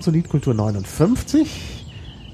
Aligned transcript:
Willkommen 0.00 0.14
zu 0.14 0.18
Liedkultur 0.18 0.54
59. 0.54 1.60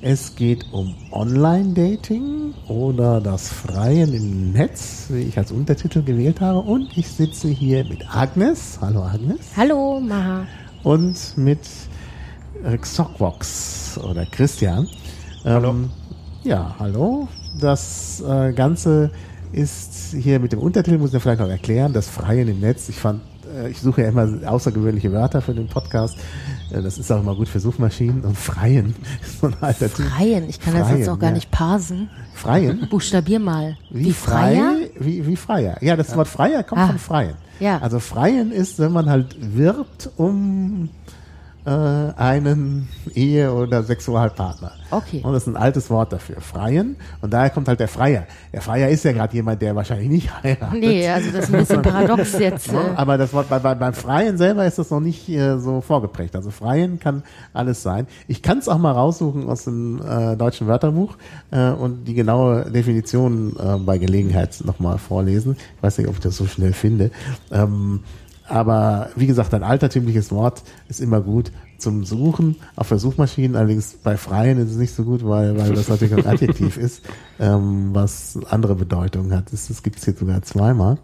Es 0.01 0.37
geht 0.37 0.67
um 0.71 0.95
Online-Dating 1.11 2.55
oder 2.69 3.21
das 3.21 3.49
Freien 3.49 4.15
im 4.15 4.53
Netz, 4.53 5.07
wie 5.09 5.23
ich 5.23 5.37
als 5.37 5.51
Untertitel 5.51 6.05
gewählt 6.05 6.41
habe. 6.41 6.61
Und 6.61 6.97
ich 6.97 7.09
sitze 7.09 7.49
hier 7.49 7.85
mit 7.85 8.07
Agnes. 8.15 8.79
Hallo 8.81 9.03
Agnes. 9.03 9.41
Hallo 9.57 9.99
Maha. 9.99 10.47
Und 10.85 11.37
mit 11.37 11.59
Xockbox 12.83 13.99
oder 13.99 14.27
Christian. 14.27 14.87
Hallo. 15.43 15.71
Ähm, 15.71 15.91
ja, 16.45 16.73
hallo. 16.79 17.27
Das 17.61 18.23
äh, 18.25 18.53
Ganze 18.53 19.11
ist 19.51 20.15
hier 20.15 20.39
mit 20.39 20.53
dem 20.53 20.61
Untertitel, 20.61 20.99
muss 20.99 21.13
ich 21.13 21.21
vielleicht 21.21 21.41
noch 21.41 21.49
erklären, 21.49 21.93
das 21.93 22.09
Freien 22.09 22.47
im 22.47 22.61
Netz. 22.61 22.89
Ich 22.89 22.97
fand, 22.97 23.23
äh, 23.53 23.71
ich 23.71 23.81
suche 23.81 24.03
ja 24.03 24.09
immer 24.11 24.29
außergewöhnliche 24.49 25.11
Wörter 25.11 25.43
für 25.43 25.53
den 25.53 25.67
Podcast. 25.67 26.17
Das 26.71 26.99
ist 26.99 27.11
auch 27.13 27.21
immer 27.21 27.35
gut 27.35 27.49
für 27.49 27.61
Suchmaschinen. 27.61 28.23
Und 28.23 28.37
Freien 28.37 28.95
ist 29.23 29.41
so 29.41 29.47
ein 29.47 29.57
alter 29.61 29.93
Typ. 29.93 30.07
Freien. 30.07 30.49
Ich 30.49 30.61
kann 30.61 30.75
das 30.75 30.89
Freien, 30.89 30.99
jetzt 30.99 31.09
auch 31.09 31.19
gar 31.19 31.31
ja. 31.31 31.35
nicht 31.37 31.51
parsen. 31.51 32.11
Freien? 32.35 32.89
Buchstabier 32.91 33.39
mal. 33.41 33.77
Wie, 33.91 34.13
frei? 34.13 34.57
Freier? 34.57 34.75
Wie, 34.99 35.27
wie 35.27 35.37
Freier. 35.37 35.83
Ja, 35.83 35.97
das 35.97 36.15
Wort 36.17 36.29
Freier 36.29 36.63
kommt 36.63 36.81
Ah. 36.83 36.87
von 36.89 36.99
Freien. 36.99 37.35
Ja. 37.61 37.79
Also 37.79 38.01
Freien 38.01 38.53
ist, 38.53 38.79
wenn 38.79 38.93
man 38.93 39.09
halt 39.09 39.37
wirbt 39.57 40.11
um 40.17 40.91
äh, 41.67 41.71
einen 42.17 42.89
Ehe- 43.15 43.53
oder 43.53 43.83
Sexualpartner. 43.83 44.71
Okay. 44.93 45.21
Und 45.25 45.33
das 45.33 45.43
ist 45.43 45.49
ein 45.49 45.57
altes 45.57 45.91
Wort 45.91 46.13
dafür. 46.13 46.41
Freien. 46.41 46.95
Und 47.21 47.33
daher 47.33 47.51
kommt 47.51 47.67
halt 47.67 47.81
der 47.81 47.89
Freier. 47.89 48.25
Der 48.53 48.63
Freier 48.63 48.89
ist 48.89 49.05
ja 49.05 49.11
gerade 49.11 49.35
jemand, 49.35 49.61
der 49.61 49.75
wahrscheinlich 49.75 50.09
nicht 50.09 50.43
heiratet. 50.43 50.79
Nee, 50.81 51.09
also 51.09 51.31
das 51.33 51.45
ist 51.49 51.55
ein 51.55 51.61
bisschen 51.61 51.83
paradox 51.83 52.33
jetzt. 52.39 52.69
Ja, 52.69 52.81
Äh, 52.81 52.97
aber 52.97 53.19
das 53.19 53.33
Wort 53.33 53.49
bei, 53.49 53.59
bei, 53.59 53.75
beim 53.75 53.95
Freien 53.95 54.39
selber 54.39 54.65
ist 54.65 54.79
das 54.79 54.91
noch 54.91 55.01
nicht 55.01 55.29
äh, 55.29 55.59
so 55.59 55.81
vorgeprägt. 55.81 56.37
Also 56.37 56.51
Freien 56.51 57.01
kann 57.01 57.25
alles 57.53 57.83
sein. 57.83 58.07
Ich 58.29 58.43
kann 58.43 58.59
es 58.59 58.69
auch 58.69 58.79
mal 58.79 58.93
raussuchen 58.93 59.49
aus 59.49 59.65
dem 59.65 60.01
äh, 60.09 60.37
deutschen 60.37 60.69
Wörterbuch 60.69 61.17
äh, 61.51 61.71
und 61.71 62.05
die 62.05 62.15
genaue 62.15 62.71
Definition 62.71 63.57
äh, 63.59 63.77
bei 63.79 63.99
Gelegenheit 63.99 64.63
nochmal 64.65 64.99
vorlesen. 64.99 65.57
Ich 65.77 65.83
weiß 65.83 65.99
nicht, 65.99 66.07
ob 66.09 66.15
ich 66.15 66.21
das 66.21 66.37
so 66.37 66.47
schnell 66.47 66.73
finde. 66.73 67.11
Ähm, 67.51 68.01
aber 68.49 69.09
wie 69.17 69.27
gesagt, 69.27 69.53
ein 69.55 69.65
altertümliches 69.65 70.31
Wort 70.31 70.63
ist 70.89 71.01
immer 71.01 71.21
gut 71.21 71.51
zum 71.79 72.05
Suchen 72.05 72.57
auf 72.75 72.89
der 72.89 72.99
Suchmaschine. 72.99 73.59
Allerdings 73.59 73.95
bei 74.03 74.17
Freien 74.17 74.59
ist 74.59 74.71
es 74.71 74.77
nicht 74.77 74.95
so 74.95 75.05
gut, 75.05 75.25
weil, 75.25 75.57
weil 75.59 75.75
das 75.75 75.89
natürlich 75.89 76.15
ein 76.15 76.27
Adjektiv 76.33 76.77
ist, 76.77 77.03
ähm, 77.39 77.91
was 77.93 78.39
andere 78.49 78.75
Bedeutungen 78.75 79.35
hat. 79.35 79.53
Das, 79.53 79.69
das 79.69 79.83
gibt 79.83 79.99
es 79.99 80.07
jetzt 80.07 80.21
sogar 80.21 80.43
zweimal. 80.43 80.99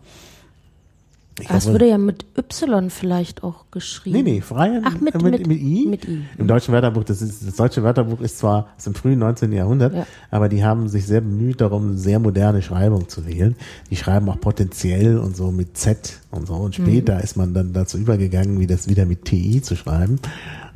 Ich 1.40 1.48
das 1.48 1.64
hoffe- 1.64 1.72
würde 1.74 1.88
ja 1.88 1.96
mit 1.98 2.26
Y 2.36 2.90
vielleicht 2.90 3.42
auch 3.42 3.64
geschrieben. 3.70 4.16
Nee, 4.18 4.22
nee, 4.22 4.40
Freien 4.42 4.82
Ach, 4.84 5.00
mit- 5.00 5.14
mit, 5.14 5.22
mit- 5.22 5.46
mit 5.46 5.58
I. 5.60 5.86
mit 5.88 6.06
I. 6.06 6.22
Im 6.38 6.46
deutschen 6.46 6.72
Wörterbuch, 6.74 7.04
das, 7.04 7.22
ist, 7.22 7.46
das 7.46 7.56
deutsche 7.56 7.82
Wörterbuch 7.82 8.20
ist 8.20 8.38
zwar 8.38 8.68
aus 8.76 8.84
dem 8.84 8.94
frühen 8.94 9.18
19. 9.18 9.50
Jahrhundert, 9.52 9.94
Ja. 9.94 10.06
aber 10.30 10.48
die 10.50 10.62
haben 10.62 10.88
sich 10.88 11.06
sehr 11.06 11.22
bemüht 11.22 11.60
darum, 11.62 11.96
sehr 11.96 12.18
moderne 12.18 12.60
Schreibung 12.60 13.08
zu 13.08 13.26
wählen. 13.26 13.56
Die 13.90 13.96
schreiben 13.96 14.28
auch 14.28 14.40
potenziell 14.40 15.18
und 15.18 15.34
so 15.34 15.50
mit 15.50 15.76
Z 15.78 16.20
und 16.30 16.46
so. 16.46 16.54
Und 16.54 16.74
später 16.74 17.22
ist 17.22 17.36
man 17.36 17.54
dann 17.54 17.72
dazu 17.72 17.96
übergegangen, 17.96 18.60
wie 18.60 18.66
das 18.66 18.88
wieder 18.88 19.06
mit 19.06 19.24
TI 19.24 19.62
zu 19.62 19.74
schreiben. 19.74 20.18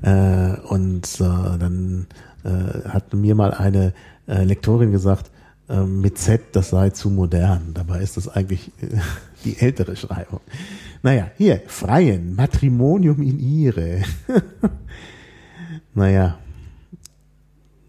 Äh, 0.02 0.54
und 0.68 1.06
äh, 1.20 1.58
dann 1.58 2.06
äh, 2.44 2.88
hat 2.88 3.12
mir 3.12 3.34
mal 3.34 3.52
eine 3.52 3.92
äh, 4.26 4.42
Lektorin 4.44 4.90
gesagt, 4.90 5.30
äh, 5.68 5.80
mit 5.82 6.16
Z, 6.18 6.40
das 6.52 6.70
sei 6.70 6.90
zu 6.90 7.10
modern. 7.10 7.72
Dabei 7.74 8.00
ist 8.00 8.16
das 8.16 8.28
eigentlich 8.28 8.70
äh, 8.80 8.86
die 9.46 9.58
ältere 9.58 9.96
Schreibung. 9.96 10.40
Naja, 11.02 11.30
hier, 11.36 11.62
Freien, 11.66 12.34
Matrimonium 12.34 13.22
in 13.22 13.38
ihre. 13.38 14.02
naja. 15.94 16.38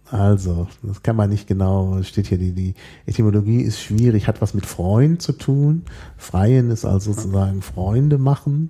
Also, 0.09 0.67
das 0.83 1.03
kann 1.03 1.17
man 1.17 1.29
nicht 1.29 1.47
genau, 1.47 1.97
es 1.97 2.07
steht 2.07 2.27
hier, 2.27 2.37
die, 2.37 2.53
die 2.53 2.75
Etymologie 3.05 3.61
ist 3.61 3.81
schwierig, 3.81 4.27
hat 4.27 4.41
was 4.41 4.53
mit 4.53 4.65
Freund 4.65 5.21
zu 5.21 5.33
tun. 5.33 5.83
Freien 6.15 6.71
ist 6.71 6.85
also 6.85 7.11
sozusagen 7.11 7.61
Freunde 7.61 8.17
machen 8.17 8.69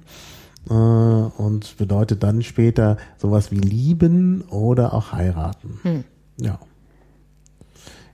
äh, 0.68 0.74
und 0.74 1.78
bedeutet 1.78 2.24
dann 2.24 2.42
später 2.42 2.98
sowas 3.18 3.52
wie 3.52 3.60
lieben 3.60 4.42
oder 4.50 4.96
auch 4.96 5.12
heiraten. 5.12 5.80
Ja. 6.40 6.60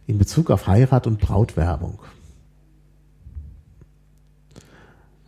In 0.06 0.18
Bezug 0.18 0.52
auf 0.52 0.68
Heirat 0.68 1.08
und 1.08 1.20
Brautwerbung. 1.22 2.00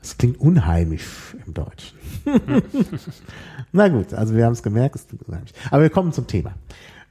Es 0.05 0.19
klingt 0.19 0.39
unheimisch 0.39 1.35
im 1.47 1.53
Deutschen. 1.55 1.97
Na 3.71 3.87
gut, 3.87 4.13
also 4.13 4.35
wir 4.35 4.45
haben 4.45 4.53
es 4.53 4.61
gemerkt, 4.61 4.95
es 4.95 5.07
klingt 5.07 5.23
unheimisch. 5.27 5.49
Aber 5.71 5.81
wir 5.81 5.89
kommen 5.89 6.13
zum 6.13 6.27
Thema. 6.27 6.51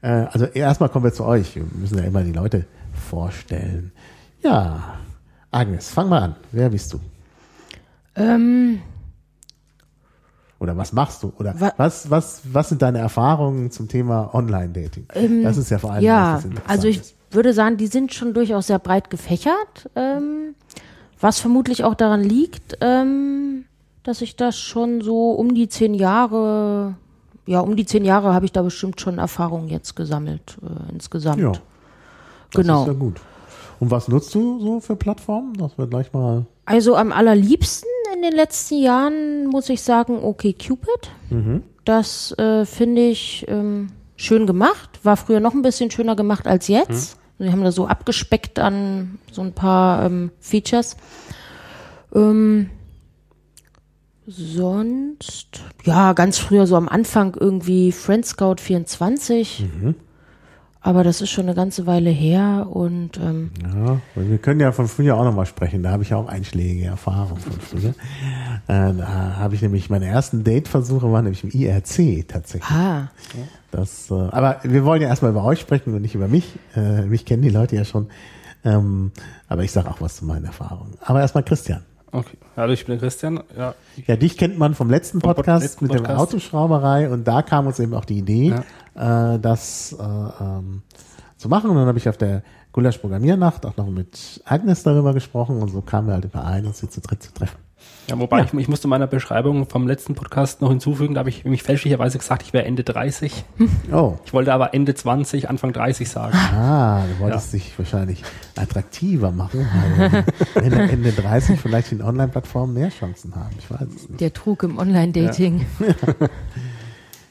Äh, 0.01 0.27
also 0.31 0.45
erstmal 0.45 0.89
kommen 0.91 1.05
wir 1.05 1.13
zu 1.13 1.25
euch. 1.25 1.57
Wir 1.57 1.65
müssen 1.75 1.99
ja 1.99 2.05
immer 2.05 2.23
die 2.23 2.31
Leute 2.31 2.67
vorstellen. 2.93 3.91
Ja, 4.43 4.95
Agnes, 5.51 5.91
fang 5.91 6.09
mal 6.09 6.23
an. 6.23 6.37
Wer 6.53 6.71
bist 6.71 6.93
du? 6.93 7.01
Ähm, 8.15 8.79
Oder 10.61 10.77
was 10.77 10.93
machst 10.93 11.25
du? 11.25 11.33
Oder 11.37 11.59
Wa- 11.61 11.75
was, 11.77 12.09
was, 12.11 12.43
was 12.53 12.69
sind 12.69 12.81
deine 12.81 12.99
Erfahrungen 12.99 13.73
zum 13.73 13.89
Thema 13.89 14.33
Online-Dating? 14.35 15.43
das 15.43 15.57
ist 15.57 15.69
ja 15.71 15.79
vor 15.79 15.91
allem 15.91 15.99
Ähm, 16.03 16.07
ja, 16.07 16.35
das 16.41 16.47
also 16.69 16.87
ich 16.87 16.99
ist. 17.01 17.15
würde 17.33 17.53
sagen, 17.53 17.77
die 17.77 17.89
sind 17.89 18.15
schon 18.15 18.35
durchaus 18.35 18.69
sehr 18.69 18.79
breit 18.79 19.11
gefächert. 19.11 19.91
Ähm, 19.97 20.55
was 21.25 21.41
vermutlich 21.41 21.85
auch 21.85 21.95
daran 21.95 22.23
liegt, 22.23 22.77
ähm, 22.83 23.65
dass 24.03 24.21
ich 24.21 24.37
das 24.37 24.59
schon 24.59 25.01
so 25.01 25.31
um 25.31 25.55
die 25.55 25.71
zehn 25.71 25.95
Jahre, 25.95 26.97
ja, 27.47 27.61
um 27.61 27.77
die 27.77 27.87
zehn 27.87 28.05
Jahre 28.05 28.35
habe 28.35 28.45
ich 28.45 28.53
da 28.53 28.61
bestimmt 28.61 29.01
schon 29.01 29.17
Erfahrung 29.17 29.69
jetzt 29.69 29.97
gesammelt, 29.97 30.59
äh, 30.61 30.93
insgesamt. 30.93 31.41
Ja, 31.41 31.53
das 31.53 31.63
genau. 32.53 32.83
ist 32.83 32.89
ja 32.89 32.93
gut. 32.93 33.23
Und 33.81 33.91
was 33.91 34.07
nutzt 34.09 34.35
du 34.35 34.61
so 34.61 34.81
für 34.81 34.97
Plattformen? 34.97 35.55
Das 35.55 35.79
wird 35.79 35.89
gleich 35.89 36.13
mal. 36.13 36.45
Also 36.67 36.95
am 36.95 37.11
allerliebsten 37.11 37.89
in 38.15 38.21
den 38.21 38.35
letzten 38.35 38.83
Jahren 38.83 39.47
muss 39.47 39.71
ich 39.71 39.81
sagen, 39.81 40.23
okay, 40.23 40.53
Cupid. 40.53 41.11
Das 41.87 42.33
äh, 42.37 42.67
finde 42.67 43.01
ich 43.01 43.47
ähm, 43.49 43.89
schön 44.17 44.47
gemacht. 44.47 45.01
War 45.03 45.17
früher 45.17 45.41
noch 45.41 45.55
ein 45.55 45.63
bisschen 45.63 45.91
schöner 45.91 46.17
gemacht 46.17 46.47
als 46.47 46.69
jetzt. 46.69 47.19
Wir 47.39 47.53
haben 47.53 47.65
da 47.65 47.73
so 47.73 47.87
abgespeckt 47.87 48.59
an 48.59 49.19
so 49.33 49.43
ein 49.43 49.53
paar 49.53 50.05
ähm, 50.07 50.31
Features. 50.41 50.97
Ähm, 52.15 52.71
sonst, 54.27 55.63
ja, 55.85 56.13
ganz 56.13 56.39
früher 56.39 56.67
so 56.67 56.77
am 56.77 56.89
Anfang 56.89 57.37
irgendwie 57.39 57.93
Friendscout 57.93 58.57
24. 58.61 59.67
Aber 60.81 61.03
das 61.03 61.23
ist 61.23 61.31
schon 61.31 61.47
eine 61.47 61.55
ganze 61.55 61.87
Weile 61.87 62.11
her 62.11 62.67
und 62.71 63.17
ähm, 63.17 63.51
Ja, 63.63 64.01
wir 64.15 64.37
können 64.37 64.61
ja 64.61 64.71
von 64.71 64.87
früher 64.87 65.17
auch 65.17 65.25
nochmal 65.25 65.47
sprechen. 65.47 65.83
Da 65.83 65.91
habe 65.91 66.03
ich 66.03 66.11
ja 66.11 66.19
auch 66.19 66.29
einschlägige 66.29 66.85
Erfahrungen 66.85 67.41
von 67.41 67.53
früher. 67.59 67.95
Äh, 68.69 68.93
da 68.95 69.37
habe 69.39 69.55
ich 69.55 69.63
nämlich 69.63 69.89
meine 69.89 70.07
ersten 70.07 70.45
Date-Versuche 70.45 71.11
waren 71.11 71.25
nämlich 71.25 71.43
im 71.43 71.51
IRC 71.51 72.29
tatsächlich. 72.29 72.71
ah, 72.71 73.11
Das, 73.77 74.11
äh, 74.11 74.15
aber 74.15 74.59
wir 74.63 74.85
wollen 74.85 75.03
ja 75.03 75.09
erstmal 75.09 75.33
über 75.33 75.45
euch 75.45 75.59
sprechen 75.61 75.95
und 75.95 76.03
nicht 76.03 76.15
über 76.15 76.29
mich. 76.29 76.59
Äh, 76.77 77.03
mich 77.03 77.25
kennen 77.25 77.43
die 77.43 77.49
Leute 77.51 77.75
ja 77.77 77.85
schon. 77.85 78.09
Ähm, 78.65 79.11
aber 79.49 79.65
ich 79.65 79.73
sage 79.73 79.91
auch 79.91 80.01
was 80.01 80.17
zu 80.17 80.25
meinen 80.25 80.45
Erfahrungen. 80.45 80.95
Aber 81.05 81.21
erstmal 81.21 81.43
Christian. 81.45 81.83
Okay. 82.13 82.37
Hallo, 82.57 82.73
ich 82.73 82.87
bin 82.87 82.93
der 82.93 83.01
Christian. 83.01 83.41
Ja, 83.57 83.75
Ja, 84.07 84.17
dich 84.17 84.39
kennt 84.39 84.57
man 84.59 84.75
vom 84.77 84.89
letzten 84.89 85.21
Vom 85.21 85.29
Pod- 85.31 85.37
Podcast 85.39 85.63
letzten 85.65 85.85
mit 85.87 85.95
der 85.95 85.99
Podcast. 85.99 86.21
Autoschrauberei 86.21 87.11
und 87.11 87.27
da 87.27 87.43
kam 87.43 87.67
uns 87.67 87.81
eben 87.81 87.93
auch 87.95 88.05
die 88.05 88.19
Idee, 88.19 88.55
äh, 88.95 89.39
das 89.41 89.93
äh, 89.99 90.03
ähm, 90.05 90.83
zu 91.37 91.49
machen. 91.49 91.71
Und 91.71 91.77
dann 91.77 91.87
habe 91.89 91.99
ich 91.99 92.09
auf 92.09 92.17
der 92.17 92.43
Gulasch 92.71 92.99
Programmiernacht 92.99 93.67
auch 93.67 93.77
noch 93.77 93.89
mit 93.89 94.41
Agnes 94.45 94.85
darüber 94.85 95.13
gesprochen 95.13 95.61
und 95.61 95.71
so 95.71 95.81
kamen 95.83 96.07
wir 96.07 96.15
halt 96.15 96.25
überein, 96.25 96.65
uns 96.67 96.79
hier 96.79 96.91
zu 96.91 97.01
dritt 97.01 97.23
zu 97.25 97.33
treffen. 97.35 97.59
Ja, 98.09 98.19
wobei 98.19 98.43
Ich, 98.43 98.53
ich 98.53 98.69
musste 98.69 98.87
meiner 98.87 99.07
Beschreibung 99.07 99.69
vom 99.69 99.87
letzten 99.87 100.15
Podcast 100.15 100.61
noch 100.61 100.69
hinzufügen, 100.69 101.15
da 101.15 101.21
habe 101.21 101.31
ich 101.31 101.45
mich 101.45 101.63
fälschlicherweise 101.63 102.19
gesagt, 102.19 102.43
ich 102.43 102.53
wäre 102.53 102.65
Ende 102.65 102.85
30. 102.85 103.45
Oh. 103.93 104.17
Ich 104.25 104.33
wollte 104.33 104.53
aber 104.53 104.75
Ende 104.75 104.95
20, 104.95 105.49
Anfang 105.49 105.73
30 105.73 106.09
sagen. 106.09 106.37
Ah, 106.37 107.03
du 107.07 107.25
wolltest 107.25 107.53
dich 107.53 107.79
wahrscheinlich 107.79 108.23
attraktiver 108.57 109.31
machen, 109.31 109.67
weil 109.97 110.25
Ende, 110.65 110.83
Ende 110.83 111.13
30 111.13 111.61
vielleicht 111.61 111.93
in 111.93 112.03
Online-Plattformen 112.03 112.75
mehr 112.75 112.89
Chancen 112.91 113.35
haben. 113.37 113.55
Ich 113.59 113.71
weiß 113.71 113.89
es 113.95 114.09
nicht. 114.09 114.21
Der 114.21 114.33
Trug 114.33 114.63
im 114.65 114.79
Online-Dating. 114.79 115.65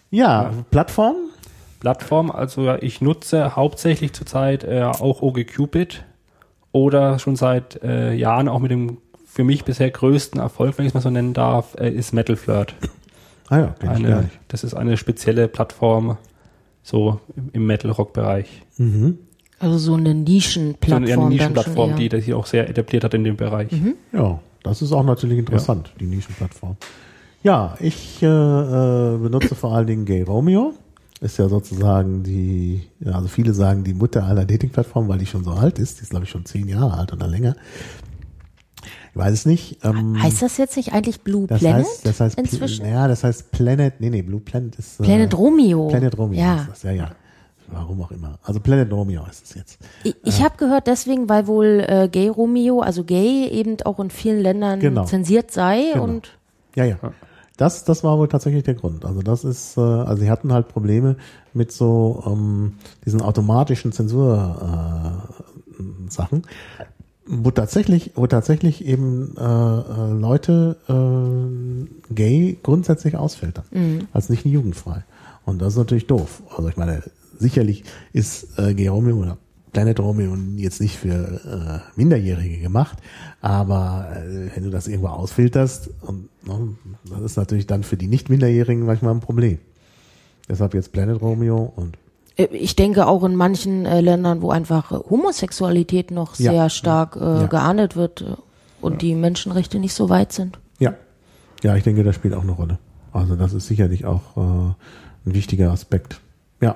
Ja, 0.09 0.51
Plattform? 0.71 1.15
Plattform, 1.79 2.31
also 2.31 2.61
ja, 2.61 2.77
ich 2.81 3.01
nutze 3.01 3.55
hauptsächlich 3.55 4.13
zurzeit 4.13 4.63
äh, 4.63 4.83
auch 4.83 5.21
OgeCupid 5.21 6.05
oder 6.71 7.19
schon 7.19 7.35
seit 7.35 7.81
äh, 7.83 8.13
Jahren 8.13 8.47
auch 8.47 8.59
mit 8.59 8.71
dem 8.71 8.99
für 9.33 9.43
mich 9.43 9.65
bisher 9.65 9.89
größten 9.89 10.39
Erfolg, 10.39 10.77
wenn 10.77 10.85
ich 10.85 10.91
es 10.91 10.93
mal 10.93 11.01
so 11.01 11.09
nennen 11.09 11.33
darf, 11.33 11.75
äh, 11.79 11.89
ist 11.89 12.13
Metal 12.13 12.35
Flirt. 12.35 12.75
Ah 13.49 13.57
ja, 13.57 13.65
kenn 13.67 13.73
ich 13.79 13.81
gar 13.81 13.95
Eine, 13.95 14.21
nicht. 14.25 14.39
das 14.47 14.63
ist 14.63 14.75
eine 14.75 14.95
spezielle 14.95 15.47
Plattform 15.47 16.17
so 16.83 17.19
im, 17.35 17.49
im 17.53 17.65
Metal-Rock-Bereich. 17.65 18.61
Mhm. 18.77 19.17
Also 19.57 19.77
so 19.79 19.95
eine 19.95 20.11
So 20.11 20.15
Nischenplattform. 20.17 21.03
eine, 21.03 21.11
eine 21.13 21.21
dann 21.21 21.29
Nischenplattform, 21.29 21.89
schon 21.91 21.99
die 21.99 22.09
das 22.09 22.25
sich 22.25 22.33
auch 22.35 22.45
sehr 22.45 22.69
etabliert 22.69 23.03
hat 23.03 23.15
in 23.15 23.23
dem 23.23 23.35
Bereich. 23.35 23.69
Ja, 24.11 24.39
das 24.61 24.81
ist 24.83 24.91
auch 24.91 25.03
natürlich 25.03 25.39
interessant, 25.39 25.91
die 25.99 26.05
Nischenplattform. 26.05 26.77
Ja, 27.41 27.75
ich 27.79 28.21
äh, 28.21 28.25
äh, 28.27 29.17
benutze 29.17 29.55
vor 29.55 29.73
allen 29.73 29.87
Dingen 29.87 30.05
Gay 30.05 30.21
Romeo. 30.21 30.73
Ist 31.21 31.37
ja 31.39 31.47
sozusagen 31.49 32.21
die, 32.23 32.83
ja, 32.99 33.13
also 33.13 33.29
viele 33.29 33.53
sagen 33.53 33.83
die 33.83 33.93
Mutter 33.93 34.25
aller 34.25 34.45
Dating-Plattformen, 34.45 35.07
weil 35.09 35.19
die 35.19 35.25
schon 35.25 35.43
so 35.43 35.51
alt 35.51 35.79
ist. 35.79 35.99
Die 35.99 36.03
ist, 36.03 36.09
glaube 36.09 36.25
ich, 36.25 36.31
schon 36.31 36.45
zehn 36.45 36.67
Jahre 36.67 36.97
alt 36.97 37.13
oder 37.13 37.27
länger. 37.27 37.55
Ich 39.13 39.17
weiß 39.17 39.31
es 39.31 39.45
nicht. 39.45 39.77
Ähm, 39.85 40.21
Heißt 40.21 40.41
das 40.41 40.57
jetzt 40.57 40.75
nicht 40.75 40.91
eigentlich 40.91 41.21
Blue 41.21 41.45
das 41.45 41.59
Planet 41.59 41.85
heißt, 41.85 42.05
das 42.07 42.19
heißt, 42.19 42.35
Pl- 42.37 42.41
inzwischen? 42.41 42.85
ja, 42.87 43.07
das 43.07 43.23
heißt 43.23 43.51
Planet, 43.51 44.01
nee, 44.01 44.09
nee, 44.09 44.23
Blue 44.23 44.39
Planet 44.39 44.75
ist, 44.75 44.99
äh, 44.99 45.03
Planet 45.03 45.37
Romeo. 45.37 45.87
Planet 45.89 46.17
Romeo 46.17 46.39
Ja. 46.39 46.55
ist 46.61 46.69
das, 46.69 46.83
ja, 46.83 46.91
ja. 46.93 47.11
Warum 47.67 48.01
auch 48.01 48.11
immer. 48.11 48.39
Also 48.43 48.59
Planet 48.59 48.91
Romeo 48.91 49.23
ist 49.29 49.45
es 49.45 49.53
jetzt. 49.55 49.79
Ich, 50.03 50.15
ich 50.23 50.43
habe 50.43 50.57
gehört 50.57 50.87
deswegen, 50.87 51.29
weil 51.29 51.45
wohl 51.47 51.83
äh, 51.87 52.07
Gay 52.11 52.27
Romeo, 52.27 52.81
also 52.81 53.03
Gay 53.03 53.47
eben 53.49 53.77
auch 53.85 53.99
in 53.99 54.09
vielen 54.09 54.41
Ländern 54.41 54.79
Genau. 54.79 55.05
zensiert 55.05 55.51
sei 55.51 55.91
Genau. 55.93 56.03
und 56.05 56.37
Ja, 56.75 56.85
ja. 56.85 56.97
Das, 57.57 57.83
das 57.83 58.03
war 58.03 58.17
wohl 58.17 58.27
tatsächlich 58.27 58.63
der 58.63 58.73
Grund. 58.73 59.05
Also 59.05 59.21
das 59.21 59.43
ist, 59.43 59.77
äh, 59.77 59.81
also 59.81 60.23
sie 60.23 60.29
hatten 60.31 60.51
halt 60.51 60.69
Probleme 60.69 61.17
mit 61.53 61.71
so 61.71 62.23
ähm, 62.25 62.73
diesen 63.05 63.21
automatischen 63.21 63.91
Zensur 63.91 65.23
äh, 65.29 66.09
Sachen, 66.09 66.43
wo 67.25 67.51
tatsächlich, 67.51 68.11
wo 68.15 68.27
tatsächlich 68.27 68.85
eben 68.85 69.35
äh, 69.37 69.41
äh, 69.41 70.11
Leute 70.13 70.77
äh, 70.89 72.13
gay 72.13 72.57
grundsätzlich 72.61 73.15
ausfiltern, 73.15 73.65
als 74.11 74.29
nicht 74.29 74.45
jugendfrei. 74.45 75.03
Und 75.45 75.61
das 75.61 75.73
ist 75.73 75.77
natürlich 75.77 76.07
doof. 76.07 76.43
Also 76.55 76.69
ich 76.69 76.77
meine, 76.77 77.03
sicherlich 77.37 77.83
ist 78.13 78.57
äh, 78.57 78.73
Gay 78.73 78.87
Romeo 78.87 79.17
oder 79.17 79.37
Planet 79.73 79.99
Romeo 79.99 80.37
jetzt 80.57 80.81
nicht 80.81 80.97
für 80.97 81.81
äh, 81.85 81.99
Minderjährige 81.99 82.59
gemacht, 82.59 82.99
aber 83.41 84.07
äh, 84.15 84.55
wenn 84.55 84.63
du 84.63 84.69
das 84.69 84.87
irgendwo 84.87 85.07
ausfilterst, 85.07 85.89
und, 86.01 86.29
ne, 86.45 86.75
das 87.09 87.21
ist 87.21 87.37
natürlich 87.37 87.67
dann 87.67 87.83
für 87.83 87.97
die 87.97 88.07
Nicht-Minderjährigen 88.07 88.85
manchmal 88.85 89.15
ein 89.15 89.19
Problem. 89.19 89.57
Deshalb 90.47 90.73
jetzt 90.73 90.91
Planet 90.91 91.21
Romeo 91.21 91.73
und 91.75 91.97
ich 92.35 92.75
denke 92.75 93.05
auch 93.07 93.23
in 93.23 93.35
manchen 93.35 93.85
äh, 93.85 94.01
Ländern, 94.01 94.41
wo 94.41 94.49
einfach 94.51 94.91
äh, 94.91 94.95
Homosexualität 95.09 96.11
noch 96.11 96.37
Ja. 96.39 96.51
sehr 96.51 96.69
stark 96.69 97.15
äh, 97.15 97.19
Ja. 97.41 97.45
geahndet 97.47 97.95
wird 97.95 98.21
äh, 98.21 98.35
und 98.81 99.01
die 99.01 99.15
Menschenrechte 99.15 99.79
nicht 99.79 99.93
so 99.93 100.09
weit 100.09 100.31
sind. 100.33 100.59
ja, 100.79 100.93
ja, 101.63 101.75
ich 101.77 101.83
denke, 101.83 102.03
das 102.03 102.15
spielt 102.15 102.33
auch 102.33 102.41
eine 102.43 102.51
Rolle. 102.51 102.77
Also 103.13 103.35
das 103.37 103.53
ist 103.53 103.67
sicherlich 103.67 104.03
auch 104.05 104.35
äh, 104.35 104.39
ein 105.25 105.33
wichtiger 105.33 105.71
Aspekt. 105.71 106.19
Ja. 106.59 106.75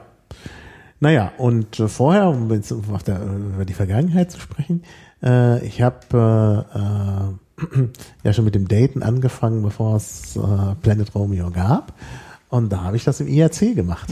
Naja, 1.02 1.32
und 1.38 1.80
äh, 1.80 1.88
vorher, 1.90 2.30
um 2.30 2.50
jetzt 2.54 2.72
auf 2.72 3.04
der, 3.04 3.20
äh, 3.20 3.54
über 3.56 3.66
die 3.66 3.74
Vergangenheit 3.74 4.32
zu 4.32 4.40
sprechen, 4.40 4.84
äh, 5.22 5.66
ich 5.66 5.82
habe 5.82 6.66
äh, 7.60 7.80
äh, 7.80 7.90
ja 8.24 8.32
schon 8.34 8.46
mit 8.46 8.56
dem 8.56 8.68
Daten 8.68 9.04
angefangen, 9.04 9.62
bevor 9.62 9.96
es 9.98 10.36
äh, 10.38 10.40
Planet 10.82 11.14
Romeo 11.16 11.52
gab. 11.52 11.94
Und 12.50 12.72
da 12.72 12.84
habe 12.84 12.96
ich 12.96 13.04
das 13.04 13.20
im 13.20 13.28
IRC 13.28 13.76
gemacht. 13.76 14.08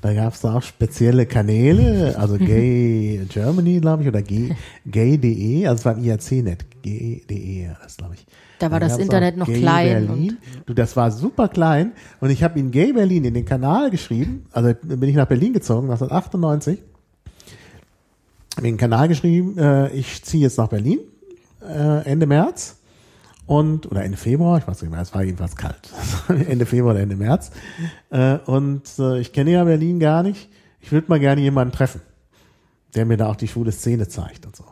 Da 0.00 0.14
gab 0.14 0.32
es 0.34 0.40
da 0.42 0.54
auch 0.54 0.62
spezielle 0.62 1.26
Kanäle, 1.26 2.14
also 2.16 2.36
Gay 2.38 3.26
Germany, 3.28 3.80
glaube 3.80 4.02
ich, 4.04 4.08
oder 4.08 4.22
Gay- 4.22 4.54
gay.de, 4.86 5.66
also 5.66 5.80
es 5.80 5.84
war 5.84 5.96
im 5.96 6.04
IRC-Net, 6.04 6.66
gay.de, 6.82 7.66
das 7.82 7.96
glaube 7.96 8.14
ich. 8.14 8.24
Da 8.60 8.70
war 8.70 8.78
das 8.78 8.92
gab's 8.92 9.02
Internet 9.02 9.36
noch 9.36 9.46
Gay 9.46 9.58
klein 9.58 10.06
Berlin. 10.06 10.38
Du, 10.66 10.74
das 10.74 10.94
war 10.96 11.10
super 11.10 11.48
klein. 11.48 11.92
Und 12.20 12.30
ich 12.30 12.44
habe 12.44 12.60
in 12.60 12.70
Gay 12.70 12.92
Berlin 12.92 13.24
in 13.24 13.34
den 13.34 13.44
Kanal 13.44 13.90
geschrieben, 13.90 14.46
also 14.52 14.72
bin 14.82 15.08
ich 15.08 15.16
nach 15.16 15.26
Berlin 15.26 15.52
gezogen, 15.52 15.90
1998, 15.90 16.78
habe 18.56 18.66
in 18.68 18.74
den 18.74 18.78
Kanal 18.78 19.08
geschrieben, 19.08 19.58
äh, 19.58 19.90
ich 19.92 20.22
ziehe 20.22 20.44
jetzt 20.44 20.58
nach 20.58 20.68
Berlin, 20.68 21.00
äh, 21.60 22.04
Ende 22.04 22.26
März. 22.26 22.76
Und, 23.50 23.90
oder 23.90 24.04
Ende 24.04 24.16
Februar, 24.16 24.58
ich 24.58 24.68
weiß 24.68 24.80
nicht 24.80 24.92
mehr, 24.92 25.00
es 25.00 25.12
war 25.12 25.24
jedenfalls 25.24 25.56
kalt. 25.56 25.90
Ende 26.28 26.66
Februar 26.66 26.92
oder 26.92 27.02
Ende 27.02 27.16
März. 27.16 27.50
Äh, 28.10 28.36
und 28.46 28.82
äh, 29.00 29.18
ich 29.18 29.32
kenne 29.32 29.50
ja 29.50 29.64
Berlin 29.64 29.98
gar 29.98 30.22
nicht. 30.22 30.48
Ich 30.78 30.92
würde 30.92 31.08
mal 31.08 31.18
gerne 31.18 31.40
jemanden 31.40 31.72
treffen, 31.72 32.00
der 32.94 33.06
mir 33.06 33.16
da 33.16 33.26
auch 33.26 33.34
die 33.34 33.48
schwule 33.48 33.72
Szene 33.72 34.06
zeigt 34.06 34.46
und 34.46 34.54
so. 34.54 34.62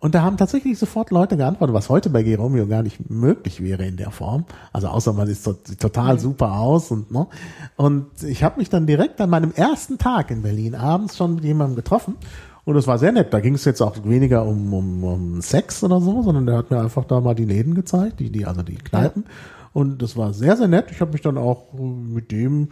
Und 0.00 0.16
da 0.16 0.22
haben 0.22 0.36
tatsächlich 0.36 0.76
sofort 0.80 1.12
Leute 1.12 1.36
geantwortet, 1.36 1.74
was 1.74 1.88
heute 1.88 2.10
bei 2.10 2.24
G. 2.24 2.34
Romeo 2.34 2.66
gar 2.66 2.82
nicht 2.82 3.08
möglich 3.08 3.62
wäre 3.62 3.86
in 3.86 3.96
der 3.96 4.10
Form. 4.10 4.46
Also 4.72 4.88
außer 4.88 5.12
man 5.12 5.28
ist 5.28 5.44
so, 5.44 5.56
sieht 5.62 5.78
total 5.78 6.18
super 6.18 6.54
aus 6.54 6.90
und 6.90 7.12
ne. 7.12 7.28
Und 7.76 8.20
ich 8.24 8.42
habe 8.42 8.58
mich 8.58 8.68
dann 8.68 8.88
direkt 8.88 9.20
an 9.20 9.30
meinem 9.30 9.52
ersten 9.52 9.96
Tag 9.96 10.32
in 10.32 10.42
Berlin 10.42 10.74
abends 10.74 11.16
schon 11.16 11.36
mit 11.36 11.44
jemandem 11.44 11.76
getroffen. 11.76 12.16
Und 12.64 12.76
es 12.76 12.86
war 12.86 12.98
sehr 12.98 13.12
nett. 13.12 13.32
Da 13.32 13.40
ging 13.40 13.54
es 13.54 13.64
jetzt 13.64 13.82
auch 13.82 13.96
weniger 14.04 14.44
um, 14.44 14.72
um, 14.72 15.04
um 15.04 15.42
Sex 15.42 15.84
oder 15.84 16.00
so, 16.00 16.22
sondern 16.22 16.46
der 16.46 16.56
hat 16.56 16.70
mir 16.70 16.80
einfach 16.80 17.04
da 17.04 17.20
mal 17.20 17.34
die 17.34 17.44
Läden 17.44 17.74
gezeigt, 17.74 18.20
die, 18.20 18.30
die, 18.30 18.46
also 18.46 18.62
die 18.62 18.76
Kneipen. 18.76 19.26
Und 19.74 20.00
das 20.00 20.16
war 20.16 20.32
sehr, 20.32 20.56
sehr 20.56 20.68
nett. 20.68 20.86
Ich 20.90 21.00
habe 21.00 21.12
mich 21.12 21.20
dann 21.20 21.36
auch 21.36 21.72
mit 21.74 22.30
dem 22.30 22.68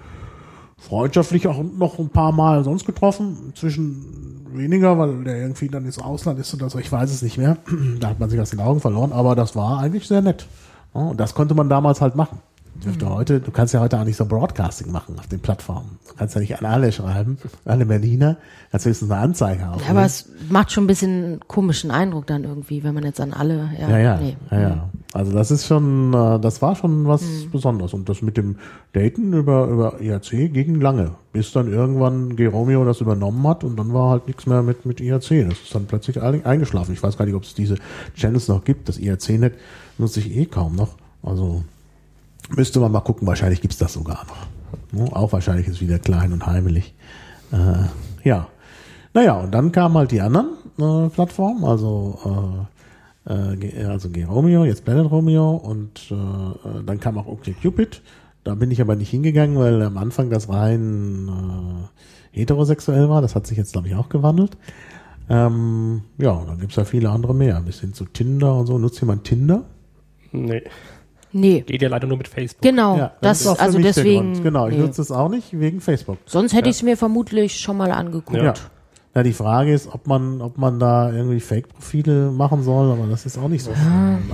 freundschaftlich 0.79 1.47
auch 1.47 1.63
noch 1.63 1.99
ein 1.99 2.09
paar 2.09 2.33
Mal 2.33 2.65
sonst 2.65 2.87
getroffen. 2.87 3.53
Zwischen 3.55 4.47
weniger, 4.53 4.99
weil 4.99 5.25
der 5.25 5.37
irgendwie 5.37 5.69
dann 5.69 5.85
ins 5.85 5.99
Ausland 5.99 6.39
ist 6.39 6.55
oder 6.55 6.71
so. 6.71 6.79
Ich 6.79 6.91
weiß 6.91 7.13
es 7.13 7.23
nicht 7.23 7.37
mehr. 7.37 7.59
Da 8.01 8.09
hat 8.09 8.21
man 8.21 8.31
sich 8.31 8.41
aus 8.41 8.51
den 8.51 8.61
Augen 8.61 8.81
verloren. 8.81 9.13
Aber 9.13 9.35
das 9.37 9.55
war 9.57 9.79
eigentlich 9.79 10.07
sehr 10.07 10.23
nett. 10.23 10.47
Ja, 10.95 11.03
Und 11.03 11.21
das 11.21 11.35
konnte 11.35 11.55
man 11.55 11.69
damals 11.69 12.01
halt 12.01 12.17
machen. 12.17 12.39
Dürfte 12.85 13.09
heute, 13.09 13.41
du 13.41 13.51
kannst 13.51 13.73
ja 13.75 13.81
heute 13.81 13.99
auch 13.99 14.05
nicht 14.05 14.17
so 14.17 14.27
Broadcasting 14.27 14.91
machen 14.91 15.19
auf 15.19 15.27
den 15.29 15.41
Plattformen. 15.41 15.99
Du 16.09 16.15
kannst 16.15 16.35
ja 16.35 16.41
nicht 16.41 16.59
an 16.59 16.67
alle 16.67 16.93
schreiben, 16.93 17.39
alle 17.65 17.87
Berliner. 17.87 18.37
Kannst 18.71 18.87
höchstens 18.87 19.11
eine 19.11 19.21
Anzeige 19.21 19.69
aufnehmen. 19.69 19.85
Ja, 19.85 19.91
aber 19.91 20.05
es 20.05 20.29
macht 20.51 20.73
schon 20.73 20.85
ein 20.85 20.87
bisschen 20.89 21.41
komischen 21.47 21.91
Eindruck 21.91 22.27
dann 22.27 22.45
irgendwie, 22.45 22.83
wenn 22.85 22.95
man 22.95 23.05
jetzt 23.05 23.21
an 23.21 23.33
alle, 23.33 23.71
ja, 23.81 23.89
Ja, 23.89 23.99
ja, 23.99 24.17
nee. 24.19 24.37
ja, 24.51 24.61
ja. 24.61 24.89
Also 25.15 25.33
das 25.33 25.51
ist 25.51 25.67
schon, 25.67 26.13
äh, 26.15 26.41
das 26.41 26.63
war 26.63 26.75
schon 26.75 27.07
was 27.07 27.23
Mhm. 27.23 27.51
Besonderes. 27.51 27.93
Und 27.95 28.09
das 28.09 28.23
mit 28.23 28.37
dem 28.37 28.57
Daten 28.95 29.33
über, 29.35 29.67
über 29.69 30.01
IAC 30.01 30.49
ging 30.53 30.81
lange, 30.81 31.13
bis 31.33 31.53
dann 31.53 31.71
irgendwann 31.71 32.35
G. 32.37 32.47
Romeo 32.47 32.85
das 32.85 33.01
übernommen 33.01 33.47
hat 33.47 33.63
und 33.63 33.77
dann 33.79 33.93
war 33.93 34.11
halt 34.11 34.27
nichts 34.27 34.47
mehr 34.47 34.63
mit, 34.63 34.87
mit 34.87 35.01
IAC. 35.01 35.47
Das 35.49 35.61
ist 35.61 35.75
dann 35.75 35.85
plötzlich 35.87 36.21
ein- 36.23 36.45
eingeschlafen. 36.47 36.93
Ich 36.95 37.03
weiß 37.03 37.17
gar 37.19 37.27
nicht, 37.27 37.35
ob 37.35 37.43
es 37.45 37.55
diese 37.55 37.77
Channels 38.17 38.49
noch 38.49 38.65
gibt. 38.65 38.89
Das 38.89 38.99
IAC-Net 38.99 39.55
nutze 39.99 40.21
ich 40.21 40.35
eh 40.35 40.47
kaum 40.47 40.77
noch. 40.77 40.97
Also 41.23 41.63
müsste 42.51 42.81
man 42.81 42.93
mal 42.93 43.01
gucken. 43.01 43.27
Wahrscheinlich 43.27 43.61
gibt's 43.61 43.79
das 43.79 43.93
sogar 43.93 44.25
noch. 44.27 44.47
Ne? 44.93 45.15
Auch 45.15 45.33
wahrscheinlich 45.33 45.69
ist 45.69 45.81
wieder 45.81 45.99
klein 45.99 46.33
und 46.33 46.47
heimelig. 46.47 46.95
Äh, 47.53 47.87
ja. 48.29 48.49
Naja, 49.15 49.41
und 49.41 49.53
dann 49.53 49.73
kamen 49.73 49.97
halt 49.97 50.11
die 50.11 50.21
anderen 50.21 50.51
äh, 50.79 51.09
Plattformen, 51.11 51.65
also 51.65 52.67
äh, 53.29 53.55
äh, 53.55 53.85
also 53.85 54.09
G 54.09 54.25
Romeo, 54.25 54.65
jetzt 54.65 54.85
Planet 54.85 55.11
Romeo 55.11 55.51
und 55.51 56.11
äh, 56.11 56.15
äh, 56.15 56.83
dann 56.85 56.99
kam 56.99 57.19
auch 57.19 57.27
OkCupid. 57.27 58.03
Da 58.45 58.55
bin 58.55 58.71
ich 58.71 58.81
aber 58.81 58.97
nicht 58.97 59.11
hingegangen, 59.11 59.57
weil 59.57 59.83
am 59.83 59.97
Anfang 59.99 60.31
das 60.31 60.49
rein 60.49 61.29
äh, 61.29 62.39
heterosexuell 62.39 63.09
war. 63.09 63.23
Das 63.23 63.37
hat 63.37 63.47
sich 63.47 63.57
jetzt, 63.57 63.73
glaube 63.73 63.89
ich, 63.89 63.95
auch 63.95 64.09
gewandelt. 64.09 64.57
Ähm, 65.29 66.03
ja, 66.19 66.31
und 66.31 66.49
dann 66.49 66.59
gibt's 66.59 66.75
ja 66.77 66.85
viele 66.85 67.11
andere 67.11 67.35
mehr. 67.35 67.61
Bis 67.61 67.81
hin 67.81 67.95
zu 67.95 68.05
Tinder 68.05 68.57
und 68.57 68.67
so. 68.67 68.79
Nutzt 68.79 69.01
jemand 69.01 69.25
Tinder? 69.25 69.65
Nee, 70.33 70.63
Nee, 71.33 71.63
geht 71.63 71.83
ja 71.83 71.89
leider 71.89 72.07
nur 72.07 72.19
mit 72.19 72.29
Facebook. 72.29 72.63
genau, 72.63 72.97
Ja, 72.97 73.13
das, 73.21 73.47
auch 73.47 73.57
für 73.57 73.63
also 73.63 73.79
deswegen. 73.79 74.43
Genau, 74.43 74.69
ich 74.69 74.77
nee. 74.77 74.83
nutze 74.83 75.03
es 75.03 75.11
auch 75.11 75.29
nicht 75.29 75.59
wegen 75.59 75.81
Facebook. 75.81 76.19
sonst 76.27 76.53
hätte 76.53 76.69
ich 76.69 76.77
es 76.77 76.83
mir 76.83 76.97
vermutlich 76.97 77.59
schon 77.59 77.77
mal 77.77 77.91
angeguckt. 77.91 78.43
Ja. 78.43 78.55
Na, 79.15 79.23
die 79.23 79.35
Frage 79.35 79.75
ist, 79.75 79.93
ob 79.93 80.07
man, 80.07 80.41
ob 80.41 80.57
man 80.57 80.79
da 80.79 81.13
irgendwie 81.13 81.41
Fake-Profile 81.41 82.31
machen 82.31 82.63
soll, 82.63 82.93
aber 82.93 83.07
das 83.07 83.27
ist 83.27 83.37
auch 83.37 83.49
nicht 83.49 83.63
so 83.63 83.73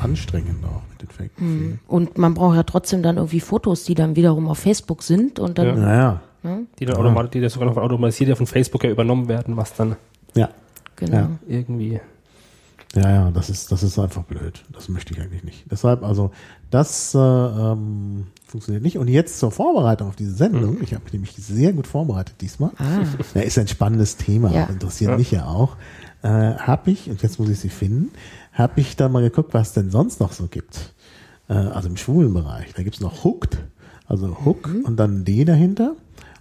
anstrengend 0.00 0.64
auch 0.64 0.82
mit 0.90 1.02
den 1.02 1.08
Fake-Profilen. 1.08 1.80
Und 1.88 2.16
man 2.16 2.34
braucht 2.34 2.54
ja 2.56 2.62
trotzdem 2.62 3.02
dann 3.02 3.16
irgendwie 3.16 3.40
Fotos, 3.40 3.82
die 3.82 3.94
dann 3.94 4.14
wiederum 4.14 4.46
auf 4.46 4.58
Facebook 4.58 5.02
sind 5.02 5.40
und 5.40 5.58
dann, 5.58 5.80
Naja, 5.80 6.20
Die 6.78 6.84
dann 6.84 6.96
automat 6.96 7.34
die 7.34 7.40
das 7.40 7.54
sogar 7.54 7.68
noch 7.68 7.76
automatisiert 7.76 8.28
ja 8.28 8.34
von 8.36 8.46
Facebook 8.46 8.84
ja 8.84 8.90
übernommen 8.90 9.28
werden, 9.28 9.56
was 9.56 9.74
dann 9.74 9.96
genau. 10.96 11.16
Ja. 11.16 11.30
irgendwie 11.48 12.00
Ja, 12.94 13.10
ja, 13.10 13.30
das 13.30 13.50
ist, 13.50 13.70
das 13.70 13.82
ist 13.82 13.98
einfach 13.98 14.22
blöd. 14.22 14.64
Das 14.72 14.88
möchte 14.88 15.12
ich 15.12 15.20
eigentlich 15.20 15.44
nicht. 15.44 15.64
Deshalb, 15.70 16.02
also, 16.02 16.30
das 16.70 17.14
äh, 17.14 17.18
ähm, 17.18 18.26
funktioniert 18.46 18.82
nicht. 18.82 18.98
Und 18.98 19.08
jetzt 19.08 19.38
zur 19.38 19.50
Vorbereitung 19.50 20.08
auf 20.08 20.16
diese 20.16 20.32
Sendung. 20.34 20.78
Ich 20.82 20.92
habe 20.94 21.04
mich 21.04 21.12
nämlich 21.12 21.32
sehr 21.36 21.72
gut 21.72 21.86
vorbereitet 21.86 22.36
diesmal. 22.40 22.70
Ah. 22.78 23.04
Ja, 23.34 23.42
ist 23.42 23.58
ein 23.58 23.68
spannendes 23.68 24.16
Thema, 24.16 24.52
Ja. 24.52 24.64
interessiert 24.64 25.16
mich 25.16 25.30
ja 25.30 25.46
auch. 25.46 25.76
Äh, 26.22 26.28
habe 26.28 26.90
ich, 26.90 27.08
und 27.10 27.22
jetzt 27.22 27.38
muss 27.38 27.48
ich 27.48 27.60
sie 27.60 27.68
finden, 27.68 28.10
habe 28.52 28.80
ich 28.80 28.96
da 28.96 29.08
mal 29.08 29.22
geguckt, 29.22 29.54
was 29.54 29.72
denn 29.72 29.90
sonst 29.90 30.20
noch 30.20 30.32
so 30.32 30.46
gibt. 30.48 30.94
Äh, 31.48 31.54
also 31.54 31.88
im 31.88 31.96
schwulen 31.96 32.34
Bereich. 32.34 32.72
Da 32.74 32.82
gibt's 32.82 33.00
noch 33.00 33.24
Hooked, 33.24 33.58
also 34.06 34.44
Hook 34.44 34.68
und 34.84 34.96
dann 34.96 35.24
D 35.24 35.44
dahinter. 35.44 35.94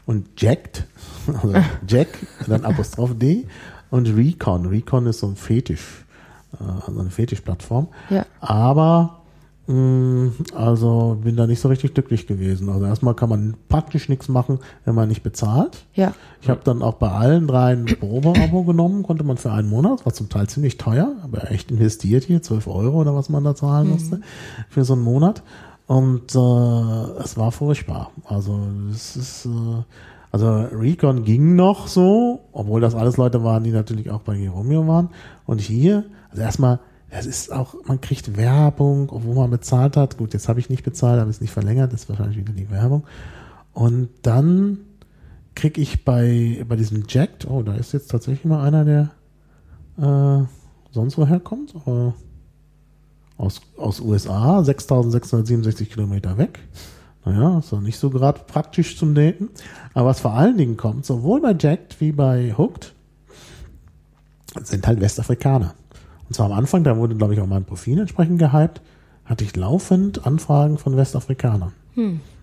Und 0.05 0.41
Jacked, 0.41 0.86
also 1.27 1.53
Jack, 1.88 2.07
dann 2.48 2.63
Apostroph 2.65 3.17
D. 3.17 3.46
Und 3.89 4.07
Recon. 4.15 4.65
Recon 4.65 5.05
ist 5.07 5.19
so 5.19 5.27
ein 5.27 5.36
Fetisch, 5.36 6.05
äh, 6.60 6.63
also 6.86 7.00
eine 7.00 7.10
Fetischplattform. 7.10 7.88
Ja. 8.10 8.25
Aber 8.39 9.16
also 9.67 11.17
bin 11.21 11.36
da 11.36 11.45
nicht 11.45 11.59
so 11.59 11.67
richtig 11.67 11.93
glücklich 11.93 12.25
gewesen. 12.25 12.69
Also 12.69 12.86
erstmal 12.86 13.15
kann 13.15 13.27
man 13.27 13.55
praktisch 13.67 14.07
nichts 14.07 14.29
machen, 14.29 14.59
wenn 14.86 14.95
man 14.95 15.09
nicht 15.09 15.24
bezahlt. 15.24 15.86
Ja. 15.93 16.13
Ich 16.41 16.50
habe 16.50 16.62
dann 16.63 16.81
auch 16.81 16.93
bei 16.93 17.09
allen 17.09 17.47
drei 17.47 17.74
ein 17.74 17.86
Probeabo 17.86 18.63
genommen, 18.63 19.03
konnte 19.03 19.25
man 19.25 19.36
für 19.36 19.51
einen 19.51 19.69
Monat, 19.69 20.05
war 20.05 20.13
zum 20.13 20.29
Teil 20.29 20.47
ziemlich 20.47 20.77
teuer, 20.77 21.17
aber 21.21 21.51
echt 21.51 21.69
investiert 21.69 22.24
hier, 22.24 22.41
12 22.41 22.67
Euro 22.67 23.01
oder 23.01 23.13
was 23.13 23.27
man 23.27 23.43
da 23.43 23.55
zahlen 23.55 23.89
musste 23.89 24.21
für 24.69 24.86
so 24.86 24.93
einen 24.93 25.03
Monat. 25.03 25.43
Und 25.86 26.33
äh, 26.33 27.21
es 27.21 27.36
war 27.36 27.51
furchtbar. 27.51 28.12
Also 28.25 28.57
es 28.89 29.17
ist, 29.17 29.45
äh, 29.47 29.83
also 30.31 30.47
Recon 30.71 31.25
ging 31.25 31.55
noch 31.55 31.88
so, 31.88 32.39
obwohl 32.53 32.79
das 32.79 32.95
alles 32.95 33.17
Leute 33.17 33.43
waren, 33.43 33.65
die 33.65 33.71
natürlich 33.71 34.12
auch 34.12 34.21
bei 34.21 34.38
Geromeo 34.38 34.88
waren. 34.88 35.09
Und 35.45 35.59
hier, 35.59 36.05
also 36.29 36.41
erstmal, 36.41 36.79
es 37.17 37.25
ist 37.25 37.51
auch, 37.51 37.75
man 37.86 38.01
kriegt 38.01 38.38
Werbung, 38.38 39.09
obwohl 39.09 39.36
man 39.36 39.50
bezahlt 39.50 39.97
hat. 39.97 40.17
Gut, 40.17 40.33
jetzt 40.33 40.50
habe 40.50 40.59
ich 40.59 40.69
nicht 40.69 40.83
bezahlt, 40.83 41.19
habe 41.19 41.29
es 41.29 41.41
nicht 41.41 41.51
verlängert, 41.51 41.93
das 41.93 42.01
ist 42.01 42.09
wahrscheinlich 42.09 42.38
wieder 42.38 42.53
die 42.53 42.69
Werbung. 42.69 43.05
Und 43.74 44.09
dann 44.21 44.79
krieg 45.55 45.77
ich 45.77 46.05
bei, 46.05 46.63
bei 46.67 46.75
diesem 46.75 47.05
Jacked, 47.07 47.50
oh, 47.50 47.63
da 47.63 47.75
ist 47.75 47.93
jetzt 47.93 48.09
tatsächlich 48.09 48.45
mal 48.45 48.63
einer, 48.63 48.86
der 48.86 49.12
äh, 49.97 50.45
sonst 50.91 51.17
woher 51.17 51.39
kommt, 51.39 51.74
äh, 51.75 52.12
aus, 53.38 53.62
aus 53.77 54.00
USA, 54.00 54.63
6667 54.63 55.91
Kilometer 55.91 56.38
weg. 56.38 56.59
Naja, 57.25 57.59
ist 57.59 57.74
doch 57.74 57.81
nicht 57.81 57.97
so 57.97 58.09
gerade 58.09 58.41
praktisch 58.47 58.97
zum 58.97 59.13
Daten. 59.13 59.50
Aber 59.93 60.09
was 60.09 60.21
vor 60.21 60.33
allen 60.33 60.57
Dingen 60.57 60.77
kommt, 60.77 61.05
sowohl 61.05 61.41
bei 61.41 61.55
Jacked 61.59 62.00
wie 62.00 62.12
bei 62.12 62.53
Hooked, 62.57 62.93
sind 64.63 64.88
halt 64.88 65.01
Westafrikaner. 65.01 65.75
Und 66.27 66.36
zwar 66.36 66.48
am 66.48 66.53
Anfang, 66.53 66.84
da 66.84 66.98
wurde, 66.98 67.15
glaube 67.15 67.34
ich, 67.34 67.39
auch 67.39 67.48
mein 67.48 67.65
Profil 67.65 68.00
entsprechend 68.00 68.39
gehypt, 68.39 68.81
hatte 69.25 69.43
ich 69.43 69.55
laufend 69.55 70.25
Anfragen 70.25 70.77
von 70.77 70.98
Westafrikanern. 70.98 71.74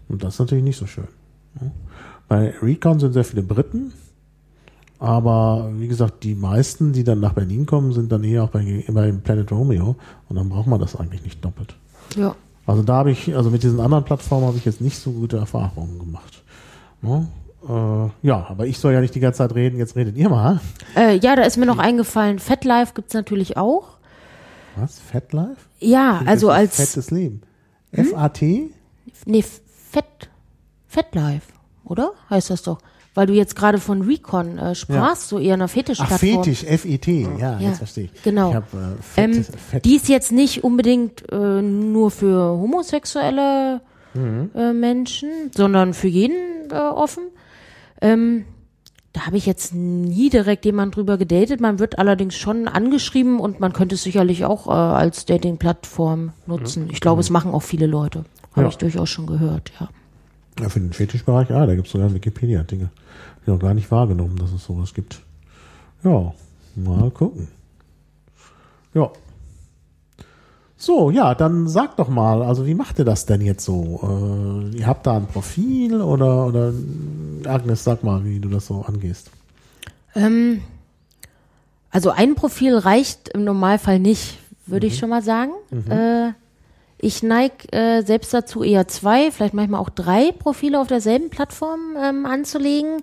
Und 0.09 0.23
das 0.23 0.35
ist 0.35 0.41
natürlich 0.41 0.65
nicht 0.65 0.77
so 0.77 0.87
schön. 0.87 1.09
Bei 2.29 2.55
Recon 2.63 2.99
sind 2.99 3.13
sehr 3.13 3.25
viele 3.25 3.43
Briten, 3.43 3.93
aber 4.99 5.71
wie 5.77 5.89
gesagt, 5.89 6.25
die 6.25 6.35
meisten, 6.35 6.93
die 6.93 7.05
dann 7.05 7.21
nach 7.21 7.35
Berlin 7.35 7.67
kommen, 7.67 7.93
sind 7.93 8.11
dann 8.11 8.25
eher 8.25 8.45
auch 8.45 8.51
bei, 8.51 8.85
bei 8.89 9.13
Planet 9.13 9.53
Romeo 9.53 9.97
und 10.29 10.37
dann 10.37 10.49
braucht 10.49 10.67
man 10.67 10.81
das 10.81 10.97
eigentlich 10.97 11.23
nicht 11.23 11.45
doppelt. 11.45 11.75
Ja. 12.17 12.35
Also 12.67 12.83
da 12.83 12.95
habe 12.95 13.11
ich, 13.11 13.37
also 13.37 13.51
mit 13.51 13.63
diesen 13.63 13.81
anderen 13.81 14.05
Plattformen 14.05 14.47
habe 14.47 14.57
ich 14.57 14.65
jetzt 14.65 14.81
nicht 14.81 14.99
so 14.99 15.13
gute 15.13 15.37
Erfahrungen 15.37 15.99
gemacht. 15.99 16.43
Äh, 17.69 18.11
ja, 18.27 18.47
aber 18.49 18.67
ich 18.67 18.79
soll 18.79 18.93
ja 18.93 19.01
nicht 19.01 19.15
die 19.15 19.21
ganze 19.21 19.39
Zeit 19.39 19.55
reden, 19.55 19.79
jetzt 19.79 19.97
redet 19.97 20.17
ihr 20.17 20.29
mal. 20.29 20.61
Äh, 20.97 21.17
ja, 21.19 21.35
da 21.37 21.43
ist 21.43 21.57
mir 21.57 21.67
noch 21.67 21.79
eingefallen, 21.79 22.39
FetLife 22.39 22.93
gibt's 22.95 23.15
natürlich 23.15 23.57
auch. 23.57 23.99
Was? 24.77 24.99
FatLife? 24.99 25.57
Ja, 25.81 26.15
Klingt 26.17 26.29
also 26.31 26.51
als. 26.51 26.77
Fettes 26.77 27.11
Leben. 27.11 27.43
F-A-T? 27.93 28.71
Nee, 29.27 29.45
Fett. 29.91 30.29
FetLife, 30.89 31.53
oder? 31.85 32.13
Heißt 32.31 32.51
das 32.51 32.63
doch. 32.63 32.79
Weil 33.17 33.27
du 33.29 33.33
jetzt 33.33 33.55
gerade 33.55 33.79
von 33.79 34.03
Recon 34.03 34.59
äh, 34.59 34.75
sprachst, 34.75 35.29
so 35.29 35.39
eher 35.39 35.55
einer 35.55 35.67
Ach, 35.67 35.71
Fetischplattform. 35.71 36.19
Fetisch, 36.19 36.65
F-E-T. 36.65 37.29
Ja, 37.39 37.61
Ja, 37.61 37.69
jetzt 37.69 37.79
verstehe 37.79 38.09
ich. 38.13 38.23
genau. 38.25 38.49
Ich 38.51 38.55
habe 38.57 38.67
äh, 38.99 39.03
Fett, 39.03 39.25
Ähm, 39.37 39.45
Fett. 39.45 39.85
die 39.85 39.95
ist 39.95 40.09
jetzt 40.09 40.33
nicht 40.33 40.65
unbedingt 40.65 41.25
äh, 41.31 41.63
nur 41.63 42.11
für 42.11 42.59
homosexuelle 42.59 43.81
Mhm. 44.15 44.51
äh, 44.55 44.73
Menschen, 44.73 45.29
sondern 45.57 45.93
für 45.95 46.07
jeden 46.09 46.71
äh, 46.71 46.75
offen. 46.75 47.25
Ähm, 48.01 48.45
da 49.13 49.27
habe 49.27 49.37
ich 49.37 49.47
jetzt 49.47 49.73
nie 49.75 50.29
direkt 50.29 50.65
jemand 50.65 50.97
drüber 50.97 51.17
gedatet. 51.19 51.61
Man 51.61 51.79
wird 51.79 51.99
allerdings 51.99 52.35
schon 52.35 52.67
angeschrieben 52.67 53.39
und 53.39 53.61
man 53.61 53.73
könnte 53.73 53.95
es 53.95 54.03
sicherlich 54.03 54.45
auch 54.45 54.67
äh, 54.67 54.71
als 54.71 55.25
Dating-Plattform 55.25 56.33
nutzen. 56.47 56.89
Ich 56.91 57.01
glaube, 57.01 57.21
es 57.21 57.31
machen 57.31 57.53
auch 57.53 57.63
viele 57.63 57.87
Leute. 57.87 58.25
Habe 58.53 58.61
Mhm. 58.61 58.63
Ja. 58.63 58.69
ich 58.69 58.79
durchaus 58.79 59.09
schon 59.11 59.27
gehört, 59.27 59.73
ja. 59.81 59.89
Ja, 60.61 60.69
für 60.69 60.81
den 60.81 60.93
Fetischbereich, 60.93 61.51
ah, 61.53 61.67
da 61.67 61.75
gibt 61.75 61.87
es 61.87 61.93
sogar 61.93 62.13
Wikipedia-Dinge. 62.15 62.91
Ich 63.43 63.47
noch 63.49 63.59
gar 63.59 63.75
nicht 63.75 63.91
wahrgenommen, 63.91 64.37
dass 64.37 64.53
es 64.53 64.65
sowas 64.65 64.95
gibt. 64.95 65.21
Ja, 66.05 66.33
mal 66.77 67.11
gucken. 67.11 67.49
Ja. 68.95 69.11
So, 70.85 71.11
ja, 71.11 71.35
dann 71.35 71.67
sag 71.67 71.97
doch 71.97 72.09
mal, 72.09 72.43
also 72.43 72.67
wie 72.67 72.75
macht 72.75 72.99
ihr 72.99 73.07
das 73.07 73.25
denn 73.25 73.41
jetzt 73.41 73.65
so? 73.65 74.01
Äh, 74.03 74.77
ihr 74.77 74.87
habt 74.87 75.07
da 75.07 75.17
ein 75.17 75.27
Profil 75.27 76.03
oder, 76.03 76.47
oder 76.47 76.75
Agnes, 77.47 77.85
sag 77.85 78.05
mal, 78.05 78.23
wie 78.27 78.39
du 78.39 78.51
das 78.51 78.67
so 78.67 78.83
angehst. 78.83 79.31
Ähm, 80.15 80.61
also 81.91 82.11
ein 82.11 82.35
Profil 82.35 82.77
reicht 82.77 83.31
im 83.31 83.45
Normalfall 83.45 83.99
nicht, 83.99 84.39
würde 84.67 84.87
ich 84.87 84.99
schon 84.99 85.09
mal 85.09 85.23
sagen. 85.23 85.53
Äh, 85.89 86.33
ich 86.99 87.23
neige 87.23 87.73
äh, 87.73 88.03
selbst 88.03 88.35
dazu 88.35 88.63
eher 88.63 88.87
zwei, 88.87 89.31
vielleicht 89.31 89.55
manchmal 89.55 89.81
auch 89.81 89.91
drei 89.91 90.33
Profile 90.33 90.79
auf 90.81 90.89
derselben 90.89 91.31
Plattform 91.31 91.97
ähm, 91.99 92.27
anzulegen. 92.27 93.03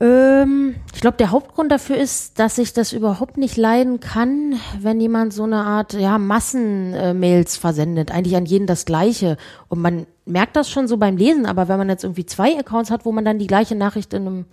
Ähm, 0.00 0.74
ich 0.94 1.00
glaube, 1.00 1.16
der 1.16 1.30
Hauptgrund 1.30 1.72
dafür 1.72 1.96
ist, 1.96 2.38
dass 2.38 2.58
ich 2.58 2.72
das 2.72 2.92
überhaupt 2.92 3.38
nicht 3.38 3.56
leiden 3.56 4.00
kann, 4.00 4.54
wenn 4.80 5.00
jemand 5.00 5.32
so 5.32 5.44
eine 5.44 5.64
Art 5.64 5.94
ja, 5.94 6.18
Massenmails 6.18 7.56
versendet. 7.56 8.10
Eigentlich 8.10 8.36
an 8.36 8.46
jeden 8.46 8.66
das 8.66 8.84
Gleiche. 8.84 9.36
Und 9.68 9.80
man 9.80 10.06
merkt 10.26 10.56
das 10.56 10.70
schon 10.70 10.88
so 10.88 10.98
beim 10.98 11.16
Lesen, 11.16 11.46
aber 11.46 11.68
wenn 11.68 11.78
man 11.78 11.88
jetzt 11.88 12.04
irgendwie 12.04 12.26
zwei 12.26 12.58
Accounts 12.58 12.90
hat, 12.90 13.04
wo 13.04 13.12
man 13.12 13.24
dann 13.24 13.38
die 13.38 13.46
gleiche 13.46 13.74
Nachricht 13.74 14.12
in 14.12 14.26
einem 14.26 14.44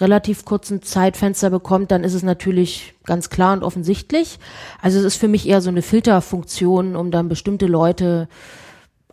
relativ 0.00 0.44
kurzen 0.44 0.80
Zeitfenster 0.82 1.50
bekommt, 1.50 1.90
dann 1.90 2.04
ist 2.04 2.14
es 2.14 2.22
natürlich 2.22 2.94
ganz 3.04 3.30
klar 3.30 3.54
und 3.54 3.64
offensichtlich. 3.64 4.38
Also 4.80 4.98
es 4.98 5.04
ist 5.04 5.16
für 5.16 5.26
mich 5.26 5.48
eher 5.48 5.60
so 5.60 5.70
eine 5.70 5.82
Filterfunktion, 5.82 6.94
um 6.94 7.10
dann 7.10 7.28
bestimmte 7.28 7.66
Leute 7.66 8.28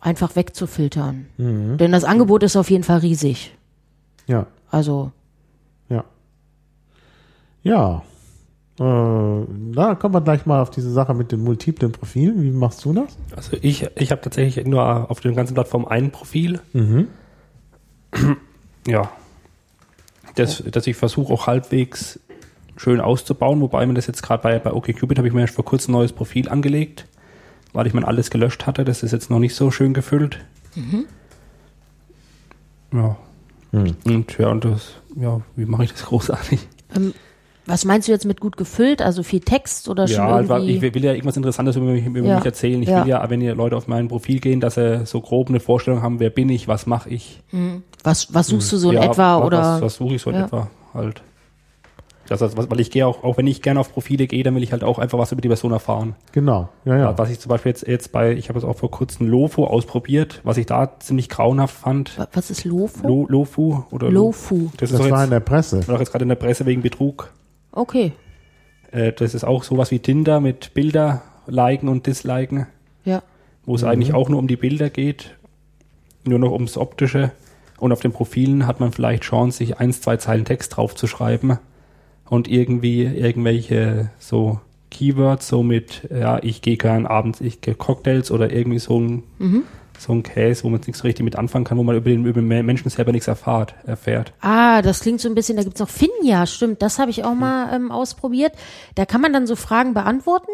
einfach 0.00 0.36
wegzufiltern. 0.36 1.26
Denn 1.78 1.90
das 1.90 2.04
Angebot 2.04 2.44
ist 2.44 2.54
auf 2.56 2.70
jeden 2.70 2.84
Fall 2.84 2.98
riesig. 2.98 3.56
Ja, 4.28 4.46
Also. 4.70 5.10
Ja. 7.66 8.02
Äh, 8.78 9.44
da 9.72 9.94
kommen 9.96 10.14
wir 10.14 10.20
gleich 10.20 10.46
mal 10.46 10.60
auf 10.62 10.70
diese 10.70 10.90
Sache 10.92 11.14
mit 11.14 11.32
den 11.32 11.42
multiplen 11.42 11.90
Profilen. 11.90 12.42
Wie 12.42 12.50
machst 12.52 12.84
du 12.84 12.92
das? 12.92 13.16
Also 13.34 13.56
ich, 13.60 13.88
ich 13.96 14.12
habe 14.12 14.20
tatsächlich 14.20 14.64
nur 14.66 15.10
auf 15.10 15.20
den 15.20 15.34
ganzen 15.34 15.54
Plattformen 15.54 15.86
ein 15.88 16.10
Profil. 16.10 16.60
Ja. 18.86 19.10
Das, 20.36 20.62
das 20.70 20.86
ich 20.86 20.96
versuche 20.96 21.32
auch 21.32 21.48
halbwegs 21.48 22.20
schön 22.76 23.00
auszubauen, 23.00 23.60
wobei 23.60 23.84
mir 23.84 23.94
das 23.94 24.06
jetzt 24.06 24.22
gerade 24.22 24.44
bei, 24.44 24.60
bei 24.60 24.72
OkCupid 24.72 25.18
habe 25.18 25.26
ich 25.26 25.34
mir 25.34 25.40
erst 25.40 25.56
vor 25.56 25.64
kurzem 25.64 25.92
ein 25.92 25.98
neues 25.98 26.12
Profil 26.12 26.48
angelegt, 26.48 27.08
weil 27.72 27.88
ich 27.88 27.94
mein 27.94 28.04
alles 28.04 28.30
gelöscht 28.30 28.64
hatte. 28.64 28.84
Das 28.84 29.02
ist 29.02 29.10
jetzt 29.10 29.28
noch 29.28 29.40
nicht 29.40 29.56
so 29.56 29.72
schön 29.72 29.92
gefüllt. 29.92 30.38
Ja. 32.92 33.16
Und 33.72 34.38
ja, 34.38 34.48
und 34.50 34.64
das, 34.64 34.92
ja, 35.16 35.40
wie 35.56 35.66
mache 35.66 35.82
ich 35.82 35.90
das 35.90 36.04
großartig? 36.04 36.68
ähm, 36.94 37.12
was 37.66 37.84
meinst 37.84 38.08
du 38.08 38.12
jetzt 38.12 38.24
mit 38.24 38.40
gut 38.40 38.56
gefüllt? 38.56 39.02
Also 39.02 39.22
viel 39.22 39.40
Text 39.40 39.88
oder 39.88 40.06
schon 40.08 40.16
Ja, 40.18 40.30
halt, 40.34 40.48
irgendwie? 40.48 40.86
ich 40.86 40.94
will 40.94 41.04
ja 41.04 41.12
irgendwas 41.12 41.36
Interessantes 41.36 41.76
über 41.76 41.86
mich, 41.86 42.06
über 42.06 42.20
Ja. 42.20 42.36
mich 42.36 42.44
erzählen. 42.44 42.80
Ich 42.82 42.88
Ja. 42.88 43.02
will 43.02 43.10
ja, 43.10 43.28
wenn 43.28 43.40
ihr 43.40 43.54
Leute 43.54 43.76
auf 43.76 43.88
mein 43.88 44.08
Profil 44.08 44.38
gehen, 44.40 44.60
dass 44.60 44.74
sie 44.76 45.04
so 45.06 45.20
grob 45.20 45.48
eine 45.48 45.60
Vorstellung 45.60 46.02
haben, 46.02 46.20
wer 46.20 46.30
bin 46.30 46.48
ich, 46.48 46.68
was 46.68 46.86
mache 46.86 47.10
ich. 47.10 47.42
was, 48.04 48.32
was 48.32 48.46
suchst 48.48 48.72
du 48.72 48.76
so 48.76 48.90
in 48.90 48.96
Ja, 48.98 49.04
etwa? 49.10 49.40
was, 49.40 49.46
oder? 49.46 49.58
Was, 49.58 49.80
was 49.82 49.94
suche 49.96 50.14
ich 50.14 50.22
so 50.22 50.30
in 50.30 50.36
Ja. 50.36 50.44
etwa 50.46 50.68
halt. 50.94 51.22
Das, 52.28 52.40
heißt, 52.40 52.56
was, 52.56 52.68
weil 52.68 52.80
ich 52.80 52.90
gehe 52.90 53.06
auch, 53.06 53.22
auch 53.22 53.36
wenn 53.38 53.46
ich 53.46 53.62
gerne 53.62 53.78
auf 53.78 53.92
Profile 53.92 54.26
gehe, 54.26 54.42
dann 54.42 54.54
will 54.56 54.62
ich 54.64 54.72
halt 54.72 54.82
auch 54.82 54.98
einfach 54.98 55.16
was 55.16 55.30
über 55.30 55.40
die 55.40 55.46
Person 55.48 55.70
erfahren. 55.70 56.16
Genau. 56.32 56.68
Ja, 56.84 56.96
ja. 56.98 57.18
Was 57.18 57.30
ich 57.30 57.38
zum 57.38 57.50
Beispiel 57.50 57.70
jetzt, 57.70 57.86
jetzt 57.86 58.10
bei, 58.10 58.32
ich 58.32 58.48
habe 58.48 58.58
es 58.58 58.64
auch 58.64 58.76
vor 58.76 58.90
kurzem 58.90 59.28
Lofo 59.28 59.64
ausprobiert, 59.64 60.40
was 60.42 60.56
ich 60.56 60.66
da 60.66 60.98
ziemlich 60.98 61.28
grauenhaft 61.28 61.76
fand. 61.76 62.18
Wa- 62.18 62.26
Was 62.32 62.50
ist 62.50 62.64
Lofu? 62.64 63.06
Lo, 63.06 63.26
Lofu 63.28 63.84
oder 63.92 64.10
Lofu. 64.10 64.70
Das 64.76 64.90
ist 64.90 64.98
Das 64.98 65.08
war 65.08 65.22
in 65.22 65.30
der 65.30 65.38
Presse. 65.38 65.86
war 65.86 65.94
doch 65.94 66.00
jetzt 66.00 66.10
gerade 66.10 66.24
in 66.24 66.28
der 66.28 66.34
Presse 66.36 66.66
wegen 66.66 66.82
Betrug. 66.82 67.32
Okay. 67.76 68.12
Äh, 68.90 69.12
das 69.12 69.34
ist 69.34 69.44
auch 69.44 69.62
sowas 69.62 69.90
wie 69.92 70.00
Tinder 70.00 70.40
mit 70.40 70.74
Bilder 70.74 71.22
liken 71.46 71.88
und 71.88 72.06
disliken. 72.06 72.66
Ja. 73.04 73.22
wo 73.64 73.76
es 73.76 73.84
eigentlich 73.84 74.14
auch 74.14 74.28
nur 74.28 74.40
um 74.40 74.48
die 74.48 74.56
Bilder 74.56 74.90
geht, 74.90 75.36
nur 76.24 76.40
noch 76.40 76.50
ums 76.50 76.76
Optische. 76.76 77.30
Und 77.78 77.92
auf 77.92 78.00
den 78.00 78.10
Profilen 78.10 78.66
hat 78.66 78.80
man 78.80 78.90
vielleicht 78.90 79.22
Chance, 79.22 79.58
sich 79.58 79.78
eins, 79.78 80.00
zwei 80.00 80.16
Zeilen 80.16 80.44
Text 80.44 80.76
draufzuschreiben 80.76 81.58
und 82.24 82.48
irgendwie 82.48 83.04
irgendwelche 83.04 84.10
so 84.18 84.60
Keywords, 84.90 85.46
so 85.46 85.62
mit, 85.62 86.08
ja, 86.10 86.42
ich 86.42 86.62
gehe 86.62 86.76
gern 86.76 87.06
abends, 87.06 87.40
ich 87.40 87.60
gehe 87.60 87.74
Cocktails 87.74 88.30
oder 88.32 88.52
irgendwie 88.52 88.78
so 88.78 88.98
ein, 88.98 89.22
so 90.00 90.12
ein 90.12 90.22
Case, 90.22 90.64
wo 90.64 90.68
man 90.68 90.80
jetzt 90.80 90.86
nichts 90.86 91.00
so 91.00 91.06
richtig 91.06 91.24
mit 91.24 91.36
anfangen 91.36 91.64
kann, 91.64 91.78
wo 91.78 91.82
man 91.82 91.96
über 91.96 92.10
den, 92.10 92.24
über 92.24 92.40
den 92.40 92.48
Menschen 92.48 92.88
selber 92.90 93.12
nichts 93.12 93.28
erfahrt, 93.28 93.74
erfährt. 93.86 94.32
Ah, 94.40 94.82
das 94.82 95.00
klingt 95.00 95.20
so 95.20 95.28
ein 95.28 95.34
bisschen, 95.34 95.56
da 95.56 95.62
gibt's 95.62 95.80
noch 95.80 95.88
Finja, 95.88 96.46
stimmt, 96.46 96.82
das 96.82 96.98
habe 96.98 97.10
ich 97.10 97.24
auch 97.24 97.34
mal 97.34 97.74
ähm, 97.74 97.90
ausprobiert. 97.90 98.52
Da 98.94 99.06
kann 99.06 99.20
man 99.20 99.32
dann 99.32 99.46
so 99.46 99.56
Fragen 99.56 99.94
beantworten. 99.94 100.50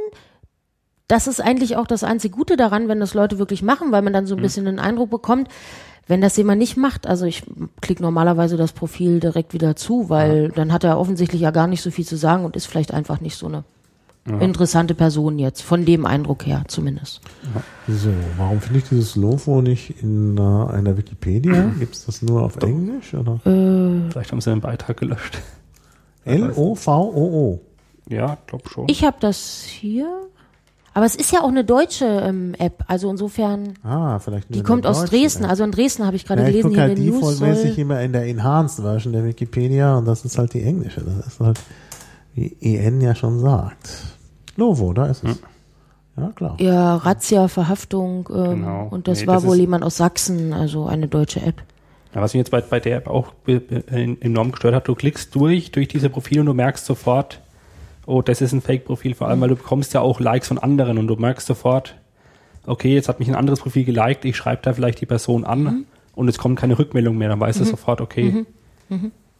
Das 1.09 1.27
ist 1.27 1.41
eigentlich 1.41 1.77
auch 1.77 1.87
das 1.87 2.05
einzige 2.05 2.35
Gute 2.35 2.57
daran, 2.57 2.89
wenn 2.89 3.01
das 3.01 3.15
Leute 3.15 3.39
wirklich 3.39 3.63
machen, 3.63 3.93
weil 3.93 4.03
man 4.03 4.13
dann 4.13 4.27
so 4.27 4.35
ein 4.35 4.43
bisschen 4.43 4.67
einen 4.67 4.79
Eindruck 4.79 5.11
bekommt. 5.11 5.49
Wenn 6.07 6.21
das 6.21 6.37
jemand 6.37 6.59
nicht 6.59 6.77
macht, 6.77 7.07
also 7.07 7.27
ich 7.27 7.45
klicke 7.81 8.03
normalerweise 8.03 8.57
das 8.57 8.73
Profil 8.73 9.21
direkt 9.21 9.55
wieder 9.55 9.77
zu, 9.77 10.09
weil 10.09 10.49
dann 10.49 10.73
hat 10.73 10.85
er 10.85 10.99
offensichtlich 10.99 11.43
ja 11.43 11.51
gar 11.51 11.67
nicht 11.67 11.83
so 11.83 11.91
viel 11.91 12.05
zu 12.05 12.17
sagen 12.17 12.45
und 12.45 12.57
ist 12.57 12.67
vielleicht 12.67 12.93
einfach 12.93 13.21
nicht 13.21 13.37
so 13.37 13.47
eine 13.47 13.65
interessante 14.25 14.95
Person 14.95 15.38
jetzt, 15.38 15.62
von 15.62 15.85
dem 15.85 16.07
Eindruck 16.07 16.47
her 16.47 16.62
zumindest. 16.69 17.21
So, 17.88 18.11
warum 18.38 18.61
finde 18.61 18.79
ich 18.79 18.88
dieses 18.88 19.17
Logo 19.17 19.61
nicht 19.62 20.02
in 20.02 20.38
äh, 20.38 20.41
einer 20.41 20.97
Wikipedia? 20.97 21.73
Gibt 21.79 21.95
es 21.95 22.07
das 22.07 22.23
nur 22.23 22.43
auf 22.43 22.57
Englisch? 22.59 23.14
Oder? 23.14 23.41
Vielleicht 23.43 24.31
haben 24.31 24.41
sie 24.41 24.50
den 24.50 24.61
Beitrag 24.61 24.97
gelöscht. 24.99 25.38
L-O-V-O-O. 26.25 27.61
Ja, 28.09 28.38
glaub 28.47 28.69
schon. 28.69 28.87
Ich 28.88 29.05
habe 29.05 29.17
das 29.21 29.62
hier, 29.62 30.07
aber 30.95 31.07
es 31.07 31.14
ist 31.14 31.33
ja 31.33 31.41
auch 31.43 31.49
eine 31.49 31.64
deutsche 31.64 32.05
ähm, 32.05 32.55
App, 32.59 32.85
also 32.87 33.11
insofern, 33.11 33.75
Ah, 33.83 34.19
vielleicht 34.19 34.55
die 34.55 34.62
kommt 34.62 34.87
aus 34.87 35.05
Dresden, 35.07 35.45
App. 35.45 35.50
also 35.50 35.64
in 35.64 35.73
Dresden 35.73 36.05
habe 36.07 36.17
ich 36.17 36.25
gerade 36.26 36.43
ja, 36.43 36.49
ich 36.49 36.62
gelesen, 36.62 36.79
halt 36.81 36.99
in 36.99 37.05
den 37.05 37.07
News 37.07 37.21
defaultmäßig 37.38 37.71
soll, 37.75 37.79
immer 37.81 38.00
in 38.02 38.12
der 38.12 38.26
Enhanced 38.26 38.85
Version 38.85 39.12
der 39.12 39.25
Wikipedia 39.25 39.97
und 39.97 40.05
das 40.07 40.25
ist 40.25 40.37
halt 40.38 40.52
die 40.55 40.62
englische. 40.62 41.00
Das 41.00 41.26
ist 41.26 41.41
halt, 41.41 41.59
wie 42.35 42.57
EN 42.61 43.00
ja 43.00 43.14
schon 43.14 43.38
sagt. 43.41 43.88
Lovo, 44.57 44.93
da 44.93 45.07
ist 45.07 45.25
es. 45.25 45.41
Ja, 46.17 46.31
klar. 46.35 46.57
ja, 46.61 46.97
Razzia, 46.97 47.49
Verhaftung 47.49 48.29
ähm, 48.35 48.45
Genau. 48.61 48.89
und 48.91 49.09
das 49.09 49.23
Nee, 49.23 49.27
war 49.29 49.37
das 49.37 49.47
wohl 49.47 49.57
jemand 49.57 49.83
aus 49.83 49.97
Sachsen, 49.97 50.53
also 50.53 50.87
eine 50.87 51.09
deutsche 51.09 51.41
App. 51.41 51.63
Ja, 52.15 52.21
was 52.21 52.35
mich 52.35 52.41
jetzt 52.41 52.51
bei, 52.51 52.61
bei 52.61 52.81
der 52.81 52.99
App 52.99 53.09
auch 53.09 53.33
enorm 53.47 54.53
gestört 54.53 54.75
hat, 54.75 54.87
du 54.89 54.95
klickst 54.95 55.35
durch, 55.35 55.71
durch 55.73 55.89
diese 55.89 56.11
Profile 56.11 56.41
und 56.41 56.47
du 56.47 56.53
merkst 56.55 56.85
sofort, 56.85 57.41
oh, 58.05 58.21
das 58.21 58.43
ist 58.43 58.53
ein 58.53 58.61
Fake-Profil, 58.61 59.15
vor 59.15 59.29
allem, 59.29 59.41
weil 59.41 59.49
du 59.49 59.57
bekommst 59.57 59.95
ja 59.95 60.03
auch 60.03 60.21
Likes 60.21 60.49
von 60.49 60.59
anderen 60.59 60.99
und 60.99 61.07
du 61.07 61.17
merkst 61.17 61.47
sofort, 61.47 61.95
okay, 62.67 62.93
jetzt 62.95 63.09
hat 63.09 63.19
mich 63.19 63.29
ein 63.31 63.35
anderes 63.35 63.61
Profil 63.61 63.85
geliked, 63.85 64.27
ich 64.27 64.37
schreibe 64.37 64.61
da 64.63 64.75
vielleicht 64.75 65.01
die 65.01 65.07
Person 65.07 65.45
an 65.45 65.87
und 66.15 66.29
es 66.29 66.37
kommt 66.37 66.59
keine 66.59 66.79
Rückmeldung 66.79 67.17
mehr, 67.17 67.31
dann 67.31 67.41
weißt 67.41 67.61
du 67.61 67.65
sofort, 67.65 68.03
okay, 68.03 68.45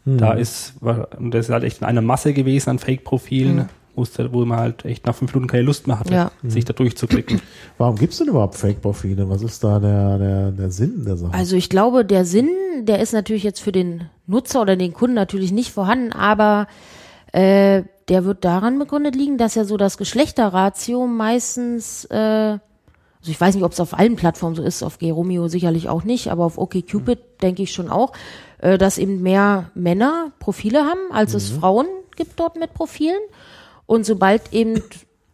da 0.07 0.33
ist, 0.33 0.75
und 0.81 1.33
das 1.35 1.47
ist 1.47 1.53
halt 1.53 1.65
echt 1.65 1.83
in 1.83 1.87
einer 1.87 2.01
Masse 2.01 2.33
gewesen 2.33 2.71
an 2.71 2.79
Fake-Profilen, 2.79 3.69
wusste, 3.95 4.33
wo 4.33 4.45
man 4.45 4.59
halt 4.59 4.85
echt 4.85 5.07
nach 5.07 5.15
fünf 5.15 5.35
Minuten 5.35 5.51
keine 5.51 5.65
Lust 5.65 5.87
mehr 5.87 5.99
hatte, 5.99 6.15
Ja. 6.15 6.31
sich 6.43 6.65
da 6.65 6.73
durchzuklicken. 6.73 7.41
Warum 7.79 7.97
gibt's 7.97 8.19
denn 8.19 8.29
überhaupt 8.29 8.55
Fake-Profile? 8.57 9.29
Was 9.29 9.43
ist 9.43 9.63
da 9.63 9.79
der, 9.79 10.19
der, 10.19 10.51
der 10.53 10.71
Sinn 10.71 11.05
der 11.05 11.17
Sache? 11.17 11.35
Also 11.35 11.57
ich 11.57 11.69
glaube, 11.69 12.05
der 12.05 12.25
Sinn, 12.25 12.49
der 12.83 13.01
ist 13.01 13.13
natürlich 13.13 13.43
jetzt 13.43 13.61
für 13.61 13.73
den 13.73 14.09
Nutzer 14.27 14.63
oder 14.63 14.77
den 14.77 14.93
Kunden 14.95 15.15
natürlich 15.15 15.53
nicht 15.53 15.71
vorhanden, 15.73 16.13
aber 16.13 16.67
äh, 17.33 17.83
der 18.09 18.25
wird 18.25 18.45
daran 18.45 18.79
begründet 18.79 19.15
liegen, 19.15 19.39
dass 19.39 19.55
ja 19.55 19.65
so 19.65 19.77
das 19.77 19.97
Geschlechterratio 19.97 21.07
meistens, 21.07 22.05
äh, 22.07 22.17
also 22.17 22.61
ich 23.31 23.41
weiß 23.41 23.55
nicht, 23.55 23.65
ob 23.65 23.73
es 23.73 23.81
auf 23.81 23.97
allen 23.99 24.17
Plattformen 24.17 24.57
so 24.57 24.63
ist, 24.63 24.83
auf 24.83 24.99
Geromeo 24.99 25.49
sicherlich 25.49 25.89
auch 25.89 26.05
nicht, 26.05 26.29
aber 26.31 26.45
auf 26.45 26.59
OkCupid 26.59 27.19
denke 27.43 27.63
ich 27.63 27.73
schon 27.73 27.89
auch, 27.91 28.13
äh, 28.59 28.79
dass 28.79 28.99
eben 28.99 29.23
mehr 29.23 29.71
Männer 29.75 30.33
Profile 30.41 30.81
haben, 30.85 31.01
als 31.13 31.35
es 31.35 31.51
Frauen 31.51 31.87
gibt 32.17 32.39
dort 32.41 32.57
mit 32.57 32.75
Profilen. 32.75 33.21
Und 33.93 34.07
sobald 34.07 34.55
eben 34.55 34.81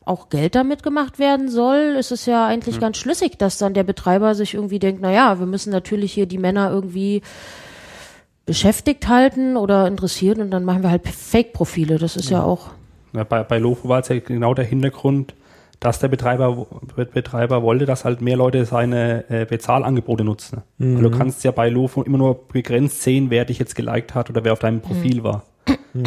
auch 0.04 0.30
Geld 0.30 0.56
damit 0.56 0.82
gemacht 0.82 1.20
werden 1.20 1.48
soll, 1.48 1.94
ist 1.96 2.10
es 2.10 2.26
ja 2.26 2.44
eigentlich 2.44 2.80
ganz 2.80 2.96
schlüssig, 2.96 3.38
dass 3.38 3.56
dann 3.56 3.72
der 3.72 3.84
Betreiber 3.84 4.34
sich 4.34 4.54
irgendwie 4.54 4.80
denkt, 4.80 5.00
na 5.00 5.12
ja, 5.12 5.38
wir 5.38 5.46
müssen 5.46 5.70
natürlich 5.70 6.12
hier 6.12 6.26
die 6.26 6.38
Männer 6.38 6.68
irgendwie 6.68 7.22
beschäftigt 8.46 9.06
halten 9.06 9.56
oder 9.56 9.86
interessiert 9.86 10.40
und 10.40 10.50
dann 10.50 10.64
machen 10.64 10.82
wir 10.82 10.90
halt 10.90 11.06
Fake-Profile. 11.06 11.98
Das 11.98 12.16
ist 12.16 12.30
ja, 12.30 12.42
auch, 12.42 12.70
Ja, 13.12 13.22
bei, 13.22 13.44
bei 13.44 13.58
Lofo 13.58 13.88
war 13.88 14.00
es 14.00 14.08
ja 14.08 14.18
genau 14.18 14.54
der 14.54 14.64
Hintergrund, 14.64 15.34
dass 15.78 16.00
der 16.00 16.08
Betreiber, 16.08 16.66
Betreiber 16.96 17.62
wollte, 17.62 17.86
dass 17.86 18.04
halt 18.04 18.22
mehr 18.22 18.36
Leute 18.36 18.64
seine 18.64 19.24
äh, 19.30 19.44
Bezahlangebote 19.44 20.24
nutzen. 20.24 20.62
Weil 20.96 21.02
du 21.04 21.16
kannst 21.16 21.44
ja 21.44 21.52
bei 21.52 21.68
Lofo 21.68 22.02
immer 22.02 22.18
nur 22.18 22.48
begrenzt 22.48 23.02
sehen, 23.02 23.30
wer 23.30 23.44
dich 23.44 23.60
jetzt 23.60 23.76
geliked 23.76 24.16
hat 24.16 24.30
oder 24.30 24.42
wer 24.42 24.52
auf 24.52 24.58
deinem 24.58 24.80
Profil 24.80 25.22
war. 25.22 25.44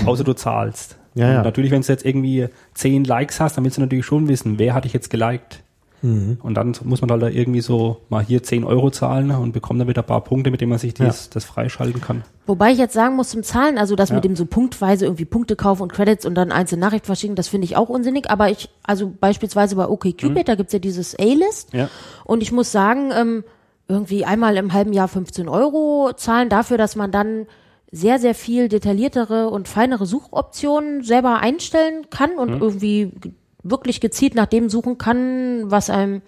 Außer 0.05 0.25
du 0.25 0.33
zahlst. 0.33 0.97
Ja, 1.15 1.31
ja. 1.31 1.43
Natürlich, 1.43 1.71
wenn 1.71 1.81
du 1.81 1.87
jetzt 1.87 2.05
irgendwie 2.05 2.47
zehn 2.73 3.03
Likes 3.03 3.39
hast, 3.39 3.57
dann 3.57 3.63
willst 3.63 3.77
du 3.77 3.81
natürlich 3.81 4.05
schon 4.05 4.27
wissen, 4.27 4.59
wer 4.59 4.73
hat 4.73 4.85
dich 4.85 4.93
jetzt 4.93 5.09
geliked. 5.09 5.63
Und 6.03 6.55
dann 6.55 6.73
muss 6.83 7.01
man 7.01 7.11
halt 7.11 7.21
da 7.21 7.27
irgendwie 7.27 7.61
so 7.61 7.97
mal 8.09 8.23
hier 8.23 8.41
10 8.41 8.63
Euro 8.63 8.89
zahlen 8.89 9.29
und 9.29 9.51
bekommt 9.51 9.79
dann 9.79 9.87
wieder 9.87 10.01
ein 10.01 10.07
paar 10.07 10.23
Punkte, 10.23 10.49
mit 10.49 10.59
denen 10.59 10.71
man 10.71 10.79
sich 10.79 10.95
das, 10.95 11.29
das 11.29 11.45
freischalten 11.45 12.01
kann. 12.01 12.23
Wobei 12.47 12.71
ich 12.71 12.79
jetzt 12.79 12.95
sagen 12.95 13.15
muss 13.15 13.29
zum 13.29 13.43
Zahlen, 13.43 13.77
also 13.77 13.95
das 13.95 14.09
Ja. 14.09 14.15
mit 14.15 14.23
dem 14.23 14.35
so 14.35 14.47
punktweise 14.47 15.05
irgendwie 15.05 15.25
Punkte 15.25 15.55
kaufen 15.55 15.83
und 15.83 15.93
Credits 15.93 16.25
und 16.25 16.33
dann 16.33 16.51
einzelne 16.51 16.81
Nachricht 16.81 17.05
verschicken, 17.05 17.35
das 17.35 17.49
finde 17.49 17.65
ich 17.65 17.77
auch 17.77 17.87
unsinnig. 17.87 18.31
Aber 18.31 18.49
ich, 18.49 18.69
also 18.81 19.13
beispielsweise 19.19 19.75
bei 19.75 19.87
OkCupid, 19.87 20.47
da 20.47 20.55
gibt's 20.55 20.73
ja 20.73 20.79
dieses 20.79 21.15
A-List. 21.19 21.71
Ja. 21.71 21.87
Und 22.25 22.41
ich 22.41 22.51
muss 22.51 22.71
sagen, 22.71 23.11
ähm, 23.15 23.43
irgendwie 23.87 24.25
einmal 24.25 24.57
im 24.57 24.73
halben 24.73 24.93
Jahr 24.93 25.07
15 25.07 25.47
Euro 25.47 26.13
zahlen 26.15 26.49
dafür, 26.49 26.79
dass 26.79 26.95
man 26.95 27.11
dann 27.11 27.45
sehr, 27.91 28.19
sehr 28.19 28.33
viel 28.35 28.69
detailliertere 28.69 29.49
und 29.49 29.67
feinere 29.67 30.05
Suchoptionen 30.05 31.03
selber 31.03 31.39
einstellen 31.39 32.07
kann 32.09 32.31
und 32.37 32.49
irgendwie 32.61 33.11
g- 33.19 33.31
wirklich 33.63 33.99
gezielt 33.99 34.33
nach 34.33 34.45
dem 34.45 34.69
suchen 34.69 34.97
kann, 34.97 35.69
was 35.69 35.89
einem 35.89 36.21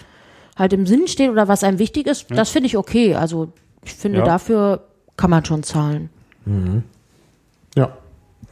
halt 0.57 0.73
im 0.73 0.85
Sinn 0.85 1.07
steht 1.07 1.29
oder 1.31 1.47
was 1.47 1.63
einem 1.63 1.79
wichtig 1.79 2.05
ist. 2.07 2.25
Das 2.29 2.49
finde 2.49 2.67
ich 2.67 2.77
okay. 2.77 3.15
Also 3.15 3.53
ich 3.83 3.93
finde, 3.93 4.19
Ja. 4.19 4.25
dafür 4.25 4.83
kann 5.17 5.29
man 5.29 5.45
schon 5.45 5.63
zahlen. 5.63 6.09
Ja. 7.75 7.97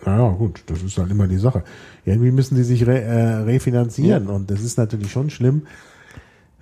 Naja, 0.05 0.29
gut, 0.29 0.63
das 0.65 0.81
ist 0.81 0.97
halt 0.97 1.11
immer 1.11 1.27
die 1.27 1.37
Sache. 1.37 1.63
Irgendwie 2.05 2.31
müssen 2.31 2.55
die 2.55 2.63
sich 2.63 2.87
re, 2.87 3.01
äh, 3.01 3.33
refinanzieren 3.43 4.27
und 4.29 4.49
das 4.49 4.61
ist 4.61 4.77
natürlich 4.79 5.11
schon 5.11 5.29
schlimm, 5.29 5.67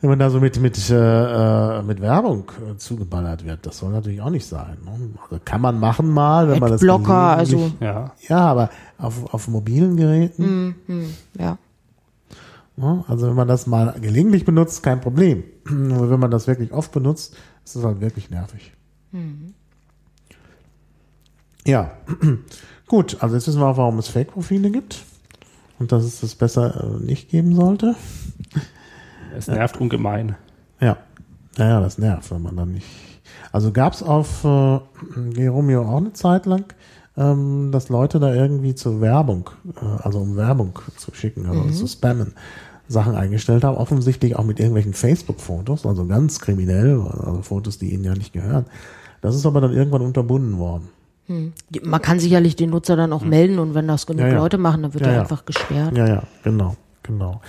wenn 0.01 0.09
man 0.09 0.19
da 0.19 0.29
so 0.29 0.39
mit, 0.39 0.59
mit, 0.59 0.89
äh, 0.89 0.95
äh, 0.95 1.83
mit 1.83 2.01
Werbung 2.01 2.51
äh, 2.59 2.77
zugeballert 2.77 3.45
wird. 3.45 3.65
Das 3.65 3.79
soll 3.79 3.91
natürlich 3.91 4.21
auch 4.21 4.29
nicht 4.29 4.45
sein. 4.45 4.77
Ne? 4.85 5.09
Also 5.23 5.41
kann 5.43 5.61
man 5.61 5.79
machen 5.79 6.09
mal, 6.09 6.47
wenn 6.49 6.59
man 6.59 6.71
das 6.71 6.81
Adblocker, 6.81 7.37
also 7.37 7.71
Ja. 7.79 8.13
Ja, 8.27 8.39
aber 8.39 8.69
auf, 8.97 9.33
auf 9.33 9.47
mobilen 9.47 9.97
Geräten, 9.97 10.75
ja. 11.37 11.57
ne? 12.77 13.03
also 13.07 13.27
wenn 13.27 13.35
man 13.35 13.47
das 13.47 13.67
mal 13.67 13.95
gelegentlich 13.99 14.45
benutzt, 14.45 14.83
kein 14.83 15.01
Problem. 15.01 15.43
Aber 15.65 16.09
wenn 16.09 16.19
man 16.19 16.31
das 16.31 16.47
wirklich 16.47 16.71
oft 16.71 16.91
benutzt, 16.91 17.35
ist 17.65 17.75
das 17.75 17.83
halt 17.83 18.01
wirklich 18.01 18.29
nervig. 18.29 18.73
Ja, 21.65 21.91
gut, 22.87 23.17
also 23.19 23.35
jetzt 23.35 23.47
wissen 23.47 23.59
wir 23.59 23.67
auch, 23.67 23.77
warum 23.77 23.99
es 23.99 24.07
Fake-Profile 24.07 24.71
gibt 24.71 25.03
und 25.77 25.91
dass 25.91 26.03
es 26.03 26.21
das 26.21 26.35
besser 26.35 26.83
äh, 26.83 27.03
nicht 27.03 27.29
geben 27.29 27.55
sollte. 27.55 27.95
Es 29.37 29.47
nervt 29.47 29.79
ungemein. 29.79 30.35
Ja, 30.79 30.97
naja, 31.57 31.79
das 31.81 31.97
nervt, 31.97 32.31
wenn 32.31 32.41
man 32.41 32.55
dann 32.55 32.71
nicht. 32.73 32.87
Also 33.51 33.71
gab 33.71 33.93
es 33.93 34.03
auf 34.03 34.43
äh, 34.43 34.79
Geromeo 35.33 35.83
auch 35.83 35.97
eine 35.97 36.13
Zeit 36.13 36.45
lang, 36.45 36.65
ähm, 37.17 37.69
dass 37.71 37.89
Leute 37.89 38.19
da 38.19 38.33
irgendwie 38.33 38.75
zur 38.75 39.01
Werbung, 39.01 39.49
äh, 39.81 40.03
also 40.03 40.19
um 40.19 40.35
Werbung 40.35 40.77
zu 40.97 41.13
schicken, 41.13 41.45
also 41.45 41.69
zu 41.71 41.87
spammen, 41.87 42.33
Sachen 42.87 43.15
eingestellt 43.15 43.63
haben, 43.63 43.77
offensichtlich 43.77 44.35
auch 44.35 44.43
mit 44.45 44.59
irgendwelchen 44.59 44.93
Facebook-Fotos, 44.93 45.85
also 45.85 46.05
ganz 46.07 46.39
kriminell, 46.39 46.99
also 47.01 47.41
Fotos, 47.43 47.77
die 47.77 47.93
ihnen 47.93 48.03
ja 48.03 48.13
nicht 48.15 48.33
gehören. 48.33 48.65
Das 49.21 49.35
ist 49.35 49.45
aber 49.45 49.61
dann 49.61 49.73
irgendwann 49.73 50.01
unterbunden 50.01 50.57
worden. 50.57 50.89
Die- 51.27 51.81
Man 51.83 52.01
kann 52.01 52.19
sicherlich 52.19 52.55
den 52.55 52.71
Nutzer 52.71 52.95
dann 52.95 53.13
auch 53.13 53.23
melden 53.23 53.59
und 53.59 53.75
wenn 53.75 53.87
das 53.87 54.07
genug 54.07 54.21
Ja, 54.21 54.29
ja. 54.29 54.37
Leute 54.39 54.57
machen, 54.57 54.81
dann 54.81 54.93
wird 54.95 55.03
Ja, 55.03 55.09
er 55.11 55.15
ja. 55.17 55.21
einfach 55.21 55.45
gesperrt. 55.45 55.95
Ja, 55.95 56.07
ja, 56.07 56.23
genau, 56.43 56.75
genau. 57.03 57.41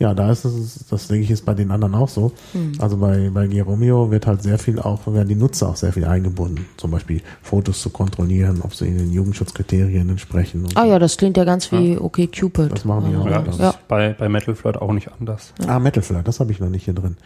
Ja, 0.00 0.14
da 0.14 0.32
ist 0.32 0.46
es, 0.46 0.86
das 0.88 1.08
denke 1.08 1.24
ich, 1.24 1.30
ist 1.30 1.44
bei 1.44 1.52
den 1.52 1.70
anderen 1.70 1.94
auch 1.94 2.08
so. 2.08 2.32
Also 2.78 2.96
bei, 2.96 3.28
bei 3.28 3.46
Geromeo 3.46 4.10
wird 4.10 4.26
halt 4.26 4.42
sehr 4.42 4.58
viel 4.58 4.78
auch, 4.80 5.06
werden 5.06 5.28
die 5.28 5.34
Nutzer 5.34 5.68
auch 5.68 5.76
sehr 5.76 5.92
viel 5.92 6.06
eingebunden. 6.06 6.64
Zum 6.78 6.90
Beispiel 6.90 7.20
Fotos 7.42 7.82
zu 7.82 7.90
kontrollieren, 7.90 8.62
ob 8.62 8.74
sie 8.74 8.88
in 8.88 8.96
den 8.96 9.12
Jugendschutzkriterien 9.12 10.08
entsprechen. 10.08 10.64
Und 10.64 10.74
Ah 10.74 10.86
ja, 10.86 10.98
das 10.98 11.18
klingt 11.18 11.36
ja 11.36 11.44
ganz 11.44 11.70
wie 11.70 11.98
okay 11.98 12.26
Cupid. 12.28 12.72
Das 12.72 12.86
machen 12.86 13.10
die 13.10 13.16
auch. 13.16 13.26
Ja, 13.28 13.42
das 13.42 13.58
Ja. 13.58 13.68
ist 13.70 13.88
bei, 13.88 14.14
bei 14.18 14.30
Metal 14.30 14.54
Flirt 14.54 14.80
auch 14.80 14.92
nicht 14.94 15.10
anders. 15.20 15.52
Ah, 15.66 15.78
Metal 15.78 16.02
Flirt, 16.02 16.26
das 16.26 16.40
habe 16.40 16.50
ich 16.50 16.60
noch 16.60 16.70
nicht 16.70 16.86
hier 16.86 16.94
drin. 16.94 17.18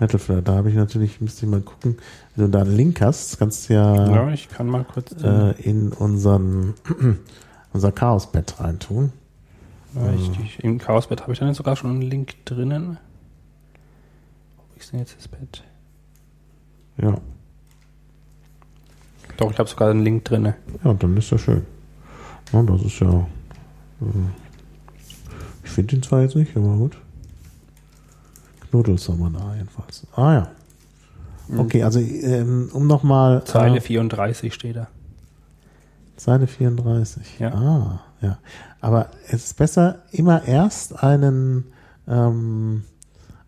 Metal 0.00 0.18
Flirt, 0.18 0.48
da 0.48 0.54
habe 0.54 0.70
ich 0.70 0.74
natürlich, 0.74 1.20
müsste 1.20 1.44
ich 1.44 1.50
mal 1.52 1.60
gucken, 1.60 1.98
wenn 2.34 2.46
du 2.46 2.50
da 2.50 2.62
einen 2.62 2.74
Link 2.74 3.02
hast, 3.02 3.38
kannst 3.38 3.68
du 3.68 3.74
ja, 3.74 4.10
Ja, 4.10 4.30
ich 4.32 4.48
kann 4.48 4.68
mal 4.68 4.84
kurz. 4.90 5.12
äh, 5.22 5.50
in 5.60 5.92
unseren, 5.92 6.72
unser 7.74 7.92
Chaos-Bett 7.92 8.54
reintun. 8.58 9.12
Richtig. 9.94 10.58
Im 10.64 10.78
Chaosbett 10.78 11.22
habe 11.22 11.32
ich 11.32 11.38
dann 11.38 11.52
sogar 11.54 11.76
schon 11.76 11.90
einen 11.90 12.02
Link 12.02 12.44
drinnen. 12.44 12.98
Wo 14.56 14.62
ist 14.78 14.92
denn 14.92 15.00
jetzt 15.00 15.16
das 15.16 15.28
Bett? 15.28 15.62
Ja. 16.98 17.16
Doch, 19.36 19.50
ich 19.50 19.58
habe 19.58 19.68
sogar 19.68 19.90
einen 19.90 20.02
Link 20.04 20.24
drinne. 20.24 20.54
Ja, 20.84 20.94
dann 20.94 21.16
ist 21.16 21.30
ja 21.30 21.38
schön. 21.38 21.66
Ja, 22.52 22.62
das 22.62 22.82
ist 22.82 23.00
ja. 23.00 23.10
äh, 24.00 24.04
Ich 25.64 25.70
finde 25.70 25.96
ihn 25.96 26.02
zwar 26.02 26.22
jetzt 26.22 26.36
nicht, 26.36 26.56
aber 26.56 26.76
gut. 26.76 26.96
Knuddelsommer 28.70 29.54
jedenfalls. 29.56 30.06
Ah 30.16 30.32
ja. 30.34 30.50
Okay, 31.58 31.82
also 31.82 31.98
ähm, 32.00 32.70
um 32.72 32.86
nochmal. 32.86 33.44
Zeile 33.44 33.78
äh, 33.78 33.80
34 33.80 34.54
steht 34.54 34.76
da. 34.76 34.88
Seite 36.16 36.46
34. 36.46 37.40
Ja. 37.40 37.52
Ah, 37.52 38.00
ja. 38.20 38.38
Aber 38.82 39.06
es 39.28 39.44
ist 39.44 39.56
besser, 39.56 40.00
immer 40.10 40.44
erst 40.46 41.02
einen, 41.02 41.72
ähm, 42.08 42.82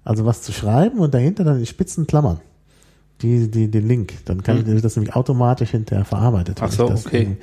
also 0.05 0.25
was 0.25 0.41
zu 0.43 0.53
schreiben 0.53 1.01
und 1.01 1.13
dahinter 1.13 1.43
dann 1.45 1.59
die 1.59 1.67
spitzen 1.67 2.07
Klammern. 2.07 2.41
Die, 3.21 3.51
die, 3.51 3.71
den 3.71 3.87
Link. 3.89 4.25
Dann 4.27 4.43
kann 4.43 4.65
Hm. 4.65 4.77
ich 4.77 4.83
das 4.83 4.97
nämlich 4.97 5.15
automatisch 5.15 5.71
hinterher 5.71 6.05
verarbeitet. 6.05 6.61
wenn 6.61 6.69
Ach 6.69 6.71
so, 6.73 6.87
okay. 6.87 7.37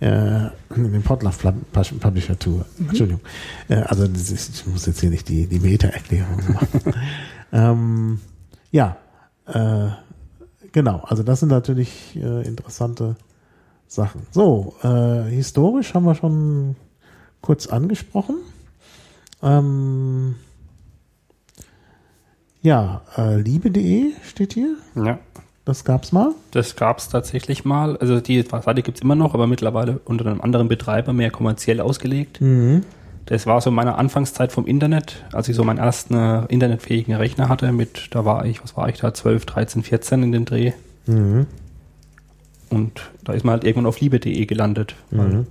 In, 0.00 0.06
äh, 0.08 0.50
in 0.74 0.92
den 0.92 1.02
Pub- 1.02 1.22
Publisher 2.00 2.38
tue. 2.38 2.64
Mhm. 2.78 2.88
Entschuldigung. 2.88 3.20
Äh, 3.68 3.76
also 3.76 4.06
ist, 4.30 4.50
ich 4.56 4.66
muss 4.66 4.86
jetzt 4.86 5.00
hier 5.00 5.10
nicht 5.10 5.28
die, 5.28 5.46
die 5.46 5.58
Meta-Erklärung 5.60 6.40
machen. 6.52 6.80
ähm, 7.52 8.20
ja, 8.72 8.96
äh, 9.46 9.88
genau. 10.72 11.00
Also 11.06 11.22
das 11.22 11.40
sind 11.40 11.48
natürlich 11.50 12.16
äh, 12.16 12.46
interessante 12.46 13.16
Sachen. 13.88 14.22
So, 14.32 14.74
äh, 14.82 15.22
historisch 15.30 15.94
haben 15.94 16.04
wir 16.06 16.14
schon 16.16 16.76
kurz 17.40 17.66
angesprochen. 17.66 18.36
Ähm, 19.42 20.36
ja, 22.62 23.02
äh, 23.16 23.36
liebe.de 23.40 24.12
steht 24.24 24.54
hier. 24.54 24.76
Ja. 24.94 25.18
Das 25.64 25.84
gab's 25.84 26.12
mal. 26.12 26.32
Das 26.52 26.76
gab 26.76 26.98
es 26.98 27.08
tatsächlich 27.08 27.64
mal. 27.64 27.96
Also 27.96 28.20
die 28.20 28.40
Seite 28.42 28.82
gibt's 28.82 29.00
immer 29.00 29.16
noch, 29.16 29.34
aber 29.34 29.48
mittlerweile 29.48 29.98
unter 30.04 30.24
einem 30.26 30.40
anderen 30.40 30.68
Betreiber 30.68 31.12
mehr 31.12 31.30
kommerziell 31.32 31.80
ausgelegt. 31.80 32.40
Das 33.26 33.46
war 33.46 33.60
so 33.60 33.72
meine 33.72 33.96
Anfangszeit 33.96 34.52
vom 34.52 34.66
Internet, 34.66 35.24
als 35.32 35.48
ich 35.48 35.56
so 35.56 35.64
meinen 35.64 35.78
ersten 35.78 36.14
äh, 36.14 36.44
internetfähigen 36.46 37.12
Rechner 37.16 37.48
hatte 37.48 37.72
mit, 37.72 38.14
da 38.14 38.24
war 38.24 38.46
ich, 38.46 38.62
was 38.62 38.76
war 38.76 38.88
ich 38.88 38.98
da, 39.00 39.12
12, 39.12 39.44
13, 39.46 39.82
14 39.82 40.22
in 40.22 40.30
den 40.30 40.44
Dreh. 40.44 40.72
Und 42.70 43.00
da 43.24 43.32
ist 43.32 43.44
man 43.44 43.54
halt 43.54 43.64
irgendwann 43.64 43.86
auf 43.86 43.98
liebe.de 44.00 44.46
gelandet. 44.46 44.94
Weil, 45.10 45.46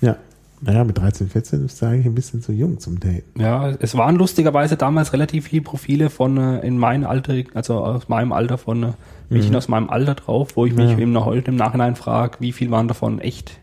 Ja. 0.00 0.16
Naja, 0.64 0.84
mit 0.84 0.96
13, 0.96 1.28
14 1.28 1.64
ist 1.66 1.82
er 1.82 1.88
eigentlich 1.88 2.06
ein 2.06 2.14
bisschen 2.14 2.40
zu 2.40 2.52
jung 2.52 2.78
zum 2.78 3.00
Daten. 3.00 3.38
Ja, 3.40 3.70
es 3.80 3.96
waren 3.96 4.14
lustigerweise 4.16 4.76
damals 4.76 5.12
relativ 5.12 5.48
viele 5.48 5.62
Profile 5.62 6.08
von 6.08 6.36
äh, 6.38 6.60
in 6.60 6.78
meinem 6.78 7.04
Alter, 7.04 7.34
also 7.54 7.84
aus 7.84 8.08
meinem 8.08 8.32
Alter 8.32 8.58
von 8.58 8.82
äh, 8.84 8.92
Mädchen 9.28 9.56
aus 9.56 9.66
meinem 9.66 9.90
Alter 9.90 10.14
drauf, 10.14 10.50
wo 10.56 10.64
ich 10.64 10.72
mich 10.74 10.92
Ja. 10.92 10.98
eben 10.98 11.10
noch 11.10 11.26
heute 11.26 11.50
im 11.50 11.56
Nachhinein 11.56 11.96
frage, 11.96 12.36
wie 12.38 12.52
viel 12.52 12.70
waren 12.70 12.86
davon 12.86 13.18
echt? 13.18 13.58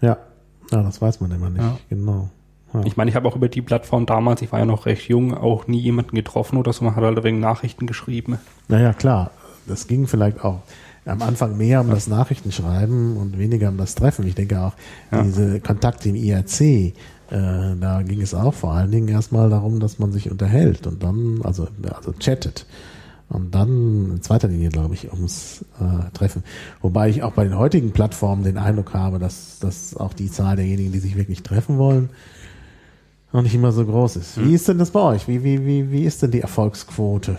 Ja. 0.00 0.18
Ja, 0.70 0.82
das 0.84 1.02
weiß 1.02 1.20
man 1.20 1.32
immer 1.32 1.50
nicht. 1.50 1.62
Ja. 1.62 1.78
Genau. 1.90 2.30
Ja. 2.74 2.82
Ich 2.84 2.96
meine, 2.96 3.08
ich 3.10 3.16
habe 3.16 3.26
auch 3.28 3.34
über 3.36 3.48
die 3.48 3.62
Plattform 3.62 4.06
damals, 4.06 4.40
ich 4.42 4.52
war 4.52 4.60
ja 4.60 4.66
noch 4.66 4.86
recht 4.86 5.08
jung, 5.08 5.34
auch 5.34 5.66
nie 5.66 5.78
jemanden 5.80 6.14
getroffen 6.14 6.58
oder 6.58 6.72
so, 6.72 6.84
man 6.84 6.94
hat 6.94 7.02
halt 7.02 7.24
wegen 7.24 7.40
Nachrichten 7.40 7.86
geschrieben. 7.88 8.38
Naja, 8.68 8.92
klar. 8.92 9.32
Das 9.66 9.88
ging 9.88 10.06
vielleicht 10.06 10.44
auch 10.44 10.60
am 11.06 11.22
Anfang 11.22 11.56
mehr 11.56 11.80
um 11.80 11.88
das 11.90 12.08
Nachrichtenschreiben 12.08 13.16
und 13.16 13.38
weniger 13.38 13.68
um 13.68 13.76
das 13.78 13.94
Treffen. 13.94 14.26
Ich 14.26 14.34
denke 14.34 14.60
auch, 14.60 14.74
Ja. 15.10 15.22
diese 15.22 15.60
Kontakte 15.60 16.08
im 16.08 16.16
IRC, 16.16 16.60
äh, 16.60 16.92
da 17.80 18.02
ging 18.02 18.20
es 18.20 18.34
auch 18.34 18.54
vor 18.54 18.72
allen 18.72 18.90
Dingen 18.90 19.08
erstmal 19.08 19.48
darum, 19.48 19.80
dass 19.80 19.98
man 19.98 20.12
sich 20.12 20.30
unterhält 20.30 20.86
und 20.86 21.02
dann, 21.02 21.40
also, 21.42 21.68
also 21.94 22.12
chattet. 22.18 22.66
Und 23.28 23.54
dann 23.56 24.12
in 24.12 24.22
zweiter 24.22 24.46
Linie, 24.46 24.68
glaube 24.68 24.94
ich, 24.94 25.12
ums 25.12 25.64
äh, 25.80 26.10
Treffen. 26.12 26.44
Wobei 26.80 27.08
ich 27.08 27.24
auch 27.24 27.32
bei 27.32 27.42
den 27.42 27.58
heutigen 27.58 27.90
Plattformen 27.90 28.44
den 28.44 28.56
Eindruck 28.56 28.94
habe, 28.94 29.18
dass, 29.18 29.58
dass 29.58 29.96
auch 29.96 30.12
die 30.14 30.30
Zahl 30.30 30.54
derjenigen, 30.54 30.92
die 30.92 31.00
sich 31.00 31.16
wirklich 31.16 31.42
treffen 31.42 31.76
wollen, 31.78 32.10
noch 33.32 33.42
nicht 33.42 33.54
immer 33.54 33.72
so 33.72 33.84
groß 33.84 34.14
ist. 34.16 34.40
Wie 34.40 34.54
ist 34.54 34.68
denn 34.68 34.78
das 34.78 34.92
bei 34.92 35.00
euch? 35.00 35.26
Wie, 35.26 35.42
wie, 35.42 35.66
wie, 35.66 35.90
wie 35.90 36.04
ist 36.04 36.22
denn 36.22 36.30
die 36.30 36.40
Erfolgsquote? 36.40 37.38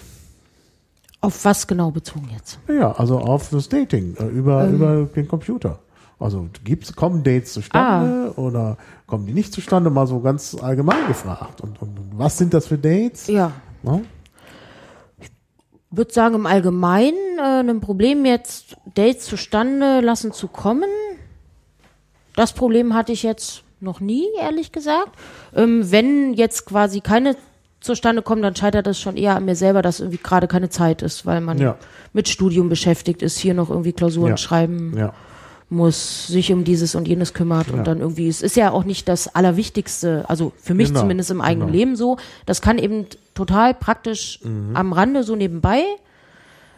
Auf 1.21 1.45
was 1.45 1.65
genau 1.67 1.91
bezogen 1.91 2.30
jetzt? 2.34 2.60
Ja, 2.67 2.91
also 2.91 3.17
auf 3.19 3.49
das 3.49 3.69
Dating 3.69 4.15
äh, 4.17 4.25
über, 4.25 4.65
Ähm. 4.65 4.75
über 4.75 5.06
den 5.15 5.27
Computer. 5.27 5.80
Also 6.19 6.47
gibt's, 6.63 6.95
kommen 6.95 7.23
Dates 7.23 7.53
zustande 7.53 8.34
Ah. 8.36 8.39
oder 8.39 8.77
kommen 9.06 9.25
die 9.27 9.34
nicht 9.34 9.53
zustande? 9.53 9.89
Mal 9.91 10.08
so 10.08 10.19
ganz 10.19 10.56
allgemein 10.60 11.06
gefragt. 11.08 11.62
Und, 11.62 11.80
und 11.82 11.91
was 12.17 12.38
sind 12.38 12.53
das 12.53 12.67
für 12.67 12.77
Dates? 12.77 13.27
Ja, 13.27 13.51
Ne? 13.84 14.03
würde 15.89 16.12
sagen 16.13 16.36
im 16.36 16.45
Allgemeinen 16.45 17.39
äh, 17.39 17.60
ein 17.69 17.80
Problem 17.80 18.25
jetzt 18.25 18.75
Dates 18.95 19.25
zustande 19.25 20.01
lassen 20.01 20.34
zu 20.34 20.47
kommen. 20.47 20.89
Das 22.36 22.51
Problem 22.53 22.93
hatte 22.93 23.13
ich 23.13 23.23
jetzt 23.23 23.63
noch 23.80 23.99
nie, 23.99 24.25
ehrlich 24.39 24.71
gesagt. 24.71 25.12
Ähm, 25.56 25.89
wenn 25.91 26.34
jetzt 26.34 26.65
quasi 26.65 26.99
keine 26.99 27.36
zustande 27.80 28.22
kommen, 28.22 28.42
dann 28.42 28.56
scheitert 28.56 28.88
das 28.88 29.00
schon 29.00 29.18
eher 29.18 29.36
an 29.36 29.46
mir 29.46 29.56
selber, 29.56 29.82
dass 29.82 30.00
irgendwie 30.00 30.20
gerade 30.22 30.48
keine 30.48 30.70
Zeit 30.70 31.02
ist, 31.02 31.26
weil 31.26 31.42
man 31.42 31.58
Ja. 31.60 31.78
mit 32.13 32.28
Studium 32.28 32.70
beschäftigt 32.70 33.22
ist, 33.22 33.38
hier 33.38 33.54
noch 33.54 33.70
irgendwie 33.70 33.94
Klausuren 33.94 34.32
Ja. 34.32 34.38
schreiben 34.38 34.96
Ja. 34.98 35.13
muss, 35.70 36.28
sich 36.28 36.52
um 36.54 36.63
dieses 36.63 36.96
und 36.96 37.08
jenes 37.08 37.34
kümmert 37.34 37.70
und 37.72 37.86
dann 37.86 38.00
irgendwie, 38.00 38.28
es 38.30 38.42
ist 38.42 38.56
ja 38.56 38.72
auch 38.72 38.84
nicht 38.86 39.08
das 39.08 39.36
Allerwichtigste, 39.36 40.26
also 40.28 40.54
für 40.58 40.74
mich 40.74 40.88
Genau, 40.90 41.02
zumindest 41.02 41.30
im 41.30 41.42
eigenen 41.42 41.68
genau. 41.68 41.78
Leben 41.78 41.96
so. 41.96 42.18
Das 42.46 42.62
kann 42.62 42.78
eben 42.80 43.06
total 43.36 43.74
praktisch 43.74 44.40
Mhm. 44.44 44.76
am 44.76 44.94
Rande 44.94 45.24
so 45.24 45.36
nebenbei 45.36 45.84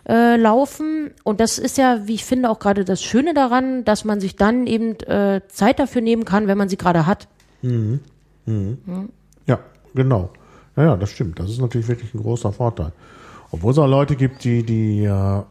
äh, 0.07 0.37
laufen. 0.37 1.11
Und 1.23 1.39
das 1.39 1.59
ist 1.59 1.77
ja, 1.77 2.07
wie 2.07 2.15
ich 2.15 2.25
finde, 2.25 2.49
auch 2.49 2.57
gerade 2.57 2.83
das 2.83 3.03
Schöne 3.03 3.35
daran, 3.35 3.85
dass 3.85 4.05
man 4.05 4.19
sich 4.19 4.35
dann 4.35 4.65
eben 4.65 4.95
äh, 5.01 5.41
Zeit 5.49 5.77
dafür 5.77 6.01
nehmen 6.01 6.25
kann, 6.25 6.47
wenn 6.47 6.57
man 6.57 6.67
sie 6.67 6.77
gerade 6.77 7.05
hat. 7.05 7.27
Ja, 9.45 9.59
genau. 9.93 10.29
Ja, 10.79 10.95
das 10.97 11.09
stimmt. 11.11 11.39
Das 11.39 11.49
ist 11.49 11.59
natürlich 11.59 11.87
wirklich 11.87 12.13
ein 12.13 12.21
großer 12.21 12.51
Vorteil. 12.53 12.91
Obwohl 13.51 13.71
es 13.71 13.77
auch 13.77 13.87
Leute 13.87 14.15
gibt, 14.15 14.43
die, 14.43 14.63
die, 14.63 15.03
äh, 15.03 15.43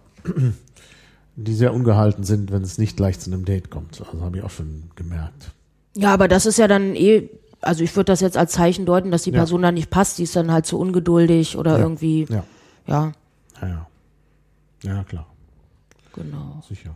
die 1.36 1.54
sehr 1.54 1.74
ungehalten 1.74 2.24
sind, 2.24 2.50
wenn 2.50 2.62
es 2.62 2.78
nicht 2.78 2.96
gleich 2.96 3.18
zu 3.20 3.30
einem 3.30 3.44
Date 3.44 3.70
kommt. 3.70 4.00
Also 4.00 4.24
habe 4.24 4.38
ich 4.38 4.44
auch 4.44 4.50
schon 4.50 4.84
gemerkt. 4.96 5.52
Ja, 5.94 6.14
aber 6.14 6.28
das 6.28 6.46
ist 6.46 6.58
ja 6.58 6.66
dann 6.68 6.94
eh, 6.96 7.28
also 7.60 7.82
ich 7.84 7.94
würde 7.96 8.06
das 8.12 8.20
jetzt 8.20 8.36
als 8.36 8.52
Zeichen 8.52 8.86
deuten, 8.86 9.10
dass 9.10 9.24
die 9.24 9.30
Ja. 9.30 9.38
Person 9.38 9.62
dann 9.62 9.74
nicht 9.74 9.90
passt, 9.90 10.18
die 10.18 10.22
ist 10.22 10.34
dann 10.36 10.52
halt 10.52 10.64
zu 10.66 10.78
ungeduldig 10.78 11.56
oder 11.56 11.72
Ja. 11.72 11.78
irgendwie, 11.78 12.26
Ja, 12.30 12.44
ja, 12.86 13.12
ja, 13.60 13.86
ja. 14.84 15.04
Klar, 15.04 15.26
genau. 16.14 16.62
sicher. 16.68 16.94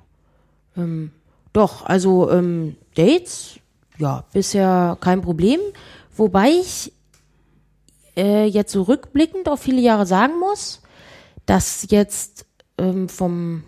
Doch, 1.52 1.84
also 1.84 2.30
ähm, 2.30 2.76
Dates, 2.94 3.58
ja, 3.98 4.24
bisher 4.32 4.96
kein 5.00 5.20
Problem. 5.20 5.60
Wobei 6.16 6.48
ich 6.50 6.92
äh, 8.16 8.46
jetzt 8.46 8.72
so 8.72 8.82
rückblickend 8.82 9.48
auf 9.48 9.60
viele 9.60 9.80
Jahre 9.80 10.06
sagen 10.06 10.38
muss, 10.38 10.82
dass 11.46 11.86
jetzt 11.90 12.46
ähm, 12.78 13.08
vom, 13.08 13.64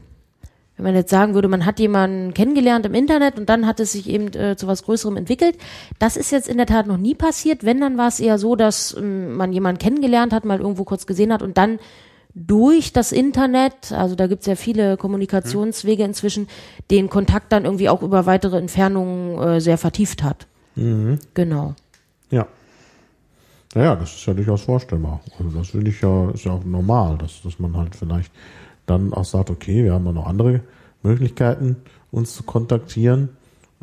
wenn 0.76 0.84
man 0.84 0.94
jetzt 0.94 1.10
sagen 1.10 1.34
würde, 1.34 1.48
man 1.48 1.66
hat 1.66 1.78
jemanden 1.80 2.34
kennengelernt 2.34 2.86
im 2.86 2.94
Internet 2.94 3.38
und 3.38 3.48
dann 3.48 3.66
hat 3.66 3.80
es 3.80 3.92
sich 3.92 4.08
eben 4.08 4.28
äh, 4.34 4.56
zu 4.56 4.66
was 4.66 4.84
Größerem 4.84 5.16
entwickelt. 5.16 5.56
Das 5.98 6.16
ist 6.16 6.30
jetzt 6.30 6.48
in 6.48 6.56
der 6.56 6.66
Tat 6.66 6.86
noch 6.86 6.98
nie 6.98 7.14
passiert. 7.14 7.64
Wenn, 7.64 7.80
dann 7.80 7.98
war 7.98 8.08
es 8.08 8.20
eher 8.20 8.38
so, 8.38 8.56
dass 8.56 8.94
ähm, 8.96 9.34
man 9.34 9.52
jemanden 9.52 9.78
kennengelernt 9.78 10.32
hat, 10.32 10.44
mal 10.44 10.60
irgendwo 10.60 10.84
kurz 10.84 11.06
gesehen 11.06 11.32
hat 11.32 11.42
und 11.42 11.58
dann 11.58 11.78
durch 12.34 12.92
das 12.92 13.12
Internet, 13.12 13.92
also 13.92 14.16
da 14.16 14.26
gibt 14.26 14.40
es 14.40 14.46
ja 14.46 14.56
viele 14.56 14.96
Kommunikationswege 14.96 16.02
inzwischen, 16.02 16.48
den 16.90 17.08
Kontakt 17.08 17.52
dann 17.52 17.64
irgendwie 17.64 17.88
auch 17.88 18.02
über 18.02 18.26
weitere 18.26 18.58
Entfernungen 18.58 19.38
äh, 19.40 19.60
sehr 19.60 19.78
vertieft 19.78 20.24
hat. 20.24 20.48
Genau. 21.34 21.74
Ja. 22.30 22.48
Naja, 23.74 23.96
das 23.96 24.14
ist 24.14 24.26
ja 24.26 24.34
durchaus 24.34 24.62
vorstellbar. 24.62 25.20
Also 25.38 25.58
das 25.58 25.70
finde 25.70 25.90
ich 25.90 26.00
ja, 26.00 26.30
ist 26.30 26.44
ja 26.44 26.52
auch 26.52 26.64
normal, 26.64 27.18
dass, 27.18 27.42
dass 27.42 27.58
man 27.58 27.76
halt 27.76 27.96
vielleicht 27.96 28.32
dann 28.86 29.12
auch 29.12 29.24
sagt, 29.24 29.50
okay, 29.50 29.84
wir 29.84 29.92
haben 29.92 30.06
ja 30.06 30.12
noch 30.12 30.26
andere 30.26 30.60
Möglichkeiten, 31.02 31.76
uns 32.10 32.34
zu 32.34 32.44
kontaktieren. 32.44 33.30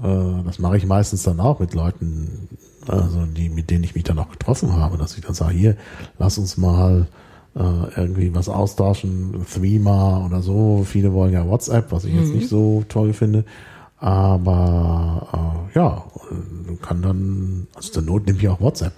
Äh, 0.01 0.43
das 0.45 0.59
mache 0.59 0.77
ich 0.77 0.85
meistens 0.85 1.23
dann 1.23 1.39
auch 1.39 1.59
mit 1.59 1.73
Leuten, 1.73 2.47
also 2.87 3.25
die, 3.25 3.49
mit 3.49 3.69
denen 3.69 3.83
ich 3.83 3.95
mich 3.95 4.03
dann 4.03 4.19
auch 4.19 4.29
getroffen 4.29 4.73
habe, 4.73 4.97
dass 4.97 5.17
ich 5.17 5.23
dann 5.23 5.33
sage, 5.33 5.53
hier, 5.53 5.77
lass 6.17 6.37
uns 6.37 6.57
mal 6.57 7.07
äh, 7.55 7.99
irgendwie 7.99 8.33
was 8.33 8.47
austauschen, 8.47 9.45
Threema 9.53 10.25
oder 10.25 10.41
so. 10.41 10.83
Viele 10.85 11.11
wollen 11.13 11.33
ja 11.33 11.47
WhatsApp, 11.47 11.91
was 11.91 12.05
ich 12.05 12.13
jetzt 12.13 12.33
nicht 12.33 12.47
so 12.47 12.83
toll 12.87 13.13
finde. 13.13 13.43
Aber 13.97 15.27
äh, 15.73 15.77
ja, 15.77 16.03
kann 16.81 17.01
dann, 17.01 17.67
also 17.75 17.91
zur 17.91 18.03
Not 18.03 18.25
nehme 18.25 18.39
ich 18.39 18.47
auch 18.47 18.59
WhatsApp. 18.59 18.93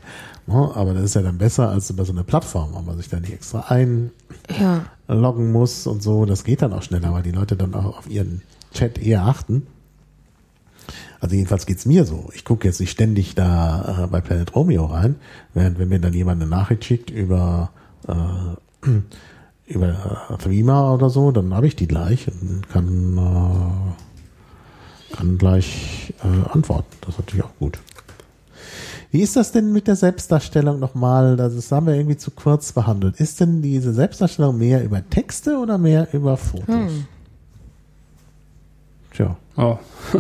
Ne? 0.48 0.72
Aber 0.76 0.94
das 0.94 1.04
ist 1.04 1.16
ja 1.16 1.22
dann 1.22 1.38
besser 1.38 1.70
als 1.70 1.90
über 1.90 2.06
so 2.06 2.12
eine 2.12 2.24
Plattform, 2.24 2.70
wo 2.74 2.82
man 2.82 2.98
sich 2.98 3.10
da 3.10 3.20
nicht 3.20 3.34
extra 3.34 3.66
einloggen 3.70 5.52
muss 5.52 5.88
und 5.88 6.04
so. 6.04 6.26
Das 6.26 6.44
geht 6.44 6.62
dann 6.62 6.74
auch 6.74 6.84
schneller, 6.84 7.14
weil 7.14 7.24
die 7.24 7.32
Leute 7.32 7.56
dann 7.56 7.74
auch 7.74 7.98
auf 7.98 8.10
ihren 8.10 8.42
Chat 8.74 8.98
eher 8.98 9.24
achten. 9.24 9.68
Also 11.20 11.36
jedenfalls 11.36 11.66
geht's 11.66 11.86
mir 11.86 12.06
so. 12.06 12.30
Ich 12.34 12.44
gucke 12.44 12.68
jetzt 12.68 12.82
nicht 12.82 12.92
ständig 12.92 13.36
da 13.36 14.04
äh, 14.04 14.08
bei 14.08 14.20
Planet 14.20 14.54
Romeo 14.56 14.86
rein, 14.86 15.16
während 15.54 15.80
wenn 15.80 15.88
mir 15.88 16.00
dann 16.00 16.14
jemand 16.14 16.42
eine 16.42 16.50
Nachricht 16.50 16.84
schickt 16.84 17.10
über 17.10 17.72
äh, 18.08 18.90
über 19.74 20.28
äh, 20.30 20.38
Threema 20.38 20.94
oder 20.94 21.10
so, 21.10 21.32
dann 21.32 21.54
habe 21.54 21.68
ich 21.68 21.78
die 21.78 21.88
gleich 21.88 22.28
und 22.28 22.68
kann 22.70 23.18
äh, 23.18 25.16
kann 25.16 25.38
gleich 25.38 26.14
äh, 26.24 26.50
antworten. 26.50 26.98
Das 27.02 27.12
ist 27.12 27.20
natürlich 27.20 27.46
auch 27.46 27.56
gut. 27.58 27.80
Wie 29.14 29.22
ist 29.22 29.36
das 29.36 29.52
denn 29.52 29.72
mit 29.72 29.86
der 29.88 29.96
Selbstdarstellung 29.96 30.80
nochmal? 30.80 31.38
Das 31.38 31.72
haben 31.72 31.86
wir 31.86 31.94
irgendwie 31.94 32.18
zu 32.18 32.32
kurz 32.32 32.72
behandelt. 32.72 33.20
Ist 33.20 33.40
denn 33.40 33.62
diese 33.62 33.94
Selbstdarstellung 33.94 34.58
mehr 34.58 34.84
über 34.84 35.08
Texte 35.08 35.60
oder 35.60 35.78
mehr 35.78 36.12
über 36.14 36.36
Fotos? 36.36 36.68
Hm. 36.68 37.06
Tja, 39.12 39.38
Oh. 39.56 39.78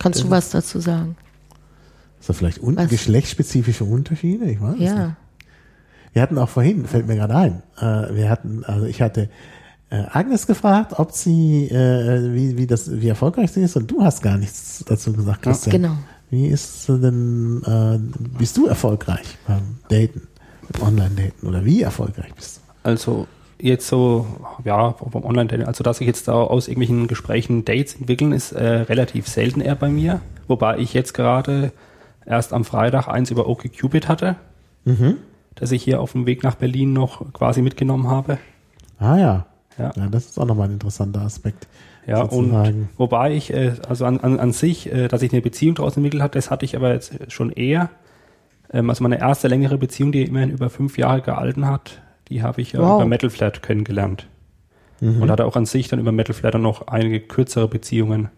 Kannst 0.00 0.24
du 0.24 0.30
was 0.30 0.50
dazu 0.50 0.80
sagen? 0.80 1.16
ist 2.18 2.28
da 2.28 2.32
vielleicht 2.32 2.60
un 2.60 2.76
Was? 2.76 2.88
geschlechtsspezifische 2.88 3.84
Unterschiede? 3.84 4.46
Ich 4.50 4.60
weiß 4.60 4.74
es 4.74 4.80
nicht. 4.80 4.96
Ja. 4.96 5.16
Wir 6.12 6.22
hatten 6.22 6.38
auch 6.38 6.48
vorhin, 6.48 6.86
fällt 6.86 7.06
mir 7.06 7.14
gerade 7.14 7.36
ein, 7.36 7.62
äh, 7.78 8.16
wir 8.16 8.30
hatten, 8.30 8.64
also 8.64 8.84
ich 8.84 9.00
hatte 9.00 9.30
äh, 9.90 10.02
Agnes 10.10 10.48
gefragt, 10.48 10.94
ob 10.98 11.12
sie, 11.12 11.68
äh, 11.68 12.34
wie, 12.34 12.56
wie 12.56 12.66
das, 12.66 12.90
wie 13.00 13.06
erfolgreich 13.06 13.52
sie 13.52 13.62
ist, 13.62 13.76
und 13.76 13.88
du 13.88 14.02
hast 14.02 14.22
gar 14.22 14.38
nichts 14.38 14.84
dazu 14.88 15.12
gesagt, 15.12 15.42
Christian. 15.42 15.70
Genau. 15.80 15.96
Wie 16.30 16.46
ist 16.48 16.88
denn, 16.88 17.62
äh, 17.64 17.98
bist 18.38 18.56
du 18.56 18.66
erfolgreich 18.66 19.38
beim 19.46 19.78
Daten, 19.88 20.28
beim 20.72 20.88
Online-Daten 20.88 21.46
oder 21.46 21.64
wie 21.64 21.82
erfolgreich 21.82 22.34
bist 22.34 22.58
du? 22.58 22.60
Also 22.82 23.26
jetzt 23.60 23.88
so, 23.88 24.26
ja, 24.64 24.92
vom 24.92 25.24
Online-Dating, 25.24 25.66
also 25.66 25.82
dass 25.82 25.98
sich 25.98 26.06
jetzt 26.06 26.28
da 26.28 26.34
aus 26.34 26.68
irgendwelchen 26.68 27.08
Gesprächen 27.08 27.64
Dates 27.64 27.94
entwickeln, 27.94 28.32
ist 28.32 28.52
äh, 28.52 28.64
relativ 28.82 29.26
selten 29.26 29.60
eher 29.60 29.74
bei 29.74 29.88
mir. 29.88 30.20
Wobei 30.48 30.78
ich 30.78 30.92
jetzt 30.94 31.14
gerade 31.14 31.72
erst 32.26 32.52
am 32.52 32.64
Freitag 32.64 33.08
eins 33.08 33.30
über 33.30 33.48
OkCupid 33.48 34.08
hatte, 34.08 34.36
Mhm. 34.84 35.16
das 35.54 35.72
ich 35.72 35.82
hier 35.82 36.00
auf 36.00 36.12
dem 36.12 36.24
Weg 36.26 36.42
nach 36.42 36.54
Berlin 36.54 36.92
noch 36.92 37.32
quasi 37.32 37.62
mitgenommen 37.62 38.08
habe. 38.08 38.38
Ah 38.98 39.16
ja. 39.16 39.46
Ja. 39.78 39.92
ja, 39.96 40.06
das 40.08 40.26
ist 40.26 40.38
auch 40.38 40.46
nochmal 40.46 40.68
ein 40.68 40.74
interessanter 40.74 41.20
Aspekt. 41.22 41.68
Ja, 42.08 42.22
und 42.22 42.30
sozusagen. 42.50 42.88
wobei 42.96 43.34
ich, 43.34 43.52
äh, 43.52 43.72
also 43.88 44.04
an, 44.06 44.18
an, 44.20 44.40
an 44.40 44.52
sich, 44.52 44.90
äh, 44.90 45.08
dass 45.08 45.22
ich 45.22 45.32
eine 45.32 45.42
Beziehung 45.42 45.74
daraus 45.74 45.96
entwickelt 45.96 46.22
hat, 46.22 46.34
das 46.34 46.50
hatte 46.50 46.64
ich 46.64 46.74
aber 46.74 46.92
jetzt 46.92 47.12
schon 47.30 47.50
eher. 47.52 47.90
Ähm, 48.72 48.88
also 48.90 49.02
meine 49.02 49.18
erste 49.20 49.46
längere 49.48 49.76
Beziehung, 49.78 50.10
die 50.12 50.22
immerhin 50.24 50.50
über 50.50 50.70
fünf 50.70 50.96
Jahre 50.98 51.20
gehalten 51.22 51.66
hat, 51.66 52.00
die 52.28 52.42
habe 52.42 52.60
ich 52.62 52.72
ja 52.72 52.80
Wow. 52.80 53.00
über 53.00 53.06
Metal 53.08 53.30
Flat 53.30 53.62
kennengelernt. 53.62 54.26
Mhm. 55.00 55.22
Und 55.22 55.30
hatte 55.30 55.44
auch 55.44 55.54
an 55.54 55.66
sich 55.66 55.88
dann 55.88 56.00
über 56.00 56.10
Metal 56.12 56.34
Flat 56.34 56.54
dann 56.54 56.62
noch 56.62 56.88
einige 56.88 57.20
kürzere 57.20 57.68
Beziehungen. 57.68 58.28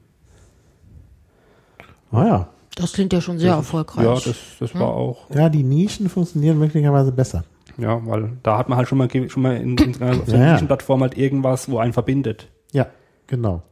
Ah 2.13 2.27
ja. 2.27 2.49
Das 2.77 2.93
klingt 2.93 3.13
ja 3.13 3.21
schon 3.21 3.39
sehr 3.39 3.53
erfolgreich. 3.55 4.05
Ja, 4.05 4.15
das, 4.15 4.37
das 4.59 4.75
war 4.75 4.89
auch, 4.95 5.29
Ja, 5.35 5.49
die 5.49 5.63
Nischen 5.63 6.09
funktionieren 6.09 6.59
möglicherweise 6.59 7.13
besser. 7.13 7.45
ja, 7.79 8.01
weil 8.07 8.33
da 8.43 8.57
hat 8.59 8.69
man 8.69 8.79
halt 8.79 8.89
schon 8.89 8.99
mal, 8.99 9.09
schon 9.29 9.43
mal 9.43 9.57
in, 9.57 9.77
in 9.77 10.01
einer 10.03 10.17
Ja, 10.27 10.37
ja. 10.37 10.53
Nischenplattform 10.53 11.03
halt 11.03 11.17
irgendwas, 11.19 11.71
wo 11.71 11.79
einen 11.79 11.93
verbindet. 11.93 12.49
Ja, 12.73 12.87
genau. 13.31 13.63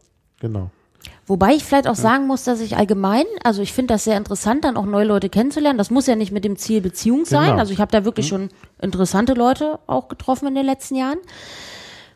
Genau. 0.40 0.70
Wobei 1.26 1.52
ich 1.52 1.64
vielleicht 1.64 1.86
auch 1.86 1.94
sagen 1.94 2.26
muss, 2.26 2.44
dass 2.44 2.60
ich 2.60 2.76
allgemein, 2.76 3.24
also 3.44 3.60
ich 3.60 3.72
finde 3.74 3.94
das 3.94 4.04
sehr 4.04 4.16
interessant, 4.16 4.64
dann 4.64 4.76
auch 4.76 4.86
neue 4.86 5.04
Leute 5.04 5.28
kennenzulernen. 5.28 5.78
Das 5.78 5.90
muss 5.90 6.06
ja 6.06 6.16
nicht 6.16 6.32
mit 6.32 6.44
dem 6.44 6.56
Ziel 6.56 6.80
Beziehung 6.80 7.26
sein. 7.26 7.50
Genau. 7.50 7.58
Also 7.58 7.72
ich 7.72 7.80
habe 7.80 7.92
da 7.92 8.04
wirklich 8.04 8.26
schon 8.28 8.48
interessante 8.80 9.34
Leute 9.34 9.78
auch 9.86 10.08
getroffen 10.08 10.48
in 10.48 10.54
den 10.54 10.64
letzten 10.64 10.96
Jahren. 10.96 11.18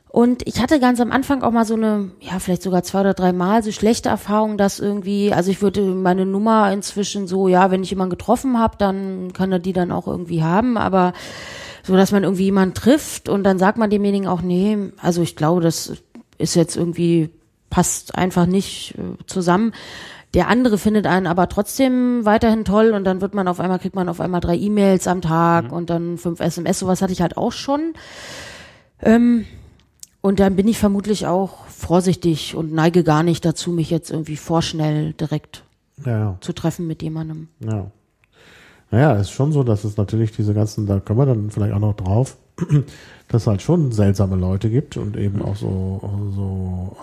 Und 0.09 0.47
ich 0.47 0.61
hatte 0.61 0.79
ganz 0.79 1.01
am 1.01 1.11
Anfang 1.11 1.43
auch 1.43 1.53
mal 1.53 1.65
so 1.65 1.75
eine, 1.75 2.11
ja, 2.21 2.39
vielleicht 2.39 2.63
sogar 2.63 2.83
zwei 2.83 3.01
oder 3.01 3.15
drei 3.15 3.33
Mal 3.33 3.63
so 3.63 3.73
schlechte 3.73 4.11
Erfahrungen, 4.11 4.59
dass 4.59 4.79
irgendwie, 4.79 5.33
also 5.33 5.51
ich 5.51 5.63
würde 5.63 5.83
meine 5.83 6.27
Nummer 6.27 6.71
inzwischen 6.71 7.27
so, 7.27 7.49
ja, 7.49 7.71
wenn 7.71 7.83
ich 7.83 7.91
jemanden 7.91 8.11
getroffen 8.11 8.59
habe, 8.59 8.77
dann 8.77 9.33
kann 9.33 9.53
er 9.53 9.59
die 9.59 9.73
dann 9.73 9.91
auch 9.91 10.07
irgendwie 10.07 10.43
haben, 10.43 10.77
aber 10.77 11.15
so, 11.83 11.97
dass 11.97 12.13
man 12.13 12.25
irgendwie 12.25 12.45
jemanden 12.45 12.75
trifft 12.75 13.31
und 13.31 13.43
dann 13.43 13.59
sagt 13.59 13.79
man 13.79 13.89
demjenigen 13.89 14.29
auch, 14.29 14.43
nee, 14.43 14.93
also 15.01 15.23
ich 15.23 15.35
glaube, 15.35 15.63
das 15.63 15.95
ist 16.39 16.55
jetzt 16.55 16.77
irgendwie, 16.77 17.31
passt 17.71 18.15
einfach 18.17 18.47
nicht 18.47 18.95
äh, 18.99 19.25
zusammen. 19.27 19.73
Der 20.35 20.49
andere 20.49 20.79
findet 20.79 21.07
einen 21.07 21.27
aber 21.27 21.49
trotzdem 21.49 22.25
weiterhin 22.25 22.65
toll 22.65 22.93
und 22.93 23.05
dann 23.05 23.21
wird 23.21 23.35
man 23.35 23.49
auf 23.49 23.61
einmal, 23.61 23.79
kriegt 23.79 23.95
man 23.95 24.09
auf 24.09 24.21
einmal 24.21 24.41
drei 24.41 24.57
E-Mails 24.57 25.07
am 25.07 25.21
Tag 25.21 25.71
und 25.73 25.91
dann 25.91 26.17
fünf 26.17 26.41
SMS, 26.41 26.79
sowas 26.79 27.03
hatte 27.03 27.13
ich 27.13 27.21
halt 27.21 27.37
auch 27.37 27.53
schon. 27.53 27.93
Ähm, 29.01 29.45
und 30.23 30.41
dann 30.41 30.57
bin 30.57 30.69
ich 30.69 30.79
vermutlich 30.79 31.27
auch 31.27 31.67
vorsichtig 31.67 32.55
und 32.55 32.73
neige 32.73 33.05
gar 33.05 33.23
nicht 33.23 33.45
dazu, 33.45 33.73
mich 33.73 33.91
jetzt 33.91 34.11
irgendwie 34.11 34.37
vorschnell 34.37 35.13
direkt 35.15 35.65
Ja, 36.07 36.39
zu 36.41 36.53
treffen 36.53 36.87
mit 36.87 37.03
jemandem. 37.03 37.49
ja. 37.61 37.91
Naja, 38.91 39.15
ist 39.15 39.31
schon 39.31 39.53
so, 39.53 39.63
dass 39.63 39.85
es 39.85 39.97
natürlich 39.97 40.33
diese 40.33 40.53
ganzen, 40.53 40.87
da 40.87 41.01
kommen 41.01 41.19
wir 41.19 41.25
dann 41.25 41.51
vielleicht 41.51 41.73
auch 41.73 41.79
noch 41.79 41.95
drauf, 41.95 42.37
dass 43.29 43.43
es 43.43 43.47
halt 43.47 43.63
schon 43.63 43.93
seltsame 43.93 44.37
Leute 44.37 44.71
gibt 44.71 44.97
und 44.97 45.17
eben 45.17 45.43
auch 45.43 45.57
so, 45.57 46.01
so 46.35 46.97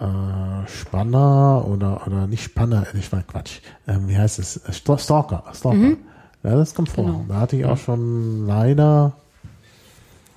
äh, 0.00 0.04
äh, 0.04 0.66
Spanner 0.68 1.64
oder 1.68 2.06
oder 2.06 2.26
nicht 2.26 2.42
Spanner, 2.44 2.86
äh, 2.94 2.98
ich 2.98 3.10
war 3.12 3.22
Quatsch. 3.22 3.60
Ähm, 3.86 4.08
wie 4.08 4.16
heißt 4.16 4.38
es? 4.38 4.56
Äh, 4.58 4.72
Stalker, 4.72 5.44
Stalker. 5.52 5.96
Ja, 6.44 6.54
das 6.54 6.74
kommt 6.74 6.88
vor. 6.88 7.04
Genau. 7.04 7.24
Da 7.28 7.40
hatte 7.40 7.56
ich 7.56 7.64
auch 7.64 7.76
schon 7.76 8.46
leider 8.46 9.12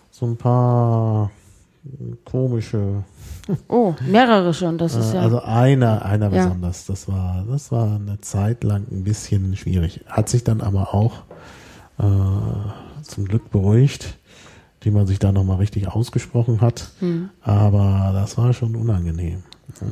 so 0.09 0.25
ein 0.25 0.37
paar 0.37 1.31
komische 2.25 3.03
Oh, 3.67 3.93
mehrere 4.07 4.53
schon, 4.53 4.77
das 4.77 4.95
ist 4.99 5.13
Äh, 5.13 5.17
ja. 5.17 5.21
Also 5.23 5.41
einer, 5.41 6.05
einer 6.05 6.31
Ja. 6.31 6.43
besonders. 6.45 6.85
Das 6.85 7.07
war, 7.07 7.43
das 7.49 7.71
war 7.71 7.95
eine 7.95 8.19
Zeit 8.21 8.63
lang 8.63 8.85
ein 8.91 9.03
bisschen 9.03 9.55
schwierig. 9.55 10.01
Hat 10.07 10.29
sich 10.29 10.43
dann 10.43 10.61
aber 10.61 10.93
auch 10.93 11.23
äh, 11.99 12.03
zum 13.11 13.25
Glück 13.25 13.49
beruhigt, 13.51 14.17
die 14.83 14.91
man 14.91 15.05
sich 15.07 15.19
da 15.19 15.31
nochmal 15.31 15.57
richtig 15.57 15.87
ausgesprochen 15.87 16.59
hat. 16.61 16.91
Hm. 16.99 17.29
Aber 17.41 18.11
das 18.13 18.37
war 18.37 18.53
schon 18.53 18.75
unangenehm. 18.75 19.43
Ja. 19.79 19.87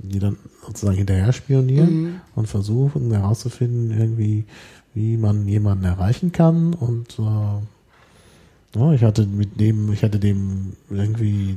Die 0.00 0.20
dann 0.20 0.36
sozusagen 0.64 0.96
hinterher 0.96 1.32
spionieren 1.32 1.88
Hm. 1.88 2.14
und 2.36 2.46
versuchen 2.46 3.10
herauszufinden, 3.12 3.90
irgendwie, 3.98 4.44
wie 4.94 5.16
man 5.16 5.48
jemanden 5.48 5.84
erreichen 5.84 6.30
kann. 6.30 6.72
Und 6.74 7.18
äh, 7.18 8.78
ja, 8.78 8.92
ich 8.92 9.02
hatte 9.02 9.26
mit 9.26 9.58
dem, 9.60 9.92
ich 9.92 10.04
hatte 10.04 10.18
dem 10.20 10.74
irgendwie 10.88 11.56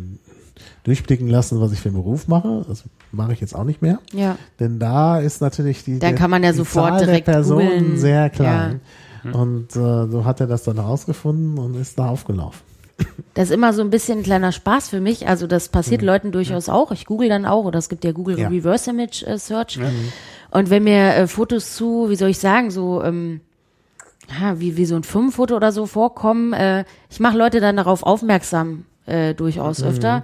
durchblicken 0.83 1.27
lassen, 1.27 1.59
was 1.61 1.71
ich 1.71 1.79
für 1.79 1.89
einen 1.89 1.97
Beruf 1.97 2.27
mache. 2.27 2.65
Das 2.67 2.83
mache 3.11 3.33
ich 3.33 3.41
jetzt 3.41 3.55
auch 3.55 3.63
nicht 3.63 3.81
mehr. 3.81 3.99
ja. 4.13 4.37
Denn 4.59 4.79
da 4.79 5.19
ist 5.19 5.41
natürlich 5.41 5.83
die, 5.83 5.99
der- 5.99 6.15
kann 6.15 6.31
man 6.31 6.43
ja 6.43 6.53
sofort 6.53 6.97
Zahl 6.97 7.05
direkt 7.05 7.27
der 7.27 7.33
Personen 7.33 7.67
googeln. 7.79 7.97
sehr 7.97 8.29
klein. 8.29 8.79
Und 9.23 9.75
äh, 9.75 10.07
so 10.07 10.25
hat 10.25 10.39
er 10.39 10.47
das 10.47 10.63
dann 10.63 10.79
rausgefunden 10.79 11.57
und 11.57 11.75
ist 11.75 11.99
da 11.99 12.07
aufgelaufen. 12.07 12.61
Das 13.33 13.49
ist 13.49 13.55
immer 13.55 13.73
so 13.73 13.81
ein 13.81 13.89
bisschen 13.89 14.19
ein 14.19 14.23
kleiner 14.23 14.51
Spaß 14.51 14.89
für 14.89 15.01
mich. 15.01 15.27
Also 15.27 15.47
das 15.47 15.69
passiert 15.69 16.01
Leuten 16.01 16.31
durchaus 16.31 16.69
auch. 16.69 16.91
Ich 16.91 17.05
google 17.05 17.29
dann 17.29 17.45
auch, 17.45 17.65
oder 17.65 17.79
es 17.79 17.89
gibt 17.89 18.03
ja 18.03 18.11
Google 18.11 18.37
Ja. 18.37 18.49
Reverse 18.49 18.89
Image 18.91 19.23
äh, 19.23 19.37
Search. 19.37 19.79
Und 20.51 20.69
wenn 20.69 20.83
mir 20.83 21.15
äh, 21.15 21.27
Fotos 21.27 21.75
zu, 21.75 22.09
wie 22.09 22.15
soll 22.15 22.29
ich 22.29 22.39
sagen, 22.39 22.71
so 22.71 23.01
ähm, 23.01 23.41
ja, 24.39 24.59
wie, 24.59 24.77
wie 24.77 24.85
so 24.85 24.95
ein 24.95 25.03
Firmenfoto 25.03 25.55
oder 25.55 25.71
so 25.71 25.85
vorkommen, 25.85 26.53
äh, 26.53 26.85
ich 27.09 27.19
mache 27.19 27.37
Leute 27.37 27.59
dann 27.59 27.77
darauf 27.77 28.03
aufmerksam, 28.03 28.85
äh, 29.05 29.33
durchaus 29.33 29.81
öfter, 29.83 30.23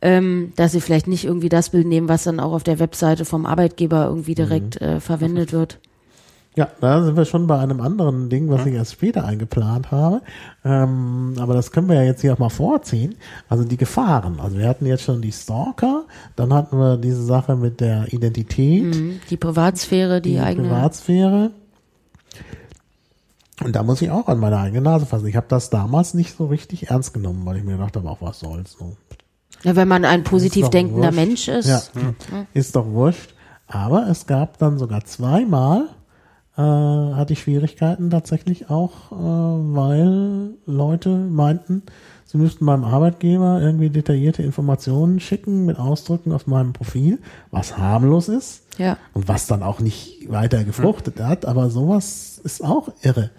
ähm, 0.00 0.52
dass 0.56 0.72
sie 0.72 0.80
vielleicht 0.80 1.08
nicht 1.08 1.24
irgendwie 1.24 1.48
das 1.48 1.70
Bild 1.70 1.86
nehmen, 1.86 2.08
was 2.08 2.24
dann 2.24 2.40
auch 2.40 2.52
auf 2.52 2.62
der 2.62 2.78
Webseite 2.78 3.24
vom 3.24 3.46
Arbeitgeber 3.46 4.06
irgendwie 4.06 4.34
direkt 4.34 4.80
äh, 4.80 5.00
verwendet 5.00 5.52
wird. 5.52 5.78
Ja, 6.58 6.66
da 6.80 7.04
sind 7.04 7.16
wir 7.16 7.24
schon 7.24 7.46
bei 7.46 7.56
einem 7.56 7.80
anderen 7.80 8.30
Ding, 8.30 8.50
was 8.50 8.66
ich 8.66 8.74
erst 8.74 8.94
später 8.94 9.24
eingeplant 9.24 9.92
habe. 9.92 10.22
Ähm, 10.64 11.34
aber 11.38 11.54
das 11.54 11.70
können 11.70 11.88
wir 11.88 11.94
ja 11.94 12.02
jetzt 12.02 12.20
hier 12.20 12.32
auch 12.32 12.40
mal 12.40 12.48
vorziehen. 12.48 13.14
Also 13.48 13.62
die 13.62 13.76
Gefahren. 13.76 14.40
Also 14.40 14.58
wir 14.58 14.68
hatten 14.68 14.84
jetzt 14.84 15.04
schon 15.04 15.22
die 15.22 15.30
Stalker, 15.30 16.06
dann 16.34 16.52
hatten 16.52 16.76
wir 16.76 16.96
diese 16.96 17.22
Sache 17.22 17.54
mit 17.54 17.78
der 17.78 18.12
Identität. 18.12 18.82
Mhm. 18.82 19.20
Die 19.30 19.36
Privatsphäre, 19.36 20.20
die, 20.20 20.32
die 20.32 20.40
eigene. 20.40 20.66
Privatsphäre. 20.66 21.52
Und 23.62 23.76
da 23.76 23.84
muss 23.84 24.02
ich 24.02 24.10
auch 24.10 24.26
an 24.26 24.40
meine 24.40 24.58
eigene 24.58 24.82
Nase 24.82 25.06
fassen. 25.06 25.28
Ich 25.28 25.36
habe 25.36 25.46
das 25.48 25.70
damals 25.70 26.14
nicht 26.14 26.36
so 26.36 26.46
richtig 26.46 26.90
ernst 26.90 27.14
genommen, 27.14 27.46
weil 27.46 27.58
ich 27.58 27.62
mir 27.62 27.76
gedacht 27.76 27.94
habe, 27.94 28.10
auch 28.10 28.20
was 28.20 28.40
soll's. 28.40 28.72
So. 28.76 28.96
ja, 29.62 29.76
wenn 29.76 29.86
man 29.86 30.04
ein 30.04 30.24
positiv 30.24 30.70
denkender 30.70 31.14
wurscht. 31.14 31.16
Mensch 31.16 31.46
ist. 31.46 31.68
Ja, 31.68 31.82
ist 32.52 32.74
doch 32.74 32.86
wurscht. 32.86 33.32
Aber 33.68 34.08
es 34.08 34.26
gab 34.26 34.58
dann 34.58 34.76
sogar 34.78 35.04
zweimal, 35.04 35.90
äh, 36.58 36.60
hatte 36.60 37.32
ich 37.32 37.40
Schwierigkeiten 37.42 38.10
tatsächlich 38.10 38.68
auch, 38.68 39.12
äh, 39.12 39.14
weil 39.14 40.50
Leute 40.66 41.08
meinten, 41.10 41.84
sie 42.24 42.36
müssten 42.36 42.64
meinem 42.64 42.82
Arbeitgeber 42.82 43.60
irgendwie 43.62 43.90
detaillierte 43.90 44.42
Informationen 44.42 45.20
schicken 45.20 45.66
mit 45.66 45.78
Ausdrücken 45.78 46.32
auf 46.32 46.48
meinem 46.48 46.72
Profil, 46.72 47.20
was 47.52 47.78
harmlos 47.78 48.28
ist. 48.28 48.64
Ja. 48.76 48.96
Und 49.14 49.28
was 49.28 49.46
dann 49.46 49.62
auch 49.62 49.78
nicht 49.80 50.30
weiter 50.30 50.64
gefruchtet 50.64 51.20
hat, 51.20 51.46
aber 51.46 51.70
sowas 51.70 52.40
ist 52.42 52.64
auch 52.64 52.88
irre. 53.02 53.30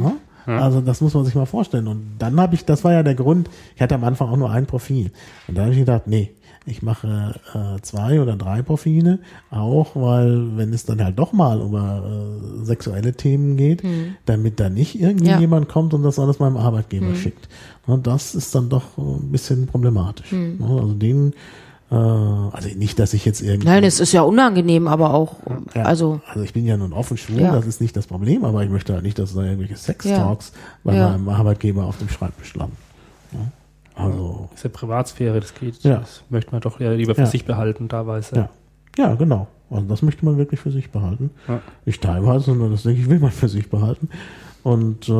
Ne? 0.00 0.12
Also 0.46 0.80
das 0.80 1.00
muss 1.00 1.14
man 1.14 1.24
sich 1.24 1.34
mal 1.34 1.46
vorstellen. 1.46 1.86
Und 1.86 2.16
dann 2.18 2.40
habe 2.40 2.54
ich, 2.54 2.64
das 2.64 2.84
war 2.84 2.92
ja 2.92 3.02
der 3.02 3.14
Grund, 3.14 3.48
ich 3.76 3.82
hatte 3.82 3.94
am 3.94 4.04
Anfang 4.04 4.28
auch 4.28 4.36
nur 4.36 4.50
ein 4.50 4.66
Profil. 4.66 5.12
Und 5.46 5.56
dann 5.56 5.64
habe 5.64 5.74
ich 5.74 5.80
gedacht, 5.80 6.06
nee, 6.06 6.32
ich 6.64 6.82
mache 6.82 7.34
äh, 7.54 7.80
zwei 7.82 8.20
oder 8.20 8.36
drei 8.36 8.62
Profile, 8.62 9.18
auch 9.50 9.96
weil, 9.96 10.56
wenn 10.56 10.72
es 10.72 10.84
dann 10.84 11.02
halt 11.02 11.18
doch 11.18 11.32
mal 11.32 11.60
über 11.60 12.02
äh, 12.60 12.64
sexuelle 12.64 13.14
Themen 13.14 13.56
geht, 13.56 13.82
damit 14.26 14.60
da 14.60 14.68
nicht 14.68 15.00
irgendwie 15.00 15.28
Ja. 15.30 15.38
jemand 15.40 15.68
kommt 15.68 15.92
und 15.94 16.02
das 16.02 16.18
alles 16.18 16.38
meinem 16.38 16.56
Arbeitgeber 16.56 17.14
schickt. 17.14 17.48
Und 17.86 18.06
das 18.06 18.34
ist 18.36 18.54
dann 18.54 18.68
doch 18.68 18.96
ein 18.96 19.32
bisschen 19.32 19.66
problematisch. 19.66 20.30
Ne? 20.32 20.56
Also 20.60 20.94
den 20.94 21.32
Äh, 21.90 21.94
also 21.94 22.68
nicht, 22.76 22.98
dass 22.98 23.12
ich 23.12 23.26
jetzt 23.26 23.42
irgendwie. 23.42 23.66
Nein, 23.68 23.84
es 23.84 24.00
ist 24.00 24.12
ja 24.12 24.22
unangenehm, 24.22 24.88
aber 24.88 25.12
auch, 25.12 25.36
Ja, 25.74 25.82
also, 25.82 26.22
also 26.26 26.40
ich 26.42 26.54
bin 26.54 26.64
ja 26.64 26.78
nun 26.78 26.94
offen 26.94 27.18
schwul, 27.18 27.40
Ja. 27.42 27.52
das 27.54 27.66
ist 27.66 27.82
nicht 27.82 27.94
das 27.94 28.06
Problem, 28.06 28.46
aber 28.46 28.64
ich 28.64 28.70
möchte 28.70 28.94
halt 28.94 29.02
nicht, 29.02 29.18
dass 29.18 29.34
da 29.34 29.42
irgendwelche 29.42 29.76
Sex-Talks 29.76 30.52
bei 30.84 30.94
Ja. 30.96 31.10
meinem 31.10 31.28
Arbeitgeber 31.28 31.84
auf 31.84 31.98
dem 31.98 32.08
Schreibtisch 32.08 32.54
landen. 32.54 32.76
Also, 33.94 34.48
Das 34.50 34.58
ist 34.60 34.64
ja 34.64 34.70
Privatsphäre, 34.70 35.40
das 35.40 35.54
geht. 35.54 35.82
Ja. 35.84 35.98
Das 35.98 36.22
möchte 36.30 36.52
man 36.52 36.60
doch 36.60 36.80
ja 36.80 36.92
lieber 36.92 37.14
für 37.14 37.22
Ja. 37.22 37.26
sich 37.26 37.44
behalten, 37.44 37.88
teilweise. 37.88 38.36
ja. 38.36 38.48
Ja, 38.98 39.14
genau. 39.14 39.48
Also 39.70 39.86
das 39.86 40.02
möchte 40.02 40.22
man 40.26 40.36
wirklich 40.36 40.60
für 40.60 40.70
sich 40.70 40.90
behalten. 40.90 41.30
Ja. 41.48 41.60
Nicht 41.86 42.02
teilweise, 42.02 42.44
sondern 42.44 42.72
das 42.72 42.82
denke 42.82 43.00
ich, 43.00 43.08
will 43.08 43.20
man 43.20 43.30
für 43.30 43.48
sich 43.48 43.70
behalten. 43.70 44.10
Und 44.62 45.08
äh, 45.08 45.12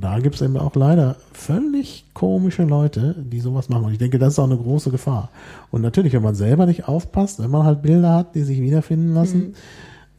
da 0.00 0.18
gibt 0.20 0.36
es 0.36 0.40
eben 0.42 0.56
auch 0.56 0.74
leider 0.76 1.16
völlig 1.32 2.04
komische 2.14 2.62
Leute, 2.62 3.16
die 3.18 3.40
sowas 3.40 3.68
machen. 3.68 3.86
Und 3.86 3.92
ich 3.92 3.98
denke, 3.98 4.18
das 4.20 4.34
ist 4.34 4.38
auch 4.38 4.44
eine 4.44 4.56
große 4.56 4.90
Gefahr. 4.92 5.30
Und 5.72 5.82
natürlich, 5.82 6.12
wenn 6.12 6.22
man 6.22 6.36
selber 6.36 6.64
nicht 6.66 6.86
aufpasst, 6.86 7.42
wenn 7.42 7.50
man 7.50 7.64
halt 7.64 7.82
Bilder 7.82 8.14
hat, 8.14 8.34
die 8.36 8.42
sich 8.42 8.60
wiederfinden 8.60 9.14
lassen, 9.14 9.54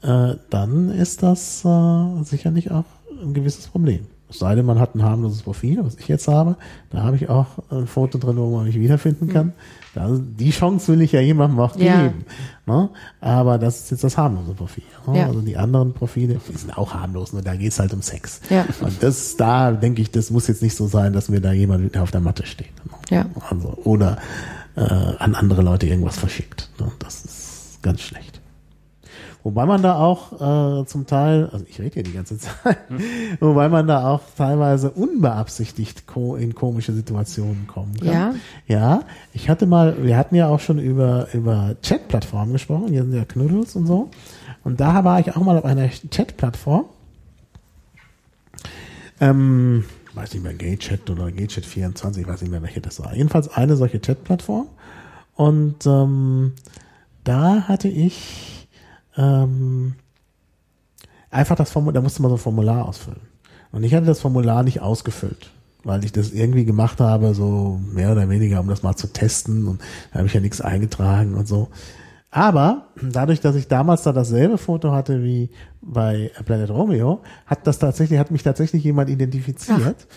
äh, 0.01 0.35
dann 0.49 0.89
ist 0.89 1.23
das 1.23 1.63
äh, 1.65 2.23
sicherlich 2.23 2.69
auch 2.71 2.83
ein 3.23 3.33
gewisses 3.33 3.67
Problem. 3.67 4.01
Es 4.29 4.39
sei 4.39 4.53
denn, 4.53 4.65
man 4.65 4.79
hat 4.79 4.93
ein 4.95 5.01
harmloses 5.03 5.41
Profil, 5.41 5.79
was 5.83 5.95
ich 5.95 6.07
jetzt 6.07 6.27
habe. 6.27 6.55
Da 6.91 7.01
habe 7.01 7.15
ich 7.15 7.29
auch 7.29 7.47
ein 7.71 7.87
Foto 7.87 8.19
drin, 8.19 8.37
wo 8.37 8.55
man 8.55 8.65
mich 8.65 8.75
wiederfinden 8.79 9.27
kann. 9.27 9.53
Da, 9.95 10.07
die 10.19 10.51
Chance 10.51 10.91
will 10.93 11.01
ich 11.01 11.11
ja 11.13 11.19
jemandem 11.19 11.59
auch 11.59 11.75
Ja. 11.75 12.03
geben. 12.03 12.25
Ne? 12.67 12.89
Aber 13.21 13.57
das 13.57 13.79
ist 13.85 13.91
jetzt 13.91 14.03
das 14.03 14.17
harmlose 14.17 14.53
Profil. 14.53 14.83
Ne? 15.07 15.17
Ja. 15.19 15.25
Also 15.27 15.41
die 15.41 15.57
anderen 15.57 15.93
Profile, 15.93 16.39
die 16.47 16.57
sind 16.57 16.77
auch 16.77 16.93
harmlos, 16.93 17.33
nur 17.33 17.41
da 17.41 17.55
geht's 17.55 17.79
halt 17.79 17.91
um 17.93 18.03
Sex. 18.03 18.41
Ja. 18.51 18.65
Und 18.81 19.01
das, 19.01 19.35
da 19.35 19.71
denke 19.71 20.03
ich, 20.03 20.11
das 20.11 20.29
muss 20.29 20.47
jetzt 20.47 20.61
nicht 20.61 20.75
so 20.75 20.85
sein, 20.85 21.11
dass 21.13 21.29
mir 21.29 21.41
da 21.41 21.51
jemand 21.51 21.97
auf 21.97 22.11
der 22.11 22.21
Matte 22.21 22.45
steht. 22.45 22.69
ja. 23.09 23.25
Also, 23.49 23.77
oder 23.83 24.19
äh, 24.75 24.81
an 24.83 25.33
andere 25.33 25.63
Leute 25.63 25.87
irgendwas 25.87 26.17
verschickt. 26.19 26.69
Ne? 26.79 26.91
Das 26.99 27.25
ist 27.25 27.79
ganz 27.81 28.01
schlecht. 28.01 28.38
Wobei 29.43 29.65
man 29.65 29.81
da 29.81 29.95
auch 29.95 30.81
äh, 30.81 30.85
zum 30.85 31.07
Teil, 31.07 31.49
also 31.51 31.65
ich 31.67 31.79
rede 31.79 31.93
hier 31.93 32.03
die 32.03 32.11
ganze 32.11 32.37
Zeit, 32.37 32.77
wobei 33.39 33.69
man 33.69 33.87
da 33.87 34.09
auch 34.09 34.21
teilweise 34.37 34.91
unbeabsichtigt 34.91 36.07
ko 36.07 36.35
in 36.35 36.55
komische 36.55 36.91
Situationen 36.91 37.65
kommen 37.65 37.93
kann. 37.97 38.07
Ja. 38.07 38.33
Ja, 38.67 39.03
ich 39.33 39.49
hatte 39.49 39.65
mal, 39.65 40.03
wir 40.03 40.17
hatten 40.17 40.35
ja 40.35 40.47
auch 40.49 40.59
schon 40.59 40.77
über, 40.77 41.27
über 41.33 41.75
Chat-Plattformen 41.81 42.51
gesprochen, 42.51 42.89
hier 42.89 43.03
sind 43.03 43.13
ja 43.13 43.23
Knuddels 43.23 43.75
und 43.77 43.87
so. 43.87 44.09
Und 44.65 44.81
da 44.81 45.05
war 45.05 45.21
ich 45.21 45.33
auch 45.35 45.41
mal 45.41 45.57
auf 45.57 45.65
einer 45.65 45.89
Chat-Plattform. 45.89 46.85
Ähm, 49.21 49.85
weiß 50.15 50.33
nicht 50.33 50.43
mehr, 50.43 50.53
GayChat 50.53 51.09
oder 51.09 51.31
GayChat 51.31 51.65
24, 51.65 52.23
ich 52.23 52.27
weiß 52.27 52.41
nicht 52.41 52.51
mehr, 52.51 52.61
welche 52.61 52.81
das 52.81 53.01
war. 53.01 53.15
Jedenfalls 53.15 53.47
eine 53.47 53.77
solche 53.77 54.01
Chat-Plattform. 54.01 54.67
Und 55.35 55.85
ähm, 55.85 56.53
da 57.23 57.67
hatte 57.69 57.87
ich 57.87 58.58
ähm, 59.19 59.95
einfach 61.29 61.55
das 61.55 61.71
Formular, 61.71 61.93
da 61.93 62.01
musste 62.01 62.21
man 62.21 62.29
so 62.29 62.35
ein 62.37 62.41
Formular 62.41 62.87
ausfüllen. 62.87 63.21
Und 63.71 63.83
ich 63.83 63.93
hatte 63.93 64.05
das 64.05 64.21
Formular 64.21 64.63
nicht 64.63 64.81
ausgefüllt, 64.81 65.51
weil 65.83 66.03
ich 66.03 66.11
das 66.11 66.31
irgendwie 66.31 66.65
gemacht 66.65 66.99
habe, 66.99 67.35
so 67.35 67.79
mehr 67.93 68.11
oder 68.11 68.27
weniger, 68.29 68.59
um 68.61 68.67
das 68.67 68.81
mal 68.81 68.95
zu 68.95 69.07
testen. 69.07 69.67
Und 69.67 69.81
da 70.11 70.19
habe 70.19 70.27
ich 70.27 70.33
ja 70.33 70.39
nichts 70.39 70.61
eingetragen 70.61 71.35
und 71.35 71.47
so. 71.47 71.67
Aber 72.31 72.87
dadurch, 73.01 73.41
dass 73.41 73.55
ich 73.55 73.67
damals 73.67 74.03
da 74.03 74.13
dasselbe 74.13 74.57
Foto 74.57 74.91
hatte 74.91 75.23
wie 75.23 75.49
bei 75.81 76.31
Planet 76.45 76.69
Romeo, 76.69 77.21
hat 77.45 77.65
das 77.65 77.79
tatsächlich, 77.79 78.19
hat 78.19 78.31
mich 78.31 78.43
tatsächlich 78.43 78.83
jemand 78.83 79.09
identifiziert. 79.09 80.07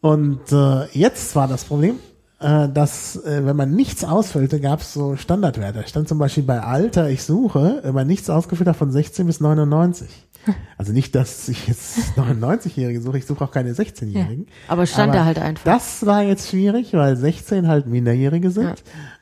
Und 0.00 0.52
äh, 0.52 0.86
jetzt 0.92 1.34
war 1.34 1.48
das 1.48 1.64
Problem, 1.64 1.96
äh, 2.40 2.68
dass 2.68 3.16
äh, 3.24 3.44
wenn 3.44 3.56
man 3.56 3.74
nichts 3.74 4.04
ausfüllte, 4.04 4.60
gab 4.60 4.80
es 4.80 4.92
so 4.92 5.16
Standardwerte. 5.16 5.80
Da 5.80 5.86
stand 5.86 6.08
zum 6.08 6.18
Beispiel 6.18 6.44
bei 6.44 6.60
Alter, 6.60 7.08
ich 7.10 7.22
suche, 7.24 7.80
wenn 7.82 7.94
man 7.94 8.06
nichts 8.06 8.30
ausgefüllt 8.30 8.68
hat 8.68 8.76
von 8.76 8.90
16 8.92 9.26
bis 9.26 9.40
99. 9.40 10.08
Also 10.78 10.92
nicht, 10.92 11.14
dass 11.14 11.48
ich 11.50 11.66
jetzt 11.66 11.98
99-Jährige 12.16 13.02
suche, 13.02 13.18
ich 13.18 13.26
suche 13.26 13.44
auch 13.44 13.50
keine 13.50 13.72
16-Jährigen. 13.74 14.46
Ja, 14.46 14.52
aber 14.72 14.86
stand 14.86 15.14
da 15.14 15.24
halt 15.26 15.38
einfach. 15.38 15.64
Das 15.64 16.06
war 16.06 16.22
jetzt 16.22 16.48
schwierig, 16.48 16.94
weil 16.94 17.16
16 17.16 17.68
halt 17.68 17.86
Minderjährige 17.86 18.50
sind. 18.50 18.64
Ja. 18.64 18.74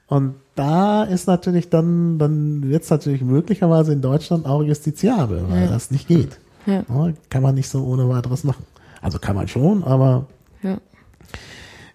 Und 0.09 0.35
da 0.55 1.03
ist 1.03 1.27
natürlich 1.27 1.69
dann, 1.69 2.19
dann 2.21 2.69
wird 2.69 2.85
es 2.85 2.91
natürlich 2.91 3.23
möglicherweise 3.23 3.93
in 3.93 4.03
Deutschland 4.03 4.47
auch 4.47 4.63
justiziabel, 4.63 5.47
weil 5.49 5.63
Ja. 5.63 5.67
das 5.69 5.91
nicht 5.91 6.07
geht. 6.07 6.39
Ja. 6.67 6.85
Ja, 6.89 7.13
Kann 7.29 7.43
man 7.43 7.57
nicht 7.57 7.69
so 7.71 7.85
ohne 7.85 8.09
weiteres 8.09 8.45
machen. 8.45 8.65
Also 9.03 9.19
kann 9.19 9.35
man 9.35 9.49
schon, 9.49 9.83
aber 9.83 10.27
Ja. 10.63 10.79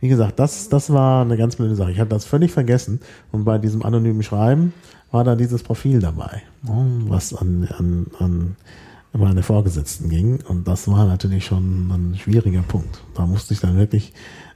Wie 0.01 0.07
gesagt, 0.07 0.39
das, 0.39 0.67
das 0.67 0.91
war 0.91 1.21
eine 1.21 1.37
ganz 1.37 1.55
blöde 1.55 1.75
Sache. 1.75 1.91
Ich 1.91 1.99
hatte 1.99 2.09
das 2.09 2.25
völlig 2.25 2.51
vergessen. 2.51 2.99
Und 3.31 3.45
bei 3.45 3.59
diesem 3.59 3.83
anonymen 3.83 4.23
Schreiben 4.23 4.73
war 5.11 5.23
da 5.23 5.35
dieses 5.35 5.61
Profil 5.61 5.99
dabei, 5.99 6.41
ne, 6.63 7.03
was 7.07 7.33
an, 7.33 7.67
an, 7.77 8.07
an 8.19 8.55
meine 9.13 9.43
Vorgesetzten 9.43 10.09
ging. 10.09 10.39
Und 10.47 10.67
das 10.67 10.87
war 10.87 11.05
natürlich 11.05 11.45
schon 11.45 11.89
ein 11.91 12.17
schwieriger 12.17 12.63
Punkt. 12.63 13.01
Da 13.13 13.27
musste 13.27 13.53
ich 13.53 13.59
dann 13.59 13.77
wirklich 13.77 14.13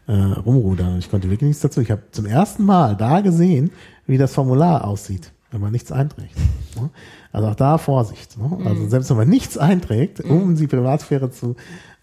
äh, 0.08 0.14
rumrudern. 0.14 0.98
Ich 0.98 1.12
konnte 1.12 1.30
wirklich 1.30 1.48
nichts 1.48 1.62
dazu. 1.62 1.80
Ich 1.80 1.92
habe 1.92 2.02
zum 2.12 2.26
ersten 2.26 2.66
Mal 2.66 2.96
da 2.96 3.22
gesehen, 3.22 3.70
wie 4.08 4.18
das 4.18 4.34
Formular 4.34 4.84
aussieht, 4.86 5.32
wenn 5.52 5.62
man 5.62 5.72
nichts 5.72 5.92
einträgt. 5.92 6.38
ne. 6.76 6.90
Also 7.32 7.50
auch 7.50 7.56
da 7.56 7.78
Vorsicht. 7.78 8.36
ne. 8.40 8.66
Also 8.66 8.88
selbst 8.88 9.12
wenn 9.12 9.18
man 9.18 9.30
nichts 9.30 9.60
einträgt, 9.60 10.22
um 10.22 10.56
die 10.56 10.68
Privatsphäre 10.68 11.30
zu 11.30 11.56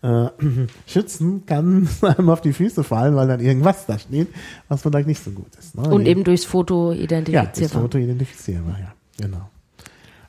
äh, 0.03 0.27
schützen, 0.87 1.47
kann 1.47 1.89
einem 2.03 2.31
auf 2.31 2.41
die 2.41 2.53
Füße 2.53 2.85
fallen, 2.85 3.15
weil 3.17 3.29
dann 3.29 3.41
irgendwas 3.41 3.87
da 3.87 3.99
steht, 3.99 4.29
was 4.69 4.83
vielleicht 4.83 5.07
nicht 5.07 5.23
so 5.25 5.31
gut 5.31 5.55
ist. 5.59 5.77
Ne? 5.77 5.83
Und 5.89 6.07
eben 6.07 6.25
durchs 6.25 6.45
Foto 6.45 6.93
ja, 6.93 6.99
das 6.99 7.05
identifizierbar. 7.05 7.83
Foto 7.83 7.99
identifizierbar, 7.99 8.77
ja, 8.81 8.93
genau. 9.25 9.49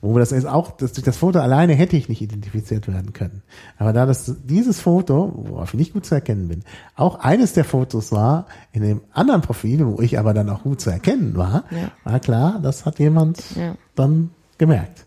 Wo 0.06 0.20
das 0.20 0.34
ist 0.34 0.46
auch, 0.46 0.72
das, 0.72 0.92
durch 0.92 1.06
das 1.06 1.16
Foto 1.16 1.40
alleine 1.40 1.76
hätte 1.76 1.96
ich 1.96 2.10
nicht 2.10 2.22
identifiziert 2.22 2.90
werden 2.90 3.14
können. 3.14 3.42
Aber 3.78 3.94
da 3.94 4.06
das, 4.06 4.36
dieses 4.44 4.82
Foto, 4.82 5.32
worauf 5.48 5.74
ich 5.74 5.80
nicht 5.80 5.94
gut 5.94 6.06
zu 6.06 6.14
erkennen 6.14 6.50
bin, 6.50 6.64
auch 6.98 7.20
eines 7.20 7.54
der 7.54 7.64
Fotos 7.64 8.12
war 8.12 8.48
in 8.74 8.82
dem 8.82 9.00
anderen 9.14 9.40
Profil, 9.42 9.88
wo 9.88 10.02
ich 10.02 10.20
aber 10.20 10.34
dann 10.34 10.50
auch 10.50 10.64
gut 10.64 10.82
zu 10.82 10.90
erkennen 10.90 11.38
war, 11.38 11.64
Ja. 11.72 11.92
war 12.04 12.20
klar, 12.20 12.60
das 12.62 12.86
hat 12.86 13.00
jemand 13.00 13.42
Ja. 13.56 13.76
dann 13.96 14.32
gemerkt. 14.58 15.06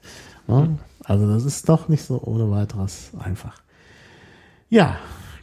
Ne? 0.48 0.78
Also 1.04 1.28
das 1.30 1.44
ist 1.44 1.68
doch 1.68 1.88
nicht 1.90 2.02
so 2.02 2.22
ohne 2.22 2.50
weiteres 2.50 3.10
einfach. 3.18 3.60
Ja, 4.68 4.96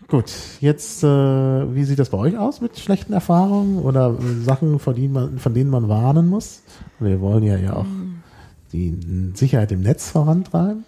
gut. 0.08 0.32
Jetzt, 0.60 1.04
äh, 1.04 1.08
wie 1.08 1.84
sieht 1.84 2.00
das 2.00 2.10
bei 2.10 2.18
euch 2.18 2.38
aus 2.38 2.62
mit 2.62 2.78
schlechten 2.78 3.14
Erfahrungen 3.14 3.80
oder 3.80 4.16
Sachen, 4.44 4.80
von 4.80 4.96
denen 4.96 5.14
man, 5.14 5.40
von 5.40 5.54
denen 5.54 5.70
man 5.70 5.88
warnen 5.88 6.28
muss? 6.28 6.64
Wir 7.00 7.22
wollen 7.22 7.44
ja 7.44 7.58
ja 7.58 7.76
auch 7.78 7.86
die 8.74 8.98
Sicherheit 9.34 9.72
im 9.72 9.82
Netz 9.82 10.10
vorantreiben. 10.10 10.84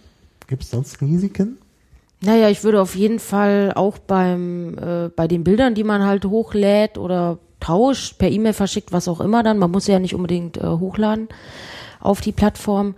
Gibt 0.48 0.64
es 0.64 0.72
sonst 0.72 1.02
Risiken? 1.02 1.58
Naja, 2.22 2.50
ich 2.50 2.64
würde 2.64 2.82
auf 2.82 2.96
jeden 2.96 3.20
Fall 3.20 3.72
auch 3.76 3.98
beim, 3.98 4.78
äh, 4.78 5.10
bei 5.16 5.28
den 5.28 5.44
Bildern, 5.44 5.76
die 5.76 5.84
man 5.84 6.04
halt 6.04 6.26
hochlädt 6.26 6.98
oder 6.98 7.38
tauscht, 7.60 8.18
per 8.18 8.30
E-Mail 8.30 8.54
verschickt, 8.54 8.92
was 8.92 9.08
auch 9.08 9.22
immer 9.22 9.44
dann, 9.44 9.60
man 9.60 9.72
muss 9.72 9.88
ja 9.88 10.00
nicht 10.00 10.16
unbedingt 10.16 10.58
äh, 10.58 10.68
hochladen 10.68 11.28
auf 12.00 12.22
die 12.22 12.32
Plattform. 12.32 12.96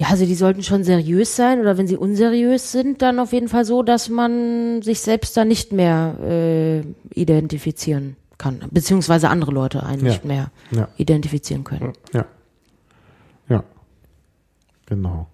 Ja, 0.00 0.06
also 0.08 0.24
die 0.24 0.34
sollten 0.34 0.62
schon 0.62 0.82
seriös 0.82 1.36
sein 1.36 1.60
oder 1.60 1.76
wenn 1.76 1.86
sie 1.86 1.98
unseriös 1.98 2.72
sind, 2.72 3.02
dann 3.02 3.18
auf 3.18 3.34
jeden 3.34 3.48
Fall 3.48 3.66
so, 3.66 3.82
dass 3.82 4.08
man 4.08 4.80
sich 4.80 5.00
selbst 5.02 5.36
da 5.36 5.44
nicht 5.44 5.72
mehr 5.72 6.14
äh, 6.26 6.80
identifizieren 7.14 8.16
kann, 8.38 8.60
beziehungsweise 8.70 9.28
andere 9.28 9.50
Leute 9.52 9.82
einen 9.84 10.02
Ja. 10.06 10.08
nicht 10.12 10.24
mehr 10.24 10.50
Ja. 10.70 10.88
identifizieren 10.96 11.64
können. 11.64 11.92
Ja. 12.14 12.24
Ja. 13.50 13.62
Genau. 14.86 15.26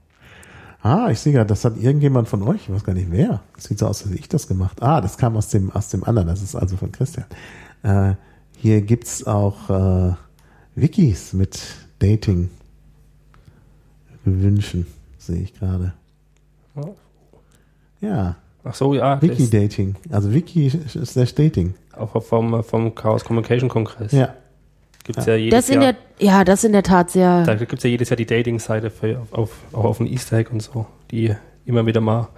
Ah, 0.83 1.11
ich 1.13 1.21
sehe 1.21 1.33
gerade, 1.33 1.47
das 1.47 1.65
hat 1.65 1.77
irgendjemand 1.77 2.29
von 2.29 2.43
euch, 2.43 2.63
ich 2.63 2.73
weiß 2.73 2.83
gar 2.83 2.93
nicht 2.95 3.13
wer. 3.13 3.43
Das 3.55 3.65
sieht 3.67 3.79
so 3.79 3.87
aus, 3.87 4.03
als 4.03 4.11
hätte 4.11 4.19
ich 4.21 4.29
das 4.29 4.49
gemacht. 4.49 4.83
Ah, 4.83 5.01
das 5.01 5.17
kam 5.17 5.37
aus 5.37 5.49
dem, 5.49 5.71
aus 5.71 5.91
dem 5.91 6.03
anderen, 6.03 6.27
das 6.27 6.43
ist 6.43 6.57
also 6.57 6.77
von 6.77 6.91
Christian. 6.91 7.27
Äh, 7.85 8.15
hier 8.57 8.81
gibt's 8.83 9.25
auch 9.29 9.71
äh, 9.71 10.15
Wikis 10.75 11.35
mit 11.35 11.61
Dating 12.01 12.51
Wünschen, 14.27 14.87
sehe 15.19 15.43
ich 15.43 15.55
gerade. 15.55 15.93
Oh. 16.75 16.95
Ja, 18.01 18.37
Ach 18.69 18.75
so, 18.75 18.95
ja. 18.95 19.23
Wiki-Dating. 19.23 19.95
Also 20.11 20.33
Wiki 20.33 20.67
ist 20.67 21.17
das 21.17 21.35
Dating. 21.35 21.75
Auch 21.93 22.21
vom, 22.23 22.65
vom 22.65 22.95
Chaos 22.95 23.25
Communication 23.25 23.69
Kongress. 23.69 24.11
Ja. 24.11 24.35
Gibt's 25.05 25.25
ja 25.27 25.37
jedes 25.37 25.57
Das 25.67 25.69
in 25.75 25.81
Jahr. 25.83 25.93
der, 25.93 26.27
ja, 26.27 26.45
das 26.45 26.65
in 26.65 26.73
der 26.73 26.83
Tat 26.83 27.11
sehr, 27.13 27.45
Da 27.45 27.55
gibt 27.55 27.75
es 27.75 27.85
ja 27.85 27.91
jedes 27.91 28.09
Jahr 28.09 28.17
die 28.17 28.27
Dating-Seite 28.27 28.89
auf, 29.21 29.33
auf, 29.33 29.51
auch 29.73 29.85
auf 29.85 29.99
dem 29.99 30.07
Easter 30.07 30.39
Egg 30.39 30.51
und 30.51 30.61
so, 30.61 30.87
die 31.13 31.33
immer 31.65 31.87
wieder 31.87 32.01
mal 32.01 32.29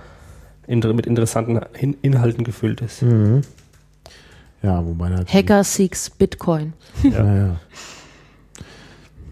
inter, 0.66 0.92
mit 0.92 1.06
interessanten 1.06 1.60
Hin 1.74 1.96
Inhalten 2.02 2.44
gefüllt 2.44 2.82
ist. 2.82 3.00
Mhm. 3.00 3.40
Ja, 4.62 4.84
wobei 4.84 5.08
natürlich, 5.08 5.32
Hacker 5.32 5.64
seeks 5.64 6.10
Bitcoin. 6.10 6.74
Ja, 7.04 7.34
ja. 7.36 7.56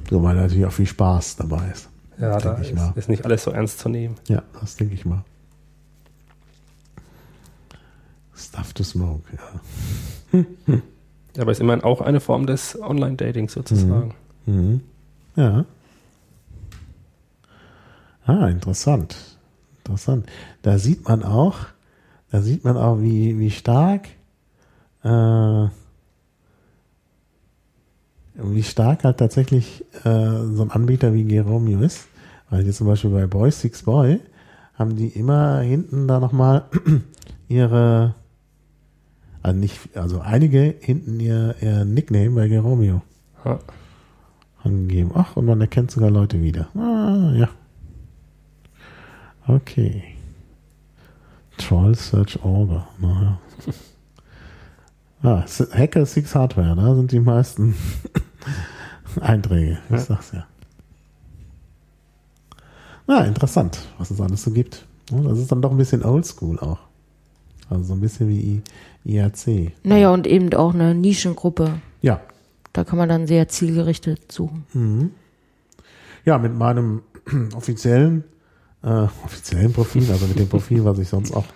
Wobei 0.08 0.32
natürlich 0.32 0.64
auch 0.64 0.72
viel 0.72 0.86
Spaß 0.86 1.36
dabei 1.36 1.68
ist. 1.72 1.88
Ja, 2.18 2.38
da 2.38 2.54
ist, 2.54 2.74
mal. 2.74 2.92
ist 2.96 3.08
nicht 3.08 3.24
alles 3.24 3.44
so 3.44 3.50
ernst 3.50 3.78
zu 3.78 3.88
nehmen. 3.88 4.16
Ja, 4.28 4.42
das 4.60 4.76
denke 4.76 4.94
ich 4.94 5.04
mal. 5.04 5.24
Stuff 8.34 8.72
to 8.74 8.84
smoke, 8.84 9.22
ja. 10.32 10.42
Aber 11.38 11.52
ist 11.52 11.60
immerhin 11.60 11.84
auch 11.84 12.00
eine 12.00 12.20
Form 12.20 12.46
des 12.46 12.80
Online-Datings 12.80 13.52
sozusagen. 13.52 14.14
Mhm. 14.46 14.80
Ja. 15.36 15.66
Ah, 18.24 18.48
interessant. 18.48 19.16
Interessant. 19.78 20.26
Da 20.62 20.78
sieht 20.78 21.06
man 21.08 21.22
auch, 21.22 21.58
da 22.30 22.42
sieht 22.42 22.64
man 22.64 22.76
auch, 22.76 23.00
wie, 23.00 23.38
wie 23.38 23.50
stark, 23.50 24.08
äh, 25.04 25.68
wie 28.42 28.62
stark 28.62 29.04
halt 29.04 29.18
tatsächlich 29.18 29.84
äh, 30.04 30.30
so 30.52 30.62
ein 30.62 30.70
Anbieter 30.70 31.12
wie 31.14 31.24
Geromeo 31.24 31.80
ist. 31.80 32.06
Weil 32.50 32.64
jetzt 32.66 32.76
zum 32.76 32.86
Beispiel 32.86 33.10
bei 33.10 33.26
Boy 33.26 33.50
Six 33.50 33.82
Boy 33.82 34.20
haben 34.74 34.94
die 34.96 35.08
immer 35.08 35.60
hinten 35.60 36.06
da 36.06 36.20
nochmal 36.20 36.64
ihre, 37.48 38.14
also 39.42 39.58
nicht, 39.58 39.96
also 39.96 40.20
einige 40.20 40.74
hinten 40.80 41.18
ihr, 41.18 41.54
ihr 41.60 41.84
Nickname 41.84 42.30
bei 42.30 42.48
Geromeo 42.48 43.02
Ja. 43.44 43.58
angegeben. 44.62 45.10
Ach, 45.14 45.36
und 45.36 45.46
man 45.46 45.60
erkennt 45.60 45.90
sogar 45.90 46.10
Leute 46.10 46.42
wieder. 46.42 46.68
Ah, 46.76 47.32
ja. 47.34 47.48
Okay. 49.48 50.02
Troll 51.56 51.94
Search 51.94 52.44
Order. 52.44 52.86
Naja. 52.98 53.38
Ah, 55.26 55.42
S- 55.44 55.68
Hacker 55.72 56.06
6 56.06 56.34
Hardware, 56.36 56.76
da 56.76 56.94
sind 56.94 57.10
die 57.10 57.18
meisten 57.18 57.74
Einträge. 59.20 59.78
Ich 59.86 59.90
Ja. 59.90 59.98
sag's 59.98 60.30
ja. 60.32 60.46
Na, 63.08 63.24
interessant, 63.24 63.78
was 63.98 64.10
es 64.12 64.20
alles 64.20 64.42
so 64.44 64.52
gibt. 64.52 64.86
Ja, 65.10 65.20
Das 65.22 65.38
ist 65.38 65.50
dann 65.50 65.62
doch 65.62 65.70
ein 65.72 65.76
bisschen 65.76 66.04
oldschool 66.04 66.58
auch. 66.60 66.78
Also 67.68 67.82
so 67.84 67.94
ein 67.94 68.00
bisschen 68.00 68.28
wie 68.28 68.40
I 68.40 68.62
IRC. 69.16 69.72
Naja, 69.82 70.10
und 70.10 70.26
eben 70.28 70.52
auch 70.54 70.74
eine 70.74 70.94
Nischengruppe. 70.94 71.80
Ja, 72.02 72.20
Da 72.72 72.84
kann 72.84 72.98
man 72.98 73.08
dann 73.08 73.26
sehr 73.26 73.48
zielgerichtet 73.48 74.30
suchen. 74.30 75.12
Ja, 76.24 76.38
mit 76.38 76.54
meinem 76.56 77.02
offiziellen, 77.56 78.22
äh, 78.82 79.06
offiziellen 79.24 79.72
Profil, 79.72 80.08
also 80.10 80.26
mit 80.26 80.38
dem 80.38 80.48
Profil, 80.48 80.84
was 80.84 80.98
ich 81.00 81.08
sonst 81.08 81.32
auch 81.34 81.46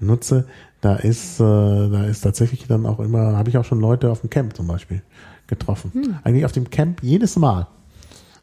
nutze, 0.00 0.46
da 0.80 0.96
ist, 0.96 1.38
äh, 1.40 1.42
da 1.44 2.04
ist 2.04 2.22
tatsächlich 2.22 2.66
dann 2.66 2.86
auch 2.86 3.00
immer, 3.00 3.36
habe 3.36 3.48
ich 3.50 3.58
auch 3.58 3.64
schon 3.64 3.80
Leute 3.80 4.10
auf 4.10 4.20
dem 4.22 4.30
Camp 4.30 4.56
zum 4.56 4.66
Beispiel 4.66 5.02
getroffen. 5.46 6.16
Eigentlich 6.24 6.44
auf 6.44 6.52
dem 6.52 6.70
Camp 6.70 7.02
jedes 7.02 7.36
Mal. 7.36 7.66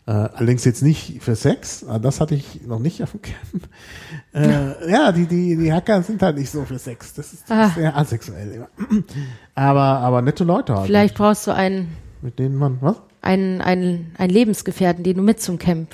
Äh, 0.05 0.11
allerdings 0.11 0.63
jetzt 0.63 0.83
nicht 0.83 1.21
für 1.21 1.35
Sex, 1.35 1.85
das 2.01 2.21
hatte 2.21 2.35
ich 2.35 2.61
noch 2.65 2.79
nicht 2.79 3.03
auf 3.03 3.11
dem 3.11 3.21
Camp. 3.21 3.67
Äh, 4.33 4.89
ja, 4.91 5.11
die, 5.11 5.25
die, 5.25 5.57
die 5.57 5.73
Hacker 5.73 6.01
sind 6.03 6.21
halt 6.21 6.37
nicht 6.37 6.49
so 6.49 6.63
für 6.63 6.79
Sex. 6.79 7.13
Das 7.13 7.33
ist, 7.33 7.49
das 7.49 7.57
Ah. 7.57 7.65
ist 7.67 7.75
sehr 7.75 7.97
asexuell 7.97 8.51
immer. 8.51 8.67
Aber, 9.55 9.81
aber 9.81 10.21
nette 10.21 10.43
Leute 10.43 10.75
halt. 10.75 10.85
Vielleicht 10.85 11.15
brauchst 11.15 11.47
du 11.47 11.51
einen, 11.51 11.89
Mit 12.21 12.39
denen 12.39 12.55
man, 12.55 12.77
was? 12.81 12.97
einen, 13.21 13.59
einen, 13.61 14.11
einen 14.17 14.31
Lebensgefährten, 14.31 15.03
den 15.03 15.17
du 15.17 15.23
mit 15.23 15.41
zum 15.41 15.57
Camp 15.57 15.89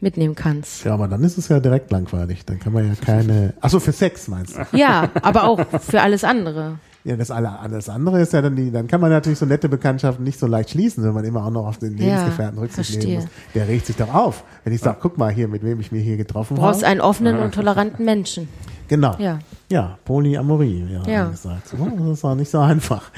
mitnehmen 0.00 0.34
kannst. 0.34 0.84
Ja, 0.84 0.94
aber 0.94 1.08
dann 1.08 1.22
ist 1.24 1.38
es 1.38 1.48
ja 1.48 1.58
direkt 1.60 1.90
langweilig. 1.90 2.44
Dann 2.44 2.58
kann 2.58 2.72
man 2.72 2.86
ja 2.86 2.94
keine. 2.94 3.54
Achso, 3.60 3.80
für 3.80 3.92
Sex 3.92 4.28
meinst 4.28 4.56
du? 4.56 4.76
Ja, 4.76 5.10
aber 5.22 5.44
auch 5.44 5.60
für 5.80 6.00
alles 6.02 6.22
andere. 6.24 6.78
Ja, 7.04 7.14
das, 7.16 7.30
alle, 7.30 7.52
das 7.70 7.88
andere 7.88 8.20
ist 8.20 8.32
ja 8.32 8.42
dann 8.42 8.56
die, 8.56 8.72
dann 8.72 8.88
kann 8.88 9.00
man 9.00 9.10
natürlich 9.10 9.38
so 9.38 9.46
nette 9.46 9.68
Bekanntschaften 9.68 10.24
nicht 10.24 10.40
so 10.40 10.48
leicht 10.48 10.70
schließen, 10.70 11.04
wenn 11.04 11.14
man 11.14 11.24
immer 11.24 11.44
auch 11.46 11.50
noch 11.50 11.66
auf 11.68 11.78
den 11.78 11.96
Ja, 11.98 12.04
Lebensgefährten 12.06 12.58
Rücksicht 12.58 12.90
nehmen 12.90 13.02
verstehe. 13.02 13.20
muss. 13.20 13.28
Der 13.54 13.68
regt 13.68 13.86
sich 13.86 13.94
doch 13.96 14.12
auf. 14.12 14.42
Wenn 14.64 14.72
ich 14.72 14.80
sage, 14.80 14.98
guck 15.00 15.16
mal 15.16 15.30
hier, 15.32 15.46
mit 15.46 15.62
wem 15.62 15.78
ich 15.80 15.92
mich 15.92 16.02
hier 16.02 16.16
getroffen 16.16 16.56
Du 16.56 16.62
brauchst 16.62 16.80
habe. 16.82 16.90
einen 16.90 17.00
offenen 17.00 17.38
und 17.38 17.54
toleranten 17.54 18.04
Menschen. 18.04 18.48
Genau. 18.88 19.14
Ja. 19.18 19.38
Ja, 19.70 19.98
Polyamorie, 20.04 20.84
ja, 20.92 21.02
Ja. 21.10 21.28
gesagt. 21.28 21.68
So, 21.68 21.76
das 21.76 22.18
ist 22.18 22.24
auch 22.24 22.34
nicht 22.34 22.50
so 22.50 22.58
einfach. 22.58 23.10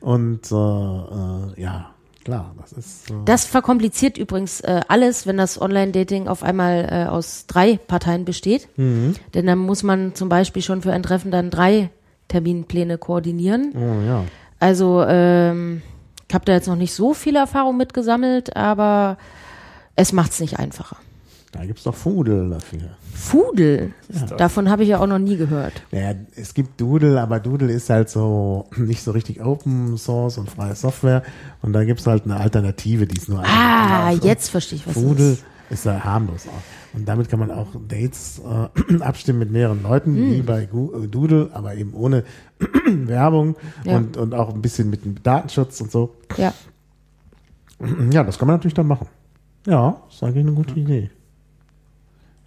Und 0.00 0.50
äh, 0.50 0.54
äh, 0.56 1.62
ja, 1.62 1.90
klar, 2.28 2.54
das 2.60 2.72
ist. 2.72 3.10
Äh, 3.10 3.14
Das 3.24 3.44
verkompliziert 3.44 4.18
übrigens 4.18 4.60
äh, 4.60 4.80
alles, 4.88 5.26
wenn 5.26 5.36
das 5.36 5.60
Online-Dating 5.60 6.28
auf 6.28 6.42
einmal 6.42 6.88
äh, 6.90 7.08
aus 7.08 7.46
drei 7.46 7.78
Parteien 7.78 8.24
besteht. 8.24 8.68
Mhm. 8.76 9.14
Denn 9.34 9.46
dann 9.46 9.58
muss 9.58 9.82
man 9.82 10.14
zum 10.14 10.28
Beispiel 10.28 10.62
schon 10.62 10.82
für 10.82 10.92
ein 10.92 11.02
Treffen 11.02 11.30
dann 11.30 11.50
drei 11.50 11.90
Terminpläne 12.28 12.98
koordinieren. 12.98 13.72
oh 13.74 14.06
ja. 14.06 14.24
Also 14.60 15.04
ähm, 15.06 15.82
ich 16.28 16.34
habe 16.34 16.44
da 16.44 16.52
jetzt 16.52 16.68
noch 16.68 16.76
nicht 16.76 16.92
so 16.92 17.14
viel 17.14 17.36
Erfahrung 17.36 17.76
mitgesammelt, 17.76 18.56
aber 18.56 19.16
es 19.96 20.12
macht's 20.12 20.40
nicht 20.40 20.58
einfacher. 20.58 20.96
Da 21.52 21.64
gibt's 21.64 21.84
doch 21.84 21.94
Fudel 21.94 22.50
dafür. 22.50 22.80
Fudel, 23.14 23.92
das? 24.08 24.36
davon 24.36 24.68
habe 24.68 24.82
ich 24.82 24.90
ja 24.90 24.98
auch 25.00 25.06
noch 25.06 25.18
nie 25.18 25.36
gehört. 25.38 25.72
Naja, 25.92 26.14
es 26.36 26.52
gibt 26.52 26.78
Doodle, 26.78 27.18
aber 27.20 27.40
Doodle 27.40 27.72
ist 27.72 27.88
halt 27.88 28.10
so 28.10 28.66
nicht 28.76 29.02
so 29.02 29.12
richtig 29.12 29.42
Open 29.42 29.96
Source 29.96 30.36
und 30.36 30.50
freie 30.50 30.74
Software. 30.74 31.22
Und 31.62 31.72
da 31.72 31.84
gibt's 31.84 32.06
halt 32.06 32.24
eine 32.24 32.36
Alternative, 32.36 33.06
die 33.06 33.16
ist 33.16 33.28
nur 33.30 33.42
Ah, 33.46 34.10
jetzt 34.12 34.50
verstehe 34.50 34.76
ich, 34.78 34.86
was 34.86 34.92
Doodle 34.94 35.24
es 35.24 35.38
ist. 35.38 35.44
ist 35.70 35.86
da 35.86 36.04
harmlos 36.04 36.46
auch. 36.48 36.96
Und 36.96 37.08
damit 37.08 37.30
kann 37.30 37.38
man 37.38 37.50
auch 37.50 37.68
Dates 37.88 38.40
äh, 38.90 38.96
abstimmen 39.02 39.38
mit 39.38 39.50
mehreren 39.50 39.82
Leuten, 39.82 40.16
Hm. 40.16 40.30
wie 40.32 40.42
bei 40.42 40.62
äh, 40.64 41.06
Doodle, 41.08 41.48
aber 41.54 41.74
eben 41.76 41.94
ohne 41.94 42.24
Werbung 42.86 43.56
Ja. 43.84 43.96
und, 43.96 44.18
und 44.18 44.34
auch 44.34 44.52
ein 44.54 44.60
bisschen 44.60 44.90
mit 44.90 45.02
dem 45.04 45.22
Datenschutz 45.22 45.80
und 45.80 45.90
so. 45.90 46.14
Ja. 46.36 46.52
Ja, 48.10 48.24
das 48.24 48.38
kann 48.38 48.48
man 48.48 48.56
natürlich 48.56 48.74
dann 48.74 48.86
machen. 48.86 49.06
Ja, 49.66 50.02
ist 50.10 50.22
eigentlich 50.22 50.44
eine 50.44 50.52
gute 50.54 50.74
Idee. 50.78 51.10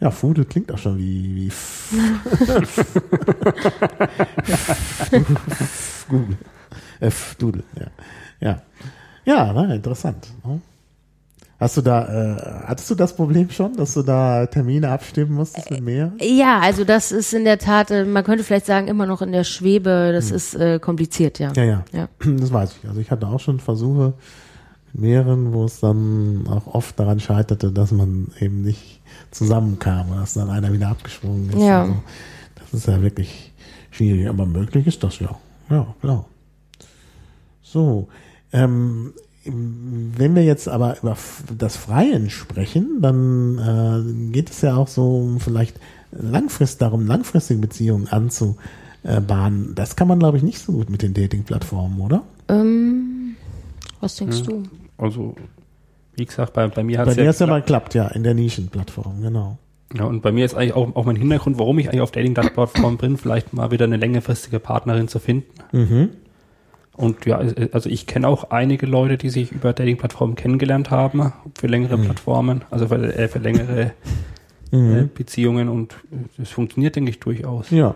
Ja, 0.01 0.09
Fudel 0.09 0.45
klingt 0.45 0.71
auch 0.71 0.79
schon 0.79 0.97
wie, 0.97 1.35
wie 1.35 1.47
F 1.47 1.93
Google. 6.09 6.37
F 6.99 7.35
Doodle, 7.37 7.63
ja. 7.79 7.87
Ja, 8.39 8.61
ja 9.25 9.53
na, 9.53 9.75
interessant. 9.75 10.27
ne? 10.43 10.59
Hast 11.59 11.77
du 11.77 11.81
da, 11.81 12.07
äh, 12.07 12.65
hattest 12.65 12.89
du 12.89 12.95
das 12.95 13.15
Problem 13.15 13.51
schon, 13.51 13.75
dass 13.75 13.93
du 13.93 14.01
da 14.01 14.47
Termine 14.47 14.89
abstimmen 14.89 15.35
musstest 15.35 15.69
mit 15.69 15.81
mehr? 15.81 16.11
Ja, 16.19 16.59
also 16.59 16.83
das 16.83 17.11
ist 17.11 17.35
in 17.35 17.45
der 17.45 17.59
Tat, 17.59 17.91
äh, 17.91 18.03
man 18.03 18.23
könnte 18.23 18.43
vielleicht 18.43 18.65
sagen, 18.65 18.87
immer 18.87 19.05
noch 19.05 19.21
in 19.21 19.31
der 19.31 19.43
Schwebe, 19.43 20.09
das 20.11 20.31
ist 20.31 20.55
äh, 20.55 20.79
kompliziert, 20.79 21.37
ja. 21.37 21.51
Ja, 21.55 21.63
ja, 21.63 21.85
Ja. 21.91 22.07
Das 22.23 22.51
weiß 22.51 22.77
ich. 22.81 22.89
Also 22.89 22.99
ich 22.99 23.11
hatte 23.11 23.27
auch 23.27 23.39
schon 23.39 23.59
Versuche 23.59 24.13
mit 24.93 25.03
mehreren, 25.03 25.53
wo 25.53 25.63
es 25.65 25.79
dann 25.79 26.47
auch 26.49 26.65
oft 26.65 26.99
daran 26.99 27.19
scheiterte, 27.19 27.71
dass 27.71 27.91
man 27.91 28.29
eben 28.39 28.63
nicht 28.63 29.00
zusammenkam 29.31 30.11
oder 30.11 30.21
dass 30.21 30.33
dann 30.33 30.49
einer 30.49 30.71
wieder 30.71 30.89
abgesprungen 30.89 31.49
ist. 31.49 31.61
Ja. 31.61 31.83
und 31.83 31.89
so. 31.89 32.03
Das 32.59 32.73
ist 32.73 32.87
ja 32.87 33.01
wirklich 33.01 33.51
schwierig, 33.89 34.27
aber 34.27 34.45
möglich 34.45 34.87
ist 34.87 35.03
das 35.03 35.19
ja. 35.19 35.37
Ja, 35.69 35.95
klar. 36.01 36.25
So, 37.61 38.07
ähm, 38.51 39.13
wenn 39.43 40.35
wir 40.35 40.43
jetzt 40.43 40.67
aber 40.67 40.97
über 41.01 41.17
das 41.57 41.75
Freien 41.75 42.29
sprechen, 42.29 43.01
dann 43.01 43.57
äh, 43.57 44.31
geht 44.31 44.51
es 44.51 44.61
ja 44.61 44.75
auch 44.75 44.87
so 44.87 45.17
um 45.17 45.39
vielleicht 45.39 45.79
langfristig 46.11 46.79
darum, 46.79 47.07
langfristige 47.07 47.59
Beziehungen 47.59 48.07
anzubahnen. 48.07 49.73
Das 49.73 49.95
kann 49.95 50.07
man, 50.07 50.19
glaube 50.19 50.37
ich, 50.37 50.43
nicht 50.43 50.59
so 50.59 50.73
gut 50.73 50.89
mit 50.89 51.01
den 51.01 51.13
Dating-Plattformen, 51.13 51.99
oder? 52.01 52.23
Ähm, 52.49 53.35
was 53.99 54.15
denkst 54.15 54.43
du? 54.43 54.63
Also, 54.97 55.35
wie 56.15 56.25
gesagt, 56.25 56.53
bei, 56.53 56.67
bei 56.67 56.83
mir 56.83 56.99
hat 56.99 57.07
es 57.07 57.15
ja, 57.15 57.23
hat 57.23 57.29
es 57.29 57.39
ja 57.39 57.47
mal 57.47 57.61
geklappt, 57.61 57.93
ja, 57.93 58.07
in 58.07 58.23
der 58.23 58.33
Nischenplattform, 58.33 59.21
genau. 59.21 59.57
ja, 59.93 60.05
und 60.05 60.21
bei 60.21 60.31
mir 60.31 60.45
ist 60.45 60.55
eigentlich 60.55 60.73
auch, 60.73 60.95
auch 60.95 61.05
mein 61.05 61.15
Hintergrund, 61.15 61.57
warum 61.57 61.79
ich 61.79 61.87
eigentlich 61.87 62.01
auf 62.01 62.11
Dating-Plattformen 62.11 62.97
bin, 62.97 63.17
vielleicht 63.17 63.53
mal 63.53 63.71
wieder 63.71 63.85
eine 63.85 63.97
längerfristige 63.97 64.59
Partnerin 64.59 65.07
zu 65.07 65.19
finden. 65.19 65.49
Mhm. 65.71 66.09
Und 66.93 67.25
ja, 67.25 67.41
also 67.71 67.89
ich 67.89 68.05
kenne 68.05 68.27
auch 68.27 68.51
einige 68.51 68.85
Leute, 68.85 69.17
die 69.17 69.29
sich 69.29 69.51
über 69.51 69.73
Dating-Plattformen 69.73 70.35
kennengelernt 70.35 70.91
haben, 70.91 71.33
für 71.55 71.67
längere 71.67 71.97
Plattformen, 71.97 72.63
also 72.69 72.87
für, 72.87 73.15
äh, 73.15 73.27
für 73.27 73.39
längere 73.39 73.93
äh, 74.71 75.03
Beziehungen 75.13 75.69
und 75.69 75.95
es 76.41 76.49
funktioniert, 76.49 76.95
denke 76.95 77.09
ich, 77.09 77.19
durchaus. 77.19 77.69
Ja. 77.71 77.95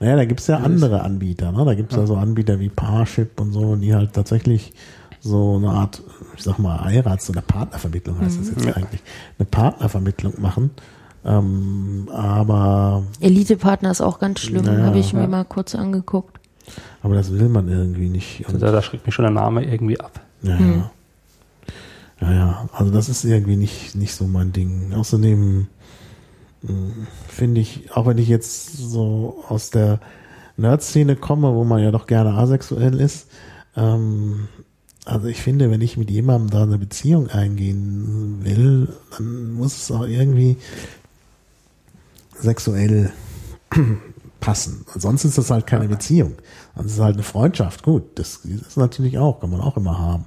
Naja, 0.00 0.16
da 0.16 0.24
gibt's 0.24 0.48
ja 0.48 0.56
andere 0.56 1.02
Anbieter, 1.02 1.52
ne? 1.52 1.64
Da 1.64 1.74
gibt's 1.74 1.94
ja 1.94 2.06
so 2.06 2.16
Anbieter 2.16 2.58
wie 2.58 2.68
Parship 2.68 3.40
und 3.40 3.52
so, 3.52 3.76
die 3.76 3.94
halt 3.94 4.14
tatsächlich 4.14 4.72
so 5.22 5.56
eine 5.56 5.70
Art, 5.70 6.02
ich 6.36 6.42
sag 6.42 6.58
mal, 6.58 6.84
Heirats- 6.84 7.30
oder 7.30 7.40
Partnervermittlung 7.42 8.20
heißt 8.20 8.40
das 8.40 8.48
jetzt 8.48 8.64
Ja. 8.64 8.74
eigentlich, 8.74 9.02
eine 9.38 9.46
Partnervermittlung 9.46 10.34
machen. 10.40 10.70
Ähm, 11.24 12.08
aber, 12.12 13.04
Elite-Partner 13.20 13.90
ist 13.92 14.00
auch 14.00 14.18
ganz 14.18 14.40
schlimm, 14.40 14.64
Naja, 14.64 14.84
habe 14.86 14.98
ich 14.98 15.12
mir 15.12 15.20
ja. 15.22 15.28
mal 15.28 15.44
kurz 15.44 15.74
angeguckt. 15.76 16.40
aber 17.02 17.14
das 17.14 17.30
will 17.32 17.48
man 17.48 17.68
irgendwie 17.68 18.08
nicht. 18.08 18.42
Also 18.44 18.54
Und, 18.56 18.62
da, 18.62 18.72
da 18.72 18.82
schreckt 18.82 19.06
mich 19.06 19.14
schon 19.14 19.22
der 19.24 19.30
Name 19.32 19.64
irgendwie 19.64 20.00
ab. 20.00 20.20
ja, 20.42 20.58
ja. 20.58 20.90
ja, 22.20 22.32
ja, 22.32 22.68
also 22.72 22.90
das 22.92 23.08
ist 23.08 23.24
irgendwie 23.24 23.56
nicht, 23.56 23.94
nicht 23.94 24.14
so 24.14 24.26
mein 24.26 24.52
Ding. 24.52 24.92
Außerdem 24.94 25.68
mh, 26.62 26.72
finde 27.28 27.60
ich, 27.60 27.92
auch 27.94 28.06
wenn 28.06 28.18
ich 28.18 28.28
jetzt 28.28 28.76
so 28.76 29.44
aus 29.48 29.70
der 29.70 30.00
Nerd-Szene 30.56 31.14
komme, 31.16 31.54
wo 31.54 31.62
man 31.64 31.80
ja 31.82 31.92
doch 31.92 32.06
gerne 32.08 32.34
asexuell 32.34 33.00
ist, 33.00 33.28
ähm, 33.76 34.48
also 35.04 35.26
ich 35.26 35.42
finde, 35.42 35.70
wenn 35.70 35.80
ich 35.80 35.96
mit 35.96 36.10
jemandem 36.10 36.50
da 36.50 36.62
eine 36.62 36.78
Beziehung 36.78 37.28
eingehen 37.28 38.38
will, 38.42 38.88
dann 39.16 39.52
muss 39.52 39.76
es 39.76 39.90
auch 39.90 40.06
irgendwie 40.06 40.56
sexuell 42.38 43.12
passen. 44.40 44.84
Ansonsten 44.92 45.28
ist 45.28 45.38
das 45.38 45.50
halt 45.50 45.66
keine 45.66 45.88
Beziehung. 45.88 46.34
Dann 46.74 46.86
ist 46.86 46.92
es 46.94 47.00
halt 47.00 47.14
eine 47.14 47.22
Freundschaft. 47.22 47.82
Gut, 47.82 48.04
das 48.16 48.36
ist 48.44 48.76
natürlich 48.76 49.18
auch, 49.18 49.40
kann 49.40 49.50
man 49.50 49.60
auch 49.60 49.76
immer 49.76 49.98
haben. 49.98 50.24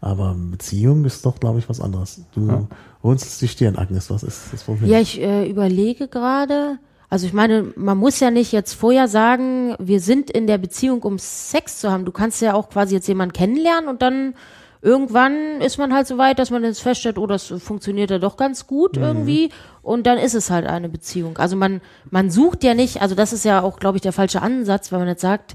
Aber 0.00 0.34
Beziehung 0.34 1.04
ist 1.04 1.24
doch, 1.24 1.38
glaube 1.38 1.60
ich, 1.60 1.68
was 1.68 1.80
anderes. 1.80 2.20
Du 2.34 2.48
Ja. 2.48 2.66
runzelst 3.04 3.40
die 3.40 3.48
Stirn, 3.48 3.76
Agnes. 3.76 4.10
Was 4.10 4.24
ist 4.24 4.40
das 4.52 4.64
Problem? 4.64 4.90
Ja, 4.90 4.98
ich 5.00 5.20
äh, 5.20 5.48
überlege 5.48 6.08
gerade. 6.08 6.78
Also 7.12 7.26
ich 7.26 7.34
meine, 7.34 7.74
man 7.76 7.98
muss 7.98 8.20
ja 8.20 8.30
nicht 8.30 8.52
jetzt 8.52 8.72
vorher 8.72 9.06
sagen, 9.06 9.74
wir 9.78 10.00
sind 10.00 10.30
in 10.30 10.46
der 10.46 10.56
Beziehung, 10.56 11.02
um 11.02 11.18
Sex 11.18 11.78
zu 11.78 11.92
haben. 11.92 12.06
Du 12.06 12.10
kannst 12.10 12.40
ja 12.40 12.54
auch 12.54 12.70
quasi 12.70 12.94
jetzt 12.94 13.06
jemanden 13.06 13.34
kennenlernen 13.34 13.90
und 13.90 14.00
dann 14.00 14.32
irgendwann 14.80 15.60
ist 15.60 15.76
man 15.76 15.92
halt 15.92 16.06
so 16.06 16.16
weit, 16.16 16.38
dass 16.38 16.48
man 16.48 16.64
jetzt 16.64 16.80
feststellt, 16.80 17.18
oh, 17.18 17.26
das 17.26 17.48
funktioniert 17.48 18.10
ja 18.10 18.18
doch 18.18 18.38
ganz 18.38 18.66
gut 18.66 18.96
irgendwie 18.96 19.50
und 19.82 20.06
dann 20.06 20.16
ist 20.16 20.32
es 20.32 20.48
halt 20.48 20.66
eine 20.66 20.88
Beziehung. 20.88 21.36
Also 21.36 21.54
man 21.54 21.82
man 22.10 22.30
sucht 22.30 22.64
ja 22.64 22.72
nicht, 22.72 23.02
also 23.02 23.14
das 23.14 23.34
ist 23.34 23.44
ja 23.44 23.60
auch, 23.60 23.78
glaube 23.78 23.98
ich, 23.98 24.02
der 24.02 24.14
falsche 24.14 24.40
Ansatz, 24.40 24.90
wenn 24.90 25.00
man 25.00 25.08
jetzt 25.08 25.20
sagt, 25.20 25.54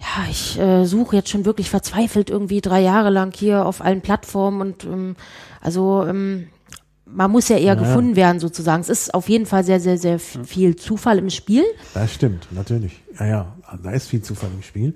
ja, 0.00 0.30
ich 0.30 0.58
äh, 0.58 0.86
suche 0.86 1.16
jetzt 1.16 1.28
schon 1.28 1.44
wirklich 1.44 1.68
verzweifelt 1.68 2.30
irgendwie 2.30 2.62
drei 2.62 2.80
Jahre 2.80 3.10
lang 3.10 3.36
hier 3.36 3.66
auf 3.66 3.82
allen 3.84 4.00
Plattformen 4.00 4.62
und 4.62 4.84
ähm, 4.84 5.16
also 5.60 6.06
ähm, 6.08 6.48
man 7.12 7.30
muss 7.30 7.48
ja 7.48 7.56
eher 7.56 7.76
gefunden 7.76 8.16
werden 8.16 8.40
sozusagen. 8.40 8.80
Es 8.80 8.88
ist 8.88 9.14
auf 9.14 9.28
jeden 9.28 9.46
Fall 9.46 9.64
sehr, 9.64 9.80
sehr, 9.80 9.98
sehr 9.98 10.18
viel 10.18 10.76
Zufall 10.76 11.18
im 11.18 11.30
Spiel. 11.30 11.64
Das 11.94 12.12
stimmt, 12.12 12.48
natürlich. 12.50 13.02
Ja, 13.18 13.26
ja, 13.26 13.56
da 13.82 13.90
ist 13.90 14.08
viel 14.08 14.22
Zufall 14.22 14.50
im 14.54 14.62
Spiel. 14.62 14.94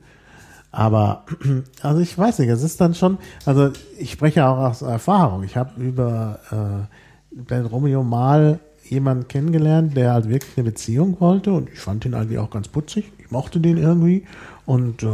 Aber, 0.70 1.24
also 1.82 2.00
ich 2.00 2.16
weiß 2.16 2.38
nicht, 2.40 2.48
es 2.48 2.62
ist 2.62 2.80
dann 2.80 2.94
schon, 2.94 3.18
also 3.44 3.70
ich 3.98 4.12
spreche 4.12 4.46
auch 4.46 4.58
aus 4.58 4.82
Erfahrung. 4.82 5.42
Ich 5.44 5.56
habe 5.56 5.80
über 5.80 6.38
äh, 6.50 7.34
Ben 7.34 7.66
Romeo 7.66 8.02
mal 8.02 8.58
jemanden 8.88 9.28
kennengelernt, 9.28 9.96
der 9.96 10.12
halt 10.12 10.28
wirklich 10.28 10.56
eine 10.56 10.64
Beziehung 10.64 11.20
wollte 11.20 11.52
und 11.52 11.70
ich 11.70 11.78
fand 11.78 12.04
ihn 12.04 12.14
eigentlich 12.14 12.38
auch 12.38 12.50
ganz 12.50 12.68
putzig. 12.68 13.12
Ich 13.18 13.30
mochte 13.30 13.60
den 13.60 13.76
irgendwie 13.76 14.24
und 14.66 15.02
äh, 15.02 15.06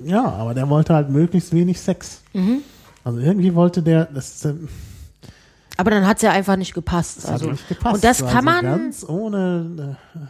ja, 0.04 0.24
aber 0.24 0.54
der 0.54 0.68
wollte 0.68 0.94
halt 0.94 1.10
möglichst 1.10 1.52
wenig 1.52 1.80
Sex. 1.80 2.22
Also 3.04 3.18
irgendwie 3.20 3.54
wollte 3.54 3.82
der, 3.82 4.06
das 4.06 4.44
äh, 4.44 4.54
Aber 5.76 5.90
dann 5.90 6.06
hat's 6.06 6.22
ja 6.22 6.30
einfach 6.30 6.56
nicht 6.56 6.74
gepasst. 6.74 7.24
hat 7.24 7.32
Also, 7.32 7.50
nicht 7.50 7.68
gepasst. 7.68 7.94
und 7.96 8.04
das 8.04 8.22
Also 8.22 8.34
kann 8.34 8.44
man, 8.44 8.64
ganz 8.64 9.04
ohne 9.08 9.96
äh, 10.14 10.20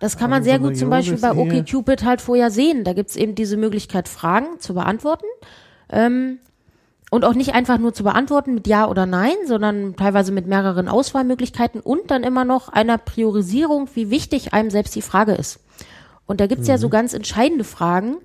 das 0.00 0.16
kann 0.16 0.30
man 0.30 0.42
sehr 0.42 0.56
so 0.58 0.64
gut 0.64 0.76
zum 0.76 0.90
Beispiel 0.90 1.18
bei. 1.18 1.32
OkCupid 1.32 2.04
halt 2.04 2.20
vorher 2.20 2.50
sehen. 2.50 2.84
Da 2.84 2.92
gibt's 2.94 3.16
eben 3.16 3.34
diese 3.34 3.56
Möglichkeit, 3.56 4.08
Fragen 4.08 4.58
zu 4.58 4.74
beantworten. 4.74 5.26
Ähm, 5.90 6.38
und 7.12 7.24
auch 7.24 7.34
nicht 7.34 7.54
einfach 7.54 7.78
nur 7.78 7.92
zu 7.92 8.04
beantworten 8.04 8.54
mit 8.54 8.66
Ja 8.68 8.86
oder 8.88 9.04
Nein, 9.04 9.34
sondern 9.44 9.96
teilweise 9.96 10.30
mit 10.30 10.46
mehreren 10.46 10.88
Auswahlmöglichkeiten 10.88 11.80
und 11.80 12.10
dann 12.10 12.22
immer 12.22 12.44
noch 12.44 12.68
einer 12.68 12.98
Priorisierung, 12.98 13.88
wie 13.94 14.10
wichtig 14.10 14.54
einem 14.54 14.70
selbst 14.70 14.94
die 14.94 15.02
Frage 15.02 15.32
ist. 15.32 15.58
Und 16.26 16.40
da 16.40 16.46
gibt's 16.46 16.68
ja 16.68 16.78
so 16.78 16.86
Mhm. 16.86 16.92
ganz 16.92 17.12
entscheidende 17.12 17.64
Fragen. 17.64 18.18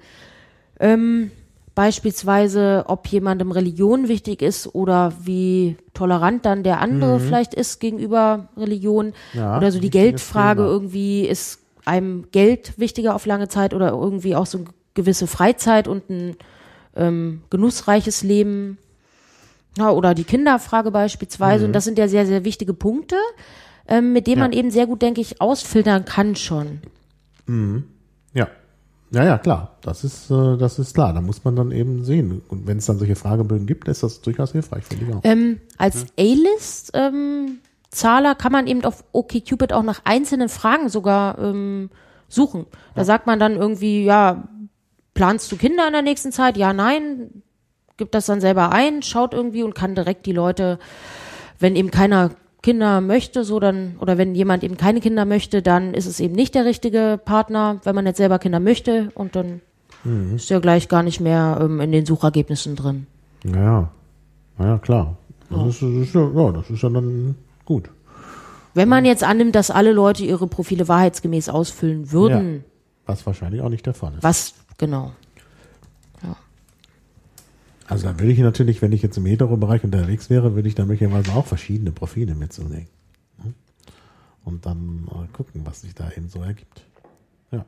Ähm, 0.79 1.31
beispielsweise, 1.75 2.85
ob 2.87 3.05
jemandem 3.07 3.51
Religion 3.51 4.07
wichtig 4.07 4.41
ist 4.41 4.73
oder 4.73 5.13
wie 5.23 5.75
tolerant 5.93 6.45
dann 6.45 6.63
der 6.63 6.79
andere 6.79 7.19
vielleicht 7.19 7.53
ist 7.53 7.79
gegenüber 7.79 8.47
Religion. 8.57 9.07
Mhm. 9.07 9.39
Ja, 9.39 9.57
oder 9.57 9.71
so 9.71 9.79
die 9.79 9.89
Geldfrage 9.89 10.63
irgendwie, 10.63 11.25
ist 11.27 11.59
einem 11.83 12.31
Geld 12.31 12.73
wichtiger 12.79 13.13
auf 13.13 13.25
lange 13.25 13.47
Zeit 13.49 13.73
oder 13.73 13.89
irgendwie 13.89 14.35
auch 14.35 14.45
so 14.45 14.59
eine 14.59 14.67
gewisse 14.95 15.27
Freizeit 15.27 15.87
und 15.87 16.09
ein 16.09 16.35
ähm, 16.95 17.41
genussreiches 17.49 18.23
Leben. 18.23 18.77
Ja, 19.77 19.91
oder 19.91 20.15
die 20.15 20.23
Kinderfrage 20.23 20.89
beispielsweise. 20.91 21.63
Mhm. 21.65 21.69
Und 21.69 21.73
das 21.73 21.83
sind 21.83 21.97
ja 21.97 22.07
sehr, 22.07 22.25
sehr 22.25 22.45
wichtige 22.45 22.73
Punkte, 22.73 23.17
ähm, 23.87 24.13
mit 24.13 24.25
denen 24.27 24.37
Ja. 24.37 24.43
man 24.43 24.53
eben 24.53 24.71
sehr 24.71 24.87
gut, 24.87 25.01
denke 25.01 25.19
ich, 25.19 25.41
ausfiltern 25.41 26.05
kann 26.05 26.35
schon. 26.37 26.79
Ja. 28.33 28.47
Ja, 29.11 29.23
ja, 29.23 29.37
klar. 29.37 29.77
Das 29.81 30.03
ist, 30.03 30.29
äh, 30.31 30.57
das 30.57 30.79
ist 30.79 30.93
klar. 30.93 31.13
Da 31.13 31.21
muss 31.21 31.43
man 31.43 31.55
dann 31.55 31.71
eben 31.71 32.03
sehen. 32.03 32.41
Und 32.47 32.67
wenn 32.67 32.77
es 32.77 32.85
dann 32.85 32.97
solche 32.97 33.15
Fragebögen 33.15 33.65
gibt, 33.67 33.87
ist 33.87 34.03
das 34.03 34.21
durchaus 34.21 34.51
hilfreich, 34.51 34.83
finde 34.83 35.05
ich 35.05 35.15
auch. 35.15 35.21
Ähm, 35.23 35.61
als 35.77 36.05
A-List 36.17 36.91
ähm, 36.93 37.59
Zahler 37.91 38.35
kann 38.35 38.51
man 38.51 38.67
eben 38.67 38.83
auf 38.83 39.03
OkCupid 39.13 39.73
auch 39.73 39.83
nach 39.83 40.01
einzelnen 40.03 40.49
Fragen 40.49 40.89
sogar 40.89 41.39
ähm, 41.39 41.89
suchen. 42.27 42.65
Da 42.93 43.05
sagt 43.05 43.27
man 43.27 43.39
dann 43.39 43.55
irgendwie, 43.55 44.03
ja, 44.03 44.47
planst 45.13 45.51
du 45.51 45.57
Kinder 45.57 45.87
in 45.87 45.93
der 45.93 46.01
nächsten 46.01 46.31
Zeit? 46.31 46.57
Ja, 46.57 46.73
nein. 46.73 47.43
Gibt 47.97 48.13
das 48.13 48.25
dann 48.25 48.41
selber 48.41 48.73
ein, 48.73 49.01
schaut 49.01 49.33
irgendwie 49.33 49.63
und 49.63 49.73
kann 49.73 49.95
direkt 49.95 50.25
die 50.25 50.33
Leute, 50.33 50.79
wenn 51.59 51.77
eben 51.77 51.91
keiner 51.91 52.31
Kinder 52.65 52.99
möchte, 52.99 53.43
so 53.43 53.59
dann, 53.59 53.95
oder 53.99 54.17
wenn 54.17 54.33
jemand 54.33 54.63
eben 54.63 54.75
keine 54.75 54.99
Kinder 54.99 55.23
möchte, 55.23 55.61
dann 55.61 55.93
ist 55.93 56.07
es 56.07 56.19
eben 56.19 56.33
nicht 56.33 56.55
der 56.55 56.65
richtige 56.65 57.19
Partner, 57.23 57.79
wenn 57.83 57.93
man 57.93 58.07
jetzt 58.07 58.17
selber 58.17 58.39
Kinder 58.39 58.59
möchte 58.59 59.11
und 59.13 59.35
dann 59.35 59.61
ist 60.33 60.49
er 60.49 60.61
gleich 60.61 60.87
gar 60.87 61.03
nicht 61.03 61.19
mehr 61.19 61.59
ähm, 61.61 61.79
in 61.79 61.91
den 61.91 62.07
Suchergebnissen 62.07 62.75
drin. 62.75 63.05
Ja, 63.43 63.55
ja. 63.55 63.89
Ja, 64.57 64.65
ja, 64.65 64.77
klar. 64.79 65.15
Das, 65.51 65.67
ist, 65.67 65.81
das 65.83 65.89
ist 65.91 66.15
ja, 66.15 66.27
ja, 66.33 66.51
das 66.53 66.69
ist 66.71 66.81
ja 66.81 66.89
dann 66.89 67.35
gut. 67.65 67.89
Wenn 68.73 68.89
man 68.89 69.05
jetzt 69.05 69.23
annimmt, 69.23 69.53
dass 69.53 69.69
alle 69.69 69.93
Leute 69.93 70.25
ihre 70.25 70.47
Profile 70.47 70.87
wahrheitsgemäß 70.87 71.49
ausfüllen 71.49 72.11
würden, 72.11 72.63
Was 73.05 73.23
wahrscheinlich 73.27 73.61
auch 73.61 73.69
nicht 73.69 73.85
der 73.85 73.93
Fall 73.93 74.13
ist. 74.13 74.23
was 74.23 74.53
genau? 74.79 75.11
Also 77.87 78.07
dann 78.07 78.19
würde 78.19 78.31
ich 78.31 78.39
natürlich, 78.39 78.81
wenn 78.81 78.91
ich 78.91 79.01
jetzt 79.01 79.17
im 79.17 79.25
Hetero-Bereich 79.25 79.83
unterwegs 79.83 80.29
wäre, 80.29 80.55
würde 80.55 80.67
ich 80.67 80.75
dann 80.75 80.87
möglicherweise 80.87 81.33
auch 81.33 81.45
verschiedene 81.45 81.91
Profile 81.91 82.33
mitzulegen. 82.33 82.87
Ne? 83.43 83.53
Und 84.43 84.65
dann 84.65 85.07
gucken, 85.33 85.61
was 85.65 85.81
sich 85.81 85.93
da 85.93 86.09
eben 86.15 86.27
so 86.27 86.41
ergibt. 86.41 86.81
Ja. 87.51 87.65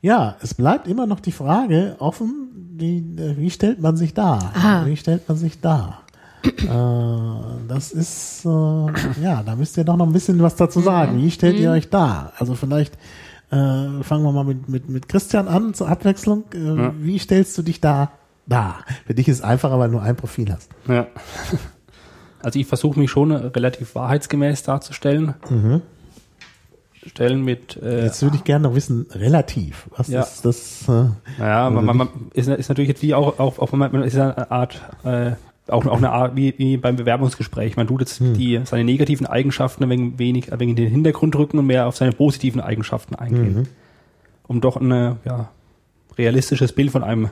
Ja, 0.00 0.36
es 0.42 0.54
bleibt 0.54 0.86
immer 0.86 1.06
noch 1.06 1.20
die 1.20 1.32
Frage 1.32 1.96
offen, 1.98 2.50
wie, 2.76 2.98
äh, 2.98 3.36
wie 3.36 3.50
stellt 3.50 3.80
man 3.80 3.96
sich 3.96 4.14
da? 4.14 4.52
Ah. 4.54 4.86
Wie 4.86 4.96
stellt 4.96 5.28
man 5.28 5.36
sich 5.36 5.60
da? 5.60 6.00
äh, 6.44 7.68
das 7.68 7.92
ist, 7.92 8.44
äh, 8.44 9.22
ja, 9.22 9.42
da 9.42 9.56
müsst 9.56 9.76
ihr 9.76 9.84
doch 9.84 9.96
noch 9.96 10.06
ein 10.06 10.12
bisschen 10.12 10.40
was 10.40 10.54
dazu 10.54 10.80
sagen. 10.80 11.18
Wie 11.18 11.30
stellt 11.30 11.58
ihr 11.58 11.72
euch 11.72 11.90
da? 11.90 12.32
Also 12.38 12.54
vielleicht 12.54 12.94
äh, 13.50 14.02
fangen 14.02 14.22
wir 14.22 14.32
mal 14.32 14.44
mit, 14.44 14.68
mit, 14.68 14.88
mit 14.88 15.08
Christian 15.08 15.48
an 15.48 15.74
zur 15.74 15.88
Abwechslung. 15.88 16.44
Äh, 16.54 16.92
Wie 16.98 17.18
stellst 17.18 17.56
du 17.58 17.62
dich 17.62 17.80
da 17.80 18.12
da? 18.46 18.76
Für 19.06 19.14
dich 19.14 19.28
ist 19.28 19.36
es 19.38 19.42
einfacher, 19.42 19.78
weil 19.78 19.88
du 19.88 19.94
nur 19.96 20.02
ein 20.02 20.16
Profil 20.16 20.52
hast. 20.52 20.70
Ja. 20.88 21.06
Also 22.44 22.58
ich 22.58 22.66
versuche 22.66 22.98
mich 22.98 23.08
schon 23.08 23.30
relativ 23.30 23.94
wahrheitsgemäß 23.94 24.64
darzustellen. 24.64 25.34
Stellen 27.06 27.44
mit 27.44 27.76
äh, 27.80 28.04
Jetzt 28.06 28.20
würde 28.22 28.34
ich 28.36 28.42
gerne 28.42 28.68
noch 28.68 28.74
wissen, 28.74 29.06
relativ. 29.12 29.88
Was 29.96 30.08
Ja. 30.08 30.22
ist 30.22 30.44
das? 30.44 30.88
Äh, 30.88 31.04
Ja, 31.38 31.70
man, 31.70 31.84
man, 31.84 31.96
man 31.96 32.08
ist, 32.34 32.48
ist 32.48 32.68
natürlich 32.68 32.88
jetzt 32.88 33.02
wie 33.02 33.14
auch, 33.14 33.38
auch, 33.38 33.60
auch 33.60 33.70
man 33.72 34.02
ist 34.02 34.16
eine 34.16 34.50
Art, 34.50 34.80
äh, 35.04 35.32
auch, 35.68 35.86
auch 35.86 35.96
eine 35.98 36.10
Art 36.10 36.34
wie, 36.34 36.54
wie 36.58 36.76
beim 36.78 36.96
Bewerbungsgespräch. 36.96 37.76
Man 37.76 37.86
tut 37.86 38.00
jetzt 38.00 38.18
die, 38.20 38.60
seine 38.64 38.82
negativen 38.84 39.26
Eigenschaften 39.26 39.84
ein 39.84 39.90
wenig, 39.90 40.18
wenig, 40.18 40.52
ein 40.52 40.58
wenig 40.58 40.70
in 40.78 40.84
den 40.84 40.90
Hintergrund 40.90 41.36
rücken 41.36 41.58
und 41.58 41.66
mehr 41.66 41.86
auf 41.86 41.96
seine 41.96 42.10
positiven 42.12 42.60
Eigenschaften 42.60 43.14
eingehen. 43.14 43.68
Um 44.48 44.60
doch 44.60 44.76
ein 44.76 44.90
ja, 45.24 45.48
realistisches 46.18 46.72
Bild 46.72 46.90
von 46.90 47.04
einem 47.04 47.30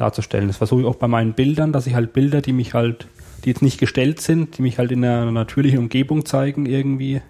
darzustellen. 0.00 0.48
Das 0.48 0.56
versuche 0.56 0.82
ich 0.82 0.86
auch 0.86 0.96
bei 0.96 1.08
meinen 1.08 1.34
Bildern, 1.34 1.72
dass 1.72 1.86
ich 1.86 1.94
halt 1.94 2.12
Bilder, 2.12 2.40
die 2.40 2.52
mich 2.52 2.74
halt, 2.74 3.06
die 3.44 3.50
jetzt 3.50 3.62
nicht 3.62 3.78
gestellt 3.78 4.20
sind, 4.20 4.58
die 4.58 4.62
mich 4.62 4.78
halt 4.78 4.92
in 4.92 5.04
einer 5.04 5.30
natürlichen 5.30 5.78
Umgebung 5.78 6.24
zeigen, 6.24 6.66
irgendwie 6.66 7.20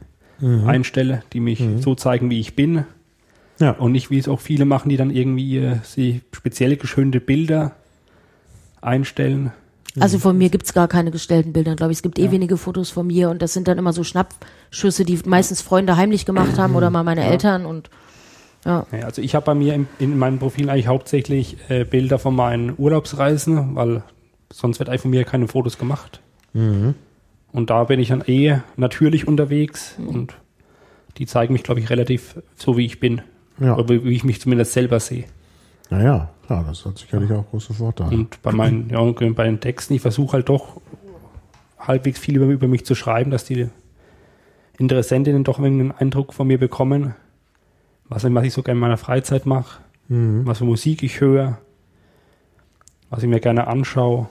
einstelle, 0.41 1.23
die 1.33 1.41
mich 1.41 1.61
so 1.81 1.97
zeigen, 1.97 2.31
wie 2.31 2.39
ich 2.39 2.55
bin. 2.55 2.85
ja. 3.59 3.73
Und 3.73 3.93
nicht, 3.93 4.09
wie 4.11 4.19
es 4.19 4.29
auch 4.29 4.41
viele 4.41 4.65
machen, 4.67 4.89
die 4.89 4.97
dann 4.97 5.11
irgendwie 5.11 5.59
äh, 5.59 5.77
sie 5.83 6.21
spezielle 6.33 6.77
geschönte 6.77 7.21
Bilder 7.21 7.73
einstellen. 8.81 9.53
Also 9.99 10.21
von 10.21 10.39
mir 10.39 10.49
gibt's 10.49 10.75
gar 10.75 10.87
keine 10.87 11.11
gestellten 11.11 11.53
Bilder, 11.53 11.75
glaube 11.75 11.91
ich. 11.91 11.99
Es 11.99 12.03
gibt 12.03 12.21
eh 12.21 12.31
wenige 12.31 12.57
Fotos 12.57 12.91
von 12.91 13.09
mir 13.09 13.31
und 13.31 13.43
das 13.43 13.53
sind 13.53 13.67
dann 13.67 13.79
immer 13.79 13.93
so 13.93 14.05
Schnappschüsse, 14.05 15.05
die 15.05 15.19
meistens 15.25 15.61
Freunde 15.61 15.97
heimlich 15.97 16.25
gemacht 16.25 16.57
haben 16.57 16.77
oder 16.77 16.91
mal 16.91 17.03
meine 17.03 17.25
Eltern 17.25 17.67
und 17.67 17.91
ja. 18.65 18.87
Also 19.05 19.23
ich 19.23 19.35
habe 19.35 19.47
bei 19.47 19.55
mir 19.55 19.75
im, 19.75 19.87
in 19.99 20.19
meinem 20.19 20.39
Profil 20.39 20.69
eigentlich 20.71 20.89
hauptsächlich 20.89 21.57
äh, 21.69 21.85
Bilder 21.85 22.19
von 22.19 22.35
meinen 22.35 22.75
Urlaubsreisen, 22.77 23.77
weil 23.77 24.03
sonst 24.53 24.79
wird 24.79 24.89
einfach 24.89 25.03
von 25.03 25.11
mir 25.11 25.25
keine 25.25 25.49
Fotos 25.49 25.79
gemacht. 25.79 26.21
Und 27.53 27.71
da 27.71 27.85
bin 27.85 28.01
ich 28.01 28.09
dann 28.09 28.23
eh 28.27 28.59
natürlich 28.77 29.29
unterwegs 29.29 29.97
und 29.99 30.35
die 31.19 31.27
zeigen 31.27 31.53
mich, 31.53 31.63
glaube 31.63 31.81
ich, 31.81 31.91
relativ 31.91 32.41
so, 32.57 32.77
wie 32.77 32.87
ich 32.87 33.01
bin. 33.01 33.23
Ja. 33.61 33.77
Oder 33.77 33.89
wie 33.89 34.15
ich 34.15 34.25
mich 34.25 34.41
zumindest 34.41 34.73
selber 34.73 35.01
sehe. 35.01 35.25
Naja, 35.91 36.31
klar, 36.47 36.65
das 36.67 36.85
hat 36.85 36.99
sicherlich 36.99 37.31
auch 37.33 37.49
große 37.51 37.75
Vorteile. 37.75 38.11
Und 38.15 38.41
bei 38.43 38.53
meinen, 38.53 38.91
ja, 38.91 38.99
und 38.99 39.35
bei 39.35 39.45
den 39.45 39.61
Texten, 39.61 39.95
ich 39.95 40.03
versuche 40.03 40.35
halt 40.35 40.49
doch 40.49 40.81
halbwegs 41.79 42.19
viel 42.19 42.37
über, 42.37 42.47
über 42.47 42.69
mich 42.69 42.85
zu 42.85 42.95
schreiben, 42.95 43.31
dass 43.31 43.45
die 43.45 43.69
Interessentinnen 44.79 45.45
doch 45.45 45.59
einen 45.59 45.91
Eindruck 45.93 46.35
von 46.35 46.47
mir 46.47 46.59
bekommen, 46.59 47.15
was, 48.09 48.25
was 48.25 48.45
ich 48.45 48.53
so 48.53 48.63
gerne 48.63 48.77
in 48.77 48.81
meiner 48.81 48.97
Freizeit 48.97 49.47
mache, 49.47 49.81
was 50.09 50.59
für 50.59 50.65
Musik 50.65 51.03
ich 51.03 51.21
höre, 51.21 51.59
was 53.11 53.23
ich 53.23 53.29
mir 53.29 53.41
gerne 53.41 53.67
anschaue. 53.67 54.29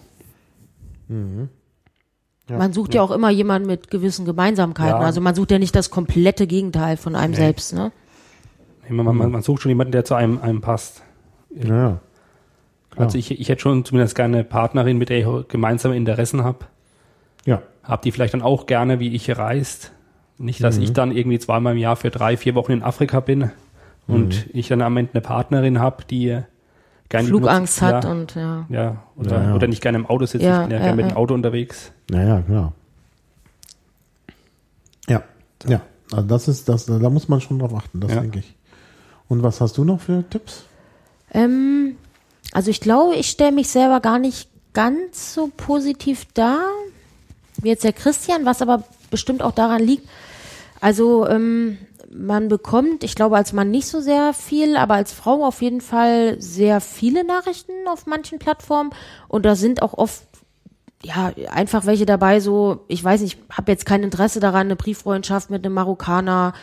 Man 2.49 2.73
sucht 2.73 2.95
ja 2.95 3.01
auch 3.01 3.11
immer 3.11 3.29
jemanden 3.29 3.67
mit 3.67 3.91
gewissen 3.91 4.25
Gemeinsamkeiten. 4.25 5.01
Ja. 5.01 5.05
Also 5.05 5.21
man 5.21 5.35
sucht 5.35 5.51
ja 5.51 5.59
nicht 5.59 5.75
das 5.75 5.89
komplette 5.89 6.47
Gegenteil 6.47 6.97
von 6.97 7.15
einem 7.15 7.33
selbst, 7.33 7.73
ne? 7.73 7.91
Man, 8.89 9.17
man, 9.17 9.31
man 9.31 9.41
sucht 9.41 9.63
schon 9.63 9.69
jemanden, 9.69 9.91
der 9.91 10.05
zu 10.05 10.15
einem, 10.15 10.39
einem 10.41 10.61
passt. 10.61 11.03
Ja, 11.49 11.65
ja. 11.65 11.99
klar. 12.89 13.05
Also 13.05 13.17
ich, 13.17 13.37
ich 13.37 13.49
hätte 13.49 13.61
schon 13.61 13.83
zumindest 13.83 14.15
gerne 14.15 14.37
eine 14.37 14.43
Partnerin, 14.45 14.97
mit 14.97 15.09
der 15.09 15.19
ich 15.19 15.47
gemeinsame 15.49 15.95
Interessen 15.95 16.43
habe. 16.43 16.65
ja. 17.45 17.61
Hab 17.83 18.01
die 18.01 18.11
vielleicht 18.11 18.33
dann 18.33 18.41
auch 18.41 18.65
gerne, 18.65 18.99
wie 18.99 19.15
ich 19.15 19.37
reist. 19.37 19.93
Nicht, 20.37 20.61
dass 20.61 20.77
ich 20.77 20.91
dann 20.91 21.15
irgendwie 21.15 21.39
zweimal 21.39 21.73
im 21.73 21.79
Jahr 21.79 21.95
für 21.95 22.09
drei, 22.09 22.35
vier 22.35 22.53
Wochen 22.53 22.73
in 22.73 22.83
Afrika 22.83 23.21
bin 23.21 23.51
und 24.07 24.47
ich 24.53 24.67
dann 24.69 24.81
am 24.81 24.95
Ende 24.97 25.11
eine 25.13 25.21
Partnerin 25.21 25.79
habe, 25.79 26.03
die 26.09 26.39
gerne 27.09 27.27
Flugangst 27.27 27.79
benutzt- 27.79 27.95
hat 27.95 28.03
ja, 28.05 28.11
und 28.11 28.35
ja. 28.35 28.65
ja, 28.69 29.03
oder, 29.15 29.37
Ja, 29.37 29.43
ja. 29.49 29.55
oder 29.55 29.67
nicht 29.67 29.81
gerne 29.81 29.97
im 29.97 30.05
Auto 30.05 30.25
sitzt, 30.25 30.43
Ja, 30.45 30.63
ich 30.63 30.67
bin 30.69 30.71
ja, 30.71 30.77
ja, 30.77 30.83
gerne 30.91 31.01
mit 31.03 31.11
dem 31.11 31.17
Auto 31.17 31.33
unterwegs. 31.33 31.91
Naja, 32.09 32.41
klar. 32.41 32.73
Ja, 35.07 35.23
ja. 35.67 35.81
Also 36.11 36.27
das 36.27 36.47
ist, 36.47 36.69
das, 36.69 36.85
da 36.85 37.09
muss 37.09 37.27
man 37.27 37.41
schon 37.41 37.59
drauf 37.59 37.73
achten, 37.75 37.99
das 37.99 38.11
Ja. 38.13 38.21
denke 38.21 38.39
ich. 38.39 38.55
Und 39.27 39.43
was 39.43 39.59
hast 39.59 39.77
du 39.77 39.83
noch 39.83 39.99
für 39.99 40.23
Tipps? 40.29 40.63
Ähm, 41.33 41.97
also 42.53 42.71
ich 42.71 42.79
glaube, 42.79 43.15
ich 43.15 43.27
stelle 43.29 43.51
mich 43.51 43.67
selber 43.69 43.99
gar 43.99 44.19
nicht 44.19 44.49
ganz 44.73 45.33
so 45.33 45.51
positiv 45.55 46.25
dar 46.33 46.59
wie 47.61 47.69
jetzt 47.69 47.83
der 47.83 47.91
Christian, 47.93 48.45
was 48.45 48.61
aber 48.61 48.83
bestimmt 49.09 49.41
auch 49.41 49.51
daran 49.51 49.81
liegt. 49.81 50.07
Also 50.79 51.27
ähm, 51.27 51.77
man 52.17 52.47
bekommt, 52.47 53.03
ich 53.03 53.15
glaube 53.15 53.37
als 53.37 53.53
Mann 53.53 53.71
nicht 53.71 53.87
so 53.87 54.01
sehr 54.01 54.33
viel, 54.33 54.77
aber 54.77 54.95
als 54.95 55.11
Frau 55.11 55.45
auf 55.45 55.61
jeden 55.61 55.81
Fall 55.81 56.35
sehr 56.39 56.81
viele 56.81 57.23
Nachrichten 57.23 57.71
auf 57.87 58.05
manchen 58.05 58.39
Plattformen 58.39 58.91
und 59.27 59.45
da 59.45 59.55
sind 59.55 59.81
auch 59.81 59.93
oft 59.93 60.23
ja, 61.03 61.31
einfach 61.51 61.85
welche 61.85 62.07
dabei, 62.07 62.39
so, 62.39 62.83
ich 62.87 63.03
weiß 63.03 63.21
nicht, 63.21 63.37
ich 63.37 63.55
habe 63.55 63.71
jetzt 63.71 63.85
kein 63.85 64.01
Interesse 64.01 64.39
daran, 64.39 64.67
eine 64.67 64.75
Brieffreundschaft 64.75 65.51
mit 65.51 65.63
einem 65.63 65.75
Marokkaner 65.75 66.53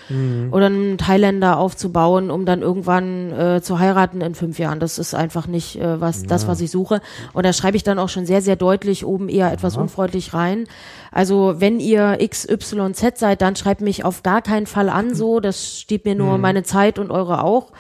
oder 0.50 0.66
einem 0.66 0.98
Thailänder 0.98 1.56
aufzubauen, 1.58 2.30
um 2.30 2.44
dann 2.44 2.60
irgendwann 2.60 3.30
äh, 3.32 3.62
zu 3.62 3.78
heiraten 3.78 4.20
in 4.20 4.34
fünf 4.34 4.58
Jahren. 4.58 4.80
Das 4.80 4.98
ist 4.98 5.14
einfach 5.14 5.46
nicht 5.46 5.76
äh, 5.76 6.00
was, 6.00 6.24
das, 6.24 6.48
was 6.48 6.60
ich 6.60 6.72
suche. 6.72 7.00
Und 7.32 7.46
da 7.46 7.52
schreibe 7.52 7.76
ich 7.76 7.84
dann 7.84 8.00
auch 8.00 8.08
schon 8.08 8.26
sehr, 8.26 8.42
sehr 8.42 8.56
deutlich 8.56 9.06
oben 9.06 9.28
eher 9.28 9.52
etwas 9.52 9.76
unfreundlich 9.76 10.34
rein. 10.34 10.66
Also 11.14 11.54
wenn 11.58 11.78
ihr 11.78 12.18
XYZ 12.28 13.18
seid, 13.18 13.40
dann 13.40 13.54
schreibt 13.54 13.80
mich 13.80 14.04
auf 14.04 14.24
gar 14.24 14.42
keinen 14.42 14.66
Fall 14.66 14.88
an 14.88 15.14
so. 15.14 15.38
Das 15.38 15.78
steht 15.78 16.04
mir 16.04 16.16
nur 16.16 16.38
meine 16.38 16.64
Zeit 16.64 16.98
und 16.98 17.12
eure 17.12 17.44
auch. 17.44 17.72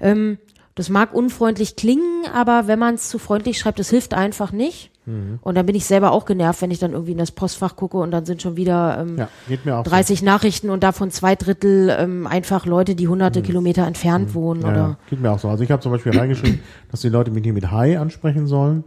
Ähm, 0.00 0.36
das 0.74 0.90
mag 0.90 1.14
unfreundlich 1.14 1.76
klingen, 1.76 2.26
aber 2.34 2.66
wenn 2.66 2.78
man 2.78 2.96
es 2.96 3.08
zu 3.08 3.18
freundlich 3.18 3.58
schreibt, 3.58 3.78
das 3.78 3.88
hilft 3.88 4.12
einfach 4.12 4.52
nicht. 4.52 4.90
Und 5.06 5.54
dann 5.54 5.66
bin 5.66 5.74
ich 5.74 5.84
selber 5.84 6.12
auch 6.12 6.24
genervt, 6.24 6.62
wenn 6.62 6.70
ich 6.70 6.78
dann 6.78 6.92
irgendwie 6.92 7.12
in 7.12 7.18
das 7.18 7.30
Postfach 7.30 7.76
gucke 7.76 7.98
und 7.98 8.10
dann 8.10 8.24
sind 8.24 8.40
schon 8.40 8.56
wieder 8.56 8.98
ähm, 9.00 9.18
Ja, 9.18 9.28
geht 9.46 9.66
mir 9.66 9.76
auch 9.76 9.84
so. 9.84 9.90
30 9.90 10.22
Nachrichten 10.22 10.70
und 10.70 10.82
davon 10.82 11.10
zwei 11.10 11.34
Drittel 11.34 11.94
ähm, 11.98 12.26
einfach 12.26 12.64
Leute, 12.64 12.94
die 12.94 13.06
hunderte 13.06 13.42
Kilometer 13.42 13.86
entfernt 13.86 14.32
wohnen 14.32 14.62
Ja, 14.62 14.68
ja, 14.68 14.72
oder 14.72 14.98
geht 15.10 15.20
mir 15.20 15.30
auch 15.30 15.38
so. 15.38 15.48
Also 15.50 15.62
ich 15.62 15.70
habe 15.70 15.82
zum 15.82 15.92
Beispiel 15.92 16.18
reingeschrieben, 16.18 16.60
dass 16.90 17.02
die 17.02 17.10
Leute 17.10 17.30
mich 17.30 17.44
nicht 17.44 17.52
mit 17.52 17.70
Hi 17.70 17.96
ansprechen 17.96 18.46
sollen. 18.46 18.82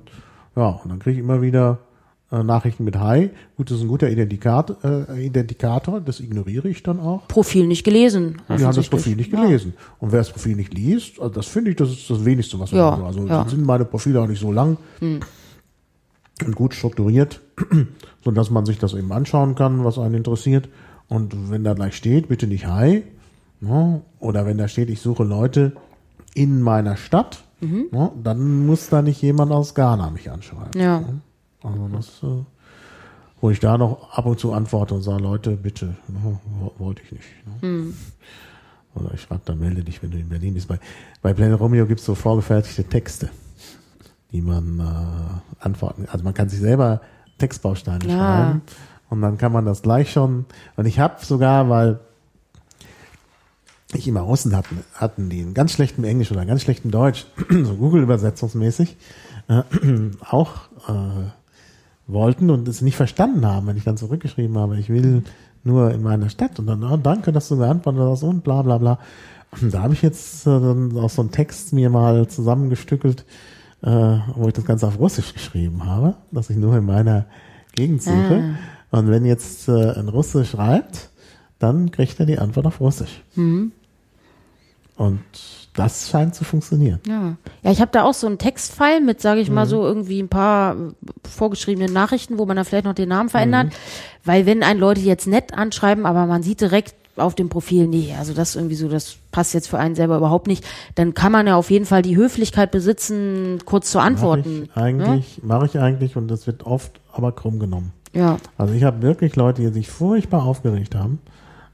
Ja, 0.55 0.69
und 0.83 0.89
dann 0.89 0.97
kriege 0.97 1.19
ich 1.19 1.23
immer 1.23 1.43
wieder 1.43 1.77
Nachrichten 2.29 2.83
mit 2.83 2.97
Hi. 2.97 3.29
Gut, 3.55 3.71
das 3.71 3.77
ist 3.77 3.83
ein 3.83 3.87
guter 3.87 4.09
Identikat, 4.09 4.83
äh, 4.83 5.25
Identikator, 5.25 6.01
das 6.01 6.19
ignoriere 6.19 6.67
ich 6.67 6.83
dann 6.83 6.99
auch. 6.99 7.27
Profil 7.27 7.67
nicht 7.67 7.83
gelesen. 7.83 8.41
Die 8.49 8.65
haben 8.65 8.75
das. 8.75 8.89
Profil 8.89 9.15
nicht 9.15 9.31
gelesen. 9.31 9.73
Und 9.99 10.11
wer 10.11 10.19
das 10.19 10.31
Profil 10.31 10.55
nicht 10.57 10.73
liest, 10.73 11.19
also 11.19 11.33
das 11.33 11.47
finde 11.47 11.71
ich, 11.71 11.77
das 11.77 11.89
ist 11.89 12.09
das 12.09 12.25
Wenigste, 12.25 12.59
was 12.59 12.71
wir 12.71 12.79
Ja. 12.79 13.01
Also 13.01 13.25
ja. 13.25 13.47
sind 13.47 13.65
meine 13.65 13.85
Profile 13.85 14.21
auch 14.21 14.27
nicht 14.27 14.41
so 14.41 14.51
lang 14.51 14.77
und 16.45 16.55
gut 16.55 16.73
strukturiert, 16.73 17.41
so 18.23 18.31
dass 18.31 18.49
man 18.49 18.65
sich 18.65 18.77
das 18.77 18.93
eben 18.93 19.11
anschauen 19.11 19.55
kann, 19.55 19.83
was 19.83 19.97
einen 19.97 20.15
interessiert. 20.15 20.69
Und 21.07 21.49
wenn 21.49 21.63
da 21.63 21.73
gleich 21.73 21.95
steht, 21.95 22.27
bitte 22.27 22.47
nicht 22.47 22.67
Hi, 22.67 23.03
ne? 23.61 24.01
oder 24.19 24.45
wenn 24.45 24.57
da 24.57 24.67
steht, 24.67 24.89
ich 24.89 24.99
suche 24.99 25.23
Leute 25.23 25.71
in 26.33 26.61
meiner 26.61 26.97
Stadt, 26.97 27.43
ne? 27.91 28.11
dann 28.21 28.65
muss 28.65 28.89
da 28.89 29.01
nicht 29.01 29.21
jemand 29.21 29.51
aus 29.51 29.73
Ghana 29.73 30.09
mich 30.09 30.29
anschreiben. 30.29 30.79
Ja. 30.79 31.03
Also 31.67 31.87
das, 31.95 32.07
äh, 32.23 32.43
wo 33.41 33.49
ich 33.51 33.59
da 33.59 33.77
noch 33.77 34.11
ab 34.11 34.25
und 34.25 34.39
zu 34.39 34.53
antworte 34.53 34.95
und 34.95 35.03
sage, 35.03 35.21
Leute, 35.21 35.51
bitte, 35.51 35.95
ne, 36.07 36.39
wo- 36.59 36.73
wollte 36.77 37.01
ich 37.03 37.11
nicht. 37.11 37.25
Ne? 37.61 37.93
Oder 38.95 39.13
ich 39.13 39.21
schreibe 39.21 39.41
dann, 39.45 39.59
melde 39.59 39.83
dich, 39.83 40.01
wenn 40.01 40.09
du 40.11 40.17
in 40.17 40.29
Berlin 40.29 40.55
bist. 40.55 40.67
Bei, 40.67 40.79
bei 41.21 41.33
Planet 41.33 41.59
Romeo 41.59 41.85
gibt 41.85 41.99
es 41.99 42.05
so 42.05 42.15
vorgefertigte 42.15 42.83
Texte, 42.85 43.29
die 44.31 44.41
man 44.41 44.79
äh, 44.79 45.63
antworten. 45.63 46.07
Also 46.11 46.23
man 46.23 46.33
kann 46.33 46.49
sich 46.49 46.59
selber 46.59 47.01
Textbausteine 47.37 48.05
Ja. 48.07 48.17
schreiben 48.17 48.61
und 49.09 49.21
dann 49.21 49.37
kann 49.37 49.51
man 49.51 49.65
das 49.65 49.83
gleich 49.83 50.11
schon. 50.11 50.45
Und 50.75 50.85
ich 50.87 50.99
habe 50.99 51.23
sogar, 51.23 51.69
weil 51.69 51.99
ich 53.93 54.07
immer 54.07 54.21
Russen 54.21 54.55
hatten, 54.55 54.83
hatten, 54.95 55.29
die 55.29 55.39
in 55.41 55.53
ganz 55.53 55.71
schlechtem 55.73 56.03
Englisch 56.03 56.31
oder 56.31 56.45
ganz 56.45 56.61
schlechtem 56.63 56.91
Deutsch, 56.91 57.25
so 57.49 57.75
Google-Übersetzungsmäßig, 57.75 58.97
äh, 59.47 59.61
auch 60.27 60.53
äh, 60.89 61.29
wollten 62.07 62.49
und 62.49 62.67
es 62.67 62.81
nicht 62.81 62.95
verstanden 62.95 63.45
haben, 63.45 63.67
wenn 63.67 63.77
ich 63.77 63.83
dann 63.83 63.97
zurückgeschrieben 63.97 64.57
habe, 64.57 64.77
ich 64.77 64.89
will 64.89 65.23
nur 65.63 65.91
in 65.91 66.01
meiner 66.01 66.29
Stadt 66.29 66.59
und 66.59 66.67
dann, 66.67 66.83
oh, 66.83 66.97
danke, 66.97 67.31
dass 67.31 67.49
du 67.49 67.57
geantwortet 67.57 68.01
hast 68.01 68.23
und 68.23 68.43
bla 68.43 68.61
bla 68.61 68.77
bla. 68.77 68.99
Und 69.51 69.73
da 69.73 69.83
habe 69.83 69.93
ich 69.93 70.01
jetzt 70.01 70.47
äh, 70.47 70.59
dann 70.59 70.97
auch 70.97 71.09
so 71.09 71.21
einen 71.21 71.31
Text 71.31 71.73
mir 71.73 71.89
mal 71.89 72.27
zusammengestückelt, 72.27 73.25
äh, 73.81 73.89
wo 74.35 74.47
ich 74.47 74.53
das 74.53 74.65
Ganze 74.65 74.87
auf 74.87 74.99
Russisch 74.99 75.33
geschrieben 75.33 75.85
habe, 75.85 76.15
dass 76.31 76.49
ich 76.49 76.57
nur 76.57 76.75
in 76.77 76.85
meiner 76.85 77.25
Gegend 77.75 78.01
suche. 78.01 78.55
Und 78.91 79.09
wenn 79.09 79.25
jetzt 79.25 79.67
äh, 79.67 79.91
ein 79.91 80.07
Russe 80.07 80.45
schreibt, 80.45 81.09
dann 81.59 81.91
kriegt 81.91 82.19
er 82.19 82.25
die 82.25 82.39
Antwort 82.39 82.65
auf 82.65 82.79
Russisch. 82.79 83.21
Und 84.97 85.19
das 85.75 86.09
scheint 86.09 86.33
zu 86.33 86.43
funktionieren. 86.43 86.99
Ja, 87.07 87.35
ja 87.63 87.71
ich 87.71 87.79
habe 87.81 87.91
da 87.91 88.03
auch 88.03 88.15
so 88.15 88.25
einen 88.27 88.39
Textfile 88.39 88.99
mit, 88.99 89.21
sage 89.21 89.41
ich 89.41 89.49
mal, 89.51 89.65
Mhm. 89.65 89.69
so 89.69 89.83
irgendwie 89.83 90.19
ein 90.19 90.27
paar 90.29 90.75
äh, 90.75 90.77
vorgeschriebenen 91.29 91.93
Nachrichten, 91.93 92.37
wo 92.39 92.45
man 92.45 92.57
da 92.57 92.63
vielleicht 92.63 92.85
noch 92.85 92.95
den 92.95 93.09
Namen 93.09 93.27
Mhm. 93.27 93.31
verändert. 93.31 93.67
Weil 94.25 94.45
wenn 94.45 94.63
ein 94.63 94.79
Leute 94.79 95.01
jetzt 95.01 95.27
nett 95.27 95.53
anschreiben, 95.53 96.05
aber 96.05 96.25
man 96.25 96.41
sieht 96.43 96.61
direkt 96.61 96.95
auf 97.15 97.33
dem 97.35 97.49
Profil, 97.49 97.87
nee, 97.87 98.13
also 98.17 98.33
das 98.33 98.55
irgendwie 98.55 98.75
so, 98.75 98.87
das 98.89 99.17
passt 99.31 99.53
jetzt 99.55 99.67
für 99.69 99.79
einen 99.79 99.95
selber 99.95 100.17
überhaupt 100.17 100.45
nicht, 100.47 100.63
dann 100.95 101.13
kann 101.15 101.31
man 101.31 101.47
ja 101.47 101.55
auf 101.55 101.71
jeden 101.71 101.85
Fall 101.85 102.01
die 102.03 102.15
Höflichkeit 102.15 102.69
besitzen, 102.71 103.59
kurz 103.65 103.91
zu 103.91 103.99
antworten. 103.99 104.63
ich 104.65 104.77
eigentlich, 104.77 105.41
mache 105.43 105.65
ich 105.65 105.79
eigentlich 105.79 106.15
und 106.15 106.27
das 106.27 106.45
wird 106.45 106.65
oft 106.65 106.99
aber 107.11 107.31
krumm 107.31 107.57
genommen. 107.59 107.91
Ja, 108.13 108.37
Also 108.57 108.73
ich 108.73 108.83
habe 108.83 109.01
wirklich 109.01 109.35
Leute, 109.35 109.61
die 109.63 109.69
sich 109.69 109.89
furchtbar 109.89 110.43
aufgeregt 110.43 110.93
haben, 110.95 111.19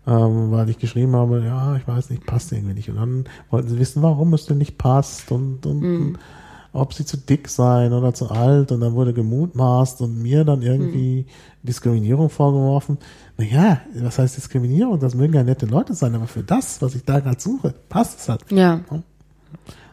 ähm, 0.05 0.51
weil 0.51 0.69
ich 0.69 0.77
geschrieben 0.79 1.15
habe, 1.15 1.43
ja, 1.43 1.75
ich 1.77 1.87
weiß 1.87 2.09
nicht, 2.09 2.25
passt 2.25 2.51
irgendwie 2.51 2.73
nicht. 2.73 2.89
Und 2.89 2.97
dann 2.97 3.23
wollten 3.49 3.69
sie 3.69 3.79
wissen, 3.79 4.01
warum 4.03 4.33
es 4.33 4.45
denn 4.45 4.57
nicht 4.57 4.77
passt 4.77 5.31
und, 5.31 5.65
und 5.65 5.79
Mhm. 5.81 6.17
ob 6.73 6.93
sie 6.93 7.05
zu 7.05 7.17
dick 7.17 7.47
seien 7.49 7.93
oder 7.93 8.13
zu 8.13 8.29
alt. 8.29 8.71
Und 8.71 8.81
dann 8.81 8.93
wurde 8.93 9.13
gemutmaßt 9.13 10.01
und 10.01 10.21
mir 10.21 10.43
dann 10.43 10.61
irgendwie 10.61 11.25
Mhm. 11.27 11.67
Diskriminierung 11.67 12.29
vorgeworfen. 12.29 12.97
Naja, 13.37 13.79
was 13.95 14.19
heißt 14.19 14.35
Diskriminierung? 14.37 14.99
Das 14.99 15.15
mögen 15.15 15.33
ja 15.35 15.43
nette 15.43 15.65
Leute 15.67 15.93
sein, 15.93 16.13
aber 16.15 16.27
für 16.27 16.43
das, 16.43 16.81
was 16.81 16.95
ich 16.95 17.05
da 17.05 17.19
gerade 17.19 17.39
suche, 17.39 17.73
passt 17.89 18.19
es 18.19 18.29
halt. 18.29 18.41
ja. 18.51 18.81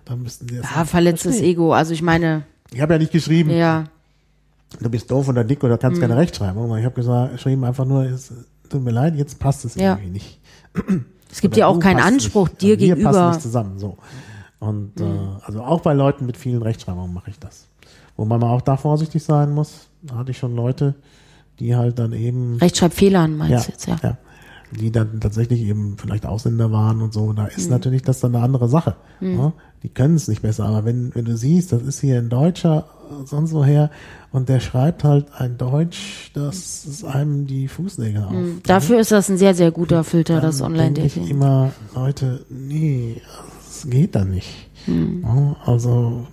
Dann 0.06 0.22
müssten 0.22 0.48
sie 0.48 0.56
Ja, 0.56 0.84
verletztes 0.84 1.34
verstehen. 1.36 1.50
Ego. 1.52 1.72
Also 1.72 1.92
ich 1.92 2.02
meine, 2.02 2.42
Ich 2.72 2.80
habe 2.80 2.94
ja 2.94 2.98
nicht 2.98 3.12
geschrieben, 3.12 3.50
ja, 3.50 3.84
du 4.80 4.90
bist 4.90 5.10
doof 5.10 5.28
oder 5.28 5.44
dick 5.44 5.62
oder 5.62 5.78
kannst 5.78 5.98
Mhm. 5.98 6.02
keine 6.02 6.16
Rechtschreibung. 6.16 6.76
Ich 6.78 6.84
habe 6.84 6.94
gesagt, 6.94 7.32
geschrieben 7.32 7.64
einfach 7.64 7.84
nur, 7.84 8.04
es 8.04 8.32
tut 8.70 8.82
mir 8.82 8.90
leid, 8.92 9.16
jetzt 9.16 9.38
passt 9.38 9.64
es 9.64 9.74
Ja. 9.74 9.92
irgendwie 9.96 10.10
nicht. 10.12 10.40
es 11.30 11.40
gibt 11.40 11.54
Oder 11.54 11.60
ja 11.60 11.66
auch 11.66 11.78
keinen 11.78 12.00
Anspruch 12.00 12.48
nicht. 12.48 12.62
dir 12.62 12.72
Also 12.74 12.80
wir 12.86 12.94
passen 12.94 12.98
gegenüber. 13.04 13.22
Mhm. 13.26 13.30
nicht 13.32 13.42
zusammen, 13.42 13.78
so. 13.78 13.98
Und 14.60 15.00
äh, 15.00 15.04
also 15.42 15.62
auch 15.62 15.80
bei 15.80 15.92
Leuten 15.94 16.26
mit 16.26 16.36
vielen 16.36 16.62
Rechtschreibungen 16.62 17.12
mache 17.14 17.30
ich 17.30 17.38
das. 17.38 17.66
Wo 18.16 18.24
man 18.24 18.42
auch 18.42 18.60
da 18.60 18.76
vorsichtig 18.76 19.22
sein 19.24 19.52
muss, 19.52 19.88
da 20.02 20.16
hatte 20.16 20.30
ich 20.32 20.38
schon 20.38 20.54
Leute, 20.54 20.94
die 21.58 21.74
halt 21.76 21.98
dann 21.98 22.12
eben 22.12 22.56
Rechtschreibfehlern 22.56 23.36
meinst 23.36 23.52
ja, 23.52 23.60
du 23.60 23.70
jetzt, 23.70 23.86
ja. 23.86 23.96
ja, 24.02 24.16
die 24.72 24.90
dann 24.92 25.20
tatsächlich 25.20 25.60
eben 25.62 25.96
vielleicht 25.98 26.26
Ausländer 26.26 26.70
waren 26.72 27.00
und 27.00 27.12
so, 27.14 27.32
da 27.32 27.46
ist 27.46 27.64
Mhm. 27.66 27.70
natürlich 27.70 28.02
das 28.02 28.20
dann 28.20 28.34
eine 28.34 28.44
andere 28.44 28.68
Sache. 28.68 28.96
Ja? 29.20 29.52
Die 29.82 29.88
können 29.88 30.14
es 30.16 30.28
nicht 30.28 30.42
besser, 30.42 30.66
aber 30.66 30.84
wenn, 30.84 31.14
wenn 31.14 31.24
du 31.24 31.36
siehst, 31.36 31.72
das 31.72 31.82
ist 31.82 32.00
hier 32.00 32.18
ein 32.18 32.28
Deutscher, 32.28 32.84
sonst 33.24 33.52
woher, 33.54 33.90
und 34.30 34.48
der 34.48 34.60
schreibt 34.60 35.04
halt 35.04 35.26
ein 35.38 35.56
Deutsch, 35.56 36.30
das 36.34 36.84
ist 36.84 37.04
einem 37.04 37.46
die 37.46 37.66
Fußnägel 37.66 38.22
auf. 38.22 38.34
Dafür 38.64 39.00
ist 39.00 39.10
das 39.10 39.28
ein 39.30 39.38
sehr, 39.38 39.54
sehr 39.54 39.70
guter 39.70 40.04
Filter, 40.04 40.34
Dann 40.34 40.42
das 40.42 40.60
Online-Dating. 40.60 41.24
Ich 41.24 41.30
immer, 41.30 41.72
Leute, 41.94 42.44
nee, 42.50 43.22
das 43.66 43.90
geht 43.90 44.14
dann 44.14 44.30
nicht. 44.30 44.68
Hm. 44.84 45.22
Ja, 45.24 45.56
also, 45.64 46.26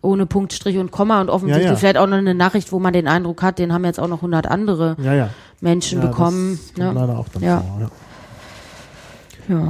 ohne 0.00 0.26
Punkt, 0.26 0.52
Strich 0.52 0.78
und 0.78 0.90
Komma 0.90 1.20
und 1.20 1.28
offensichtlich 1.30 1.66
Ja, 1.66 1.72
ja. 1.72 1.76
vielleicht 1.76 1.98
auch 1.98 2.06
noch 2.06 2.16
eine 2.16 2.34
Nachricht, 2.34 2.72
wo 2.72 2.78
man 2.78 2.92
den 2.92 3.06
Eindruck 3.08 3.42
hat, 3.42 3.58
den 3.58 3.72
haben 3.72 3.84
jetzt 3.84 4.00
auch 4.00 4.08
noch 4.08 4.18
100 4.18 4.46
andere 4.46 4.96
ja. 5.02 5.30
Menschen 5.60 6.00
bekommen. 6.00 6.58
Das 6.76 6.86
Ne? 6.86 6.92
leider 6.98 7.18
auch 7.18 7.28
dann 7.28 7.42
Ja. 7.42 7.60
vor, 7.60 7.90
ja. 9.48 9.68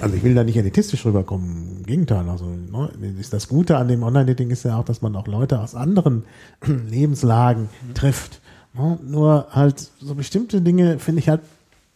Also 0.00 0.16
ich 0.16 0.22
will 0.22 0.34
da 0.34 0.44
nicht 0.44 0.56
elitistisch 0.56 1.04
rüberkommen. 1.04 1.78
Im 1.78 1.86
Gegenteil. 1.86 2.28
Also 2.28 2.46
ne, 2.46 2.90
ist 3.18 3.32
das 3.32 3.48
Gute 3.48 3.76
an 3.76 3.88
dem 3.88 4.02
Online-Dating 4.02 4.50
ist 4.50 4.64
ja 4.64 4.76
auch, 4.76 4.84
dass 4.84 5.02
man 5.02 5.14
auch 5.16 5.26
Leute 5.26 5.60
aus 5.60 5.74
anderen 5.74 6.24
Lebenslagen 6.66 7.68
trifft. 7.94 8.40
Ne? 8.74 8.98
Nur 9.02 9.48
halt 9.50 9.90
so 10.00 10.14
bestimmte 10.14 10.60
Dinge 10.60 10.98
finde 10.98 11.20
ich 11.20 11.28
halt 11.28 11.42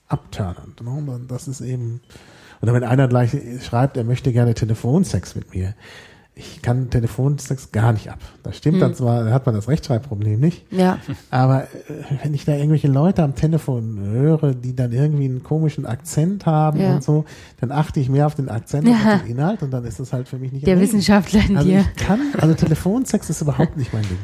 abturnend. 0.09 0.83
Ne? 0.83 0.91
Und 0.91 1.31
Das 1.31 1.49
ist 1.49 1.61
eben, 1.61 2.01
oder 2.63 2.73
wenn 2.75 2.85
einer 2.85 3.09
gleich 3.09 3.37
schreibt, 3.63 3.97
er 3.97 4.05
möchte 4.05 4.33
gerne 4.33 4.55
Telefonsex 4.55 5.35
mit 5.35 5.55
mir. 5.55 5.75
Ich 6.37 6.63
kann 6.63 6.91
Telefonsex 6.91 7.71
gar 7.71 7.93
nicht 7.93 8.11
ab. 8.11 8.19
Da 8.43 8.53
stimmt 8.53 8.75
Hm. 8.75 8.81
dann 8.81 8.95
zwar, 8.97 9.23
da 9.25 9.31
hat 9.33 9.47
man 9.47 9.55
das 9.55 9.69
Rechtschreibproblem 9.69 10.41
nicht, 10.41 10.65
Ja. 10.73 10.99
aber 11.31 11.65
äh, 11.65 11.69
wenn 12.25 12.35
ich 12.35 12.45
da 12.45 12.55
irgendwelche 12.57 12.89
Leute 12.89 13.23
am 13.23 13.37
Telefon 13.37 14.01
höre, 14.01 14.53
die 14.55 14.75
dann 14.75 14.91
irgendwie 14.91 15.27
einen 15.27 15.45
komischen 15.45 15.87
Akzent 15.87 16.45
haben 16.45 16.81
Ja. 16.81 16.95
und 16.97 17.05
so, 17.05 17.25
dann 17.61 17.71
achte 17.71 18.01
ich 18.01 18.09
mehr 18.09 18.27
auf 18.27 18.35
den 18.35 18.49
Akzent 18.49 18.89
als 18.89 18.97
auf 18.97 19.23
den 19.27 19.31
Inhalt 19.37 19.63
und 19.63 19.71
dann 19.71 19.85
ist 19.85 20.01
das 20.01 20.13
halt 20.13 20.29
für 20.29 20.39
mich 20.39 20.51
nicht 20.53 20.67
Der. 20.67 20.81
Wissenschaftler 20.81 21.41
in 21.49 21.57
Also 21.57 21.69
dir. 21.69 21.85
ich 21.97 22.05
kann, 22.05 22.21
also 22.39 22.53
Telefonsex 22.55 23.31
ist 23.31 23.41
überhaupt 23.41 23.77
nicht 23.77 23.93
mein 23.93 24.03
Ding. 24.03 24.19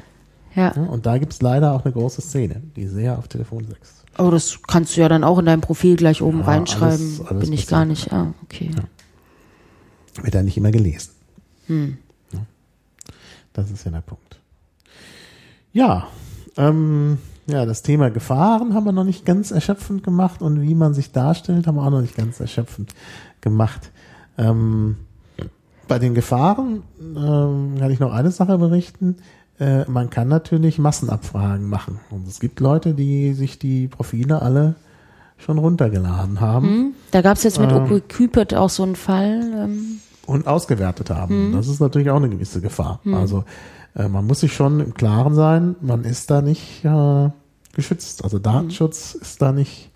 Ja. 0.56 0.72
Ja, 0.74 0.82
Und 0.82 1.06
da 1.06 1.16
gibt's 1.18 1.40
leider 1.42 1.72
auch 1.74 1.84
eine 1.84 1.92
große 1.94 2.20
Szene, 2.22 2.61
die 2.74 2.88
sehr 2.88 3.18
auf 3.18 3.28
Telefonsex. 3.28 4.02
Aber 4.16 4.32
das 4.32 4.58
kannst 4.66 4.96
du 4.96 5.00
ja 5.00 5.08
dann 5.08 5.22
auch 5.22 5.38
in 5.38 5.46
deinem 5.46 5.61
Profil 5.61 5.94
gleich 5.94 6.22
oben 6.22 6.40
Ja, 6.40 6.46
reinschreiben. 6.46 6.88
alles- 7.06 7.20
alles 7.24 7.44
Bin 7.44 7.52
ich 7.52 7.68
gar 7.68 7.84
nicht. 7.84 8.12
Ah, 8.12 8.34
okay. 8.42 8.70
Wird 10.20 10.34
ja 10.34 10.42
nicht 10.42 10.56
immer 10.56 10.72
gelesen. 10.72 11.12
Hm. 11.70 11.98
Das 13.52 13.70
ist 13.70 13.84
ja 13.84 13.90
der 13.90 14.00
Punkt. 14.00 14.38
Ja, 15.72 16.06
ähm, 16.56 17.18
ja, 17.46 17.66
das 17.66 17.82
Thema 17.82 18.10
Gefahren 18.10 18.74
haben 18.74 18.84
wir 18.84 18.92
noch 18.92 19.04
nicht 19.04 19.24
ganz 19.24 19.50
erschöpfend 19.50 20.02
gemacht 20.02 20.42
und 20.42 20.62
wie 20.62 20.74
man 20.74 20.94
sich 20.94 21.12
darstellt, 21.12 21.66
haben 21.66 21.76
wir 21.76 21.84
auch 21.84 21.90
noch 21.90 22.00
nicht 22.00 22.16
ganz 22.16 22.38
erschöpfend 22.40 22.94
gemacht. 23.40 23.90
Ähm, 24.38 24.96
bei 25.88 25.98
den 25.98 26.14
Gefahren 26.14 26.82
ähm, 27.00 27.74
kann 27.78 27.90
ich 27.90 27.98
noch 27.98 28.12
eine 28.12 28.30
Sache 28.30 28.58
berichten. 28.58 29.16
Äh, 29.58 29.84
man 29.90 30.10
kann 30.10 30.28
natürlich 30.28 30.78
Massenabfragen 30.78 31.68
machen. 31.68 31.98
Und 32.10 32.28
es 32.28 32.38
gibt 32.38 32.60
Leute, 32.60 32.94
die 32.94 33.32
sich 33.34 33.58
die 33.58 33.88
Profile 33.88 34.42
alle 34.42 34.76
schon 35.38 35.58
runtergeladen 35.58 36.40
haben. 36.40 36.66
Hm? 36.66 36.94
Da 37.10 37.22
gab 37.22 37.36
es 37.36 37.42
jetzt 37.42 37.58
mit 37.58 37.72
Ähm. 37.72 37.90
OkCupid 37.90 38.54
auch 38.54 38.70
so 38.70 38.84
einen 38.84 38.94
Fall. 38.94 39.40
Ähm, 39.56 40.00
und 40.30 40.46
ausgewertet 40.46 41.10
haben. 41.10 41.52
Das 41.52 41.68
ist 41.68 41.80
natürlich 41.80 42.10
auch 42.10 42.16
eine 42.16 42.28
gewisse 42.28 42.60
Gefahr. 42.60 43.00
Also 43.14 43.44
äh, 43.94 44.08
man 44.08 44.26
muss 44.26 44.40
sich 44.40 44.52
schon 44.54 44.80
im 44.80 44.94
Klaren 44.94 45.34
sein, 45.34 45.76
man 45.80 46.04
ist 46.04 46.30
da 46.30 46.40
nicht 46.42 46.84
äh, 46.84 47.30
geschützt. 47.74 48.24
Also 48.24 48.38
Datenschutz 48.38 49.14
ist 49.14 49.42
da 49.42 49.52
nicht 49.52 49.90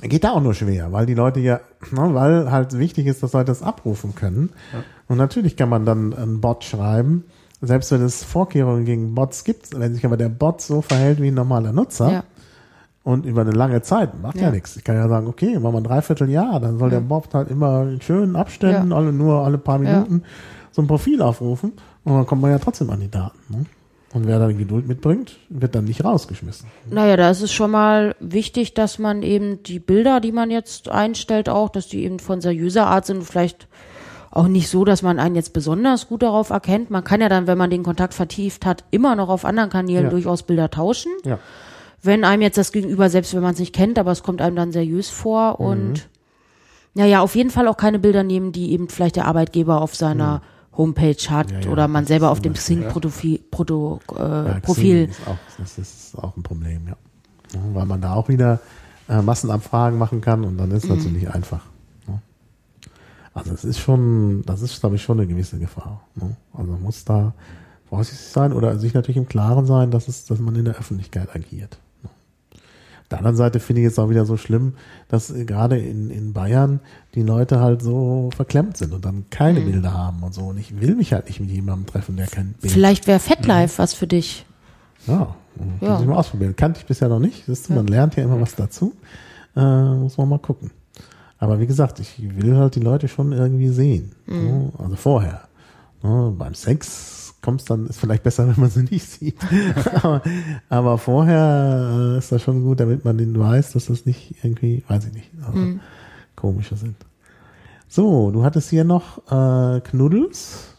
geht 0.00 0.22
da 0.22 0.30
auch 0.30 0.40
nur 0.40 0.54
schwer, 0.54 0.92
weil 0.92 1.06
die 1.06 1.14
Leute 1.14 1.40
ja, 1.40 1.60
ne, 1.90 2.14
weil 2.14 2.52
halt 2.52 2.78
wichtig 2.78 3.06
ist, 3.06 3.22
dass 3.22 3.32
Leute 3.32 3.46
das 3.46 3.62
abrufen 3.62 4.14
können. 4.14 4.50
Und 5.08 5.16
natürlich 5.16 5.56
kann 5.56 5.68
man 5.68 5.84
dann 5.84 6.14
einen 6.14 6.40
Bot 6.40 6.62
schreiben, 6.62 7.24
selbst 7.60 7.90
wenn 7.90 8.02
es 8.02 8.22
Vorkehrungen 8.22 8.84
gegen 8.84 9.14
Bots 9.16 9.42
gibt, 9.42 9.78
wenn 9.78 9.94
sich 9.94 10.06
aber 10.06 10.16
der 10.16 10.28
Bot 10.28 10.60
so 10.60 10.82
verhält 10.82 11.20
wie 11.20 11.28
ein 11.28 11.34
normaler 11.34 11.72
Nutzer, 11.72 12.12
ja. 12.12 12.24
Und 13.08 13.24
über 13.24 13.40
eine 13.40 13.52
lange 13.52 13.80
Zeit 13.80 14.20
macht 14.20 14.36
ja, 14.36 14.42
Ja. 14.44 14.50
nichts. 14.50 14.76
Ich 14.76 14.84
kann 14.84 14.96
ja 14.96 15.08
sagen, 15.08 15.26
okay, 15.28 15.58
machen 15.58 15.72
wir 15.74 15.78
ein 15.80 15.84
Dreivierteljahr, 15.84 16.60
dann 16.60 16.78
soll 16.78 16.90
der 16.90 17.00
Bob 17.00 17.32
halt 17.32 17.50
immer 17.50 17.82
in 17.88 18.00
schönen 18.02 18.36
Abständen, 18.36 18.90
Ja. 18.90 18.96
alle 18.96 19.12
nur 19.12 19.44
alle 19.44 19.56
paar 19.56 19.82
Ja. 19.82 20.00
Minuten 20.00 20.22
so 20.72 20.82
ein 20.82 20.86
Profil 20.86 21.22
aufrufen 21.22 21.72
und 22.04 22.14
dann 22.14 22.26
kommt 22.26 22.42
man 22.42 22.50
ja 22.50 22.58
trotzdem 22.58 22.90
an 22.90 23.00
die 23.00 23.10
Daten. 23.10 23.38
Ne? 23.48 23.64
Und 24.12 24.26
wer 24.26 24.38
da 24.38 24.48
die 24.48 24.56
Geduld 24.56 24.86
mitbringt, 24.88 25.38
wird 25.48 25.74
dann 25.74 25.84
nicht 25.84 26.04
rausgeschmissen. 26.04 26.66
Naja, 26.90 27.16
da 27.16 27.30
ist 27.30 27.40
es 27.42 27.52
schon 27.52 27.70
mal 27.70 28.14
wichtig, 28.20 28.74
dass 28.74 28.98
man 28.98 29.22
eben 29.22 29.62
die 29.62 29.78
Bilder, 29.78 30.20
die 30.20 30.32
man 30.32 30.50
jetzt 30.50 30.88
einstellt, 30.90 31.48
auch, 31.48 31.68
dass 31.70 31.88
die 31.88 32.04
eben 32.04 32.18
von 32.18 32.40
seriöser 32.42 32.86
Art 32.86 33.06
sind, 33.06 33.22
vielleicht 33.24 33.68
auch 34.30 34.48
nicht 34.48 34.68
so, 34.68 34.84
dass 34.84 35.02
man 35.02 35.18
einen 35.18 35.34
jetzt 35.34 35.52
besonders 35.54 36.08
gut 36.08 36.22
darauf 36.22 36.50
erkennt. 36.50 36.90
Man 36.90 37.04
kann 37.04 37.20
ja 37.22 37.28
dann, 37.30 37.46
wenn 37.46 37.56
man 37.58 37.70
den 37.70 37.82
Kontakt 37.82 38.12
vertieft 38.14 38.64
hat, 38.66 38.84
immer 38.90 39.16
noch 39.16 39.28
auf 39.30 39.44
anderen 39.46 39.70
Kanälen 39.70 40.04
Ja. 40.04 40.10
durchaus 40.10 40.42
Bilder 40.42 40.70
tauschen. 40.70 41.10
Ja. 41.24 41.38
Wenn 42.02 42.24
einem 42.24 42.42
jetzt 42.42 42.58
das 42.58 42.72
Gegenüber, 42.72 43.10
selbst 43.10 43.34
wenn 43.34 43.42
man 43.42 43.54
es 43.54 43.60
nicht 43.60 43.74
kennt, 43.74 43.98
aber 43.98 44.12
es 44.12 44.22
kommt 44.22 44.40
einem 44.40 44.56
dann 44.56 44.72
seriös 44.72 45.10
vor 45.10 45.60
und 45.60 46.08
naja, 46.94 47.20
auf 47.20 47.36
jeden 47.36 47.50
Fall 47.50 47.68
auch 47.68 47.76
keine 47.76 47.98
Bilder 47.98 48.22
nehmen, 48.24 48.52
die 48.52 48.72
eben 48.72 48.88
vielleicht 48.88 49.16
der 49.16 49.26
Arbeitgeber 49.26 49.80
auf 49.80 49.94
seiner 49.94 50.42
Homepage 50.76 51.16
hat 51.28 51.50
Ja, 51.50 51.60
ja, 51.60 51.70
oder 51.70 51.88
man 51.88 52.06
selber 52.06 52.30
auf 52.30 52.40
dem 52.40 52.54
Xing-Profil 52.54 53.36
äh, 53.36 54.60
Profil 54.60 55.08
Ist 55.08 55.20
auch, 55.26 55.36
das 55.58 55.78
ist 55.78 56.16
auch 56.16 56.36
ein 56.36 56.42
Problem, 56.42 56.86
ja. 56.88 56.96
Weil 57.72 57.86
man 57.86 58.00
da 58.00 58.14
auch 58.14 58.28
wieder 58.28 58.60
äh, 59.08 59.22
Massenabfragen 59.22 59.98
machen 59.98 60.20
kann 60.20 60.44
und 60.44 60.56
dann 60.56 60.70
ist 60.70 60.84
es 60.84 60.90
natürlich 60.90 61.30
einfach. 61.30 61.64
Ne? 62.06 62.20
Also 63.34 63.52
es 63.52 63.64
ist 63.64 63.78
schon, 63.78 64.42
das 64.44 64.62
ist, 64.62 64.80
glaube 64.80 64.96
ich, 64.96 65.02
schon 65.02 65.18
eine 65.18 65.26
gewisse 65.26 65.58
Gefahr. 65.58 66.02
Ne? 66.14 66.36
Also 66.52 66.72
man 66.72 66.82
muss 66.82 67.04
da 67.04 67.32
vorsichtig 67.88 68.26
sein 68.26 68.52
oder 68.52 68.78
sich 68.78 68.94
natürlich 68.94 69.16
im 69.16 69.28
Klaren 69.28 69.66
sein, 69.66 69.90
dass 69.90 70.08
es, 70.08 70.26
dass 70.26 70.38
man 70.38 70.54
in 70.56 70.64
der 70.64 70.76
Öffentlichkeit 70.76 71.34
agiert. 71.34 71.78
Der 73.10 73.18
anderen 73.18 73.36
Seite 73.38 73.58
finde 73.58 73.80
ich 73.82 73.86
es 73.88 73.98
auch 73.98 74.10
wieder 74.10 74.26
so 74.26 74.36
schlimm, 74.36 74.74
dass 75.08 75.32
gerade 75.34 75.78
in, 75.78 76.10
in 76.10 76.34
Bayern 76.34 76.80
die 77.14 77.22
Leute 77.22 77.58
halt 77.60 77.80
so 77.80 78.28
verklemmt 78.36 78.76
sind 78.76 78.92
und 78.92 79.04
dann 79.04 79.24
keine 79.30 79.62
Bilder 79.62 79.94
haben 79.94 80.22
und 80.22 80.34
so. 80.34 80.42
Und 80.42 80.58
ich 80.58 80.78
will 80.80 80.94
mich 80.94 81.12
halt 81.14 81.26
nicht 81.26 81.40
mit 81.40 81.48
jemandem 81.50 81.86
treffen, 81.86 82.16
der 82.16 82.26
kein 82.26 82.52
Bild 82.60 82.70
Vielleicht 82.72 83.06
wäre 83.06 83.18
FetLife 83.18 83.78
was 83.78 83.94
für 83.94 84.06
dich. 84.06 84.44
ja, 85.06 85.34
muss 85.56 85.66
Ja. 85.88 86.00
ich 86.00 86.06
mal 86.06 86.16
ausprobieren. 86.16 86.54
Kannte 86.54 86.80
ich 86.80 86.86
bisher 86.86 87.08
noch 87.08 87.18
nicht. 87.18 87.44
Siehst 87.46 87.70
du, 87.70 87.72
man 87.74 87.86
lernt 87.86 88.16
ja 88.16 88.24
immer 88.24 88.40
was 88.40 88.54
dazu. 88.54 88.92
Äh, 89.56 89.60
muss 89.94 90.18
man 90.18 90.28
mal 90.28 90.38
gucken. 90.38 90.70
Aber 91.38 91.60
wie 91.60 91.66
gesagt, 91.66 92.00
ich 92.00 92.16
will 92.36 92.56
halt 92.56 92.74
die 92.74 92.80
Leute 92.80 93.08
schon 93.08 93.32
irgendwie 93.32 93.68
sehen. 93.68 94.12
Ne? 94.26 94.70
Also 94.76 94.96
vorher. 94.96 95.42
Ne? 96.02 96.34
Beim 96.36 96.52
Sex 96.54 97.27
kommt's 97.42 97.64
dann, 97.64 97.86
ist 97.86 98.00
vielleicht 98.00 98.22
besser, 98.22 98.48
wenn 98.48 98.60
man 98.60 98.70
sie 98.70 98.84
nicht 98.84 99.08
sieht. 99.08 99.36
aber, 99.94 100.22
aber 100.68 100.98
vorher 100.98 102.14
äh, 102.14 102.18
ist 102.18 102.32
das 102.32 102.42
schon 102.42 102.62
gut, 102.62 102.80
damit 102.80 103.04
man 103.04 103.18
den 103.18 103.38
weiß, 103.38 103.72
dass 103.72 103.86
das 103.86 104.06
nicht 104.06 104.34
irgendwie, 104.42 104.82
weiß 104.88 105.06
ich 105.06 105.12
nicht, 105.12 105.30
also 105.46 105.78
komische 106.36 106.76
sind. 106.76 106.96
So, 107.88 108.30
du 108.30 108.44
hattest 108.44 108.68
hier 108.70 108.84
noch 108.84 109.18
äh, 109.30 109.80
Knuddels. 109.80 110.74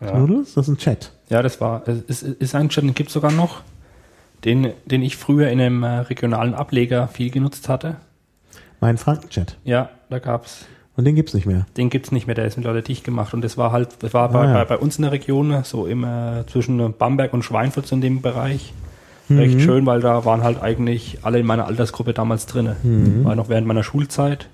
Ja. 0.00 0.12
Knuddels, 0.12 0.54
das 0.54 0.68
ist 0.68 0.74
ein 0.74 0.78
Chat. 0.78 1.12
Ja, 1.30 1.42
das 1.42 1.60
war, 1.60 1.86
es 1.88 2.22
ist, 2.22 2.22
ist 2.22 2.54
ein 2.54 2.68
Chat, 2.68 2.84
den 2.84 2.94
gibt 2.94 3.10
sogar 3.10 3.32
noch, 3.32 3.62
den, 4.44 4.72
den 4.84 5.02
ich 5.02 5.16
früher 5.16 5.48
in 5.48 5.60
einem 5.60 5.82
äh, 5.82 5.88
regionalen 6.00 6.54
Ableger 6.54 7.08
viel 7.08 7.30
genutzt 7.30 7.68
hatte. 7.68 7.96
Mein 8.80 8.98
Franken-Chat. 8.98 9.56
Ja, 9.64 9.90
da 10.08 10.18
gab's, 10.18 10.66
Und 11.00 11.04
den 11.06 11.14
gibt's 11.16 11.34
nicht 11.34 11.46
mehr. 11.46 11.66
den 11.76 11.90
gibt's 11.90 12.12
nicht 12.12 12.26
mehr, 12.26 12.34
der 12.36 12.44
ist 12.44 12.56
mittlerweile 12.56 12.82
dicht 12.82 13.04
gemacht 13.04 13.34
und 13.34 13.42
das 13.42 13.56
war 13.58 13.72
halt, 13.72 13.88
das 14.00 14.14
war 14.14 14.28
bei, 14.30 14.40
Ah, 14.40 14.46
ja. 14.46 14.52
bei, 14.64 14.76
bei 14.76 14.78
uns 14.78 14.96
in 14.98 15.02
der 15.02 15.12
Region, 15.12 15.62
so 15.64 15.86
im, 15.86 16.04
äh, 16.04 16.44
zwischen 16.46 16.94
Bamberg 16.98 17.32
und 17.32 17.42
Schweinfurt 17.44 17.86
so 17.86 17.94
in 17.96 18.00
dem 18.02 18.20
Bereich. 18.22 18.72
Recht 19.30 19.60
schön, 19.60 19.86
weil 19.86 20.00
da 20.00 20.24
waren 20.24 20.42
halt 20.42 20.60
eigentlich 20.60 21.18
alle 21.22 21.38
in 21.38 21.46
meiner 21.46 21.66
Altersgruppe 21.66 22.12
damals 22.12 22.46
drinne. 22.46 22.76
War 23.22 23.36
noch 23.36 23.48
während 23.48 23.64
meiner 23.66 23.84
Schulzeit. 23.84 24.48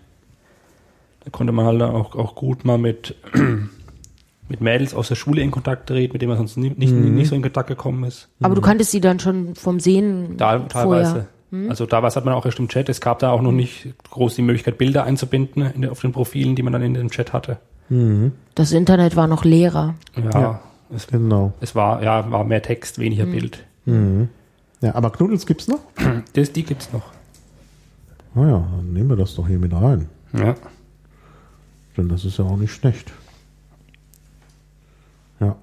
Da 1.24 1.30
konnte 1.30 1.53
man 1.53 1.64
halt 1.64 1.80
auch, 1.82 2.14
auch 2.14 2.34
gut 2.34 2.64
mal 2.66 2.76
mit, 2.76 3.14
mit 4.49 4.61
Mädels 4.61 4.94
aus 4.94 5.09
der 5.09 5.14
Schule 5.14 5.40
in 5.40 5.51
Kontakt 5.51 5.88
treten, 5.88 6.12
mit 6.12 6.20
denen 6.22 6.28
man 6.28 6.36
sonst 6.38 6.59
nie, 6.59 6.70
nicht, 6.76 6.92
nicht 6.92 7.28
so 7.28 7.34
in 7.34 7.40
Kontakt 7.42 7.68
gekommen 7.68 8.05
ist. 8.05 8.28
Aber 8.42 8.55
du 8.55 8.61
kanntest 8.61 8.90
sie 8.90 9.01
dann 9.01 9.18
schon 9.18 9.55
vom 9.55 9.80
Sehen 9.80 10.36
Da, 10.36 10.59
teilweise. 10.59 11.11
vorher. 11.11 11.26
Also 11.68 11.86
teilweise 11.86 12.16
hat 12.16 12.24
man 12.24 12.34
auch 12.34 12.44
erst 12.44 12.59
im 12.59 12.68
Chat, 12.68 12.88
es 12.88 13.01
gab 13.01 13.20
da 13.20 13.30
auch 13.30 13.40
noch 13.40 13.53
nicht 13.53 13.94
groß 14.11 14.34
die 14.34 14.42
Möglichkeit, 14.42 14.78
Bilder 14.78 15.05
einzubinden 15.05 15.62
in, 15.74 15.82
der- 15.82 15.92
auf 15.92 16.01
den 16.01 16.12
Profilen, 16.12 16.57
die 16.57 16.62
man 16.62 16.72
dann 16.72 16.82
in 16.82 16.94
dem 16.94 17.11
Chat 17.11 17.32
hatte. 17.32 17.59
Das 18.57 18.72
Internet 18.72 19.14
war 19.16 19.26
noch 19.28 19.44
leerer. 19.44 19.94
Ja, 20.16 20.40
Ja. 20.40 20.61
Es, 20.94 21.07
Genau. 21.09 21.53
es 21.61 21.74
war, 21.74 22.03
ja, 22.03 22.30
war 22.30 22.44
mehr 22.44 22.62
Text, 22.62 22.99
weniger 22.99 23.26
Bild. 23.26 23.64
Ja, 24.80 24.94
aber 24.94 25.11
Knuddels 25.11 25.47
gibt's 25.47 25.66
noch? 25.68 25.80
Das, 26.32 26.53
die 26.53 26.62
gibt's 26.64 26.92
noch. 26.92 27.03
Naja, 28.34 28.66
dann 28.76 28.92
nehmen 28.92 29.09
wir 29.09 29.16
das 29.16 29.34
doch 29.34 29.47
hier 29.49 29.59
mit 29.59 29.72
rein. 29.72 30.09
Ja. 30.32 30.55
Denn 31.97 32.09
das 32.09 32.24
ist 32.24 32.38
ja 32.38 32.44
auch 32.44 32.57
nicht 32.57 32.72
schlecht. 32.72 33.12
Ja. 35.40 35.57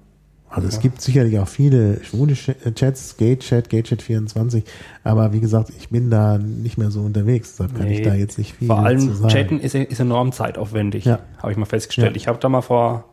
Also 0.54 0.68
es 0.68 0.78
gibt 0.80 1.00
sicherlich 1.00 1.38
auch 1.40 1.48
viele 1.48 2.02
schwule 2.04 2.34
Ch- 2.34 2.54
äh, 2.64 2.72
Chats, 2.72 3.16
Gate-Chat, 3.16 3.68
Gate-Chat24, 3.70 4.62
aber 5.02 5.32
wie 5.32 5.40
gesagt, 5.40 5.70
ich 5.76 5.88
bin 5.88 6.10
da 6.10 6.38
nicht 6.38 6.78
mehr 6.78 6.90
so 6.92 7.00
unterwegs, 7.00 7.52
deshalb 7.52 7.76
kann 7.76 7.88
ich 7.88 8.02
da 8.02 8.14
jetzt 8.14 8.38
nicht 8.38 8.54
viel 8.54 8.68
Vor 8.68 8.78
allem. 8.78 9.12
Chatten 9.28 9.58
ist, 9.58 9.74
ist 9.74 9.98
enorm 10.00 10.30
zeitaufwendig, 10.32 11.04
Ja. 11.06 11.18
habe 11.42 11.50
ich 11.52 11.58
mal 11.58 11.64
festgestellt. 11.66 12.10
Ja. 12.12 12.16
Ich 12.16 12.28
habe 12.28 12.38
da 12.38 12.48
mal 12.48 12.60
vor 12.62 13.04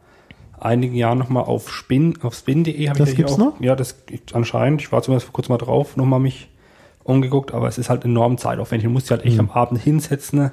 einigen 0.60 0.96
Jahren 0.96 1.18
nochmal 1.18 1.44
auf 1.46 1.72
Spin, 1.72 2.14
auf 2.22 2.36
spin.de 2.36 2.74
habe 2.90 3.00
ich 3.00 3.06
Das 3.06 3.16
gibt's 3.16 3.34
auch, 3.34 3.38
noch? 3.40 3.60
Ja, 3.62 3.76
das 3.76 3.96
anscheinend. 4.34 4.82
Ich 4.82 4.92
war 4.92 5.02
zumindest 5.02 5.26
vor 5.26 5.34
kurzem 5.34 5.54
mal 5.54 5.58
drauf, 5.58 5.98
nochmal 5.98 6.20
mich 6.20 6.50
umgeguckt, 7.04 7.52
aber 7.56 7.68
es 7.68 7.80
ist 7.80 7.90
halt 7.90 8.06
enorm 8.06 8.38
zeitaufwendig. 8.38 8.86
Du 8.86 8.92
musst 8.92 9.08
dich 9.08 9.12
halt 9.18 9.26
echt 9.26 9.40
am 9.40 9.50
Abend 9.50 9.82
hinsetzen, 9.82 10.38
ne? 10.38 10.52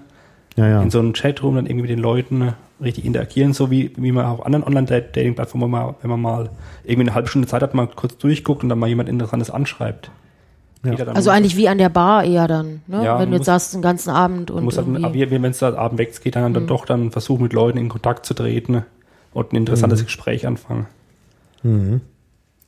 Ja, 0.57 0.67
ja. 0.67 0.83
in 0.83 0.91
so 0.91 0.99
einem 0.99 1.13
Chatroom 1.13 1.57
dann 1.57 1.67
irgendwie 1.67 1.83
mit 1.83 1.91
den 1.91 1.99
Leuten 1.99 2.39
ne, 2.39 2.55
richtig 2.81 3.05
interagieren, 3.05 3.53
so 3.53 3.71
wie, 3.71 3.93
wie 3.97 4.13
man 4.13 4.25
auf 4.27 4.45
anderen 4.47 4.65
Online-Dating-Plattformen 4.65 5.71
mal, 5.71 5.95
wenn 6.03 6.11
man 6.11 6.21
mal 6.21 6.51
irgendwie 6.85 7.09
eine 7.09 7.15
halbe 7.15 7.29
Stunde 7.29 7.49
Zeit 7.49 7.63
hat, 7.63 7.75
mal 7.75 7.89
kurz 7.89 8.17
durchguckt 8.19 8.63
und 8.63 8.69
dann 8.69 8.79
mal 8.79 8.89
jemand 8.89 9.09
Interessantes 9.09 9.51
anschreibt. 9.51 10.11
Ja. 10.85 10.95
Also 11.09 11.31
eigentlich 11.31 11.57
wie 11.57 11.69
an 11.69 11.79
der 11.79 11.89
Bar 11.89 12.23
eher 12.23 12.47
dann, 12.47 12.83
ne? 12.87 13.05
Ja, 13.05 13.19
Wenn 13.19 13.31
du 13.31 13.37
jetzt 13.37 13.47
sagst, 13.47 13.75
den 13.75 13.83
ganzen 13.83 14.11
Abend 14.11 14.53
und 14.53 14.63
muss 14.63 14.77
halt, 14.79 14.87
wenn 14.87 15.45
es 15.45 15.59
da 15.59 15.75
abend 15.75 15.99
weggeht, 15.99 16.37
dann, 16.37 16.51
Mhm. 16.51 16.55
dann 16.55 16.67
doch 16.69 16.85
dann 16.87 17.11
versuchen, 17.11 17.43
mit 17.43 17.53
Leuten 17.53 17.79
in 17.79 17.89
Kontakt 17.89 18.25
zu 18.25 18.33
treten 18.35 18.85
und 19.35 19.47
ein 19.53 19.57
Mhm. 19.57 19.59
interessantes 19.63 20.05
Gespräch 20.05 20.47
anfangen. 20.47 20.87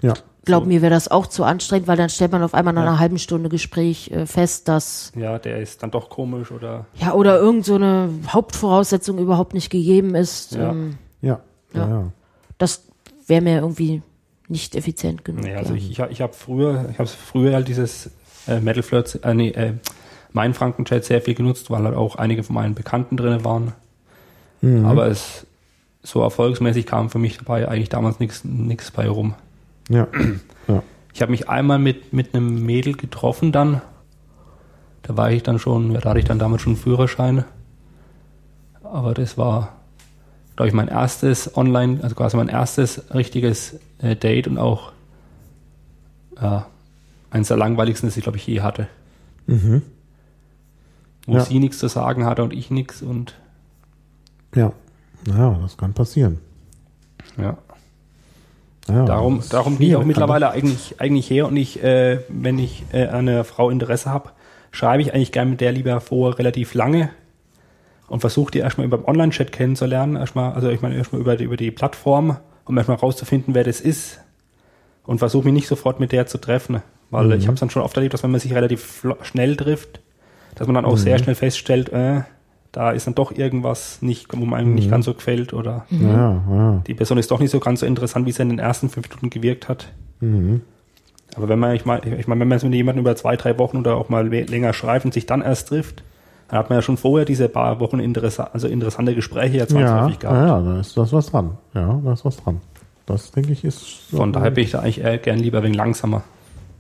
ja. 0.03 0.15
Glaub 0.51 0.67
mir, 0.67 0.83
wäre 0.83 0.93
das 0.93 1.11
auch 1.11 1.27
zu 1.27 1.45
anstrengend, 1.45 1.89
weil 1.89 1.97
dann 1.97 2.09
stellt 2.09 2.33
man 2.33 2.43
auf 2.43 2.55
einmal 2.55 2.75
nach 2.75 2.83
einer 2.83 2.99
halben 2.99 3.19
Stunde 3.19 3.49
Gespräch 3.49 4.11
äh, 4.11 4.27
fest, 4.27 4.69
dass 4.69 5.13
Ja, 5.17 5.39
der 5.39 5.61
ist 5.61 5.83
dann 5.83 5.91
doch 5.91 6.11
komisch 6.11 6.51
oder 6.51 6.87
ja 6.95 7.13
oder 7.15 7.39
irgend 7.39 7.65
so 7.65 7.77
eine 7.77 8.11
Hauptvoraussetzung 8.29 9.19
überhaupt 9.19 9.55
nicht 9.55 9.71
gegeben 9.71 10.15
ist. 10.15 10.53
Ja. 10.53 10.71
Ähm, 10.71 10.99
Ja, 11.23 11.41
ja, 11.75 11.81
Ja. 11.81 11.89
ja. 11.89 12.13
das 12.59 12.85
wäre 13.27 13.43
mir 13.43 13.61
irgendwie 13.61 14.03
nicht 14.49 14.75
effizient 14.75 15.25
genug. 15.25 15.45
Nee, 15.45 15.55
also 15.55 15.75
ja. 15.75 15.79
ich, 15.79 15.91
ich, 15.91 15.99
ich 15.99 16.21
habe 16.21 16.33
früher, 16.33 16.87
ich 16.91 16.99
habe 16.99 17.09
früher 17.09 17.55
halt 17.55 17.69
dieses 17.69 18.11
äh, 18.49 18.61
Metal 18.61 18.83
Flirts, 18.83 19.15
äh, 19.15 19.35
nee, 19.35 19.51
äh, 19.51 19.75
mein 20.33 20.55
Franken-Chat 20.55 21.05
sehr 21.05 21.21
viel 21.23 21.35
genutzt, 21.35 21.71
weil 21.71 21.83
halt 21.85 21.97
auch 21.97 22.17
einige 22.17 22.43
von 22.43 22.55
meinen 22.55 22.75
Bekannten 22.75 23.17
drin 23.17 23.45
waren. 23.45 23.73
Mhm. 24.61 24.85
Aber 24.85 25.07
es 25.07 25.47
so 26.03 26.23
erfolgsmäßig 26.23 26.87
kam 26.87 27.11
für 27.11 27.19
mich 27.19 27.39
dabei 27.39 27.69
eigentlich 27.69 27.89
damals 27.89 28.21
nichts 28.21 28.45
nichts 28.45 28.91
bei 28.91 29.09
rum. 29.09 29.35
Ja. 29.91 30.07
ja. 30.69 30.83
Ich 31.13 31.21
habe 31.21 31.31
mich 31.33 31.49
einmal 31.51 31.79
mit, 31.79 32.13
mit 32.15 32.35
einem 32.35 32.65
Mädel 32.65 32.95
getroffen 32.97 33.53
dann. 33.53 33.83
Da 35.03 35.17
war 35.17 35.31
ich 35.31 35.43
dann 35.43 35.59
schon, 35.59 35.93
da 35.95 36.03
hatte 36.11 36.19
ich 36.21 36.25
dann 36.25 36.39
damals 36.39 36.63
schon 36.63 36.75
einen 36.75 36.83
Führerschein. 36.83 37.45
Aber 38.85 39.13
das 39.15 39.37
war, 39.37 39.77
glaube 40.57 40.69
ich, 40.69 40.75
mein 40.75 40.89
erstes 40.89 41.57
Online, 41.57 41.99
also 42.03 42.15
quasi 42.15 42.37
mein 42.37 42.49
erstes 42.49 43.13
richtiges 43.15 43.79
äh, 43.99 44.15
Date 44.17 44.47
und 44.47 44.57
auch 44.59 44.93
ja, 46.41 46.67
eines 47.31 47.49
der 47.49 47.57
langweiligsten, 47.57 48.09
das 48.09 48.17
ich, 48.17 48.23
glaube 48.23 48.39
ich, 48.39 48.47
je 48.47 48.61
hatte. 48.63 48.89
Mhm. 49.47 49.83
Wo 51.27 51.35
Ja. 51.35 51.41
sie 51.45 51.59
nichts 51.59 51.79
zu 51.79 51.89
sagen 51.89 52.25
hatte 52.25 52.43
und 52.43 52.53
ich 52.53 52.71
nichts 52.71 53.03
und 53.03 53.35
Ja. 54.55 54.73
Naja, 55.27 55.59
das 55.61 55.77
kann 55.77 55.93
passieren. 55.93 56.39
ja. 57.37 57.59
Ja, 58.91 59.05
Darum, 59.05 59.43
darum 59.51 59.79
gehe 59.79 59.89
ich 59.89 59.97
auch 59.97 60.05
mittlerweile 60.05 60.51
eigentlich, 60.51 60.97
eigentlich 60.99 61.31
her 61.31 61.47
und 61.47 61.57
ich, 61.57 61.83
äh, 61.83 62.19
wenn 62.29 62.59
ich 62.59 62.85
äh, 62.93 63.07
an 63.07 63.29
eine 63.29 63.45
Frau 63.45 63.71
Interesse 63.71 64.11
habe, 64.11 64.31
schreibe 64.73 65.03
ich 65.03 65.15
eigentlich 65.15 65.33
gerne 65.33 65.51
mit 65.53 65.61
der 65.61 65.73
lieber 65.73 66.01
vor 66.01 66.39
relativ 66.39 66.75
lange 66.75 67.11
und 68.09 68.21
versuche 68.21 68.51
die 68.51 68.59
erstmal 68.59 68.87
über 68.87 68.99
den 68.99 69.07
Online-Chat 69.07 69.53
kennenzulernen. 69.53 70.17
Erstmal, 70.17 70.53
also 70.53 70.69
ich 70.69 70.83
meine 70.83 70.97
erstmal 70.97 71.21
über 71.21 71.37
die, 71.37 71.45
über 71.45 71.57
die 71.57 71.71
Plattform, 71.71 72.37
um 72.65 72.77
erstmal 72.77 72.97
rauszufinden, 72.99 73.55
wer 73.55 73.65
das 73.65 73.81
ist. 73.81 74.21
Und 75.05 75.19
versuche 75.19 75.45
mich 75.45 75.55
nicht 75.55 75.69
sofort 75.69 75.99
mit 76.01 76.13
der 76.13 76.27
zu 76.27 76.39
treffen. 76.39 76.83
Weil 77.11 77.27
Mhm. 77.27 77.33
ich 77.33 77.47
habe 77.47 77.55
es 77.55 77.61
dann 77.61 77.71
schon 77.71 77.83
oft 77.83 77.97
erlebt, 77.97 78.15
dass 78.15 78.23
wenn 78.23 78.31
man 78.31 78.41
sich 78.41 78.55
relativ 78.55 79.05
schnell 79.23 79.57
trifft, 79.57 80.01
dass 80.55 80.67
man 80.69 80.75
dann 80.75 80.85
auch 80.85 80.97
sehr 80.97 81.19
schnell 81.19 81.35
feststellt, 81.35 81.89
äh, 81.91 82.21
da 82.73 82.93
ist 82.93 83.07
dann 83.07 83.15
doch 83.15 83.33
irgendwas 83.33 84.01
nicht, 84.03 84.29
wo 84.37 84.45
man 84.45 84.61
einem 84.61 84.75
nicht 84.75 84.91
ganz 84.91 85.05
so 85.05 85.15
gefällt 85.15 85.53
oder 85.53 85.87
Ja, 85.91 86.43
ja. 86.49 86.83
die 86.87 86.95
Person 86.95 87.19
ist 87.19 87.31
doch 87.31 87.41
nicht 87.41 87.51
so 87.51 87.59
ganz 87.61 87.81
so 87.81 87.87
interessant, 87.87 88.27
wie 88.27 88.33
sie 88.33 88.43
in 88.43 88.49
den 88.51 88.59
ersten 88.61 88.89
fünf 88.89 89.09
Minuten 89.09 89.31
gewirkt 89.31 89.69
hat. 89.69 89.93
Mhm. 90.21 90.61
Aber 91.37 91.49
wenn 91.49 91.59
man, 91.59 91.75
ich 91.75 91.85
meine, 91.85 92.17
ich 92.17 92.27
meine, 92.29 92.41
wenn 92.41 92.49
man 92.49 92.57
jetzt 92.59 92.65
mit 92.65 92.75
jemandem 92.75 93.03
über 93.05 93.15
zwei, 93.17 93.37
drei 93.37 93.59
Wochen 93.59 93.77
oder 93.79 93.97
auch 93.97 94.09
mal 94.09 94.27
länger 94.29 94.73
schreibt 94.73 95.05
und 95.05 95.15
sich 95.15 95.27
dann 95.27 95.43
erst 95.43 95.69
trifft, 95.69 96.03
dann 96.49 96.59
hat 96.59 96.71
man 96.71 96.79
ja 96.79 96.83
schon 96.83 96.97
vorher 96.97 97.25
diese 97.25 97.49
paar 97.49 97.79
Wochen 97.81 98.01
interessa 98.01 98.51
also 98.53 98.67
interessante 98.69 99.15
Gespräche 99.15 99.55
ja 99.59 99.61
Ja, 99.63 99.67
zwangsläufig 99.69 100.23
ja, 100.23 100.31
gehabt. 100.31 100.49
ja, 100.49 100.61
da 100.75 100.81
ist 100.81 100.97
das 100.97 101.13
was 101.13 101.27
dran. 101.31 101.57
Ja, 101.75 102.01
da 102.05 102.13
ist 102.13 102.25
was 102.25 102.37
dran. 102.37 102.61
Das 103.07 103.31
denke 103.33 103.53
ich 103.53 103.65
ist. 103.65 104.11
so- 104.11 104.17
Von 104.19 104.33
daher 104.33 104.51
bin 104.51 104.65
ich 104.65 104.71
da 104.73 104.81
eigentlich 104.81 105.01
eher 105.01 105.19
gern 105.19 105.39
lieber 105.39 105.63
wegen 105.63 105.75
langsamer. 105.75 106.23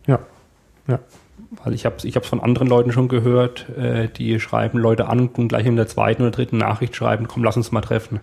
Ja. 0.06 0.18
Ja. 0.88 0.98
Weil 1.50 1.74
ich 1.74 1.84
habe 1.84 1.96
ich 2.04 2.14
hab's 2.14 2.28
von 2.28 2.40
anderen 2.40 2.68
Leuten 2.68 2.92
schon 2.92 3.08
gehört, 3.08 3.68
äh, 3.70 4.08
die 4.08 4.38
schreiben 4.38 4.78
Leute 4.78 5.08
an 5.08 5.28
und 5.28 5.48
gleich 5.48 5.66
in 5.66 5.76
der 5.76 5.88
zweiten 5.88 6.22
oder 6.22 6.30
dritten 6.30 6.58
Nachricht 6.58 6.94
schreiben, 6.94 7.26
komm, 7.26 7.42
lass 7.42 7.56
uns 7.56 7.72
mal 7.72 7.80
treffen. 7.80 8.20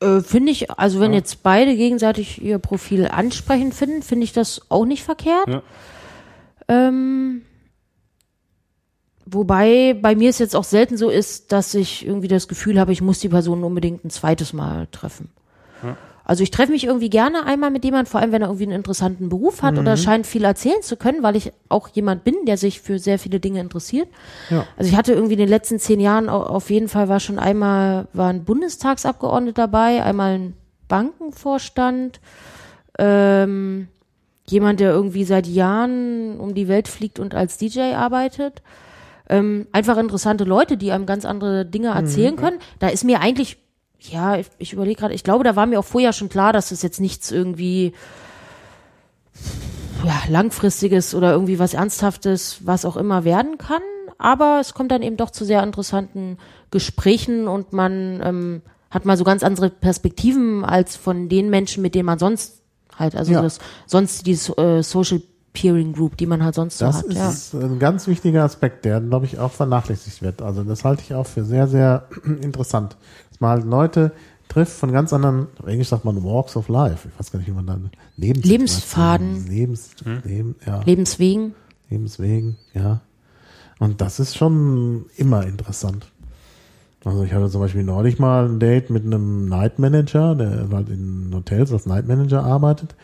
Äh, 0.00 0.20
finde 0.20 0.52
ich, 0.52 0.70
also 0.70 1.00
wenn 1.00 1.12
jetzt 1.12 1.42
beide 1.42 1.76
gegenseitig 1.76 2.40
ihr 2.42 2.58
Profil 2.58 3.06
ansprechend 3.06 3.74
finden, 3.74 4.02
finde 4.02 4.24
ich 4.24 4.32
das 4.32 4.62
auch 4.70 4.84
nicht 4.84 5.02
verkehrt. 5.02 5.48
Ja. 5.48 5.62
Ähm, 6.68 7.42
wobei 9.26 9.94
bei 10.00 10.14
mir 10.14 10.30
es 10.30 10.38
jetzt 10.38 10.54
auch 10.54 10.64
selten 10.64 10.96
so 10.96 11.10
ist, 11.10 11.50
dass 11.50 11.74
ich 11.74 12.06
irgendwie 12.06 12.28
das 12.28 12.46
Gefühl 12.46 12.78
habe, 12.78 12.92
ich 12.92 13.02
muss 13.02 13.18
die 13.18 13.28
Person 13.28 13.64
unbedingt 13.64 14.04
ein 14.04 14.10
zweites 14.10 14.52
Mal 14.52 14.86
treffen. 14.92 15.28
Also 16.30 16.44
ich 16.44 16.52
treffe 16.52 16.70
mich 16.70 16.84
irgendwie 16.84 17.10
gerne 17.10 17.44
einmal 17.44 17.72
mit 17.72 17.84
jemandem, 17.84 18.06
vor 18.06 18.20
allem 18.20 18.30
wenn 18.30 18.40
er 18.40 18.46
irgendwie 18.48 18.62
einen 18.66 18.72
interessanten 18.76 19.28
Beruf 19.28 19.62
hat 19.62 19.74
oder 19.80 19.96
scheint 19.96 20.26
viel 20.28 20.44
erzählen 20.44 20.80
zu 20.80 20.96
können, 20.96 21.24
weil 21.24 21.34
ich 21.34 21.50
auch 21.68 21.88
jemand 21.88 22.22
bin, 22.22 22.36
der 22.46 22.56
sich 22.56 22.80
für 22.80 23.00
sehr 23.00 23.18
viele 23.18 23.40
Dinge 23.40 23.58
interessiert. 23.60 24.06
Ja. 24.48 24.64
Also 24.76 24.88
ich 24.90 24.96
hatte 24.96 25.12
irgendwie 25.12 25.32
in 25.34 25.40
den 25.40 25.48
letzten 25.48 25.80
zehn 25.80 25.98
Jahren 25.98 26.28
au- 26.28 26.44
auf 26.44 26.70
jeden 26.70 26.86
Fall 26.86 27.08
war 27.08 27.18
schon 27.18 27.40
einmal 27.40 28.06
war 28.12 28.28
ein 28.30 28.44
Bundestagsabgeordneter 28.44 29.62
dabei, 29.62 30.04
einmal 30.04 30.34
ein 30.34 30.54
Bankenvorstand, 30.86 32.20
ähm, 32.98 33.88
jemand, 34.46 34.80
der 34.80 34.90
irgendwie 34.92 35.24
seit 35.24 35.46
Jahren 35.46 36.38
um 36.38 36.54
die 36.54 36.68
Welt 36.68 36.88
fliegt 36.88 37.18
und 37.18 37.34
als 37.34 37.56
DJ 37.58 37.94
arbeitet. 37.94 38.62
Ähm, 39.28 39.66
einfach 39.72 39.96
interessante 39.96 40.44
Leute, 40.44 40.76
die 40.76 40.90
einem 40.92 41.06
ganz 41.06 41.24
andere 41.24 41.64
Dinge 41.64 41.88
erzählen 41.88 42.36
können. 42.36 42.58
Da 42.80 42.88
ist 42.88 43.04
mir 43.04 43.20
eigentlich, 43.20 43.58
ja, 44.00 44.36
ich, 44.36 44.46
ich 44.58 44.72
überlege 44.72 45.00
gerade, 45.00 45.14
ich 45.14 45.24
glaube, 45.24 45.44
da 45.44 45.56
war 45.56 45.66
mir 45.66 45.78
auch 45.78 45.84
vorher 45.84 46.12
schon 46.12 46.28
klar, 46.28 46.52
dass 46.52 46.70
es 46.70 46.82
jetzt 46.82 47.00
nichts 47.00 47.30
irgendwie 47.30 47.92
ja, 50.04 50.20
langfristiges 50.28 51.14
oder 51.14 51.32
irgendwie 51.32 51.58
was 51.58 51.74
Ernsthaftes, 51.74 52.58
was 52.64 52.84
auch 52.84 52.96
immer 52.96 53.24
werden 53.24 53.58
kann. 53.58 53.82
Aber 54.18 54.58
es 54.60 54.74
kommt 54.74 54.90
dann 54.90 55.02
eben 55.02 55.16
doch 55.16 55.30
zu 55.30 55.44
sehr 55.44 55.62
interessanten 55.62 56.38
Gesprächen 56.70 57.48
und 57.48 57.72
man 57.72 58.20
ähm, 58.22 58.62
hat 58.90 59.04
mal 59.04 59.16
so 59.16 59.24
ganz 59.24 59.42
andere 59.42 59.70
Perspektiven 59.70 60.64
als 60.64 60.96
von 60.96 61.28
den 61.28 61.48
Menschen, 61.48 61.82
mit 61.82 61.94
denen 61.94 62.06
man 62.06 62.18
sonst 62.18 62.60
halt, 62.96 63.16
also 63.16 63.32
Ja. 63.32 63.42
das 63.42 63.58
sonst 63.86 64.26
die 64.26 64.32
äh, 64.32 64.82
Social 64.82 65.22
Peering 65.52 65.92
Group, 65.92 66.16
die 66.16 66.26
man 66.26 66.44
halt 66.44 66.54
sonst 66.54 66.78
so 66.78 66.86
Das 66.86 66.98
hat. 66.98 67.12
Ja. 67.12 67.28
ist 67.28 67.54
ein 67.54 67.78
ganz 67.78 68.06
wichtiger 68.06 68.44
Aspekt, 68.44 68.84
der, 68.84 69.00
glaube 69.00 69.26
ich, 69.26 69.38
auch 69.38 69.52
vernachlässigt 69.52 70.22
wird. 70.22 70.42
Also 70.42 70.62
das 70.62 70.84
halte 70.84 71.02
ich 71.02 71.14
auch 71.14 71.26
für 71.26 71.44
sehr, 71.44 71.66
sehr 71.66 72.06
interessant. 72.42 72.96
Dass 73.30 73.40
man 73.40 73.50
halt 73.50 73.64
Leute 73.64 74.12
trifft 74.48 74.72
von 74.72 74.92
ganz 74.92 75.12
anderen, 75.12 75.46
auf 75.58 75.66
Englisch 75.66 75.88
sagt 75.88 76.04
man 76.04 76.22
Walks 76.22 76.56
of 76.56 76.68
Life. 76.68 77.08
Ich 77.08 77.18
weiß 77.18 77.32
gar 77.32 77.38
nicht, 77.38 77.48
wie 77.48 77.52
man 77.54 77.66
dann 77.66 77.90
Lebens 78.16 78.44
Lebensfaden. 78.46 79.46
Lebens, 79.48 79.90
Leben, 80.24 80.56
ja, 80.66 80.80
Lebenswegen. 80.82 81.54
Lebenswegen, 81.88 82.56
ja. 82.74 83.00
Und 83.78 84.00
das 84.00 84.20
ist 84.20 84.36
schon 84.36 85.06
immer 85.16 85.46
interessant. 85.46 86.06
Also 87.04 87.24
ich 87.24 87.32
hatte 87.32 87.48
zum 87.48 87.62
Beispiel 87.62 87.82
neulich 87.82 88.18
mal 88.18 88.46
ein 88.46 88.60
Date 88.60 88.90
mit 88.90 89.04
einem 89.04 89.48
Night 89.48 89.78
Manager, 89.78 90.34
der 90.34 90.68
halt 90.70 90.90
in 90.90 91.30
Hotels 91.34 91.72
als 91.72 91.86
Night 91.86 92.06
Manager 92.06 92.44
arbeitet. 92.44 92.94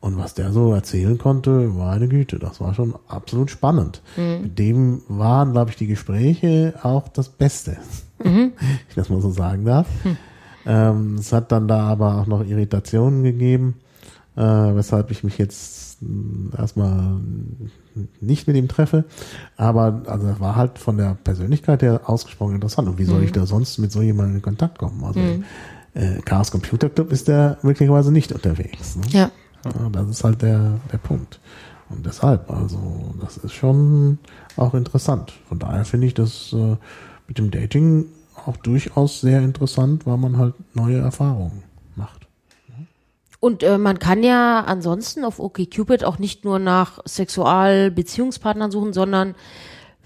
Und 0.00 0.16
was 0.16 0.32
der 0.32 0.50
so 0.52 0.72
erzählen 0.72 1.18
konnte, 1.18 1.50
meine 1.50 2.08
Güte, 2.08 2.38
das 2.38 2.58
war 2.60 2.72
schon 2.72 2.94
absolut 3.06 3.50
spannend. 3.50 4.00
Mit 4.42 4.58
dem 4.58 5.02
waren, 5.08 5.52
glaube 5.52 5.70
ich, 5.70 5.76
die 5.76 5.86
Gespräche 5.86 6.74
auch 6.82 7.08
das 7.08 7.28
Beste, 7.28 7.76
ich 8.88 8.94
das 8.94 9.10
mal 9.10 9.20
so 9.20 9.30
sagen 9.30 9.64
darf. 9.66 9.86
Ähm, 10.66 11.16
es 11.16 11.32
hat 11.32 11.52
dann 11.52 11.68
da 11.68 11.80
aber 11.82 12.16
auch 12.20 12.26
noch 12.26 12.44
Irritationen 12.46 13.22
gegeben, 13.22 13.74
äh, 14.36 14.40
weshalb 14.42 15.10
ich 15.10 15.22
mich 15.22 15.36
jetzt 15.38 16.00
mh, 16.02 16.56
erstmal 16.58 17.20
nicht 18.20 18.46
mit 18.46 18.56
ihm 18.56 18.68
treffe. 18.68 19.04
Aber 19.56 20.02
also 20.06 20.26
das 20.26 20.40
war 20.40 20.56
halt 20.56 20.78
von 20.78 20.96
der 20.96 21.16
Persönlichkeit 21.24 21.82
her 21.82 22.02
ausgesprochen 22.06 22.54
interessant. 22.54 22.88
Und 22.88 22.98
wie 22.98 23.04
soll 23.04 23.22
ich 23.24 23.32
da 23.32 23.44
sonst 23.46 23.78
mit 23.78 23.92
so 23.92 24.00
jemandem 24.00 24.36
in 24.36 24.42
Kontakt 24.42 24.78
kommen? 24.78 25.02
Also 25.04 25.20
äh, 25.94 26.20
Chaos 26.24 26.50
Computer 26.50 26.88
Club 26.88 27.10
ist 27.12 27.28
der 27.28 27.58
möglicherweise 27.62 28.12
nicht 28.12 28.32
unterwegs. 28.32 28.96
Ne? 28.96 29.02
Ja. 29.10 29.30
Ja, 29.64 29.88
das 29.90 30.08
ist 30.08 30.24
halt 30.24 30.42
der, 30.42 30.80
der 30.90 30.98
Punkt. 30.98 31.40
Und 31.88 32.06
deshalb, 32.06 32.50
also, 32.50 33.14
das 33.20 33.36
ist 33.36 33.52
schon 33.52 34.18
auch 34.56 34.74
interessant. 34.74 35.32
Von 35.48 35.58
daher 35.58 35.84
finde 35.84 36.06
ich 36.06 36.14
das 36.14 36.52
äh, 36.52 36.76
mit 37.26 37.38
dem 37.38 37.50
Dating 37.50 38.06
auch 38.46 38.56
durchaus 38.56 39.20
sehr 39.20 39.40
interessant, 39.40 40.06
weil 40.06 40.16
man 40.16 40.38
halt 40.38 40.54
neue 40.74 40.98
Erfahrungen 40.98 41.62
macht. 41.96 42.26
Und 43.40 43.62
äh, 43.62 43.78
man 43.78 43.98
kann 43.98 44.22
ja 44.22 44.60
ansonsten 44.60 45.24
auf 45.24 45.40
OkCupid 45.40 46.04
auch 46.04 46.18
nicht 46.18 46.44
nur 46.44 46.58
nach 46.58 47.00
Sexualbeziehungspartnern 47.06 48.70
suchen, 48.70 48.92
sondern 48.92 49.34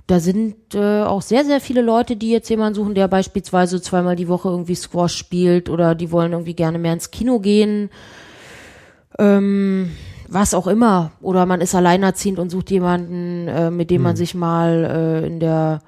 da 0.06 0.20
sind 0.20 0.74
äh, 0.74 1.02
auch 1.02 1.22
sehr, 1.22 1.44
sehr 1.44 1.60
viele 1.60 1.82
Leute, 1.82 2.16
die 2.16 2.30
jetzt 2.30 2.48
jemanden 2.48 2.74
suchen, 2.74 2.94
der 2.94 3.08
beispielsweise 3.08 3.80
zweimal 3.82 4.16
die 4.16 4.28
Woche 4.28 4.48
irgendwie 4.48 4.74
Squash 4.74 5.16
spielt 5.16 5.68
oder 5.68 5.94
die 5.94 6.12
wollen 6.12 6.32
irgendwie 6.32 6.54
gerne 6.54 6.78
mehr 6.78 6.92
ins 6.92 7.10
Kino 7.10 7.40
gehen. 7.40 7.90
Ähm, 9.18 9.90
was 10.28 10.54
auch 10.54 10.66
immer. 10.66 11.12
Oder 11.20 11.46
man 11.46 11.60
ist 11.60 11.74
alleinerziehend 11.74 12.38
und 12.38 12.50
sucht 12.50 12.70
jemanden, 12.70 13.48
äh, 13.48 13.70
mit 13.70 13.90
dem 13.90 14.02
man 14.02 14.16
sich 14.16 14.34
mal 14.34 15.22
äh, 15.22 15.26
in 15.26 15.40
der 15.40 15.80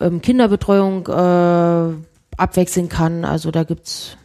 ähm, 0.00 0.20
Kinderbetreuung 0.20 1.06
äh, 1.06 1.94
abwechseln 2.36 2.88
kann. 2.88 3.24
Also 3.24 3.50
da 3.50 3.64
gibt's 3.64 4.16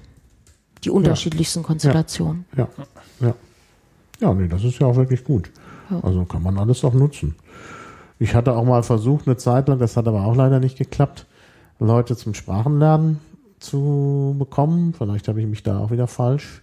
die 0.84 0.89
unterschiedlichsten 0.89 1.63
Konstellationen. 1.63 2.45
Ja, 2.55 2.67
ja. 3.19 3.34
Ja, 4.21 4.34
nee, 4.34 4.47
das 4.47 4.63
ist 4.63 4.80
ja 4.80 4.88
auch 4.88 4.95
wirklich 4.95 5.23
gut. 5.23 5.49
Also 6.01 6.25
kann 6.25 6.43
man 6.43 6.57
alles 6.57 6.84
auch 6.84 6.93
nutzen. 6.93 7.36
Ich 8.19 8.36
hatte 8.36 8.53
auch 8.53 8.65
mal 8.65 8.84
versucht, 8.84 9.27
eine 9.27 9.38
Zeit 9.38 9.69
lang, 9.69 9.80
das 9.80 9.95
hat 9.95 10.07
aber 10.07 10.25
auch 10.25 10.36
leider 10.36 10.59
nicht 10.59 10.77
geklappt, 10.77 11.25
Leute 11.80 12.17
zum 12.17 12.34
Sprachenlernen 12.34 13.21
zu 13.59 14.36
bekommen. 14.38 14.93
Vielleicht 14.97 15.30
habe 15.30 15.39
ich 15.39 15.47
mich 15.47 15.63
da 15.63 15.80
auch 15.80 15.91
wieder 15.91 16.07
falsch 16.07 16.61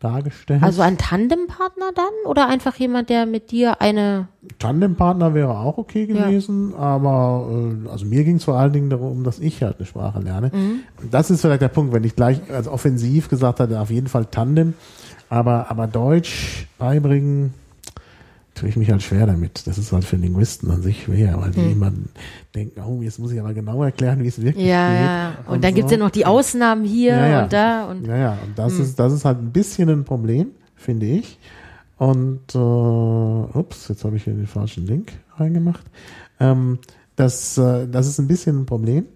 dargestellt. 0.00 0.62
Also 0.62 0.82
ein 0.82 0.98
Tandempartner 0.98 1.90
dann 1.94 2.30
oder 2.30 2.48
einfach 2.48 2.76
jemand, 2.76 3.08
der 3.08 3.26
mit 3.26 3.50
dir 3.50 3.80
eine 3.80 4.28
Tandempartner 4.58 5.34
wäre 5.34 5.58
auch 5.58 5.78
okay 5.78 6.04
Ja. 6.04 6.26
gewesen, 6.26 6.74
aber 6.74 7.48
äh, 7.86 7.88
also 7.88 8.04
mir 8.06 8.24
ging 8.24 8.36
es 8.36 8.44
vor 8.44 8.58
allen 8.58 8.72
Dingen 8.72 8.90
darum, 8.90 9.24
dass 9.24 9.38
ich 9.38 9.62
halt 9.62 9.78
eine 9.78 9.86
Sprache 9.86 10.20
lerne. 10.20 10.50
Mhm. 10.52 10.80
Das 11.10 11.30
ist 11.30 11.40
vielleicht 11.40 11.62
der 11.62 11.68
Punkt, 11.68 11.92
wenn 11.92 12.04
ich 12.04 12.14
gleich 12.14 12.40
als 12.52 12.68
offensiv 12.68 13.28
gesagt 13.28 13.60
hatte, 13.60 13.80
auf 13.80 13.90
jeden 13.90 14.08
Fall 14.08 14.26
Tandem, 14.26 14.74
aber 15.30 15.70
aber 15.70 15.86
Deutsch 15.86 16.66
beibringen 16.78 17.54
tue 18.56 18.70
ich 18.70 18.76
mich 18.76 18.90
halt 18.90 19.02
schwer 19.02 19.26
damit. 19.26 19.66
Das 19.66 19.78
ist 19.78 19.92
halt 19.92 20.04
für 20.04 20.16
Linguisten 20.16 20.70
an 20.70 20.82
sich 20.82 21.04
schwer, 21.04 21.38
weil 21.40 21.50
die 21.50 21.72
immer 21.72 21.92
denken, 22.54 22.80
oh, 22.80 23.02
jetzt 23.02 23.18
muss 23.18 23.30
ich 23.30 23.38
aber 23.38 23.52
genau 23.54 23.84
erklären, 23.84 24.22
wie 24.22 24.28
es 24.28 24.40
wirklich. 24.40 24.66
Ja, 24.66 24.90
geht. 24.90 25.00
ja. 25.00 25.34
Und, 25.46 25.62
dann 25.62 25.74
gibt's 25.74 25.90
so. 25.90 25.96
ja 25.96 26.02
noch 26.02 26.10
die 26.10 26.26
Ausnahmen 26.26 26.84
hier 26.84 27.12
Ja, 27.12 27.28
ja. 27.28 27.42
und 27.42 27.52
da 27.52 27.84
und 27.84 28.06
Ja, 28.06 28.16
ja, 28.16 28.38
und 28.44 28.58
das 28.58 28.78
ist, 28.78 28.98
das 28.98 29.12
ist 29.12 29.24
halt 29.24 29.38
ein 29.38 29.52
bisschen 29.52 29.88
ein 29.90 30.04
Problem, 30.04 30.48
finde 30.74 31.06
ich. 31.06 31.38
Und 31.98 32.54
äh, 32.54 32.58
ups, 32.58 33.88
jetzt 33.88 34.04
habe 34.04 34.16
ich 34.16 34.24
hier 34.24 34.34
den 34.34 34.46
falschen 34.46 34.86
Link 34.86 35.12
reingemacht. 35.36 35.84
Ähm, 36.40 36.78
das, 37.14 37.56
äh, 37.58 37.86
das 37.86 38.06
ist 38.06 38.18
ein 38.18 38.26
bisschen 38.26 38.60
ein 38.62 38.66
Problem. 38.66 39.06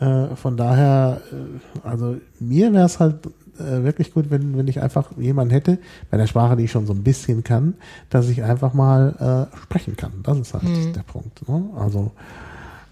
Äh, 0.00 0.36
von 0.36 0.56
daher, 0.56 1.20
äh, 1.32 1.88
also 1.88 2.16
mir 2.40 2.72
wäre 2.72 2.86
es 2.86 3.00
halt 3.00 3.16
äh, 3.58 3.84
wirklich 3.84 4.12
gut, 4.12 4.30
wenn, 4.30 4.56
wenn 4.56 4.68
ich 4.68 4.80
einfach 4.80 5.10
jemanden 5.18 5.52
hätte, 5.52 5.78
bei 6.10 6.16
der 6.16 6.26
Sprache, 6.26 6.56
die 6.56 6.64
ich 6.64 6.70
schon 6.70 6.86
so 6.86 6.92
ein 6.92 7.02
bisschen 7.02 7.44
kann, 7.44 7.74
dass 8.10 8.28
ich 8.28 8.42
einfach 8.42 8.74
mal 8.74 9.48
äh, 9.52 9.56
sprechen 9.58 9.96
kann. 9.96 10.12
Das 10.22 10.38
ist 10.38 10.54
halt 10.54 10.96
der 10.96 11.02
Punkt. 11.02 11.48
Ne? 11.48 11.64
Also 11.76 12.12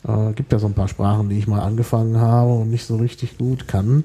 äh, 0.06 0.32
gibt 0.32 0.52
ja 0.52 0.58
so 0.58 0.66
ein 0.66 0.74
paar 0.74 0.88
Sprachen, 0.88 1.28
die 1.28 1.38
ich 1.38 1.46
mal 1.46 1.60
angefangen 1.60 2.18
habe 2.18 2.52
und 2.52 2.70
nicht 2.70 2.86
so 2.86 2.96
richtig 2.96 3.38
gut 3.38 3.68
kann, 3.68 4.04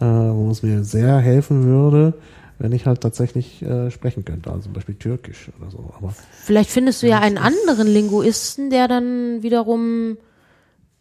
äh, 0.00 0.04
wo 0.04 0.50
es 0.50 0.62
mir 0.62 0.84
sehr 0.84 1.18
helfen 1.18 1.64
würde, 1.64 2.14
wenn 2.58 2.72
ich 2.72 2.86
halt 2.86 3.00
tatsächlich 3.00 3.62
äh, 3.62 3.90
sprechen 3.90 4.24
könnte. 4.24 4.50
Also 4.50 4.64
zum 4.64 4.72
Beispiel 4.72 4.94
Türkisch 4.94 5.50
oder 5.60 5.70
so. 5.70 5.92
Aber 5.98 6.14
vielleicht 6.32 6.70
findest 6.70 7.02
du 7.02 7.08
ja 7.08 7.20
einen 7.20 7.38
anderen 7.38 7.86
Linguisten, 7.86 8.70
der 8.70 8.88
dann 8.88 9.42
wiederum 9.42 10.16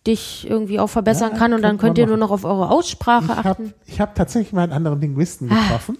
dich 0.06 0.45
irgendwie 0.49 0.80
auch 0.80 0.88
verbessern 0.88 1.32
Ja, 1.34 1.38
kann 1.38 1.54
und 1.54 1.62
dann 1.62 1.78
könnt 1.78 1.97
ihr 1.97 2.06
nur 2.08 2.18
noch 2.18 2.30
auf 2.32 2.43
eure 2.43 2.70
Aussprache 2.70 3.24
ich 3.26 3.30
habe 3.38 3.49
achten. 3.49 3.74
ich 3.86 4.01
hab 4.01 4.16
tatsächlich 4.16 4.51
mal 4.51 4.64
einen 4.64 4.74
anderen 4.74 4.99
Linguisten 4.99 5.47
getroffen, 5.47 5.97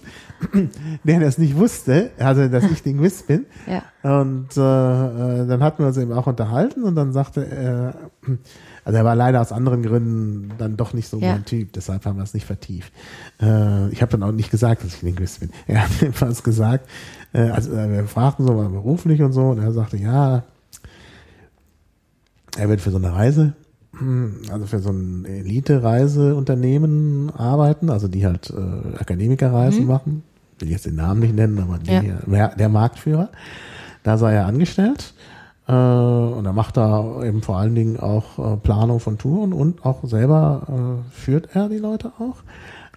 der 1.04 1.20
das 1.20 1.38
nicht 1.38 1.56
wusste, 1.56 2.10
also 2.18 2.46
dass 2.48 2.64
ich 2.64 2.84
Linguist 2.84 3.26
bin. 3.26 3.46
Ja. 3.66 3.82
Und 4.20 4.48
äh, 4.58 4.60
äh, 4.60 5.46
dann 5.46 5.62
hatten 5.62 5.78
wir 5.82 5.86
uns 5.86 5.96
eben 5.96 6.12
auch 6.12 6.26
unterhalten 6.26 6.82
und 6.84 6.94
dann 6.96 7.14
sagte 7.14 7.46
er, 7.50 7.94
also 8.84 8.98
er 8.98 9.04
war 9.06 9.14
leider 9.16 9.40
aus 9.40 9.52
anderen 9.52 9.82
Gründen 9.82 10.52
dann 10.58 10.76
doch 10.76 10.92
nicht 10.92 11.08
so 11.08 11.18
Ja. 11.18 11.32
mein 11.32 11.46
Typ, 11.46 11.72
deshalb 11.72 12.04
haben 12.04 12.16
wir 12.18 12.24
es 12.24 12.34
nicht 12.34 12.44
vertieft. 12.44 12.92
Äh, 13.40 13.88
ich 13.88 14.02
habe 14.02 14.12
dann 14.12 14.22
auch 14.22 14.32
nicht 14.32 14.50
gesagt, 14.50 14.84
dass 14.84 14.96
ich 14.96 15.02
Linguist 15.02 15.40
bin. 15.40 15.48
Er 15.66 15.84
hat 15.84 15.90
jedenfalls 16.02 16.42
gesagt, 16.42 16.86
äh, 17.32 17.48
also 17.48 17.72
äh, 17.72 17.90
wir 17.90 18.04
fragten 18.06 18.46
so 18.46 18.52
mal 18.52 18.68
beruflich 18.68 19.22
und 19.22 19.32
so 19.32 19.44
und 19.48 19.60
er 19.62 19.72
sagte, 19.72 19.96
ja, 19.96 20.42
er 22.58 22.68
wird 22.68 22.82
für 22.82 22.90
so 22.90 22.98
eine 22.98 23.14
Reise, 23.14 23.54
also 24.50 24.66
für 24.66 24.80
so 24.80 24.90
ein 24.90 25.24
Elite-Reiseunternehmen 25.24 27.30
arbeiten, 27.36 27.90
also 27.90 28.08
die 28.08 28.26
halt 28.26 28.50
äh, 28.50 28.96
Akademikerreisen 28.98 29.86
machen. 29.86 30.22
Will 30.58 30.70
jetzt 30.70 30.86
den 30.86 30.96
Namen 30.96 31.20
nicht 31.20 31.34
nennen, 31.34 31.58
aber 31.58 31.78
die, 31.78 31.92
Ja. 31.92 32.02
wer- 32.26 32.54
der 32.56 32.68
Marktführer. 32.68 33.28
Da 34.02 34.18
sei 34.18 34.34
er 34.34 34.46
angestellt. 34.46 35.14
Äh, 35.66 35.72
und 35.72 36.44
er 36.44 36.52
macht 36.52 36.76
da 36.76 37.22
eben 37.24 37.42
vor 37.42 37.56
allen 37.56 37.74
Dingen 37.74 37.98
auch 37.98 38.38
äh, 38.38 38.56
Planung 38.58 39.00
von 39.00 39.18
Touren 39.18 39.52
und 39.52 39.84
auch 39.84 40.04
selber 40.04 40.62
äh, 40.68 41.10
führt 41.10 41.48
er 41.54 41.68
die 41.68 41.78
Leute 41.78 42.12
auch. 42.18 42.36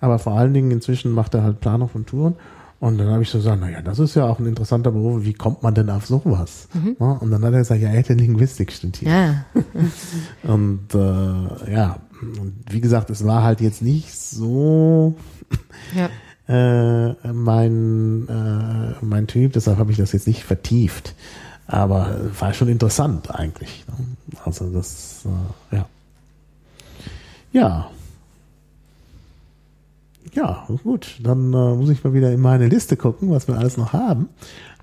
Aber 0.01 0.19
vor 0.19 0.37
allen 0.37 0.53
Dingen 0.53 0.69
inzwischen 0.71 1.11
macht 1.11 1.33
er 1.33 1.43
halt 1.43 1.59
Planung 1.61 1.89
von 1.89 2.05
Touren. 2.05 2.35
Und 2.79 2.99
dann 2.99 3.07
habe 3.09 3.23
ich 3.23 3.29
so 3.29 3.39
gesagt, 3.39 3.59
naja, 3.59 3.81
das 3.81 3.97
ist 3.97 4.15
ja 4.15 4.25
auch 4.25 4.37
ein 4.39 4.45
interessanter 4.45 4.91
Beruf, 4.91 5.23
wie 5.23 5.33
kommt 5.33 5.63
man 5.63 5.73
denn 5.73 5.89
auf 5.89 6.05
sowas? 6.05 6.67
Ja, 6.99 7.11
und 7.13 7.31
dann 7.31 7.43
hat 7.43 7.53
er 7.53 7.59
gesagt, 7.59 7.81
ja, 7.81 7.89
er 7.89 7.97
hätte 7.97 8.13
Linguistik 8.13 8.71
studiert. 8.71 9.11
Ja. 9.11 9.45
Und 10.43 10.93
äh, 10.93 11.73
ja, 11.73 11.99
und 12.19 12.53
wie 12.69 12.81
gesagt, 12.81 13.11
es 13.11 13.25
war 13.25 13.43
halt 13.43 13.61
jetzt 13.61 13.81
nicht 13.83 14.11
so 14.19 15.15
ja. 15.95 16.09
äh, 16.47 17.13
mein, 17.31 18.27
äh, 18.27 19.05
mein 19.05 19.27
Typ, 19.27 19.53
deshalb 19.53 19.77
habe 19.77 19.91
ich 19.91 19.97
das 19.97 20.13
jetzt 20.13 20.27
nicht 20.27 20.43
vertieft. 20.43 21.13
Aber 21.67 22.15
war 22.39 22.53
schon 22.53 22.69
interessant 22.69 23.33
eigentlich. 23.35 23.85
ne? 23.87 24.05
Also 24.45 24.69
das, 24.71 25.25
äh, 25.71 25.75
ja. 25.75 25.85
Ja. 27.51 27.91
Ja, 30.33 30.67
gut. 30.83 31.17
Dann 31.23 31.53
äh, 31.53 31.75
muss 31.75 31.89
ich 31.89 32.03
mal 32.03 32.13
wieder 32.13 32.31
in 32.31 32.41
meine 32.41 32.67
Liste 32.67 32.97
gucken, 32.97 33.31
was 33.31 33.47
wir 33.47 33.57
alles 33.57 33.77
noch 33.77 33.93
haben 33.93 34.29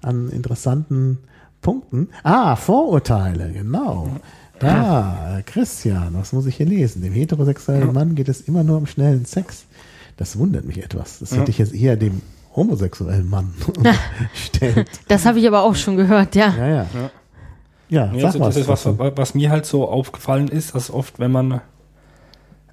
an 0.03 0.29
interessanten 0.31 1.19
Punkten. 1.63 2.09
Ah, 2.23 2.57
Vorurteile, 2.57 3.51
genau. 3.53 4.09
Da, 4.59 5.39
äh, 5.39 5.43
Christian, 5.43 6.15
was 6.15 6.33
muss 6.33 6.47
ich 6.47 6.57
hier 6.57 6.67
lesen? 6.67 7.03
Dem 7.03 7.13
heterosexuellen 7.13 7.93
Mann 7.93 8.15
geht 8.15 8.29
es 8.29 8.41
immer 8.43 8.63
nur 8.63 8.79
um 8.79 8.87
schnellen 8.87 9.25
Sex. 9.25 9.65
Das 10.17 10.39
wundert 10.39 10.65
mich 10.65 10.83
etwas. 10.83 11.19
Das 11.19 11.37
hätte 11.37 11.51
ich 11.51 11.59
jetzt 11.59 11.75
eher 11.75 11.97
dem 11.97 12.21
homosexuellen 12.55 13.29
Mann 13.29 13.53
stellt. 14.35 14.89
Das 15.09 15.27
habe 15.27 15.41
ich 15.41 15.47
aber 15.49 15.63
auch 15.63 15.75
schon 15.75 15.97
gehört, 15.97 16.37
ja. 16.37 16.55
Ja, 16.57 16.67
ja. 16.69 16.87
Ja, 17.89 18.07
Ja, 18.07 18.13
sag 18.15 18.25
also 18.27 18.39
mal. 18.39 18.47
das 18.47 18.57
ist 18.57 18.69
was, 18.69 18.87
was 18.87 19.35
mir 19.35 19.51
halt 19.51 19.67
so 19.67 19.89
aufgefallen 19.89 20.49
ist, 20.49 20.75
dass 20.75 20.91
oft, 20.91 21.19
wenn 21.19 21.33
man 21.33 21.61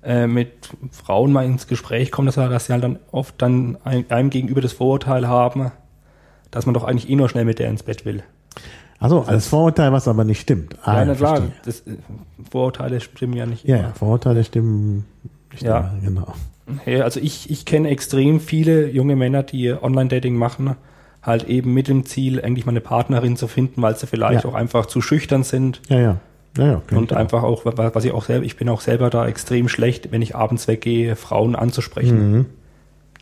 äh, 0.03 0.27
mit 0.27 0.69
Frauen 0.91 1.31
mal 1.31 1.45
ins 1.45 1.67
Gespräch 1.67 2.11
kommt, 2.11 2.27
dass, 2.27 2.37
er- 2.37 2.49
dass 2.49 2.65
sie 2.65 2.73
halt 2.73 2.83
dann 2.83 2.99
oft 3.11 3.41
dann 3.41 3.77
ein, 3.83 4.09
einem 4.09 4.29
gegenüber 4.29 4.61
das 4.61 4.73
Vorurteil 4.73 5.27
haben, 5.27 5.71
dass 6.49 6.65
man 6.65 6.73
doch 6.73 6.83
eigentlich 6.83 7.09
eh 7.09 7.15
nur 7.15 7.29
schnell 7.29 7.45
mit 7.45 7.59
der 7.59 7.69
ins 7.69 7.83
Bett 7.83 8.05
will. 8.05 8.23
Also, 8.99 9.21
als 9.21 9.47
Vorurteil, 9.47 9.91
was 9.91 10.07
aber 10.07 10.23
nicht 10.23 10.41
stimmt. 10.41 10.75
Ah, 10.83 10.97
ja, 10.99 11.05
na 11.05 11.15
klar, 11.15 11.41
das, 11.65 11.79
äh, 11.81 11.95
Vorurteile 12.51 13.01
stimmen 13.01 13.33
ja 13.33 13.45
nicht 13.47 13.65
Ja, 13.67 13.77
immer. 13.77 13.93
Vorurteile 13.95 14.43
stimmen 14.43 15.05
nicht 15.51 15.63
Ja. 15.63 15.79
immer, 15.79 16.01
genau. 16.03 16.33
Ja, 16.85 17.03
also 17.03 17.19
ich, 17.19 17.49
ich 17.49 17.65
kenne 17.65 17.89
extrem 17.89 18.39
viele 18.39 18.87
junge 18.89 19.15
Männer, 19.15 19.41
die 19.43 19.71
Online-Dating 19.73 20.35
machen, 20.35 20.75
halt 21.23 21.43
eben 21.45 21.73
mit 21.73 21.87
dem 21.87 22.05
Ziel, 22.05 22.41
eigentlich 22.43 22.65
mal 22.65 22.71
eine 22.71 22.81
Partnerin 22.81 23.35
zu 23.37 23.47
finden, 23.47 23.81
weil 23.81 23.95
sie 23.97 24.07
vielleicht 24.07 24.43
Ja. 24.43 24.49
auch 24.49 24.53
einfach 24.55 24.85
zu 24.85 25.01
schüchtern 25.01 25.43
sind 25.43 25.81
Ja, 25.89 25.99
ja. 25.99 26.17
Ja, 26.57 26.65
ja. 26.91 26.97
und 26.97 27.13
einfach 27.13 27.43
auch, 27.43 27.63
wa- 27.65 27.91
was 27.93 28.03
ich 28.03 28.11
auch 28.11 28.25
selber, 28.25 28.45
ich 28.45 28.57
bin 28.57 28.67
auch 28.69 28.81
selber 28.81 29.09
da 29.09 29.25
extrem 29.27 29.69
schlecht, 29.69 30.11
wenn 30.11 30.21
ich 30.21 30.35
abends 30.35 30.67
weggehe, 30.67 31.15
Frauen 31.15 31.55
anzusprechen 31.55 32.31
Mhm. 32.31 32.45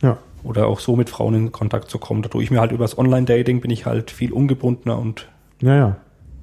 Ja. 0.02 0.18
oder 0.42 0.66
auch 0.66 0.80
so 0.80 0.96
mit 0.96 1.10
Frauen 1.10 1.34
in 1.34 1.52
Kontakt 1.52 1.90
zu 1.90 1.98
kommen. 1.98 2.22
Da 2.22 2.28
tue 2.28 2.42
ich 2.42 2.50
mir 2.50 2.60
halt 2.60 2.72
übers 2.72 2.98
Online-Dating 2.98 3.60
bin 3.60 3.70
ich 3.70 3.86
halt 3.86 4.10
viel 4.10 4.32
ungebundener 4.32 4.98
und, 4.98 5.28
Ja, 5.60 5.76
ja. 5.76 5.96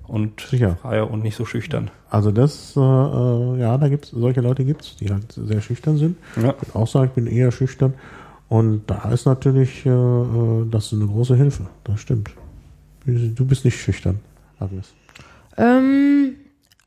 und 0.07 0.39
Sicher. 0.41 0.77
freier 0.81 1.11
und 1.11 1.23
nicht 1.23 1.35
so 1.35 1.43
schüchtern. 1.43 1.91
Also 2.09 2.31
das, 2.31 2.73
äh, 2.77 2.79
äh, 2.79 3.59
ja, 3.59 3.77
da 3.77 3.89
gibt's 3.89 4.11
solche 4.11 4.39
Leute 4.39 4.63
gibt's, 4.63 4.95
die 4.95 5.09
halt 5.11 5.33
sehr 5.33 5.59
schüchtern 5.59 5.97
sind. 5.97 6.15
Ja. 6.38 6.51
Ich 6.61 6.67
würde 6.69 6.75
auch 6.79 6.88
sagen, 6.88 7.07
ich 7.07 7.11
bin 7.23 7.27
eher 7.27 7.51
schüchtern. 7.51 7.95
Und 8.47 8.83
da 8.88 9.11
ist 9.11 9.25
natürlich, 9.25 9.85
äh, 9.85 9.89
äh, 9.89 10.65
das 10.71 10.85
ist 10.85 10.93
eine 10.93 11.07
große 11.07 11.35
Hilfe. 11.35 11.63
Das 11.83 11.99
stimmt. 11.99 12.29
Du 13.05 13.43
bist 13.45 13.65
nicht 13.65 13.77
schüchtern, 13.77 14.19
Agnes. 14.57 14.93
Ähm, 15.57 16.35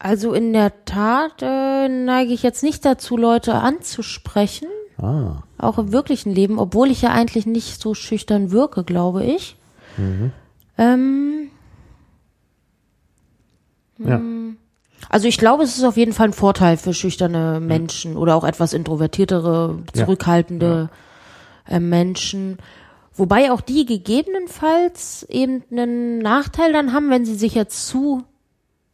also 0.02 0.32
in 0.32 0.52
der 0.52 0.84
Tat 0.86 1.42
äh, 1.42 1.88
neige 1.88 2.32
ich 2.32 2.42
jetzt 2.42 2.62
nicht 2.64 2.84
dazu, 2.84 3.16
Leute 3.16 3.54
anzusprechen, 3.54 4.66
Ah, 4.98 5.44
auch 5.56 5.78
im 5.78 5.92
wirklichen 5.92 6.30
Leben, 6.34 6.58
obwohl 6.58 6.90
ich 6.90 7.00
ja 7.00 7.10
eigentlich 7.10 7.46
nicht 7.46 7.80
so 7.80 7.94
schüchtern 7.94 8.50
wirke, 8.50 8.84
glaube 8.84 9.24
ich. 9.24 9.56
Ähm, 10.76 11.48
ja. 13.98 14.20
also 15.08 15.26
ich 15.28 15.38
glaube, 15.38 15.62
es 15.62 15.76
ist 15.78 15.84
auf 15.84 15.96
jeden 15.96 16.12
Fall 16.12 16.28
ein 16.28 16.32
Vorteil 16.34 16.76
für 16.76 16.92
schüchterne 16.94 17.60
Menschen 17.60 18.16
oder 18.16 18.34
auch 18.36 18.44
etwas 18.44 18.72
introvertiertere, 18.74 19.78
Ja. 19.94 20.04
zurückhaltende 20.04 20.90
äh, 21.66 21.80
Menschen. 21.80 22.58
Wobei 23.14 23.52
auch 23.52 23.60
die 23.62 23.86
gegebenenfalls 23.86 25.24
eben 25.30 25.62
einen 25.70 26.18
Nachteil 26.18 26.72
dann 26.72 26.92
haben, 26.92 27.08
wenn 27.10 27.24
sie 27.24 27.34
sich 27.34 27.54
jetzt 27.54 27.86
zu, 27.86 28.22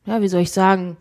ja, 0.06 0.20
wie 0.22 0.28
soll 0.28 0.40
ich 0.42 0.52
sagen, 0.52 0.96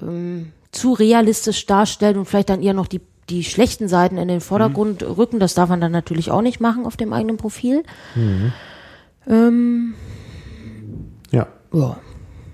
ähm, 0.00 0.52
zu 0.70 0.92
realistisch 0.92 1.66
darstellen 1.66 2.18
und 2.18 2.26
vielleicht 2.26 2.50
dann 2.50 2.62
eher 2.62 2.74
noch 2.74 2.86
die, 2.86 3.00
die 3.30 3.42
schlechten 3.44 3.88
Seiten 3.88 4.18
in 4.18 4.28
den 4.28 4.40
Vordergrund 4.40 5.02
rücken. 5.02 5.38
Das 5.40 5.54
darf 5.54 5.68
man 5.70 5.80
dann 5.80 5.92
natürlich 5.92 6.30
auch 6.30 6.42
nicht 6.42 6.60
machen 6.60 6.84
auf 6.86 6.96
dem 6.96 7.12
eigenen 7.12 7.36
Profil. 7.38 7.82
Ähm, 9.26 9.94
Ja. 11.30 11.46
ja. 11.72 11.96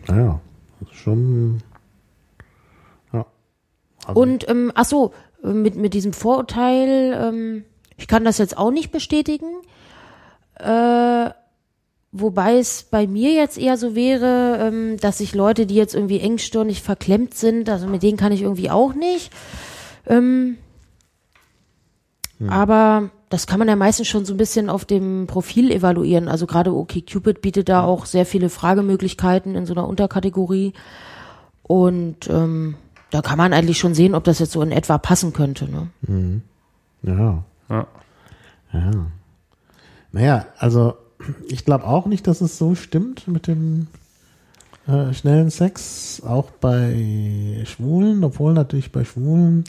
Naja. 0.09 0.41
Ist 0.83 0.95
schon. 0.95 1.59
Ja. 3.13 3.27
Also, 4.07 4.21
Und 4.21 4.49
ähm, 4.49 4.73
ach 4.75 4.85
so, 4.85 5.13
mit 5.43 5.77
mit 5.77 5.95
diesem 5.95 6.13
Vorurteil, 6.13 7.19
ähm, 7.21 7.65
ich 7.97 8.07
kann 8.09 8.25
das 8.25 8.39
jetzt 8.39 8.57
auch 8.57 8.71
nicht 8.71 8.91
bestätigen. 8.93 9.47
Äh, 10.59 11.31
wobei 12.15 12.59
es 12.59 12.85
bei 12.85 13.07
mir 13.07 13.33
jetzt 13.33 13.59
eher 13.59 13.77
so 13.77 13.95
wäre, 13.95 14.59
ähm, 14.61 14.97
dass 14.99 15.19
sich 15.19 15.35
Leute, 15.35 15.67
die 15.67 15.75
jetzt 15.75 15.95
irgendwie 15.95 16.21
engstirnig 16.21 16.81
verklemmt 16.81 17.35
sind, 17.35 17.69
also 17.69 17.89
mit 17.89 18.03
denen 18.03 18.17
kann 18.17 18.33
ich 18.33 18.43
irgendwie 18.43 18.71
auch 18.71 18.95
nicht. 18.95 19.33
Ähm, 20.07 20.57
Aber 22.49 23.11
das 23.31 23.47
kann 23.47 23.59
man 23.59 23.69
ja 23.69 23.77
meistens 23.77 24.07
schon 24.07 24.25
so 24.25 24.33
ein 24.33 24.37
bisschen 24.37 24.71
auf 24.71 24.85
dem 24.85 25.27
Profil 25.27 25.71
evaluieren. 25.73 26.29
Also 26.29 26.47
gerade 26.47 26.73
OkCupid 26.73 27.41
bietet 27.43 27.69
da 27.69 27.83
auch 27.83 28.07
sehr 28.07 28.27
viele 28.27 28.49
Fragemöglichkeiten 28.49 29.55
in 29.57 29.67
so 29.67 29.75
einer 29.75 29.89
Unterkategorie. 29.89 30.73
Und 31.63 32.29
ähm, 32.29 32.77
da 33.11 33.23
kann 33.23 33.39
man 33.39 33.53
eigentlich 33.53 33.79
schon 33.79 33.95
sehen, 33.95 34.15
ob 34.15 34.25
das 34.25 34.39
jetzt 34.39 34.53
so 34.53 34.63
in 34.63 34.71
etwa 34.73 34.99
passen 34.99 35.33
könnte. 35.33 35.69
Ne? 35.71 36.43
Ja. 37.03 37.45
Ja. 37.69 37.87
Ja. 38.73 38.91
Naja, 40.13 40.47
also 40.59 40.95
ich 41.49 41.65
glaube 41.65 41.85
auch 41.85 42.07
nicht, 42.07 42.27
dass 42.27 42.41
es 42.41 42.59
so 42.59 42.75
stimmt 42.75 43.29
mit 43.29 43.47
dem 43.47 43.87
äh, 44.87 45.13
schnellen 45.15 45.51
Sex, 45.51 46.23
auch 46.25 46.51
bei 46.51 47.63
Schwulen, 47.65 48.25
obwohl 48.25 48.53
natürlich 48.53 48.93
bei 48.93 49.05
Schwulen 49.05 49.65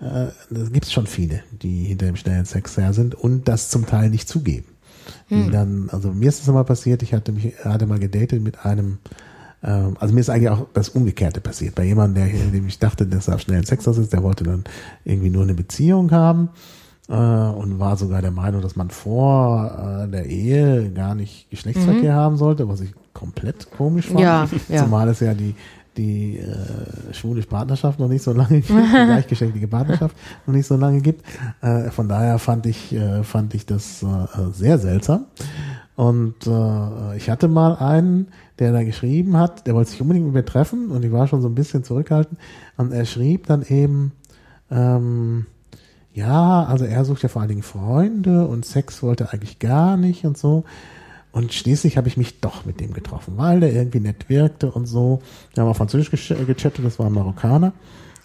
äh, 0.00 0.26
gibt 0.70 0.86
es 0.86 0.92
schon 0.92 1.06
viele, 1.06 1.42
die 1.50 1.84
hinter 1.84 2.06
dem 2.06 2.16
schnellen 2.16 2.44
Sex 2.44 2.76
her 2.76 2.92
sind 2.92 3.14
und 3.14 3.48
das 3.48 3.70
zum 3.70 3.86
Teil 3.86 4.10
nicht 4.10 4.28
zugeben. 4.28 4.66
Die 5.30 5.50
dann, 5.50 5.88
also 5.90 6.12
mir 6.12 6.28
ist 6.28 6.40
das 6.40 6.52
mal 6.52 6.64
passiert, 6.64 7.02
ich 7.02 7.14
hatte 7.14 7.32
mich 7.32 7.54
hatte 7.64 7.86
mal 7.86 7.98
gedatet 7.98 8.42
mit 8.42 8.64
einem, 8.64 8.98
ähm, 9.62 9.96
also 10.00 10.12
mir 10.12 10.20
ist 10.20 10.30
eigentlich 10.30 10.50
auch 10.50 10.66
das 10.74 10.88
Umgekehrte 10.88 11.40
passiert. 11.40 11.74
Bei 11.74 11.84
jemandem, 11.84 12.24
der, 12.24 12.50
dem 12.50 12.66
ich 12.66 12.78
dachte, 12.78 13.06
dass 13.06 13.28
er 13.28 13.36
auf 13.36 13.40
schnellen 13.40 13.64
Sex 13.64 13.86
aus 13.86 13.98
ist, 13.98 14.12
der 14.12 14.22
wollte 14.22 14.44
dann 14.44 14.64
irgendwie 15.04 15.30
nur 15.30 15.42
eine 15.42 15.54
Beziehung 15.54 16.10
haben 16.10 16.50
äh, 17.08 17.12
und 17.12 17.78
war 17.78 17.96
sogar 17.96 18.22
der 18.22 18.30
Meinung, 18.30 18.62
dass 18.62 18.76
man 18.76 18.90
vor 18.90 20.04
äh, 20.04 20.10
der 20.10 20.26
Ehe 20.26 20.90
gar 20.90 21.14
nicht 21.14 21.48
Geschlechtsverkehr 21.50 22.14
haben 22.14 22.36
sollte, 22.36 22.68
was 22.68 22.80
ich 22.80 22.92
komplett 23.12 23.70
komisch 23.70 24.06
fand. 24.06 24.20
Ja, 24.20 24.48
ja. 24.68 24.84
Zumal 24.84 25.08
es 25.08 25.20
ja 25.20 25.34
die 25.34 25.54
die 25.96 26.38
äh, 26.38 27.14
schwule 27.14 27.42
Partnerschaft 27.42 27.98
noch 27.98 28.08
nicht 28.08 28.22
so 28.22 28.32
lange 28.32 28.60
gibt, 28.60 28.68
die 28.68 28.74
gleichgeschlechtliche 28.74 29.68
Partnerschaft 29.68 30.14
noch 30.46 30.54
nicht 30.54 30.66
so 30.66 30.76
lange 30.76 31.00
gibt. 31.00 31.24
Äh, 31.62 31.90
von 31.90 32.08
daher 32.08 32.38
fand 32.38 32.66
ich 32.66 32.92
äh, 32.92 33.22
fand 33.22 33.54
ich 33.54 33.66
das 33.66 34.02
äh, 34.02 34.06
sehr 34.52 34.78
seltsam. 34.78 35.24
Und 35.94 36.46
äh, 36.46 37.16
ich 37.16 37.30
hatte 37.30 37.48
mal 37.48 37.76
einen, 37.76 38.28
der 38.58 38.72
da 38.72 38.84
geschrieben 38.84 39.38
hat, 39.38 39.66
der 39.66 39.74
wollte 39.74 39.90
sich 39.90 40.00
unbedingt 40.02 40.26
mit 40.26 40.34
mir 40.34 40.44
treffen 40.44 40.90
und 40.90 41.02
ich 41.02 41.10
war 41.10 41.26
schon 41.26 41.40
so 41.40 41.48
ein 41.48 41.54
bisschen 41.54 41.84
zurückhaltend. 41.84 42.38
Und 42.76 42.92
er 42.92 43.06
schrieb 43.06 43.46
dann 43.46 43.62
eben, 43.62 44.12
ähm, 44.70 45.46
ja, 46.16 46.64
also 46.64 46.86
er 46.86 47.04
sucht 47.04 47.22
ja 47.22 47.28
vor 47.28 47.42
allen 47.42 47.50
Dingen 47.50 47.62
Freunde 47.62 48.46
und 48.46 48.64
Sex 48.64 49.02
wollte 49.02 49.24
er 49.24 49.34
eigentlich 49.34 49.58
gar 49.58 49.98
nicht 49.98 50.24
und 50.24 50.38
so. 50.38 50.64
Und 51.30 51.52
schließlich 51.52 51.98
habe 51.98 52.08
ich 52.08 52.16
mich 52.16 52.40
doch 52.40 52.64
mit 52.64 52.80
dem 52.80 52.94
getroffen, 52.94 53.34
weil 53.36 53.60
der 53.60 53.74
irgendwie 53.74 54.00
nett 54.00 54.30
wirkte 54.30 54.70
und 54.70 54.86
so. 54.86 55.20
Wir 55.52 55.62
haben 55.62 55.68
auf 55.68 55.76
Französisch 55.76 56.10
gechattet, 56.10 56.82
das 56.82 56.98
war 56.98 57.06
ein 57.06 57.12
Marokkaner 57.12 57.74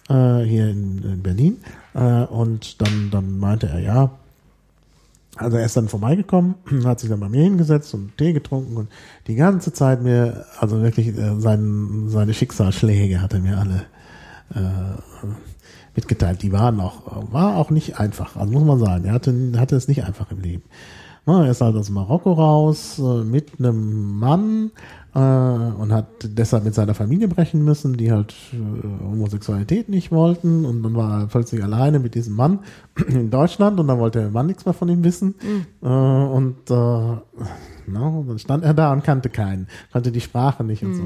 äh, 0.07 0.39
hier 0.43 0.69
in, 0.69 1.03
in 1.03 1.21
Berlin. 1.21 1.57
Äh, 1.93 2.23
und 2.23 2.81
dann, 2.81 3.09
dann 3.11 3.37
meinte 3.37 3.67
er, 3.67 3.79
ja, 3.79 4.11
also 5.35 5.57
er 5.57 5.65
ist 5.65 5.75
dann 5.75 5.89
vorbeigekommen, 5.89 6.55
hat 6.85 7.01
sich 7.01 7.09
dann 7.09 7.19
bei 7.19 7.27
mir 7.27 7.43
hingesetzt 7.43 7.93
und 7.93 8.17
Tee 8.17 8.31
getrunken 8.31 8.77
und 8.77 8.87
die 9.27 9.35
ganze 9.35 9.73
Zeit 9.73 10.01
mir, 10.01 10.45
also 10.61 10.81
wirklich 10.81 11.09
äh, 11.09 11.41
sein, 11.41 12.05
seine 12.07 12.33
Schicksalsschläge 12.33 13.21
hat 13.21 13.33
er 13.33 13.39
mir 13.39 13.57
alle 13.57 13.83
äh, 14.55 15.27
mitgeteilt. 15.95 16.41
Die 16.41 16.51
waren 16.51 16.79
auch, 16.79 17.31
war 17.31 17.57
auch 17.57 17.69
nicht 17.69 17.99
einfach, 17.99 18.35
also 18.35 18.51
muss 18.51 18.63
man 18.63 18.79
sagen, 18.79 19.05
er 19.05 19.13
hatte, 19.13 19.33
hatte 19.57 19.75
es 19.75 19.87
nicht 19.87 20.03
einfach 20.03 20.31
im 20.31 20.41
Leben. 20.41 20.63
Na, 21.25 21.45
er 21.45 21.51
ist 21.51 21.61
halt 21.61 21.75
aus 21.75 21.91
Marokko 21.91 22.33
raus 22.33 22.97
äh, 22.97 23.23
mit 23.23 23.59
einem 23.59 24.17
Mann 24.17 24.71
äh, 25.13 25.19
und 25.19 25.93
hat 25.93 26.07
deshalb 26.23 26.63
mit 26.63 26.73
seiner 26.73 26.95
Familie 26.95 27.27
brechen 27.27 27.63
müssen, 27.63 27.95
die 27.95 28.11
halt 28.11 28.33
äh, 28.53 29.03
Homosexualität 29.03 29.87
nicht 29.87 30.11
wollten. 30.11 30.65
Und 30.65 30.81
dann 30.81 30.95
war 30.95 31.21
er 31.21 31.27
plötzlich 31.27 31.63
alleine 31.63 31.99
mit 31.99 32.15
diesem 32.15 32.35
Mann 32.35 32.59
in 33.07 33.29
Deutschland 33.29 33.79
und 33.79 33.87
dann 33.87 33.99
wollte 33.99 34.19
der 34.19 34.31
Mann 34.31 34.47
nichts 34.47 34.65
mehr 34.65 34.73
von 34.73 34.89
ihm 34.89 35.03
wissen. 35.03 35.35
Äh, 35.83 35.87
und 35.87 36.71
äh, 36.71 36.73
na, 37.87 38.07
und 38.07 38.27
dann 38.27 38.39
stand 38.39 38.63
er 38.63 38.73
da 38.73 38.91
und 38.91 39.03
kannte 39.03 39.29
keinen, 39.29 39.67
kannte 39.93 40.11
die 40.11 40.21
Sprache 40.21 40.63
nicht 40.63 40.83
und 40.83 40.95
so. 40.95 41.03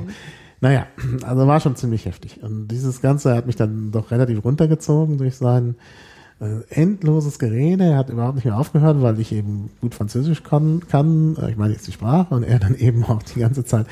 Naja, 0.61 0.87
also 1.23 1.47
war 1.47 1.59
schon 1.59 1.75
ziemlich 1.75 2.05
heftig. 2.05 2.41
Und 2.41 2.67
dieses 2.69 3.01
Ganze 3.01 3.35
hat 3.35 3.45
mich 3.45 3.55
dann 3.55 3.91
doch 3.91 4.11
relativ 4.11 4.43
runtergezogen 4.43 5.17
durch 5.17 5.35
sein 5.35 5.75
äh, 6.39 6.61
endloses 6.69 7.39
Gerede. 7.39 7.85
Er 7.85 7.97
hat 7.97 8.09
überhaupt 8.09 8.35
nicht 8.35 8.45
mehr 8.45 8.57
aufgehört, 8.57 9.01
weil 9.01 9.19
ich 9.19 9.31
eben 9.31 9.69
gut 9.81 9.95
Französisch 9.95 10.43
kann. 10.43 10.81
kann. 10.89 11.37
Äh, 11.37 11.51
Ich 11.51 11.57
meine 11.57 11.73
jetzt 11.73 11.87
die 11.87 11.91
Sprache 11.91 12.33
und 12.33 12.43
er 12.43 12.59
dann 12.59 12.75
eben 12.77 13.03
auch 13.03 13.23
die 13.23 13.39
ganze 13.39 13.63
Zeit 13.65 13.87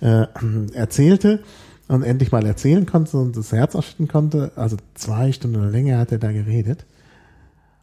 äh, 0.00 0.26
erzählte 0.72 1.42
und 1.88 2.02
endlich 2.02 2.32
mal 2.32 2.44
erzählen 2.44 2.86
konnte 2.86 3.16
und 3.18 3.36
das 3.36 3.52
Herz 3.52 3.74
ausschütten 3.74 4.08
konnte. 4.08 4.52
Also 4.56 4.76
zwei 4.94 5.32
Stunden 5.32 5.70
länger 5.70 5.98
hat 5.98 6.12
er 6.12 6.18
da 6.18 6.32
geredet. 6.32 6.84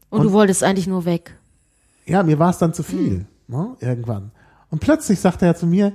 Und, 0.10 0.24
du 0.24 0.32
wolltest 0.32 0.64
eigentlich 0.64 0.88
nur 0.88 1.06
weg. 1.06 1.36
Ja, 2.06 2.22
mir 2.22 2.38
war 2.38 2.52
es 2.52 2.58
dann 2.58 2.74
zu 2.74 2.84
viel, 2.84 3.26
ne, 3.48 3.76
irgendwann. 3.80 4.32
Und 4.70 4.80
plötzlich 4.80 5.20
sagte 5.20 5.46
er 5.46 5.56
zu 5.56 5.66
mir, 5.66 5.94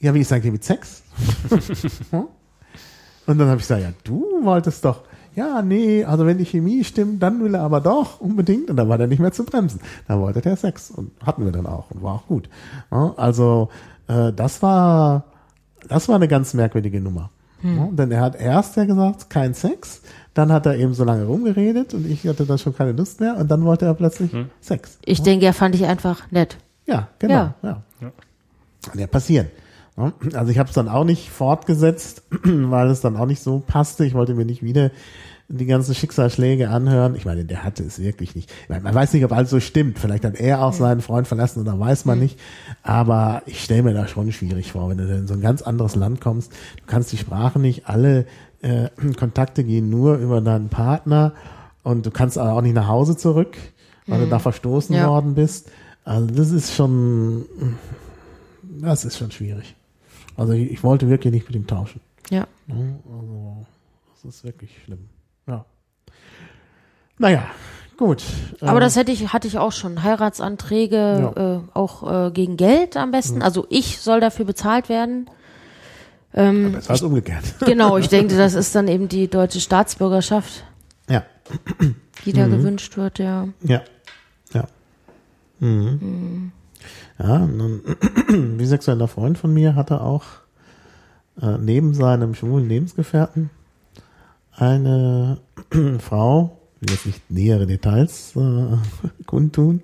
ja, 0.00 0.14
wie 0.14 0.20
ist 0.20 0.32
eigentlich 0.32 0.52
mit 0.52 0.64
Sex? 0.64 1.02
und 2.10 3.38
dann 3.38 3.48
habe 3.48 3.56
ich 3.56 3.62
gesagt, 3.62 3.82
ja, 3.82 3.92
du 4.04 4.24
wolltest 4.42 4.84
doch. 4.84 5.02
Ja, 5.34 5.62
nee, 5.62 6.04
also 6.04 6.26
wenn 6.26 6.38
die 6.38 6.44
Chemie 6.44 6.82
stimmt, 6.82 7.22
dann 7.22 7.42
will 7.44 7.54
er 7.54 7.62
aber 7.62 7.80
doch 7.80 8.20
unbedingt. 8.20 8.70
Und 8.70 8.76
dann 8.76 8.88
war 8.88 8.98
der 8.98 9.06
nicht 9.06 9.20
mehr 9.20 9.32
zu 9.32 9.44
bremsen. 9.44 9.80
Dann 10.08 10.20
wollte 10.20 10.40
der 10.40 10.56
Sex 10.56 10.90
und 10.90 11.12
hatten 11.24 11.44
wir 11.44 11.52
dann 11.52 11.66
auch 11.66 11.90
und 11.90 12.02
war 12.02 12.14
auch 12.14 12.26
gut. 12.26 12.48
Ja, 12.90 13.14
also 13.16 13.68
äh, 14.08 14.32
das 14.32 14.62
war 14.62 15.24
das 15.86 16.08
war 16.08 16.16
eine 16.16 16.28
ganz 16.28 16.54
merkwürdige 16.54 17.00
Nummer. 17.00 17.30
Ja, 17.62 17.88
denn 17.90 18.12
er 18.12 18.20
hat 18.20 18.40
erst 18.40 18.76
ja 18.76 18.84
gesagt, 18.84 19.30
kein 19.30 19.52
Sex, 19.52 20.02
dann 20.32 20.52
hat 20.52 20.64
er 20.66 20.76
eben 20.76 20.94
so 20.94 21.02
lange 21.02 21.24
rumgeredet 21.24 21.92
und 21.92 22.08
ich 22.08 22.24
hatte 22.28 22.46
dann 22.46 22.58
schon 22.58 22.72
keine 22.72 22.92
Lust 22.92 23.18
mehr 23.18 23.36
und 23.36 23.50
dann 23.50 23.64
wollte 23.64 23.84
er 23.84 23.94
plötzlich 23.94 24.30
Sex. 24.60 24.98
Ich 25.04 25.22
denke, 25.22 25.46
er 25.46 25.52
fand 25.52 25.74
ich 25.74 25.84
einfach 25.84 26.30
nett. 26.30 26.56
Ja, 26.86 27.08
genau. 27.18 27.52
Ja. 27.62 27.82
Ja. 28.00 28.12
Kann 28.88 29.00
ja 29.00 29.08
passieren. 29.08 29.48
Also 30.34 30.50
ich 30.52 30.58
habe 30.58 30.68
es 30.68 30.74
dann 30.74 30.88
auch 30.88 31.04
nicht 31.04 31.30
fortgesetzt, 31.30 32.22
weil 32.44 32.88
es 32.88 33.00
dann 33.00 33.16
auch 33.16 33.26
nicht 33.26 33.42
so 33.42 33.62
passte. 33.66 34.04
Ich 34.04 34.14
wollte 34.14 34.34
mir 34.34 34.44
nicht 34.44 34.62
wieder 34.62 34.90
die 35.50 35.64
ganzen 35.66 35.94
Schicksalsschläge 35.94 36.68
anhören. 36.68 37.14
Ich 37.16 37.24
meine, 37.24 37.44
der 37.44 37.64
hatte 37.64 37.82
es 37.82 37.98
wirklich 37.98 38.34
nicht. 38.34 38.50
Ich 38.64 38.68
meine, 38.68 38.82
man 38.82 38.94
weiß 38.94 39.14
nicht, 39.14 39.24
ob 39.24 39.32
alles 39.32 39.48
so 39.48 39.60
stimmt. 39.60 39.98
Vielleicht 39.98 40.24
hat 40.24 40.36
er 40.36 40.62
auch 40.62 40.74
seinen 40.74 41.00
Freund 41.00 41.26
verlassen 41.26 41.60
oder 41.62 41.78
weiß 41.80 42.04
man 42.04 42.18
nicht. 42.18 42.38
Aber 42.82 43.42
ich 43.46 43.64
stelle 43.64 43.82
mir 43.82 43.94
das 43.94 44.10
schon 44.10 44.30
schwierig 44.30 44.72
vor, 44.72 44.90
wenn 44.90 44.98
du 44.98 45.04
in 45.04 45.26
so 45.26 45.32
ein 45.34 45.40
ganz 45.40 45.62
anderes 45.62 45.94
Land 45.96 46.20
kommst. 46.20 46.52
Du 46.52 46.82
kannst 46.86 47.12
die 47.12 47.16
Sprache 47.16 47.58
nicht. 47.58 47.88
Alle 47.88 48.26
äh, 48.60 48.88
Kontakte 49.18 49.64
gehen 49.64 49.88
nur 49.88 50.16
über 50.16 50.42
deinen 50.42 50.68
Partner 50.68 51.32
und 51.82 52.04
du 52.04 52.10
kannst 52.10 52.36
aber 52.36 52.52
auch 52.52 52.60
nicht 52.62 52.74
nach 52.74 52.88
Hause 52.88 53.16
zurück, 53.16 53.56
weil 54.06 54.20
du 54.20 54.26
da 54.28 54.38
verstoßen 54.38 54.94
Ja. 54.94 55.08
worden 55.08 55.34
bist. 55.34 55.70
Also 56.04 56.26
das 56.26 56.50
ist 56.50 56.74
schon, 56.74 57.46
das 58.80 59.06
ist 59.06 59.16
schon 59.16 59.30
schwierig. 59.30 59.74
Also 60.38 60.52
ich, 60.54 60.70
ich 60.70 60.82
wollte 60.84 61.08
wirklich 61.10 61.32
nicht 61.34 61.46
mit 61.48 61.56
ihm 61.56 61.66
tauschen. 61.66 62.00
Ja. 62.30 62.46
Ne? 62.66 62.98
Also 63.04 63.66
das 64.14 64.34
ist 64.36 64.44
wirklich 64.44 64.70
schlimm. 64.84 65.08
Ja. 65.46 65.64
Naja, 67.18 67.44
gut. 67.96 68.22
Aber 68.60 68.74
Ähm, 68.74 68.80
das 68.80 68.96
hätte 68.96 69.10
ich, 69.12 69.32
hatte 69.32 69.48
ich 69.48 69.58
auch 69.58 69.72
schon. 69.72 70.02
Heiratsanträge, 70.04 70.96
Ja. 71.36 71.56
äh, 71.56 71.60
auch 71.74 72.26
äh, 72.28 72.30
gegen 72.30 72.56
Geld 72.56 72.96
am 72.96 73.10
besten. 73.10 73.42
Also 73.42 73.66
ich 73.68 73.98
soll 73.98 74.20
dafür 74.20 74.44
bezahlt 74.44 74.88
werden. 74.88 75.28
Ähm, 76.34 76.72
das 76.74 76.88
war 76.88 77.02
umgekehrt. 77.02 77.42
genau, 77.66 77.96
ich 77.98 78.08
denke, 78.08 78.36
das 78.36 78.54
ist 78.54 78.74
dann 78.74 78.86
eben 78.86 79.08
die 79.08 79.28
deutsche 79.28 79.60
Staatsbürgerschaft, 79.60 80.64
Ja, 81.08 81.24
die 82.24 82.32
da 82.32 82.46
Mhm. 82.46 82.52
gewünscht 82.52 82.96
wird, 82.96 83.18
ja. 83.18 83.48
ja, 83.64 83.82
ja. 84.52 84.68
Mhm. 85.58 86.52
Ja, 87.18 87.36
ein 87.36 88.56
bisexueller 88.56 89.08
Freund 89.08 89.38
von 89.38 89.52
mir 89.52 89.74
hatte 89.74 90.00
auch 90.00 90.24
äh, 91.42 91.58
neben 91.58 91.94
seinem 91.94 92.34
schwulen 92.34 92.68
Lebensgefährten 92.68 93.50
eine 94.52 95.38
Frau, 95.98 96.58
will 96.80 96.90
jetzt 96.90 97.06
nicht 97.06 97.30
nähere 97.30 97.66
Details 97.66 98.34
äh, 98.36 98.76
kundtun, 99.26 99.82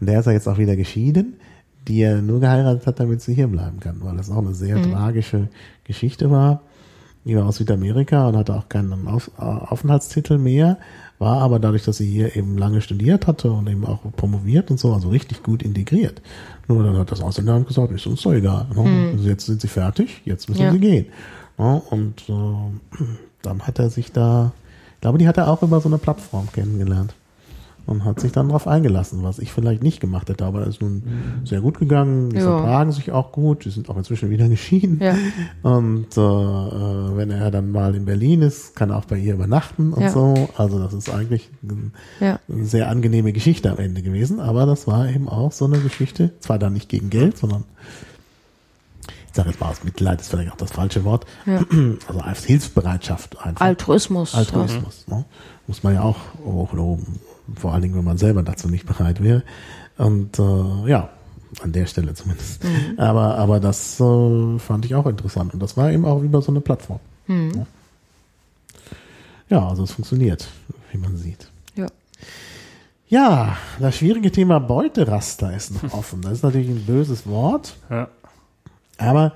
und 0.00 0.06
der 0.06 0.20
ist 0.20 0.26
ja 0.26 0.32
jetzt 0.32 0.48
auch 0.48 0.58
wieder 0.58 0.76
geschieden, 0.76 1.34
die 1.88 2.00
er 2.00 2.22
nur 2.22 2.40
geheiratet 2.40 2.86
hat, 2.86 3.00
damit 3.00 3.20
sie 3.20 3.34
hier 3.34 3.48
bleiben 3.48 3.80
kann, 3.80 3.96
weil 4.00 4.16
das 4.16 4.30
auch 4.30 4.38
eine 4.38 4.54
sehr 4.54 4.82
tragische 4.82 5.48
Geschichte 5.84 6.30
war. 6.30 6.62
Die 7.24 7.36
war 7.36 7.44
aus 7.46 7.56
Südamerika 7.56 8.28
und 8.28 8.36
hatte 8.36 8.54
auch 8.54 8.68
keinen 8.68 9.06
Auf 9.08 9.30
äh, 9.38 9.42
Aufenthaltstitel 9.42 10.38
mehr, 10.38 10.78
war 11.20 11.40
aber 11.42 11.58
dadurch, 11.60 11.84
dass 11.84 11.98
sie 11.98 12.06
hier 12.10 12.34
eben 12.34 12.58
lange 12.58 12.80
studiert 12.80 13.26
hatte 13.28 13.52
und 13.52 13.68
eben 13.68 13.84
auch 13.86 14.00
promoviert 14.16 14.70
und 14.70 14.80
so, 14.80 14.92
also 14.92 15.10
richtig 15.10 15.42
gut 15.44 15.62
integriert. 15.62 16.20
Nur 16.66 16.82
dann 16.82 16.96
hat 16.96 17.12
das 17.12 17.20
Ausländeramt 17.22 17.68
gesagt, 17.68 17.92
ist 17.92 18.06
uns 18.06 18.22
doch 18.22 18.32
egal. 18.32 18.66
Ne? 18.74 19.12
Also 19.12 19.28
jetzt 19.28 19.46
sind 19.46 19.60
sie 19.60 19.68
fertig, 19.68 20.22
jetzt 20.24 20.48
müssen 20.48 20.62
Ja. 20.62 20.72
sie 20.72 20.78
gehen. 20.80 21.06
Ne? 21.58 21.80
Und 21.90 22.22
äh, 22.28 23.02
dann 23.42 23.60
hat 23.62 23.78
er 23.78 23.90
sich 23.90 24.10
da, 24.12 24.52
ich 24.94 25.00
glaube, 25.02 25.18
die 25.18 25.28
hat 25.28 25.36
er 25.36 25.48
auch 25.48 25.62
über 25.62 25.80
so 25.80 25.88
eine 25.88 25.98
Plattform 25.98 26.48
kennengelernt. 26.52 27.14
Und 27.90 28.04
hat 28.04 28.20
sich 28.20 28.32
dann 28.32 28.48
darauf 28.48 28.66
eingelassen, 28.66 29.22
was 29.22 29.38
ich 29.38 29.52
vielleicht 29.52 29.82
nicht 29.82 30.00
gemacht 30.00 30.28
hätte. 30.30 30.44
Aber 30.46 30.62
es 30.62 30.68
ist 30.76 30.80
nun 30.80 31.02
sehr 31.44 31.60
gut 31.60 31.78
gegangen, 31.78 32.30
die 32.30 32.36
Ja. 32.36 32.42
vertragen 32.58 32.92
sich 32.92 33.12
auch 33.12 33.32
gut, 33.32 33.64
die 33.64 33.70
sind 33.70 33.90
auch 33.90 33.96
inzwischen 33.96 34.30
wieder 34.30 34.48
geschieden. 34.48 34.98
Ja. 35.02 35.14
Und 35.62 36.16
äh, 36.16 36.20
äh, 36.20 37.16
wenn 37.16 37.30
er 37.30 37.50
dann 37.50 37.70
mal 37.72 37.94
in 37.94 38.04
Berlin 38.06 38.42
ist, 38.42 38.74
kann 38.76 38.90
er 38.90 38.96
auch 38.98 39.04
bei 39.04 39.18
ihr 39.18 39.34
übernachten 39.34 39.92
und 39.92 40.02
Ja. 40.02 40.10
so. 40.10 40.48
Also 40.56 40.78
das 40.78 40.94
ist 40.94 41.10
eigentlich 41.10 41.50
Ja. 42.20 42.38
eine 42.48 42.64
sehr 42.64 42.88
angenehme 42.88 43.32
Geschichte 43.32 43.70
am 43.70 43.78
Ende 43.78 44.00
gewesen. 44.02 44.40
Aber 44.40 44.64
das 44.66 44.86
war 44.86 45.08
eben 45.08 45.28
auch 45.28 45.52
so 45.52 45.66
eine 45.66 45.78
Geschichte, 45.80 46.30
zwar 46.40 46.58
dann 46.58 46.72
nicht 46.72 46.88
gegen 46.88 47.10
Geld, 47.10 47.36
sondern 47.36 47.64
ich 49.28 49.36
sage 49.36 49.50
jetzt 49.50 49.60
mal 49.60 49.68
aus 49.70 49.84
Mitleid, 49.84 50.20
ist 50.20 50.28
vielleicht 50.30 50.50
auch 50.52 50.56
das 50.56 50.72
falsche 50.72 51.04
Wort. 51.04 51.24
Ja. 51.46 51.60
Also 52.08 52.20
als 52.20 52.44
Hilfsbereitschaft 52.44 53.38
einfach. 53.44 53.64
Altruismus. 53.64 54.34
Altruismus. 54.34 55.06
Ne? 55.08 55.24
Muss 55.68 55.82
man 55.84 55.94
ja 55.94 56.02
auch 56.02 56.16
hochloben. 56.44 57.20
Vor 57.56 57.72
allen 57.72 57.82
Dingen, 57.82 57.96
wenn 57.96 58.04
man 58.04 58.18
selber 58.18 58.42
dazu 58.42 58.68
nicht 58.68 58.86
bereit 58.86 59.22
wäre. 59.22 59.42
Und 59.98 60.38
äh, 60.38 60.88
ja, 60.88 61.10
an 61.62 61.72
der 61.72 61.86
Stelle 61.86 62.14
zumindest. 62.14 62.62
Aber, 62.96 63.36
aber 63.36 63.60
das 63.60 64.00
äh, 64.00 64.58
fand 64.58 64.84
ich 64.84 64.94
auch 64.94 65.06
interessant. 65.06 65.54
Und 65.54 65.60
das 65.60 65.76
war 65.76 65.90
eben 65.90 66.04
auch 66.04 66.22
über 66.22 66.42
so 66.42 66.52
eine 66.52 66.60
Plattform. 66.60 67.00
Mhm. 67.26 67.66
Ja, 69.48 69.68
also 69.68 69.82
es 69.82 69.92
funktioniert, 69.92 70.46
wie 70.92 70.98
man 70.98 71.16
sieht. 71.16 71.48
Ja. 71.74 71.86
Ja, 73.08 73.56
das 73.80 73.96
schwierige 73.96 74.30
Thema 74.30 74.60
Beuteraster 74.60 75.54
ist 75.54 75.82
noch 75.82 75.92
offen. 75.92 76.22
Das 76.22 76.32
ist 76.32 76.42
natürlich 76.44 76.68
ein 76.68 76.86
böses 76.86 77.26
Wort. 77.26 77.76
Ja. 77.90 78.08
Aber 78.98 79.32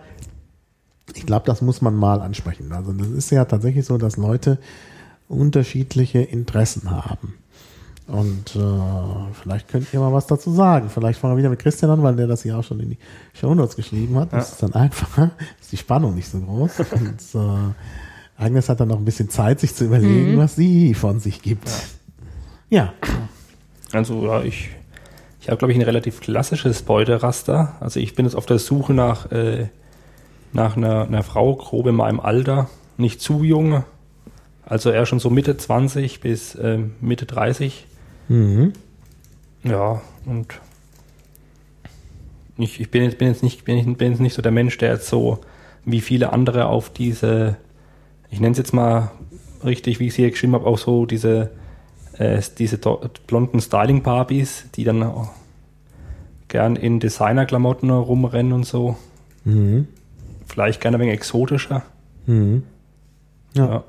ich 1.14 1.26
glaube, 1.26 1.46
das 1.46 1.62
muss 1.62 1.80
man 1.80 1.94
mal 1.94 2.20
ansprechen. 2.20 2.72
Also 2.72 2.92
das 2.92 3.08
ist 3.08 3.30
ja 3.30 3.44
tatsächlich 3.44 3.84
so, 3.84 3.98
dass 3.98 4.16
Leute 4.16 4.58
unterschiedliche 5.28 6.20
Interessen 6.20 6.90
haben. 6.90 7.34
Und 8.06 8.54
äh, 8.54 9.32
vielleicht 9.32 9.68
könnt 9.68 9.92
ihr 9.94 10.00
mal 10.00 10.12
was 10.12 10.26
dazu 10.26 10.52
sagen. 10.52 10.90
Vielleicht 10.90 11.18
fangen 11.18 11.34
wir 11.34 11.38
wieder 11.38 11.48
mit 11.48 11.58
Christian 11.58 11.90
an, 11.90 12.02
weil 12.02 12.14
der 12.16 12.26
das 12.26 12.42
hier 12.42 12.58
auch 12.58 12.64
schon 12.64 12.80
in 12.80 12.90
die 12.90 12.98
Shownotes 13.32 13.76
geschrieben 13.76 14.16
hat. 14.18 14.32
Das 14.32 14.52
ist 14.52 14.62
dann 14.62 14.74
einfacher, 14.74 15.30
ist 15.60 15.72
die 15.72 15.78
Spannung 15.78 16.14
nicht 16.14 16.28
so 16.28 16.38
groß. 16.38 16.80
Und 16.92 17.40
äh, 17.40 18.42
Agnes 18.42 18.68
hat 18.68 18.80
dann 18.80 18.88
noch 18.88 18.98
ein 18.98 19.04
bisschen 19.04 19.30
Zeit, 19.30 19.60
sich 19.60 19.74
zu 19.74 19.84
überlegen, 19.84 20.36
was 20.36 20.54
sie 20.54 20.94
von 20.94 21.18
sich 21.18 21.40
gibt. 21.40 21.70
Ja. 22.68 22.92
Also 23.92 24.26
ja, 24.26 24.42
ich, 24.42 24.70
ich 25.40 25.48
habe, 25.48 25.56
glaube 25.56 25.72
ich, 25.72 25.78
ein 25.78 25.84
relativ 25.84 26.20
klassisches 26.20 26.82
Beuteraster. 26.82 27.76
Also 27.80 28.00
ich 28.00 28.14
bin 28.14 28.26
jetzt 28.26 28.34
auf 28.34 28.44
der 28.44 28.58
Suche 28.58 28.92
nach, 28.92 29.30
äh, 29.32 29.68
nach 30.52 30.76
einer, 30.76 31.06
einer 31.06 31.22
Frau, 31.22 31.54
grob 31.54 31.86
in 31.86 31.94
meinem 31.94 32.20
Alter, 32.20 32.68
nicht 32.98 33.22
zu 33.22 33.44
jung. 33.44 33.84
Also 34.66 34.90
eher 34.90 35.06
schon 35.06 35.20
so 35.20 35.30
Mitte 35.30 35.56
20 35.56 36.20
bis 36.20 36.54
äh, 36.54 36.80
Mitte 37.00 37.24
30. 37.24 37.86
Mhm. 38.28 38.72
Ja, 39.64 40.00
und 40.26 40.60
ich, 42.56 42.80
ich 42.80 42.90
bin, 42.90 43.02
jetzt, 43.02 43.18
bin, 43.18 43.28
jetzt 43.28 43.42
nicht, 43.42 43.64
bin, 43.64 43.76
ich- 43.78 43.96
bin 43.96 44.12
jetzt 44.12 44.20
nicht 44.20 44.34
so 44.34 44.42
der 44.42 44.52
Mensch, 44.52 44.78
der 44.78 44.92
jetzt 44.94 45.08
so 45.08 45.38
wie 45.84 46.00
viele 46.00 46.32
andere 46.32 46.66
auf 46.66 46.90
diese, 46.90 47.56
ich 48.30 48.40
nenne 48.40 48.52
es 48.52 48.58
jetzt 48.58 48.72
mal 48.72 49.10
richtig, 49.64 50.00
wie 50.00 50.04
ich 50.06 50.10
es 50.12 50.16
hier 50.16 50.30
geschrieben 50.30 50.54
habe, 50.54 50.66
auch 50.66 50.78
so 50.78 51.04
diese, 51.06 51.50
äh, 52.18 52.40
diese 52.58 52.78
blonden 53.26 53.60
Styling-Barbies, 53.60 54.66
die 54.74 54.84
dann 54.84 55.02
auch 55.02 55.30
gern 56.48 56.76
in 56.76 57.00
Designer-Klamotten 57.00 57.90
rumrennen 57.90 58.52
und 58.52 58.64
so. 58.64 58.96
Mhm. 59.44 59.88
Vielleicht 60.46 60.80
gerne 60.80 60.96
ein 60.96 61.00
wenig 61.00 61.14
exotischer. 61.14 61.82
Mhm. 62.26 62.62
Ja. 63.54 63.66
Ja. 63.66 63.84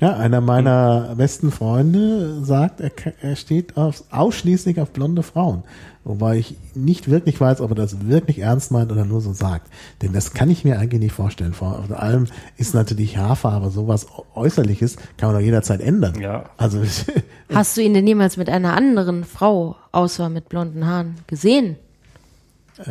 Ja, 0.00 0.16
einer 0.16 0.40
meiner 0.40 1.14
besten 1.16 1.50
Freunde 1.52 2.44
sagt, 2.44 2.80
er, 2.80 2.90
er 3.22 3.36
steht 3.36 3.76
auf, 3.76 4.02
ausschließlich 4.10 4.80
auf 4.80 4.90
blonde 4.90 5.22
Frauen. 5.22 5.62
Wobei 6.02 6.36
ich 6.38 6.56
nicht 6.74 7.08
wirklich 7.10 7.40
weiß, 7.40 7.60
ob 7.60 7.70
er 7.70 7.74
das 7.76 8.06
wirklich 8.08 8.40
ernst 8.40 8.70
meint 8.72 8.92
oder 8.92 9.04
nur 9.04 9.20
so 9.20 9.32
sagt. 9.32 9.70
Denn 10.02 10.12
das 10.12 10.34
kann 10.34 10.50
ich 10.50 10.64
mir 10.64 10.78
eigentlich 10.78 11.00
nicht 11.00 11.12
vorstellen. 11.14 11.54
Vor 11.54 11.86
allem 11.96 12.26
ist 12.58 12.74
natürlich 12.74 13.16
Haarfarbe 13.16 13.70
sowas 13.70 14.06
Äußerliches, 14.34 14.96
kann 15.16 15.30
man 15.32 15.36
doch 15.40 15.44
jederzeit 15.44 15.80
ändern. 15.80 16.20
Ja. 16.20 16.44
Also, 16.58 16.82
Hast 17.54 17.76
du 17.76 17.80
ihn 17.82 17.94
denn 17.94 18.06
jemals 18.06 18.36
mit 18.36 18.50
einer 18.50 18.74
anderen 18.74 19.24
Frau, 19.24 19.76
außer 19.92 20.28
mit 20.28 20.48
blonden 20.48 20.86
Haaren, 20.86 21.14
gesehen? 21.26 21.76
äh, 22.78 22.84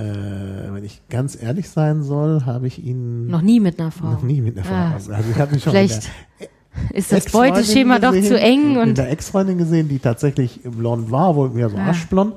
wenn 0.71 0.83
ich 0.85 1.01
ganz 1.09 1.41
ehrlich 1.41 1.69
sein 1.69 2.03
soll, 2.03 2.45
habe 2.45 2.67
ich 2.67 2.83
ihn 2.83 3.27
Noch 3.27 3.41
nie 3.41 3.59
mit 3.59 3.79
einer 3.79 3.91
Frau. 3.91 4.11
noch 4.11 4.23
nie 4.23 4.41
mit 4.41 4.57
einer 4.57 4.65
Frau. 4.65 4.73
Ah. 4.73 4.93
Also 4.93 5.11
ich 5.29 5.37
habe 5.37 5.53
ihn 5.53 5.59
schon 5.59 5.71
Vielleicht 5.71 6.09
mit 6.39 6.49
ist 6.93 7.11
das 7.11 7.25
Beuteschema 7.31 7.99
doch 7.99 8.13
zu 8.13 8.39
eng 8.39 8.73
mit 8.73 8.81
und 8.87 8.97
der 8.97 9.11
Ex-Freundin 9.11 9.57
gesehen, 9.57 9.87
die 9.89 9.99
tatsächlich 9.99 10.61
blond 10.63 11.11
war, 11.11 11.35
wohl 11.35 11.49
mehr 11.49 11.69
so 11.69 11.77
Ah. 11.77 11.89
aschblond. 11.89 12.35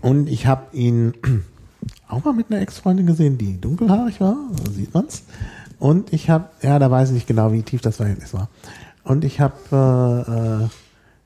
Und 0.00 0.28
ich 0.28 0.46
habe 0.46 0.62
ihn 0.76 1.14
auch 2.08 2.24
mal 2.24 2.32
mit 2.34 2.50
einer 2.50 2.60
Ex-Freundin 2.60 3.06
gesehen, 3.06 3.38
die 3.38 3.60
dunkelhaarig 3.60 4.20
war, 4.20 4.36
so 4.64 4.70
sieht 4.72 4.92
man's. 4.94 5.24
Und 5.78 6.12
ich 6.12 6.30
habe, 6.30 6.48
ja, 6.62 6.78
da 6.78 6.90
weiß 6.90 7.08
ich 7.08 7.14
nicht 7.14 7.26
genau, 7.26 7.52
wie 7.52 7.62
tief 7.62 7.80
das 7.80 7.96
Verhältnis 7.96 8.34
war. 8.34 8.48
Und 9.04 9.24
ich 9.24 9.40
habe 9.40 9.54
äh, 9.72 10.64
äh, 10.64 10.68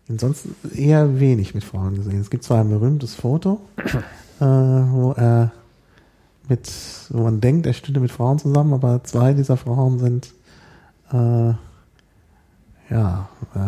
ansonsten 0.09 0.55
eher 0.75 1.21
wenig 1.21 1.55
mit 1.55 1.63
Frauen 1.65 1.95
gesehen. 1.97 2.21
Es 2.21 2.31
gibt 2.31 2.45
zwar 2.45 2.61
ein 2.61 2.71
berühmtes 2.71 3.15
Foto, 3.15 3.61
äh, 4.41 4.45
wo 4.45 5.13
er 5.13 5.53
mit, 6.49 6.71
wo 7.11 7.23
man 7.25 7.41
denkt, 7.41 7.67
er 7.67 7.73
stünde 7.75 8.01
mit 8.01 8.13
Frauen 8.13 8.39
zusammen, 8.39 8.73
aber 8.73 9.03
zwei 9.05 9.35
dieser 9.35 9.57
Frauen 9.57 9.99
sind 9.99 10.33
äh, 11.13 11.55
ja, 12.89 13.29
äh, 13.55 13.59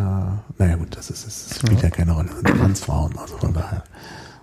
naja 0.59 0.77
gut, 0.77 0.97
das 0.97 1.11
ist, 1.11 1.27
das 1.27 1.59
spielt 1.59 1.83
ja 1.83 1.91
keine 1.91 2.13
Rolle. 2.13 2.29
Das 2.29 2.37
sind 2.39 2.59
Transfrauen, 2.61 3.19
also 3.19 3.37
von 3.39 3.53
daher 3.53 3.83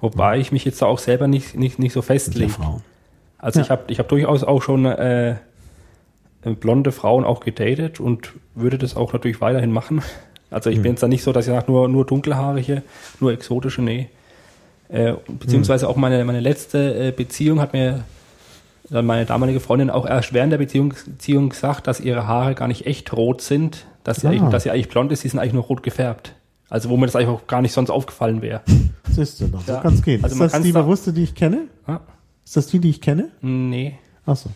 Wobei 0.01 0.38
ich 0.39 0.51
mich 0.51 0.65
jetzt 0.65 0.81
da 0.81 0.85
auch 0.85 0.99
selber 0.99 1.27
nicht, 1.27 1.55
nicht, 1.55 1.80
nicht 1.80 1.93
so 1.93 2.01
ja 2.01 2.05
festlege. 2.05 2.51
Frauen. 2.51 2.81
Also 3.38 3.59
Ja. 3.59 3.65
ich 3.65 3.72
habe 3.72 3.84
ich 3.88 3.99
hab 3.99 4.09
durchaus 4.09 4.43
auch 4.43 4.61
schon 4.61 4.85
äh, 4.85 5.35
blonde 6.59 6.91
Frauen 6.91 7.23
auch 7.23 7.39
gedatet 7.39 7.99
und 7.99 8.34
würde 8.53 8.77
das 8.77 8.95
auch 8.95 9.13
natürlich 9.13 9.41
weiterhin 9.41 9.72
machen. 9.72 10.01
Also 10.51 10.69
ich 10.69 10.81
bin 10.81 10.91
jetzt 10.91 11.03
da 11.03 11.07
nicht 11.07 11.23
so, 11.23 11.31
dass 11.31 11.47
ich 11.47 11.53
sage, 11.53 11.72
nur, 11.72 11.88
nur 11.89 12.05
dunkelhaarige, 12.05 12.84
nur 13.19 13.31
exotische, 13.31 13.81
nee. 13.81 14.09
Äh, 14.89 15.13
beziehungsweise 15.27 15.89
auch 15.89 15.95
meine, 15.95 16.23
meine 16.23 16.39
letzte 16.39 17.07
äh, 17.07 17.11
Beziehung 17.11 17.59
hat 17.59 17.73
mir 17.73 18.03
dann 18.90 19.06
meine 19.06 19.26
damalige 19.26 19.60
Freundin 19.60 19.90
auch 19.90 20.06
erst 20.06 20.34
während 20.34 20.52
der 20.52 20.57
Beziehung, 20.57 20.94
Beziehung 21.06 21.49
gesagt, 21.49 21.88
dass 21.88 21.99
ihre 21.99 22.28
Haare 22.28 22.56
gar 22.56 22.68
nicht 22.68 22.86
echt 22.86 23.12
rot 23.14 23.41
sind, 23.41 23.86
dass 24.03 24.18
sie, 24.22 24.28
Ah. 24.28 24.32
eigentlich, 24.32 24.49
dass 24.52 24.64
sie 24.64 24.72
eigentlich 24.72 24.90
blond 24.90 25.12
ist, 25.12 25.22
sie 25.22 25.30
sind 25.30 25.40
eigentlich 25.40 25.53
nur 25.53 25.64
rot 25.64 25.82
gefärbt. 25.84 26.36
Also 26.70 26.90
wo 26.90 26.98
mir 26.98 27.06
das 27.06 27.16
eigentlich 27.16 27.30
auch 27.30 27.48
gar 27.48 27.62
nicht 27.62 27.74
sonst 27.74 27.90
aufgefallen 27.90 28.41
wäre. 28.41 28.62
Siehst 29.10 29.40
du 29.41 29.48
doch, 29.48 29.62
so 29.62 29.72
Ja. 29.74 29.80
kann's 29.82 30.02
gehen. 30.02 30.24
Also 30.24 30.36
ist 30.36 30.40
man 30.40 30.49
das 30.52 30.62
die 30.62 30.72
da- 30.72 30.82
bewusste, 30.82 31.14
die 31.14 31.24
ich 31.24 31.36
kenne? 31.36 31.68
Ah, 31.88 31.99
Ist 32.44 32.57
das 32.57 32.68
die, 32.68 32.80
die 32.80 32.90
ich 32.90 33.02
kenne? 33.02 33.30
nee, 33.41 33.98
Achso, 34.26 34.49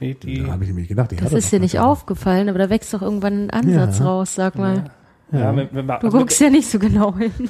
nee, 0.00 0.14
die, 0.20 0.42
da 0.42 0.52
habe 0.52 0.64
ich 0.64 0.68
nämlich 0.70 0.88
gedacht, 0.88 1.10
die 1.12 1.16
das 1.16 1.32
ist 1.32 1.50
dir 1.52 1.60
nicht 1.60 1.74
keine. 1.74 1.86
aufgefallen, 1.86 2.48
aber 2.48 2.58
da 2.58 2.68
wächst 2.70 2.92
doch 2.92 3.02
irgendwann 3.02 3.44
ein 3.44 3.50
Ansatz 3.50 3.98
Ja. 4.00 4.04
raus, 4.06 4.34
sag 4.34 4.56
mal. 4.56 4.84
ja, 5.32 5.54
wir, 5.56 5.68
wir, 5.72 5.82
Du 5.82 5.92
also 5.92 6.12
wir- 6.12 6.18
guckst 6.20 6.40
ja 6.40 6.50
nicht 6.50 6.68
so 6.68 6.78
genau 6.78 7.16
hin. 7.16 7.30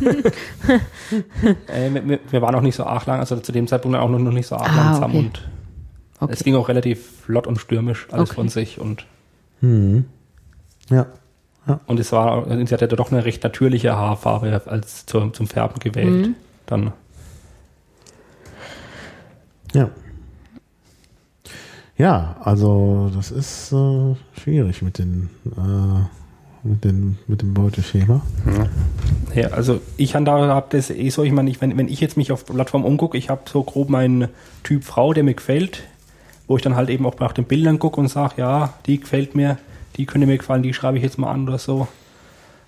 Äh, 1.67 2.19
wir, 2.31 2.43
waren 2.43 2.55
auch 2.55 2.61
nicht 2.61 2.75
so 2.77 2.85
arg 2.85 3.07
lang, 3.07 3.21
also 3.21 3.37
zu 3.37 3.53
dem 3.53 3.67
Zeitpunkt 3.67 3.97
auch 3.99 4.09
noch, 4.09 4.19
noch 4.19 4.33
nicht 4.33 4.47
so 4.47 4.57
arg 4.57 4.71
Ah, 4.71 4.77
langsam 4.93 5.11
okay. 5.11 5.19
und 5.19 5.49
Okay. 6.25 6.33
es 6.35 6.45
ging 6.45 6.55
auch 6.57 6.69
relativ 6.69 7.05
flott 7.25 7.47
und 7.47 7.59
stürmisch 7.59 8.07
alles 8.11 8.31
Okay. 8.31 8.35
von 8.37 8.49
sich 8.49 8.79
und, 8.81 9.07
Mhm. 9.61 10.05
Ja. 10.91 11.07
und 11.87 12.01
es 12.01 12.11
war, 12.13 12.47
sie 12.67 12.73
hatte 12.75 12.89
doch 12.89 13.13
eine 13.13 13.25
recht 13.25 13.43
natürliche 13.45 13.95
Haarfarbe 13.97 14.61
als 14.67 15.07
zum, 15.07 15.33
zum 15.35 15.47
Färben 15.47 15.79
gewählt. 15.81 16.27
Mhm. 16.29 16.35
Dann, 16.67 16.93
Ja. 19.75 19.91
Ja, 21.97 22.37
also 22.43 23.11
das 23.15 23.31
ist 23.31 23.73
äh, 23.73 24.15
schwierig 24.41 24.83
mit 24.83 24.99
den 24.99 25.29
äh, 25.57 26.67
mit 26.67 26.85
den 26.85 27.19
mit 27.27 27.43
dem 27.43 27.55
Beuteschema. 27.55 28.23
ja, 29.35 29.49
also 29.49 29.81
ich 29.97 30.15
habe 30.15 30.65
das 30.71 30.91
eh 30.91 31.11
so, 31.11 31.23
ich 31.23 31.33
meine, 31.33 31.51
ich, 31.51 31.61
wenn, 31.61 31.77
wenn 31.77 31.89
ich 31.89 32.01
jetzt 32.01 32.17
mich 32.17 32.33
auf 32.33 32.47
Plattform 32.47 32.85
umgucke, 32.85 33.19
ich 33.19 33.31
habe 33.31 33.43
so 33.47 33.63
grob 33.63 33.89
meinen 33.89 34.29
Typ 34.63 34.85
Frau, 34.85 35.13
der 35.13 35.23
mir 35.25 35.35
gefällt, 35.35 35.83
wo 36.53 36.57
ich 36.57 36.63
dann 36.63 36.77
halt 36.77 36.91
eben 36.91 37.07
auch 37.07 37.19
nach 37.19 37.33
den 37.33 37.47
Bildern 37.47 37.79
gucke 37.79 37.99
und 37.99 38.09
sage, 38.09 38.35
ja, 38.37 38.75
die 38.85 39.01
gefällt 39.01 39.35
mir, 39.35 39.57
die 39.97 40.05
könnte 40.05 40.27
mir 40.27 40.37
gefallen, 40.37 40.63
die 40.63 40.75
schreibe 40.75 40.99
ich 40.99 41.03
jetzt 41.03 41.17
mal 41.17 41.33
an 41.33 41.49
oder 41.49 41.57
so. 41.57 41.89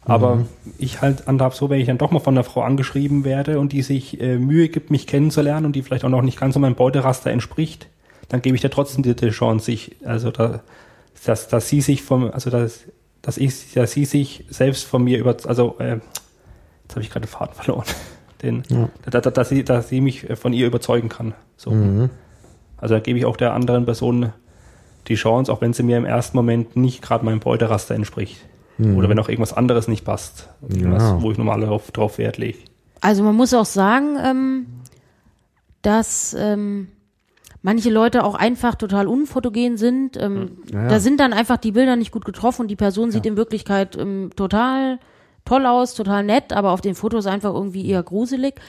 Aber 0.07 0.47
ich 0.79 1.03
halt 1.03 1.27
handhab 1.27 1.53
so, 1.55 1.69
wenn 1.69 1.81
ich 1.81 1.87
dann 1.87 1.99
doch 1.99 2.11
mal 2.11 2.21
von 2.21 2.33
einer 2.33 2.45
Frau 2.45 2.63
angeschrieben 2.63 3.25
werde 3.25 3.61
und 3.61 3.73
die 3.73 3.83
sich 3.83 4.23
äh, 4.23 4.39
Mühe 4.39 4.71
gibt, 4.71 4.91
mich 4.91 5.07
kennenzulernen 5.07 5.67
und 5.67 5.77
die 5.77 5.83
vielleicht 5.83 6.03
auch 6.03 6.09
noch 6.09 6.23
nicht 6.23 6.41
ganz 6.41 6.55
so 6.55 6.61
meinem 6.61 6.77
Beuteraster 6.77 7.31
entspricht, 7.31 7.89
dann 8.31 8.41
gebe 8.41 8.57
ich 8.57 8.63
dir 8.63 8.71
trotzdem 8.71 9.03
die, 9.03 9.15
die 9.15 9.29
Chance, 9.29 9.67
sich, 9.67 9.97
also 10.07 10.31
da, 10.31 10.61
dass, 11.27 11.49
dass 11.49 11.69
sie 11.69 11.83
sich 11.83 12.03
vom, 12.03 12.31
also 12.31 12.49
dass, 12.49 12.85
dass 13.21 13.37
ich, 13.37 13.75
dass 13.75 13.93
sie 13.93 14.07
sich 14.07 14.47
selbst 14.49 14.85
von 14.85 15.05
mir 15.05 15.19
über, 15.19 15.37
also 15.45 15.77
äh, 15.79 15.99
jetzt 16.85 16.93
habe 16.93 17.03
ich 17.03 17.11
gerade 17.11 17.27
den 17.27 17.31
Faden 17.31 17.55
verloren, 17.55 17.85
den, 18.43 18.63
Ja. 18.71 18.89
da, 19.11 19.21
da, 19.21 19.31
dass 19.31 19.51
sie, 19.51 19.63
dass 19.63 19.91
sie 19.91 20.01
mich 20.01 20.27
von 20.37 20.55
ihr 20.55 20.67
überzeugen 20.67 21.11
kann. 21.11 21.35
So. 21.59 21.71
Mhm. 21.71 22.09
Also 22.85 22.97
da 22.97 23.01
gebe 23.01 23.19
ich 23.19 23.25
auch 23.25 23.39
der 23.39 23.55
anderen 23.55 23.87
Person 23.87 24.35
die 25.09 25.15
Chance, 25.15 25.51
auch 25.51 25.63
wenn 25.63 25.73
sie 25.73 25.83
mir 25.83 25.97
im 25.97 26.05
ersten 26.05 26.37
Moment 26.37 26.77
nicht 26.77 27.01
gerade 27.01 27.25
meinem 27.25 27.41
Beuteraster 27.41 27.95
entspricht. 27.95 28.37
Oder 28.79 29.09
wenn 29.09 29.19
auch 29.19 29.31
irgendwas 29.31 29.55
anderes 29.55 29.89
nicht 29.89 30.05
passt, 30.05 30.51
Ja. 30.69 31.23
wo 31.23 31.31
ich 31.31 31.39
normal 31.39 31.63
drauf, 31.63 31.91
drauf 31.93 32.19
Wert 32.19 32.37
lege. 32.37 32.59
Also 33.01 33.23
man 33.23 33.35
muss 33.35 33.55
auch 33.55 33.65
sagen, 33.65 34.19
ähm, 34.23 34.67
dass 35.81 36.37
ähm, 36.39 36.89
manche 37.63 37.89
Leute 37.89 38.23
auch 38.23 38.35
einfach 38.35 38.75
total 38.75 39.07
unfotogen 39.07 39.79
sind. 39.79 40.19
Ähm, 40.21 40.59
Ja, 40.71 40.83
ja. 40.83 40.89
Da 40.89 41.01
sind 41.01 41.21
dann 41.21 41.33
einfach 41.33 41.57
die 41.57 41.73
Bilder 41.73 41.97
nicht 41.97 42.11
gut 42.13 42.27
getroffen 42.27 42.63
und 42.63 42.69
die 42.69 42.77
Person 42.77 43.11
sieht 43.11 43.25
in 43.25 43.39
Wirklichkeit 43.39 43.97
ähm, 43.97 44.29
total 44.37 44.99
toll 45.47 45.65
aus, 45.65 45.95
total 45.95 46.23
nett, 46.23 46.53
aber 46.53 46.73
auf 46.73 46.83
den 46.83 46.95
Fotos 46.95 47.27
einfach 47.27 47.55
irgendwie 47.55 47.89
eher 47.89 48.03
gruselig. 48.03 48.61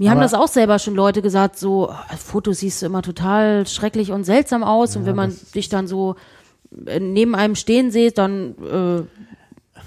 Mir 0.00 0.10
haben 0.10 0.20
das 0.20 0.34
auch 0.34 0.48
selber 0.48 0.78
schon 0.78 0.94
Leute 0.94 1.22
gesagt, 1.22 1.58
so, 1.58 1.92
Fotos 2.18 2.58
siehst 2.60 2.80
du 2.82 2.86
immer 2.86 3.02
total 3.02 3.66
schrecklich 3.66 4.12
und 4.12 4.24
seltsam 4.24 4.64
aus 4.64 4.96
und 4.96 5.06
wenn 5.06 5.14
man 5.16 5.36
dich 5.54 5.68
dann 5.68 5.86
so 5.86 6.16
äh, 6.86 6.98
neben 7.00 7.34
einem 7.34 7.54
stehen 7.54 7.90
sieht, 7.90 8.16
dann 8.18 8.54
äh, 8.64 9.02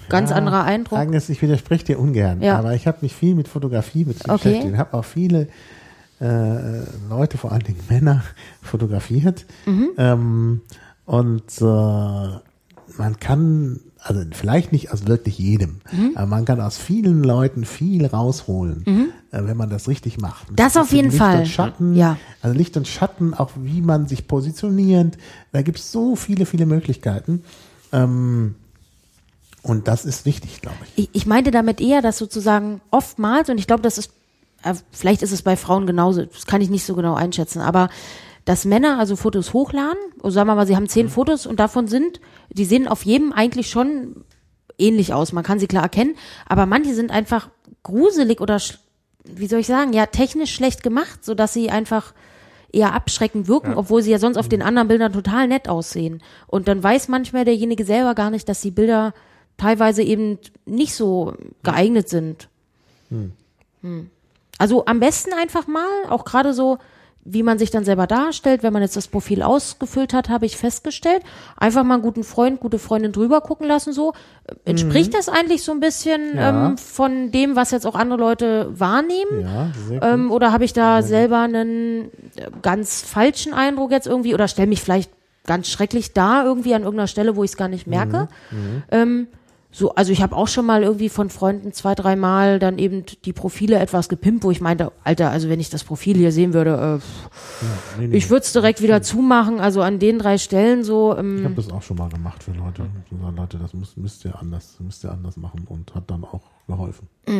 ganz 0.08 0.30
Ja, 0.30 0.36
anderer 0.36 0.64
Eindruck. 0.64 0.98
Agnes, 0.98 1.28
ich 1.30 1.42
widerspreche 1.42 1.84
dir 1.84 1.98
ungern, 1.98 2.40
Ja. 2.42 2.58
aber 2.58 2.74
ich 2.74 2.86
habe 2.86 2.98
mich 3.00 3.14
viel 3.14 3.34
mit 3.34 3.48
Fotografie 3.48 4.04
be- 4.04 4.14
Okay. 4.28 4.32
beschäftigt. 4.34 4.72
Ich 4.72 4.78
habe 4.78 4.94
auch 4.96 5.04
viele 5.04 5.48
äh, 6.20 6.80
Leute, 7.10 7.36
vor 7.38 7.50
allen 7.52 7.64
Dingen 7.64 7.80
Männer, 7.88 8.22
fotografiert. 8.62 9.44
Mhm. 9.66 9.90
Ähm, 9.98 10.60
und 11.06 11.60
äh, 11.60 11.64
man 11.64 13.18
kann, 13.18 13.80
also 14.06 14.22
vielleicht 14.32 14.70
nicht 14.70 14.92
aus 14.92 15.06
wirklich 15.06 15.38
jedem, 15.38 15.80
Mhm. 15.90 16.12
aber 16.14 16.26
man 16.26 16.44
kann 16.44 16.60
aus 16.60 16.76
vielen 16.76 17.24
Leuten 17.24 17.64
viel 17.64 18.04
rausholen, 18.04 18.84
äh, 19.32 19.40
wenn 19.46 19.56
man 19.56 19.70
das 19.70 19.88
richtig 19.88 20.18
macht. 20.20 20.50
Mit 20.50 20.58
Das 20.60 20.76
auf 20.76 20.92
jeden 20.92 21.08
Licht 21.08 21.18
Fall. 21.18 21.38
Und 21.40 21.46
Schatten, 21.48 21.94
Ja. 21.96 22.18
Also 22.42 22.56
Licht 22.56 22.76
und 22.76 22.86
Schatten, 22.86 23.32
auch 23.34 23.50
wie 23.56 23.80
man 23.80 24.06
sich 24.06 24.28
positioniert. 24.28 25.16
Da 25.52 25.62
gibt 25.62 25.78
es 25.78 25.90
so 25.90 26.16
viele, 26.16 26.44
viele 26.44 26.66
Möglichkeiten. 26.66 27.42
Ähm, 27.92 28.54
und 29.62 29.88
das 29.88 30.04
ist 30.04 30.26
wichtig, 30.26 30.60
glaube 30.60 30.76
ich. 30.94 31.04
Ich, 31.04 31.10
ich 31.22 31.26
meinte 31.26 31.50
damit 31.50 31.80
eher, 31.80 32.02
dass 32.02 32.18
sozusagen 32.18 32.82
oftmals, 32.90 33.48
und 33.48 33.56
ich 33.58 33.66
glaube, 33.66 33.82
das 33.82 33.96
ist, 33.96 34.10
äh, 34.62 34.74
vielleicht 34.92 35.22
ist 35.22 35.32
es 35.32 35.40
bei 35.40 35.56
Frauen 35.56 35.86
genauso, 35.86 36.26
das 36.26 36.44
kann 36.46 36.60
ich 36.60 36.68
nicht 36.68 36.84
so 36.84 36.94
genau 36.94 37.14
einschätzen, 37.14 37.60
aber 37.60 37.88
dass 38.44 38.64
Männer 38.64 38.98
also 38.98 39.16
Fotos 39.16 39.52
hochladen, 39.52 39.98
oder 40.20 40.30
sagen 40.30 40.48
wir 40.48 40.54
mal, 40.54 40.66
sie 40.66 40.76
haben 40.76 40.88
zehn 40.88 41.08
Fotos 41.08 41.46
und 41.46 41.60
davon 41.60 41.86
sind, 41.86 42.20
die 42.50 42.64
sehen 42.64 42.88
auf 42.88 43.04
jedem 43.04 43.32
eigentlich 43.32 43.70
schon 43.70 44.24
ähnlich 44.78 45.14
aus. 45.14 45.32
Man 45.32 45.44
kann 45.44 45.58
sie 45.58 45.66
klar 45.66 45.84
erkennen, 45.84 46.16
aber 46.46 46.66
manche 46.66 46.94
sind 46.94 47.10
einfach 47.10 47.48
gruselig 47.82 48.40
oder, 48.40 48.60
wie 49.24 49.46
soll 49.46 49.60
ich 49.60 49.66
sagen, 49.66 49.92
ja, 49.92 50.06
technisch 50.06 50.54
schlecht 50.54 50.82
gemacht, 50.82 51.24
so 51.24 51.34
dass 51.34 51.52
sie 51.52 51.70
einfach 51.70 52.12
eher 52.72 52.92
abschreckend 52.92 53.48
wirken, 53.48 53.74
obwohl 53.74 54.02
sie 54.02 54.10
ja 54.10 54.18
sonst 54.18 54.36
auf 54.36 54.48
den 54.48 54.62
anderen 54.62 54.88
Bildern 54.88 55.12
total 55.12 55.46
nett 55.46 55.68
aussehen. 55.68 56.22
Und 56.46 56.68
dann 56.68 56.82
weiß 56.82 57.08
manchmal 57.08 57.44
derjenige 57.44 57.84
selber 57.84 58.14
gar 58.14 58.30
nicht, 58.30 58.48
dass 58.48 58.60
die 58.60 58.72
Bilder 58.72 59.14
teilweise 59.56 60.02
eben 60.02 60.38
nicht 60.66 60.94
so 60.94 61.34
geeignet 61.62 62.08
sind. 62.08 62.48
Hm. 63.10 64.10
Also 64.58 64.86
am 64.86 64.98
besten 65.00 65.32
einfach 65.32 65.66
mal, 65.66 65.88
auch 66.08 66.24
gerade 66.24 66.52
so, 66.52 66.78
wie 67.26 67.42
man 67.42 67.58
sich 67.58 67.70
dann 67.70 67.84
selber 67.84 68.06
darstellt, 68.06 68.62
wenn 68.62 68.72
man 68.72 68.82
jetzt 68.82 68.96
das 68.96 69.08
Profil 69.08 69.42
ausgefüllt 69.42 70.12
hat, 70.12 70.28
habe 70.28 70.44
ich 70.46 70.56
festgestellt, 70.56 71.22
einfach 71.56 71.82
mal 71.82 71.94
einen 71.94 72.02
guten 72.02 72.22
Freund, 72.22 72.60
gute 72.60 72.78
Freundin 72.78 73.12
drüber 73.12 73.40
gucken 73.40 73.66
lassen, 73.66 73.92
so. 73.92 74.12
Entspricht 74.66 75.14
das 75.14 75.28
eigentlich 75.30 75.62
so 75.62 75.72
ein 75.72 75.80
bisschen 75.80 76.36
Ja. 76.36 76.66
ähm, 76.68 76.76
von 76.78 77.30
dem, 77.30 77.56
was 77.56 77.70
jetzt 77.70 77.86
auch 77.86 77.94
andere 77.94 78.18
Leute 78.18 78.68
wahrnehmen? 78.78 79.40
Ja, 79.40 79.68
sehr 79.88 80.00
gut. 80.00 80.08
Ähm, 80.08 80.30
oder 80.30 80.52
habe 80.52 80.64
ich 80.64 80.74
da 80.74 81.00
selber 81.02 81.38
einen 81.40 82.10
äh, 82.36 82.50
ganz 82.60 83.00
falschen 83.00 83.54
Eindruck 83.54 83.90
jetzt 83.90 84.06
irgendwie 84.06 84.34
oder 84.34 84.46
stelle 84.48 84.68
mich 84.68 84.82
vielleicht 84.82 85.10
ganz 85.46 85.68
schrecklich 85.68 86.12
da 86.12 86.44
irgendwie 86.44 86.74
an 86.74 86.82
irgendeiner 86.82 87.06
Stelle, 87.06 87.36
wo 87.36 87.44
ich 87.44 87.52
es 87.52 87.56
gar 87.56 87.68
nicht 87.68 87.86
merke? 87.86 88.28
Ähm, 88.90 89.28
so, 89.76 89.92
also 89.96 90.12
ich 90.12 90.22
habe 90.22 90.36
auch 90.36 90.46
schon 90.46 90.66
mal 90.66 90.84
irgendwie 90.84 91.08
von 91.08 91.30
Freunden 91.30 91.72
zwei, 91.72 91.96
dreimal 91.96 92.60
dann 92.60 92.78
eben 92.78 93.04
die 93.24 93.32
Profile 93.32 93.80
etwas 93.80 94.08
gepimpt, 94.08 94.44
wo 94.44 94.52
ich 94.52 94.60
meinte, 94.60 94.92
Alter, 95.02 95.30
also 95.30 95.48
wenn 95.48 95.58
ich 95.58 95.68
das 95.68 95.82
Profil 95.82 96.16
hier 96.16 96.30
sehen 96.30 96.54
würde, 96.54 96.70
äh, 96.70 97.00
pff, 97.00 97.98
nee, 97.98 98.06
nee. 98.06 98.16
ich 98.16 98.30
würde 98.30 98.44
es 98.44 98.52
direkt 98.52 98.82
wieder 98.82 99.02
zumachen, 99.02 99.58
also 99.58 99.82
an 99.82 99.98
den 99.98 100.20
drei 100.20 100.38
Stellen 100.38 100.84
so. 100.84 101.16
Ähm, 101.16 101.38
Ich 101.38 101.44
habe 101.44 101.54
das 101.56 101.72
auch 101.72 101.82
schon 101.82 101.96
mal 101.96 102.08
gemacht 102.08 102.44
für 102.44 102.52
Leute. 102.52 102.86
So 103.10 103.16
sagen, 103.20 103.36
Leute, 103.36 103.58
das 103.58 103.74
müsst, 103.74 103.96
müsst 103.96 104.24
ihr 104.24 104.38
anders, 104.38 104.76
müsst 104.78 105.02
ihr 105.02 105.10
anders 105.10 105.36
machen 105.36 105.64
und 105.68 105.92
hat 105.92 106.08
dann 106.08 106.22
auch 106.22 106.42
geholfen. 106.68 107.08
Ja. 107.26 107.34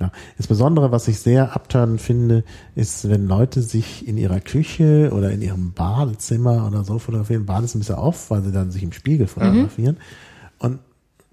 Ja. 0.00 0.10
Das 0.36 0.46
Besondere, 0.46 0.90
was 0.92 1.06
ich 1.08 1.18
sehr 1.18 1.54
abtörend 1.54 2.00
finde, 2.00 2.44
ist, 2.74 3.08
wenn 3.08 3.26
Leute 3.26 3.62
sich 3.62 4.06
in 4.06 4.16
ihrer 4.16 4.40
Küche 4.40 5.10
oder 5.12 5.30
in 5.30 5.40
ihrem 5.40 5.72
Badezimmer 5.72 6.66
oder 6.66 6.84
so 6.84 6.98
fotografieren. 6.98 7.46
Badezimmer 7.46 7.82
ist 7.82 7.88
ja 7.88 7.98
oft, 7.98 8.30
weil 8.30 8.42
sie 8.42 8.50
dann 8.52 8.70
sich 8.70 8.82
im 8.82 8.92
Spiegel 8.92 9.26
fotografieren. 9.26 9.96
Und 9.96 10.02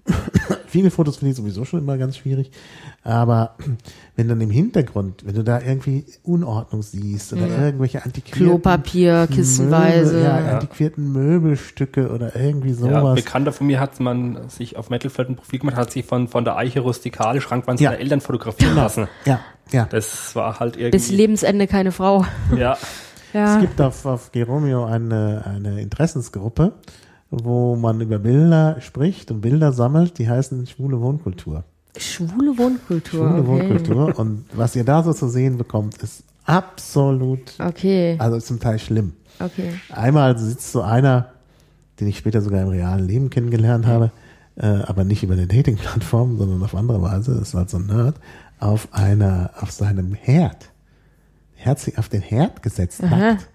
viele 0.66 0.90
Fotos 0.90 1.16
finde 1.18 1.30
ich 1.30 1.36
sowieso 1.36 1.64
schon 1.64 1.80
immer 1.80 1.96
ganz 1.98 2.16
schwierig. 2.16 2.50
Aber 3.04 3.56
wenn 4.16 4.28
dann 4.28 4.40
im 4.40 4.50
Hintergrund, 4.50 5.24
wenn 5.26 5.34
du 5.34 5.42
da 5.44 5.60
irgendwie 5.60 6.04
Unordnung 6.22 6.82
siehst 6.82 7.32
oder 7.32 7.46
irgendwelche 7.46 8.04
antiquierten 8.04 8.46
Klopapier, 8.46 9.26
kissenweise. 9.30 10.14
Möbel, 10.14 10.24
ja, 10.24 10.36
antiquierten 10.54 11.12
Möbelstücke 11.12 12.10
oder 12.10 12.34
irgendwie 12.36 12.70
Ja, 12.70 12.74
sowas. 12.74 13.14
Bekannter 13.16 13.52
von 13.52 13.66
mir 13.66 13.80
hat 13.80 13.98
man 14.00 14.48
sich 14.48 14.76
auf 14.76 14.90
Metalfeld 14.90 15.30
ein 15.30 15.36
Profil 15.36 15.58
gemacht, 15.60 15.76
hat 15.76 15.90
sich 15.92 16.04
von, 16.04 16.28
von 16.28 16.44
der 16.44 16.56
Eiche 16.56 16.80
rustikale 16.80 17.40
Schrankwand 17.40 17.80
Ja. 17.80 17.90
seiner 17.90 18.00
Eltern 18.00 18.20
fotografieren 18.20 18.76
lassen. 18.76 19.08
ja, 19.24 19.40
ja. 19.72 19.86
Das 19.90 20.34
war 20.36 20.60
halt 20.60 20.74
bis 20.74 20.82
irgendwie. 20.82 21.14
Lebensende 21.16 21.66
keine 21.66 21.92
Frau. 21.92 22.24
Ja, 22.56 22.76
Ja. 23.32 23.54
Es 23.54 23.60
gibt 23.62 23.80
auf, 23.80 24.04
auf 24.04 24.30
Geromeo 24.32 24.84
eine, 24.84 25.42
eine 25.46 25.80
Interessensgruppe, 25.80 26.72
wo 27.32 27.76
man 27.76 28.00
über 28.00 28.18
Bilder 28.18 28.80
spricht 28.80 29.30
und 29.30 29.40
Bilder 29.40 29.72
sammelt, 29.72 30.18
die 30.18 30.28
heißen 30.28 30.66
schwule 30.66 31.00
Wohnkultur. 31.00 31.64
Schwule 31.96 32.56
Wohnkultur. 32.58 33.28
Schwule 33.28 33.40
okay. 33.40 33.48
Wohnkultur. 33.48 34.18
Und 34.18 34.44
was 34.54 34.76
ihr 34.76 34.84
da 34.84 35.02
so 35.02 35.12
zu 35.12 35.28
sehen 35.28 35.56
bekommt, 35.58 35.96
ist 36.02 36.24
absolut, 36.44 37.54
Okay, 37.58 38.16
also 38.18 38.38
zum 38.38 38.60
Teil 38.60 38.78
schlimm. 38.78 39.12
okay. 39.40 39.72
Einmal 39.90 40.38
sitzt 40.38 40.72
so 40.72 40.82
einer, 40.82 41.28
den 42.00 42.08
ich 42.08 42.18
später 42.18 42.42
sogar 42.42 42.62
im 42.62 42.68
realen 42.68 43.06
Leben 43.06 43.30
kennengelernt 43.30 43.86
habe, 43.86 44.10
äh, 44.56 44.66
aber 44.66 45.04
nicht 45.04 45.22
über 45.22 45.32
eine 45.32 45.46
Dating-Plattform, 45.46 46.36
sondern 46.38 46.62
auf 46.62 46.74
andere 46.74 47.00
Weise, 47.00 47.32
das 47.34 47.48
ist 47.48 47.54
halt 47.54 47.70
so 47.70 47.78
ein 47.78 47.86
Nerd, 47.86 48.16
auf 48.60 48.88
einer, 48.92 49.50
auf 49.60 49.70
seinem 49.70 50.12
Herd. 50.14 50.68
Er 51.64 51.76
sich 51.76 51.96
auf 51.96 52.08
den 52.08 52.22
Herd 52.22 52.62
gesetzt, 52.62 53.02
Aha. 53.04 53.16
nackt. 53.16 53.48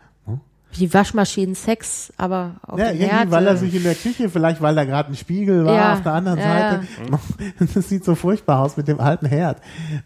Wie 0.74 0.94
Waschmaschinen 0.94 1.56
Sex, 1.56 2.12
aber 2.18 2.56
auf 2.62 2.78
Ja, 2.78 2.88
irgendwie, 2.88 3.06
Herd. 3.08 3.32
weil 3.32 3.48
er 3.48 3.54
äh, 3.54 3.58
sich 3.58 3.74
in 3.74 3.84
der 3.84 3.96
Küche, 3.96 4.30
vielleicht 4.30 4.62
weil 4.62 4.76
da 4.76 4.84
gerade 4.84 5.10
ein 5.12 5.16
Spiegel 5.16 5.66
war 5.66 5.74
Ja, 5.76 5.94
auf 5.94 6.04
der 6.04 6.14
anderen 6.14 6.40
ja, 6.40 6.44
Seite. 6.72 6.88
Das 7.74 7.90
sieht 7.90 8.04
so 8.06 8.16
furchtbar 8.16 8.60
aus 8.64 8.78
mit 8.78 8.88
dem 8.88 9.00
alten 9.00 9.26
Herd. 9.26 9.58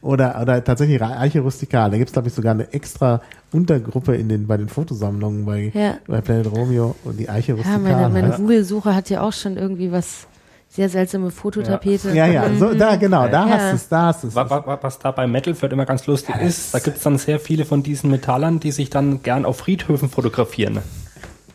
Oder, 0.02 0.40
oder 0.42 0.64
tatsächlich 0.64 1.02
Eiche 1.02 1.42
Rustikal. 1.42 1.90
Da 1.92 1.98
gibt's 1.98 2.14
glaub 2.14 2.26
ich, 2.28 2.34
sogar 2.34 2.54
eine 2.54 2.72
extra 2.74 3.22
Untergruppe 3.52 4.16
in 4.16 4.30
den, 4.30 4.48
bei 4.48 4.56
den 4.58 4.70
Fotosammlungen 4.70 5.46
bei, 5.46 5.72
Ja. 5.74 5.96
bei 6.08 6.22
Planet 6.22 6.52
Romeo 6.52 6.96
und 7.04 7.20
die 7.20 7.28
Eiche 7.28 7.52
Ja, 7.54 7.58
Rustikal. 7.58 7.80
meine, 7.80 8.10
meine 8.10 8.28
heißt. 8.30 8.38
Google-Suche 8.38 8.96
hat 8.96 9.10
ja 9.10 9.22
auch 9.22 9.34
schon 9.34 9.58
irgendwie 9.58 9.92
was 9.92 10.28
sehr 10.74 10.88
seltsame 10.90 11.32
Fototapete. 11.32 12.12
Ja, 12.16 12.26
ja, 12.28 12.46
so, 12.58 12.74
da, 12.74 12.96
genau, 12.96 13.28
da 13.28 13.46
Ja. 13.46 13.50
hast 13.58 13.72
du 13.72 13.76
es, 13.76 13.90
da 13.90 14.02
hast 14.08 14.24
du 14.24 14.28
es. 14.30 14.36
wa- 14.36 14.50
wa- 14.50 14.66
wa- 14.66 14.80
was 14.82 14.98
da 15.00 15.12
bei 15.12 15.28
Metalfeld 15.28 15.74
immer 15.74 15.86
ganz 15.86 16.08
lustig 16.08 16.36
ist, 16.38 16.74
da 16.74 16.80
gibt 16.80 16.98
es 16.98 17.04
dann 17.04 17.18
sehr 17.18 17.40
viele 17.42 17.66
von 17.66 17.84
diesen 17.84 18.10
Metallern, 18.10 18.60
die 18.62 18.72
sich 18.72 18.90
dann 18.90 19.22
gern 19.22 19.44
auf 19.46 19.58
Friedhöfen 19.58 20.10
fotografieren. 20.10 20.80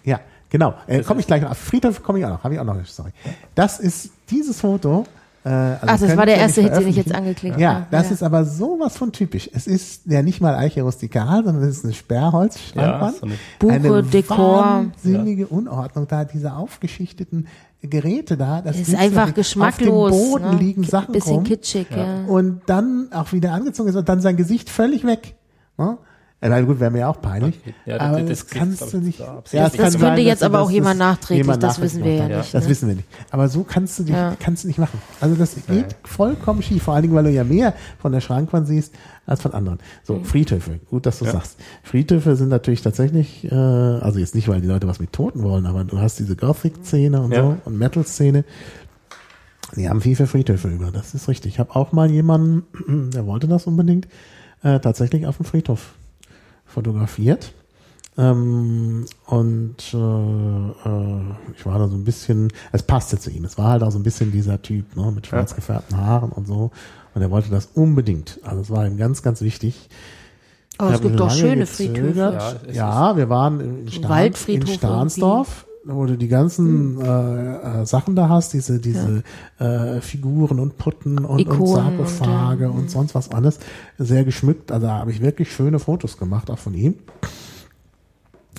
Ja, 0.04 0.20
genau. 0.50 0.74
Äh, 0.86 1.00
komme 1.02 1.20
ich 1.20 1.26
gleich 1.26 1.40
noch. 1.42 1.50
Auf 1.52 1.58
Friedhof 1.58 2.02
komme 2.02 2.18
ich 2.18 2.26
auch 2.26 2.30
noch. 2.30 2.44
Habe 2.44 2.54
ich 2.54 2.60
auch 2.60 2.64
noch. 2.64 2.76
Sorry. 2.84 3.10
Das 3.54 3.80
ist 3.80 4.10
dieses 4.30 4.60
Foto. 4.60 5.06
Äh, 5.44 5.48
also 5.48 5.78
Ach, 5.86 5.98
das 6.00 6.16
war 6.16 6.26
der 6.26 6.36
erste 6.36 6.60
Hit, 6.62 6.76
den 6.76 6.88
ich 6.88 6.96
jetzt 6.96 7.14
angeklickt 7.14 7.58
Ja, 7.58 7.74
habe. 7.74 7.86
das 7.90 8.08
Ja. 8.08 8.12
ist 8.14 8.22
aber 8.22 8.44
sowas 8.44 8.96
von 8.98 9.12
typisch. 9.12 9.48
Es 9.54 9.66
ist 9.66 10.02
ja 10.06 10.20
nicht 10.22 10.40
mal 10.42 10.56
Eiche 10.56 10.82
rustikal, 10.82 11.42
sondern 11.44 11.62
es 11.64 11.78
ist 11.78 11.84
eine 11.84 11.94
Sperrholzschrankwand. 11.94 13.14
Ja, 13.14 13.20
so 13.20 13.26
eine 13.26 13.34
Buche, 13.60 13.72
eine 13.72 14.02
Dekor. 14.02 14.62
wahnsinnige 14.62 15.46
Unordnung 15.46 16.06
da, 16.08 16.24
diese 16.24 16.52
aufgeschichteten 16.54 17.46
Geräte 17.88 18.36
da. 18.36 18.62
Das 18.62 18.78
Ist 18.78 18.94
einfach 18.94 19.34
geschmacklos. 19.34 20.12
Auf 20.12 20.18
dem 20.18 20.30
Boden 20.30 20.50
ne? 20.56 20.56
liegen 20.62 20.84
Sachen 20.84 21.12
Bisschen 21.12 21.36
rum. 21.36 21.44
kitschig, 21.44 21.86
ja. 21.90 22.24
Und 22.26 22.62
dann 22.66 23.08
auch 23.12 23.32
wieder 23.32 23.52
angezogen 23.52 23.88
ist 23.88 23.96
und 23.96 24.08
dann 24.08 24.20
sein 24.20 24.36
Gesicht 24.36 24.70
völlig 24.70 25.04
weg. 25.04 25.36
Ne? 25.78 25.98
Ja, 26.48 26.60
na 26.60 26.60
gut, 26.60 26.78
wäre 26.78 26.90
mir 26.92 27.08
auch 27.08 27.20
peinlich. 27.20 27.58
Ja, 27.86 27.98
das- 27.98 28.00
aber 28.08 28.20
das 28.20 28.28
das, 28.28 28.46
kannst 28.48 28.92
du 28.92 28.98
ich, 28.98 29.02
nicht. 29.04 29.20
da. 29.20 29.42
Ja, 29.50 29.64
Das 29.64 29.72
kann 29.72 29.92
könnte 30.00 30.20
jetzt 30.20 30.42
aber 30.44 30.58
das- 30.58 30.66
auch 30.66 30.70
jemand 30.70 31.00
das 31.00 31.08
nachträglich, 31.08 31.44
jemand 31.44 31.62
das 31.62 31.80
wissen 31.80 32.04
wir 32.04 32.14
ja 32.14 32.28
nicht, 32.28 32.54
Das 32.54 32.64
ne? 32.64 32.70
wissen 32.70 32.88
wir 32.88 32.94
nicht. 32.96 33.08
Aber 33.30 33.48
so 33.48 33.64
kannst 33.64 33.98
du 33.98 34.04
dich, 34.04 34.14
Ja. 34.14 34.36
kannst 34.38 34.62
du 34.64 34.68
nicht 34.68 34.78
machen. 34.78 35.00
Also 35.20 35.34
das 35.34 35.56
geht 35.66 35.96
vollkommen 36.04 36.62
schief. 36.62 36.84
Vor 36.84 36.94
allen 36.94 37.02
Dingen, 37.02 37.14
weil 37.14 37.24
du 37.24 37.30
ja 37.30 37.42
mehr 37.44 37.74
von 37.98 38.12
der 38.12 38.20
Schrankwand 38.20 38.68
siehst 38.68 38.94
als 39.26 39.42
von 39.42 39.52
anderen. 39.54 39.80
So, 40.04 40.20
Friedhöfe. 40.22 40.78
Gut, 40.88 41.04
dass 41.06 41.18
du 41.18 41.24
sagst. 41.24 41.58
Friedhöfe 41.82 42.36
sind 42.36 42.48
natürlich 42.50 42.82
tatsächlich, 42.82 43.44
äh, 43.50 43.54
also 43.54 44.18
jetzt 44.20 44.34
nicht, 44.36 44.46
weil 44.48 44.60
die 44.60 44.68
Leute 44.68 44.86
was 44.86 45.00
mit 45.00 45.12
Toten 45.12 45.42
wollen, 45.42 45.66
aber 45.66 45.82
du 45.82 45.98
hast 45.98 46.18
diese 46.20 46.36
Gothic-Szene 46.36 47.20
und 47.20 47.32
Ja. 47.32 47.42
so 47.42 47.56
und 47.64 47.76
Metal-Szene. 47.76 48.44
Die 49.74 49.88
haben 49.88 50.00
viel 50.00 50.14
für 50.14 50.26
Friedhöfe 50.28 50.68
über. 50.68 50.92
Das 50.92 51.12
ist 51.14 51.28
richtig. 51.28 51.54
Ich 51.54 51.58
habe 51.58 51.74
auch 51.74 51.90
mal 51.92 52.08
jemanden, 52.10 52.62
der 53.12 53.26
wollte 53.26 53.48
das 53.48 53.66
unbedingt, 53.66 54.06
äh, 54.62 54.78
tatsächlich 54.78 55.26
auf 55.26 55.38
dem 55.38 55.44
Friedhof 55.44 55.94
fotografiert. 56.76 57.52
Ähm, 58.18 59.06
und 59.26 59.76
äh, 59.92 59.96
äh, 59.96 61.20
ich 61.56 61.64
war 61.66 61.78
da 61.78 61.88
so 61.88 61.96
ein 61.96 62.04
bisschen, 62.04 62.52
es 62.72 62.82
passte 62.82 63.18
zu 63.18 63.30
ihm. 63.30 63.44
Es 63.46 63.56
war 63.58 63.70
halt 63.72 63.82
auch 63.82 63.90
so 63.90 63.98
ein 63.98 64.02
bisschen 64.02 64.30
dieser 64.30 64.60
Typ, 64.60 64.94
ne, 64.94 65.10
mit 65.10 65.26
schwarz 65.26 65.54
gefärbten 65.54 65.96
Haaren 65.96 66.30
und 66.32 66.46
so. 66.46 66.70
Und 67.14 67.22
er 67.22 67.30
wollte 67.30 67.50
das 67.50 67.70
unbedingt. 67.74 68.38
Also 68.42 68.60
es 68.60 68.70
war 68.70 68.86
ihm 68.86 68.98
ganz, 68.98 69.22
ganz 69.22 69.40
wichtig. 69.40 69.88
Aber 70.78 70.90
es 70.90 70.96
Ich 70.96 71.00
habe 71.00 71.08
gibt 71.08 71.20
doch 71.20 71.30
schöne 71.30 71.60
gezögert. 71.64 71.96
Friedhöfe. 71.96 72.18
Ja, 72.18 72.52
es 72.68 72.76
Ja, 72.76 73.16
wir 73.16 73.28
waren 73.30 73.60
in, 73.60 73.88
Stahn, 73.90 74.02
in 74.02 74.08
Waldfriedhof 74.10 74.74
Stahnsdorf, 74.74 75.65
wo 75.86 76.04
du 76.06 76.16
die 76.18 76.28
ganzen 76.28 77.00
äh, 77.00 77.82
äh, 77.82 77.86
Sachen 77.86 78.16
da 78.16 78.28
hast, 78.28 78.52
diese 78.52 78.78
diese 78.80 79.22
äh, 79.58 80.00
Figuren 80.00 80.58
und 80.60 80.78
Putten 80.78 81.18
und, 81.18 81.24
und 81.26 81.38
Ikonen 81.40 81.98
und, 81.98 82.08
Sarkophage 82.08 82.70
und, 82.70 82.90
sonst 82.90 83.14
was 83.14 83.30
alles 83.30 83.58
sehr 83.98 84.24
geschmückt. 84.24 84.72
Also 84.72 84.86
da 84.86 84.98
habe 84.98 85.10
ich 85.10 85.20
wirklich 85.20 85.52
schöne 85.52 85.78
Fotos 85.78 86.18
gemacht, 86.18 86.50
auch 86.50 86.58
von 86.58 86.74
ihm. 86.74 86.94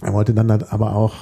Er 0.02 0.14
wollte 0.14 0.34
dann 0.34 0.52
halt 0.52 0.72
aber 0.72 0.96
auch 0.96 1.16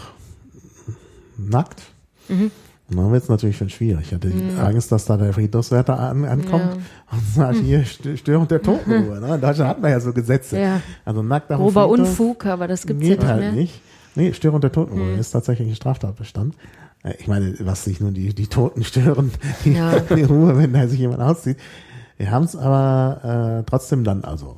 nackt. 1.37 1.81
Mhm. 2.27 2.51
Und 2.87 2.97
dann 2.97 3.11
wird 3.11 3.23
es 3.23 3.29
natürlich 3.29 3.57
schon 3.57 3.69
schwierig. 3.69 4.07
Ich 4.07 4.13
hatte 4.13 4.31
Angst, 4.59 4.91
dass 4.91 5.05
da 5.05 5.17
der 5.17 5.33
Friedhofswärter 5.33 5.97
an, 5.97 6.23
ankommt 6.23 6.77
und 7.11 7.21
sagt, 7.33 7.57
hier 7.57 7.83
St- 7.83 8.15
Störung 8.15 8.47
der 8.47 8.61
Totenruhe. 8.61 9.19
Ne? 9.19 9.35
In 9.35 9.41
Deutschland 9.41 9.69
hat 9.71 9.81
man 9.81 9.89
ja 9.89 9.99
so 9.99 10.13
Gesetze. 10.13 10.59
Ja. 10.59 10.81
Also 11.03 11.23
nackt 11.23 11.47
Grober 11.47 11.89
Friedhof 11.89 12.07
Unfug, 12.07 12.45
aber 12.45 12.67
das 12.67 12.85
gibt's 12.85 13.03
ja 13.03 13.09
geht 13.09 13.19
nicht 13.21 13.27
halt 13.27 13.39
mehr. 13.39 13.51
Nicht. 13.53 13.81
Nee, 14.15 14.33
Störung 14.33 14.61
der 14.61 14.71
Totenruhe 14.71 15.13
ist 15.15 15.31
tatsächlich 15.31 15.67
ein 15.69 15.75
Straftatbestand. 15.75 16.55
Äh, 17.03 17.13
Ich 17.19 17.27
meine, 17.27 17.53
was 17.59 17.83
sich 17.83 17.99
nur 17.99 18.11
die, 18.11 18.33
die 18.33 18.47
Toten 18.47 18.83
stören, 18.83 19.31
die, 19.63 19.73
Ja. 19.73 19.99
die 20.15 20.23
Ruhe, 20.23 20.57
wenn 20.57 20.73
da 20.73 20.87
sich 20.87 20.99
jemand 20.99 21.21
auszieht. 21.21 21.57
Wir 22.17 22.31
haben 22.31 22.45
es 22.45 22.55
aber 22.55 23.59
äh, 23.61 23.69
trotzdem 23.69 24.03
dann, 24.05 24.23
also 24.23 24.57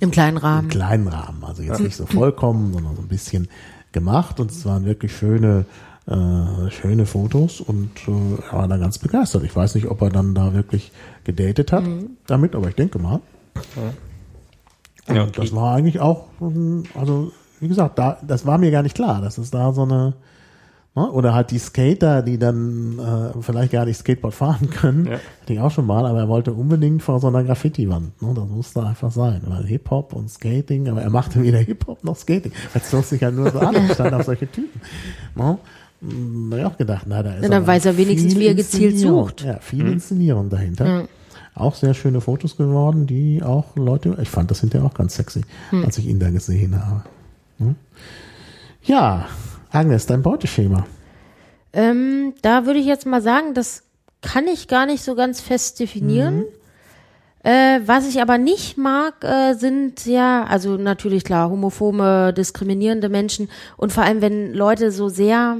Im 0.00 0.10
kleinen 0.12 0.36
im 0.36 0.42
Rahmen. 0.42 0.68
kleinen 0.68 1.08
Rahmen, 1.08 1.42
also 1.44 1.62
jetzt 1.62 1.80
nicht 1.80 1.96
so 1.96 2.06
vollkommen, 2.06 2.72
sondern 2.72 2.94
so 2.94 3.02
ein 3.02 3.08
bisschen 3.08 3.48
gemacht 3.92 4.38
und 4.40 4.50
es 4.52 4.64
waren 4.64 4.84
wirklich 4.84 5.16
schöne, 5.16 5.64
äh, 6.06 6.70
schöne 6.70 7.06
Fotos 7.06 7.60
und 7.60 7.90
äh, 8.06 8.42
er 8.50 8.58
war 8.58 8.68
dann 8.68 8.80
ganz 8.80 8.98
begeistert. 8.98 9.42
Ich 9.44 9.54
weiß 9.56 9.74
nicht, 9.74 9.88
ob 9.88 10.00
er 10.02 10.10
dann 10.10 10.34
da 10.34 10.54
wirklich 10.54 10.92
gedatet 11.24 11.72
hat 11.72 11.84
damit, 12.26 12.54
aber 12.54 12.68
ich 12.68 12.74
denke 12.76 12.98
mal. 13.00 13.20
Und 15.06 15.16
Ja, 15.16 15.22
okay. 15.24 15.32
das 15.40 15.52
war 15.54 15.74
eigentlich 15.74 15.98
auch, 16.00 16.26
ähm, 16.40 16.84
also 16.94 17.32
wie 17.64 17.68
gesagt, 17.68 17.98
da, 17.98 18.18
das 18.26 18.46
war 18.46 18.58
mir 18.58 18.70
gar 18.70 18.82
nicht 18.84 18.94
klar, 18.94 19.20
dass 19.20 19.38
es 19.38 19.50
da 19.50 19.72
so 19.72 19.82
eine, 19.82 20.14
ne? 20.94 21.10
oder 21.10 21.34
halt 21.34 21.50
die 21.50 21.58
Skater, 21.58 22.22
die 22.22 22.38
dann 22.38 22.98
äh, 23.00 23.42
vielleicht 23.42 23.72
gar 23.72 23.84
nicht 23.86 23.96
Skateboard 23.98 24.32
fahren 24.34 24.70
können, 24.70 25.06
Ja. 25.06 25.12
hatte 25.42 25.52
ich 25.54 25.58
auch 25.60 25.70
schon 25.72 25.86
mal, 25.86 26.06
aber 26.06 26.20
er 26.20 26.28
wollte 26.28 26.52
unbedingt 26.52 27.02
vor 27.02 27.18
so 27.20 27.26
einer 27.28 27.42
Graffiti-Wand, 27.42 28.22
ne? 28.22 28.32
das 28.34 28.48
musste 28.48 28.82
einfach 28.84 29.10
sein, 29.10 29.40
weil 29.46 29.64
Hip-Hop 29.64 30.12
und 30.12 30.30
Skating, 30.30 30.88
aber 30.88 31.02
er 31.02 31.10
machte 31.10 31.42
weder 31.42 31.58
Hip-Hop 31.58 32.04
noch 32.04 32.16
Skating, 32.16 32.52
das 32.72 32.90
zog 32.90 33.04
sich 33.04 33.20
ja 33.22 33.30
nur 33.30 33.50
so 33.50 33.58
an, 33.58 33.74
stand 33.92 34.14
auf 34.14 34.24
solche 34.24 34.50
Typen. 34.50 34.80
Ne? 35.34 35.58
Hm, 36.00 36.48
Da 36.50 36.56
hab 36.56 36.60
ich 36.66 36.72
auch 36.74 36.78
gedacht, 36.78 37.06
na, 37.08 37.22
da 37.22 37.34
ist 37.34 37.42
Ja, 37.44 37.48
dann 37.48 37.66
weiß 37.66 37.86
er 37.86 37.96
wenigstens, 37.96 38.36
wie 38.36 38.46
er 38.46 38.54
gezielt 38.54 38.92
Inszenierung. 38.92 39.24
sucht. 39.28 39.42
Ja, 39.44 39.58
viel 39.60 39.86
Inszenierung 39.86 40.50
dahinter. 40.50 41.08
Auch 41.56 41.76
sehr 41.76 41.94
schöne 41.94 42.20
Fotos 42.20 42.56
geworden, 42.56 43.06
die 43.06 43.40
auch 43.42 43.76
Leute, 43.76 44.16
ich 44.20 44.28
fand 44.28 44.50
das 44.50 44.60
hinterher 44.60 44.84
auch 44.86 44.94
ganz 44.94 45.14
sexy, 45.14 45.42
Hm. 45.70 45.84
als 45.84 45.96
ich 45.98 46.06
ihn 46.08 46.18
da 46.18 46.30
gesehen 46.30 46.84
habe. 46.84 47.04
Hm? 47.58 47.76
Ja, 48.82 49.26
Agnes, 49.70 50.06
dein 50.06 50.22
Beuteschema. 50.22 50.86
Ähm, 51.72 52.34
da 52.42 52.66
würde 52.66 52.78
ich 52.78 52.86
jetzt 52.86 53.06
mal 53.06 53.22
sagen, 53.22 53.54
das 53.54 53.82
kann 54.22 54.46
ich 54.46 54.68
gar 54.68 54.86
nicht 54.86 55.02
so 55.02 55.14
ganz 55.14 55.40
fest 55.40 55.80
definieren. 55.80 56.44
Äh, 57.44 57.80
was 57.84 58.08
ich 58.08 58.22
aber 58.22 58.38
nicht 58.38 58.78
mag, 58.78 59.22
äh, 59.22 59.52
sind 59.52 60.06
ja, 60.06 60.44
also 60.44 60.76
natürlich 60.78 61.24
klar, 61.24 61.50
homophobe, 61.50 62.32
diskriminierende 62.34 63.10
Menschen 63.10 63.50
und 63.76 63.92
vor 63.92 64.02
allem, 64.02 64.22
wenn 64.22 64.54
Leute 64.54 64.90
so 64.90 65.10
sehr, 65.10 65.58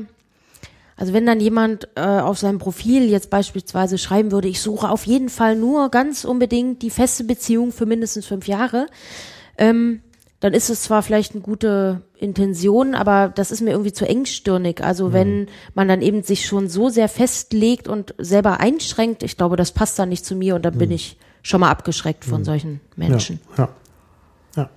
also 0.97 1.13
wenn 1.13 1.27
dann 1.27 1.41
jemand 1.41 1.89
äh, 1.95 2.01
auf 2.01 2.39
seinem 2.39 2.59
Profil 2.59 3.11
jetzt 3.11 3.29
beispielsweise 3.29 3.99
schreiben 3.99 4.33
würde, 4.33 4.49
ich 4.49 4.63
suche 4.63 4.89
auf 4.89 5.05
jeden 5.05 5.29
Fall 5.29 5.57
nur 5.57 5.91
ganz 5.91 6.25
unbedingt 6.25 6.81
die 6.81 6.89
feste 6.89 7.25
Beziehung 7.25 7.71
für 7.71 7.85
mindestens 7.85 8.25
fünf 8.25 8.49
Jahre, 8.49 8.87
ähm, 9.59 10.01
dann 10.41 10.53
ist 10.53 10.69
es 10.69 10.83
zwar 10.83 11.03
vielleicht 11.03 11.33
eine 11.33 11.41
gute 11.41 12.03
Intention, 12.19 12.95
aber 12.95 13.33
das 13.35 13.51
ist 13.51 13.61
mir 13.63 13.71
irgendwie 13.71 13.93
zu 13.93 14.07
engstirnig. 14.07 14.83
Also 14.83 15.13
wenn 15.13 15.49
man 15.75 15.89
dann 15.89 16.03
eben 16.03 16.23
sich 16.23 16.47
schon 16.47 16.69
so 16.69 16.89
sehr 16.89 17.09
festlegt 17.09 17.89
und 17.89 18.15
selber 18.19 18.61
einschränkt, 18.61 19.23
ich 19.23 19.37
glaube, 19.37 19.57
das 19.57 19.73
passt 19.73 19.99
dann 19.99 20.11
nicht 20.11 20.27
zu 20.27 20.35
mir 20.35 20.55
und 20.55 20.65
dann 20.65 20.77
bin 20.77 20.91
ich 20.91 21.17
schon 21.43 21.61
mal 21.61 21.71
abgeschreckt 21.71 22.25
von 22.25 22.45
solchen 22.45 22.81
Menschen. 22.97 23.41
Ja, 23.57 23.69
ja. 24.57 24.63
Ja, 24.63 24.71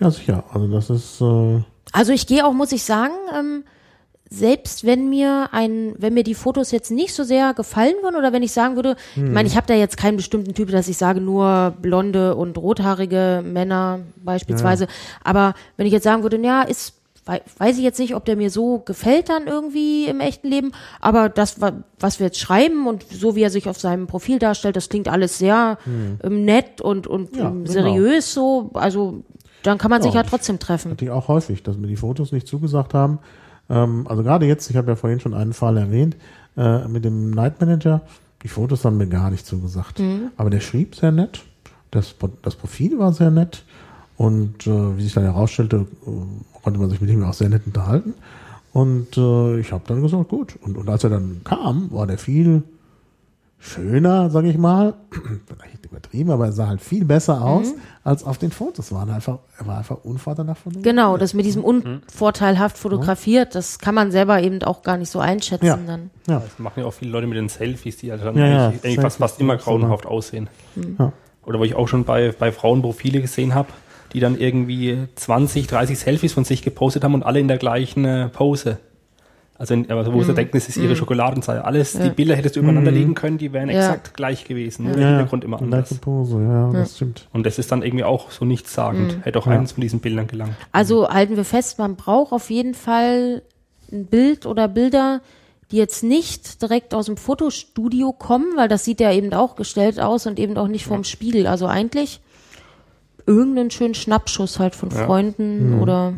ja 0.00 0.10
sicher. 0.10 0.44
Also 0.52 0.68
das 0.68 0.90
ist, 0.90 1.20
äh, 1.20 1.62
Also 1.92 2.12
ich 2.12 2.26
gehe 2.26 2.44
auch, 2.46 2.52
muss 2.52 2.72
ich 2.72 2.84
sagen, 2.84 3.14
ähm, 3.36 3.64
selbst 4.30 4.84
wenn 4.84 5.08
mir 5.10 5.50
ein, 5.52 5.94
wenn 5.98 6.14
mir 6.14 6.24
die 6.24 6.34
Fotos 6.34 6.70
jetzt 6.70 6.90
nicht 6.90 7.14
so 7.14 7.22
sehr 7.24 7.54
gefallen 7.54 7.94
würden 8.02 8.16
oder 8.16 8.32
wenn 8.32 8.42
ich 8.42 8.52
sagen 8.52 8.74
würde, 8.76 8.96
ich 9.14 9.22
meine, 9.22 9.46
ich 9.48 9.56
habe 9.56 9.66
da 9.66 9.74
jetzt 9.74 9.96
keinen 9.96 10.16
bestimmten 10.16 10.54
Typ, 10.54 10.70
dass 10.70 10.88
ich 10.88 10.96
sage 10.96 11.20
nur 11.20 11.74
blonde 11.80 12.34
und 12.34 12.58
rothaarige 12.58 13.42
Männer 13.46 14.00
beispielsweise, 14.24 14.86
aber 15.22 15.54
wenn 15.76 15.86
ich 15.86 15.92
jetzt 15.92 16.04
sagen 16.04 16.22
würde, 16.22 16.38
ja, 16.42 16.62
ist 16.62 16.94
wei- 17.26 17.42
weiß 17.58 17.76
ich 17.78 17.84
jetzt 17.84 17.98
nicht, 18.00 18.14
ob 18.16 18.24
der 18.24 18.36
mir 18.36 18.50
so 18.50 18.80
gefällt 18.80 19.28
dann 19.28 19.46
irgendwie 19.46 20.06
im 20.06 20.20
echten 20.20 20.48
Leben, 20.48 20.72
aber 21.00 21.28
das, 21.28 21.60
wa- 21.60 21.84
was 22.00 22.18
wir 22.18 22.26
jetzt 22.26 22.38
schreiben 22.40 22.86
und 22.88 23.04
so 23.10 23.36
wie 23.36 23.42
er 23.42 23.50
sich 23.50 23.68
auf 23.68 23.78
seinem 23.78 24.06
Profil 24.06 24.38
darstellt, 24.38 24.74
das 24.76 24.88
klingt 24.88 25.06
alles 25.08 25.38
sehr 25.38 25.78
ähm, 25.86 26.44
nett 26.44 26.80
und, 26.80 27.06
und 27.06 27.36
Ja, 27.36 27.50
genau. 27.50 27.66
seriös 27.70 28.34
so, 28.34 28.70
also 28.74 29.22
dann 29.62 29.78
kann 29.78 29.90
man 29.90 30.02
sich 30.02 30.12
Ja, 30.14 30.22
ja 30.22 30.26
trotzdem 30.28 30.58
treffen. 30.58 30.90
hatte 30.90 31.04
ich 31.04 31.10
auch 31.10 31.28
häufig, 31.28 31.62
dass 31.62 31.76
mir 31.78 31.86
die 31.86 31.96
Fotos 31.96 32.32
nicht 32.32 32.46
zugesagt 32.48 32.92
haben. 32.94 33.18
Ähm, 33.70 34.06
also 34.08 34.22
gerade 34.22 34.46
jetzt, 34.46 34.70
ich 34.70 34.76
habe 34.76 34.90
ja 34.90 34.96
vorhin 34.96 35.20
schon 35.20 35.34
einen 35.34 35.52
Fall 35.52 35.76
erwähnt, 35.76 36.16
äh, 36.56 36.86
mit 36.88 37.04
dem 37.04 37.30
Night 37.30 37.60
Manager, 37.60 38.02
die 38.42 38.48
Fotos 38.48 38.84
haben 38.84 38.98
mir 38.98 39.06
gar 39.06 39.30
nicht 39.30 39.46
zugesagt. 39.46 39.98
Aber 40.36 40.50
der 40.50 40.60
schrieb 40.60 40.94
sehr 40.94 41.12
nett, 41.12 41.42
das, 41.90 42.14
das 42.42 42.56
Profil 42.56 42.98
war 42.98 43.12
sehr 43.12 43.30
nett 43.30 43.64
und 44.16 44.66
äh, 44.66 44.96
wie 44.96 45.02
sich 45.02 45.14
dann 45.14 45.24
herausstellte, 45.24 45.86
äh, 46.06 46.60
konnte 46.62 46.78
man 46.78 46.90
sich 46.90 47.00
mit 47.00 47.10
ihm 47.10 47.24
auch 47.24 47.34
sehr 47.34 47.48
nett 47.48 47.62
unterhalten. 47.66 48.14
Und 48.72 49.16
äh, 49.16 49.60
ich 49.60 49.72
habe 49.72 49.84
dann 49.86 50.02
gesagt, 50.02 50.28
gut. 50.28 50.58
Und, 50.60 50.76
und 50.76 50.88
als 50.88 51.04
er 51.04 51.10
dann 51.10 51.42
kam, 51.44 51.92
war 51.92 52.06
der 52.06 52.18
viel 52.18 52.62
schöner, 53.64 54.30
sage 54.30 54.48
ich 54.48 54.58
mal. 54.58 54.94
Vielleicht 55.46 55.84
übertrieben, 55.86 56.30
aber 56.30 56.46
er 56.46 56.52
sah 56.52 56.68
halt 56.68 56.80
viel 56.80 57.04
besser 57.04 57.42
aus 57.42 57.72
als 58.02 58.24
auf 58.24 58.38
den 58.38 58.50
Fotos. 58.50 58.92
War 58.92 59.08
einfach, 59.08 59.38
er 59.58 59.66
war 59.66 59.78
einfach 59.78 60.04
unvorteilhaft 60.04 60.62
von 60.62 60.82
Genau, 60.82 61.16
das 61.16 61.34
mit 61.34 61.46
diesem 61.46 61.64
unvorteilhaft 61.64 62.76
fotografiert, 62.78 63.54
das 63.54 63.78
kann 63.78 63.94
man 63.94 64.10
selber 64.10 64.42
eben 64.42 64.62
auch 64.62 64.82
gar 64.82 64.96
nicht 64.96 65.10
so 65.10 65.18
einschätzen 65.20 65.66
Ja. 65.66 65.78
dann. 65.86 66.10
Ja, 66.28 66.40
Das 66.40 66.58
machen 66.58 66.80
ja 66.80 66.86
auch 66.86 66.92
viele 66.92 67.10
Leute 67.10 67.26
mit 67.26 67.36
den 67.38 67.48
Selfies, 67.48 67.96
die 67.96 68.10
halt 68.10 68.22
dann 68.24 68.36
Ja, 68.36 68.46
ja, 68.46 68.68
eigentlich, 68.68 69.00
fast, 69.00 69.18
fast 69.18 69.40
immer 69.40 69.56
grauenhaft 69.56 70.06
aussehen. 70.06 70.48
Ja. 70.98 71.12
Oder 71.46 71.58
wo 71.58 71.64
ich 71.64 71.74
auch 71.74 71.88
schon 71.88 72.04
bei, 72.04 72.32
bei 72.38 72.52
Frauen 72.52 72.82
Profile 72.82 73.20
gesehen 73.20 73.54
habe, 73.54 73.68
die 74.12 74.20
dann 74.20 74.38
irgendwie 74.38 75.08
20, 75.14 75.66
30 75.66 75.98
Selfies 75.98 76.32
von 76.32 76.44
sich 76.44 76.62
gepostet 76.62 77.04
haben 77.04 77.14
und 77.14 77.22
alle 77.22 77.40
in 77.40 77.48
der 77.48 77.58
gleichen 77.58 78.04
äh, 78.04 78.28
Pose. 78.28 78.78
Also, 79.56 79.74
in, 79.74 79.88
aber 79.90 80.04
wo 80.12 80.18
Mhm. 80.18 80.24
sie 80.24 80.34
denken, 80.34 80.50
das 80.54 80.68
ist 80.68 80.76
ihre 80.76 80.96
Schokoladenzeit. 80.96 81.64
Alles, 81.64 81.92
die 81.92 82.10
Bilder 82.10 82.34
hättest 82.34 82.56
du 82.56 82.60
übereinander 82.60 82.90
legen 82.90 83.14
können, 83.14 83.38
die 83.38 83.52
wären 83.52 83.68
Ja. 83.70 83.76
exakt 83.76 84.14
gleich 84.14 84.44
gewesen. 84.44 84.84
Nur 84.86 84.94
der 84.94 85.02
ja, 85.02 85.08
Hintergrund 85.10 85.44
immer 85.44 85.58
gleiche 85.58 85.74
anders. 85.76 85.94
Pose, 85.98 86.42
ja, 86.42 86.70
das 86.72 86.96
stimmt. 86.96 87.28
Und 87.32 87.46
das 87.46 87.58
ist 87.60 87.70
dann 87.70 87.82
irgendwie 87.82 88.02
auch 88.04 88.32
so 88.32 88.44
nichtssagend. 88.44 89.18
Hätte 89.24 89.38
auch 89.38 89.46
eines 89.46 89.72
von 89.72 89.80
diesen 89.80 90.00
Bildern 90.00 90.26
gelangt. 90.26 90.54
Also 90.72 91.08
halten 91.08 91.36
wir 91.36 91.44
fest, 91.44 91.78
man 91.78 91.94
braucht 91.94 92.32
auf 92.32 92.50
jeden 92.50 92.74
Fall 92.74 93.42
ein 93.92 94.06
Bild 94.06 94.44
oder 94.44 94.66
Bilder, 94.66 95.20
die 95.70 95.76
jetzt 95.76 96.02
nicht 96.02 96.60
direkt 96.60 96.92
aus 96.92 97.06
dem 97.06 97.16
Fotostudio 97.16 98.12
kommen, 98.12 98.56
weil 98.56 98.68
das 98.68 98.84
sieht 98.84 98.98
ja 99.00 99.12
eben 99.12 99.32
auch 99.34 99.54
gestellt 99.54 100.00
aus 100.00 100.26
und 100.26 100.40
eben 100.40 100.56
auch 100.58 100.68
nicht 100.68 100.84
vom 100.84 101.04
Spiegel. 101.04 101.46
Also 101.46 101.66
eigentlich 101.66 102.20
irgendeinen 103.26 103.70
schönen 103.70 103.94
Schnappschuss 103.94 104.58
halt 104.58 104.74
von 104.74 104.90
Ja. 104.90 105.06
Freunden 105.06 105.78
oder 105.80 106.12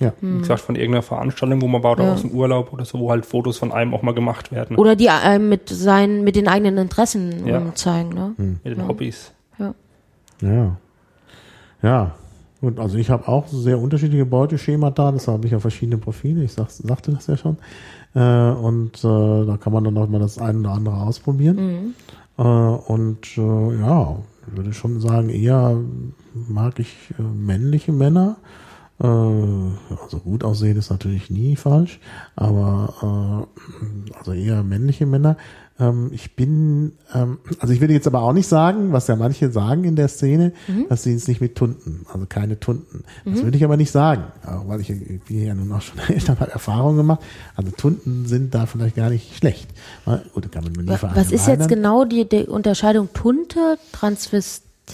Ja, 0.00 0.12
Wie 0.20 0.38
gesagt, 0.38 0.60
von 0.60 0.76
irgendeiner 0.76 1.02
Veranstaltung, 1.02 1.60
wo 1.60 1.66
man 1.66 1.82
war, 1.82 1.92
oder 1.92 2.04
Ja. 2.04 2.12
aus 2.12 2.22
dem 2.22 2.30
Urlaub 2.30 2.72
oder 2.72 2.84
so, 2.84 3.00
wo 3.00 3.10
halt 3.10 3.26
Fotos 3.26 3.58
von 3.58 3.72
einem 3.72 3.92
auch 3.94 4.02
mal 4.02 4.14
gemacht 4.14 4.52
werden. 4.52 4.76
oder 4.76 4.94
die 4.94 5.10
einem 5.10 5.48
mit 5.48 5.68
seinen 5.68 6.22
mit 6.22 6.36
den 6.36 6.46
eigenen 6.46 6.78
Interessen 6.78 7.46
Ja. 7.46 7.74
zeigen, 7.74 8.10
ne? 8.10 8.34
Mit 8.36 8.76
den 8.76 8.86
Hobbys. 8.86 9.32
Ja. 9.58 9.74
ja. 10.40 10.76
Ja, 11.82 12.14
gut, 12.60 12.78
also 12.78 12.96
ich 12.98 13.10
habe 13.10 13.26
auch 13.28 13.46
sehr 13.48 13.78
unterschiedliche 13.78 14.24
Beuteschemata, 14.26 15.12
das 15.12 15.26
habe 15.28 15.46
ich 15.46 15.52
ja 15.52 15.58
verschiedene 15.60 15.98
Profile, 15.98 16.42
ich 16.44 16.52
sag, 16.52 16.70
sagte 16.70 17.12
das 17.12 17.26
ja 17.28 17.36
schon. 17.36 17.56
Äh, 18.14 18.20
und 18.52 18.98
äh, 19.04 19.46
da 19.46 19.56
kann 19.60 19.72
man 19.72 19.84
dann 19.84 19.96
auch 19.98 20.08
mal 20.08 20.18
das 20.20 20.38
eine 20.38 20.58
oder 20.60 20.70
andere 20.70 20.96
ausprobieren. 20.96 21.94
Äh, 22.36 22.42
und 22.42 23.36
äh, 23.36 23.80
ja, 23.80 24.16
ich 24.50 24.56
würde 24.56 24.72
schon 24.72 25.00
sagen, 25.00 25.28
eher 25.28 25.76
mag 26.48 26.78
ich 26.78 26.96
äh, 27.18 27.22
männliche 27.22 27.92
Männer. 27.92 28.36
Äh, 29.00 29.06
also 29.06 30.18
gut 30.18 30.42
aussehen 30.42 30.76
ist 30.76 30.90
natürlich 30.90 31.30
nie 31.30 31.54
falsch, 31.56 32.00
aber 32.34 33.46
äh, 34.10 34.16
also 34.18 34.32
eher 34.32 34.62
männliche 34.64 35.06
Männer. 35.06 35.36
Ähm, 35.78 36.10
ich 36.12 36.34
bin, 36.34 36.94
ähm, 37.14 37.38
also 37.60 37.72
ich 37.72 37.80
würde 37.80 37.92
jetzt 37.94 38.08
aber 38.08 38.22
auch 38.22 38.32
nicht 38.32 38.48
sagen, 38.48 38.92
was 38.92 39.06
ja 39.06 39.14
manche 39.14 39.52
sagen 39.52 39.84
in 39.84 39.94
der 39.94 40.08
Szene, 40.08 40.52
dass 40.88 41.04
sie 41.04 41.14
es 41.14 41.28
nicht 41.28 41.40
mit 41.40 41.54
Tunden, 41.54 42.04
also 42.12 42.26
keine 42.28 42.58
Tunden. 42.58 43.04
Das 43.24 43.44
würde 43.44 43.56
ich 43.56 43.62
aber 43.62 43.76
nicht 43.76 43.92
sagen, 43.92 44.24
auch 44.44 44.66
weil 44.66 44.80
ich, 44.80 44.90
ich 44.90 45.22
bin 45.22 45.46
ja 45.46 45.54
nun 45.54 45.70
auch 45.70 45.82
schon 45.82 45.98
Eltern, 46.08 46.40
habe 46.40 46.50
Erfahrung 46.50 46.96
gemacht. 46.96 47.20
Also 47.54 47.70
Tunden 47.70 48.26
sind 48.26 48.52
da 48.52 48.66
vielleicht 48.66 48.96
gar 48.96 49.10
nicht 49.10 49.36
schlecht. 49.36 49.68
Gut, 50.34 50.50
kann 50.50 50.64
man 50.64 50.88
Was 51.14 51.30
ist 51.30 51.46
jetzt 51.46 51.68
genau 51.68 52.04
die, 52.04 52.28
die 52.28 52.46
Unterscheidung 52.46 53.12
Tunte, 53.12 53.78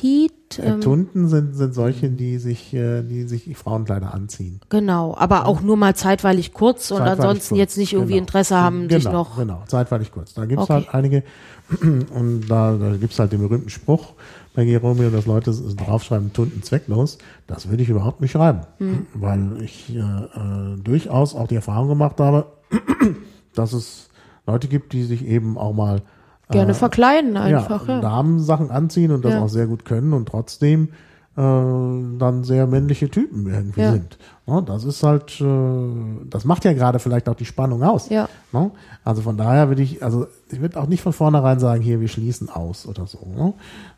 Transvestit? 0.01 0.59
Äh, 0.59 0.67
Ähm, 0.75 0.81
Tunden 0.81 1.29
sind, 1.29 1.55
sind 1.57 1.75
solche, 1.75 2.11
die 2.11 2.39
sich, 2.39 2.73
äh, 2.75 3.03
die 3.03 3.25
sich 3.25 3.57
Frauenkleider 3.57 4.15
anziehen. 4.15 4.61
genau, 4.69 5.15
aber 5.19 5.47
auch 5.47 5.63
nur 5.63 5.77
mal 5.77 5.97
zeitweilig 5.97 6.53
kurz 6.53 6.91
und 6.91 6.99
Zeitweilig 6.99 7.21
ansonsten 7.21 7.49
kurz. 7.55 7.59
jetzt 7.59 7.79
nicht 7.79 7.93
irgendwie 7.93 8.13
Genau. 8.13 8.23
Interesse 8.23 8.57
haben, 8.57 8.87
genau, 8.89 9.01
sich 9.01 9.11
noch. 9.13 9.37
Genau, 9.37 9.63
zeitweilig 9.67 10.13
kurz. 10.13 10.35
Da 10.35 10.45
gibt's 10.47 10.65
Okay. 10.65 10.73
halt 10.75 10.95
einige 10.95 11.23
und 11.81 12.43
da, 12.49 12.77
da 12.77 12.97
gibt's 12.97 13.19
halt 13.19 13.33
den 13.33 13.41
berühmten 13.41 13.71
Spruch 13.71 14.13
bei 14.55 14.65
Geromeo, 14.65 15.11
dass 15.11 15.27
Leute 15.27 15.51
draufschreiben, 15.53 16.33
Tunden 16.33 16.63
zwecklos. 16.63 17.19
Das 17.49 17.69
würde 17.69 17.83
ich 17.83 17.89
überhaupt 17.89 18.21
nicht 18.21 18.31
schreiben, 18.33 18.61
Hm. 18.79 19.07
weil 19.15 19.61
ich 19.63 19.93
äh, 19.95 19.99
äh, 19.99 20.77
durchaus 20.83 21.35
auch 21.35 21.49
die 21.49 21.57
Erfahrung 21.57 21.89
gemacht 21.89 22.21
habe, 22.21 22.47
dass 23.55 23.73
es 23.73 24.09
Leute 24.47 24.69
gibt, 24.69 24.93
die 24.93 25.03
sich 25.03 25.27
eben 25.27 25.59
auch 25.59 25.73
mal 25.73 26.03
Gerne 26.51 26.75
verkleiden 26.75 27.37
einfach, 27.37 27.89
ja, 27.89 27.95
ja. 27.95 28.01
Damensachen 28.01 28.71
anziehen 28.71 29.11
und 29.13 29.25
das 29.25 29.33
Ja. 29.35 29.41
auch 29.43 29.49
sehr 29.49 29.67
gut 29.67 29.85
können 29.85 30.13
und 30.13 30.29
trotzdem 30.29 30.91
äh, 31.37 31.41
dann 31.41 32.45
sehr 32.45 32.67
männliche 32.69 33.11
Typen 33.11 33.49
irgendwie 33.53 33.81
Ja. 33.81 33.91
sind. 33.93 34.19
Ja, 34.47 34.61
das 34.61 34.85
ist 34.85 35.03
halt, 35.03 35.41
äh, 35.41 36.27
das 36.31 36.45
macht 36.45 36.65
ja 36.65 36.75
gerade 36.75 37.01
vielleicht 37.01 37.29
auch 37.29 37.35
die 37.35 37.45
Spannung 37.45 37.83
aus. 37.83 38.09
Ja. 38.09 38.29
Ne? 38.53 38.71
Also 39.05 39.23
von 39.23 39.37
daher 39.37 39.69
würde 39.69 39.83
ich, 39.83 40.01
also 40.05 40.29
ich 40.53 40.61
würde 40.61 40.79
auch 40.81 40.87
nicht 40.87 41.03
von 41.03 41.13
vornherein 41.13 41.59
sagen, 41.59 41.83
hier, 41.83 42.01
wir 42.01 42.07
schließen 42.07 42.51
aus 42.51 42.87
oder 42.87 43.07
so. 43.09 43.19
Ne? 43.37 43.53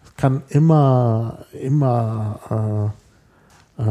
Es 0.04 0.16
kann 0.16 0.44
immer, 0.48 1.40
immer 1.60 2.92
äh, 3.78 3.82
äh, 3.82 3.86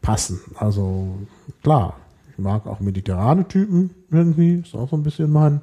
passen. 0.00 0.40
Also 0.56 1.18
klar, 1.62 1.96
ich 2.30 2.38
mag 2.38 2.66
auch 2.66 2.80
mediterrane 2.80 3.46
Typen 3.46 3.90
irgendwie, 4.10 4.54
ist 4.64 4.74
auch 4.74 4.88
so 4.88 4.96
ein 4.96 5.02
bisschen 5.02 5.30
mein, 5.30 5.60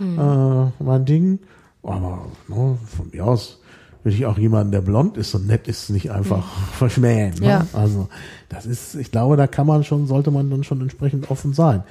äh, 0.00 0.82
mein 0.82 1.04
Ding. 1.04 1.38
Aber 1.82 2.26
ne, 2.48 2.78
von 2.86 3.10
mir 3.12 3.24
aus 3.24 3.60
würde 4.02 4.16
ich 4.16 4.26
auch 4.26 4.38
jemanden, 4.38 4.72
der 4.72 4.80
blond 4.80 5.16
ist 5.16 5.34
und 5.34 5.46
nett 5.46 5.68
ist, 5.68 5.90
nicht 5.90 6.10
einfach 6.10 6.44
verschmähen. 6.72 7.34
Ne? 7.40 7.46
Ja. 7.46 7.66
Also 7.72 8.08
das 8.48 8.66
ist, 8.66 8.94
ich 8.94 9.10
glaube, 9.10 9.36
da 9.36 9.46
kann 9.46 9.66
man 9.66 9.84
schon, 9.84 10.06
sollte 10.06 10.30
man 10.30 10.50
dann 10.50 10.64
schon 10.64 10.80
entsprechend 10.80 11.30
offen 11.30 11.52
sein. 11.52 11.82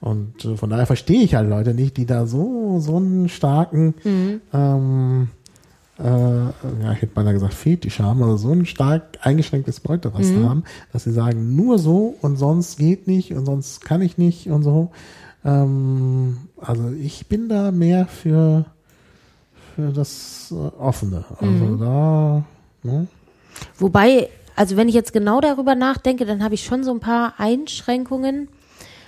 Und 0.00 0.44
äh, 0.44 0.56
von 0.56 0.70
daher 0.70 0.86
verstehe 0.86 1.22
ich 1.22 1.34
halt 1.34 1.48
Leute 1.48 1.74
nicht, 1.74 1.96
die 1.96 2.06
da 2.06 2.26
so, 2.26 2.78
so 2.80 2.96
einen 2.96 3.28
starken, 3.28 3.94
ähm, 4.52 5.28
äh, 5.98 6.04
ja, 6.04 6.92
ich 6.92 7.02
hätte 7.02 7.14
beinahe 7.14 7.34
gesagt 7.34 7.54
Fetisch 7.54 8.00
haben, 8.00 8.22
also 8.22 8.36
so 8.36 8.52
ein 8.52 8.66
stark 8.66 9.18
eingeschränktes 9.22 9.80
Beuteraster 9.80 10.48
haben, 10.48 10.64
dass 10.92 11.04
sie 11.04 11.12
sagen, 11.12 11.54
nur 11.54 11.78
so 11.78 12.16
und 12.20 12.36
sonst 12.36 12.78
geht 12.78 13.06
nicht 13.06 13.32
und 13.32 13.46
sonst 13.46 13.84
kann 13.84 14.02
ich 14.02 14.18
nicht 14.18 14.48
und 14.48 14.64
so. 14.64 14.90
Ähm, 15.44 16.38
also 16.60 16.90
ich 16.90 17.26
bin 17.26 17.48
da 17.48 17.70
mehr 17.70 18.06
für, 18.06 18.64
für 19.74 19.92
das 19.92 20.52
äh, 20.52 20.54
Offene. 20.54 21.24
Also 21.38 21.76
da, 21.76 22.44
ne? 22.82 23.06
Wobei, 23.78 24.28
also 24.56 24.76
wenn 24.76 24.88
ich 24.88 24.94
jetzt 24.94 25.12
genau 25.12 25.40
darüber 25.40 25.74
nachdenke, 25.74 26.24
dann 26.24 26.42
habe 26.42 26.54
ich 26.54 26.64
schon 26.64 26.82
so 26.84 26.92
ein 26.92 27.00
paar 27.00 27.34
Einschränkungen. 27.38 28.48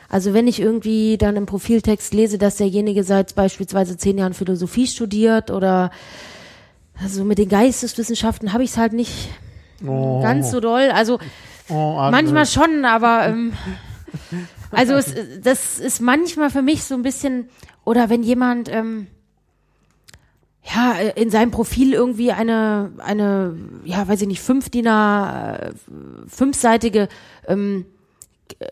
Also 0.08 0.34
wenn 0.34 0.46
ich 0.46 0.60
irgendwie 0.60 1.18
dann 1.18 1.34
im 1.36 1.46
Profiltext 1.46 2.14
lese, 2.14 2.38
dass 2.38 2.56
derjenige 2.56 3.02
seit 3.02 3.34
beispielsweise 3.34 3.96
zehn 3.96 4.18
Jahren 4.18 4.34
Philosophie 4.34 4.86
studiert 4.86 5.50
oder 5.50 5.90
also 7.02 7.24
mit 7.24 7.38
den 7.38 7.48
Geisteswissenschaften 7.48 8.52
habe 8.52 8.62
ich 8.62 8.70
es 8.70 8.76
halt 8.76 8.92
nicht 8.92 9.30
Oh. 9.86 10.22
ganz 10.22 10.50
so 10.50 10.60
doll. 10.60 10.90
Also 10.94 11.18
Oh, 11.68 11.96
manchmal 12.10 12.46
schon, 12.46 12.84
aber 12.86 13.26
ähm, 13.26 13.52
also 14.70 14.94
es, 14.94 15.14
das 15.42 15.78
ist 15.78 16.00
manchmal 16.00 16.50
für 16.50 16.62
mich 16.62 16.84
so 16.84 16.94
ein 16.94 17.02
bisschen 17.02 17.48
oder 17.84 18.10
wenn 18.10 18.22
jemand 18.22 18.68
ähm, 18.70 19.06
ja 20.74 20.92
in 21.14 21.30
seinem 21.30 21.50
Profil 21.50 21.92
irgendwie 21.92 22.32
eine 22.32 22.92
eine 22.98 23.56
ja 23.84 24.06
weiß 24.06 24.22
ich 24.22 24.28
nicht 24.28 24.40
fünf 24.40 24.70
DIN 24.70 24.86
äh, 24.86 25.72
fünfseitige 26.26 27.08
ähm, 27.46 27.86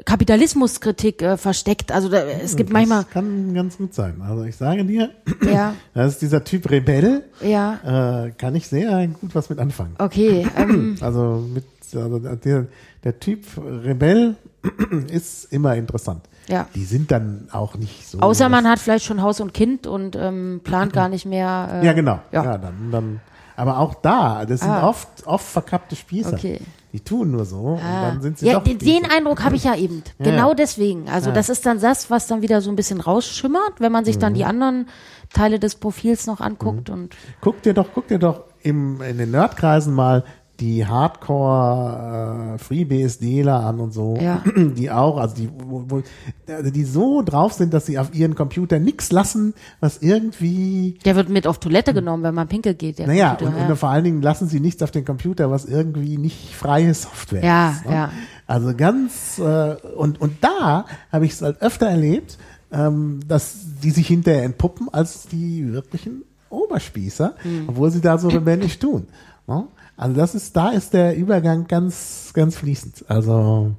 Kapitalismuskritik 0.04 1.20
äh, 1.22 1.36
versteckt. 1.36 1.90
Also 1.90 2.08
da, 2.08 2.24
es 2.24 2.56
gibt 2.56 2.72
manchmal 2.72 3.02
Das 3.04 3.10
kann 3.10 3.54
ganz 3.54 3.76
gut 3.76 3.92
sein. 3.92 4.22
Also 4.22 4.44
ich 4.44 4.56
sage 4.56 4.84
dir, 4.84 5.10
ja 5.42 5.74
das 5.94 6.14
ist 6.14 6.22
dieser 6.22 6.44
Typ 6.44 6.70
Rebell, 6.70 7.24
ja 7.42 8.24
äh, 8.26 8.30
kann 8.32 8.54
ich 8.54 8.68
sehr 8.68 9.06
gut 9.08 9.34
was 9.34 9.50
mit 9.50 9.58
anfangen. 9.58 9.94
okay 9.98 10.46
ähm, 10.56 10.96
Also 11.00 11.44
mit 11.52 11.64
also 11.94 12.18
der, 12.18 12.66
der 13.04 13.20
Typ 13.20 13.44
Rebell 13.56 14.36
ist 15.08 15.52
immer 15.52 15.74
interessant. 15.76 16.22
ja. 16.48 16.66
Die 16.74 16.84
sind 16.84 17.10
dann 17.10 17.48
auch 17.52 17.74
nicht 17.76 18.08
so. 18.08 18.20
Außer 18.20 18.48
man 18.48 18.68
hat 18.68 18.78
vielleicht 18.78 19.04
schon 19.04 19.22
Haus 19.22 19.40
und 19.40 19.52
Kind 19.54 19.86
und 19.86 20.16
ähm, 20.16 20.60
plant 20.64 20.92
gar 20.92 21.08
nicht 21.08 21.26
mehr. 21.26 21.80
Äh, 21.82 21.86
Ja, 21.86 21.92
genau. 21.92 22.20
Ja, 22.32 22.44
Ja. 22.44 22.58
dann, 22.58 22.90
dann. 22.90 23.20
Aber 23.56 23.78
auch 23.78 23.94
da, 23.94 24.44
das 24.46 24.60
sind 24.60 24.70
Ah. 24.70 24.88
oft, 24.88 25.08
oft 25.26 25.44
verkappte 25.46 25.94
Spießer. 25.94 26.32
Okay. 26.32 26.60
Die 26.92 26.98
tun 27.00 27.30
nur 27.30 27.44
so 27.44 27.58
und 27.58 27.80
Ah. 27.82 28.10
dann 28.10 28.20
sind 28.22 28.38
sie 28.38 28.46
ja, 28.46 28.54
doch. 28.54 28.64
den, 28.64 28.78
den. 28.78 29.04
Eindruck 29.08 29.44
habe 29.44 29.54
ich 29.54 29.62
ja 29.64 29.76
eben. 29.76 30.02
Ja, 30.18 30.24
genau 30.24 30.54
deswegen. 30.54 31.08
Also 31.08 31.28
Ja. 31.30 31.34
das 31.36 31.48
ist 31.48 31.64
dann 31.64 31.80
das, 31.80 32.10
was 32.10 32.26
dann 32.26 32.42
wieder 32.42 32.60
so 32.60 32.70
ein 32.70 32.76
bisschen 32.76 33.00
rausschimmert, 33.00 33.74
wenn 33.80 33.92
man 33.92 34.04
sich 34.04 34.16
Mhm. 34.16 34.20
dann 34.20 34.34
die 34.34 34.44
anderen 34.44 34.86
Teile 35.32 35.58
des 35.60 35.76
Profils 35.76 36.26
noch 36.26 36.40
anguckt 36.40 36.88
Mhm. 36.88 36.94
und 36.94 37.16
Guck 37.40 37.62
dir 37.62 37.74
doch, 37.74 37.88
guck 37.94 38.08
dir 38.08 38.18
doch 38.18 38.42
im, 38.62 39.00
in 39.02 39.18
den 39.18 39.30
Nerdkreisen 39.30 39.94
mal 39.94 40.24
die 40.60 40.86
Hardcore 40.86 42.54
äh, 42.54 42.58
FreeBSDler 42.58 43.60
an 43.64 43.80
und 43.80 43.92
so, 43.92 44.16
Ja. 44.20 44.42
die 44.56 44.90
auch, 44.90 45.16
also 45.18 45.34
die, 45.34 45.48
wo, 45.52 45.84
wo, 45.88 46.02
also 46.48 46.70
die 46.70 46.84
so 46.84 47.22
drauf 47.22 47.52
sind, 47.54 47.74
dass 47.74 47.86
sie 47.86 47.98
auf 47.98 48.14
ihren 48.14 48.34
Computer 48.36 48.78
nichts 48.78 49.10
lassen, 49.10 49.54
was 49.80 49.98
irgendwie 49.98 50.98
der 51.04 51.16
wird 51.16 51.28
mit 51.28 51.46
auf 51.46 51.58
Toilette 51.58 51.92
genommen, 51.92 52.22
wenn 52.22 52.34
man 52.34 52.46
pinkel 52.48 52.74
geht. 52.74 52.98
Der 53.00 53.06
Naja, 53.08 53.30
Computer, 53.30 53.50
und, 53.52 53.58
ja. 53.62 53.68
und 53.68 53.76
vor 53.76 53.88
allen 53.88 54.04
Dingen 54.04 54.22
lassen 54.22 54.48
sie 54.48 54.60
nichts 54.60 54.82
auf 54.82 54.90
den 54.92 55.04
Computer, 55.04 55.50
was 55.50 55.64
irgendwie 55.64 56.18
nicht 56.18 56.54
freie 56.54 56.94
Software 56.94 57.44
Ja, 57.44 57.70
ist. 57.70 57.86
Ne? 57.86 57.92
ja. 57.92 58.10
Also 58.46 58.74
ganz, 58.76 59.38
äh, 59.38 59.74
und, 59.96 60.20
und 60.20 60.36
da 60.42 60.84
habe 61.10 61.26
ich 61.26 61.32
es 61.32 61.42
halt 61.42 61.60
öfter 61.62 61.86
erlebt, 61.86 62.38
ähm, 62.70 63.20
dass 63.26 63.56
die 63.82 63.90
sich 63.90 64.06
hinterher 64.06 64.44
entpuppen 64.44 64.88
als 64.92 65.26
die 65.26 65.72
wirklichen 65.72 66.22
Oberspießer, 66.50 67.34
Hm. 67.42 67.64
obwohl 67.68 67.90
sie 67.90 68.00
da 68.00 68.18
so 68.18 68.28
rebellisch 68.28 68.78
tun. 68.78 69.06
Ne? 69.46 69.64
Also 69.96 70.16
das 70.16 70.34
ist, 70.34 70.56
da 70.56 70.70
ist 70.70 70.92
der 70.92 71.16
Übergang 71.16 71.66
ganz, 71.68 72.30
ganz 72.34 72.56
fließend. 72.56 73.04
Also, 73.08 73.72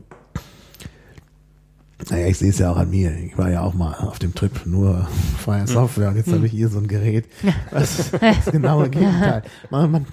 naja, 2.09 2.27
ich 2.27 2.37
sehe 2.37 2.49
es 2.51 2.59
ja 2.59 2.71
auch 2.71 2.77
an 2.77 2.89
mir. 2.89 3.11
Ich 3.17 3.37
war 3.37 3.49
ja 3.49 3.61
auch 3.61 3.73
mal 3.73 3.93
auf 3.95 4.19
dem 4.19 4.33
Trip 4.35 4.51
nur 4.65 5.07
freie 5.39 5.65
Software 5.67 6.09
und 6.09 6.17
jetzt 6.17 6.31
habe 6.31 6.45
ich 6.45 6.51
hier 6.51 6.69
so 6.69 6.77
ein 6.79 6.87
Gerät. 6.87 7.25
Was 7.71 8.11
das 8.11 8.45
genaue 8.51 8.89
Gegenteil. 8.89 9.43
Man, 9.71 9.91
man, 9.91 10.05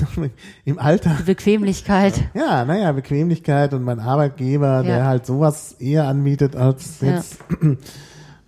Im 0.65 0.79
Alter 0.79 1.17
Die 1.21 1.25
Bequemlichkeit. 1.25 2.15
ja, 2.35 2.65
naja, 2.65 2.93
Bequemlichkeit 2.93 3.75
und 3.75 3.83
mein 3.85 4.01
Arbeitgeber, 4.01 4.83
der 4.83 4.99
Ja. 4.99 5.07
halt 5.07 5.27
sowas 5.27 5.77
eher 5.79 6.07
anbietet 6.09 6.57
als 6.57 7.01
Ja. 7.01 7.17
jetzt. 7.17 7.39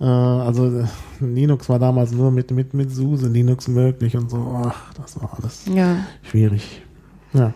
Äh, 0.01 0.05
also 0.07 0.85
Linux 1.21 1.69
war 1.69 1.79
damals 1.79 2.11
nur 2.11 2.33
mit 2.33 2.51
mit 2.51 2.75
mit 2.75 2.91
SUSE 2.91 3.29
Linux 3.29 3.69
möglich 3.69 4.17
und 4.17 4.29
so. 4.29 4.61
Ach, 4.67 4.93
das 4.95 5.21
war 5.23 5.33
alles 5.39 5.67
Ja. 5.73 5.99
schwierig. 6.23 6.83
Ja. 7.35 7.53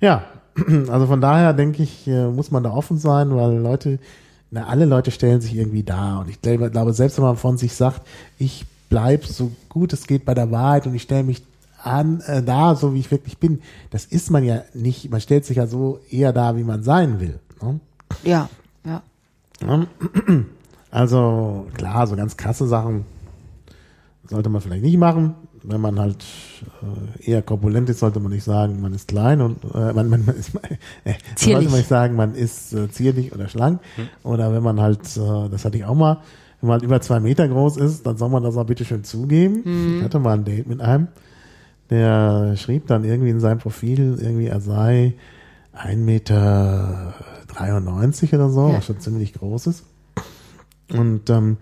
Ja, 0.00 0.24
also 0.88 1.06
von 1.06 1.20
daher 1.20 1.52
denke 1.52 1.82
ich, 1.82 2.06
äh, 2.06 2.28
muss 2.28 2.50
man 2.50 2.62
da 2.62 2.70
offen 2.70 2.98
sein, 2.98 3.34
weil 3.34 3.58
Leute, 3.58 3.98
na, 4.50 4.66
alle 4.66 4.84
Leute 4.84 5.10
stellen 5.10 5.40
sich 5.40 5.54
irgendwie 5.56 5.82
da 5.82 6.18
und 6.18 6.28
ich 6.30 6.40
glaube, 6.40 6.92
selbst 6.92 7.18
wenn 7.18 7.24
man 7.24 7.36
von 7.36 7.58
sich 7.58 7.74
sagt, 7.74 8.02
ich 8.38 8.66
bleib 8.88 9.26
so 9.26 9.50
gut 9.68 9.92
es 9.92 10.06
geht 10.06 10.24
bei 10.24 10.34
der 10.34 10.50
Wahrheit 10.50 10.86
und 10.86 10.94
ich 10.94 11.02
stelle 11.02 11.24
mich 11.24 11.42
an, 11.82 12.20
äh, 12.26 12.42
da, 12.42 12.74
so 12.74 12.94
wie 12.94 13.00
ich 13.00 13.10
wirklich 13.10 13.38
bin, 13.38 13.60
das 13.90 14.04
ist 14.04 14.30
man 14.30 14.44
ja 14.44 14.62
nicht, 14.72 15.10
man 15.10 15.20
stellt 15.20 15.44
sich 15.44 15.58
ja 15.58 15.66
so 15.66 16.00
eher 16.10 16.32
da, 16.32 16.56
wie 16.56 16.64
man 16.64 16.82
sein 16.82 17.20
will. 17.20 17.40
Ne? 17.60 17.80
Ja. 18.22 18.48
Ja. 18.84 19.02
Also 20.94 21.66
klar, 21.74 22.06
so 22.06 22.14
ganz 22.14 22.36
krasse 22.36 22.68
Sachen 22.68 23.04
sollte 24.28 24.48
man 24.48 24.60
vielleicht 24.60 24.84
nicht 24.84 24.96
machen. 24.96 25.34
Wenn 25.66 25.80
man 25.80 25.98
halt 25.98 26.24
äh, 27.22 27.30
eher 27.30 27.40
korpulent 27.42 27.88
ist, 27.88 28.00
sollte 28.00 28.20
man 28.20 28.30
nicht 28.32 28.44
sagen, 28.44 28.80
man 28.82 28.92
ist 28.92 29.08
klein 29.08 29.40
und 29.40 29.64
äh, 29.74 29.92
man, 29.94 30.10
man, 30.10 30.24
man 30.26 30.36
ist 30.36 30.54
äh, 31.04 31.14
Zierlich. 31.36 31.54
sollte 31.54 31.68
man 31.70 31.78
nicht 31.78 31.88
sagen, 31.88 32.16
man 32.16 32.34
ist 32.34 32.72
äh, 32.74 32.90
zierlich 32.90 33.32
oder 33.32 33.48
schlank. 33.48 33.80
Oder 34.22 34.52
wenn 34.52 34.62
man 34.62 34.78
halt, 34.80 35.00
äh, 35.16 35.48
das 35.50 35.64
hatte 35.64 35.78
ich 35.78 35.84
auch 35.86 35.94
mal, 35.94 36.18
wenn 36.60 36.68
man 36.68 36.74
halt 36.74 36.82
über 36.82 37.00
zwei 37.00 37.18
Meter 37.20 37.48
groß 37.48 37.78
ist, 37.78 38.04
dann 38.06 38.16
soll 38.18 38.28
man 38.28 38.42
das 38.42 38.56
auch 38.58 38.66
bitte 38.66 38.84
schön 38.84 39.04
zugeben. 39.04 39.96
Ich 39.98 40.02
hatte 40.04 40.18
mal 40.18 40.34
ein 40.34 40.44
Date 40.44 40.66
mit 40.66 40.80
einem, 40.82 41.08
der 41.90 42.56
schrieb 42.56 42.86
dann 42.86 43.04
irgendwie 43.04 43.30
in 43.30 43.40
seinem 43.40 43.58
Profil, 43.58 44.18
irgendwie 44.20 44.46
er 44.48 44.60
sei 44.60 45.14
1,93 45.74 45.96
Meter 45.96 47.14
oder 48.34 48.50
so, 48.50 48.68
Ja. 48.68 48.76
was 48.76 48.86
schon 48.86 49.00
ziemlich 49.00 49.32
groß 49.34 49.66
ist. 49.68 49.84
Und 50.92 51.28
ähm, 51.30 51.56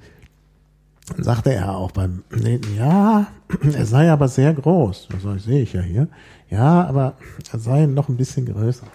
sagte 1.18 1.52
er 1.52 1.76
auch 1.76 1.90
beim 1.90 2.22
Nähten, 2.30 2.76
ja, 2.76 3.26
er 3.72 3.86
sei 3.86 4.10
aber 4.10 4.28
sehr 4.28 4.54
groß. 4.54 5.08
Das 5.10 5.22
sag 5.22 5.36
ich, 5.36 5.42
sehe 5.42 5.62
ich 5.62 5.72
ja 5.72 5.80
hier. 5.82 6.08
Ja, 6.48 6.84
aber 6.86 7.14
er 7.52 7.58
sei 7.58 7.86
noch 7.86 8.08
ein 8.08 8.16
bisschen 8.16 8.46
größer. 8.46 8.86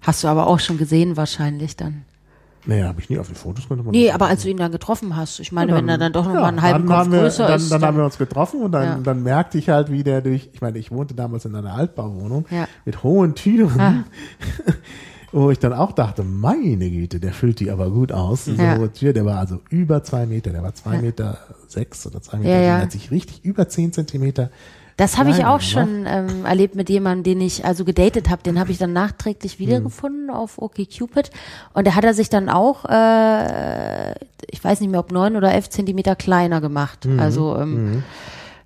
Hast 0.00 0.24
du 0.24 0.28
aber 0.28 0.46
auch 0.46 0.58
schon 0.60 0.78
gesehen 0.78 1.16
wahrscheinlich 1.16 1.76
dann. 1.76 2.02
Naja, 2.68 2.88
habe 2.88 3.00
ich 3.00 3.08
nie 3.08 3.18
auf 3.18 3.28
den 3.28 3.36
Fotos 3.36 3.68
man 3.68 3.78
Nee, 3.92 4.10
aber 4.10 4.26
als 4.26 4.42
du 4.42 4.48
ihn 4.48 4.56
dann 4.56 4.72
getroffen 4.72 5.14
hast, 5.14 5.38
ich 5.38 5.52
meine, 5.52 5.70
Ja, 5.70 5.78
wenn 5.78 5.88
er 5.88 5.98
dann 5.98 6.12
doch 6.12 6.26
noch 6.26 6.34
ja, 6.34 6.40
mal 6.40 6.48
einen 6.48 6.62
halben 6.62 6.88
dann 6.88 6.98
Kopf 7.04 7.12
wir, 7.12 7.20
größer 7.20 7.46
dann, 7.46 7.56
ist. 7.58 7.70
Dann, 7.70 7.82
haben 7.82 7.96
wir 7.96 8.04
uns 8.04 8.18
getroffen 8.18 8.60
und 8.60 8.72
dann, 8.72 8.82
Ja. 8.84 8.98
dann 9.04 9.22
merkte 9.22 9.56
ich 9.58 9.68
halt, 9.68 9.92
wie 9.92 10.02
der 10.02 10.20
durch, 10.20 10.50
ich 10.52 10.60
meine, 10.60 10.76
ich 10.78 10.90
wohnte 10.90 11.14
damals 11.14 11.44
in 11.44 11.54
einer 11.54 11.74
Altbauwohnung 11.74 12.44
Ja. 12.50 12.66
mit 12.84 13.04
hohen 13.04 13.36
Türen, 13.36 13.80
Ah. 13.80 13.94
wo 15.32 15.50
ich 15.50 15.58
dann 15.58 15.72
auch 15.72 15.92
dachte, 15.92 16.22
meine 16.22 16.88
Güte, 16.90 17.20
der 17.20 17.32
füllt 17.32 17.60
die 17.60 17.70
aber 17.70 17.90
gut 17.90 18.12
aus. 18.12 18.46
Ja. 18.46 18.78
Tür, 18.88 19.12
der 19.12 19.24
war 19.24 19.38
also 19.38 19.60
über 19.70 20.02
zwei 20.02 20.26
Meter, 20.26 20.50
der 20.50 20.62
war 20.62 20.74
zwei 20.74 20.98
Meter 20.98 21.38
sechs 21.68 22.06
oder 22.06 22.22
zwei 22.22 22.38
Meter, 22.38 22.50
Ja, 22.50 22.60
ja. 22.60 22.78
hat 22.78 22.92
sich 22.92 23.10
richtig 23.10 23.44
über 23.44 23.68
zehn 23.68 23.92
Zentimeter. 23.92 24.50
Das 24.96 25.18
habe 25.18 25.28
ich 25.28 25.44
auch 25.44 25.60
schon 25.60 26.06
ähm, 26.06 26.46
erlebt 26.46 26.74
mit 26.74 26.88
jemandem, 26.88 27.34
den 27.34 27.42
ich 27.42 27.66
also 27.66 27.84
gedatet 27.84 28.30
habe. 28.30 28.42
Den 28.42 28.58
habe 28.58 28.70
ich 28.70 28.78
dann 28.78 28.94
nachträglich 28.94 29.58
wiedergefunden 29.58 30.30
auf 30.30 30.56
OkCupid. 30.56 31.30
Und 31.74 31.86
da 31.86 31.94
hat 31.94 32.04
er 32.04 32.14
sich 32.14 32.30
dann 32.30 32.48
auch, 32.48 32.86
äh, 32.86 34.12
ich 34.50 34.64
weiß 34.64 34.80
nicht 34.80 34.88
mehr, 34.88 35.00
ob 35.00 35.12
neun 35.12 35.36
oder 35.36 35.52
elf 35.52 35.68
Zentimeter 35.68 36.16
kleiner 36.16 36.62
gemacht. 36.62 37.06
Also 37.18 37.58
ähm, 37.58 38.04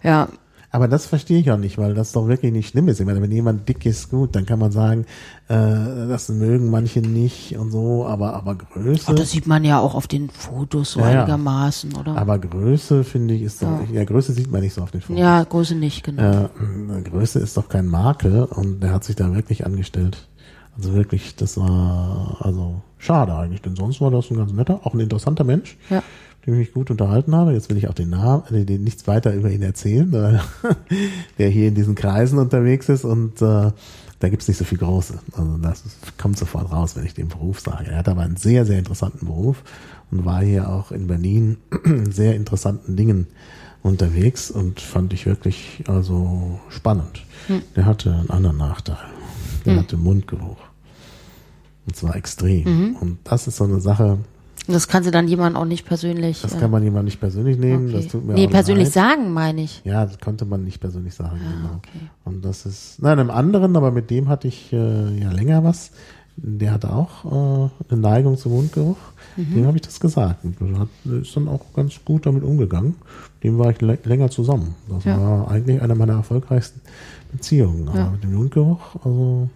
ja, 0.05 0.29
Aber 0.73 0.87
das 0.87 1.07
verstehe 1.07 1.41
ich 1.41 1.51
auch 1.51 1.57
nicht, 1.59 1.79
weil 1.79 1.95
das 1.95 2.13
doch 2.13 2.29
wirklich 2.29 2.53
nicht 2.53 2.69
schlimm 2.69 2.87
ist. 2.87 3.01
Ich 3.01 3.07
meine, 3.07 3.21
wenn 3.21 3.33
jemand 3.33 3.69
dick 3.69 3.85
ist, 3.87 4.09
gut, 4.09 4.37
dann 4.37 4.47
kann 4.47 4.61
man 4.61 4.71
sagen, 4.71 5.05
äh, 5.49 5.55
das 5.55 6.29
mögen 6.29 6.71
manche 6.71 7.01
nicht 7.01 7.57
und 7.59 7.73
so, 7.73 8.07
aber, 8.07 8.35
aber 8.35 8.55
Größe. 8.55 9.07
Ach, 9.09 9.15
das 9.17 9.33
sieht 9.33 9.49
man 9.49 9.65
ja 9.65 9.81
auch 9.81 9.97
auf 9.97 10.07
den 10.07 10.31
Fotos 10.31 10.93
so 10.93 11.01
Ja, 11.01 11.11
ja. 11.11 11.21
einigermaßen, 11.23 11.97
oder? 11.97 12.17
Aber 12.17 12.39
Größe, 12.39 13.03
finde 13.03 13.35
ich, 13.35 13.43
ist 13.43 13.63
doch, 13.63 13.69
ja. 13.93 14.05
Größe 14.05 14.33
sieht 14.33 14.51
man 14.53 14.61
nicht 14.61 14.75
so 14.75 14.83
auf 14.83 14.93
den 14.93 15.01
Fotos. 15.01 15.21
ja, 15.21 15.43
Größe 15.43 15.75
nicht, 15.75 16.05
genau. 16.05 16.45
Äh, 16.45 17.03
Größe 17.03 17.41
ist 17.41 17.57
doch 17.57 17.69
kein 17.69 17.87
Makel 17.87 18.45
und 18.45 18.81
der 18.81 18.93
hat 18.93 19.03
sich 19.03 19.17
da 19.17 19.35
wirklich 19.35 19.67
angestellt. 19.67 20.29
Also 20.77 20.95
wirklich, 20.95 21.35
das 21.35 21.57
war, 21.59 22.37
also 22.41 22.81
schade 22.97 23.35
eigentlich, 23.35 23.61
denn 23.61 23.75
sonst 23.75 24.01
war 24.01 24.13
das 24.13 24.31
ein 24.31 24.37
ganz 24.37 24.53
netter, 24.53 24.81
auch 24.85 24.95
ein 24.95 25.01
interessanter 25.01 25.43
Mensch, 25.43 25.77
Ja. 25.91 26.01
Dem 26.47 26.55
ich 26.55 26.61
mich 26.61 26.73
gut 26.73 26.91
unterhalten 26.91 27.35
habe. 27.35 27.53
Jetzt 27.53 27.71
will 27.71 27.77
ich 27.77 27.89
auch 27.89 27.95
den 27.95 28.11
Namen, 28.11 28.43
äh, 28.51 28.65
den 28.65 28.85
nichts 28.85 29.07
weiter 29.07 29.35
über 29.35 29.51
ihn 29.51 29.63
erzählen, 29.63 30.11
weil 30.13 30.41
der 31.39 31.49
hier 31.49 31.69
in 31.69 31.75
diesen 31.75 31.95
Kreisen 31.95 32.39
unterwegs 32.39 32.89
ist 32.89 33.05
und 33.05 33.43
äh, 33.43 33.71
da 34.21 34.29
gibt's 34.29 34.49
nicht 34.49 34.59
so 34.59 34.65
viel 34.65 34.79
Große. 34.79 35.19
Also 35.33 35.59
das 35.59 35.83
kommt 36.19 36.39
sofort 36.39 36.71
raus, 36.71 36.95
wenn 36.95 37.07
ich 37.07 37.15
den 37.15 37.29
Beruf 37.29 37.61
sage. 37.61 37.91
Er 37.91 37.99
hat 37.99 38.09
aber 38.09 38.23
einen 38.23 38.37
sehr, 38.37 38.67
sehr 38.67 38.79
interessanten 38.79 39.27
Beruf 39.27 39.63
und 40.11 40.25
war 40.25 40.43
hier 40.43 40.69
auch 40.69 40.93
in 40.93 41.07
Berlin 41.07 41.57
in 41.85 42.13
sehr 42.13 42.35
interessanten 42.37 42.97
Dingen 42.97 43.29
unterwegs 43.83 44.51
und 44.51 44.79
fand 44.81 45.15
ich 45.15 45.25
wirklich 45.25 45.85
also 45.87 46.61
spannend. 46.69 47.25
Der 47.77 47.87
hatte 47.87 48.13
einen 48.13 48.31
anderen 48.31 48.59
Nachteil. 48.59 48.99
Der 49.65 49.77
hatte 49.77 49.97
Mundgeruch. 49.97 50.59
Und 51.87 51.97
zwar 51.97 52.15
extrem. 52.15 52.97
Und 52.97 53.19
das 53.25 53.47
ist 53.47 53.57
so 53.57 53.65
eine 53.65 53.81
Sache, 53.81 54.19
das 54.71 54.89
kann 54.89 55.03
sie 55.03 55.11
dann 55.11 55.29
jemand 55.29 55.57
auch 55.57 55.65
nicht 55.65 55.85
persönlich. 55.87 56.43
das 56.43 56.55
äh, 56.55 56.59
kann 56.59 56.71
man 56.71 56.83
jemand 56.83 57.05
nicht 57.05 57.21
persönlich 57.21 57.59
nehmen. 57.59 57.89
okay. 57.89 57.97
Das 57.97 58.09
tut 58.09 58.25
mir 58.25 58.35
nee, 58.35 58.49
persönlich 58.49 58.87
leid. 58.87 58.93
sagen, 58.95 59.33
meine 59.33 59.63
ich. 59.63 59.83
Ja, 59.85 60.05
das 60.07 60.19
konnte 60.19 60.45
man 60.45 60.65
nicht 60.65 60.81
persönlich 60.81 61.15
sagen. 61.15 61.39
genau. 61.39 61.75
okay. 61.77 62.11
Und 62.25 62.45
das 62.45 62.67
ist, 62.67 63.03
nein, 63.03 63.19
einem 63.19 63.31
anderen, 63.31 63.77
aber 63.77 63.91
mit 63.91 64.11
dem 64.11 64.29
hatte 64.29 64.49
ich 64.49 64.73
äh, 64.73 65.19
ja 65.21 65.31
länger 65.33 65.63
was. 65.65 65.91
Der 66.43 66.73
hatte 66.73 66.91
auch 66.93 67.25
äh, 67.27 67.71
eine 67.93 68.01
Neigung 68.01 68.39
zum 68.39 68.53
Mundgeruch. 68.53 68.97
Mhm. 69.37 69.55
Dem 69.55 69.67
habe 69.67 69.77
ich 69.77 69.83
das 69.83 70.01
gesagt. 70.01 70.43
Und 70.61 70.79
hat, 70.79 70.89
ist 71.23 71.37
dann 71.37 71.49
auch 71.49 71.61
ganz 71.75 71.95
gut 72.05 72.25
damit 72.25 72.43
umgegangen. 72.45 72.95
Dem 73.43 73.59
war 73.59 73.71
ich 73.71 73.79
lä- 73.79 73.99
länger 74.09 74.31
zusammen. 74.31 74.75
Das 74.89 75.05
Ja. 75.05 75.21
war 75.21 75.51
eigentlich 75.51 75.83
einer 75.83 75.95
meiner 75.95 76.15
erfolgreichsten 76.15 76.81
Beziehungen. 77.31 77.89
Aber 77.89 77.99
Ja. 77.99 78.11
Mit 78.11 78.23
dem 78.25 78.35
Mundgeruch, 78.35 78.81
also 79.05 79.49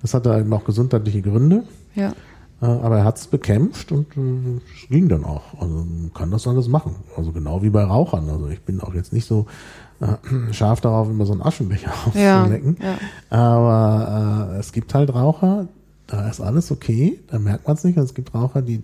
das 0.00 0.14
hatte 0.14 0.34
eben 0.38 0.52
auch 0.52 0.64
gesundheitliche 0.64 1.20
Gründe. 1.20 1.64
Ja. 1.94 2.12
Äh, 2.62 2.66
Aber 2.66 2.98
er 2.98 3.04
hat 3.04 3.18
es 3.18 3.26
bekämpft 3.26 3.90
und 3.92 4.06
äh, 4.16 4.60
es 4.80 4.88
ging 4.88 5.08
dann 5.08 5.24
auch. 5.24 5.42
Also 5.60 5.84
kann 6.14 6.30
das 6.30 6.46
alles 6.46 6.68
machen. 6.68 6.94
Also 7.16 7.32
genau 7.32 7.62
wie 7.62 7.70
bei 7.70 7.82
Rauchern. 7.84 8.28
Also 8.30 8.48
ich 8.48 8.60
bin 8.62 8.80
auch 8.80 8.94
jetzt 8.94 9.12
nicht 9.12 9.26
so 9.26 9.46
äh, 10.00 10.52
scharf 10.52 10.80
darauf, 10.80 11.08
immer 11.08 11.26
so 11.26 11.32
einen 11.32 11.42
Aschenbecher 11.42 11.92
Ja, 12.14 12.42
aufzulecken. 12.42 12.76
ja. 12.80 12.98
Aber 13.36 14.52
äh, 14.54 14.58
es 14.58 14.72
gibt 14.72 14.94
halt 14.94 15.12
Raucher, 15.14 15.66
da 16.06 16.28
ist 16.28 16.40
alles 16.40 16.70
okay, 16.70 17.20
da 17.28 17.38
merkt 17.38 17.66
man 17.66 17.76
es 17.76 17.84
nicht. 17.84 17.96
Und 17.96 18.04
es 18.04 18.12
gibt 18.14 18.34
Raucher, 18.34 18.60
die 18.62 18.82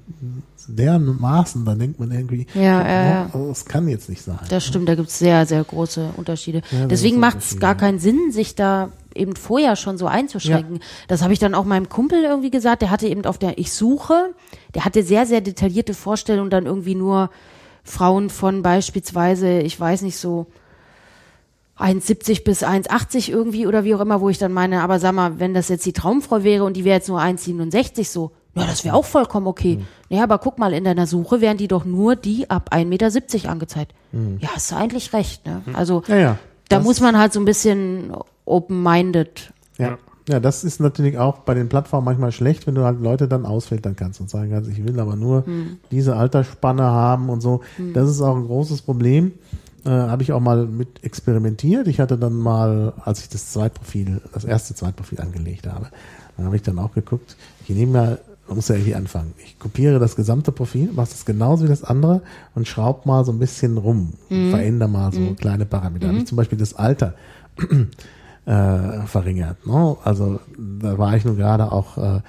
deren 0.66 1.20
Maßen, 1.20 1.64
da 1.64 1.74
denkt 1.74 2.00
man 2.00 2.10
irgendwie, 2.10 2.46
Ja, 2.54 2.62
ja, 2.86 3.04
ja. 3.10 3.24
also 3.32 3.48
das 3.48 3.64
kann 3.64 3.86
jetzt 3.88 4.08
nicht 4.08 4.22
sein. 4.22 4.38
Das 4.48 4.64
stimmt, 4.64 4.88
da 4.88 4.94
gibt's 4.94 5.18
sehr, 5.18 5.44
sehr 5.46 5.62
große 5.62 6.10
Unterschiede. 6.16 6.62
Ja, 6.72 6.80
da 6.82 6.86
Deswegen 6.86 7.20
macht 7.20 7.38
es 7.38 7.58
gar 7.58 7.74
keinen 7.74 7.98
Sinn, 7.98 8.30
sich 8.32 8.54
da 8.54 8.88
eben 9.18 9.36
vorher 9.36 9.76
schon 9.76 9.98
so 9.98 10.06
einzuschränken. 10.06 10.80
Das 11.08 11.22
habe 11.22 11.32
ich 11.32 11.38
dann 11.38 11.54
auch 11.54 11.64
meinem 11.64 11.88
Kumpel 11.88 12.22
irgendwie 12.22 12.50
gesagt, 12.50 12.82
der 12.82 12.90
hatte 12.90 13.08
eben 13.08 13.24
auf 13.26 13.38
der 13.38 13.58
Ich 13.58 13.72
suche, 13.72 14.34
der 14.74 14.84
hatte 14.84 15.02
sehr, 15.02 15.26
sehr 15.26 15.40
detaillierte 15.40 15.94
Vorstellungen, 15.94 16.50
dann 16.50 16.66
irgendwie 16.66 16.94
nur 16.94 17.30
Frauen 17.84 18.30
von 18.30 18.62
beispielsweise, 18.62 19.60
ich 19.60 19.78
weiß 19.78 20.02
nicht 20.02 20.16
so, 20.18 20.46
1,70 21.78 22.44
bis 22.44 22.64
1,80 22.64 23.30
irgendwie 23.30 23.66
oder 23.66 23.84
wie 23.84 23.94
auch 23.94 24.00
immer, 24.00 24.20
wo 24.20 24.28
ich 24.28 24.38
dann 24.38 24.52
meine, 24.52 24.82
aber 24.82 24.98
sag 24.98 25.12
mal, 25.12 25.38
wenn 25.38 25.54
das 25.54 25.68
jetzt 25.68 25.86
die 25.86 25.92
Traumfrau 25.92 26.42
wäre 26.42 26.64
und 26.64 26.76
die 26.76 26.84
wäre 26.84 26.96
jetzt 26.96 27.08
nur 27.08 27.20
1,67 27.20 28.04
so, 28.04 28.32
ja, 28.54 28.64
das 28.66 28.84
wäre 28.84 28.96
auch 28.96 29.04
vollkommen 29.04 29.46
okay. 29.46 29.78
Ja, 30.08 30.24
aber 30.24 30.38
guck 30.38 30.58
mal, 30.58 30.72
in 30.72 30.82
deiner 30.82 31.06
Suche 31.06 31.40
wären 31.40 31.58
die 31.58 31.68
doch 31.68 31.84
nur 31.84 32.16
die 32.16 32.50
ab 32.50 32.70
1,70 32.72 32.84
Meter 32.86 33.50
angezeigt. 33.50 33.94
Ja, 34.40 34.48
hast 34.54 34.72
du 34.72 34.76
eigentlich 34.76 35.12
recht, 35.12 35.46
ne? 35.46 35.62
Also, 35.74 36.02
Ja, 36.08 36.16
ja. 36.16 36.38
Da 36.68 36.76
Das- 36.76 36.84
muss 36.84 37.00
man 37.00 37.18
halt 37.18 37.32
so 37.32 37.40
ein 37.40 37.44
bisschen 37.44 38.12
open-minded. 38.44 39.52
Ja. 39.78 39.98
Ja, 40.28 40.40
das 40.40 40.62
ist 40.62 40.78
natürlich 40.78 41.16
auch 41.16 41.38
bei 41.38 41.54
den 41.54 41.70
Plattformen 41.70 42.04
manchmal 42.04 42.32
schlecht, 42.32 42.66
wenn 42.66 42.74
du 42.74 42.84
halt 42.84 43.00
Leute 43.00 43.28
dann 43.28 43.46
ausfiltern 43.46 43.96
kannst 43.96 44.20
und 44.20 44.28
sagen 44.28 44.50
kannst, 44.50 44.68
ich 44.70 44.84
will 44.84 45.00
aber 45.00 45.16
nur 45.16 45.44
diese 45.90 46.16
Altersspanne 46.16 46.82
haben 46.82 47.30
und 47.30 47.40
so. 47.40 47.62
Das 47.94 48.10
ist 48.10 48.20
auch 48.20 48.36
ein 48.36 48.44
großes 48.44 48.82
Problem. 48.82 49.32
Äh, 49.86 49.88
Habe 49.90 50.22
ich 50.22 50.32
auch 50.32 50.40
mal 50.40 50.66
mit 50.66 51.02
experimentiert. 51.02 51.88
Ich 51.88 51.98
hatte 51.98 52.18
dann 52.18 52.34
mal, 52.34 52.92
als 53.06 53.20
ich 53.22 53.30
das 53.30 53.52
Zweitprofil, 53.52 54.20
das 54.34 54.44
erste 54.44 54.74
Zweitprofil 54.74 55.18
angelegt 55.22 55.66
habe, 55.66 55.86
dann 56.36 56.44
habe 56.44 56.56
ich 56.56 56.62
dann 56.62 56.78
auch 56.78 56.92
geguckt, 56.92 57.36
ich 57.66 57.74
nehme 57.74 57.92
mal, 57.92 58.18
man 58.48 58.56
muss 58.56 58.68
ja 58.68 58.74
irgendwie 58.74 58.94
anfangen. 58.94 59.34
Ich 59.44 59.58
kopiere 59.58 59.98
das 59.98 60.16
gesamte 60.16 60.50
Profil, 60.52 60.90
mache 60.92 61.10
das 61.10 61.24
genauso 61.24 61.64
wie 61.64 61.68
das 61.68 61.84
andere 61.84 62.22
und 62.54 62.66
schraub 62.66 63.06
mal 63.06 63.24
so 63.24 63.30
ein 63.32 63.38
bisschen 63.38 63.76
rum, 63.78 64.14
verändere 64.28 64.88
mal 64.88 65.12
so 65.12 65.34
kleine 65.38 65.66
Parameter. 65.66 66.08
Habe 66.08 66.18
ich 66.18 66.26
zum 66.26 66.36
Beispiel 66.36 66.58
das 66.58 66.74
Alter 66.74 67.14
äh, 68.46 69.06
verringert. 69.06 69.66
Ne? 69.66 69.96
Also 70.04 70.40
da 70.80 70.98
war 70.98 71.16
ich 71.16 71.24
nun 71.24 71.36
gerade 71.36 71.70
auch 71.70 71.98
äh, 71.98 72.20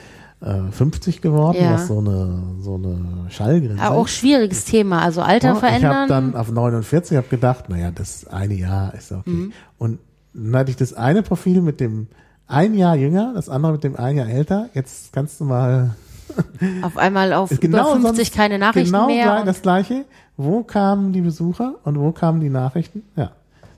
äh, 0.41 0.71
50 0.71 1.21
geworden, 1.21 1.57
Ja. 1.61 1.73
was 1.73 1.87
so 1.87 1.99
eine 1.99 2.43
so 2.61 2.75
eine 2.75 3.29
Schallgrenze. 3.29 3.77
Ja, 3.83 3.91
auch 3.91 4.07
schwieriges 4.07 4.65
Thema. 4.65 5.01
Also 5.01 5.21
Alter 5.21 5.49
Ja, 5.49 5.53
Ich 5.53 5.59
verändern. 5.59 5.95
habe 5.95 6.07
dann 6.09 6.35
auf 6.35 6.51
49 6.51 7.17
hab 7.17 7.29
gedacht, 7.29 7.69
naja, 7.69 7.91
das 7.91 8.27
eine 8.27 8.53
Jahr 8.55 8.93
ist 8.93 9.11
okay. 9.11 9.29
Mhm. 9.29 9.53
Und 9.77 9.99
dann 10.33 10.55
hatte 10.57 10.71
ich 10.71 10.77
das 10.77 10.93
eine 10.93 11.23
Profil 11.23 11.61
mit 11.61 11.79
dem 11.79 12.07
ein 12.47 12.73
Jahr 12.73 12.95
jünger, 12.95 13.33
das 13.35 13.47
andere 13.47 13.73
mit 13.73 13.83
dem 13.83 13.95
ein 13.95 14.17
Jahr 14.17 14.27
älter. 14.27 14.69
Jetzt 14.73 15.13
kannst 15.13 15.39
du 15.39 15.45
mal 15.45 15.95
auf 16.81 16.97
einmal 16.97 17.33
auf 17.33 17.51
ist 17.51 17.63
über 17.63 17.83
50 17.85 18.01
sonst 18.17 18.33
keine 18.35 18.59
Nachrichten 18.59 18.91
genau 18.91 19.07
mehr. 19.07 19.39
und- 19.39 19.45
das 19.47 19.61
gleiche. 19.61 20.05
Wo 20.37 20.63
kamen 20.63 21.11
die 21.11 21.21
Besucher 21.21 21.75
und 21.83 21.99
wo 21.99 22.11
kamen 22.11 22.39
die 22.39 22.49
Nachrichten? 22.49 23.03
Ja. 23.15 23.31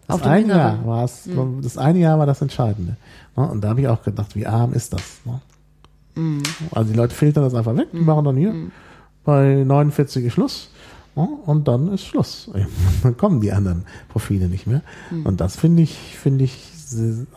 Das 0.08 0.16
Auf 0.22 0.26
eine 0.28 0.48
Jahr 0.48 0.86
war 0.86 1.06
es, 1.06 1.28
das 1.62 1.78
eine 1.78 2.00
Jahr 2.00 2.20
war 2.20 2.26
das 2.26 2.42
Entscheidende. 2.42 2.98
Ne? 3.36 3.48
Und 3.50 3.62
da 3.64 3.70
habe 3.70 3.82
ich 3.82 3.88
auch 3.88 4.04
gedacht, 4.04 4.36
wie 4.36 4.46
arm 4.46 4.74
ist 4.74 4.94
das? 4.94 5.02
Mhm. 6.16 6.44
Also 6.72 6.92
die 6.92 6.98
Leute 6.98 7.16
filtern 7.16 7.44
das 7.44 7.56
einfach 7.56 7.76
weg, 7.78 7.88
die 7.94 8.00
machen 8.00 8.26
dann 8.26 8.36
hier 8.38 8.54
bei 9.24 9.64
49 9.64 10.26
ist 10.26 10.34
Schluss. 10.34 10.70
ne? 11.16 11.28
Und 11.46 11.68
dann 11.68 11.94
ist 11.94 12.06
Schluss. 12.06 12.50
Dann 13.04 13.16
kommen 13.18 13.42
die 13.42 13.52
anderen 13.52 13.86
Profile 14.10 14.48
nicht 14.48 14.68
mehr. 14.68 14.82
Mhm. 15.10 15.26
Und 15.26 15.42
das 15.42 15.56
finde 15.56 15.84
ich, 15.84 15.96
finde 16.22 16.44
ich 16.44 16.60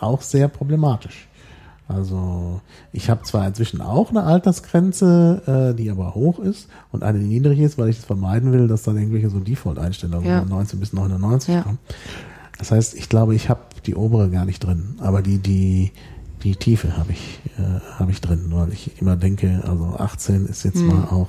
auch 0.00 0.20
sehr 0.22 0.48
problematisch. 0.48 1.28
Also 1.86 2.60
ich 2.92 3.10
habe 3.10 3.22
zwar 3.24 3.46
inzwischen 3.46 3.80
auch 3.82 4.10
eine 4.10 4.22
Altersgrenze, 4.22 5.72
äh, 5.72 5.76
die 5.76 5.90
aber 5.90 6.14
hoch 6.14 6.38
ist 6.38 6.68
und 6.92 7.02
eine, 7.02 7.18
die 7.18 7.26
niedrig 7.26 7.58
ist, 7.60 7.76
weil 7.78 7.88
ich 7.90 7.98
es 7.98 8.04
vermeiden 8.04 8.52
will, 8.52 8.68
dass 8.68 8.82
dann 8.84 8.96
irgendwelche 8.96 9.28
so 9.30 9.38
Default-Einstellungen 9.40 10.26
Ja. 10.26 10.40
von 10.40 10.48
19 10.48 10.80
bis 10.80 10.92
99 10.92 11.54
Ja. 11.54 11.62
kommen. 11.62 11.78
Das 12.58 12.70
heißt, 12.70 12.94
ich 12.94 13.08
glaube, 13.08 13.34
ich 13.34 13.48
habe 13.50 13.60
die 13.84 13.94
obere 13.94 14.30
gar 14.30 14.44
nicht 14.44 14.60
drin, 14.64 14.96
aber 15.00 15.22
die 15.22 15.38
die 15.38 15.92
die 16.42 16.56
Tiefe 16.56 16.96
habe 16.96 17.12
ich 17.12 17.40
äh, 17.58 17.80
habe 17.98 18.10
ich 18.12 18.20
drin, 18.20 18.46
weil 18.50 18.72
ich 18.72 19.00
immer 19.00 19.16
denke, 19.16 19.62
also 19.66 19.96
18 19.98 20.46
ist 20.46 20.62
jetzt 20.64 20.76
mal 20.82 21.04
auch 21.10 21.28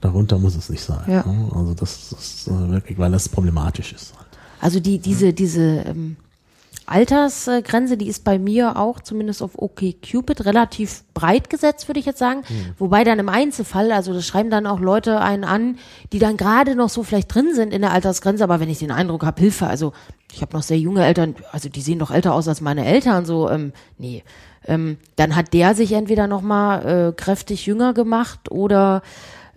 darunter 0.00 0.38
muss 0.38 0.54
es 0.56 0.68
nicht 0.68 0.82
sein. 0.82 1.02
Ja. 1.06 1.24
ne? 1.26 1.48
Also 1.54 1.74
das 1.74 2.12
ist 2.12 2.48
äh, 2.48 2.70
wirklich, 2.70 2.98
weil 2.98 3.12
das 3.12 3.28
problematisch 3.28 3.92
ist. 3.92 4.14
Also 4.60 4.78
die, 4.80 4.98
diese, 4.98 5.32
diese 5.32 5.60
ähm, 5.80 6.16
Altersgrenze, 6.86 7.96
die 7.96 8.08
ist 8.08 8.24
bei 8.24 8.38
mir 8.38 8.76
auch 8.76 9.00
zumindest 9.00 9.42
auf 9.42 9.60
OkCupid 9.60 10.44
relativ 10.44 11.04
breit 11.14 11.50
gesetzt, 11.50 11.88
würde 11.88 12.00
ich 12.00 12.06
jetzt 12.06 12.18
sagen. 12.18 12.42
Wobei 12.78 13.04
dann 13.04 13.18
im 13.18 13.28
Einzelfall, 13.28 13.92
also 13.92 14.12
das 14.12 14.26
schreiben 14.26 14.50
dann 14.50 14.66
auch 14.66 14.80
Leute 14.80 15.20
einen 15.20 15.44
an, 15.44 15.78
die 16.12 16.18
dann 16.18 16.36
gerade 16.36 16.74
noch 16.74 16.88
so 16.88 17.02
vielleicht 17.02 17.34
drin 17.34 17.54
sind 17.54 17.72
in 17.72 17.82
der 17.82 17.92
Altersgrenze, 17.92 18.44
aber 18.44 18.60
wenn 18.60 18.70
ich 18.70 18.78
den 18.78 18.90
Eindruck 18.90 19.24
habe, 19.24 19.40
Hilfe, 19.40 19.66
also 19.66 19.92
ich 20.32 20.42
habe 20.42 20.56
noch 20.56 20.62
sehr 20.62 20.78
junge 20.78 21.04
Eltern, 21.04 21.36
also 21.52 21.68
die 21.68 21.80
sehen 21.80 21.98
doch 21.98 22.10
älter 22.10 22.34
aus 22.34 22.48
als 22.48 22.60
meine 22.60 22.84
Eltern, 22.84 23.24
so, 23.24 23.48
ähm, 23.50 23.72
nee. 23.98 24.24
Ähm, 24.64 24.96
dann 25.16 25.34
hat 25.34 25.52
der 25.54 25.74
sich 25.74 25.92
entweder 25.92 26.28
noch 26.28 26.42
mal 26.42 27.08
äh, 27.08 27.12
kräftig 27.12 27.66
jünger 27.66 27.94
gemacht 27.94 28.50
oder 28.50 29.02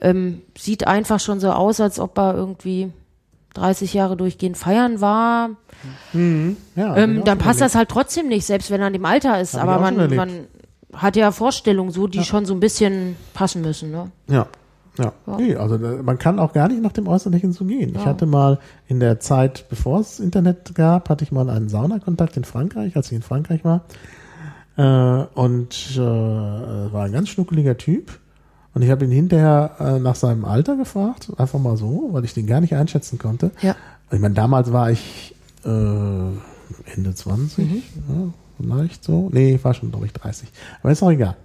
ähm, 0.02 0.42
sieht 0.58 0.88
einfach 0.88 1.20
schon 1.20 1.40
so 1.40 1.52
aus, 1.52 1.80
als 1.80 2.00
ob 2.00 2.18
er 2.18 2.36
irgendwie 2.36 2.92
30 3.56 3.94
Jahre 3.94 4.16
durchgehend 4.18 4.58
feiern 4.58 5.02
war. 5.02 5.50
Ja, 6.14 6.96
Ähm, 6.98 7.24
dann 7.26 7.38
passt 7.38 7.60
so 7.60 7.66
das 7.66 7.76
halt 7.76 7.90
trotzdem 7.90 8.28
nicht, 8.28 8.46
selbst 8.46 8.72
wenn 8.72 8.82
er 8.82 8.88
in 8.88 8.94
dem 8.94 9.06
Alter 9.06 9.40
ist. 9.42 9.56
Hab 9.56 9.64
Aber 9.68 9.80
man, 9.80 9.98
erlebt. 10.00 10.16
man 10.18 10.30
hat 10.94 11.16
ja 11.16 11.32
Vorstellungen 11.32 11.92
so, 11.92 12.08
die 12.08 12.24
schon 12.24 12.46
so 12.46 12.54
ein 12.54 12.60
bisschen 12.60 13.16
passen 13.34 13.62
müssen. 13.62 13.92
Ne? 13.92 14.12
Ja. 14.30 14.48
Ja. 14.98 15.12
Nee, 15.38 15.56
also 15.58 15.78
da- 15.78 16.02
man 16.04 16.18
kann 16.18 16.40
auch 16.40 16.54
gar 16.54 16.70
nicht 16.70 16.82
nach 16.82 16.94
dem 16.94 17.08
Äußerlichen 17.10 17.52
so 17.52 17.66
gehen. 17.66 17.94
Ich 17.96 18.06
hatte 18.06 18.26
mal 18.26 18.60
in 18.88 19.02
der 19.02 19.20
Zeit, 19.20 19.66
bevor 19.70 20.00
es 20.00 20.22
Internet 20.22 20.74
gab, 20.74 21.10
hatte 21.10 21.26
ich 21.26 21.34
mal 21.34 21.50
einen 21.50 21.68
Saunakontakt 21.68 22.38
in 22.38 22.46
Frankreich, 22.46 22.96
als 22.96 23.08
ich 23.08 23.14
in 23.18 23.22
Frankreich 23.22 23.66
war. 23.66 23.82
Äh, 24.78 25.26
und 25.38 25.92
äh, 25.96 26.00
war 26.00 27.04
ein 27.06 27.12
ganz 27.12 27.28
schnuckeliger 27.30 27.78
Typ. 27.78 28.20
Und 28.76 28.82
ich 28.82 28.92
habe 28.92 29.06
ihn 29.06 29.12
hinterher 29.12 29.72
äh, 29.80 30.00
nach 30.00 30.16
seinem 30.16 30.44
Alter 30.44 30.76
gefragt, 30.76 31.32
einfach 31.38 31.60
mal 31.60 31.78
so, 31.78 32.10
weil 32.12 32.26
ich 32.26 32.34
den 32.34 32.46
gar 32.46 32.60
nicht 32.60 32.76
einschätzen 32.76 33.18
konnte. 33.18 33.52
Ja. 33.62 33.74
Ich 34.12 34.20
meine, 34.20 34.36
damals 34.36 34.74
war 34.74 34.92
ich 34.92 35.34
äh, 35.64 35.70
Ende 35.70 37.16
20, 37.16 37.66
ja, 37.68 37.82
vielleicht 38.60 39.04
so. 39.04 39.30
Nee, 39.32 39.56
ich 39.56 39.64
war 39.64 39.74
schon, 39.74 39.92
glaube 39.92 40.06
ich, 40.06 40.14
30. 40.14 40.50
Aber 40.84 40.92
ist 40.92 41.02
auch 41.02 41.10
egal. 41.10 41.38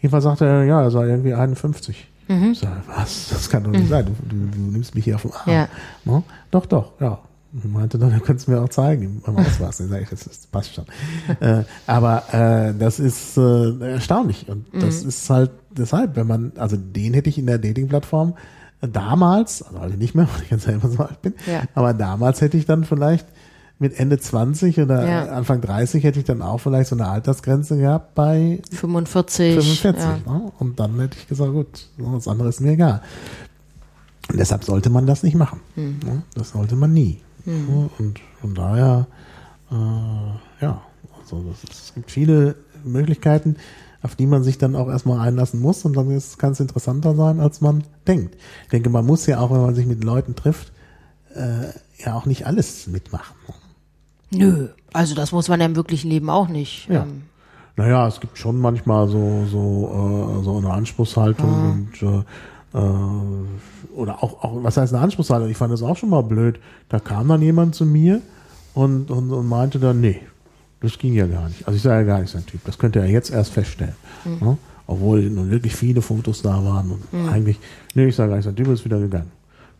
Jedenfalls 0.00 0.24
sagte 0.24 0.44
er, 0.44 0.64
ja, 0.64 0.82
er 0.82 0.90
sei 0.90 1.06
irgendwie 1.06 1.34
51. 1.34 2.08
Ich 2.28 2.58
sage, 2.58 2.82
was? 2.86 3.28
Das 3.28 3.48
kann 3.48 3.64
doch 3.64 3.70
nicht 3.70 3.88
sein. 3.88 4.06
Du, 4.06 4.12
du, 4.28 4.46
du 4.46 4.58
nimmst 4.58 4.94
mich 4.94 5.04
hier 5.04 5.16
auf 5.16 5.22
den 5.22 5.32
Arm. 5.32 5.50
Ja. 5.50 5.68
Ne? 6.04 6.22
Doch, 6.50 6.66
doch, 6.66 6.92
ja. 6.98 7.18
Und 7.52 7.70
meinte 7.72 7.98
dann, 7.98 8.12
du 8.12 8.20
kannst 8.20 8.48
mir 8.48 8.60
auch 8.62 8.70
zeigen 8.70 9.20
beim 9.26 9.36
Ausweis. 9.36 9.76
Dann 9.76 9.88
sage 9.88 10.02
ich, 10.04 10.08
das, 10.08 10.24
das 10.24 10.46
passt 10.46 10.74
schon. 10.74 10.86
äh, 11.40 11.64
aber 11.86 12.22
äh, 12.32 12.74
das 12.78 12.98
ist 12.98 13.36
äh, 13.36 13.78
erstaunlich. 13.92 14.48
Und 14.48 14.66
das 14.72 15.02
ist 15.02 15.28
halt 15.28 15.50
deshalb, 15.70 16.16
wenn 16.16 16.26
man, 16.26 16.52
also 16.56 16.76
den 16.76 17.12
hätte 17.12 17.28
ich 17.28 17.36
in 17.38 17.46
der 17.46 17.58
Dating-Plattform 17.58 18.34
damals, 18.80 19.62
also 19.62 19.80
heute 19.80 19.96
nicht 19.96 20.14
mehr, 20.14 20.28
weil 20.34 20.42
ich 20.44 20.50
jetzt 20.50 20.64
selber 20.64 20.88
so 20.88 21.02
alt 21.02 21.20
bin, 21.22 21.34
Ja. 21.46 21.62
aber 21.74 21.92
damals 21.94 22.40
hätte 22.40 22.56
ich 22.56 22.64
dann 22.66 22.84
vielleicht 22.84 23.26
mit 23.78 23.98
Ende 23.98 24.18
20 24.18 24.78
oder 24.80 25.06
Ja. 25.06 25.24
Anfang 25.26 25.60
30 25.60 26.04
hätte 26.04 26.20
ich 26.20 26.24
dann 26.24 26.40
auch 26.40 26.58
vielleicht 26.58 26.88
so 26.88 26.96
eine 26.96 27.08
Altersgrenze 27.08 27.76
gehabt 27.76 28.14
bei 28.14 28.62
45. 28.70 29.54
45. 29.54 30.02
Ja. 30.02 30.32
Ne? 30.32 30.52
Und 30.58 30.78
dann 30.80 30.98
hätte 31.00 31.18
ich 31.18 31.28
gesagt, 31.28 31.52
gut, 31.52 31.88
das 31.98 32.28
andere 32.28 32.48
ist 32.48 32.60
mir 32.60 32.72
egal. 32.72 33.02
Und 34.30 34.38
deshalb 34.38 34.64
sollte 34.64 34.88
man 34.88 35.06
das 35.06 35.22
nicht 35.22 35.34
machen. 35.34 35.60
Hm. 35.74 35.98
Ne? 36.04 36.22
Das 36.34 36.50
sollte 36.50 36.76
man 36.76 36.92
nie. 36.92 37.20
Ne? 37.44 37.90
Und 37.98 38.20
von 38.40 38.54
daher, 38.54 39.06
äh, 39.70 40.62
ja, 40.64 40.82
also 41.20 41.42
das 41.48 41.64
ist, 41.64 41.72
es 41.72 41.94
gibt 41.94 42.10
viele 42.10 42.54
Möglichkeiten, 42.84 43.56
auf 44.02 44.16
die 44.16 44.26
man 44.26 44.42
sich 44.42 44.58
dann 44.58 44.74
auch 44.74 44.88
erstmal 44.88 45.20
einlassen 45.20 45.60
muss 45.60 45.84
und 45.84 45.96
dann 45.96 46.10
ist, 46.10 46.38
kann 46.38 46.52
es 46.52 46.60
interessanter 46.60 47.14
sein, 47.14 47.38
als 47.40 47.60
man 47.60 47.84
denkt. 48.06 48.36
Ich 48.64 48.70
denke, 48.70 48.90
man 48.90 49.06
muss 49.06 49.26
ja 49.26 49.38
auch, 49.40 49.50
wenn 49.50 49.62
man 49.62 49.74
sich 49.74 49.86
mit 49.86 50.02
Leuten 50.02 50.34
trifft, 50.34 50.72
äh, 51.34 51.68
ja 52.04 52.14
auch 52.14 52.26
nicht 52.26 52.46
alles 52.46 52.86
mitmachen. 52.88 53.36
Nö, 54.30 54.68
also 54.92 55.14
das 55.14 55.30
muss 55.32 55.48
man 55.48 55.60
ja 55.60 55.66
im 55.66 55.76
wirklichen 55.76 56.08
Leben 56.10 56.30
auch 56.30 56.48
nicht. 56.48 56.88
Ja. 56.88 57.02
Ähm, 57.02 57.22
Naja, 57.76 58.06
es 58.08 58.20
gibt 58.20 58.38
schon 58.38 58.58
manchmal 58.58 59.08
so 59.08 59.46
so 59.50 60.38
äh, 60.40 60.44
so 60.44 60.58
eine 60.58 60.70
Anspruchshaltung 60.72 61.70
und 61.70 62.02
äh, 62.02 62.24
äh, 62.74 62.78
oder 63.94 64.22
auch 64.22 64.42
auch 64.42 64.62
was 64.62 64.76
heißt 64.76 64.94
eine 64.94 65.02
Anspruchshaltung? 65.02 65.48
Ich 65.50 65.56
fand 65.56 65.72
das 65.72 65.82
auch 65.82 65.96
schon 65.96 66.10
mal 66.10 66.22
blöd. 66.22 66.58
Da 66.88 67.00
kam 67.00 67.28
dann 67.28 67.42
jemand 67.42 67.74
zu 67.74 67.84
mir 67.86 68.20
und 68.74 69.10
und, 69.10 69.30
und 69.30 69.48
meinte 69.48 69.78
dann 69.78 70.00
nee, 70.00 70.20
das 70.80 70.98
ging 70.98 71.14
ja 71.14 71.26
gar 71.26 71.48
nicht. 71.48 71.66
Also 71.66 71.76
ich 71.76 71.82
sei 71.82 71.94
ja 71.94 72.02
gar 72.02 72.20
nicht 72.20 72.30
sein 72.30 72.46
Typ. 72.46 72.64
Das 72.64 72.78
könnte 72.78 73.00
er 73.00 73.06
jetzt 73.06 73.30
erst 73.30 73.52
feststellen. 73.52 73.94
Ne? 74.24 74.58
Obwohl 74.86 75.22
nun 75.30 75.50
wirklich 75.50 75.74
viele 75.74 76.02
Fotos 76.02 76.42
da 76.42 76.64
waren 76.64 76.90
und 76.90 77.28
eigentlich 77.30 77.58
nee, 77.94 78.06
ich 78.06 78.16
sage 78.16 78.30
gar 78.30 78.36
nicht 78.36 78.44
sein 78.44 78.56
Typ 78.56 78.68
ist 78.68 78.84
wieder 78.84 78.98
gegangen. 78.98 79.30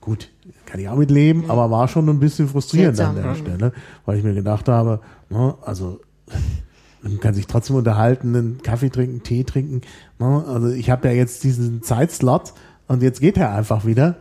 Gut, 0.01 0.31
kann 0.67 0.81
ich 0.81 0.89
auch 0.89 0.97
mit 0.97 1.13
leben, 1.13 1.49
aber 1.49 1.71
war 1.71 1.87
schon 1.87 2.09
ein 2.09 2.19
bisschen 2.19 2.49
frustrierend 2.49 2.99
an 2.99 3.15
der 3.15 3.23
Seltsam. 3.23 3.47
Stelle, 3.47 3.73
weil 4.05 4.19
ich 4.19 4.25
mir 4.25 4.35
gedacht 4.35 4.69
habe, 4.69 5.01
ne, 5.31 5.55
also 5.63 6.01
man 7.03 7.21
kann 7.21 7.35
sich 7.35 7.47
trotzdem 7.47 7.77
unterhalten, 7.77 8.35
einen 8.35 8.63
Kaffee 8.63 8.91
trinken, 8.91 9.23
Tee 9.23 9.45
trinken. 9.45 9.83
Ne? 10.19 10.45
Also 10.47 10.71
ich 10.71 10.91
habe 10.91 11.09
ja 11.09 11.15
jetzt 11.15 11.45
diesen 11.45 11.83
Zeitslot 11.83 12.53
und 12.93 13.03
jetzt 13.03 13.21
geht 13.21 13.39
er 13.39 13.55
einfach 13.55 13.87
wieder. 13.87 14.17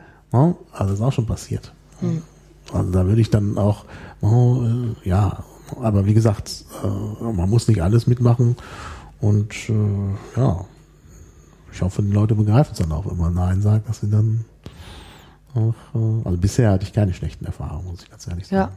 Also 0.71 0.93
ist 0.93 1.01
auch 1.01 1.11
schon 1.11 1.25
passiert. 1.25 1.73
Also 2.71 2.91
da 2.91 3.05
würde 3.05 3.19
ich 3.19 3.29
dann 3.29 3.57
auch, 3.57 3.83
äh, 4.23 5.07
ja, 5.09 5.43
aber 5.81 6.05
wie 6.05 6.13
gesagt, 6.13 6.63
äh, 6.83 6.87
man 7.23 7.49
muss 7.49 7.67
nicht 7.67 7.83
alles 7.83 8.07
mitmachen 8.07 8.55
und 9.19 9.53
äh, 9.69 10.39
ja, 10.39 10.65
ich 11.73 11.81
hoffe, 11.81 12.01
die 12.01 12.11
Leute 12.11 12.35
begreifen 12.35 12.71
es 12.71 12.79
dann 12.79 12.91
auch, 12.93 13.05
wenn 13.05 13.17
man 13.17 13.33
Nein 13.33 13.61
sagt, 13.61 13.89
dass 13.89 13.99
sie 13.99 14.09
dann 14.09 14.45
auch, 15.53 15.73
äh, 15.93 16.25
also 16.25 16.37
bisher 16.37 16.71
hatte 16.71 16.85
ich 16.85 16.93
keine 16.93 17.13
schlechten 17.13 17.45
Erfahrungen, 17.45 17.87
muss 17.91 18.03
ich 18.03 18.09
ganz 18.09 18.25
ehrlich 18.27 18.49
Ja. 18.49 18.71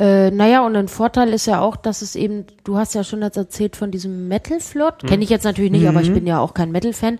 Äh, 0.00 0.30
naja, 0.30 0.64
und 0.64 0.74
ein 0.76 0.88
Vorteil 0.88 1.28
ist 1.34 1.44
ja 1.44 1.60
auch, 1.60 1.76
dass 1.76 2.00
es 2.00 2.16
eben, 2.16 2.46
du 2.64 2.78
hast 2.78 2.94
ja 2.94 3.04
schon 3.04 3.20
jetzt 3.20 3.36
erzählt 3.36 3.76
von 3.76 3.90
diesem 3.90 4.28
Metal-Flot, 4.28 5.06
kenne 5.06 5.22
ich 5.22 5.28
jetzt 5.28 5.44
natürlich 5.44 5.70
nicht, 5.70 5.86
aber 5.86 6.00
ich 6.00 6.10
bin 6.14 6.26
ja 6.26 6.40
auch 6.40 6.54
kein 6.54 6.72
Metal-Fan, 6.72 7.18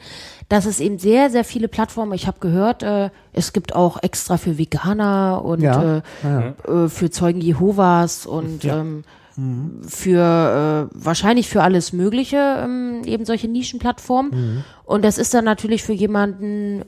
dass 0.49 0.65
es 0.65 0.81
eben 0.81 0.99
sehr, 0.99 1.29
sehr 1.29 1.45
viele 1.45 1.69
Plattformen, 1.69 2.15
ich 2.15 2.27
habe 2.27 2.39
gehört, 2.41 2.83
äh, 2.83 3.11
es 3.35 3.53
gibt 3.53 3.75
auch 3.77 4.03
extra 4.03 4.39
für 4.39 4.57
Veganer 4.57 5.45
und 5.45 5.61
Ja, 5.61 5.97
äh, 5.99 6.03
ja. 6.25 6.85
äh, 6.85 6.89
für 6.89 7.11
Zeugen 7.11 7.43
Jehovas 7.43 8.25
und 8.25 8.65
Ja. 8.65 8.81
ähm, 8.81 9.05
für 9.87 10.89
äh, 10.91 10.95
wahrscheinlich 10.95 11.49
für 11.49 11.63
alles 11.63 11.93
Mögliche 11.93 12.37
ähm, 12.65 13.03
eben 13.05 13.25
solche 13.25 13.49
Nischenplattformen. 13.49 14.65
Und 14.85 15.05
das 15.05 15.19
ist 15.19 15.33
dann 15.35 15.45
natürlich 15.45 15.83
für 15.83 15.93
jemanden, 15.93 16.83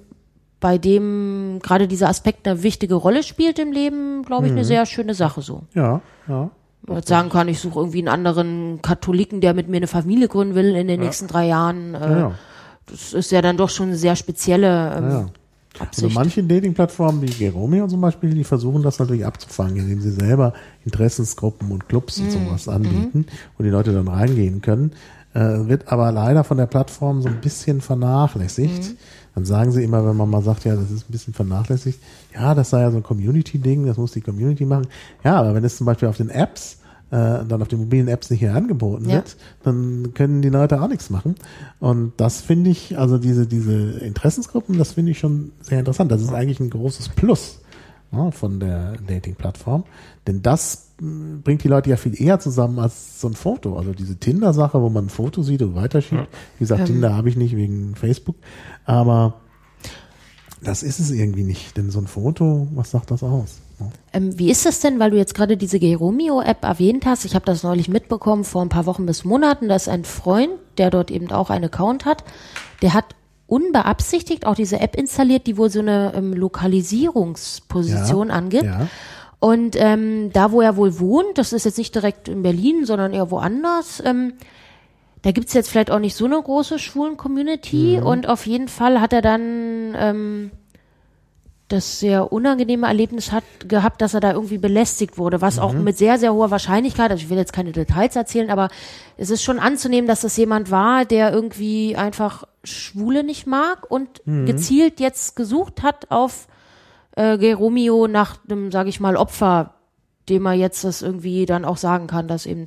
bei 0.62 0.78
dem 0.78 1.59
gerade 1.62 1.86
dieser 1.89 2.09
Aspekt 2.09 2.48
eine 2.48 2.62
wichtige 2.62 2.94
Rolle 2.94 3.22
spielt 3.22 3.59
im 3.59 3.72
Leben, 3.72 4.22
glaube 4.22 4.47
ich, 4.47 4.52
eine 4.52 4.64
sehr 4.64 4.86
schöne 4.86 5.12
Sache 5.12 5.43
so. 5.43 5.64
Ja, 5.74 6.01
ja. 6.28 6.51
Man 6.86 6.97
jetzt 6.97 7.09
sagen 7.09 7.28
kann, 7.28 7.47
ich 7.48 7.60
suche 7.60 7.78
irgendwie 7.80 7.98
einen 7.98 8.09
anderen 8.09 8.80
Katholiken, 8.80 9.40
der 9.40 9.55
mit 9.55 9.68
mir 9.68 9.76
eine 9.76 9.86
Familie 9.86 10.28
gründen 10.28 10.55
will 10.55 10.74
in 10.74 10.89
den 10.89 11.01
nächsten 11.01 11.26
drei 11.28 11.47
Jahren. 11.48 11.94
Äh, 11.94 12.01
ja, 12.01 12.18
ja. 12.18 12.32
Das 12.86 13.12
ist 13.12 13.30
ja 13.30 13.43
dann 13.43 13.56
doch 13.56 13.68
schon 13.70 13.89
eine 13.89 13.97
sehr 13.97 14.16
spezielle 14.16 14.97
ähm, 14.97 15.05
Ja, 15.05 15.10
ja. 15.10 15.26
Also 15.78 15.84
Absicht. 15.84 16.14
manche 16.14 16.43
Dating-Plattformen 16.44 17.22
wie 17.22 17.26
Geromeo 17.30 17.86
zum 17.89 18.01
Beispiel, 18.02 18.34
die 18.34 18.44
versuchen 18.44 18.82
das 18.82 18.98
natürlich 18.98 19.24
abzufangen, 19.24 19.76
indem 19.78 20.01
sie 20.01 20.10
selber 20.10 20.52
Interessensgruppen 20.84 21.70
und 21.72 21.89
Clubs 21.89 22.18
Mhm. 22.18 22.24
und 22.26 22.30
sowas 22.32 22.68
anbieten, 22.68 23.26
wo 23.56 23.62
die 23.64 23.70
Leute 23.70 23.93
dann 23.93 24.06
reingehen 24.09 24.60
können. 24.60 24.93
Äh, 25.34 25.66
wird 25.68 25.89
aber 25.90 26.12
leider 26.12 26.44
von 26.44 26.59
der 26.59 26.66
Plattform 26.66 27.22
so 27.22 27.28
ein 27.28 27.40
bisschen 27.40 27.80
vernachlässigt. 27.80 28.82
Mhm. 28.90 28.97
Dann 29.34 29.44
sagen 29.44 29.72
sie 29.72 29.82
immer, 29.82 30.06
wenn 30.06 30.16
man 30.16 30.28
mal 30.28 30.42
sagt, 30.42 30.64
ja, 30.64 30.76
das 30.76 30.90
ist 30.90 31.09
ein 31.09 31.12
bisschen 31.12 31.32
vernachlässigt, 31.34 31.98
ja, 32.34 32.54
das 32.54 32.70
sei 32.70 32.80
ja 32.82 32.90
so 32.90 32.98
ein 32.98 33.02
Community-Ding, 33.02 33.86
das 33.86 33.96
muss 33.96 34.12
die 34.12 34.20
Community 34.20 34.64
machen. 34.66 34.86
Ja, 35.24 35.36
aber 35.36 35.54
wenn 35.54 35.64
es 35.64 35.76
zum 35.76 35.86
Beispiel 35.86 36.09
auf 36.09 36.18
den 36.18 36.28
Apps 36.28 36.78
äh, 37.10 37.44
dann 37.46 37.60
auf 37.60 37.68
den 37.68 37.78
mobilen 37.80 38.09
Apps 38.09 38.30
nicht 38.30 38.40
hier 38.40 38.54
angeboten 38.54 39.06
Ja. 39.09 39.16
wird, 39.16 39.36
dann 39.62 40.14
können 40.14 40.40
die 40.42 40.48
Leute 40.48 40.80
auch 40.80 40.88
nichts 40.88 41.10
machen. 41.10 41.34
Und 41.78 42.12
das 42.16 42.40
finde 42.40 42.70
ich, 42.70 42.98
also 42.98 43.18
diese, 43.18 43.46
diese 43.46 43.72
Interessensgruppen, 43.98 44.78
das 44.78 44.92
finde 44.92 45.12
ich 45.12 45.18
schon 45.18 45.52
sehr 45.60 45.78
interessant. 45.78 46.10
Das 46.10 46.22
ist 46.22 46.32
eigentlich 46.32 46.59
ein 46.60 46.70
großes 46.70 47.10
Plus 47.10 47.60
ja, 48.12 48.30
von 48.30 48.60
der 48.60 48.94
Dating-Plattform. 49.06 49.84
Denn 50.26 50.40
das 50.40 50.88
mh, 51.00 51.40
bringt 51.44 51.62
die 51.64 51.68
Leute 51.68 51.90
ja 51.90 51.96
viel 51.96 52.18
eher 52.20 52.40
zusammen 52.40 52.78
als 52.78 53.20
so 53.20 53.28
ein 53.28 53.34
Foto. 53.34 53.76
Also 53.76 53.92
diese 53.92 54.16
Tinder-Sache, 54.16 54.80
wo 54.80 54.88
man 54.88 55.06
ein 55.06 55.10
Foto 55.10 55.42
sieht 55.42 55.60
und 55.62 55.74
weiterschiebt. 55.74 56.28
Wie 56.59 56.60
gesagt, 56.64 56.86
Tinder 56.86 57.14
habe 57.14 57.28
ich 57.28 57.36
nicht 57.36 57.56
wegen 57.56 57.94
Facebook. 57.94 58.36
Aber 58.84 59.34
das 60.62 60.82
ist 60.82 60.98
es 60.98 61.10
irgendwie 61.10 61.44
nicht. 61.44 61.76
Denn 61.76 61.90
so 61.90 61.98
ein 62.00 62.06
Foto, 62.06 62.66
was 62.74 62.90
sagt 62.90 63.10
das 63.10 63.22
aus? 63.22 63.60
Ja. 63.80 63.86
Ähm, 64.12 64.38
wie 64.38 64.50
ist 64.50 64.64
das 64.66 64.80
denn, 64.80 64.98
weil 64.98 65.10
du 65.10 65.16
jetzt 65.16 65.34
gerade 65.34 65.56
diese 65.56 65.78
Geromeo-App 65.78 66.64
erwähnt 66.64 67.06
hast? 67.06 67.24
Ich 67.24 67.34
habe 67.34 67.44
das 67.44 67.62
neulich 67.62 67.88
mitbekommen 67.88 68.44
vor 68.44 68.62
ein 68.62 68.68
paar 68.68 68.86
Wochen 68.86 69.06
bis 69.06 69.24
Monaten. 69.24 69.68
Da 69.68 69.76
ist 69.76 69.88
ein 69.88 70.04
Freund, 70.04 70.52
der 70.78 70.90
dort 70.90 71.10
eben 71.10 71.30
auch 71.32 71.50
einen 71.50 71.64
Account 71.64 72.04
hat, 72.04 72.24
der 72.82 72.94
hat 72.94 73.06
unbeabsichtigt 73.46 74.46
auch 74.46 74.54
diese 74.54 74.80
App 74.80 74.96
installiert, 74.96 75.46
die 75.46 75.56
wohl 75.59 75.68
so 75.68 75.80
eine 75.80 76.12
ähm, 76.14 76.32
Lokalisierungsposition 76.32 78.28
Ja, 78.28 78.34
angibt. 78.34 78.64
ja. 78.64 78.88
Und 79.40 79.74
ähm, 79.76 80.30
da, 80.32 80.52
wo 80.52 80.60
er 80.60 80.76
wohl 80.76 81.00
wohnt, 81.00 81.36
das 81.36 81.52
ist 81.52 81.64
jetzt 81.64 81.76
nicht 81.78 81.94
direkt 81.94 82.28
in 82.28 82.42
Berlin, 82.42 82.86
sondern 82.86 83.12
eher 83.12 83.30
woanders, 83.30 84.00
ähm, 84.04 84.34
da 85.23 85.31
gibt's 85.32 85.53
jetzt 85.55 85.70
vielleicht 85.70 85.90
auch 85.90 85.99
nicht 86.01 86.16
so 86.16 86.24
eine 86.27 86.40
große 86.43 86.78
schwulen 86.78 87.16
Community 87.16 87.99
Mhm. 88.01 88.07
und 88.07 88.28
auf 88.28 88.47
jeden 88.47 88.69
Fall 88.69 89.01
hat 89.01 89.12
er 89.12 89.23
dann 89.23 89.94
ähm, 89.97 90.51
das 91.69 92.01
sehr 92.01 92.32
unangenehme 92.32 92.86
Erlebnis 92.86 93.32
hat 93.32 93.44
gehabt, 93.66 94.03
dass 94.03 94.12
er 94.12 94.20
da 94.20 94.32
irgendwie 94.32 94.59
belästigt 94.59 95.16
wurde, 95.16 95.40
was 95.40 95.59
auch 95.59 95.73
Mhm. 95.73 95.85
mit 95.85 95.97
sehr, 95.97 96.19
sehr 96.19 96.35
hoher 96.35 96.51
Wahrscheinlichkeit, 96.51 97.11
also 97.11 97.23
ich 97.23 97.31
will 97.31 97.39
jetzt 97.39 97.55
keine 97.55 97.73
Details 97.73 98.15
erzählen, 98.15 98.51
aber 98.51 98.69
es 99.16 99.31
ist 99.31 99.43
schon 99.43 99.59
anzunehmen, 99.59 100.07
dass 100.07 100.20
das 100.20 100.36
jemand 100.36 100.70
war, 100.70 101.07
der 101.07 101.32
irgendwie 101.32 101.97
einfach 101.97 102.44
Schwule 102.62 103.24
nicht 103.24 103.47
mag 103.47 103.90
und 103.90 104.20
Mhm. 104.27 104.44
gezielt 104.44 105.01
jetzt 105.01 105.35
gesucht 105.35 105.82
hat 105.82 106.11
auf 106.11 106.47
äh, 107.16 107.36
Geromeo 107.39 108.07
nach 108.07 108.36
einem, 108.49 108.70
sage 108.73 108.89
ich 108.89 108.99
mal, 109.01 109.16
Opfer, 109.16 109.74
dem 110.31 110.47
er 110.47 110.55
jetzt 110.55 110.82
das 110.85 111.01
irgendwie 111.03 111.44
dann 111.47 111.65
auch 111.65 111.77
sagen 111.77 112.07
kann, 112.07 112.27
dass 112.28 112.44
eben 112.47 112.66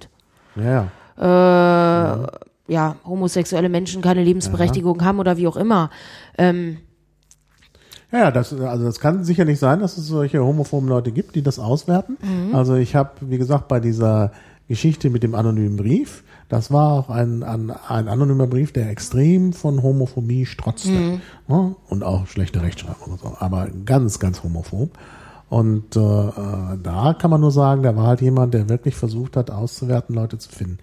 Ja, 0.55 0.87
ja. 1.17 2.23
äh, 2.23 2.27
ja, 2.67 2.95
homosexuelle 3.05 3.69
Menschen 3.69 4.01
keine 4.01 4.23
Lebensberechtigung 4.23 5.03
haben 5.03 5.19
oder 5.19 5.37
wie 5.37 5.47
auch 5.47 5.57
immer. 5.57 5.89
Ähm, 6.37 6.77
Ja, 8.11 8.19
ja, 8.19 8.31
das, 8.31 8.53
also 8.53 8.85
das 8.85 8.99
kann 8.99 9.23
sicherlich 9.23 9.59
sein, 9.59 9.79
dass 9.81 9.97
es 9.97 10.07
solche 10.07 10.43
homophoben 10.43 10.89
Leute 10.89 11.11
gibt, 11.11 11.35
die 11.35 11.43
das 11.43 11.59
auswerten. 11.59 12.17
Also 12.53 12.75
ich 12.75 12.95
habe, 12.95 13.11
wie 13.21 13.37
gesagt, 13.37 13.67
bei 13.67 13.79
dieser 13.79 14.31
Geschichte 14.67 15.09
mit 15.09 15.21
dem 15.21 15.35
anonymen 15.35 15.77
Brief, 15.77 16.23
das 16.49 16.71
war 16.71 16.91
auch 16.93 17.09
ein, 17.09 17.43
ein, 17.43 17.71
ein 17.71 18.07
anonymer 18.07 18.47
Brief, 18.47 18.71
der 18.71 18.89
extrem 18.89 19.53
von 19.53 19.81
Homophobie 19.83 20.45
strotzte. 20.45 21.19
Ja, 21.47 21.75
und 21.89 22.03
auch 22.03 22.27
schlechte 22.27 22.61
Rechtschreibung 22.61 23.13
und 23.13 23.19
so. 23.19 23.35
Aber 23.39 23.67
ganz, 23.85 24.19
ganz 24.19 24.43
homophob. 24.43 24.91
Und 25.49 25.95
äh, 25.95 25.99
äh, 25.99 26.77
da 26.81 27.15
kann 27.17 27.29
man 27.31 27.41
nur 27.41 27.51
sagen, 27.51 27.83
da 27.83 27.95
war 27.95 28.07
halt 28.07 28.21
jemand, 28.21 28.53
der 28.53 28.67
wirklich 28.69 28.95
versucht 28.95 29.37
hat, 29.37 29.51
auszuwerten, 29.51 30.15
Leute 30.15 30.37
zu 30.37 30.49
finden. 30.49 30.79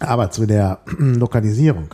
Aber 0.00 0.30
zu 0.30 0.46
der 0.46 0.78
Lokalisierung. 0.98 1.88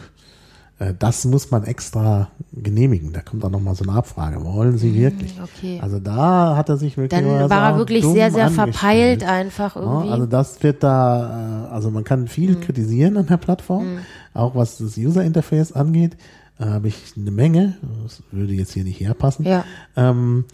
Äh, 0.78 0.94
Das 0.98 1.24
muss 1.26 1.50
man 1.50 1.64
extra 1.64 2.28
genehmigen. 2.52 3.12
Da 3.12 3.20
kommt 3.20 3.44
auch 3.44 3.50
nochmal 3.50 3.74
so 3.74 3.84
eine 3.84 3.92
Abfrage. 3.92 4.42
Wollen 4.44 4.78
Sie 4.78 4.94
wirklich? 4.94 5.38
okay. 5.42 5.78
Also 5.82 6.00
da 6.00 6.56
hat 6.56 6.68
er 6.68 6.76
sich 6.76 6.96
wirklich. 6.96 7.20
dann 7.20 7.50
war 7.50 7.72
er 7.72 7.78
wirklich 7.78 8.04
sehr, 8.04 8.30
sehr 8.30 8.50
verpeilt 8.50 9.22
einfach 9.24 9.76
irgendwie. 9.76 10.06
Ja, 10.08 10.12
also 10.14 10.26
das 10.26 10.62
wird 10.62 10.82
da, 10.82 11.66
äh, 11.68 11.72
also 11.72 11.90
man 11.90 12.04
kann 12.04 12.22
Mhm. 12.22 12.26
viel 12.28 12.56
kritisieren 12.60 13.16
an 13.18 13.26
der 13.26 13.36
Plattform, 13.36 13.98
auch 14.32 14.54
was 14.54 14.78
das 14.78 14.96
User 14.96 15.22
Interface 15.22 15.72
angeht. 15.72 16.16
Da 16.58 16.66
habe 16.70 16.88
ich 16.88 16.96
eine 17.16 17.30
Menge. 17.32 17.74
Das 18.04 18.22
würde 18.30 18.52
jetzt 18.54 18.72
hier 18.72 18.84
nicht 18.84 19.00
herpassen. 19.00 19.44
Ja. 19.44 19.64
Ähm, 19.96 20.44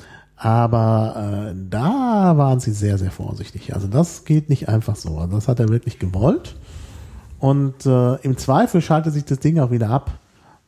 aber 0.42 1.50
äh, 1.52 1.54
da 1.68 2.36
waren 2.36 2.60
sie 2.60 2.72
sehr, 2.72 2.96
sehr 2.98 3.10
vorsichtig. 3.10 3.74
Also 3.74 3.86
das 3.88 4.24
geht 4.24 4.48
nicht 4.48 4.68
einfach 4.68 4.96
so. 4.96 5.18
Also 5.18 5.34
das 5.36 5.48
hat 5.48 5.60
er 5.60 5.68
wirklich 5.68 5.98
gewollt. 5.98 6.56
Und 7.38 7.84
äh, 7.86 8.14
im 8.16 8.36
Zweifel 8.38 8.80
schaltet 8.80 9.12
sich 9.14 9.24
das 9.26 9.38
Ding 9.38 9.58
auch 9.60 9.70
wieder 9.70 9.90
ab. 9.90 10.12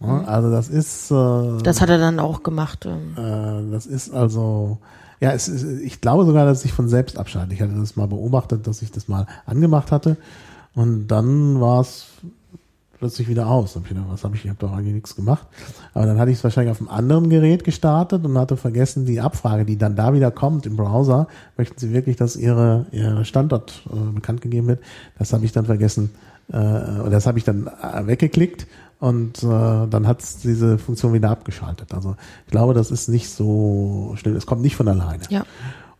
Ja, 0.00 0.24
Also 0.24 0.50
das 0.50 0.68
ist 0.68 1.10
äh, 1.10 1.14
Mhm. 1.14 1.62
das 1.62 1.80
hat 1.80 1.88
er 1.88 1.98
dann 1.98 2.18
auch 2.18 2.42
gemacht. 2.42 2.86
ähm. 2.86 3.14
äh, 3.16 3.72
das 3.72 3.86
ist 3.86 4.12
also, 4.12 4.78
ja, 5.20 5.32
es 5.32 5.48
ist, 5.48 5.64
ich 5.82 6.00
glaube 6.00 6.26
sogar, 6.26 6.44
dass 6.44 6.58
es 6.58 6.62
sich 6.64 6.72
von 6.72 6.88
selbst 6.88 7.16
abschaltet. 7.18 7.52
Ich 7.54 7.62
hatte 7.62 7.74
das 7.78 7.96
mal 7.96 8.08
beobachtet, 8.08 8.66
dass 8.66 8.82
ich 8.82 8.90
das 8.90 9.08
mal 9.08 9.26
angemacht 9.46 9.90
hatte 9.92 10.16
und 10.74 11.06
dann 11.08 11.60
war 11.60 11.80
es 11.80 12.06
plötzlich 13.02 13.26
wieder 13.26 13.48
aus. 13.48 13.74
Hab 13.74 13.82
ich 13.82 13.88
gedacht, 13.88 14.06
was 14.10 14.22
habe 14.22 14.36
ich, 14.36 14.44
ich 14.44 14.48
habe 14.48 14.60
doch 14.60 14.70
eigentlich 14.70 14.94
nichts 14.94 15.16
gemacht. 15.16 15.44
Aber 15.92 16.06
dann 16.06 16.20
hatte 16.20 16.30
ich 16.30 16.38
es 16.38 16.44
wahrscheinlich 16.44 16.70
auf 16.70 16.78
einem 16.78 16.88
anderen 16.88 17.30
Gerät 17.30 17.64
gestartet 17.64 18.24
und 18.24 18.38
hatte 18.38 18.56
vergessen, 18.56 19.06
die 19.06 19.20
Abfrage, 19.20 19.64
die 19.64 19.76
dann 19.76 19.96
da 19.96 20.14
wieder 20.14 20.30
kommt 20.30 20.66
im 20.66 20.76
Browser, 20.76 21.26
möchten 21.56 21.80
Sie 21.80 21.92
wirklich, 21.92 22.14
dass 22.14 22.36
Ihre, 22.36 22.86
Ihre 22.92 23.24
Standort 23.24 23.82
äh, 23.92 24.12
bekannt 24.12 24.40
gegeben 24.40 24.68
wird? 24.68 24.84
Das 25.18 25.32
habe 25.32 25.44
ich 25.44 25.50
dann 25.50 25.64
vergessen, 25.66 26.10
äh, 26.52 26.56
oder 26.56 27.10
das 27.10 27.26
habe 27.26 27.38
ich 27.38 27.44
dann 27.44 27.66
äh, 27.66 28.06
weggeklickt 28.06 28.68
und 29.00 29.42
äh, 29.42 29.48
dann 29.48 30.06
hat 30.06 30.22
es 30.22 30.36
diese 30.36 30.78
Funktion 30.78 31.12
wieder 31.12 31.30
abgeschaltet. 31.30 31.92
Also 31.92 32.14
ich 32.46 32.52
glaube, 32.52 32.72
das 32.72 32.92
ist 32.92 33.08
nicht 33.08 33.30
so 33.30 34.12
schlimm. 34.14 34.36
Es 34.36 34.46
kommt 34.46 34.62
nicht 34.62 34.76
von 34.76 34.86
alleine. 34.86 35.24
Ja. 35.28 35.44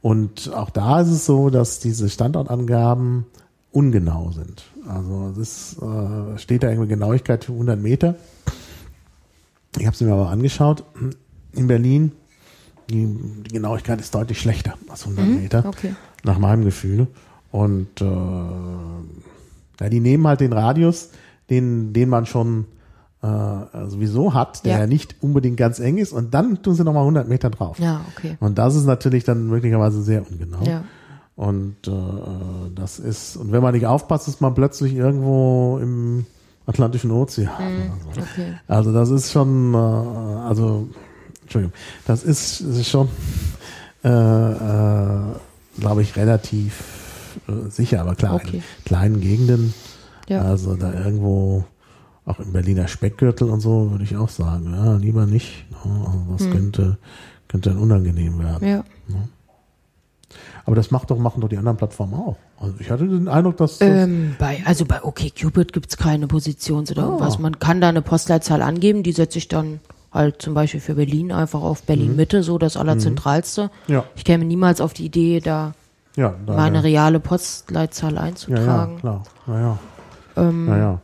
Und 0.03 0.53
auch 0.55 0.71
da 0.71 1.01
ist 1.01 1.09
es 1.09 1.27
so, 1.27 1.51
dass 1.51 1.81
diese 1.81 2.09
Standortangaben 2.09 3.27
ungenau 3.73 4.31
sind. 4.33 4.65
Also 4.87 5.35
ist, 5.41 5.79
äh, 5.83 6.39
steht 6.39 6.63
da 6.63 6.69
irgendwie 6.69 6.89
Genauigkeit 6.89 7.45
für 7.45 7.53
100 7.53 7.81
Meter. 7.81 8.15
Ich 9.79 9.87
habe 9.87 9.95
es 9.95 10.01
mir 10.01 10.13
aber 10.13 10.29
angeschaut. 10.29 10.85
In 11.55 11.67
Berlin, 11.67 12.13
die, 12.91 13.07
die 13.47 13.55
Genauigkeit 13.55 14.01
ist 14.01 14.15
deutlich 14.15 14.41
schlechter 14.41 14.75
als 14.89 15.07
100 15.07 15.27
Meter, 15.27 15.65
okay. 15.67 15.95
nach 16.25 16.39
meinem 16.39 16.65
Gefühl. 16.65 17.07
Und 17.51 18.01
äh, 18.01 18.05
ja, 18.05 19.89
die 19.89 20.01
nehmen 20.01 20.27
halt 20.27 20.41
den 20.41 20.53
Radius, 20.53 21.11
den, 21.51 21.93
den 21.93 22.09
man 22.09 22.27
schon 22.27 22.67
äh, 23.23 23.89
sowieso 23.89 24.35
hat, 24.35 24.65
der 24.65 24.73
Ja. 24.73 24.79
ja. 24.81 24.87
nicht 24.87 25.17
unbedingt 25.21 25.57
ganz 25.57 25.79
eng 25.79 25.99
ist, 25.99 26.13
und 26.13 26.35
dann 26.35 26.63
tun 26.63 26.75
sie 26.75 26.85
nochmal 26.85 27.03
100 27.03 27.29
Meter 27.29 27.51
drauf. 27.51 27.79
Ja, 27.79 28.05
okay. 28.17 28.37
Und 28.41 28.59
das 28.59 28.75
ist 28.75 28.85
natürlich 28.85 29.25
dann 29.25 29.47
möglicherweise 29.47 30.03
sehr 30.03 30.29
ungenau. 30.31 30.63
Ja. 30.65 30.85
Und 31.35 31.77
äh, 31.89 31.91
das 32.75 32.99
ist, 32.99 33.37
und 33.37 33.53
wenn 33.53 33.63
man 33.63 33.75
nicht 33.75 33.87
aufpasst, 33.87 34.29
ist 34.29 34.41
man 34.41 34.55
plötzlich 34.55 34.95
irgendwo 34.95 35.79
im 35.83 36.27
Atlantischen 36.67 37.11
Ozean. 37.11 37.49
so. 38.15 38.21
Okay. 38.21 38.55
Also 38.69 38.93
das 38.93 39.11
ist 39.11 39.33
schon, 39.33 39.73
äh, 39.75 39.77
also, 39.77 40.89
Entschuldigung, 41.43 41.73
das 42.07 42.23
ist, 42.23 42.61
ist 42.61 42.89
schon, 42.89 43.09
äh, 44.05 44.09
äh, 44.09 45.23
glaube 45.81 46.03
ich, 46.03 46.17
relativ 46.17 47.39
äh, 47.49 47.71
sicher, 47.71 48.03
aber 48.03 48.15
klar, 48.15 48.35
Okay. 48.35 48.59
in 48.59 48.85
kleinen 48.85 49.21
Gegenden, 49.21 49.75
Ja. 50.29 50.43
also 50.43 50.75
da 50.77 50.93
irgendwo, 50.93 51.65
auch 52.27 52.39
im 52.41 52.53
Berliner 52.53 52.89
Speckgürtel 52.89 53.49
und 53.49 53.61
so, 53.61 53.91
würde 53.91 54.05
ich 54.05 54.17
auch 54.17 54.29
sagen, 54.29 54.73
ja, 54.73 54.97
lieber 54.97 55.27
nicht. 55.27 55.65
ne, 55.71 56.07
Also 56.07 56.25
das 56.37 56.51
könnte, 56.51 56.99
könnte 57.49 57.71
dann 57.71 57.79
unangenehm 57.79 58.39
werden. 58.39 58.69
Ja. 58.69 58.85
Aber 60.67 60.77
das 60.77 60.91
macht 60.91 61.11
doch, 61.11 61.19
machen 61.19 61.41
doch 61.41 61.49
die 61.49 61.57
anderen 61.59 61.77
Plattformen 61.77 62.15
auch. 62.15 62.37
Also 62.61 62.75
ich 62.79 62.91
hatte 62.91 63.07
den 63.09 63.29
Eindruck, 63.29 63.57
dass 63.57 63.79
das, 63.79 63.89
Ähm, 63.89 64.37
bei, 64.39 64.63
also 64.65 64.85
bei 64.85 65.03
OkCupid 65.03 65.73
gibt's 65.73 65.97
keine 65.97 66.27
Positions- 66.29 66.91
oder 66.93 67.03
Ah. 67.03 67.07
irgendwas. 67.07 67.39
Man 67.39 67.59
kann 67.59 67.81
da 67.81 67.89
eine 67.89 68.03
Postleitzahl 68.03 68.63
angeben, 68.63 69.03
die 69.03 69.13
setze 69.13 69.39
ich 69.39 69.49
dann 69.49 69.81
halt 70.13 70.43
zum 70.43 70.55
Beispiel 70.55 70.81
für 70.81 70.95
Berlin 70.95 71.33
einfach 71.33 71.63
auf 71.63 71.83
Berlin-Mitte, 71.85 72.43
so 72.43 72.59
das 72.59 72.77
Allerzentralste. 72.77 73.71
Mhm. 73.89 73.95
Ja. 73.95 74.05
Ich 74.15 74.25
käme 74.25 74.45
niemals 74.45 74.81
auf 74.81 74.93
die 74.93 75.07
Idee, 75.07 75.41
da 75.41 75.75
ja, 76.17 76.35
da, 76.47 76.55
meine 76.55 76.85
reale 76.85 77.19
Postleitzahl 77.21 78.13
ja, 78.15 78.17
ja, 78.21 78.23
einzutragen. 78.23 78.99
klar, 78.99 79.23
naja, 79.47 79.79
Ähm, 80.37 80.67
naja. 80.67 81.01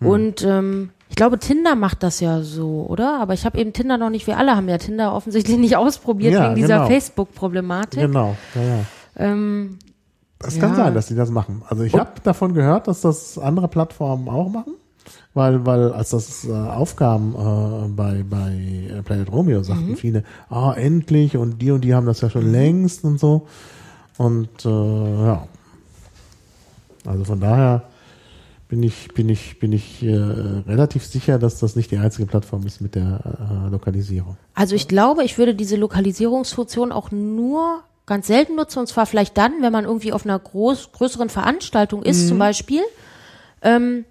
Und 0.00 0.42
ähm, 0.44 0.90
ich 1.10 1.16
glaube, 1.16 1.38
Tinder 1.38 1.74
macht 1.76 2.02
das 2.02 2.20
ja 2.20 2.42
so, 2.42 2.86
oder? 2.88 3.20
Aber 3.20 3.34
ich 3.34 3.44
habe 3.44 3.58
eben 3.58 3.72
Tinder 3.72 3.98
noch 3.98 4.10
nicht. 4.10 4.26
Wir 4.26 4.36
alle 4.38 4.56
haben 4.56 4.68
ja 4.68 4.78
Tinder 4.78 5.14
offensichtlich 5.14 5.58
nicht 5.58 5.76
ausprobiert 5.76 6.32
Ja, 6.32 6.44
wegen 6.44 6.54
dieser 6.56 6.76
genau. 6.76 6.86
Facebook-Problematik. 6.88 8.00
Genau, 8.00 8.36
ja, 8.54 8.62
ja. 8.62 8.78
Ähm, 9.16 9.78
Es 10.40 10.56
Ja. 10.56 10.60
kann 10.62 10.74
sein, 10.76 10.94
dass 10.94 11.06
die 11.06 11.14
das 11.14 11.30
machen. 11.30 11.62
Also 11.68 11.84
ich 11.84 11.94
habe 11.94 12.10
davon 12.24 12.52
gehört, 12.54 12.88
dass 12.88 13.00
das 13.00 13.38
andere 13.38 13.68
Plattformen 13.68 14.28
auch 14.28 14.48
machen, 14.48 14.74
weil, 15.34 15.64
weil 15.64 15.92
als 15.92 16.10
das 16.10 16.44
äh, 16.46 16.52
aufkam 16.52 17.34
äh, 17.34 17.88
bei, 17.88 18.24
bei 18.28 18.52
äh, 18.98 19.02
Planet 19.02 19.30
Romeo, 19.30 19.62
sagten 19.62 19.90
Mhm. 19.90 19.96
viele, 19.96 20.24
ah, 20.50 20.72
endlich 20.72 21.36
und 21.36 21.62
die 21.62 21.70
und 21.70 21.82
die 21.82 21.94
haben 21.94 22.06
das 22.06 22.20
ja 22.22 22.28
schon 22.30 22.50
längst 22.50 23.04
und 23.04 23.18
so. 23.20 23.46
Und 24.18 24.64
äh, 24.64 24.68
ja. 25.26 25.46
Also 27.06 27.24
von 27.24 27.40
daher 27.40 27.82
bin 28.74 28.82
ich, 28.82 29.08
bin 29.14 29.28
ich, 29.28 29.60
bin 29.60 29.72
ich 29.72 30.02
äh, 30.02 30.12
relativ 30.66 31.06
sicher, 31.06 31.38
dass 31.38 31.60
das 31.60 31.76
nicht 31.76 31.92
die 31.92 31.98
einzige 31.98 32.26
Plattform 32.26 32.66
ist 32.66 32.80
mit 32.80 32.96
der 32.96 33.20
äh, 33.66 33.70
Lokalisierung. 33.70 34.36
also 34.54 34.74
ich 34.74 34.88
glaube, 34.88 35.22
ich 35.22 35.38
würde 35.38 35.54
diese 35.54 35.76
Lokalisierungsfunktion 35.76 36.90
auch 36.90 37.12
nur 37.12 37.84
ganz 38.06 38.26
selten 38.26 38.56
nutzen, 38.56 38.80
und 38.80 38.88
zwar 38.88 39.06
vielleicht 39.06 39.38
dann, 39.38 39.52
wenn 39.62 39.70
man 39.72 39.84
irgendwie 39.84 40.12
auf 40.12 40.24
einer 40.26 40.36
groß, 40.38 40.90
größeren 40.90 41.28
Veranstaltung 41.28 42.02
ist, 42.02 42.26
zum 42.26 42.38
Beispiel. 42.38 42.82
Ähm, 43.62 44.04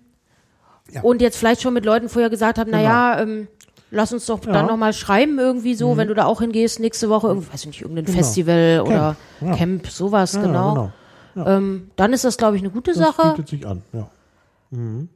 Ja. 0.91 1.01
Und 1.01 1.21
jetzt 1.21 1.35
vielleicht 1.37 1.61
schon 1.61 1.73
mit 1.73 1.83
Leuten 1.85 2.07
vorher 2.07 2.29
gesagt 2.29 2.57
haben, 2.57 2.71
naja, 2.71 3.19
ähm, 3.21 3.47
lass 3.91 4.13
uns 4.13 4.25
doch 4.27 4.39
dann 4.39 4.53
Ja. 4.53 4.63
nochmal 4.63 4.93
schreiben 4.93 5.39
irgendwie 5.39 5.75
so, 5.75 5.97
wenn 5.97 6.07
du 6.07 6.13
da 6.13 6.25
auch 6.25 6.39
hingehst, 6.41 6.79
nächste 6.79 7.09
Woche, 7.09 7.27
irgendwie, 7.27 7.51
weiß 7.51 7.61
ich 7.61 7.67
nicht, 7.67 7.81
irgendein 7.81 8.05
Genau. 8.05 8.17
Festival 8.17 8.81
oder 8.85 9.15
ja. 9.41 9.55
Camp, 9.55 9.87
sowas, 9.87 10.33
Ja, 10.33 10.41
genau. 10.41 10.91
Ähm, 11.35 11.89
dann 11.95 12.13
ist 12.13 12.23
das, 12.25 12.37
glaube 12.37 12.57
ich, 12.57 12.61
eine 12.61 12.69
gute 12.69 12.91
Das 12.91 12.99
Sache. 12.99 13.29
bietet 13.31 13.49
sich 13.49 13.65
an, 13.65 13.81
ja. 13.91 14.07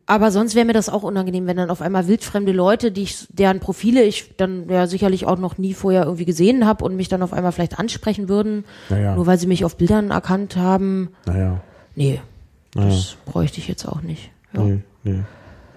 Aber 0.06 0.32
sonst 0.32 0.54
wäre 0.56 0.66
mir 0.66 0.74
das 0.74 0.88
auch 0.90 1.04
unangenehm, 1.04 1.48
wenn 1.48 1.58
dann 1.58 1.70
auf 1.70 1.82
einmal 1.82 2.08
wildfremde 2.08 2.52
Leute, 2.52 2.92
die 2.92 3.04
ich, 3.04 3.28
deren 3.32 3.60
Profile 3.60 4.04
ich 4.04 4.36
dann 4.38 4.70
ja 4.70 4.86
sicherlich 4.88 5.26
auch 5.26 5.40
noch 5.40 5.58
nie 5.58 5.74
vorher 5.74 6.04
irgendwie 6.04 6.26
gesehen 6.26 6.66
habe 6.66 6.86
und 6.86 6.96
mich 6.96 7.08
dann 7.10 7.22
auf 7.24 7.34
einmal 7.34 7.52
vielleicht 7.52 7.80
ansprechen 7.80 8.30
würden, 8.30 8.66
Naja. 8.90 9.16
nur 9.16 9.26
weil 9.26 9.40
sie 9.40 9.48
mich 9.48 9.66
auf 9.66 9.76
Bildern 9.78 10.12
erkannt 10.12 10.56
haben. 10.58 11.10
Naja. 11.26 11.62
Nee, 11.96 12.22
Naja. 12.76 12.90
das 12.90 13.16
bräuchte 13.26 13.60
ich 13.60 13.68
jetzt 13.68 13.86
auch 13.88 14.02
nicht. 14.02 14.30
Ja. 14.54 14.62
Nee, 14.64 14.80
nee. 15.04 15.20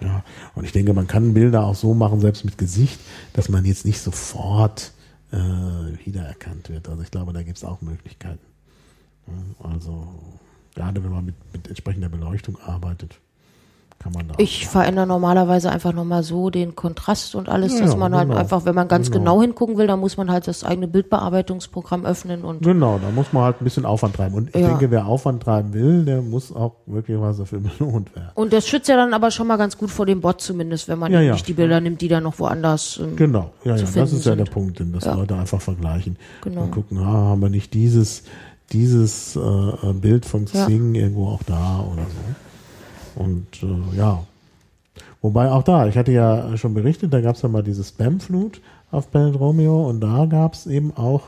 Ja, 0.02 0.24
und 0.54 0.64
ich 0.64 0.72
denke, 0.72 0.92
man 0.94 1.06
kann 1.06 1.34
Bilder 1.34 1.64
auch 1.64 1.74
so 1.74 1.92
machen, 1.94 2.20
selbst 2.20 2.44
mit 2.44 2.56
Gesicht, 2.58 2.98
dass 3.34 3.48
man 3.50 3.64
jetzt 3.66 3.84
nicht 3.84 4.00
sofort 4.00 4.92
äh, 5.30 5.36
wiedererkannt 6.06 6.70
wird. 6.70 6.88
Also 6.88 7.02
ich 7.02 7.10
glaube, 7.10 7.32
da 7.34 7.42
gibt 7.42 7.58
es 7.58 7.64
auch 7.64 7.80
Möglichkeiten. 7.82 8.40
Also 9.62 10.08
gerade 10.74 11.02
wenn 11.04 11.10
man 11.10 11.24
mit, 11.26 11.34
mit 11.52 11.68
entsprechender 11.68 12.08
Beleuchtung 12.08 12.58
arbeitet, 12.64 13.18
kann 14.02 14.12
man 14.12 14.26
da. 14.28 14.34
Ich 14.38 14.66
verändere 14.66 15.06
normalerweise 15.06 15.70
einfach 15.70 15.92
nochmal 15.92 16.22
so 16.22 16.48
den 16.48 16.74
Kontrast 16.74 17.34
und 17.34 17.50
alles, 17.50 17.74
Ja, 17.74 17.80
dass 17.82 17.90
ja, 17.92 17.96
man 17.98 18.14
halt 18.14 18.28
genau. 18.28 18.40
einfach, 18.40 18.64
wenn 18.64 18.74
man 18.74 18.88
ganz 18.88 19.10
Genau. 19.10 19.34
genau. 19.36 19.42
hingucken 19.42 19.76
will, 19.76 19.86
dann 19.86 20.00
muss 20.00 20.16
man 20.16 20.30
halt 20.30 20.48
das 20.48 20.64
eigene 20.64 20.88
Bildbearbeitungsprogramm 20.88 22.06
öffnen 22.06 22.42
und 22.42 22.62
Genau, 22.62 22.98
da 22.98 23.10
muss 23.10 23.32
man 23.32 23.42
halt 23.44 23.60
ein 23.60 23.64
bisschen 23.64 23.84
Aufwand 23.84 24.16
treiben. 24.16 24.34
Und 24.34 24.48
ich 24.48 24.60
Ja. 24.60 24.68
denke, 24.68 24.90
wer 24.90 25.04
Aufwand 25.06 25.42
treiben 25.42 25.72
will, 25.74 26.04
der 26.06 26.22
muss 26.22 26.50
auch 26.50 26.76
wirklich 26.86 27.20
was 27.20 27.36
dafür 27.36 27.60
belohnt 27.78 28.14
werden. 28.16 28.30
und 28.34 28.52
das 28.52 28.66
schützt 28.66 28.88
ja 28.88 28.96
dann 28.96 29.12
aber 29.14 29.30
schon 29.30 29.46
mal 29.46 29.56
ganz 29.58 29.76
gut 29.76 29.90
vor 29.90 30.06
dem 30.06 30.20
Bot 30.22 30.40
zumindest, 30.40 30.88
wenn 30.88 30.98
man 30.98 31.12
Ja, 31.12 31.20
ja. 31.20 31.32
nicht 31.32 31.46
die 31.46 31.52
Bilder 31.52 31.80
nimmt, 31.80 32.00
die 32.00 32.08
dann 32.08 32.22
noch 32.22 32.38
woanders. 32.38 32.98
ähm, 33.02 33.16
Genau, 33.16 33.50
ja, 33.64 33.76
ja, 33.76 33.82
das 33.82 34.12
ist 34.12 34.24
ja 34.24 34.34
der. 34.34 34.44
Punkt, 34.46 34.80
denn 34.80 34.92
dass 34.92 35.04
Ja. 35.04 35.14
Leute 35.14 35.34
einfach 35.36 35.60
vergleichen 35.60 36.16
Genau. 36.42 36.62
und 36.62 36.70
gucken, 36.72 36.96
ah, 36.98 37.04
haben 37.04 37.42
wir 37.42 37.50
nicht 37.50 37.74
dieses, 37.74 38.24
dieses 38.72 39.36
äh, 39.36 39.92
Bild 39.92 40.24
von 40.24 40.46
Ja. 40.52 40.64
Xing 40.64 40.94
irgendwo 40.94 41.28
auch 41.28 41.42
da 41.44 41.80
oder 41.92 42.02
so. 42.02 42.49
Und 43.16 43.46
äh, 43.62 43.96
ja. 43.96 44.24
Wobei 45.22 45.50
auch 45.50 45.62
da, 45.62 45.86
ich 45.86 45.96
hatte 45.96 46.12
ja 46.12 46.56
schon 46.56 46.74
berichtet, 46.74 47.12
da 47.12 47.20
gab 47.20 47.36
es 47.36 47.42
ja 47.42 47.48
mal 47.48 47.62
diese 47.62 47.84
Spam-Flut 47.84 48.60
auf 48.90 49.10
Planet 49.10 49.38
Romeo 49.38 49.88
und 49.88 50.00
da 50.00 50.26
gab 50.26 50.54
es 50.54 50.66
eben 50.66 50.96
auch 50.96 51.22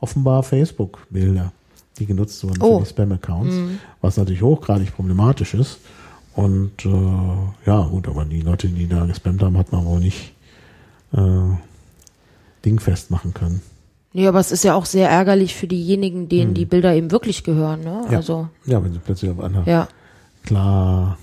offenbar 0.00 0.42
Facebook-Bilder, 0.42 1.52
die 1.98 2.06
genutzt 2.06 2.42
wurden 2.44 2.60
Oh. 2.62 2.78
für 2.78 2.84
die 2.84 2.90
Spam-Accounts, 2.90 3.54
was 4.00 4.16
natürlich 4.16 4.42
hochgradig 4.42 4.94
problematisch 4.94 5.54
ist. 5.54 5.78
Und 6.34 6.84
äh, 6.84 7.66
ja, 7.66 7.82
gut, 7.82 8.08
aber 8.08 8.24
die 8.24 8.40
Leute, 8.40 8.68
die 8.68 8.88
da 8.88 9.04
gespammt 9.06 9.42
haben, 9.42 9.56
hat 9.56 9.70
man 9.72 9.84
wohl 9.84 10.00
nicht 10.00 10.32
äh, 11.12 11.20
dingfest 12.64 13.10
machen 13.10 13.34
können. 13.34 13.62
Nee, 14.12 14.26
aber 14.26 14.40
es 14.40 14.52
ist 14.52 14.64
ja 14.64 14.74
auch 14.74 14.86
sehr 14.86 15.10
ärgerlich 15.10 15.54
für 15.54 15.66
diejenigen, 15.66 16.28
denen 16.28 16.54
die 16.54 16.66
Bilder 16.66 16.94
eben 16.94 17.10
wirklich 17.10 17.44
gehören, 17.44 17.80
ne? 17.82 18.02
Hm. 18.04 18.10
Ja. 18.12 18.16
Also, 18.18 18.48
Ja, 18.64 18.82
wenn 18.82 18.92
sie 18.92 18.98
plötzlich 19.00 19.30
auf 19.30 19.40
einer 19.40 19.66
ja. 19.66 19.88
klar 20.44 21.18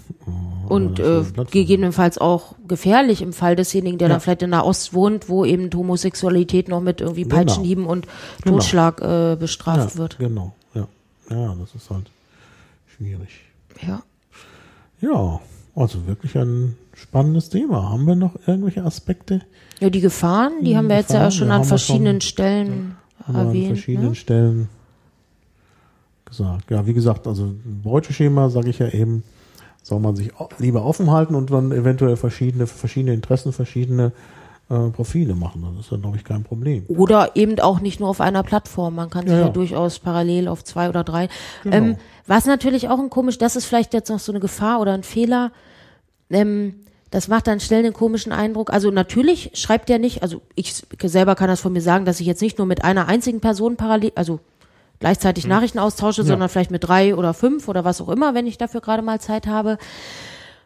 Und 0.69 0.99
einer 1.02 1.26
äh, 1.38 1.45
gegebenenfalls 1.52 2.18
auch 2.18 2.56
gefährlich 2.68 3.22
im 3.22 3.34
Fall 3.34 3.56
desjenigen, 3.56 3.98
der 3.98 4.07
Ja. 4.07 4.14
dann 4.14 4.22
vielleicht 4.22 4.41
in 4.43 4.52
der 4.52 4.65
Ost 4.65 4.93
wohnt, 4.93 5.27
wo 5.27 5.43
eben 5.43 5.69
Homosexualität 5.73 6.69
noch 6.69 6.80
mit 6.81 7.02
irgendwie 7.02 7.23
Genau. 7.23 7.35
Peitschenhieben 7.35 7.85
und 7.85 8.07
Genau. 8.43 8.57
Totschlag 8.57 9.02
äh, 9.02 9.35
bestraft 9.38 9.95
ja, 9.95 9.98
wird. 9.98 10.18
Genau, 10.19 10.53
ja. 10.73 10.88
Ja, 11.30 11.56
das 11.60 11.76
ist 11.76 11.89
halt 11.89 12.10
schwierig. 12.95 13.30
Ja. 13.85 14.02
Ja, 15.02 15.39
also 15.76 16.06
wirklich 16.07 16.38
ein 16.38 16.77
spannendes 16.93 17.49
Thema. 17.49 17.89
Haben 17.89 18.06
wir 18.06 18.15
noch 18.15 18.35
irgendwelche 18.48 18.84
Aspekte? 18.84 19.41
Ja, 19.80 19.89
die 19.89 20.02
Gefahren, 20.02 20.64
die 20.64 20.77
haben 20.77 20.88
wir 20.88 20.98
jetzt 20.98 21.10
ja 21.10 21.15
Gefahren, 21.26 21.31
schon 21.31 21.52
an 21.52 21.64
verschiedenen 21.65 22.22
schon- 22.22 22.30
Stellen 22.30 22.95
wir 23.27 23.35
an 23.35 23.48
erwähnt. 23.48 23.68
verschiedenen 23.68 24.10
Ne? 24.10 24.15
Stellen 24.15 24.69
gesagt. 26.26 26.69
Ja, 26.72 26.85
wie 26.85 26.93
gesagt, 26.93 27.27
also 27.27 27.53
Beuteschema, 27.65 28.49
sage 28.49 28.69
ich 28.69 28.80
ja 28.80 28.88
eben, 28.89 29.23
soll 29.91 29.99
man 29.99 30.15
sich 30.15 30.31
lieber 30.57 30.85
offen 30.85 31.11
halten 31.11 31.35
und 31.35 31.51
dann 31.51 31.73
eventuell 31.73 32.15
verschiedene, 32.15 32.65
verschiedene 32.65 33.13
Interessen 33.13 33.51
verschiedene 33.51 34.13
äh, 34.69 34.89
Profile 34.89 35.35
machen. 35.35 35.68
Das 35.76 35.85
ist 35.85 35.91
ja, 35.91 35.97
glaube 35.97 36.15
ich, 36.15 36.23
kein 36.23 36.43
Problem. 36.43 36.85
Oder 36.88 37.35
eben 37.35 37.59
auch 37.59 37.81
nicht 37.81 37.99
nur 37.99 38.07
auf 38.07 38.22
einer 38.22 38.41
Plattform. 38.41 38.95
Man 38.95 39.09
kann 39.09 39.23
sich 39.23 39.34
Ja, 39.34 39.39
ja, 39.39 39.45
ja. 39.47 39.51
durchaus 39.51 39.99
parallel 39.99 40.47
auf 40.47 40.63
zwei 40.63 40.88
oder 40.88 41.03
drei. 41.03 41.27
Genau. 41.63 41.76
Ähm, 41.76 41.97
was 42.26 42.45
natürlich 42.45 42.88
auch 42.88 42.99
ein 42.99 43.09
komisch, 43.09 43.38
das 43.38 43.57
ist 43.57 43.65
vielleicht 43.65 43.93
jetzt 43.93 44.09
noch 44.09 44.19
so 44.19 44.31
eine 44.31 44.39
Gefahr 44.39 44.80
oder 44.80 44.93
ein 44.93 45.03
Fehler. 45.03 45.51
Ähm, 46.30 46.76
das 47.09 47.27
macht 47.27 47.47
dann 47.47 47.59
schnell 47.59 47.84
einen 47.84 47.93
komischen 47.93 48.31
Eindruck. 48.31 48.72
Also 48.72 48.91
natürlich 48.91 49.51
schreibt 49.55 49.89
der 49.89 49.99
nicht, 49.99 50.23
also 50.23 50.41
ich 50.55 50.73
selber 51.03 51.35
kann 51.35 51.49
das 51.49 51.59
von 51.59 51.73
mir 51.73 51.81
sagen, 51.81 52.05
dass 52.05 52.22
ich 52.22 52.27
jetzt 52.27 52.41
nicht 52.41 52.57
nur 52.57 52.65
mit 52.65 52.85
einer 52.85 53.09
einzigen 53.09 53.41
Person 53.41 53.76
parallel, 53.76 54.13
also 54.15 54.39
gleichzeitig 55.02 55.45
Nachrichten 55.45 55.80
austausche, 55.80 56.22
Hm. 56.22 56.28
Ja. 56.28 56.34
sondern 56.34 56.48
vielleicht 56.49 56.72
mit 56.72 56.86
drei 56.86 57.14
oder 57.15 57.34
fünf 57.34 57.68
oder 57.68 57.84
was 57.84 57.99
auch 57.99 58.07
immer, 58.07 58.34
wenn 58.34 58.48
ich 58.48 58.57
dafür 58.57 58.80
gerade 58.80 59.02
mal 59.02 59.19
Zeit 59.19 59.48
habe. 59.48 59.78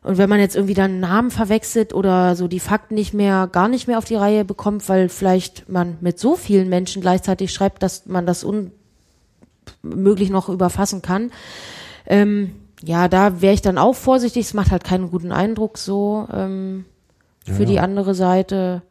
Und 0.03 0.19
wenn 0.19 0.29
man 0.29 0.39
jetzt 0.39 0.55
irgendwie 0.55 0.75
dann 0.75 0.99
Namen 0.99 1.31
verwechselt 1.31 1.91
oder 1.95 2.35
so 2.35 2.47
die 2.47 2.59
Fakten 2.59 2.93
nicht 2.93 3.15
mehr, 3.15 3.49
gar 3.51 3.67
nicht 3.67 3.87
mehr 3.87 3.97
auf 3.97 4.05
die 4.05 4.13
Reihe 4.13 4.45
bekommt, 4.45 4.87
weil 4.87 5.09
vielleicht 5.09 5.67
man 5.67 5.97
mit 5.99 6.19
so 6.19 6.35
vielen 6.35 6.69
Menschen 6.69 7.01
gleichzeitig 7.01 7.51
schreibt, 7.51 7.81
dass 7.81 8.05
man 8.05 8.27
das 8.27 8.43
unmöglich 9.83 10.29
noch 10.29 10.47
überfassen 10.49 11.01
kann. 11.01 11.31
Ähm, 12.05 12.51
ja, 12.83 13.07
da 13.07 13.41
wäre 13.41 13.55
ich 13.55 13.63
dann 13.63 13.79
auch 13.79 13.95
vorsichtig. 13.95 14.45
Es 14.45 14.53
macht 14.53 14.69
halt 14.69 14.83
keinen 14.83 15.09
guten 15.09 15.31
Eindruck 15.31 15.79
so 15.79 16.27
ähm, 16.31 16.85
für 17.45 17.63
Ja, 17.63 17.69
die 17.69 17.79
andere 17.79 18.13
Seite. 18.13 18.83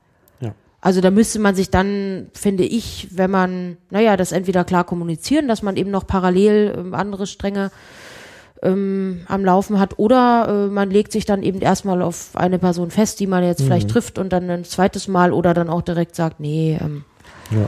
Also 0.85 1.01
da 1.01 1.11
müsste 1.11 1.39
man 1.39 1.55
sich 1.55 1.71
dann, 1.71 2.27
finde 2.35 2.65
ich, 2.65 3.09
wenn 3.11 3.31
man, 3.31 3.79
naja, 3.89 4.19
das 4.19 4.33
entweder 4.33 4.65
klar 4.65 4.85
kommunizieren, 4.85 5.49
dass 5.49 5.63
man 5.63 5.79
eben 5.79 5.91
noch 5.91 6.07
parallel 6.07 6.75
ähm, 6.77 6.95
andere 6.95 7.27
Stränge 7.27 7.71
ähm, 8.63 9.23
am 9.27 9.47
Laufen 9.47 9.81
hat, 9.81 9.99
oder 9.99 10.67
äh, 10.67 10.71
man 10.71 10.91
legt 10.91 11.11
sich 11.11 11.25
dann 11.25 11.43
eben 11.43 11.61
erstmal 11.61 12.03
auf 12.03 12.37
eine 12.37 12.59
Person 12.59 12.91
fest, 12.91 13.19
die 13.19 13.27
man 13.27 13.43
jetzt 13.43 13.63
vielleicht 13.63 13.89
trifft 13.89 14.19
und 14.19 14.31
dann 14.31 14.51
ein 14.51 14.65
zweites 14.65 15.09
Mal 15.09 15.33
oder 15.33 15.55
dann 15.55 15.71
auch 15.71 15.81
direkt 15.81 16.15
sagt, 16.15 16.39
nee, 16.39 16.79
ähm, 16.79 17.05
Ja. 17.51 17.67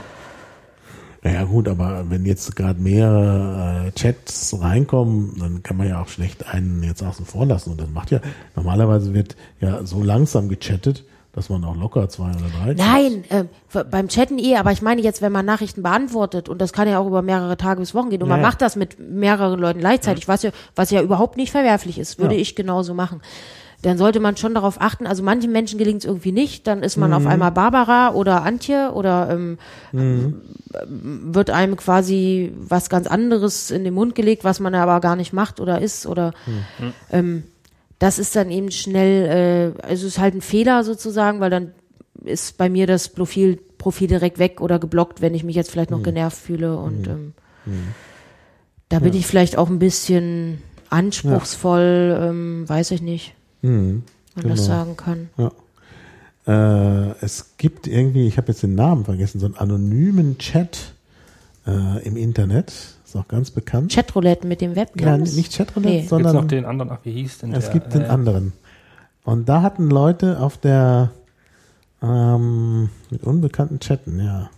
Naja 1.22 1.44
gut, 1.44 1.68
aber 1.68 2.05
wenn 2.10 2.26
jetzt 2.26 2.55
gerade 2.55 2.78
mehrere 2.78 3.86
äh, 3.86 3.93
Chats 3.93 4.55
reinkommen, 4.60 5.36
dann 5.38 5.62
kann 5.62 5.78
man 5.78 5.88
ja 5.88 6.02
auch 6.02 6.09
schlecht 6.09 6.47
einen 6.52 6.82
jetzt 6.82 7.02
außen 7.02 7.24
vor 7.24 7.47
lassen. 7.47 7.70
Und 7.70 7.80
das 7.80 7.88
macht 7.88 8.10
ja, 8.10 8.20
normalerweise 8.55 9.14
wird 9.14 9.36
ja 9.59 9.86
so 9.86 10.02
langsam 10.02 10.51
gechattet, 10.51 11.06
dass 11.36 11.50
man 11.50 11.62
auch 11.64 11.76
locker 11.76 12.08
zwei 12.08 12.30
oder 12.30 12.48
drei 12.50 12.74
Nein, 12.74 13.24
äh, 13.28 13.44
beim 13.84 14.08
Chatten 14.08 14.38
eh, 14.38 14.56
aber 14.56 14.72
ich 14.72 14.80
meine 14.80 15.02
jetzt, 15.02 15.20
wenn 15.22 15.30
man 15.32 15.44
Nachrichten 15.44 15.82
beantwortet 15.82 16.48
und 16.48 16.60
das 16.60 16.72
kann 16.72 16.88
ja 16.88 16.98
auch 16.98 17.06
über 17.06 17.20
mehrere 17.22 17.56
Tage 17.58 17.78
bis 17.80 17.94
Wochen 17.94 18.08
gehen 18.10 18.22
und 18.22 18.28
man 18.30 18.38
Ja, 18.38 18.42
ja. 18.44 18.48
macht 18.48 18.62
das 18.62 18.74
mit 18.74 18.98
mehreren 18.98 19.60
Leuten 19.60 19.78
gleichzeitig, 19.80 20.26
was 20.28 20.42
ja, 20.42 20.50
was 20.74 20.90
ja 20.90 21.02
überhaupt 21.02 21.36
nicht 21.36 21.52
verwerflich 21.52 21.98
ist, 21.98 22.18
würde 22.18 22.34
Ja. 22.34 22.40
ich 22.40 22.56
genauso 22.56 22.94
machen. 22.94 23.20
Dann 23.82 23.98
sollte 23.98 24.18
man 24.20 24.38
schon 24.38 24.54
darauf 24.54 24.80
achten, 24.80 25.06
also 25.06 25.22
manchen 25.22 25.52
Menschen 25.52 25.78
gelingt 25.78 25.98
es 25.98 26.06
irgendwie 26.06 26.32
nicht, 26.32 26.66
dann 26.66 26.82
ist 26.82 26.96
man 26.96 27.10
Mhm. 27.10 27.16
auf 27.18 27.26
einmal 27.26 27.52
Barbara 27.52 28.14
oder 28.14 28.42
Antje 28.42 28.90
oder 28.94 29.28
ähm, 29.30 29.58
Mhm. 29.92 30.40
wird 30.90 31.50
einem 31.50 31.76
quasi 31.76 32.52
was 32.58 32.88
ganz 32.88 33.06
anderes 33.06 33.70
in 33.70 33.84
den 33.84 33.92
Mund 33.92 34.14
gelegt, 34.14 34.42
was 34.44 34.58
man 34.60 34.74
aber 34.74 35.00
gar 35.00 35.16
nicht 35.16 35.34
macht 35.34 35.60
oder 35.60 35.82
ist 35.82 36.06
oder 36.06 36.32
Mhm. 36.46 36.92
ähm, 37.10 37.42
das 37.98 38.18
ist 38.18 38.36
dann 38.36 38.51
eben 38.51 38.70
schnell, 38.70 39.74
äh, 39.78 39.82
also 39.82 40.06
es 40.06 40.14
ist 40.14 40.18
halt 40.18 40.35
ein 40.35 40.40
Fehler 40.43 40.85
sozusagen, 40.85 41.40
weil 41.40 41.51
dann 41.51 41.73
ist 42.24 42.56
bei 42.59 42.68
mir 42.68 42.86
das 42.86 43.09
Profil, 43.09 43.59
Profil 43.78 44.09
direkt 44.09 44.39
weg 44.39 44.60
oder 44.60 44.78
geblockt, 44.78 45.20
wenn 45.20 45.35
ich 45.35 45.44
mich 45.44 45.56
jetzt 45.56 45.70
vielleicht 45.70 45.90
noch 45.90 46.02
genervt 46.02 46.36
fühle 46.39 46.77
und 46.78 47.06
ähm, 47.06 47.32
da 48.89 48.98
bin 49.01 49.14
ich 49.14 49.27
vielleicht 49.27 49.56
auch 49.59 49.68
ein 49.68 49.78
bisschen 49.78 50.62
anspruchsvoll, 50.90 52.18
ähm, 52.20 52.68
weiß 52.68 52.90
ich 52.93 53.02
nicht, 53.02 53.35
Mhm. 53.62 54.02
man 54.35 54.48
das 54.48 54.60
Genau. 54.66 54.77
sagen 54.77 54.97
kann. 54.97 55.28
Ja. 55.36 55.51
Äh, 56.47 57.14
es 57.20 57.56
gibt 57.56 57.86
irgendwie, 57.89 58.28
ich 58.28 58.36
habe 58.39 58.48
jetzt 58.48 58.62
den 58.62 58.74
Namen 58.77 59.05
vergessen, 59.05 59.40
so 59.40 59.47
einen 59.47 59.56
anonymen 59.56 60.39
Chat 60.39 60.94
äh, 61.66 62.05
im 62.06 62.16
Internet. 62.16 62.73
Ist 63.07 63.15
auch 63.15 63.28
ganz 63.28 63.53
bekannt. 63.53 63.93
Chatroulette 63.95 64.47
mit 64.49 64.61
dem 64.61 64.73
ja, 64.73 64.77
Webcam. 64.78 65.20
nicht 65.20 65.53
Chatroulette, 65.57 65.89
Nee. 65.91 65.99
Gibt's 66.01 66.11
noch 66.11 66.19
sondern 66.23 66.49
den 66.49 66.65
anderen, 66.65 66.91
ach, 66.91 66.99
wie 67.05 67.12
hieß 67.12 67.39
denn 67.39 67.53
es 67.55 67.66
der? 67.66 67.73
gibt 67.74 67.95
den 67.95 68.03
Äh, 68.03 68.07
anderen. 68.09 68.53
Und 69.23 69.49
da 69.49 69.62
hatten 69.62 69.89
Leute 69.91 70.41
auf 70.41 70.59
der 70.59 71.11
ähm, 72.03 72.91
mit 73.11 73.23
unbekannten 73.24 73.81
Chatten, 73.81 74.20
ja. 74.23 74.51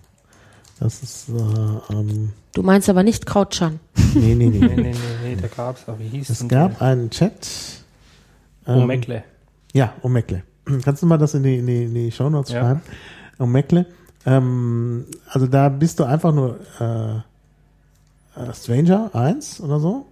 Das 0.80 1.02
ist 1.02 1.28
äh, 1.28 1.92
ähm, 1.94 2.32
Du 2.54 2.62
meinst 2.62 2.88
aber 2.88 3.02
nicht 3.02 3.26
Krautschan. 3.26 3.80
nee, 4.14 4.34
nee, 4.34 4.46
nee. 4.46 4.58
Nee, 4.60 4.66
nee, 4.76 4.82
nee, 4.82 4.94
nee, 5.24 5.36
da 5.40 5.48
gab's, 5.48 5.82
ach, 5.86 5.94
wie 5.98 6.08
hieß 6.08 6.30
Es 6.30 6.38
denn 6.38 6.48
gab 6.48 6.78
der? 6.78 6.88
einen 6.88 7.10
Chat. 7.10 7.48
Ähm, 8.66 8.86
Meckle. 8.86 9.24
Ja, 9.74 9.92
Omeckle. 10.02 10.42
Kannst 10.84 11.02
du 11.02 11.06
mal 11.06 11.18
das 11.18 11.34
in 11.34 11.42
die, 11.42 11.58
in 11.58 11.66
die, 11.66 11.84
in 11.84 11.94
die 11.94 12.10
Shownotes 12.12 12.52
Ja. 12.52 12.60
schreiben? 12.60 12.80
Omeckle. 13.38 13.86
Ähm, 14.26 15.04
also 15.30 15.46
da 15.46 15.68
bist 15.68 16.00
du 16.00 16.04
einfach 16.04 16.32
nur 16.34 16.58
äh, 16.80 17.20
äh, 18.38 18.54
Stranger 18.54 19.10
1 19.14 19.60
oder 19.60 19.80
so 19.80 20.06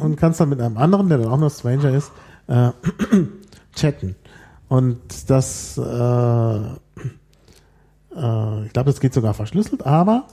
und 0.00 0.16
kannst 0.16 0.40
dann 0.40 0.48
mit 0.48 0.60
einem 0.60 0.76
anderen, 0.76 1.08
der 1.08 1.18
dann 1.18 1.28
auch 1.28 1.38
noch 1.38 1.50
Stranger 1.50 1.90
ist, 1.90 2.12
äh, 2.46 2.70
chatten. 3.74 4.14
Und 4.68 4.98
das, 5.30 5.78
äh, 5.78 5.82
äh, 5.82 6.62
ich 8.66 8.72
glaube, 8.72 8.90
das 8.90 9.00
geht 9.00 9.14
sogar 9.14 9.34
verschlüsselt, 9.34 9.86
aber 9.86 10.24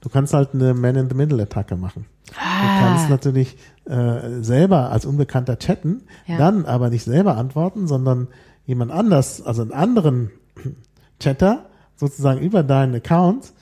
du 0.00 0.08
kannst 0.08 0.34
halt 0.34 0.54
eine 0.54 0.74
Man-in-the-Middle-Attacke 0.74 1.76
machen. 1.76 2.06
Du 2.26 2.34
kannst 2.34 3.10
natürlich 3.10 3.56
äh, 3.86 4.40
selber 4.42 4.90
als 4.90 5.04
Unbekannter 5.04 5.58
chatten, 5.58 6.02
Ja. 6.26 6.38
dann 6.38 6.64
aber 6.64 6.90
nicht 6.90 7.04
selber 7.04 7.36
antworten, 7.36 7.86
sondern 7.88 8.28
jemand 8.66 8.92
anders, 8.92 9.42
also 9.42 9.62
einen 9.62 9.72
anderen 9.72 10.30
Chatter 11.18 11.66
sozusagen 11.96 12.40
über 12.40 12.62
deinen 12.62 12.94
Account 12.94 13.52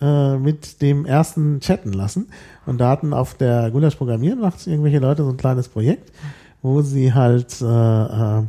äh, 0.00 0.36
mit 0.36 0.82
dem 0.82 1.06
ersten 1.06 1.60
chatten 1.60 1.92
lassen. 1.92 2.28
Und 2.66 2.78
da 2.78 2.90
hatten 2.90 3.12
auf 3.12 3.34
der 3.34 3.70
Gulasch 3.70 3.96
Programmieren 3.96 4.40
macht 4.40 4.66
irgendwelche 4.66 4.98
Leute 4.98 5.24
so 5.24 5.30
ein 5.30 5.36
kleines 5.36 5.68
Projekt, 5.68 6.12
wo 6.62 6.82
sie 6.82 7.14
halt 7.14 7.60
äh, 7.60 7.64
äh, 7.64 8.42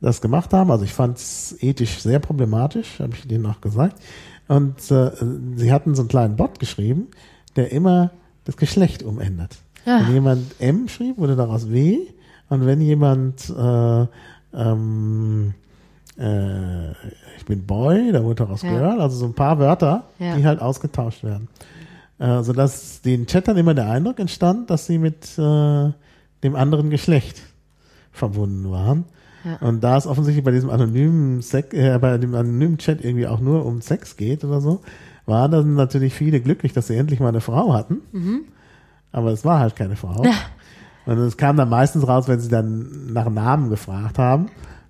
das 0.00 0.20
gemacht 0.20 0.52
haben. 0.52 0.70
Also 0.70 0.84
ich 0.84 0.92
fand 0.92 1.18
es 1.18 1.56
ethisch 1.60 1.98
sehr 2.00 2.20
problematisch, 2.20 3.00
habe 3.00 3.14
ich 3.14 3.26
denen 3.26 3.46
auch 3.46 3.60
gesagt. 3.60 4.00
Und 4.46 4.90
äh, 4.90 5.10
sie 5.56 5.72
hatten 5.72 5.94
so 5.94 6.02
einen 6.02 6.08
kleinen 6.08 6.36
Bot 6.36 6.58
geschrieben, 6.58 7.08
der 7.56 7.72
immer 7.72 8.10
das 8.44 8.56
Geschlecht 8.56 9.02
umändert. 9.02 9.58
Ja. 9.84 10.00
Wenn 10.06 10.14
jemand 10.14 10.60
M 10.60 10.88
schrieb, 10.88 11.18
wurde 11.18 11.36
daraus 11.36 11.70
W 11.70 11.98
Und 12.48 12.66
wenn 12.66 12.80
jemand 12.80 13.50
äh, 13.50 14.06
ähm, 14.54 15.54
äh, 16.16 16.92
ich 17.38 17.46
bin 17.46 17.64
Boy, 17.66 18.12
da 18.12 18.22
wurde 18.22 18.44
daraus 18.44 18.62
Ja. 18.62 18.70
Girl, 18.70 19.00
also 19.00 19.16
so 19.16 19.26
ein 19.26 19.34
paar 19.34 19.58
Wörter, 19.58 20.04
Ja. 20.18 20.36
die 20.36 20.44
halt 20.44 20.60
ausgetauscht 20.60 21.24
werden. 21.24 21.48
Äh, 22.18 22.42
sodass 22.42 23.00
den 23.02 23.26
Chat 23.26 23.46
dann 23.48 23.56
immer 23.56 23.74
der 23.74 23.88
Eindruck 23.90 24.18
entstand, 24.18 24.70
dass 24.70 24.86
sie 24.86 24.98
mit 24.98 25.38
äh, 25.38 25.92
dem 26.42 26.56
anderen 26.56 26.90
Geschlecht 26.90 27.40
verbunden 28.12 28.70
waren. 28.70 29.04
Ja. 29.44 29.66
Und 29.66 29.82
da 29.84 29.96
es 29.96 30.06
offensichtlich 30.06 30.44
bei 30.44 30.50
diesem 30.50 30.68
anonymen 30.70 31.42
Sex, 31.42 31.72
äh, 31.74 31.96
bei 32.00 32.18
dem 32.18 32.34
anonymen 32.34 32.78
Chat 32.78 33.04
irgendwie 33.04 33.28
auch 33.28 33.38
nur 33.40 33.64
um 33.64 33.80
Sex 33.80 34.16
geht 34.16 34.44
oder 34.44 34.60
so, 34.60 34.80
waren 35.26 35.50
dann 35.52 35.74
natürlich 35.74 36.14
viele 36.14 36.40
glücklich, 36.40 36.72
dass 36.72 36.88
sie 36.88 36.96
endlich 36.96 37.20
mal 37.20 37.28
eine 37.28 37.40
Frau 37.40 37.72
hatten. 37.74 37.98
Aber 39.12 39.30
es 39.30 39.44
war 39.44 39.60
halt 39.60 39.76
keine 39.76 39.94
Frau. 39.96 40.24
Und 41.06 41.18
es 41.18 41.36
kam 41.36 41.56
dann 41.56 41.68
meistens 41.70 42.06
raus, 42.06 42.28
wenn 42.28 42.40
sie 42.40 42.48
dann 42.50 43.12
nach 43.12 43.30
Namen 43.30 43.70
gefragt 43.70 44.18
haben 44.18 44.46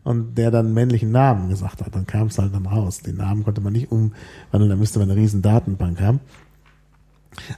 und 0.09 0.39
der 0.39 0.51
dann 0.51 0.73
männlichen 0.73 1.13
Namen 1.13 1.51
gesagt 1.51 1.85
hat. 1.85 1.95
Dann 1.95 2.07
kam 2.07 2.29
es 2.29 2.39
halt 2.39 2.55
dann 2.55 2.65
raus. 2.65 3.01
Den 3.01 3.19
Namen 3.19 3.45
konnte 3.45 3.61
man 3.61 3.75
nicht 3.75 3.93
umwandeln, 3.93 4.71
da 4.71 4.77
müsste 4.77 4.99
man 4.99 5.11
eine 5.11 5.21
riesen 5.21 5.43
Datenbank 5.43 6.01
haben. 6.01 6.21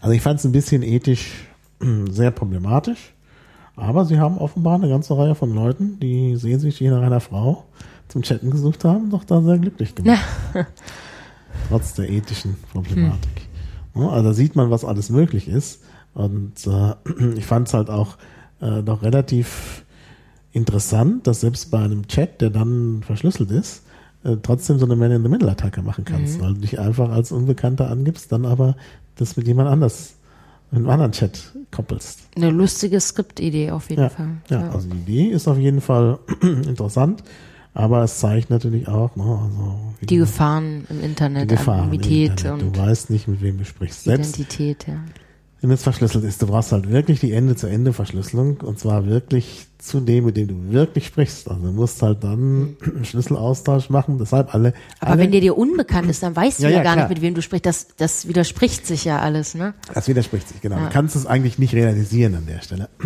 Also 0.01 0.15
ich 0.15 0.21
fand 0.21 0.41
es 0.41 0.45
ein 0.45 0.51
bisschen 0.51 0.83
ethisch 0.83 1.47
sehr 2.11 2.33
problematisch. 2.33 3.15
Aber 3.77 4.05
sie 4.05 4.19
haben 4.19 4.37
offenbar 4.37 4.75
eine 4.75 4.89
ganze 4.89 5.17
Reihe 5.17 5.37
von 5.37 5.55
Leuten, 5.55 6.01
die 6.01 6.35
sehnsüchtig 6.35 6.91
nach 6.91 7.03
einer 7.03 7.21
Frau 7.21 7.67
zum 8.09 8.23
Chatten 8.23 8.51
gesucht 8.51 8.85
haben, 8.85 9.11
doch 9.11 9.23
da 9.23 9.41
sehr 9.41 9.59
glücklich 9.59 9.95
gemacht. 9.95 10.19
Trotz 11.69 11.95
der 11.95 12.11
ethischen 12.11 12.57
Problematik. 12.73 13.49
Ja, 13.95 14.09
Also 14.09 14.29
da 14.29 14.35
sieht 14.35 14.57
man, 14.57 14.73
was 14.73 14.85
alles 14.85 15.09
möglich 15.09 15.47
ist. 15.47 15.85
Und 16.15 16.67
äh, 16.67 16.95
ich 17.37 17.47
fand 17.47 17.69
es 17.69 17.75
halt 17.75 17.91
auch 17.91 18.17
äh, 18.61 18.83
doch 18.83 19.03
relativ 19.03 19.85
interessant, 20.53 21.27
dass 21.27 21.41
selbst 21.41 21.71
bei 21.71 21.79
einem 21.81 22.07
Chat, 22.09 22.41
der 22.41 22.51
dann 22.51 23.03
verschlüsselt 23.05 23.51
ist, 23.51 23.83
äh, 24.25 24.37
trotzdem 24.43 24.79
so 24.79 24.85
eine 24.87 24.97
Man-in-the-Middle-Attacke 24.97 25.83
machen 25.83 26.05
kannst, 26.05 26.41
weil 26.41 26.55
du 26.55 26.61
dich 26.61 26.79
einfach 26.79 27.11
als 27.11 27.33
Unbekannter 27.33 27.89
angibst, 27.91 28.31
dann 28.33 28.45
aber 28.45 28.77
das 29.17 29.37
mit 29.37 29.47
jemand 29.47 29.69
anders, 29.69 30.15
mit 30.71 30.81
einem 30.81 30.91
anderen 30.91 31.13
Chat 31.13 31.53
koppelst. 31.71 32.21
Eine 32.37 32.51
lustige 32.51 33.01
Skriptidee 33.01 33.71
auf 33.71 33.91
jeden 33.91 34.03
Ja, 34.03 34.09
Fall. 34.09 34.29
ja, 34.49 34.69
also 34.71 34.89
die 34.89 34.97
Idee 34.99 35.29
ist 35.31 35.47
auf 35.49 35.59
jeden 35.59 35.81
Fall 35.81 36.19
interessant, 36.43 37.23
aber 37.73 38.03
es 38.03 38.19
zeigt 38.19 38.51
natürlich 38.51 38.89
auch, 38.89 39.15
ne, 39.17 39.23
also 39.25 39.79
wie 40.01 40.07
Die 40.07 40.17
Gefahren 40.17 40.85
im 40.91 40.99
die 40.99 41.05
Internet, 41.05 41.49
Gefahren 41.49 41.79
im 41.79 41.85
Anonymität 41.85 42.31
Internet. 42.31 42.63
und 42.65 42.77
Du 42.77 42.81
weißt 42.81 43.11
nicht, 43.11 43.29
mit 43.29 43.41
wem 43.41 43.59
du 43.59 43.65
sprichst. 43.65 44.05
Selbst 44.05 44.37
Identität, 44.39 44.87
ja. 44.89 44.95
Wenn 45.63 45.71
es 45.71 45.83
verschlüsselt 45.83 46.25
ist, 46.25 46.41
du 46.41 46.47
brauchst 46.47 46.73
halt 46.73 46.91
wirklich 46.91 47.21
die 47.21 47.33
Ende-zu-Ende-Verschlüsselung 47.33 48.59
und 48.63 48.79
zwar 48.79 49.07
wirklich 49.07 49.67
zu 49.79 50.01
dem, 50.01 50.25
mit 50.25 50.37
dem 50.37 50.49
du 50.49 50.73
wirklich 50.73 51.07
sprichst. 51.07 51.49
Also 51.51 51.63
du 51.63 51.73
musst 51.73 52.01
halt 52.03 52.25
dann 52.25 52.77
einen 52.83 53.05
Schlüsselaustausch 53.05 53.91
machen, 53.91 54.19
deshalb 54.19 54.55
alle. 54.55 54.73
Aber 55.01 55.13
alle 55.13 55.23
wenn 55.23 55.33
dir 55.33 55.41
dir 55.41 55.57
unbekannt 55.57 56.09
ist, 56.09 56.23
dann 56.23 56.35
weißt 56.35 56.61
du 56.61 56.65
Ja, 56.65 56.71
ja, 56.71 56.77
ja, 56.79 56.83
gar 56.83 56.95
klar. 56.95 57.05
nicht, 57.09 57.15
mit 57.17 57.23
wem 57.23 57.35
du 57.35 57.43
sprichst. 57.43 57.67
Das, 57.67 57.89
das 57.97 58.27
widerspricht 58.27 58.87
sich 58.87 59.05
ja 59.05 59.21
alles, 59.21 59.55
ne? 59.55 59.75
Das 59.93 60.09
widerspricht 60.09 60.49
sich, 60.49 60.61
genau. 60.61 60.77
Ja. 60.77 60.87
Du 60.87 60.93
kannst 60.93 61.15
es 61.17 61.27
eigentlich 61.27 61.59
nicht 61.59 61.75
realisieren 61.75 62.35
an 62.35 62.47
der 62.47 62.63
Stelle. 62.63 62.89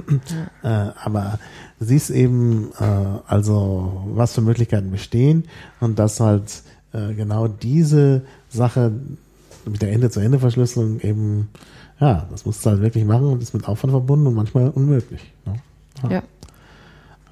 Äh, 0.63 0.69
aber 0.69 1.39
du 1.79 1.85
siehst 1.85 2.09
eben, 2.11 2.71
äh, 2.79 2.85
also 3.27 4.03
was 4.15 4.33
für 4.33 4.41
Möglichkeiten 4.41 4.91
bestehen 4.91 5.45
und 5.81 5.99
dass 5.99 6.21
halt 6.21 6.63
äh, 6.93 7.13
genau 7.13 7.49
diese 7.49 8.23
Sache 8.49 8.93
mit 9.67 9.83
der 9.83 9.93
Ende-zu-Ende-Verschlüsselung 9.93 11.01
eben, 11.01 11.49
ja, 12.01 12.27
das 12.31 12.45
musst 12.45 12.65
du 12.65 12.71
halt 12.71 12.81
wirklich 12.81 13.05
machen 13.05 13.27
und 13.27 13.43
ist 13.43 13.55
mit 13.55 13.69
Aufwand 13.69 13.93
verbunden 13.93 14.27
und 14.27 14.35
manchmal 14.35 14.69
unmöglich. 14.71 15.33
Ne? 15.47 15.61
Ja. 16.11 16.23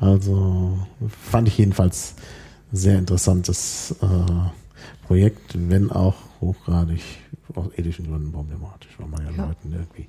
Also 0.00 0.78
fand 1.30 1.48
ich 1.48 1.58
jedenfalls 1.58 2.14
sehr 2.72 2.98
interessantes 2.98 3.94
äh, 4.02 5.06
Projekt, 5.06 5.56
wenn 5.70 5.90
auch 5.90 6.14
hochgradig 6.40 7.00
aus 7.54 7.66
ethischen 7.76 8.08
Gründen 8.08 8.32
problematisch, 8.32 8.90
weil 8.98 9.08
man 9.08 9.24
ja, 9.24 9.30
Ja. 9.30 9.46
Leuten 9.46 9.72
irgendwie 9.72 10.08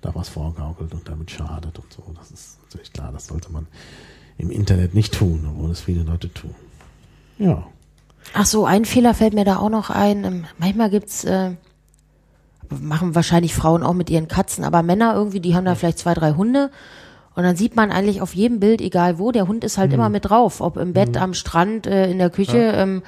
da 0.00 0.14
was 0.14 0.28
vorgaukelt 0.28 0.92
und 0.92 1.08
damit 1.08 1.30
schadet 1.30 1.78
und 1.78 1.92
so. 1.92 2.02
Das 2.18 2.30
ist 2.30 2.58
natürlich 2.64 2.92
klar, 2.92 3.12
das 3.12 3.26
sollte 3.26 3.52
man 3.52 3.66
im 4.38 4.50
Internet 4.50 4.94
nicht 4.94 5.14
tun, 5.14 5.46
obwohl 5.48 5.70
es 5.70 5.80
viele 5.80 6.02
Leute 6.02 6.32
tun. 6.32 6.54
Ja. 7.38 7.66
Ach 8.34 8.46
so, 8.46 8.64
ein 8.66 8.84
Fehler 8.84 9.14
fällt 9.14 9.34
mir 9.34 9.44
da 9.44 9.56
auch 9.58 9.70
noch 9.70 9.90
ein. 9.90 10.24
Ähm, 10.24 10.44
Manchmal 10.58 10.90
gibt's, 10.90 11.24
äh, 11.24 11.52
machen 12.70 13.14
wahrscheinlich 13.14 13.54
Frauen 13.54 13.82
auch 13.82 13.94
mit 13.94 14.10
ihren 14.10 14.28
Katzen, 14.28 14.64
aber 14.64 14.82
Männer 14.82 15.14
irgendwie, 15.14 15.40
die 15.40 15.54
haben 15.54 15.64
da 15.64 15.74
vielleicht 15.74 15.98
zwei, 15.98 16.14
drei 16.14 16.32
Hunde. 16.32 16.70
Und 17.34 17.44
dann 17.44 17.56
sieht 17.56 17.76
man 17.76 17.90
eigentlich 17.92 18.22
auf 18.22 18.34
jedem 18.34 18.60
Bild, 18.60 18.80
egal 18.80 19.18
wo, 19.18 19.30
der 19.32 19.46
Hund 19.48 19.64
ist 19.64 19.78
halt 19.78 19.92
immer 19.92 20.08
mit 20.08 20.28
drauf. 20.28 20.60
Ob 20.60 20.76
im 20.76 20.92
Bett, 20.92 21.16
am 21.16 21.32
Strand, 21.32 21.86
äh, 21.86 22.10
in 22.10 22.18
der 22.18 22.28
Küche. 22.28 22.58
Ähm, 22.76 23.02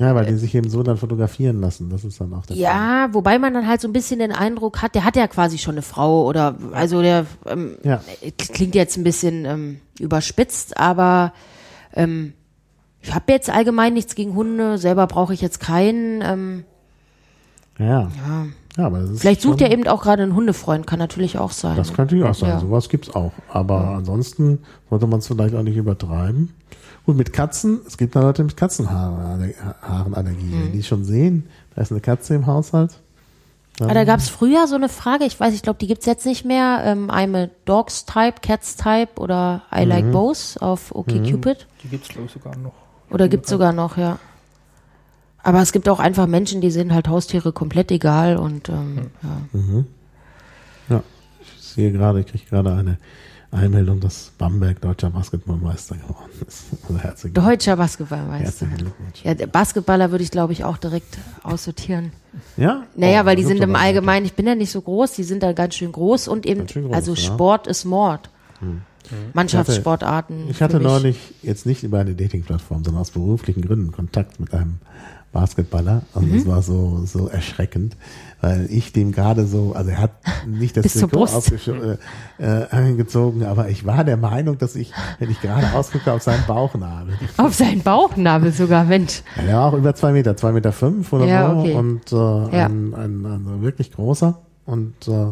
Ja, 0.00 0.14
weil 0.14 0.26
die 0.26 0.34
sich 0.34 0.54
eben 0.54 0.68
so 0.70 0.82
dann 0.82 0.96
fotografieren 0.96 1.60
lassen. 1.60 1.90
Das 1.90 2.02
ist 2.02 2.20
dann 2.20 2.32
auch 2.32 2.46
der 2.46 2.56
Fall. 2.56 2.62
ja, 2.62 3.08
wobei 3.12 3.38
man 3.38 3.54
dann 3.54 3.68
halt 3.68 3.80
so 3.80 3.86
ein 3.88 3.92
bisschen 3.92 4.18
den 4.18 4.32
Eindruck 4.32 4.82
hat, 4.82 4.94
der 4.94 5.04
hat 5.04 5.14
ja 5.16 5.28
quasi 5.28 5.58
schon 5.58 5.74
eine 5.74 5.82
Frau 5.82 6.26
oder 6.26 6.56
also 6.72 7.02
der 7.02 7.26
ähm, 7.46 7.76
Ja. 7.84 8.00
klingt 8.38 8.74
jetzt 8.74 8.96
ein 8.96 9.04
bisschen 9.04 9.44
ähm, 9.44 9.80
überspitzt, 10.00 10.78
aber 10.80 11.32
ähm, 11.92 12.32
ich 13.02 13.14
habe 13.14 13.30
jetzt 13.32 13.50
allgemein 13.50 13.92
nichts 13.92 14.14
gegen 14.14 14.34
Hunde, 14.34 14.78
selber 14.78 15.06
brauche 15.06 15.34
ich 15.34 15.42
jetzt 15.42 15.60
keinen. 15.60 16.22
Ähm, 16.22 16.64
Ja. 17.78 17.86
ja. 17.86 18.46
ja 18.76 18.86
aber 18.86 19.06
Vielleicht 19.16 19.40
sucht 19.42 19.60
er 19.60 19.70
eben 19.72 19.86
auch 19.88 20.02
gerade 20.02 20.22
einen 20.22 20.34
Hundefreund, 20.34 20.86
kann 20.86 20.98
natürlich 20.98 21.38
auch 21.38 21.50
sein. 21.50 21.76
Das 21.76 21.92
könnte 21.92 22.16
ja 22.16 22.30
auch 22.30 22.34
sein, 22.34 22.50
Ja. 22.50 22.60
sowas 22.60 22.88
gibt's 22.88 23.14
auch. 23.14 23.32
Aber 23.48 23.88
ansonsten 23.88 24.60
sollte 24.90 25.06
man 25.06 25.18
es 25.20 25.26
vielleicht 25.26 25.54
auch 25.54 25.62
nicht 25.62 25.76
übertreiben. 25.76 26.54
Gut, 27.06 27.16
mit 27.16 27.32
Katzen, 27.32 27.80
es 27.86 27.98
gibt 27.98 28.16
da 28.16 28.20
Leute 28.22 28.44
mit 28.44 28.56
Katzenhaarenallergie, 28.56 30.52
Hm. 30.52 30.62
wenn 30.64 30.72
die 30.72 30.82
schon 30.82 31.04
sehen, 31.04 31.48
da 31.74 31.82
ist 31.82 31.90
eine 31.90 32.00
Katze 32.00 32.34
im 32.34 32.46
Haushalt. 32.46 33.00
Dann, 33.76 33.90
Ah, 33.90 33.94
da 33.94 34.04
gab 34.04 34.20
es 34.20 34.28
früher 34.28 34.68
so 34.68 34.76
eine 34.76 34.88
Frage, 34.88 35.24
ich 35.24 35.38
weiß, 35.38 35.52
ich 35.52 35.62
glaube, 35.62 35.78
die 35.80 35.88
gibt's 35.88 36.06
jetzt 36.06 36.24
nicht 36.26 36.44
mehr. 36.44 36.82
Ähm, 36.84 37.10
I'm 37.10 37.36
a 37.36 37.50
Dogs 37.64 38.04
Type, 38.06 38.34
Cats 38.40 38.76
Type 38.76 39.20
oder 39.20 39.62
I 39.74 39.82
Mhm. 39.84 39.88
like 39.90 40.12
both 40.12 40.56
auf 40.60 40.94
OkCupid. 40.94 41.66
Die 41.82 41.88
gibt's 41.88 42.08
glaube 42.08 42.26
ich 42.26 42.32
sogar 42.32 42.56
noch. 42.56 42.72
Oder 43.10 43.28
gibt's 43.28 43.50
sogar 43.50 43.72
noch, 43.72 43.96
ja. 43.96 44.18
Aber 45.44 45.60
es 45.60 45.72
gibt 45.72 45.88
auch 45.88 46.00
einfach 46.00 46.26
Menschen, 46.26 46.60
die 46.62 46.70
sind 46.70 46.92
halt 46.92 47.06
Haustiere 47.06 47.52
komplett 47.52 47.90
egal 47.92 48.38
und 48.38 48.70
ähm, 48.70 49.10
ja. 49.22 49.84
ja, 50.88 51.02
ich 51.42 51.62
sehe 51.62 51.92
gerade, 51.92 52.20
ich 52.20 52.26
kriege 52.26 52.44
gerade 52.48 52.72
eine 52.72 52.98
Einmeldung, 53.52 54.00
dass 54.00 54.32
Bamberg 54.38 54.80
deutscher 54.80 55.10
Basketballmeister 55.10 55.96
geworden 55.96 56.32
ist. 56.48 56.64
Also 56.88 56.98
herzlichen, 56.98 57.34
Deutscher 57.34 57.76
Basketballmeister. 57.76 58.44
herzlichen 58.44 58.76
Glückwunsch. 58.76 59.22
Ja, 59.22 59.34
der 59.34 59.46
Basketballer 59.46 60.10
würde 60.10 60.24
ich, 60.24 60.30
glaube 60.30 60.52
ich, 60.54 60.64
auch 60.64 60.78
direkt 60.78 61.18
aussortieren. 61.42 62.12
Ja? 62.56 62.82
Naja, 62.96 63.22
Oh, 63.22 63.26
weil 63.26 63.36
die 63.36 63.44
sind 63.44 63.60
im 63.60 63.76
Allgemeinen, 63.76 64.26
ich 64.26 64.32
bin 64.32 64.46
ja 64.46 64.54
nicht 64.54 64.70
so 64.72 64.80
groß, 64.80 65.12
die 65.12 65.24
sind 65.24 65.42
da 65.42 65.52
ganz 65.52 65.74
schön 65.76 65.92
groß 65.92 66.26
und 66.26 66.46
eben, 66.46 66.66
groß, 66.66 66.92
also 66.92 67.12
ja. 67.12 67.18
Hm. 67.18 67.34
Sport 67.34 67.66
ist 67.66 67.84
Mord. 67.84 68.30
Mannschaftssportarten. 69.34 70.48
Ich 70.48 70.62
hatte 70.62 70.78
mich. 70.78 70.86
neulich, 70.86 71.16
jetzt 71.42 71.66
nicht 71.66 71.82
über 71.82 71.98
eine 71.98 72.14
Dating-Plattform, 72.14 72.84
sondern 72.84 73.02
aus 73.02 73.10
beruflichen 73.10 73.62
Gründen 73.62 73.92
Kontakt 73.92 74.40
mit 74.40 74.54
einem 74.54 74.78
Basketballer 75.34 76.02
und 76.14 76.30
Mhm. 76.30 76.36
das 76.36 76.46
war 76.46 76.62
so, 76.62 77.02
so 77.04 77.28
erschreckend, 77.28 77.96
weil 78.40 78.66
ich 78.70 78.92
dem 78.92 79.12
gerade 79.12 79.44
so, 79.46 79.72
also 79.74 79.90
er 79.90 79.98
hat 80.00 80.12
nicht 80.46 80.76
das 80.76 80.92
Trikot 80.94 81.26
äh, 82.38 82.42
äh, 82.42 82.66
angezogen, 82.70 83.44
aber 83.44 83.68
ich 83.68 83.84
war 83.84 84.04
der 84.04 84.16
Meinung, 84.16 84.56
dass 84.56 84.76
ich, 84.76 84.92
wenn 85.18 85.30
ich 85.30 85.40
gerade 85.42 85.72
ausgucke, 85.74 86.12
auf 86.12 86.22
seinen 86.22 86.44
Bauchnabel. 86.46 87.14
Auf 87.36 87.54
seinen 87.54 87.82
Bauchnabel 87.82 88.52
sogar, 88.52 88.84
Mensch. 88.84 89.22
Ja, 89.46 89.58
war 89.58 89.64
auch 89.72 89.74
über 89.74 89.94
zwei 89.94 90.12
Meter, 90.12 90.36
zwei 90.36 90.52
Meter 90.52 90.72
fünf 90.72 91.12
oder 91.12 91.26
Ja, 91.26 91.50
so 91.50 91.60
okay. 91.60 91.74
und 91.74 92.12
äh, 92.12 92.16
Ja. 92.56 92.66
ein, 92.66 92.94
ein, 92.94 93.26
ein 93.26 93.62
wirklich 93.62 93.92
großer 93.92 94.38
und 94.66 94.94
äh, 95.08 95.26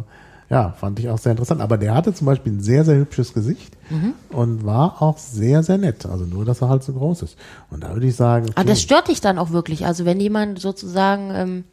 ja, 0.52 0.70
fand 0.78 0.98
ich 1.00 1.08
auch 1.08 1.16
sehr 1.18 1.32
interessant. 1.32 1.60
Aber 1.62 1.78
der 1.78 1.94
hatte 1.94 2.12
zum 2.14 2.26
Beispiel 2.26 2.52
ein 2.52 2.60
sehr, 2.60 2.84
sehr 2.84 2.96
hübsches 2.96 3.32
Gesicht 3.34 3.74
Mhm. 3.90 4.12
und 4.28 4.64
war 4.66 5.00
auch 5.02 5.16
sehr, 5.18 5.62
sehr 5.62 5.78
nett. 5.78 6.04
Also 6.06 6.24
nur, 6.26 6.44
dass 6.44 6.60
er 6.62 6.68
halt 6.68 6.82
so 6.84 6.92
groß 6.92 7.22
ist. 7.22 7.36
Und 7.70 7.82
da 7.82 7.92
würde 7.94 8.06
ich 8.06 8.14
sagen, 8.16 8.46
Aber 8.50 8.60
okay, 8.60 8.68
das 8.68 8.82
stört 8.82 9.08
dich 9.08 9.20
dann 9.20 9.38
auch 9.38 9.50
wirklich. 9.50 9.86
Also 9.86 10.04
wenn 10.04 10.20
jemand 10.20 10.58
sozusagen 10.60 11.30
ähm, 11.34 11.64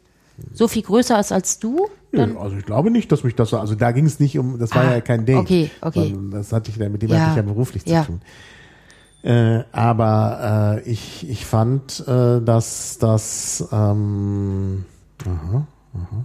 so 0.54 0.66
viel 0.66 0.82
größer 0.82 1.20
ist 1.20 1.30
als 1.30 1.58
du, 1.58 1.88
dann 2.12 2.36
also 2.38 2.56
ich 2.56 2.64
glaube 2.66 2.90
nicht, 2.90 3.12
dass 3.12 3.22
mich 3.22 3.36
das 3.36 3.50
so, 3.50 3.58
also 3.58 3.74
da 3.76 3.92
ging 3.92 4.06
es 4.06 4.18
nicht 4.18 4.36
um, 4.38 4.58
das 4.58 4.74
war 4.74 4.82
Ah, 4.82 4.94
ja 4.94 5.00
kein 5.00 5.26
Date. 5.26 5.36
okay, 5.38 5.70
okay. 5.80 6.16
Das 6.32 6.52
hatte 6.52 6.70
ich 6.70 6.76
ja 6.76 6.88
mit 6.88 7.02
dem 7.02 7.10
Ja, 7.10 7.18
hatte 7.20 7.30
ich 7.30 7.36
ja 7.36 7.42
beruflich 7.42 7.84
ja. 7.86 8.00
zu 8.00 8.06
tun. 8.08 8.20
Äh, 9.22 9.64
aber 9.70 10.80
äh, 10.86 10.90
ich, 10.90 11.28
ich 11.28 11.44
fand, 11.44 12.02
äh, 12.08 12.40
dass 12.40 12.96
das 12.98 13.68
ähm, 13.70 14.86
aha, 15.26 15.66
aha, 15.94 16.24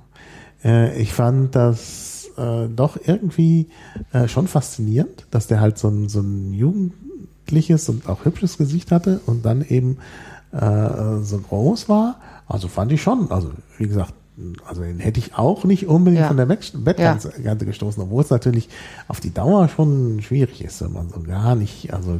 äh, 0.63 1.01
ich 1.01 1.11
fand 1.13 1.53
das 1.55 2.14
äh, 2.37 2.67
doch 2.67 2.97
irgendwie 3.05 3.67
äh, 4.13 4.27
schon 4.27 4.47
faszinierend, 4.47 5.25
dass 5.31 5.47
der 5.47 5.59
halt 5.61 5.77
so 5.77 5.87
ein, 5.89 6.09
so 6.09 6.19
ein 6.21 6.53
jugendliches 6.53 7.89
und 7.89 8.07
auch 8.09 8.25
hübsches 8.25 8.57
Gesicht 8.57 8.91
hatte 8.91 9.19
und 9.25 9.45
dann 9.45 9.63
eben 9.67 9.97
äh, 10.51 11.21
so 11.21 11.37
groß 11.39 11.89
war. 11.89 12.19
Also 12.47 12.67
fand 12.67 12.91
ich 12.91 13.01
schon, 13.01 13.31
also 13.31 13.51
wie 13.77 13.87
gesagt, 13.87 14.13
also 14.67 14.81
den 14.81 14.99
hätte 14.99 15.19
ich 15.19 15.35
auch 15.35 15.63
nicht 15.63 15.87
unbedingt 15.87 16.21
Ja. 16.21 16.27
von 16.27 16.37
der 16.37 16.45
Bett- 16.45 16.73
Bettkante 16.75 17.29
Kante 17.41 17.65
gestoßen, 17.65 18.03
obwohl 18.03 18.21
es 18.21 18.29
natürlich 18.29 18.67
auf 19.07 19.19
die 19.21 19.33
Dauer 19.33 19.69
schon 19.69 20.21
schwierig 20.21 20.63
ist, 20.63 20.81
wenn 20.81 20.91
man 20.91 21.09
so 21.09 21.21
gar 21.21 21.55
nicht, 21.55 21.93
also 21.93 22.19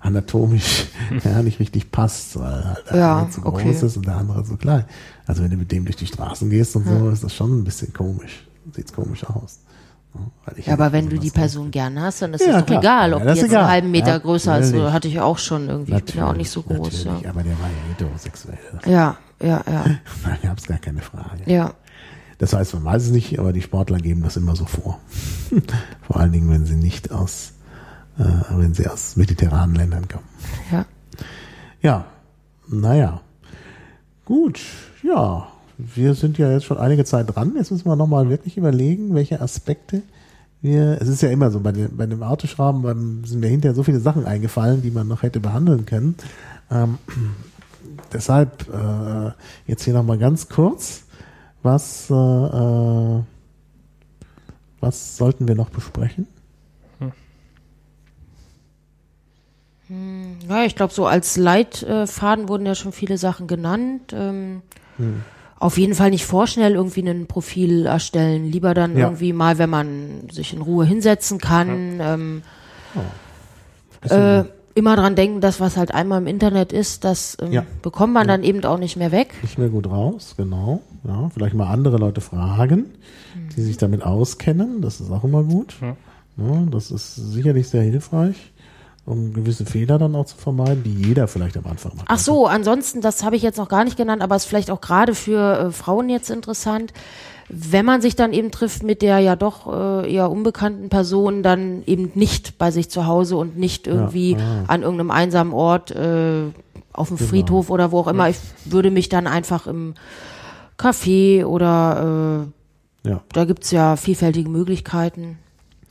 anatomisch 0.00 0.86
ja, 1.24 1.42
nicht 1.42 1.60
richtig 1.60 1.90
passt, 1.90 2.38
weil 2.38 2.64
halt 2.64 2.84
der 2.90 2.96
Ja, 2.98 3.16
eine 3.18 3.30
zu 3.30 3.40
groß 3.40 3.52
okay. 3.54 3.70
ist 3.86 3.96
und 3.96 4.06
der 4.06 4.16
andere 4.16 4.44
zu 4.44 4.56
klein. 4.56 4.84
Also 5.26 5.42
wenn 5.42 5.50
du 5.50 5.56
mit 5.56 5.72
dem 5.72 5.84
durch 5.84 5.96
die 5.96 6.06
Straßen 6.06 6.50
gehst 6.50 6.76
und 6.76 6.86
so, 6.86 7.08
ist 7.10 7.24
das 7.24 7.34
schon 7.34 7.58
ein 7.60 7.64
bisschen 7.64 7.92
komisch. 7.92 8.46
Sieht's 8.74 8.92
komisch 8.92 9.24
aus. 9.24 9.60
Ja, 10.14 10.20
weil 10.46 10.58
ich 10.58 10.66
Ja, 10.66 10.72
aber 10.72 10.92
wenn 10.92 11.08
du 11.10 11.18
die 11.18 11.30
Person 11.30 11.70
gern 11.70 12.00
hast, 12.00 12.22
dann 12.22 12.32
ist 12.34 12.40
Ja, 12.44 12.52
es 12.54 12.60
doch 12.60 12.66
klar. 12.66 12.80
egal, 12.80 13.14
ob 13.14 13.24
Ja, 13.24 13.32
die 13.34 13.38
jetzt 13.40 13.48
egal. 13.50 13.60
einen 13.62 13.70
halben 13.70 13.90
Meter 13.90 14.08
Ja, 14.08 14.18
größer 14.18 14.58
ist. 14.58 14.72
natürlich. 14.72 14.92
Hatte 14.92 15.08
ich 15.08 15.20
auch 15.20 15.38
schon 15.38 15.68
irgendwie. 15.68 15.94
Ich 15.94 16.04
bin 16.04 16.16
ja 16.16 16.30
auch 16.30 16.34
nicht 16.36 16.50
so 16.50 16.62
groß. 16.62 17.04
natürlich, 17.04 17.22
Ja. 17.24 17.30
aber 17.30 17.42
der 17.42 17.58
war 17.60 17.68
ja 17.68 17.90
heterosexuell. 17.90 18.58
ja, 18.86 19.16
ja, 19.42 19.62
ja, 19.70 19.84
Da 20.24 20.36
gab 20.48 20.58
es 20.58 20.66
gar 20.66 20.78
keine 20.78 21.00
Frage. 21.00 21.42
ja. 21.46 21.72
Das 22.38 22.52
heißt, 22.52 22.72
man 22.74 22.84
weiß 22.84 23.02
es 23.02 23.10
nicht, 23.10 23.36
aber 23.40 23.52
die 23.52 23.62
Sportler 23.62 23.98
geben 23.98 24.22
das 24.22 24.36
immer 24.36 24.54
so 24.54 24.64
vor. 24.64 25.00
Vor 26.06 26.16
allen 26.20 26.30
Dingen, 26.30 26.48
wenn 26.50 26.66
sie 26.66 26.76
nicht 26.76 27.10
aus, 27.10 27.54
äh, 28.16 28.22
wenn 28.50 28.74
sie 28.74 28.86
aus 28.86 29.16
mediterranen 29.16 29.74
Ländern 29.74 30.06
kommen. 30.08 30.24
ja. 30.70 30.84
Ja, 31.82 32.04
naja. 32.68 33.20
Gut, 34.24 34.60
ja. 35.02 35.48
Wir 35.78 36.14
sind 36.14 36.38
ja 36.38 36.50
jetzt 36.50 36.64
schon 36.64 36.76
einige 36.78 37.04
Zeit 37.04 37.34
dran. 37.34 37.52
Jetzt 37.56 37.70
müssen 37.70 37.86
wir 37.86 37.94
nochmal 37.96 38.28
wirklich 38.28 38.56
überlegen, 38.56 39.14
welche 39.14 39.40
Aspekte 39.40 40.02
wir. 40.60 40.98
Es 41.00 41.06
ist 41.08 41.22
ja 41.22 41.30
immer 41.30 41.50
so, 41.52 41.60
bei, 41.60 41.70
dem- 41.72 41.96
bei 41.96 42.06
dem 42.06 42.22
Autoschrauben 42.22 42.82
beim, 42.82 43.24
sind 43.24 43.38
mir 43.40 43.46
hinterher 43.48 43.74
so 43.76 43.84
viele 43.84 44.00
Sachen 44.00 44.26
eingefallen, 44.26 44.82
die 44.82 44.90
man 44.90 45.06
noch 45.06 45.22
hätte 45.22 45.38
behandeln 45.38 45.86
können. 45.86 46.16
Ähm, 46.70 46.98
deshalb 48.12 48.66
äh, 48.74 49.30
jetzt 49.70 49.84
hier 49.84 49.94
nochmal 49.94 50.18
ganz 50.18 50.48
kurz. 50.48 51.04
Was, 51.62 52.10
äh, 52.10 52.14
äh, 52.14 53.22
was 54.80 55.16
sollten 55.16 55.46
wir 55.48 55.54
noch 55.54 55.70
besprechen? 55.70 56.26
Ja, 60.46 60.64
ich 60.64 60.76
glaube, 60.76 60.92
so 60.92 61.06
als 61.06 61.38
Leitfaden 61.38 62.48
wurden 62.50 62.66
ja 62.66 62.74
schon 62.74 62.92
viele 62.92 63.16
Sachen 63.16 63.46
genannt. 63.46 64.12
Ähm, 64.12 64.60
Hm. 64.98 65.22
Auf 65.60 65.76
jeden 65.78 65.94
Fall 65.94 66.10
nicht 66.10 66.24
vorschnell 66.24 66.74
irgendwie 66.74 67.00
ein 67.08 67.26
Profil 67.26 67.86
erstellen. 67.86 68.44
Lieber 68.50 68.74
dann 68.74 68.96
Ja. 68.96 69.06
irgendwie 69.06 69.32
mal, 69.32 69.58
wenn 69.58 69.70
man 69.70 70.28
sich 70.30 70.52
in 70.54 70.60
Ruhe 70.62 70.84
hinsetzen 70.84 71.38
kann. 71.38 71.98
Ähm, 72.00 72.42
Bisschen- 74.00 74.20
äh, 74.22 74.44
immer 74.74 74.94
dran 74.94 75.16
denken, 75.16 75.40
dass 75.40 75.58
was 75.58 75.76
halt 75.76 75.92
einmal 75.92 76.20
im 76.20 76.28
Internet 76.28 76.72
ist, 76.72 77.02
das 77.02 77.36
ähm, 77.42 77.50
Ja. 77.50 77.64
bekommt 77.82 78.12
man 78.12 78.28
dann 78.28 78.44
eben 78.44 78.64
auch 78.64 78.78
nicht 78.78 78.96
mehr 78.96 79.10
weg. 79.10 79.34
nicht 79.42 79.58
mehr 79.58 79.68
gut 79.68 79.88
raus, 79.90 80.34
genau. 80.36 80.80
Ja, 81.04 81.28
vielleicht 81.34 81.54
mal 81.54 81.66
andere 81.72 81.96
Leute 81.96 82.20
fragen, 82.20 82.86
die 83.56 83.60
sich 83.60 83.76
damit 83.76 84.04
auskennen. 84.04 84.80
Das 84.80 85.00
ist 85.00 85.10
auch 85.10 85.24
immer 85.24 85.42
gut. 85.42 85.74
Ja. 85.80 85.96
das 86.70 86.92
ist 86.92 87.16
sicherlich 87.16 87.68
sehr 87.68 87.82
hilfreich, 87.82 88.36
um 89.08 89.32
gewisse 89.32 89.64
Fehler 89.64 89.98
dann 89.98 90.14
auch 90.14 90.26
zu 90.26 90.36
vermeiden, 90.36 90.82
die 90.84 90.92
jeder 90.92 91.28
vielleicht 91.28 91.56
am 91.56 91.66
Anfang 91.66 91.92
macht. 91.96 92.06
Ach 92.08 92.18
so, 92.18 92.46
ansonsten, 92.46 93.00
das 93.00 93.24
habe 93.24 93.36
ich 93.36 93.42
jetzt 93.42 93.56
noch 93.56 93.68
gar 93.68 93.84
nicht 93.84 93.96
genannt, 93.96 94.22
aber 94.22 94.36
ist 94.36 94.44
vielleicht 94.44 94.70
auch 94.70 94.80
gerade 94.80 95.14
für 95.14 95.58
äh, 95.58 95.70
Frauen 95.70 96.08
jetzt 96.08 96.30
interessant. 96.30 96.92
Wenn 97.48 97.86
man 97.86 98.02
sich 98.02 98.14
dann 98.14 98.34
eben 98.34 98.50
trifft 98.50 98.82
mit 98.82 99.00
der 99.00 99.20
ja 99.20 99.34
doch 99.34 99.72
äh, 99.72 100.12
eher 100.12 100.30
unbekannten 100.30 100.90
Person, 100.90 101.42
dann 101.42 101.82
eben 101.86 102.12
nicht 102.14 102.58
bei 102.58 102.70
sich 102.70 102.90
zu 102.90 103.06
Hause 103.06 103.36
und 103.38 103.56
nicht 103.56 103.86
irgendwie 103.86 104.36
ah. 104.38 104.64
an 104.66 104.82
irgendeinem 104.82 105.10
einsamen 105.10 105.54
Ort 105.54 105.90
äh, 105.90 106.42
auf 106.92 107.08
dem 107.08 107.16
Genau. 107.16 107.30
Friedhof 107.30 107.70
oder 107.70 107.90
wo 107.90 108.00
auch 108.00 108.08
immer. 108.08 108.28
Ich 108.28 108.36
würde 108.66 108.90
mich 108.90 109.08
dann 109.08 109.26
einfach 109.26 109.66
im 109.66 109.94
Café 110.76 111.46
oder 111.46 112.44
äh, 113.04 113.08
Ja, 113.08 113.22
da 113.32 113.46
gibt's 113.46 113.70
ja 113.70 113.96
vielfältige 113.96 114.50
Möglichkeiten. 114.50 115.38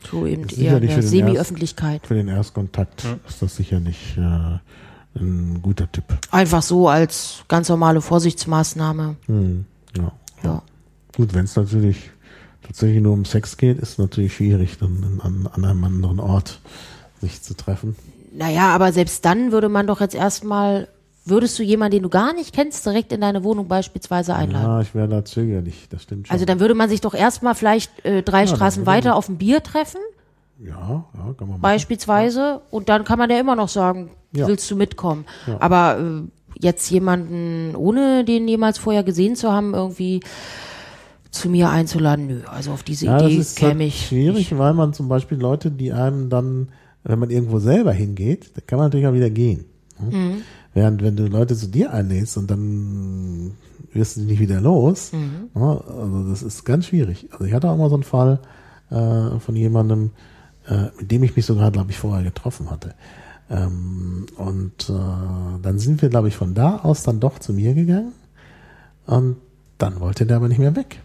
So 0.09 0.25
eben 0.25 0.47
eher 0.49 0.79
den 0.79 1.01
Semi-Öffentlichkeit. 1.01 2.05
für 2.05 2.13
den 2.13 2.27
Erstkontakt 2.27 3.03
ist 3.27 3.41
das 3.41 3.55
sicherlich 3.55 4.15
äh, 4.17 4.59
ein 5.19 5.59
guter 5.61 5.91
Tipp. 5.91 6.05
Einfach 6.31 6.61
so 6.61 6.87
als 6.87 7.43
ganz 7.47 7.69
normale 7.69 8.01
Vorsichtsmaßnahme. 8.01 9.15
Hm, 9.25 9.65
ja. 9.97 10.11
Ja. 10.43 10.61
Gut, 11.15 11.33
wenn 11.33 11.45
es 11.45 11.55
natürlich 11.55 12.11
tatsächlich 12.61 13.01
nur 13.01 13.13
um 13.13 13.25
Sex 13.25 13.57
geht, 13.57 13.79
ist 13.79 13.97
natürlich 13.97 14.35
schwierig, 14.35 14.77
dann 14.77 15.19
an, 15.23 15.49
an 15.51 15.65
einem 15.65 15.83
anderen 15.83 16.19
Ort 16.19 16.59
sich 17.21 17.41
zu 17.41 17.55
treffen. 17.55 17.95
Naja, 18.33 18.69
aber 18.75 18.93
selbst 18.93 19.25
dann 19.25 19.51
würde 19.51 19.69
man 19.69 19.87
doch 19.87 19.99
jetzt 19.99 20.13
erstmal, 20.13 20.87
würdest 21.29 21.57
du 21.59 21.63
jemanden, 21.63 21.95
den 21.97 22.03
du 22.03 22.09
gar 22.09 22.33
nicht 22.33 22.53
kennst, 22.53 22.85
direkt 22.85 23.11
in 23.11 23.21
deine 23.21 23.43
Wohnung 23.43 23.67
beispielsweise 23.67 24.35
einladen? 24.35 24.65
Ja, 24.65 24.81
ich 24.81 24.93
wäre 24.95 25.07
da 25.07 25.23
zögerlich, 25.25 25.87
das 25.89 26.03
stimmt 26.03 26.27
schon. 26.27 26.33
Also 26.33 26.45
dann 26.45 26.59
würde 26.59 26.73
man 26.75 26.89
sich 26.89 27.01
doch 27.01 27.13
erstmal 27.13 27.55
vielleicht 27.55 28.05
äh, 28.05 28.21
drei 28.23 28.45
dann 28.45 28.55
Straßen 28.55 28.85
weiter 28.85 29.15
auf 29.15 29.29
ein 29.29 29.37
Bier 29.37 29.61
treffen, 29.63 29.99
ja, 30.59 30.69
ja, 30.69 31.03
kann 31.13 31.35
man 31.39 31.47
machen. 31.49 31.61
beispielsweise, 31.61 32.61
und 32.71 32.89
dann 32.89 33.03
kann 33.03 33.19
man 33.19 33.29
ja 33.29 33.39
immer 33.39 33.55
noch 33.55 33.69
sagen, 33.69 34.09
Ja. 34.31 34.47
willst 34.47 34.69
du 34.71 34.75
mitkommen? 34.75 35.25
Aber 35.59 35.99
äh, 35.99 36.21
jetzt 36.59 36.89
jemanden, 36.89 37.75
ohne 37.75 38.23
den 38.25 38.47
jemals 38.47 38.77
vorher 38.79 39.03
gesehen 39.03 39.35
zu 39.35 39.51
haben, 39.51 39.73
irgendwie 39.75 40.21
zu 41.31 41.49
mir 41.49 41.69
einzuladen, 41.69 42.27
nö, 42.27 42.41
also 42.51 42.71
auf 42.71 42.83
diese 42.83 43.05
Ja, 43.05 43.17
das 43.19 43.31
Idee 43.31 43.41
ist 43.41 43.61
halt 43.61 43.71
käme 43.73 43.85
ich. 43.85 44.07
schwierig, 44.07 44.57
weil 44.57 44.73
man 44.73 44.93
zum 44.93 45.07
Beispiel 45.09 45.37
Leute, 45.37 45.69
die 45.69 45.91
einem 45.93 46.29
dann, 46.29 46.69
wenn 47.03 47.19
man 47.19 47.29
irgendwo 47.29 47.59
selber 47.59 47.91
hingeht, 47.91 48.51
da 48.55 48.61
kann 48.65 48.79
man 48.79 48.87
natürlich 48.87 49.07
auch 49.07 49.13
wieder 49.13 49.29
gehen. 49.29 49.65
ne? 49.99 50.17
Mhm. 50.17 50.41
Während 50.77 51.01
wenn 51.01 51.15
du 51.15 51.25
Leute 51.25 51.55
zu 51.55 51.67
dir 51.67 51.91
einlädst 51.91 52.37
und 52.37 52.51
dann 52.51 53.51
wirst 53.93 54.17
du 54.17 54.21
nicht 54.21 54.39
wieder 54.39 54.61
los, 54.61 55.11
Mhm. 55.11 55.49
ne? 55.59 55.81
also 55.87 56.29
das 56.29 56.43
ist 56.43 56.65
ganz 56.65 56.85
schwierig. 56.85 57.27
Also 57.31 57.45
ich 57.45 57.53
hatte 57.53 57.67
auch 57.69 57.77
mal 57.77 57.89
so 57.89 57.95
einen 57.95 58.03
Fall 58.03 58.39
äh, 58.91 59.39
von 59.39 59.55
jemandem, 59.55 60.11
äh, 60.67 60.89
mit 60.99 61.09
dem 61.09 61.23
ich 61.23 61.35
mich 61.35 61.47
sogar, 61.47 61.71
glaube 61.71 61.89
ich, 61.89 61.97
vorher 61.97 62.23
getroffen 62.23 62.69
hatte. 62.69 62.93
Ähm, 63.49 64.27
und 64.35 64.89
äh, 64.89 65.61
dann 65.63 65.79
sind 65.79 66.03
wir, 66.03 66.09
glaube 66.09 66.27
ich, 66.27 66.35
von 66.35 66.53
da 66.53 66.77
aus 66.77 67.01
dann 67.01 67.19
doch 67.19 67.39
zu 67.39 67.53
mir 67.53 67.73
gegangen 67.73 68.11
und 69.07 69.37
dann 69.79 69.99
wollte 69.99 70.27
der 70.27 70.37
aber 70.37 70.47
nicht 70.47 70.59
mehr 70.59 70.75
weg 70.75 70.99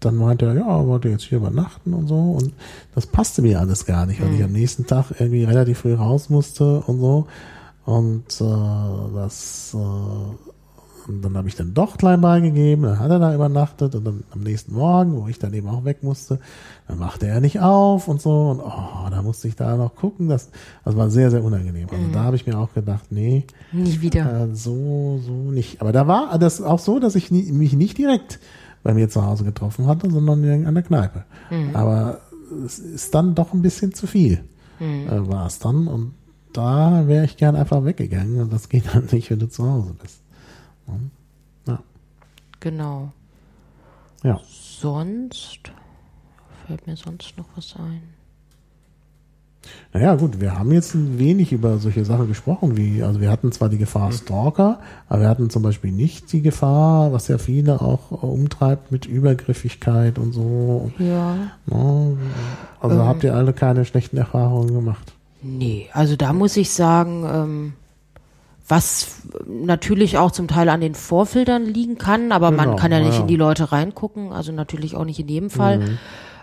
dann 0.00 0.16
meinte 0.16 0.46
er, 0.46 0.54
ja, 0.54 0.66
er 0.78 0.86
wollte 0.86 1.08
jetzt 1.08 1.24
hier 1.24 1.38
übernachten 1.38 1.92
und 1.92 2.06
so. 2.08 2.16
Und 2.16 2.52
das 2.94 3.06
passte 3.06 3.42
mir 3.42 3.60
alles 3.60 3.84
gar 3.84 4.06
nicht, 4.06 4.20
weil 4.22 4.34
ich 4.34 4.42
am 4.42 4.52
nächsten 4.52 4.86
Tag 4.86 5.10
irgendwie 5.18 5.44
relativ 5.44 5.78
früh 5.80 5.94
raus 5.94 6.30
musste 6.30 6.80
und 6.80 7.00
so. 7.00 7.26
Und 7.88 8.38
äh, 8.42 9.14
das 9.14 9.74
äh, 9.74 9.78
und 11.08 11.22
dann 11.22 11.38
habe 11.38 11.48
ich 11.48 11.56
dann 11.56 11.72
doch 11.72 11.96
klein 11.96 12.20
beigegeben, 12.20 12.84
dann 12.84 12.98
hat 12.98 13.10
er 13.10 13.18
da 13.18 13.34
übernachtet 13.34 13.94
und 13.94 14.04
dann 14.04 14.24
am 14.30 14.40
nächsten 14.42 14.74
Morgen, 14.74 15.16
wo 15.16 15.26
ich 15.26 15.38
dann 15.38 15.54
eben 15.54 15.66
auch 15.68 15.86
weg 15.86 16.02
musste, 16.02 16.38
dann 16.86 16.98
machte 16.98 17.26
er 17.26 17.40
nicht 17.40 17.60
auf 17.60 18.08
und 18.08 18.20
so. 18.20 18.50
Und 18.50 18.60
oh, 18.60 19.08
da 19.10 19.22
musste 19.22 19.48
ich 19.48 19.56
da 19.56 19.74
noch 19.78 19.94
gucken. 19.94 20.28
Das, 20.28 20.50
das 20.84 20.96
war 20.98 21.08
sehr, 21.08 21.30
sehr 21.30 21.42
unangenehm. 21.42 21.88
Also 21.90 22.04
da 22.12 22.24
habe 22.24 22.36
ich 22.36 22.46
mir 22.46 22.58
auch 22.58 22.74
gedacht, 22.74 23.06
nee, 23.08 23.46
Nie 23.72 24.02
wieder. 24.02 24.42
äh, 24.50 24.54
so, 24.54 25.18
so 25.24 25.32
nicht. 25.32 25.80
Aber 25.80 25.92
da 25.92 26.06
war 26.06 26.38
das 26.38 26.60
auch 26.60 26.78
so, 26.78 26.98
dass 26.98 27.14
ich 27.14 27.30
nie, 27.30 27.50
mich 27.52 27.72
nicht 27.72 27.96
direkt 27.96 28.38
bei 28.82 28.92
mir 28.92 29.08
zu 29.08 29.24
Hause 29.24 29.44
getroffen 29.44 29.86
hatte, 29.86 30.10
sondern 30.10 30.44
in 30.44 30.66
einer 30.66 30.82
Kneipe. 30.82 31.24
Aber 31.72 32.20
es 32.66 32.78
ist 32.78 33.14
dann 33.14 33.34
doch 33.34 33.54
ein 33.54 33.62
bisschen 33.62 33.94
zu 33.94 34.06
viel, 34.06 34.44
äh, 34.78 35.26
war 35.26 35.46
es 35.46 35.58
dann. 35.58 35.88
Und 35.88 36.12
da 36.52 37.06
wäre 37.06 37.24
ich 37.24 37.36
gern 37.36 37.56
einfach 37.56 37.84
weggegangen. 37.84 38.40
Und 38.40 38.52
das 38.52 38.68
geht 38.68 38.94
dann 38.94 39.08
nicht, 39.10 39.30
wenn 39.30 39.38
du 39.38 39.48
zu 39.48 39.68
Hause 39.68 39.94
bist. 40.00 40.20
Ja. 41.66 41.78
Genau. 42.60 43.12
ja. 44.22 44.40
Sonst 44.48 45.60
fällt 46.66 46.86
mir 46.86 46.96
sonst 46.96 47.36
noch 47.36 47.46
was 47.54 47.74
ein. 47.76 48.02
Naja, 49.92 50.14
gut, 50.14 50.40
wir 50.40 50.58
haben 50.58 50.72
jetzt 50.72 50.94
ein 50.94 51.18
wenig 51.18 51.52
über 51.52 51.78
solche 51.78 52.04
Sachen 52.04 52.28
gesprochen, 52.28 52.76
wie, 52.76 53.02
also 53.02 53.20
wir 53.20 53.30
hatten 53.30 53.52
zwar 53.52 53.68
die 53.68 53.78
Gefahr 53.78 54.12
Stalker, 54.12 54.80
aber 55.08 55.22
wir 55.22 55.28
hatten 55.28 55.50
zum 55.50 55.62
Beispiel 55.62 55.92
nicht 55.92 56.32
die 56.32 56.42
Gefahr, 56.42 57.12
was 57.12 57.28
ja 57.28 57.38
viele 57.38 57.80
auch 57.80 58.12
äh, 58.12 58.26
umtreibt 58.26 58.92
mit 58.92 59.06
Übergriffigkeit 59.06 60.18
und 60.18 60.32
so. 60.32 60.90
Ja. 60.98 61.36
Ne? 61.66 62.16
Also 62.80 63.04
habt 63.04 63.24
ihr 63.24 63.34
alle 63.34 63.52
keine 63.52 63.84
schlechten 63.84 64.16
Erfahrungen 64.16 64.72
gemacht? 64.72 65.12
Nee, 65.42 65.88
also 65.92 66.16
da 66.16 66.32
muss 66.32 66.56
ich 66.56 66.70
sagen, 66.70 67.24
ähm, 67.32 67.72
was 68.66 69.22
natürlich 69.46 70.18
auch 70.18 70.30
zum 70.30 70.48
Teil 70.48 70.68
an 70.68 70.80
den 70.80 70.94
Vorfiltern 70.94 71.64
liegen 71.64 71.96
kann, 71.96 72.32
aber 72.32 72.50
Genau, 72.50 72.64
man 72.64 72.76
kann 72.76 72.92
ja 72.92 73.00
nicht 73.00 73.14
ja. 73.14 73.20
in 73.20 73.26
die 73.26 73.36
Leute 73.36 73.72
reingucken, 73.72 74.32
also 74.32 74.52
natürlich 74.52 74.94
auch 74.94 75.04
nicht 75.04 75.20
in 75.20 75.28
jedem 75.28 75.50
Fall. 75.50 75.98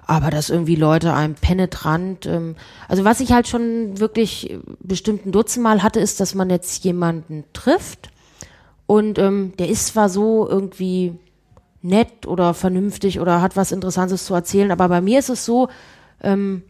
Aber 0.08 0.30
dass 0.30 0.50
irgendwie 0.52 0.76
Leute 0.76 1.14
einem 1.14 1.34
penetrant, 1.34 2.26
ähm, 2.28 2.56
also 2.88 3.04
was 3.06 3.20
ich 3.20 3.32
halt 3.32 3.48
schon 3.48 4.00
wirklich 4.00 4.58
bestimmt 4.80 5.26
ein 5.26 5.32
Dutzend 5.32 5.64
Mal 5.64 5.82
hatte, 5.82 6.00
ist, 6.00 6.20
dass 6.20 6.36
man 6.36 6.50
jetzt 6.50 6.84
jemanden 6.84 7.44
trifft 7.54 8.10
und 8.88 9.18
ähm, 9.18 9.54
der 9.58 9.70
ist 9.70 9.88
zwar 9.88 10.10
so 10.10 10.48
irgendwie 10.48 11.18
nett 11.82 12.28
oder 12.28 12.54
vernünftig 12.54 13.20
oder 13.20 13.42
hat 13.42 13.56
was 13.56 13.72
Interessantes 13.72 14.26
zu 14.26 14.34
erzählen, 14.34 14.72
aber 14.72 14.90
bei 14.90 15.02
mir 15.02 15.20
ist 15.20 15.30
es 15.30 15.46
so, 15.46 15.70
ähm, 16.22 16.64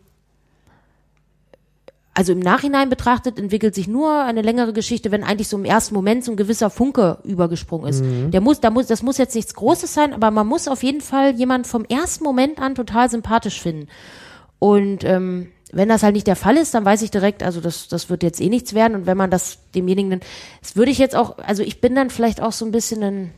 also 2.16 2.32
im 2.32 2.40
Nachhinein 2.40 2.90
betrachtet 2.90 3.38
entwickelt 3.38 3.76
sich 3.76 3.88
nur 3.88 4.24
eine 4.24 4.42
längere 4.42 4.72
Geschichte, 4.72 5.12
wenn 5.12 5.24
eigentlich 5.24 5.50
so 5.50 5.58
im 5.58 5.66
ersten 5.66 5.94
Moment 5.94 6.24
so 6.24 6.32
ein 6.32 6.38
gewisser 6.38 6.70
Funke 6.70 7.18
übergesprungen 7.24 7.90
ist. 7.90 8.02
Der 8.32 8.40
muss, 8.40 8.62
da 8.62 8.70
muss, 8.72 8.88
das 8.88 9.04
muss 9.04 9.18
jetzt 9.18 9.36
nichts 9.36 9.54
Großes 9.54 9.94
sein, 9.94 10.14
aber 10.14 10.32
man 10.32 10.48
muss 10.48 10.70
auf 10.70 10.82
jeden 10.82 11.02
Fall 11.02 11.36
jemanden 11.36 11.68
vom 11.68 11.84
ersten 11.84 12.24
Moment 12.24 12.60
an 12.60 12.74
total 12.74 13.10
sympathisch 13.10 13.62
finden. 13.62 13.90
Und 14.60 15.04
ähm, 15.04 15.52
wenn 15.74 15.90
das 15.90 16.04
halt 16.04 16.14
nicht 16.14 16.28
der 16.28 16.38
Fall 16.38 16.56
ist, 16.56 16.74
dann 16.74 16.86
weiß 16.86 17.02
ich 17.02 17.12
direkt, 17.12 17.44
also 17.44 17.60
das, 17.60 17.90
das 17.90 18.10
wird 18.10 18.24
jetzt 18.24 18.40
eh 18.40 18.48
nichts 18.48 18.74
werden. 18.74 18.96
Und 18.96 19.06
wenn 19.08 19.18
man 19.18 19.30
das 19.30 19.60
demjenigen, 19.76 20.22
das 20.62 20.78
würde 20.78 20.92
ich 20.92 20.98
jetzt 20.98 21.18
auch, 21.18 21.38
also 21.40 21.64
ich 21.64 21.82
bin 21.82 21.96
dann 21.96 22.10
vielleicht 22.10 22.42
auch 22.42 22.54
so 22.54 22.66
ein 22.66 22.72
bisschen 22.72 23.04
ein 23.04 23.32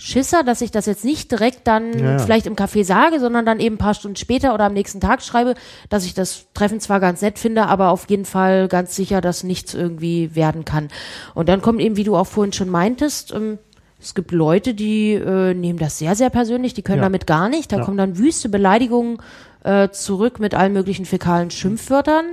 Schisser, 0.00 0.42
dass 0.42 0.62
ich 0.62 0.70
das 0.70 0.86
jetzt 0.86 1.04
nicht 1.04 1.30
direkt 1.30 1.66
dann 1.66 1.92
Ja, 1.98 2.12
ja. 2.12 2.18
vielleicht 2.18 2.46
im 2.46 2.56
Café 2.56 2.84
sage, 2.84 3.20
sondern 3.20 3.44
dann 3.44 3.60
eben 3.60 3.74
ein 3.74 3.78
paar 3.78 3.92
Stunden 3.94 4.16
später 4.16 4.54
oder 4.54 4.64
am 4.64 4.72
nächsten 4.72 4.98
Tag 5.00 5.22
schreibe, 5.22 5.54
dass 5.90 6.06
ich 6.06 6.14
das 6.14 6.46
Treffen 6.54 6.80
zwar 6.80 7.00
ganz 7.00 7.20
nett 7.20 7.38
finde, 7.38 7.66
aber 7.66 7.90
auf 7.90 8.08
jeden 8.08 8.24
Fall 8.24 8.66
ganz 8.68 8.96
sicher, 8.96 9.20
dass 9.20 9.44
nichts 9.44 9.74
irgendwie 9.74 10.34
werden 10.34 10.64
kann. 10.64 10.88
Und 11.34 11.50
dann 11.50 11.60
kommt 11.60 11.80
eben, 11.80 11.96
wie 11.96 12.04
du 12.04 12.16
auch 12.16 12.26
vorhin 12.26 12.54
schon 12.54 12.70
meintest, 12.70 13.32
ähm, 13.34 13.58
es 14.00 14.14
gibt 14.14 14.32
Leute, 14.32 14.72
die 14.72 15.12
äh, 15.12 15.52
nehmen 15.52 15.78
das 15.78 15.98
sehr, 15.98 16.14
sehr 16.16 16.30
persönlich, 16.30 16.72
die 16.72 16.80
können 16.82 16.98
Ja. 16.98 17.04
damit 17.04 17.26
gar 17.26 17.50
nicht. 17.50 17.70
Da 17.70 17.80
kommen 17.80 17.98
dann 17.98 18.16
wüste 18.16 18.48
Beleidigungen 18.48 19.18
äh, 19.62 19.90
zurück 19.90 20.40
mit 20.40 20.54
allen 20.54 20.72
möglichen 20.72 21.04
fäkalen 21.04 21.50
Schimpfwörtern. 21.50 22.24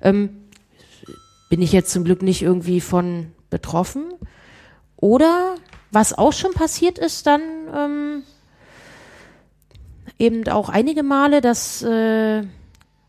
Ähm, 0.00 0.30
bin 1.50 1.60
ich 1.60 1.72
jetzt 1.72 1.90
zum 1.90 2.04
Glück 2.04 2.22
nicht 2.22 2.40
irgendwie 2.40 2.80
von 2.80 3.32
betroffen. 3.50 4.04
Oder 4.96 5.56
was 5.92 6.16
auch 6.16 6.32
schon 6.32 6.52
passiert 6.52 6.98
ist, 6.98 7.26
dann 7.26 7.40
ähm, 7.74 8.22
eben 10.18 10.46
auch 10.48 10.68
einige 10.68 11.02
Male, 11.02 11.40
dass 11.40 11.82
äh, 11.82 12.42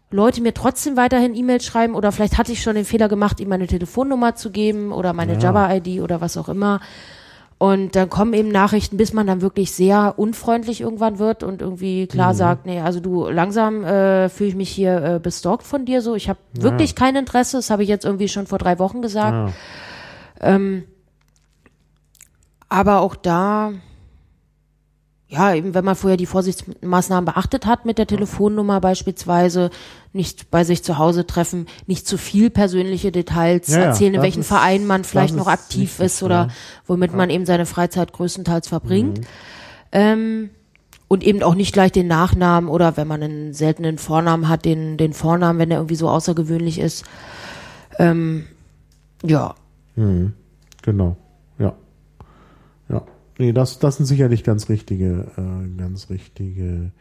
Leute 0.09 0.41
mir 0.41 0.53
trotzdem 0.53 0.97
weiterhin 0.97 1.35
E-Mails 1.35 1.65
schreiben 1.65 1.95
oder 1.95 2.11
vielleicht 2.11 2.37
hatte 2.37 2.51
ich 2.51 2.61
schon 2.61 2.75
den 2.75 2.85
Fehler 2.85 3.07
gemacht, 3.07 3.39
ihm 3.39 3.49
meine 3.49 3.67
Telefonnummer 3.67 4.35
zu 4.35 4.51
geben 4.51 4.91
oder 4.91 5.13
meine 5.13 5.33
Ja. 5.33 5.39
Java-ID 5.39 6.01
oder 6.01 6.21
was 6.21 6.37
auch 6.37 6.49
immer. 6.49 6.79
Und 7.57 7.95
dann 7.95 8.09
kommen 8.09 8.33
eben 8.33 8.49
Nachrichten, 8.49 8.97
bis 8.97 9.13
man 9.13 9.27
dann 9.27 9.41
wirklich 9.41 9.71
sehr 9.71 10.15
unfreundlich 10.17 10.81
irgendwann 10.81 11.19
wird 11.19 11.43
und 11.43 11.61
irgendwie 11.61 12.07
klar 12.07 12.33
sagt, 12.33 12.65
nee, 12.65 12.81
also 12.81 12.99
du 12.99 13.29
langsam 13.29 13.83
äh, 13.83 14.29
fühle 14.29 14.49
ich 14.49 14.55
mich 14.55 14.69
hier 14.71 15.03
äh, 15.03 15.19
bestalkt 15.19 15.61
von 15.61 15.85
dir 15.85 16.01
so. 16.01 16.15
Ich 16.15 16.27
habe 16.27 16.39
wirklich 16.53 16.95
kein 16.95 17.15
Interesse, 17.15 17.57
das 17.57 17.69
habe 17.69 17.83
ich 17.83 17.89
jetzt 17.89 18.03
irgendwie 18.03 18.29
schon 18.29 18.47
vor 18.47 18.57
drei 18.57 18.79
Wochen 18.79 19.03
gesagt. 19.03 19.53
Ja. 20.41 20.55
Ähm, 20.55 20.85
aber 22.71 23.01
auch 23.01 23.15
da, 23.15 23.73
ja, 25.27 25.53
eben 25.53 25.73
wenn 25.73 25.85
man 25.85 25.95
vorher 25.95 26.17
die 26.17 26.25
Vorsichtsmaßnahmen 26.25 27.25
beachtet 27.25 27.65
hat 27.65 27.85
mit 27.85 27.97
der 27.97 28.07
Telefonnummer 28.07 28.81
beispielsweise, 28.81 29.69
nicht 30.13 30.51
bei 30.51 30.63
sich 30.63 30.83
zu 30.83 30.97
Hause 30.97 31.25
treffen, 31.25 31.67
nicht 31.87 32.05
zu 32.07 32.17
viel 32.17 32.49
persönliche 32.49 33.11
Details 33.11 33.67
Ja, 33.69 33.79
ja, 33.79 33.83
erzählen, 33.85 34.13
in 34.13 34.19
das 34.19 34.23
welchem 34.23 34.41
ist- 34.41 34.47
Verein 34.47 34.85
man 34.87 35.03
vielleicht 35.03 35.35
noch 35.35 35.47
aktiv 35.47 35.99
ist 35.99 36.21
oder 36.23 36.35
ja. 36.35 36.47
womit 36.87 37.13
man 37.13 37.29
eben 37.29 37.45
seine 37.45 37.65
Freizeit 37.65 38.11
größtenteils 38.13 38.67
verbringt. 38.67 39.19
Mhm. 39.19 39.25
Ähm, 39.93 40.49
und 41.07 41.23
eben 41.25 41.43
auch 41.43 41.55
nicht 41.55 41.73
gleich 41.73 41.91
den 41.91 42.07
Nachnamen 42.07 42.69
oder 42.69 42.95
wenn 42.95 43.07
man 43.07 43.21
einen 43.21 43.53
seltenen 43.53 43.97
Vornamen 43.97 44.47
hat, 44.47 44.63
den, 44.63 44.95
den 44.97 45.11
Vornamen, 45.13 45.59
wenn 45.59 45.67
der 45.69 45.79
irgendwie 45.79 45.95
so 45.95 46.07
außergewöhnlich 46.09 46.79
ist. 46.79 47.03
Ähm, 47.99 48.47
ja, 49.23 49.55
Mhm. 49.97 50.33
Genau. 50.83 51.17
Nee, 53.37 53.53
das, 53.53 53.79
das 53.79 53.97
sind 53.97 54.05
sicherlich 54.05 54.43
ganz 54.43 54.69
richtige, 54.69 55.27
äh, 55.37 55.77
ganz 55.77 56.09
richtige. 56.09 56.91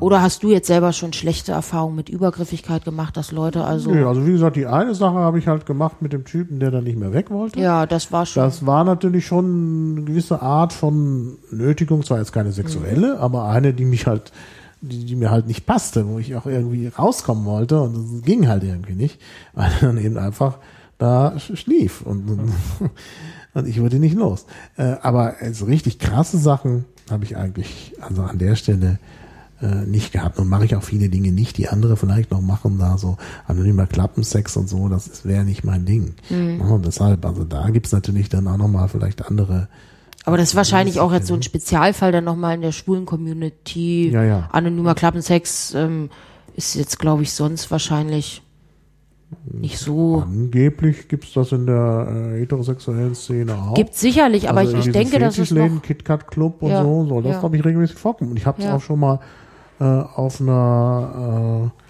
Oder 0.00 0.22
hast 0.22 0.42
du 0.42 0.50
jetzt 0.50 0.66
selber 0.66 0.92
schon 0.92 1.12
schlechte 1.12 1.52
Erfahrungen 1.52 1.94
mit 1.94 2.08
Übergriffigkeit 2.08 2.84
gemacht, 2.84 3.16
dass 3.16 3.30
Leute 3.30 3.62
also. 3.62 3.92
Nee, 3.92 4.02
also 4.02 4.26
wie 4.26 4.32
gesagt, 4.32 4.56
die 4.56 4.66
eine 4.66 4.92
Sache 4.96 5.14
habe 5.18 5.38
ich 5.38 5.46
halt 5.46 5.66
gemacht 5.66 6.02
mit 6.02 6.12
dem 6.12 6.24
Typen, 6.24 6.58
der 6.58 6.72
dann 6.72 6.82
nicht 6.82 6.98
mehr 6.98 7.12
weg 7.12 7.30
wollte. 7.30 7.60
Ja, 7.60 7.86
das 7.86 8.10
war 8.10 8.26
schon. 8.26 8.42
Das 8.42 8.66
war 8.66 8.82
natürlich 8.82 9.24
schon 9.24 9.92
eine 9.98 10.02
gewisse 10.04 10.42
Art 10.42 10.72
von 10.72 11.38
Nötigung, 11.52 12.02
zwar 12.02 12.18
jetzt 12.18 12.32
keine 12.32 12.50
sexuelle, 12.50 13.14
Mhm. 13.14 13.20
aber 13.20 13.44
eine, 13.44 13.72
die 13.72 13.84
mich 13.84 14.08
halt, 14.08 14.32
die, 14.80 15.04
die 15.04 15.14
mir 15.14 15.30
halt 15.30 15.46
nicht 15.46 15.64
passte, 15.64 16.08
wo 16.08 16.18
ich 16.18 16.34
auch 16.34 16.46
irgendwie 16.46 16.88
rauskommen 16.88 17.44
wollte 17.44 17.80
und 17.80 17.94
das 17.94 18.22
ging 18.22 18.48
halt 18.48 18.64
irgendwie 18.64 18.94
nicht, 18.94 19.20
weil 19.54 19.70
er 19.80 19.86
dann 19.86 19.98
eben 19.98 20.18
einfach 20.18 20.58
da 20.98 21.34
sch- 21.36 21.54
schlief 21.54 22.00
und, 22.02 22.28
und, 22.28 22.40
und 23.56 23.66
ich 23.66 23.80
wurde 23.80 23.98
nicht 23.98 24.14
los. 24.14 24.44
Äh, 24.76 24.96
aber 25.00 25.34
so 25.52 25.64
richtig 25.64 25.98
krasse 25.98 26.36
Sachen 26.36 26.84
habe 27.10 27.24
ich 27.24 27.38
eigentlich, 27.38 27.94
also 28.00 28.22
an 28.22 28.38
der 28.38 28.54
Stelle 28.54 28.98
äh, 29.62 29.86
nicht 29.86 30.12
gehabt. 30.12 30.38
Und 30.38 30.50
mache 30.50 30.66
ich 30.66 30.76
auch 30.76 30.82
viele 30.82 31.08
Dinge 31.08 31.32
nicht, 31.32 31.56
die 31.56 31.68
andere 31.68 31.96
vielleicht 31.96 32.30
noch 32.30 32.42
machen, 32.42 32.78
da 32.78 32.98
so 32.98 33.16
anonymer 33.46 33.86
Klappensex 33.86 34.58
und 34.58 34.68
so, 34.68 34.88
das 34.90 35.24
wäre 35.24 35.44
nicht 35.44 35.64
mein 35.64 35.86
Ding. 35.86 36.14
Mhm. 36.28 36.58
Ja, 36.60 36.66
und 36.66 36.84
deshalb, 36.84 37.24
also 37.24 37.44
da 37.44 37.70
gibt's 37.70 37.92
natürlich 37.92 38.28
dann 38.28 38.46
auch 38.46 38.58
nochmal 38.58 38.88
vielleicht 38.88 39.26
andere. 39.26 39.68
aber 40.26 40.36
das 40.36 40.50
ist 40.50 40.54
wahrscheinlich 40.56 41.00
auch 41.00 41.12
jetzt 41.12 41.28
so 41.28 41.34
ein 41.34 41.42
Spezialfall 41.42 42.12
dann 42.12 42.24
nochmal 42.24 42.56
in 42.56 42.60
der 42.60 42.72
schwulen 42.72 43.06
Community. 43.06 44.10
Ja, 44.10 44.22
ja. 44.22 44.48
Anonymer 44.52 44.94
Klappensex 44.94 45.72
ähm, 45.74 46.10
ist 46.54 46.74
jetzt, 46.74 46.98
glaube 46.98 47.22
ich, 47.22 47.32
sonst 47.32 47.70
wahrscheinlich 47.70 48.42
nicht 49.44 49.78
so. 49.78 50.22
Angeblich 50.26 51.08
gibt's 51.08 51.32
das 51.32 51.52
in 51.52 51.66
der 51.66 52.32
äh, 52.34 52.38
heterosexuellen 52.40 53.14
Szene 53.14 53.54
auch. 53.54 53.74
Gibt 53.74 53.94
sicherlich, 53.94 54.48
aber 54.48 54.60
Also 54.60 54.76
ich, 54.76 54.86
ich 54.86 54.92
denke, 54.92 55.18
dass 55.18 55.38
es 55.38 55.50
noch. 55.50 55.56
Fetischläden, 55.56 55.82
KitKat 55.82 56.26
Club 56.28 56.62
und 56.62 56.70
Ja, 56.70 56.82
so, 56.82 57.06
soll 57.06 57.22
das 57.22 57.32
ja. 57.32 57.40
glaube 57.40 57.56
ich 57.56 57.64
regelmäßig 57.64 57.96
vorkommen. 57.96 58.30
Und 58.30 58.36
ich 58.36 58.46
habe 58.46 58.58
es 58.60 58.64
Ja. 58.64 58.76
auch 58.76 58.80
schon 58.80 59.00
mal 59.00 59.20
äh, 59.80 59.84
auf 59.84 60.40
einer 60.40 61.70
äh, 61.74 61.82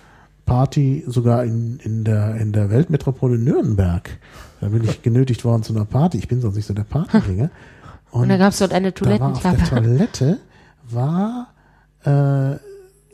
Party 0.46 1.04
sogar 1.06 1.44
in, 1.44 1.78
in 1.82 2.04
der 2.04 2.36
in 2.36 2.52
der 2.52 2.70
Weltmetropole 2.70 3.38
Nürnberg. 3.38 4.18
Da 4.60 4.68
bin 4.68 4.84
ich 4.84 5.02
genötigt 5.02 5.44
worden 5.44 5.62
zu 5.62 5.74
einer 5.74 5.84
Party. 5.84 6.18
Ich 6.18 6.28
bin 6.28 6.40
sonst 6.40 6.56
nicht 6.56 6.66
so 6.66 6.74
der 6.74 6.84
Partygänger. 6.84 7.50
Und 8.10 8.28
da 8.28 8.38
gab 8.38 8.52
es 8.52 8.58
dort 8.60 8.72
eine 8.72 8.92
war 8.98 9.32
auf 9.32 9.40
der 9.42 9.50
Toilettenklappe. 9.50 9.84
Toilette 9.84 10.38
war 10.88 11.48
äh, 12.04 12.56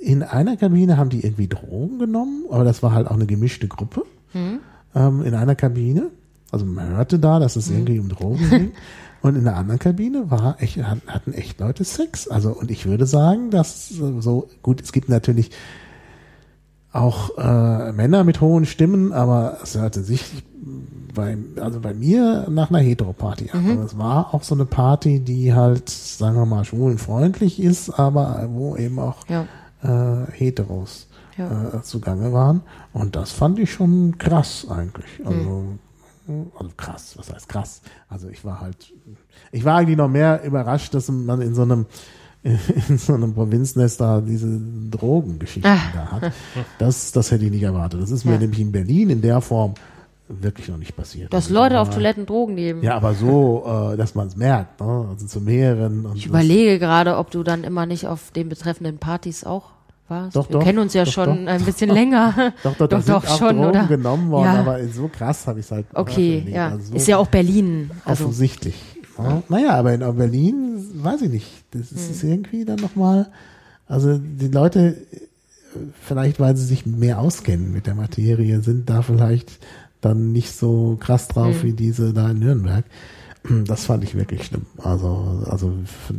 in 0.05 0.23
einer 0.23 0.57
Kabine 0.57 0.97
haben 0.97 1.11
die 1.11 1.25
irgendwie 1.25 1.49
Drogen 1.49 1.99
genommen, 1.99 2.45
aber 2.51 2.65
das 2.65 2.83
war 2.83 2.93
halt 2.93 3.07
auch 3.09 3.15
eine 3.15 3.27
gemischte 3.27 3.69
Gruppe 3.69 4.05
Hm? 4.33 4.61
ähm, 4.95 5.23
in 5.23 5.35
einer 5.35 5.55
Kabine. 5.55 6.11
Also 6.51 6.67
man 6.67 6.89
hörte 6.97 7.19
da, 7.19 7.39
dass 7.39 7.57
es 7.57 7.71
irgendwie 7.71 7.99
um 7.99 8.09
Drogen 8.09 8.51
ging. 8.51 8.73
Und 9.23 9.37
in 9.37 9.45
der 9.45 9.57
anderen 9.57 9.79
Kabine 9.79 10.31
war 10.33 10.57
echt, 10.61 10.83
hat- 10.83 10.99
hatten 11.07 11.33
echt 11.33 11.61
Leute 11.61 11.85
Sex. 11.85 12.27
Also, 12.27 12.51
und 12.51 12.73
ich 12.73 12.87
würde 12.87 13.07
sagen, 13.07 13.51
dass 13.51 13.89
so, 13.89 14.49
gut, 14.63 14.81
es 14.83 14.91
gibt 14.91 15.09
natürlich 15.09 15.53
auch 16.93 17.39
äh, 17.39 17.93
Männer 17.93 18.25
mit 18.25 18.41
hohen 18.41 18.67
Stimmen, 18.67 19.13
aber 19.13 19.59
es 19.63 19.77
hörte 19.77 20.03
sich 20.03 20.25
bei, 21.15 21.39
also 21.61 21.81
bei 21.81 21.95
mir 21.95 22.47
nach 22.51 22.71
einer 22.71 22.81
Hetero-Party 22.81 23.51
an. 23.53 23.71
Also 23.71 23.83
es 23.83 23.97
war 23.99 24.35
auch 24.35 24.43
so 24.43 24.55
eine 24.55 24.67
Party, 24.67 25.21
die 25.21 25.55
halt, 25.55 25.89
sagen 25.89 26.37
wir 26.37 26.45
mal, 26.47 26.65
schwulenfreundlich 26.65 27.63
ist, 27.63 27.91
aber 27.91 28.49
wo 28.51 28.77
eben 28.77 28.99
auch 28.99 29.27
Ja. 29.29 29.47
Äh, 29.83 30.31
Heteros 30.33 31.09
Ja. 31.37 31.75
äh, 31.79 31.83
zugange 31.83 32.33
waren. 32.33 32.63
Und 32.93 33.17
das 33.17 33.33
fand 33.33 33.59
ich 33.59 33.73
schon 33.73 34.17
krass 34.19 34.67
eigentlich. 34.69 35.21
Also, 35.25 35.65
also 36.59 36.71
krass, 36.77 37.15
was 37.17 37.33
heißt 37.33 37.49
krass? 37.49 37.83
Also 38.09 38.29
ich 38.29 38.45
war 38.45 38.61
halt, 38.61 38.93
ich 39.51 39.65
war 39.65 39.79
eigentlich 39.79 39.97
noch 39.97 40.09
mehr 40.09 40.45
überrascht, 40.45 40.95
dass 40.95 41.09
man 41.11 41.41
in 41.41 41.55
so 41.55 41.63
einem 41.63 41.87
in 42.89 42.99
so 42.99 43.15
einem 43.15 43.35
Provinznest 43.35 44.01
da 44.01 44.21
diese 44.21 44.61
Drogengeschichten 44.91 45.71
Ah. 45.71 45.79
da 45.95 46.11
hat. 46.11 46.33
Das, 46.79 47.13
das 47.13 47.31
hätte 47.31 47.45
ich 47.45 47.53
nicht 47.53 47.63
erwartet. 47.63 48.03
Das 48.03 48.11
ist 48.11 48.25
mir 48.25 48.33
Ja. 48.33 48.39
nämlich 48.39 48.59
in 48.61 48.73
Berlin 48.73 49.11
in 49.11 49.21
der 49.23 49.41
Form 49.41 49.75
wirklich 50.41 50.69
noch 50.69 50.79
nicht 50.79 50.97
passiert. 50.97 51.33
Dass 51.33 51.45
Also, 51.47 51.55
Leute 51.55 51.81
auf 51.81 51.91
Toiletten 51.91 52.27
Drogen 52.27 52.55
nehmen. 52.55 52.83
Ja, 52.83 52.97
aber 52.97 53.15
so, 53.15 53.65
äh, 53.93 53.97
dass 53.97 54.15
man 54.15 54.29
es 54.29 54.37
merkt, 54.37 54.81
ne? 54.81 55.07
also 55.11 55.27
zu 55.27 55.41
mehreren. 55.41 56.07
Und 56.07 56.17
Ich 56.17 56.27
überlege 56.27 56.79
gerade, 56.79 57.17
ob 57.17 57.31
du 57.31 57.43
dann 57.43 57.65
immer 57.65 57.87
nicht 57.87 58.07
auf 58.07 58.31
den 58.33 58.49
betreffenden 58.49 58.99
Partys 58.99 59.45
auch 59.45 59.71
warst. 60.09 60.35
Doch, 60.37 60.49
Wir 60.49 60.55
doch. 60.55 60.65
kennen 60.65 60.79
uns 60.79 60.95
ja 60.95 61.05
Doch, 61.05 61.13
schon 61.13 61.47
doch. 61.47 61.53
ein 61.53 61.65
bisschen 61.65 61.91
länger. 61.95 62.53
Doch, 62.63 62.75
doch, 62.77 62.89
doch, 62.89 63.05
doch, 63.05 63.39
schon, 63.39 63.57
Drogen 63.57 63.69
oder? 63.71 63.87
genommen 63.87 64.31
worden, 64.31 64.45
Ja. 64.47 64.61
aber 64.61 64.87
so 64.89 65.09
krass 65.09 65.47
habe 65.47 65.61
ich 65.61 65.67
es 65.67 65.73
halt 65.73 65.87
Okay, 65.95 66.45
ja. 66.49 66.69
Also 66.71 66.87
so 66.91 66.95
ist 66.95 67.09
ja 67.09 67.19
auch 67.19 67.29
Berlin. 67.29 67.91
Also, 68.05 68.25
offensichtlich. 68.25 68.75
Ja. 69.19 69.43
Naja, 69.49 69.71
aber 69.75 69.93
in 69.93 70.01
Berlin, 70.17 70.85
weiß 70.95 71.23
ich 71.23 71.31
nicht. 71.31 71.47
Das 71.73 71.93
ist, 71.93 72.07
Hm. 72.07 72.11
ist 72.13 72.25
irgendwie 72.25 72.65
dann 72.65 72.77
nochmal, 72.81 73.29
also 73.87 74.19
die 74.19 74.49
Leute, 74.49 74.97
vielleicht 76.03 76.41
weil 76.41 76.57
sie 76.57 76.65
sich 76.67 76.85
mehr 76.87 77.19
auskennen 77.19 77.73
mit 77.73 77.87
der 77.87 77.95
Materie, 77.95 78.61
sind 78.61 78.89
da 78.91 79.03
vielleicht 79.03 79.59
dann 80.03 80.33
nicht 80.33 80.55
so 80.55 80.97
krass 81.01 81.29
drauf 81.29 81.57
Hm. 81.57 81.63
wie 81.63 81.73
diese 81.73 82.13
da 82.13 82.31
in 82.31 82.39
Nürnberg. 82.41 82.85
Das 83.65 83.87
fand 83.87 84.05
ich 84.05 84.15
wirklich 84.15 84.45
schlimm. 84.45 84.67
Also, 84.85 85.43
also 85.51 85.73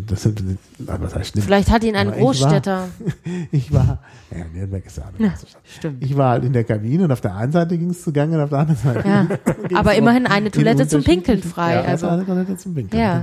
das 0.07 0.23
sind, 0.23 0.43
was 0.79 1.15
heißt 1.15 1.31
schlimm? 1.31 1.43
vielleicht 1.45 1.71
hat 1.71 1.81
ihn 1.85 1.95
ein 1.95 2.07
Aber 2.09 2.17
ich 2.17 2.21
war- 2.21 2.25
Großstädter. 2.33 2.87
Ich 3.51 3.71
war, 3.71 3.99
ja, 4.29 4.43
Nürnberg 4.53 4.85
ist 4.85 4.97
ja 4.97 5.03
eine 5.17 5.29
Stadt. 5.29 5.47
Stimmt. 5.63 6.03
Ich 6.03 6.17
war 6.17 6.31
halt 6.31 6.43
in 6.43 6.51
der 6.51 6.65
Kabine 6.65 7.05
und 7.05 7.11
auf 7.13 7.21
der 7.21 7.33
einen 7.37 7.53
Seite 7.53 7.77
ging 7.77 7.91
es 7.91 8.01
zugange 8.03 8.35
und 8.35 8.43
auf 8.43 8.49
der 8.49 8.59
anderen 8.59 8.81
Seite. 8.81 9.07
Ja. 9.07 9.27
Aber 9.79 9.95
immerhin 9.95 10.27
eine 10.27 10.47
in 10.47 10.51
Toilette 10.51 10.85
zum 10.85 11.01
Pinkeln 11.01 11.41
frei, 11.41 11.75
Ja, 11.75 11.81
also. 11.83 12.07
eine 12.07 12.25
Toilette 12.25 12.57
zum 12.57 12.73
Pinkeln. 12.73 13.01
Ja. 13.01 13.19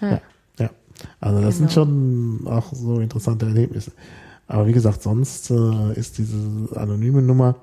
Genau. 0.00 0.12
Ja. 0.12 0.20
ja. 0.58 0.70
Also 1.20 1.40
das 1.40 1.56
sind 1.56 1.72
schon 1.72 2.40
auch 2.46 2.74
so 2.74 3.00
interessante 3.00 3.46
Erlebnisse. 3.46 3.92
Aber 4.48 4.66
wie 4.66 4.72
gesagt, 4.72 5.00
sonst 5.02 5.50
äh, 5.50 5.92
ist 5.94 6.18
diese 6.18 6.36
anonyme 6.74 7.22
Nummer 7.22 7.54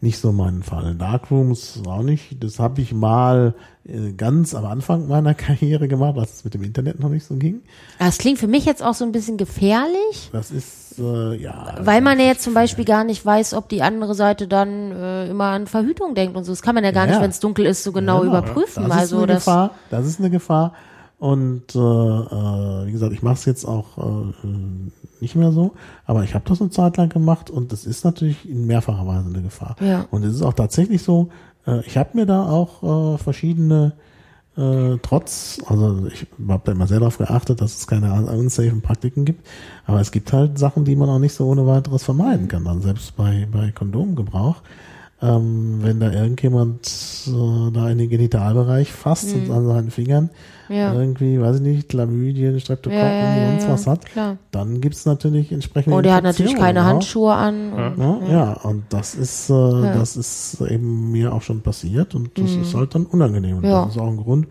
nicht 0.00 0.18
so 0.18 0.30
mein 0.32 0.62
Fall. 0.62 0.94
Darkrooms 0.94 1.82
auch 1.86 2.02
nicht. 2.02 2.42
Das 2.44 2.58
habe 2.58 2.80
ich 2.82 2.92
mal 2.92 3.54
äh, 3.84 4.12
ganz 4.12 4.54
am 4.54 4.64
Anfang 4.66 5.08
meiner 5.08 5.34
Karriere 5.34 5.88
gemacht, 5.88 6.18
als 6.18 6.34
es 6.34 6.44
mit 6.44 6.54
dem 6.54 6.62
Internet 6.62 7.00
noch 7.00 7.08
nicht 7.08 7.24
so 7.24 7.34
ging. 7.36 7.62
Das 7.98 8.18
klingt 8.18 8.38
für 8.38 8.46
mich 8.46 8.64
jetzt 8.66 8.82
auch 8.82 8.94
so 8.94 9.04
ein 9.04 9.12
bisschen 9.12 9.36
gefährlich, 9.38 10.30
Das 10.32 10.50
ist, 10.50 10.98
äh, 10.98 11.34
ja. 11.36 11.76
weil 11.80 12.02
man 12.02 12.18
ja 12.18 12.26
jetzt 12.26 12.42
zum 12.42 12.52
Beispiel 12.54 12.84
gar 12.84 13.04
nicht 13.04 13.24
weiß, 13.24 13.54
ob 13.54 13.68
die 13.68 13.82
andere 13.82 14.14
Seite 14.14 14.46
dann 14.48 14.92
äh, 14.92 15.30
immer 15.30 15.46
an 15.46 15.66
Verhütung 15.66 16.14
denkt 16.14 16.36
und 16.36 16.44
so. 16.44 16.52
Das 16.52 16.62
kann 16.62 16.74
man 16.74 16.84
ja 16.84 16.90
gar 16.90 17.06
Ja. 17.06 17.12
nicht, 17.12 17.22
wenn 17.22 17.30
es 17.30 17.40
dunkel 17.40 17.64
ist, 17.66 17.82
so 17.82 17.92
genau, 17.92 18.22
überprüfen. 18.22 18.84
Das 18.84 18.92
ist 18.94 19.00
also 19.00 19.16
eine 19.18 19.26
das, 19.28 19.44
Gefahr. 19.44 19.70
Das 19.90 20.06
ist 20.06 20.20
eine 20.20 20.30
Gefahr. 20.30 20.74
Und 21.18 21.74
äh, 21.74 21.78
äh, 21.78 22.86
wie 22.86 22.92
gesagt, 22.92 23.14
ich 23.14 23.22
mache 23.22 23.34
es 23.34 23.46
jetzt 23.46 23.64
auch 23.64 23.96
äh, 23.96 24.32
nicht 25.20 25.36
mehr 25.36 25.52
so, 25.52 25.72
aber 26.04 26.24
ich 26.24 26.34
habe 26.34 26.44
das 26.48 26.60
eine 26.60 26.70
Zeit 26.70 26.96
lang 26.96 27.08
gemacht 27.08 27.50
und 27.50 27.72
das 27.72 27.86
ist 27.86 28.04
natürlich 28.04 28.48
in 28.48 28.66
mehrfacher 28.66 29.06
Weise 29.06 29.28
eine 29.28 29.42
Gefahr. 29.42 29.76
Ja. 29.80 30.06
Und 30.10 30.24
es 30.24 30.34
ist 30.34 30.42
auch 30.42 30.54
tatsächlich 30.54 31.02
so, 31.02 31.28
äh, 31.66 31.80
ich 31.86 31.96
habe 31.96 32.10
mir 32.14 32.26
da 32.26 32.48
auch 32.48 33.14
äh, 33.14 33.18
verschiedene 33.18 33.92
äh, 34.56 34.96
trotz, 35.02 35.58
also 35.66 36.06
ich 36.06 36.26
habe 36.48 36.62
da 36.64 36.72
immer 36.72 36.86
sehr 36.86 37.00
darauf 37.00 37.18
geachtet, 37.18 37.60
dass 37.60 37.76
es 37.76 37.86
keine 37.86 38.12
un- 38.12 38.24
unsafen 38.24 38.80
Praktiken 38.80 39.24
gibt, 39.24 39.46
aber 39.84 40.00
es 40.00 40.10
gibt 40.12 40.32
halt 40.32 40.58
Sachen, 40.58 40.84
die 40.84 40.96
man 40.96 41.10
auch 41.10 41.18
nicht 41.18 41.34
so 41.34 41.46
ohne 41.46 41.66
weiteres 41.66 42.02
vermeiden 42.02 42.48
kann, 42.48 42.64
dann 42.64 42.80
selbst 42.80 43.16
bei, 43.16 43.46
bei 43.52 43.70
Kondomgebrauch. 43.72 44.62
Ähm, 45.22 45.78
wenn 45.80 45.98
da 45.98 46.12
irgendjemand 46.12 46.86
äh, 47.26 47.70
da 47.72 47.88
in 47.88 47.96
den 47.96 48.10
Genitalbereich 48.10 48.92
fasst 48.92 49.34
und 49.34 49.50
an 49.50 49.66
seinen 49.66 49.90
Fingern 49.90 50.30
Mhm. 50.68 50.74
Ja. 50.74 50.92
irgendwie, 50.94 51.40
weiß 51.40 51.56
ich 51.56 51.62
nicht, 51.62 51.88
Chlamydien, 51.88 52.58
Streptokokken 52.58 53.00
Ja, 53.06 53.36
ja, 53.36 53.42
ja, 53.44 53.50
und 53.52 53.60
sonst 53.60 53.70
was 53.72 53.86
hat, 53.86 54.04
klar. 54.06 54.36
dann 54.50 54.80
gibt's 54.80 55.06
natürlich 55.06 55.52
entsprechende 55.52 55.96
Oh, 55.96 56.00
der 56.02 56.14
hat 56.16 56.24
natürlich 56.24 56.56
keine 56.56 56.80
auch. 56.82 56.86
Handschuhe 56.86 57.32
an. 57.32 57.72
Und, 57.72 57.98
Ja, 57.98 58.18
ja, 58.30 58.52
und 58.64 58.82
das 58.90 59.14
ist, 59.14 59.48
äh, 59.48 59.52
das 59.54 60.16
ist 60.16 60.60
eben 60.62 61.12
mir 61.12 61.32
auch 61.32 61.42
schon 61.42 61.60
passiert 61.62 62.14
und 62.16 62.36
das 62.36 62.50
ist 62.50 62.74
halt 62.74 62.94
dann 62.96 63.06
unangenehm. 63.06 63.58
Und 63.58 63.62
Mhm. 63.62 63.68
Ja. 63.70 63.84
das 63.84 63.94
ist 63.94 64.00
auch 64.02 64.08
ein 64.08 64.16
Grund, 64.16 64.48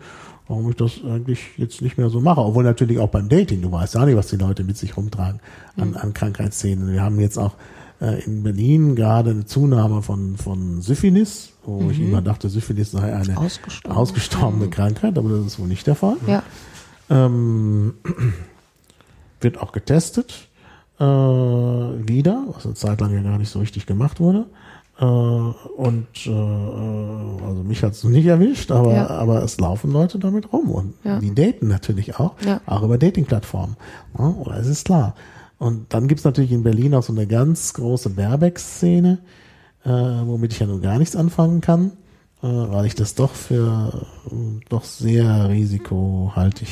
warum 0.48 0.70
ich 0.70 0.76
das 0.76 0.92
eigentlich 1.06 1.40
jetzt 1.58 1.82
nicht 1.82 1.98
mehr 1.98 2.08
so 2.08 2.20
mache. 2.20 2.40
Obwohl 2.40 2.64
natürlich 2.64 2.98
auch 2.98 3.08
beim 3.10 3.28
Dating, 3.28 3.60
du 3.62 3.70
weißt 3.70 3.94
ja 3.94 4.06
nicht, 4.06 4.16
was 4.16 4.28
die 4.28 4.36
Leute 4.36 4.64
mit 4.64 4.78
sich 4.78 4.96
rumtragen 4.96 5.40
an, 5.76 5.90
Mhm. 5.90 5.96
an 5.98 6.14
Krankheitsszenen. 6.14 6.90
Wir 6.92 7.02
haben 7.02 7.20
jetzt 7.20 7.38
auch 7.38 7.52
äh, 8.00 8.22
in 8.24 8.42
Berlin 8.42 8.94
gerade 8.96 9.30
eine 9.30 9.44
Zunahme 9.46 10.02
von, 10.02 10.36
von 10.36 10.82
Syphilis, 10.82 11.50
wo 11.64 11.90
ich 11.90 12.00
immer 12.00 12.22
dachte, 12.22 12.48
Syphilis 12.48 12.90
sei 12.92 13.14
eine 13.14 13.32
Mhm. 13.32 13.38
Ausgestorben. 13.38 13.96
ausgestorbene 13.98 14.68
Krankheit, 14.68 15.16
aber 15.18 15.30
das 15.30 15.46
ist 15.46 15.58
wohl 15.58 15.68
nicht 15.68 15.86
der 15.86 15.94
Fall. 15.96 16.16
ja. 16.26 16.42
Ähm, 17.08 17.94
wird 19.40 19.58
auch 19.60 19.72
getestet 19.72 20.48
äh, 20.98 21.04
wieder, 21.04 22.44
was 22.48 22.64
eine 22.64 22.74
Zeit 22.74 23.00
lang 23.00 23.12
ja 23.14 23.22
gar 23.22 23.38
nicht 23.38 23.50
so 23.50 23.58
richtig 23.60 23.86
gemacht 23.86 24.18
wurde. 24.18 24.46
Äh, 24.98 25.04
und 25.04 26.06
äh, 26.26 26.30
also 26.30 27.62
mich 27.64 27.82
hat's 27.82 28.02
nicht 28.04 28.24
erwischt, 28.26 28.70
aber, 28.72 28.94
Ja. 28.94 29.06
aber 29.08 29.42
es 29.42 29.60
laufen 29.60 29.92
Leute 29.92 30.18
damit 30.18 30.52
rum 30.52 30.70
und 30.70 30.94
Ja. 31.04 31.18
die 31.20 31.34
daten 31.34 31.68
natürlich 31.68 32.18
auch, 32.18 32.34
Ja. 32.44 32.60
auch 32.66 32.82
über 32.82 32.96
Dating-Plattformen. 32.98 33.76
Ja, 34.18 34.24
oder 34.28 34.56
es 34.58 34.66
ist 34.66 34.86
klar. 34.86 35.14
Und 35.58 35.92
dann 35.94 36.08
gibt's 36.08 36.24
natürlich 36.24 36.52
in 36.52 36.62
Berlin 36.62 36.94
auch 36.94 37.02
so 37.02 37.12
eine 37.12 37.26
ganz 37.26 37.72
große 37.74 38.10
Baerbeck-Szene, 38.10 39.18
äh, 39.84 39.88
womit 39.88 40.52
ich 40.52 40.58
ja 40.58 40.66
nun 40.66 40.82
gar 40.82 40.98
nichts 40.98 41.16
anfangen 41.16 41.60
kann, 41.60 41.92
äh, 42.42 42.46
weil 42.46 42.86
ich 42.86 42.94
das 42.94 43.14
doch 43.14 43.34
für 43.34 44.06
äh, 44.30 44.32
doch 44.68 44.84
sehr 44.84 45.48
risikohaltig 45.48 46.68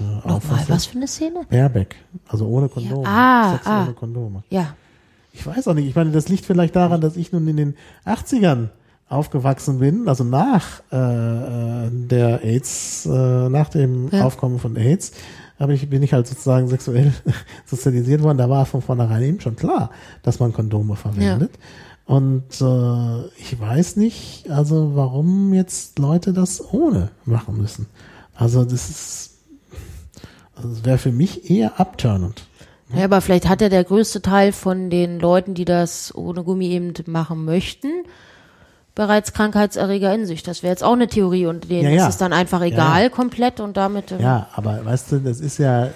äh, 0.00 0.28
auffasse. 0.28 0.68
was 0.68 0.86
für 0.86 0.96
eine 0.96 1.08
Szene? 1.08 1.40
Baerbeck, 1.48 1.96
also 2.28 2.46
ohne 2.46 2.68
Kondome. 2.68 3.06
Ah, 3.06 3.52
Sex 3.52 3.66
ah. 3.66 3.82
ohne 3.84 3.94
Kondome. 3.94 4.44
Ja. 4.50 4.74
Ich 5.32 5.46
weiß 5.46 5.68
auch 5.68 5.74
nicht, 5.74 5.88
ich 5.88 5.94
meine, 5.94 6.10
das 6.10 6.28
liegt 6.28 6.44
vielleicht 6.44 6.74
daran, 6.76 7.00
dass 7.00 7.16
ich 7.16 7.32
nun 7.32 7.46
in 7.46 7.56
den 7.56 7.74
80ern 8.04 8.68
aufgewachsen 9.08 9.80
bin, 9.80 10.08
also 10.08 10.22
nach 10.24 10.82
äh, 10.92 10.96
äh, 10.96 11.90
der 11.90 12.44
AIDS, 12.44 13.06
äh, 13.06 13.48
nach 13.48 13.68
dem 13.68 14.08
Ja. 14.10 14.24
Aufkommen 14.24 14.58
von 14.60 14.76
AIDS, 14.76 15.12
aber 15.60 15.74
ich 15.74 15.88
bin 15.90 16.02
ich 16.02 16.14
halt 16.14 16.26
sozusagen 16.26 16.68
sexuell 16.68 17.12
sozialisiert 17.66 18.22
worden. 18.22 18.38
Da 18.38 18.48
war 18.48 18.64
von 18.64 18.80
vornherein 18.80 19.22
eben 19.22 19.40
schon 19.40 19.56
klar, 19.56 19.90
dass 20.22 20.40
man 20.40 20.54
Kondome 20.54 20.96
verwendet. 20.96 21.52
Und 22.06 22.60
äh, 22.60 23.26
ich 23.38 23.60
weiß 23.60 23.96
nicht, 23.96 24.50
also 24.50 24.92
warum 24.94 25.52
jetzt 25.52 25.98
Leute 25.98 26.32
das 26.32 26.72
ohne 26.72 27.10
machen 27.26 27.58
müssen. 27.58 27.86
Also 28.34 28.64
das 28.64 28.88
ist, 28.88 29.30
also 30.56 30.70
das 30.70 30.84
wäre 30.84 30.98
für 30.98 31.12
mich 31.12 31.50
eher 31.50 31.78
abturnend. 31.78 32.46
Ja, 32.94 33.04
aber 33.04 33.20
vielleicht 33.20 33.48
hat 33.48 33.60
ja 33.60 33.68
der 33.68 33.84
größte 33.84 34.22
Teil 34.22 34.52
von 34.52 34.88
den 34.88 35.20
Leuten, 35.20 35.52
die 35.52 35.66
das 35.66 36.12
ohne 36.14 36.42
Gummi 36.42 36.68
eben 36.68 36.94
machen 37.06 37.44
möchten, 37.44 37.88
bereits 39.00 39.32
Krankheitserreger 39.32 40.14
in 40.14 40.26
sich. 40.26 40.42
Das 40.42 40.62
wäre 40.62 40.72
jetzt 40.72 40.84
auch 40.84 40.92
eine 40.92 41.08
Theorie 41.08 41.46
und 41.46 41.70
denen 41.70 41.84
Ja, 41.84 41.90
ja. 41.90 42.02
ist 42.04 42.10
es 42.10 42.18
dann 42.18 42.34
einfach 42.34 42.60
egal 42.60 43.04
ja. 43.04 43.08
komplett 43.08 43.58
und 43.58 43.78
damit. 43.78 44.12
ähm, 44.12 44.20
Ja, 44.20 44.48
aber 44.52 44.84
weißt 44.84 45.12
du, 45.12 45.18
das 45.20 45.40
ist 45.40 45.56
ja, 45.56 45.88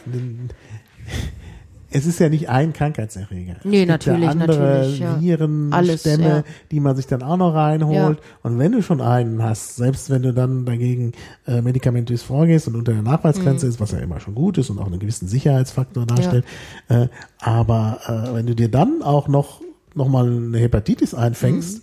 es 1.90 2.06
ist 2.06 2.18
ja 2.18 2.28
nicht 2.30 2.48
ein 2.48 2.72
Krankheitserreger. 2.72 3.56
Nee, 3.62 3.82
es 3.82 3.86
gibt 3.86 3.88
natürlich, 3.88 4.24
ja 4.24 4.30
andere 4.30 4.56
natürlich, 4.58 4.98
ja. 5.00 5.20
Viren, 5.20 5.72
Alles, 5.72 6.00
Stämme, 6.00 6.44
die 6.70 6.80
man 6.80 6.96
sich 6.96 7.06
dann 7.06 7.22
auch 7.22 7.36
noch 7.36 7.54
reinholt. 7.54 8.18
Und 8.42 8.58
wenn 8.58 8.72
du 8.72 8.82
schon 8.82 9.00
einen 9.02 9.42
hast, 9.42 9.76
selbst 9.76 10.08
wenn 10.10 10.22
du 10.22 10.32
dann 10.32 10.64
dagegen 10.64 11.12
äh, 11.46 11.60
medikamentös 11.60 12.22
vorgehst 12.22 12.66
und 12.68 12.74
unter 12.74 12.92
der 12.92 13.02
Mhm. 13.02 13.08
Nachweisgrenze 13.08 13.66
ist, 13.66 13.80
was 13.80 13.92
ja 13.92 13.98
immer 13.98 14.18
schon 14.18 14.34
gut 14.34 14.56
ist 14.58 14.70
und 14.70 14.78
auch 14.78 14.86
einen 14.86 14.98
gewissen 14.98 15.28
Sicherheitsfaktor 15.28 16.06
darstellt, 16.06 16.44
äh, 16.88 17.08
aber 17.40 18.00
äh, 18.06 18.34
wenn 18.34 18.46
du 18.46 18.54
dir 18.56 18.70
dann 18.70 19.02
auch 19.02 19.28
noch 19.28 19.60
noch 19.94 20.08
mal 20.08 20.26
eine 20.26 20.58
Hepatitis 20.58 21.14
einfängst, 21.14 21.78
Mhm. 21.78 21.82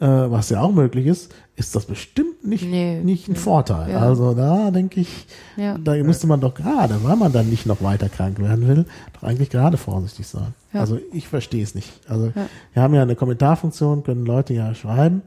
Äh, 0.00 0.06
was 0.06 0.48
ja 0.50 0.60
auch 0.60 0.72
möglich 0.72 1.06
ist, 1.06 1.32
ist 1.56 1.76
das 1.76 1.84
bestimmt 1.84 2.42
nicht 2.44 2.64
Nee, 2.64 3.00
nicht 3.02 3.28
ein 3.28 3.36
Vorteil. 3.36 3.90
Ja. 3.90 3.98
Also 4.00 4.32
da 4.34 4.70
denke 4.70 5.00
ich, 5.00 5.26
Ja. 5.56 5.76
da 5.78 5.94
müsste 6.02 6.26
man 6.26 6.40
doch 6.40 6.54
gerade, 6.54 7.02
weil 7.04 7.16
man 7.16 7.32
dann 7.32 7.50
nicht 7.50 7.66
noch 7.66 7.82
weiter 7.82 8.08
krank 8.08 8.38
werden 8.40 8.66
will, 8.66 8.86
doch 9.12 9.22
eigentlich 9.22 9.50
gerade 9.50 9.76
vorsichtig 9.76 10.26
sein. 10.26 10.54
Ja. 10.72 10.80
Also 10.80 10.98
ich 11.12 11.28
verstehe 11.28 11.62
es 11.62 11.74
nicht. 11.74 11.90
Also 12.08 12.32
wir 12.72 12.82
haben 12.82 12.94
ja 12.94 13.02
eine 13.02 13.14
Kommentarfunktion, 13.16 14.02
können 14.02 14.24
Leute 14.24 14.54
ja 14.54 14.74
schreiben. 14.74 15.22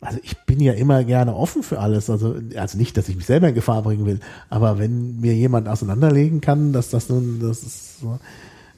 Also 0.00 0.18
ich 0.22 0.36
bin 0.44 0.60
ja 0.60 0.72
immer 0.74 1.02
gerne 1.04 1.34
offen 1.34 1.62
für 1.62 1.80
alles. 1.80 2.08
Also, 2.10 2.34
also 2.56 2.78
nicht, 2.78 2.96
dass 2.96 3.08
ich 3.08 3.16
mich 3.16 3.26
selber 3.26 3.48
in 3.48 3.54
Gefahr 3.54 3.82
bringen 3.82 4.04
will, 4.06 4.20
aber 4.50 4.78
wenn 4.78 5.20
mir 5.20 5.34
jemand 5.34 5.68
auseinanderlegen 5.68 6.40
kann, 6.40 6.72
dass 6.72 6.90
das 6.90 7.08
nun, 7.08 7.40
das 7.40 7.62
ist 7.62 8.00
so, 8.00 8.18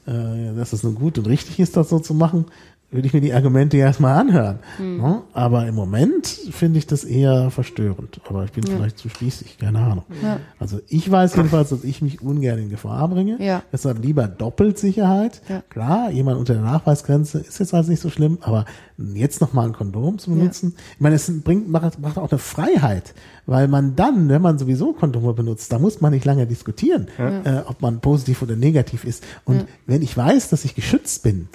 äh, 0.09 0.55
dass 0.55 0.71
es 0.73 0.83
nun 0.83 0.95
gut 0.95 1.17
und 1.17 1.27
richtig 1.27 1.59
ist, 1.59 1.75
das 1.75 1.89
so 1.89 1.99
zu 1.99 2.13
machen, 2.13 2.45
würde 2.89 3.05
ich 3.05 3.13
mir 3.13 3.19
die 3.19 3.33
Argumente 3.33 3.75
ja 3.75 3.87
erstmal 3.87 4.17
anhören. 4.17 4.59
Ne? 4.79 5.21
Aber 5.33 5.67
im 5.67 5.75
Moment 5.75 6.25
finde 6.25 6.79
ich 6.79 6.87
das 6.87 7.03
eher 7.03 7.51
verstörend. 7.51 8.21
Aber 8.29 8.45
ich 8.45 8.53
bin 8.53 8.63
vielleicht 8.63 8.97
zu 8.97 9.09
spießig, 9.09 9.57
keine 9.57 9.79
Ahnung. 9.79 10.05
Ja. 10.23 10.39
Also 10.57 10.79
ich 10.87 11.11
weiß 11.11 11.35
jedenfalls, 11.35 11.69
dass 11.69 11.83
ich 11.83 12.01
mich 12.01 12.21
ungern 12.21 12.59
in 12.59 12.69
Gefahr 12.69 13.09
bringe. 13.09 13.43
Ja. 13.43 13.61
Deshalb 13.73 14.01
lieber 14.01 14.27
doppelt 14.29 14.77
Sicherheit. 14.79 15.41
Ja. 15.49 15.63
Klar, 15.69 16.11
jemand 16.11 16.39
unter 16.39 16.53
der 16.53 16.63
Nachweisgrenze 16.63 17.39
ist 17.39 17.59
jetzt 17.59 17.73
also 17.73 17.91
nicht 17.91 18.01
so 18.01 18.09
schlimm, 18.09 18.37
aber 18.39 18.63
jetzt 18.97 19.41
nochmal 19.41 19.67
ein 19.67 19.73
Kondom 19.73 20.17
zu 20.17 20.31
benutzen, 20.31 20.73
ich 20.93 21.01
meine, 21.01 21.15
es 21.15 21.31
bringt, 21.43 21.69
macht, 21.69 21.99
macht 21.99 22.17
auch 22.17 22.31
eine 22.31 22.39
Freiheit, 22.39 23.13
weil 23.45 23.67
man 23.67 23.95
dann, 23.95 24.29
wenn 24.29 24.41
man 24.41 24.57
sowieso 24.57 24.93
Kondome 24.93 25.33
benutzt, 25.33 25.71
da 25.71 25.77
muss 25.77 26.01
man 26.01 26.13
nicht 26.13 26.25
lange 26.25 26.47
diskutieren, 26.47 27.07
äh, 27.17 27.61
ob 27.67 27.81
man 27.81 27.99
positiv 27.99 28.41
oder 28.41 28.55
negativ 28.55 29.03
ist. 29.03 29.23
Und 29.45 29.65
wenn 29.85 30.01
ich 30.01 30.15
weiß, 30.15 30.49
dass 30.49 30.65
ich 30.65 30.73
geschützt 30.73 31.21
bin, 31.21 31.49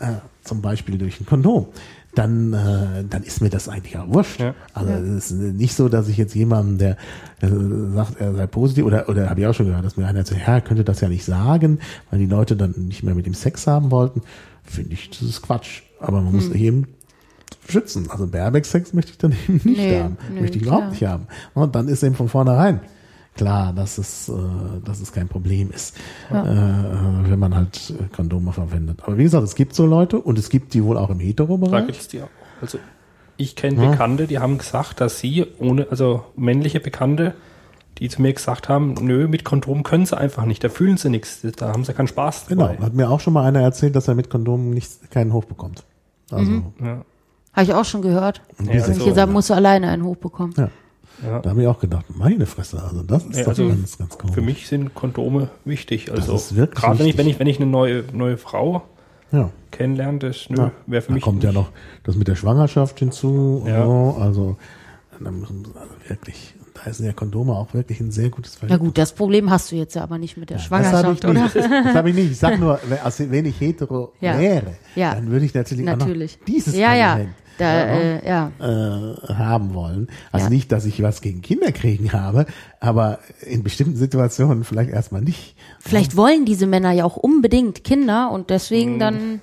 äh, 0.00 0.14
zum 0.48 0.60
Beispiel 0.62 0.98
durch 0.98 1.20
ein 1.20 1.26
Kondom, 1.26 1.66
dann, 2.14 2.52
äh, 2.52 3.04
dann 3.08 3.22
ist 3.22 3.40
mir 3.40 3.50
das 3.50 3.68
eigentlich 3.68 3.96
auch 3.98 4.08
wurscht. 4.08 4.40
Ja. 4.40 4.54
Also 4.74 4.92
es 4.92 5.30
ist 5.30 5.32
nicht 5.32 5.74
so, 5.74 5.88
dass 5.88 6.08
ich 6.08 6.16
jetzt 6.16 6.34
jemandem, 6.34 6.78
der 6.78 6.96
äh, 7.48 7.94
sagt, 7.94 8.20
er 8.20 8.34
sei 8.34 8.46
positiv, 8.46 8.84
oder, 8.86 9.08
oder 9.08 9.30
habe 9.30 9.40
ich 9.40 9.46
auch 9.46 9.54
schon 9.54 9.66
gehört, 9.66 9.84
dass 9.84 9.96
mir 9.96 10.06
einer 10.06 10.24
sagt, 10.24 10.40
ja, 10.40 10.54
er 10.54 10.60
könnte 10.60 10.82
das 10.84 11.00
ja 11.00 11.08
nicht 11.08 11.24
sagen, 11.24 11.78
weil 12.10 12.18
die 12.18 12.26
Leute 12.26 12.56
dann 12.56 12.74
nicht 12.76 13.02
mehr 13.04 13.14
mit 13.14 13.26
ihm 13.26 13.34
Sex 13.34 13.66
haben 13.66 13.90
wollten. 13.92 14.22
Finde 14.64 14.94
ich, 14.94 15.10
das 15.10 15.22
ist 15.22 15.42
Quatsch. 15.42 15.82
Aber 16.00 16.20
man 16.20 16.32
Hm. 16.32 16.34
muss 16.36 16.48
eben 16.50 16.86
schützen. 17.68 18.08
Also 18.10 18.26
Baerbeck-Sex 18.26 18.94
möchte 18.94 19.12
ich 19.12 19.18
dann 19.18 19.32
eben 19.32 19.60
nicht 19.64 19.78
Nee, 19.78 20.00
haben. 20.00 20.16
nee, 20.32 20.40
möchte 20.40 20.56
ich 20.56 20.62
klar. 20.64 20.76
überhaupt 20.78 20.92
nicht 20.94 21.04
haben. 21.08 21.26
Und 21.54 21.74
dann 21.74 21.88
ist 21.88 22.02
eben 22.02 22.14
von 22.14 22.28
vornherein 22.28 22.80
klar, 23.38 23.72
dass 23.72 23.96
es, 23.98 24.28
äh, 24.28 24.32
dass 24.84 25.00
es 25.00 25.12
kein 25.12 25.28
Problem 25.28 25.70
ist, 25.70 25.96
äh, 26.30 26.34
wenn 26.34 27.38
man 27.38 27.54
halt 27.54 27.90
äh, 27.98 28.14
Kondome 28.14 28.52
verwendet. 28.52 29.00
Aber 29.04 29.16
wie 29.16 29.22
gesagt, 29.22 29.44
es 29.44 29.54
gibt 29.54 29.74
so 29.74 29.86
Leute 29.86 30.18
und 30.18 30.38
es 30.38 30.50
gibt 30.50 30.74
die 30.74 30.84
wohl 30.84 30.98
auch 30.98 31.08
im 31.10 31.18
Da 31.18 31.24
Hetero-Bereich. 31.24 31.86
gibt 31.86 31.98
es 32.00 32.08
die 32.08 32.20
auch. 32.22 32.28
Also 32.60 32.78
ich 33.36 33.56
kenne 33.56 33.88
Bekannte, 33.90 34.26
die 34.26 34.38
haben 34.38 34.58
gesagt, 34.58 35.00
dass 35.00 35.18
sie 35.20 35.46
ohne, 35.58 35.86
also 35.90 36.24
männliche 36.36 36.80
Bekannte, 36.80 37.34
die 37.98 38.08
zu 38.08 38.20
mir 38.22 38.32
gesagt 38.32 38.68
haben, 38.68 38.94
nö, 39.00 39.26
mit 39.28 39.44
Kondom 39.44 39.82
können 39.84 40.06
sie 40.06 40.16
einfach 40.16 40.44
nicht, 40.44 40.62
da 40.62 40.68
fühlen 40.68 40.96
sie 40.98 41.08
nichts, 41.08 41.40
da 41.56 41.68
haben 41.72 41.84
sie 41.84 41.92
keinen 41.94 42.08
Spaß 42.08 42.46
Genau, 42.48 42.66
dabei. 42.68 42.84
hat 42.84 42.94
mir 42.94 43.08
auch 43.10 43.20
schon 43.20 43.32
mal 43.32 43.44
einer 43.44 43.60
erzählt, 43.60 43.96
dass 43.96 44.06
er 44.08 44.14
mit 44.14 44.28
Kondomen 44.30 44.70
nicht, 44.70 45.10
keinen 45.10 45.32
Hoch 45.32 45.44
bekommt. 45.44 45.84
Also, 46.30 46.50
Ja. 46.80 47.02
Habe 47.54 47.64
ich 47.64 47.74
auch 47.74 47.84
schon 47.84 48.02
gehört. 48.02 48.40
Ja, 48.62 48.72
also- 48.72 48.92
Ich 48.92 49.04
gesagt, 49.04 49.32
musst 49.32 49.50
du 49.50 49.54
alleine 49.54 49.88
einen 49.88 50.04
hochbekommen. 50.04 50.54
ja. 50.56 50.70
Ja. 51.24 51.40
Da 51.40 51.50
habe 51.50 51.62
ich 51.62 51.66
auch 51.66 51.80
gedacht, 51.80 52.04
meine 52.14 52.46
Fresse, 52.46 52.82
also 52.82 53.02
das 53.02 53.24
ist 53.24 53.36
Ja, 53.36 53.42
doch 53.42 53.48
also 53.48 53.68
ganz, 53.68 53.98
ganz 53.98 54.16
komisch. 54.18 54.34
Für 54.34 54.42
mich 54.42 54.68
sind 54.68 54.94
Kondome 54.94 55.50
wichtig. 55.64 56.10
Also 56.12 56.34
ist 56.34 56.54
wirklich 56.54 56.80
gerade 56.82 56.98
wenn 57.00 57.06
ich, 57.06 57.14
wichtig. 57.14 57.18
wenn 57.18 57.30
ich, 57.30 57.38
wenn 57.40 57.46
ich 57.48 57.56
eine 57.60 57.70
neue, 57.70 58.04
neue 58.12 58.36
Frau 58.38 58.82
Ja. 59.32 59.50
kennenlernt. 59.72 60.22
Das 60.22 60.48
nö, 60.48 60.56
Ja. 60.56 60.72
wäre 60.86 61.02
für 61.02 61.08
Da 61.08 61.14
mich. 61.14 61.22
kommt 61.24 61.42
ja 61.44 61.52
noch 61.52 61.70
das 62.04 62.14
mit 62.16 62.28
der 62.28 62.36
Schwangerschaft 62.36 62.98
hinzu. 63.00 63.64
Ja. 63.66 63.84
Ja. 63.84 64.14
Also, 64.20 64.56
da 65.20 65.30
müssen, 65.32 65.64
also 65.74 65.90
wirklich, 66.08 66.54
da 66.74 66.88
ist 66.88 67.00
ja 67.00 67.12
Kondome 67.12 67.52
auch 67.54 67.74
wirklich 67.74 67.98
ein 68.00 68.12
sehr 68.12 68.30
gutes 68.30 68.52
Na 68.54 68.60
Verhältnis. 68.68 68.86
gut, 68.88 68.98
das 68.98 69.12
Problem 69.12 69.50
hast 69.50 69.72
du 69.72 69.76
jetzt 69.76 69.94
ja 69.96 70.04
aber 70.04 70.16
nicht 70.18 70.36
mit 70.36 70.50
der 70.50 70.58
Das 70.58 70.70
habe 70.70 70.84
Schwangerschaft, 70.84 71.24
ich 71.24 71.30
oder? 71.30 71.42
nicht. 71.42 71.56
Das 71.56 71.94
habe 71.96 72.10
ich 72.10 72.14
nicht. 72.14 72.30
Ich 72.30 72.38
sag 72.38 72.60
nur, 72.60 72.78
wenn, 72.88 72.98
also, 73.00 73.28
wenn 73.30 73.44
ich 73.46 73.60
hetero 73.60 74.12
Ja. 74.20 74.38
wäre, 74.38 74.76
Ja. 74.94 75.14
dann 75.16 75.28
würde 75.30 75.44
ich 75.46 75.52
natürlich, 75.54 75.84
Natürlich. 75.84 76.34
auch 76.36 76.38
noch 76.38 76.44
dieses 76.46 76.76
ja, 76.76 76.94
ja. 76.94 77.20
Da, 77.58 77.86
ja, 77.86 77.94
äh, 77.94 78.26
ja. 78.28 78.50
äh, 78.60 79.34
haben 79.34 79.74
wollen. 79.74 80.08
Also 80.32 80.46
Ja. 80.46 80.50
nicht, 80.50 80.72
dass 80.72 80.84
ich 80.86 81.02
was 81.02 81.20
gegen 81.20 81.42
Kinderkriegen 81.42 82.12
habe, 82.12 82.46
aber 82.80 83.18
in 83.44 83.62
bestimmten 83.64 83.96
Situationen 83.96 84.64
vielleicht 84.64 84.90
erstmal 84.90 85.20
nicht. 85.22 85.56
Vielleicht 85.80 86.16
wollen 86.16 86.44
diese 86.44 86.66
Männer 86.66 86.92
ja 86.92 87.04
auch 87.04 87.16
unbedingt 87.16 87.84
Kinder 87.84 88.30
und 88.30 88.50
deswegen 88.50 88.94
Mhm. 88.94 88.98
dann. 88.98 89.40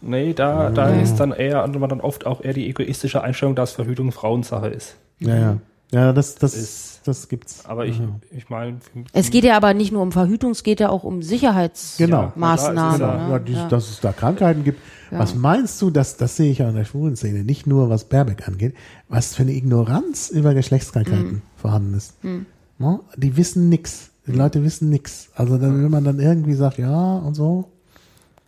Nee, 0.00 0.34
da, 0.34 0.70
da 0.70 0.88
ist 0.90 1.16
dann 1.16 1.32
eher, 1.32 1.62
also 1.62 1.78
man 1.78 1.88
dann 1.88 2.00
oft 2.00 2.26
auch 2.26 2.42
eher 2.42 2.52
die 2.52 2.68
egoistische 2.68 3.22
Einstellung, 3.22 3.54
dass 3.54 3.72
Verhütung 3.72 4.12
Frauensache 4.12 4.68
ist. 4.68 4.96
Ja, 5.18 5.36
ja. 5.36 5.56
Ja, 5.92 6.12
das, 6.12 6.34
das, 6.34 6.54
Ist- 6.54 7.00
das 7.04 7.28
gibt's. 7.28 7.64
Aber 7.64 7.86
ich, 7.86 8.00
ich 8.32 8.50
meine, 8.50 8.78
Es 9.12 9.30
geht 9.30 9.44
ja 9.44 9.56
aber 9.56 9.72
nicht 9.72 9.92
nur 9.92 10.02
um 10.02 10.10
Verhütung, 10.10 10.50
es 10.50 10.64
geht 10.64 10.80
ja 10.80 10.88
auch 10.88 11.04
um 11.04 11.22
Sicherheitsmaßnahmen. 11.22 12.32
Genau. 12.34 12.46
Ja, 12.46 12.54
ist 12.56 12.98
ne? 12.98 13.04
ja- 13.06 13.28
Ja, 13.56 13.62
Ja. 13.62 13.68
dass 13.68 13.88
es 13.90 14.00
da 14.00 14.12
Krankheiten 14.12 14.64
gibt. 14.64 14.80
Ja. 15.12 15.20
Was 15.20 15.34
meinst 15.36 15.80
du, 15.80 15.90
dass 15.90 16.16
das 16.16 16.36
sehe 16.36 16.50
ich 16.50 16.58
ja 16.58 16.68
in 16.68 16.74
der 16.74 16.84
schwulen 16.84 17.14
Szene, 17.14 17.44
nicht 17.44 17.66
nur 17.68 17.88
was 17.88 18.04
Baerbeck 18.04 18.48
angeht, 18.48 18.74
was 19.08 19.34
für 19.36 19.42
eine 19.42 19.52
Ignoranz 19.52 20.30
über 20.30 20.54
Geschlechtskrankheiten 20.54 21.26
Mhm. 21.34 21.42
vorhanden 21.56 21.94
ist. 21.94 22.14
Ne? 22.24 23.00
Die 23.16 23.36
wissen 23.36 23.68
nix. 23.68 24.10
Die 24.26 24.32
Leute 24.32 24.64
wissen 24.64 24.90
nix. 24.90 25.28
Also 25.36 25.56
dann, 25.56 25.84
wenn 25.84 25.90
man 25.92 26.02
dann 26.02 26.18
irgendwie 26.18 26.54
sagt, 26.54 26.78
ja 26.78 27.18
und 27.18 27.34
so, 27.34 27.70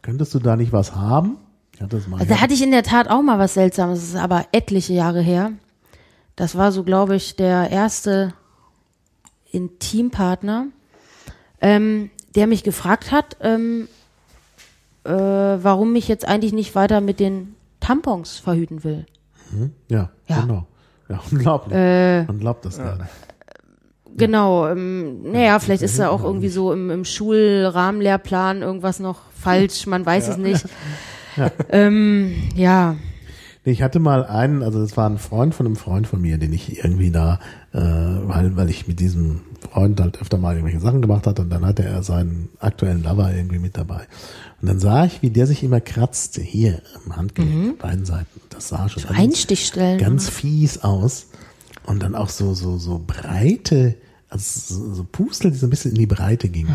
könntest 0.02 0.35
du 0.35 0.40
da 0.40 0.56
nicht 0.56 0.73
was 0.73 0.97
haben? 0.97 1.36
Ich 1.73 1.81
hatte 1.81 1.97
das 1.98 2.09
mal. 2.09 2.19
Also 2.19 2.35
da 2.35 2.40
hatte 2.40 2.52
ich 2.55 2.62
in 2.65 2.73
der 2.73 2.82
Tat 2.82 3.09
auch 3.09 3.23
mal 3.23 3.39
was 3.39 3.55
Seltsames, 3.55 4.01
das 4.01 4.09
ist 4.09 4.16
aber 4.16 4.47
etliche 4.51 4.93
Jahre 4.94 5.20
her. 5.20 5.52
Das 6.39 6.56
war 6.56 6.70
so, 6.70 6.85
glaube 6.85 7.16
ich, 7.16 7.35
der 7.35 7.70
erste 7.73 8.32
Intimpartner, 9.51 10.69
ähm, 11.60 12.10
der 12.36 12.47
mich 12.47 12.62
gefragt 12.62 13.10
hat, 13.10 13.36
ähm, 13.40 13.89
äh, 15.05 15.10
warum 15.10 15.97
ich 15.97 16.06
jetzt 16.06 16.28
eigentlich 16.28 16.52
nicht 16.52 16.77
weiter 16.77 17.01
mit 17.01 17.19
den 17.19 17.56
Tampons 17.81 18.39
verhüten 18.39 18.85
will. 18.85 19.05
ja, 19.89 20.10
Ja. 20.28 20.40
genau. 20.43 20.66
Ja, 21.09 21.20
unglaublich. 21.32 21.74
Äh, 21.74 22.23
Man 22.24 22.39
glaubt 22.39 22.65
das 22.65 22.78
gar 22.78 22.98
nicht. 22.98 23.09
Genau, 24.16 24.69
ähm, 24.69 25.32
naja, 25.32 25.59
vielleicht 25.59 25.82
ist 25.82 25.98
da 25.98 26.09
auch 26.10 26.23
irgendwie 26.23 26.51
so 26.51 26.73
im, 26.73 26.90
im 26.90 27.05
Schulrahmenlehrplan 27.05 28.62
irgendwas 28.62 29.01
noch 29.01 29.23
falsch, 29.35 29.86
man 29.86 30.06
weiß 30.06 30.28
es 30.28 30.36
nicht. 30.36 30.65
Ähm, 31.69 32.35
ja, 32.56 32.97
Ich 33.68 33.82
hatte 33.82 33.98
mal 33.98 34.24
einen, 34.24 34.62
also 34.62 34.80
das 34.80 34.96
war 34.96 35.08
ein 35.08 35.18
Freund 35.18 35.54
von 35.54 35.66
einem 35.66 35.76
Freund 35.76 36.06
von 36.06 36.20
mir, 36.20 36.38
den 36.38 36.52
ich 36.52 36.78
irgendwie 36.78 37.10
da, 37.10 37.38
äh, 37.72 37.78
weil, 37.78 38.56
weil 38.56 38.70
ich 38.70 38.88
mit 38.88 38.98
diesem 39.00 39.40
Freund 39.60 40.00
halt 40.00 40.20
öfter 40.20 40.38
mal 40.38 40.54
irgendwelche 40.54 40.80
Sachen 40.80 41.02
gemacht 41.02 41.26
hatte 41.26 41.42
und 41.42 41.50
dann 41.50 41.64
hatte 41.66 41.84
er 41.84 42.02
seinen 42.02 42.48
aktuellen 42.60 43.02
Lover 43.02 43.32
irgendwie 43.34 43.58
mit 43.58 43.76
dabei. 43.76 44.06
Und 44.60 44.68
dann 44.68 44.78
sah 44.80 45.04
ich, 45.04 45.22
wie 45.22 45.30
der 45.30 45.46
sich 45.46 45.62
immer 45.62 45.80
kratzte, 45.80 46.40
hier 46.40 46.80
am 47.04 47.16
Handgelenk, 47.16 47.78
beiden 47.78 48.04
Seiten. 48.04 48.40
Das 48.50 48.68
sah 48.68 48.88
schon 48.88 49.02
ganz, 49.04 49.18
Einstichstellen. 49.18 49.98
ganz 50.00 50.28
fies 50.28 50.78
aus. 50.82 51.26
Und 51.86 52.02
dann 52.02 52.14
auch 52.14 52.28
so, 52.28 52.54
so, 52.54 52.76
so 52.78 53.02
breite, 53.06 53.94
also 54.28 54.74
so, 54.74 54.94
so 54.94 55.04
Pustel, 55.04 55.50
die 55.50 55.56
so 55.56 55.66
ein 55.66 55.70
bisschen 55.70 55.92
in 55.92 55.98
die 55.98 56.06
Breite 56.06 56.48
gingen. 56.48 56.68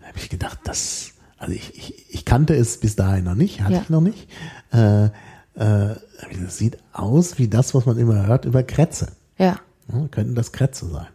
Da 0.00 0.08
habe 0.08 0.18
ich 0.18 0.28
gedacht, 0.28 0.58
das, 0.64 1.12
also 1.38 1.52
ich, 1.52 1.72
ich, 1.76 2.14
ich 2.14 2.24
kannte 2.24 2.54
es 2.54 2.78
bis 2.78 2.96
dahin 2.96 3.24
noch 3.24 3.34
nicht, 3.36 3.60
hatte 3.60 3.74
Ja. 3.74 3.82
ich 3.82 3.90
noch 3.90 4.00
nicht. 4.00 4.28
Äh, 4.72 5.10
äh, 5.56 5.94
das 6.42 6.58
sieht 6.58 6.78
aus 6.92 7.38
wie 7.38 7.48
das, 7.48 7.74
was 7.74 7.86
man 7.86 7.98
immer 7.98 8.26
hört 8.26 8.44
über 8.44 8.62
Krätze. 8.62 9.08
Ja. 9.38 9.56
Ja, 9.92 10.08
könnten 10.10 10.34
das 10.34 10.52
Krätze 10.52 10.86
sein? 10.86 11.06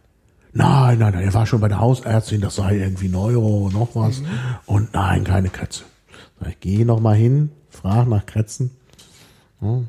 Nein, 0.54 0.98
nein, 0.98 1.14
nein, 1.14 1.24
er 1.24 1.34
war 1.34 1.46
schon 1.46 1.60
bei 1.60 1.68
der 1.68 1.80
Hausärztin, 1.80 2.40
das 2.40 2.56
sei 2.56 2.78
irgendwie 2.78 3.08
Neuro, 3.08 3.70
noch 3.72 3.94
was. 3.94 4.20
Mhm. 4.20 4.26
Und 4.66 4.94
nein, 4.94 5.24
keine 5.24 5.48
Krätze. 5.48 5.84
Ich 6.46 6.60
gehe 6.60 6.84
noch 6.84 7.00
mal 7.00 7.16
hin, 7.16 7.50
frage 7.70 8.10
nach 8.10 8.26
Krätzen. 8.26 8.70
Ja. 9.60 9.82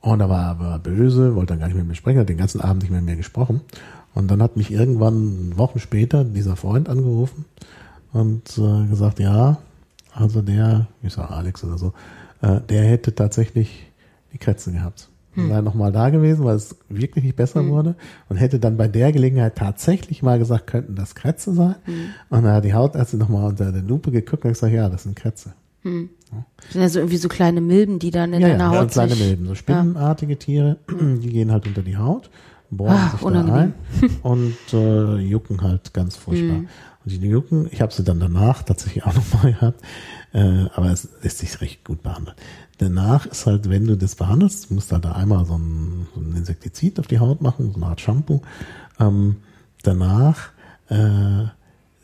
Und 0.00 0.20
er 0.20 0.28
war 0.28 0.44
aber 0.46 0.78
böse, 0.78 1.34
wollte 1.34 1.54
dann 1.54 1.60
gar 1.60 1.66
nicht 1.66 1.74
mehr 1.74 1.84
mit 1.84 1.92
mir 1.92 1.96
sprechen, 1.96 2.20
hat 2.20 2.28
den 2.28 2.36
ganzen 2.36 2.60
Abend 2.60 2.82
nicht 2.82 2.90
mehr 2.90 3.00
mit 3.00 3.10
mir 3.10 3.16
gesprochen. 3.16 3.62
Und 4.14 4.30
dann 4.30 4.42
hat 4.42 4.56
mich 4.56 4.70
irgendwann 4.70 5.56
Wochen 5.56 5.80
später 5.80 6.24
dieser 6.24 6.56
Freund 6.56 6.88
angerufen 6.88 7.46
und 8.12 8.58
äh, 8.58 8.86
gesagt, 8.86 9.18
ja, 9.18 9.58
also 10.12 10.42
der, 10.42 10.86
ich 11.02 11.14
sag 11.14 11.30
Alex 11.30 11.64
oder 11.64 11.78
so, 11.78 11.92
äh, 12.42 12.60
der 12.60 12.84
hätte 12.84 13.14
tatsächlich 13.14 13.90
die 14.34 14.38
Krätze 14.38 14.70
gehabt. 14.72 15.08
Hm. 15.32 15.48
Sei 15.48 15.60
nochmal 15.62 15.90
da 15.90 16.10
gewesen, 16.10 16.44
weil 16.44 16.56
es 16.56 16.76
wirklich 16.88 17.24
nicht 17.24 17.36
besser 17.36 17.66
wurde 17.66 17.96
und 18.28 18.36
hätte 18.36 18.60
dann 18.60 18.76
bei 18.76 18.86
der 18.86 19.10
Gelegenheit 19.10 19.56
tatsächlich 19.56 20.22
mal 20.22 20.38
gesagt, 20.38 20.66
könnten 20.66 20.94
das 20.94 21.14
Krätze 21.14 21.54
sein. 21.54 21.76
Hm. 21.84 21.94
Und 22.28 22.44
dann 22.44 22.52
hat 22.52 22.64
die 22.64 22.74
Hautärztin 22.74 23.18
nochmal 23.18 23.48
unter 23.48 23.72
der 23.72 23.82
Lupe 23.82 24.10
geguckt 24.10 24.44
und 24.44 24.52
gesagt, 24.52 24.72
ja, 24.72 24.88
das 24.88 25.04
sind 25.04 25.16
Krätze. 25.16 25.54
Das 25.84 26.72
sind 26.72 26.80
ja 26.80 26.88
so 26.88 26.98
irgendwie 27.00 27.18
so 27.18 27.28
kleine 27.28 27.60
Milben, 27.60 27.98
die 27.98 28.10
dann 28.10 28.32
in 28.32 28.40
Ja, 28.40 28.48
deiner 28.48 28.72
ja, 28.72 28.80
Haut 28.80 28.90
kleine 28.92 29.16
Milben, 29.16 29.46
so 29.46 29.54
spinnenartige 29.54 30.38
Tiere, 30.38 30.78
die 30.90 31.28
gehen 31.28 31.52
halt 31.52 31.66
unter 31.66 31.82
die 31.82 31.98
Haut, 31.98 32.30
bohren 32.70 32.96
Ah, 32.96 33.10
sich 33.10 33.20
da 33.20 33.54
ein 33.54 33.74
und 34.22 34.56
äh, 34.72 35.16
jucken 35.16 35.60
halt 35.60 35.92
ganz 35.92 36.16
furchtbar. 36.16 36.58
Mhm. 36.58 36.68
Und 37.04 37.12
die 37.12 37.18
jucken, 37.18 37.68
ich 37.70 37.82
habe 37.82 37.92
sie 37.92 38.02
dann 38.02 38.18
danach 38.18 38.62
tatsächlich 38.62 39.04
auch 39.04 39.14
nochmal 39.14 39.52
gehabt, 39.52 39.82
äh, 40.32 40.64
aber 40.74 40.90
es 40.90 41.08
lässt 41.22 41.38
sich 41.38 41.60
recht 41.60 41.84
gut 41.84 42.02
behandeln. 42.02 42.36
Danach 42.78 43.26
ist 43.26 43.46
halt, 43.46 43.70
wenn 43.70 43.86
du 43.86 43.96
das 43.96 44.14
behandelst, 44.16 44.70
du 44.70 44.74
musst 44.74 44.90
halt 44.92 45.04
da 45.04 45.12
einmal 45.12 45.44
so 45.46 45.56
ein, 45.56 46.06
so 46.14 46.20
ein 46.20 46.34
Insektizid 46.36 46.98
auf 46.98 47.06
die 47.06 47.18
Haut 47.20 47.40
machen, 47.40 47.70
so 47.70 47.76
eine 47.76 47.86
Art 47.86 48.00
Shampoo. 48.00 48.40
Ähm, 48.98 49.36
danach 49.82 50.50
äh, 50.88 51.44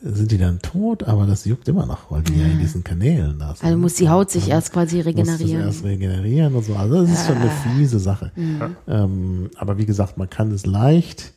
sind 0.03 0.31
die 0.31 0.37
dann 0.37 0.59
tot, 0.59 1.03
aber 1.03 1.25
das 1.27 1.45
juckt 1.45 1.67
immer 1.67 1.85
noch, 1.85 2.09
weil 2.09 2.23
die 2.23 2.39
ja 2.39 2.45
in 2.47 2.59
diesen 2.59 2.83
Kanälen 2.83 3.37
da 3.37 3.53
sind. 3.53 3.65
Also 3.65 3.77
muss 3.77 3.95
die 3.95 4.09
Haut 4.09 4.31
sich 4.31 4.47
Ja 4.47 4.55
erst 4.55 4.71
quasi 4.73 4.97
muss 4.97 5.05
das 5.05 5.15
regenerieren. 5.15 5.65
erst 5.65 5.83
regenerieren 5.83 6.55
und 6.55 6.65
so. 6.65 6.75
Also 6.75 7.01
das 7.01 7.11
ist 7.11 7.27
schon 7.27 7.37
eine 7.37 7.51
fiese 7.51 7.99
Sache. 7.99 8.31
Mhm. 8.35 8.75
Ähm, 8.87 9.49
aber 9.57 9.77
wie 9.77 9.85
gesagt, 9.85 10.17
man 10.17 10.29
kann 10.29 10.51
es 10.51 10.65
leicht 10.65 11.33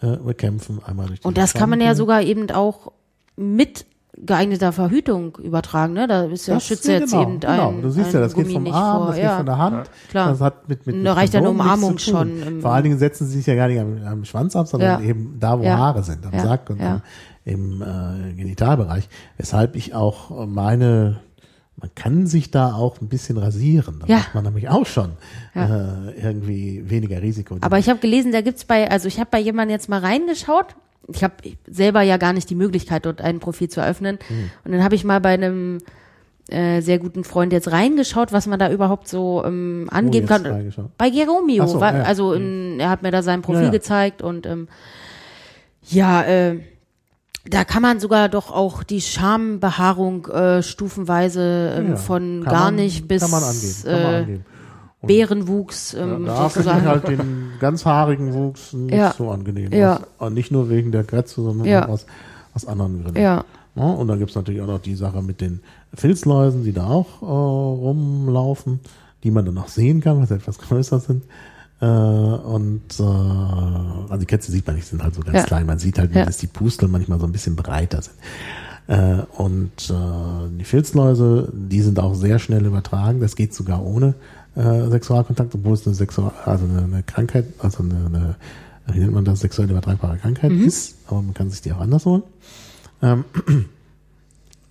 äh, 0.00 0.16
bekämpfen, 0.16 0.80
einmal 0.84 1.08
durch 1.08 1.24
Und 1.24 1.36
diese 1.36 1.42
das 1.44 1.54
kann 1.54 1.68
man 1.70 1.80
ja 1.80 1.88
Shampoo. 1.88 1.98
sogar 1.98 2.22
eben 2.22 2.50
auch 2.52 2.92
mit 3.36 3.84
geeigneter 4.24 4.72
Verhütung 4.72 5.36
übertragen, 5.36 5.92
ne? 5.92 6.06
Da 6.06 6.24
ist 6.24 6.46
ja, 6.46 6.54
Das- 6.54 6.64
schützt 6.66 6.86
ja 6.86 6.94
jetzt 6.94 7.10
genau, 7.10 7.22
eben 7.22 7.40
genau. 7.40 7.68
ein, 7.68 7.82
Du 7.82 7.90
siehst 7.90 8.12
ja, 8.14 8.20
das 8.20 8.34
geht 8.34 8.44
Gummi 8.44 8.54
vom 8.54 8.62
nicht 8.62 8.74
Arm, 8.74 8.96
vor. 8.98 9.06
das 9.08 9.14
geht 9.16 9.24
ja. 9.24 9.36
von 9.36 9.46
der 9.46 9.58
Hand. 9.58 9.90
klar. 10.08 10.28
Das 10.30 10.40
hat 10.40 10.68
mit, 10.68 10.86
mit, 10.86 10.96
mit 10.96 11.06
Da 11.06 11.12
reicht 11.12 11.34
ja 11.34 11.40
eine 11.40 11.50
Umarmung 11.50 11.98
schon 11.98 12.60
Vor 12.62 12.72
allen 12.72 12.84
Dingen 12.84 12.98
setzen 12.98 13.26
sie 13.26 13.36
sich 13.38 13.46
ja 13.46 13.54
gar 13.54 13.68
nicht 13.68 13.80
am, 13.80 13.98
am 14.06 14.24
Schwanz 14.24 14.56
ab, 14.56 14.66
sondern 14.68 15.02
Ja. 15.02 15.08
eben 15.08 15.36
da, 15.38 15.58
wo 15.58 15.62
Ja. 15.64 15.76
Haare 15.76 16.02
sind, 16.02 16.24
am 16.24 16.32
Ja. 16.32 16.40
Sack 16.42 16.70
und 16.70 16.80
Ja. 16.80 17.02
im, 17.44 17.82
äh, 17.82 18.32
Genitalbereich. 18.32 19.08
Weshalb 19.36 19.76
ich 19.76 19.94
auch 19.94 20.46
meine, 20.46 21.20
man 21.78 21.90
kann 21.94 22.26
sich 22.26 22.50
da 22.50 22.72
auch 22.74 23.00
ein 23.02 23.08
bisschen 23.08 23.36
rasieren. 23.36 23.98
Da 24.00 24.06
Ja. 24.06 24.16
macht 24.16 24.34
man 24.34 24.44
nämlich 24.44 24.68
auch 24.70 24.86
schon 24.86 25.10
äh, 25.54 26.10
irgendwie 26.22 26.84
weniger 26.88 27.20
Risiko. 27.20 27.56
Aber 27.60 27.78
ich 27.78 27.88
habe 27.90 27.98
gelesen, 27.98 28.32
da 28.32 28.40
gibt's 28.40 28.64
bei, 28.64 28.90
also 28.90 29.08
ich 29.08 29.18
habe 29.20 29.28
bei 29.30 29.40
jemandem 29.40 29.72
jetzt 29.74 29.88
mal 29.90 30.00
reingeschaut. 30.00 30.74
Ich 31.12 31.22
habe 31.24 31.34
selber 31.68 32.02
ja 32.02 32.16
gar 32.16 32.32
nicht 32.32 32.50
die 32.50 32.54
Möglichkeit, 32.54 33.06
dort 33.06 33.20
ein 33.20 33.38
Profil 33.40 33.68
zu 33.68 33.80
eröffnen. 33.80 34.18
Hm. 34.28 34.50
Und 34.64 34.72
dann 34.72 34.82
habe 34.84 34.94
ich 34.94 35.04
mal 35.04 35.20
bei 35.20 35.34
einem 35.34 35.78
äh, 36.48 36.80
sehr 36.80 36.98
guten 36.98 37.24
Freund 37.24 37.52
jetzt 37.52 37.70
reingeschaut, 37.72 38.32
was 38.32 38.46
man 38.46 38.58
da 38.58 38.70
überhaupt 38.70 39.08
so 39.08 39.42
ähm, 39.44 39.88
angeben 39.90 40.26
Oh, 40.26 40.28
kann. 40.28 40.72
Bei 40.98 41.10
Geromeo, 41.10 41.66
so, 41.66 41.80
war, 41.80 41.92
ja. 41.92 41.98
Hm. 42.00 42.06
also 42.06 42.32
in, 42.34 42.78
er 42.80 42.90
hat 42.90 43.02
mir 43.02 43.10
da 43.10 43.22
sein 43.22 43.42
Profil 43.42 43.60
Ja, 43.62 43.66
ja. 43.66 43.70
gezeigt 43.72 44.22
und 44.22 44.46
ähm, 44.46 44.68
ja, 45.88 46.22
äh, 46.22 46.60
da 47.48 47.64
kann 47.64 47.82
man 47.82 48.00
sogar 48.00 48.28
doch 48.28 48.50
auch 48.50 48.82
die 48.82 49.00
Schambehaarung 49.00 50.26
äh, 50.26 50.62
stufenweise 50.64 51.74
ähm, 51.78 51.96
von 51.96 52.42
gar 52.44 52.64
man- 52.64 52.74
nicht 52.76 53.06
bis 53.06 53.22
kann 53.22 53.30
man 53.30 53.42
angeben, 53.44 53.74
kann 53.84 53.92
man 54.02 54.12
äh, 54.12 54.16
angeben. 54.16 54.44
Bärenwuchs 55.06 55.94
ähm, 55.94 56.26
Da 56.26 56.48
finde 56.48 56.64
sozusagen. 56.64 56.80
ich 56.80 56.86
halt 56.86 57.08
den 57.08 57.48
ganz 57.60 57.84
haarigen 57.84 58.32
Wuchs 58.34 58.72
nicht 58.72 58.94
Ja. 58.94 59.14
so 59.16 59.30
angenehm. 59.30 59.72
Ja. 59.72 59.96
Aus, 59.96 60.02
und 60.18 60.34
nicht 60.34 60.50
nur 60.50 60.68
wegen 60.70 60.92
der 60.92 61.04
Krätze, 61.04 61.42
sondern 61.42 61.66
Ja. 61.66 61.84
auch 61.86 61.90
aus, 61.90 62.06
aus 62.54 62.66
anderen 62.66 63.02
Gründen. 63.02 63.20
Ja. 63.20 63.44
Ja, 63.74 63.82
und 63.84 64.08
dann 64.08 64.18
gibt's 64.18 64.34
natürlich 64.34 64.62
auch 64.62 64.66
noch 64.66 64.80
die 64.80 64.94
Sache 64.94 65.20
mit 65.22 65.40
den 65.42 65.60
Filzläusen, 65.92 66.64
die 66.64 66.72
da 66.72 66.86
auch 66.86 67.20
äh, 67.20 67.26
rumlaufen, 67.26 68.80
die 69.22 69.30
man 69.30 69.44
dann 69.44 69.58
auch 69.58 69.68
sehen 69.68 70.00
kann, 70.00 70.18
weil 70.18 70.26
sie 70.26 70.34
etwas 70.34 70.58
größer 70.58 71.00
sind. 71.00 71.24
Äh, 71.80 71.84
und 71.86 72.82
äh, 72.98 73.02
also 73.02 74.16
die 74.18 74.24
Kätze 74.26 74.50
sieht 74.50 74.66
man 74.66 74.76
nicht, 74.76 74.86
sind 74.88 75.02
halt 75.02 75.14
so 75.14 75.20
ganz 75.20 75.36
Ja. 75.38 75.42
klein. 75.44 75.66
Man 75.66 75.78
sieht 75.78 75.98
halt 75.98 76.14
Ja. 76.14 76.24
dass 76.24 76.38
die 76.38 76.46
Pusteln 76.46 76.90
manchmal 76.90 77.20
so 77.20 77.26
ein 77.26 77.32
bisschen 77.32 77.54
breiter 77.56 78.00
sind. 78.02 78.16
Äh, 78.88 79.22
und 79.36 79.90
äh, 79.90 80.48
die 80.58 80.64
Filzläuse, 80.64 81.52
die 81.52 81.82
sind 81.82 81.98
auch 81.98 82.14
sehr 82.14 82.38
schnell 82.38 82.64
übertragen. 82.64 83.20
Das 83.20 83.36
geht 83.36 83.52
sogar 83.52 83.84
ohne 83.84 84.14
äh, 84.56 84.90
Sexualkontakt, 84.90 85.54
obwohl 85.54 85.74
es 85.74 85.86
eine 85.86 85.94
Sexual 85.94 86.32
also 86.44 86.64
eine, 86.64 86.82
eine 86.82 87.02
Krankheit, 87.02 87.46
also 87.58 87.82
eine, 87.82 88.06
eine 88.06 88.36
wie 88.92 89.00
nennt 89.00 89.12
man 89.12 89.24
das, 89.24 89.40
sexuell 89.40 89.68
übertragbare 89.70 90.16
Krankheit 90.18 90.52
Mhm. 90.52 90.64
ist, 90.64 90.96
aber 91.08 91.20
man 91.22 91.34
kann 91.34 91.50
sich 91.50 91.60
die 91.60 91.72
auch 91.72 91.80
anders 91.80 92.06
holen. 92.06 92.22
Ähm, 93.02 93.24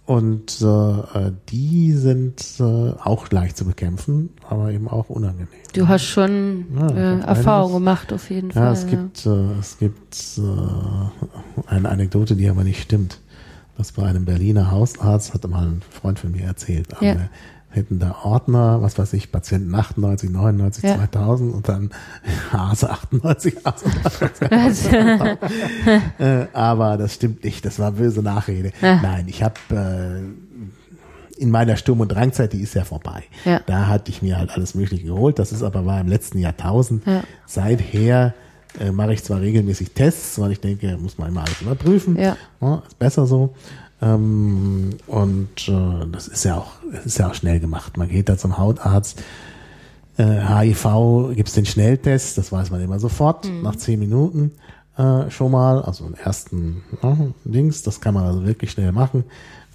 und 0.06 0.62
äh, 0.62 1.32
die 1.50 1.92
sind 1.94 2.44
äh, 2.60 2.64
auch 2.64 3.30
leicht 3.32 3.58
zu 3.58 3.66
bekämpfen, 3.66 4.30
aber 4.48 4.72
eben 4.72 4.88
auch 4.88 5.10
unangenehm. 5.10 5.48
Du 5.74 5.88
hast 5.88 6.04
schon 6.06 6.66
Ja, 6.80 6.90
äh, 6.92 7.20
Erfahrung 7.22 7.74
gemacht, 7.74 8.14
auf 8.14 8.30
jeden 8.30 8.52
Fall. 8.52 8.64
Ja, 8.64 8.72
es 8.72 8.88
gibt, 8.88 9.26
äh, 9.26 9.60
es 9.60 9.78
gibt 9.80 10.16
äh, 10.38 11.70
eine 11.74 11.90
Anekdote, 11.90 12.36
die 12.36 12.48
aber 12.50 12.64
nicht 12.64 12.82
stimmt. 12.82 13.20
Das 13.78 13.92
bei 13.92 14.04
einem 14.04 14.24
Berliner 14.24 14.72
Hausarzt, 14.72 15.34
hat 15.34 15.46
mal 15.50 15.66
ein 15.68 15.82
Freund 15.90 16.20
von 16.20 16.32
mir 16.32 16.44
erzählt. 16.46 16.88
Ja. 16.94 17.02
Wir 17.02 17.30
hätten 17.76 18.00
da 18.00 18.16
Ordner, 18.24 18.82
was 18.82 18.98
weiß 18.98 19.14
ich, 19.14 19.32
Patienten 19.32 19.74
98, 19.74 20.30
99, 20.30 20.84
Ja. 20.84 20.96
2000 20.98 21.54
und 21.54 21.68
dann 21.70 21.90
Hase 22.52 22.90
98, 22.90 23.56
Hase 23.66 23.86
98. 24.12 24.52
Also, 24.52 24.90
äh, 26.24 26.48
aber 26.54 26.98
das 26.98 27.14
stimmt 27.14 27.44
nicht, 27.44 27.66
das 27.66 27.80
war 27.80 27.92
böse 27.92 28.22
Nachrede. 28.22 28.72
Ja. 28.82 29.02
Nein, 29.02 29.26
ich 29.28 29.44
habe 29.44 29.56
äh, 29.72 31.42
in 31.42 31.52
meiner 31.52 31.76
Sturm- 31.76 32.00
und 32.00 32.10
Drangzeit, 32.10 32.54
die 32.54 32.62
ist 32.62 32.76
ja 32.76 32.84
vorbei. 32.86 33.24
Ja. 33.44 33.60
Da 33.66 33.88
hatte 33.88 34.10
ich 34.10 34.22
mir 34.22 34.38
halt 34.38 34.52
alles 34.52 34.74
Mögliche 34.76 35.04
geholt. 35.06 35.38
Das 35.40 35.52
ist 35.52 35.64
aber 35.64 35.86
war 35.86 36.00
im 36.00 36.08
letzten 36.08 36.40
Jahrtausend. 36.40 37.06
Ja. 37.06 37.24
Seither 37.46 38.34
äh, 38.80 38.92
mache 38.92 39.14
ich 39.14 39.24
zwar 39.24 39.42
regelmäßig 39.42 39.92
Tests, 39.92 40.40
weil 40.40 40.54
ich 40.54 40.62
denke, 40.62 40.98
muss 40.98 41.18
man 41.18 41.30
immer 41.30 41.42
alles 41.42 41.62
überprüfen. 41.62 42.18
Ja. 42.18 42.38
ist 42.88 43.00
besser 43.00 43.26
so. 43.26 43.54
Ähm, 44.06 44.92
und 45.08 45.68
äh, 45.68 46.06
das 46.12 46.28
ist 46.28 46.46
ja 46.46 46.58
auch, 46.58 46.74
ist 47.04 47.18
ja 47.18 47.30
auch 47.30 47.34
schnell 47.34 47.60
gemacht. 47.60 47.98
Man 47.98 48.08
geht 48.08 48.30
da 48.30 48.38
zum 48.38 48.58
Hautarzt. 48.58 49.22
Äh, 50.18 50.24
HIV 50.24 51.34
gibt's 51.36 51.54
den 51.54 51.66
Schnelltest, 51.66 52.38
das 52.38 52.52
weiß 52.52 52.72
man 52.72 52.82
immer 52.82 53.00
sofort, 53.00 53.50
nach 53.64 53.76
zehn 53.76 54.00
Minuten 54.00 54.52
äh, 54.98 55.30
schon 55.30 55.52
mal, 55.52 55.82
also 55.82 56.06
einen 56.06 56.16
ersten 56.16 56.84
ja, 57.02 57.18
Dings, 57.44 57.82
das 57.84 58.00
kann 58.02 58.14
man 58.14 58.26
also 58.26 58.46
wirklich 58.46 58.72
schnell 58.72 58.92
machen, 58.92 59.26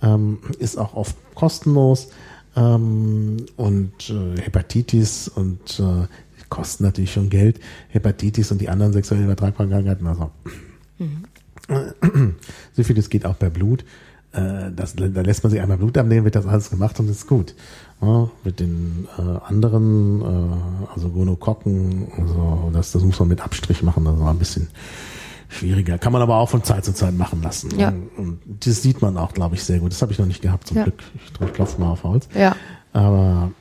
ähm, 0.02 0.38
ist 0.58 0.78
auch 0.78 0.94
oft 0.94 1.16
kostenlos 1.34 2.08
ähm, 2.56 3.36
und 3.56 4.10
äh, 4.10 4.40
Hepatitis 4.40 5.28
und 5.28 5.78
äh, 5.80 6.06
kosten 6.48 6.84
natürlich 6.84 7.12
schon 7.12 7.28
Geld, 7.28 7.60
Hepatitis 7.88 8.50
und 8.50 8.60
die 8.60 8.68
anderen 8.68 8.92
sexuell 8.92 9.22
übertragbaren 9.22 9.70
Krankheiten, 9.70 10.06
also 10.06 10.30
Syphilis 12.72 13.10
geht 13.10 13.26
auch 13.26 13.38
per 13.38 13.50
Blut. 13.50 13.84
Äh, 14.32 14.70
Das, 14.74 14.94
da 14.96 15.04
lässt 15.22 15.42
man 15.42 15.50
sich 15.50 15.60
einmal 15.60 15.76
Blut 15.78 15.98
abnehmen, 15.98 16.24
wird 16.24 16.36
das 16.36 16.46
alles 16.46 16.70
gemacht 16.70 16.98
und 17.00 17.08
ist 17.10 17.26
gut. 17.26 17.54
Ja, 18.00 18.30
mit 18.44 18.60
den 18.60 19.08
äh, 19.18 19.22
anderen, 19.48 20.20
äh, 20.22 20.92
also 20.94 21.08
Gonokokken, 21.10 22.08
also 22.18 22.70
das, 22.72 22.92
das 22.92 23.02
muss 23.02 23.18
man 23.18 23.28
mit 23.28 23.40
Abstrich 23.42 23.82
machen, 23.82 24.04
das 24.04 24.18
war 24.18 24.30
ein 24.30 24.38
bisschen 24.38 24.68
schwieriger. 25.48 25.98
Kann 25.98 26.12
man 26.12 26.22
aber 26.22 26.36
auch 26.36 26.48
von 26.48 26.62
Zeit 26.62 26.84
zu 26.84 26.94
Zeit 26.94 27.14
machen 27.16 27.42
lassen. 27.42 27.70
Ja. 27.78 27.92
Und 28.16 28.38
das 28.46 28.82
sieht 28.82 29.02
man 29.02 29.16
auch, 29.16 29.32
glaube 29.34 29.56
ich, 29.56 29.64
sehr 29.64 29.80
gut. 29.80 29.90
Das 29.90 30.00
habe 30.00 30.12
ich 30.12 30.18
noch 30.18 30.26
nicht 30.26 30.40
gehabt, 30.42 30.68
zum 30.68 30.76
Ja. 30.76 30.84
Glück. 30.84 31.02
Ich 31.26 31.32
drück- 31.32 31.52
klopfe 31.52 31.80
mal 31.80 31.90
auf 31.90 32.04
Holz. 32.04 32.28
ja. 32.34 32.54
Aber 32.92 33.52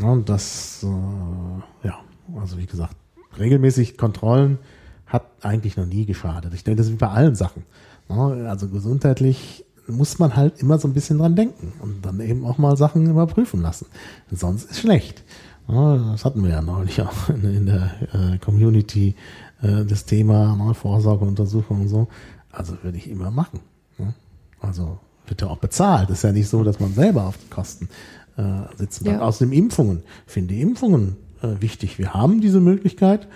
ja, 0.00 0.16
das, 0.24 0.82
äh, 0.84 1.86
ja, 1.86 1.98
also 2.40 2.58
wie 2.58 2.66
gesagt, 2.66 2.96
regelmäßig 3.38 3.96
Kontrollen 3.96 4.58
hat 5.06 5.24
eigentlich 5.42 5.76
noch 5.76 5.86
nie 5.86 6.04
geschadet. 6.04 6.52
Ich 6.54 6.64
denke, 6.64 6.78
das 6.78 6.86
ist 6.86 6.92
wie 6.92 6.96
bei 6.96 7.08
allen 7.08 7.34
Sachen. 7.36 7.62
Also 8.08 8.68
gesundheitlich 8.68 9.64
muss 9.88 10.18
man 10.18 10.36
halt 10.36 10.60
immer 10.60 10.78
so 10.78 10.88
ein 10.88 10.94
bisschen 10.94 11.18
dran 11.18 11.36
denken 11.36 11.72
und 11.80 12.04
dann 12.04 12.20
eben 12.20 12.44
auch 12.44 12.58
mal 12.58 12.76
Sachen 12.76 13.08
überprüfen 13.08 13.62
lassen. 13.62 13.86
Sonst 14.30 14.70
ist 14.70 14.80
schlecht. 14.80 15.22
Das 15.66 16.24
hatten 16.24 16.42
wir 16.42 16.50
ja 16.50 16.62
neulich 16.62 17.00
auch 17.00 17.28
in, 17.28 17.66
der 17.66 17.90
äh, 18.12 18.38
Community, 18.38 19.14
äh, 19.62 19.84
das 19.84 20.04
Thema 20.04 20.56
ne, 20.56 20.74
Vorsorgeuntersuchung 20.74 21.82
und 21.82 21.88
so. 21.88 22.08
Also 22.50 22.74
würde 22.82 22.98
ich 22.98 23.08
immer 23.08 23.30
machen. 23.30 23.60
Ne? 23.98 24.14
Also 24.60 24.98
wird 25.26 25.42
ja 25.42 25.48
auch 25.48 25.58
bezahlt. 25.58 26.10
ist 26.10 26.24
ja 26.24 26.32
nicht 26.32 26.48
so, 26.48 26.64
dass 26.64 26.80
man 26.80 26.92
selber 26.92 27.24
auf 27.24 27.38
die 27.38 27.48
Kosten 27.48 27.88
äh, 28.36 28.76
sitzen 28.76 29.04
bleibt. 29.04 29.20
Ja. 29.20 29.26
Außerdem 29.26 29.52
Impfungen. 29.52 30.02
Ich 30.26 30.32
finde 30.32 30.54
Impfungen 30.54 31.16
wichtig. 31.42 31.98
Wir 31.98 32.14
haben 32.14 32.40
diese 32.40 32.60
Möglichkeit. 32.60 33.26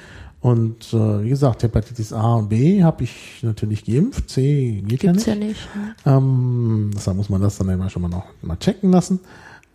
Und 0.47 0.93
äh, 0.93 1.24
wie 1.24 1.31
gesagt, 1.31 1.64
Hepatitis 1.64 2.12
A 2.12 2.36
und 2.36 2.51
B 2.51 2.85
habe 2.85 3.02
ich 3.02 3.40
natürlich 3.43 3.85
geimpft. 3.85 4.31
C 4.31 4.81
geht 4.86 5.01
Gibt's 5.01 5.27
ja 5.27 5.32
ja 5.32 5.40
nicht. 5.40 5.48
nicht. 5.74 5.97
Ähm, 6.06 6.93
deshalb 6.94 7.16
muss 7.16 7.28
man 7.28 7.43
das 7.43 7.59
dann 7.59 7.68
immer 7.68 7.90
schon 7.90 8.02
mal 8.02 8.09
noch 8.09 8.27
mal 8.43 8.56
checken 8.56 8.93
lassen. 8.93 9.18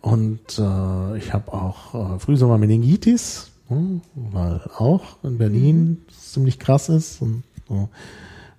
Und 0.00 0.58
äh, 0.58 1.18
ich 1.18 1.34
habe 1.34 1.52
auch 1.52 2.14
äh, 2.14 2.18
Frühsommer-Meningitis, 2.18 3.50
hm, 3.68 4.00
weil 4.14 4.62
auch 4.78 5.22
in 5.22 5.36
Berlin 5.36 5.98
es 6.08 6.32
ziemlich 6.32 6.58
krass 6.58 6.88
ist. 6.88 7.20
Und 7.20 7.42
so, 7.68 7.90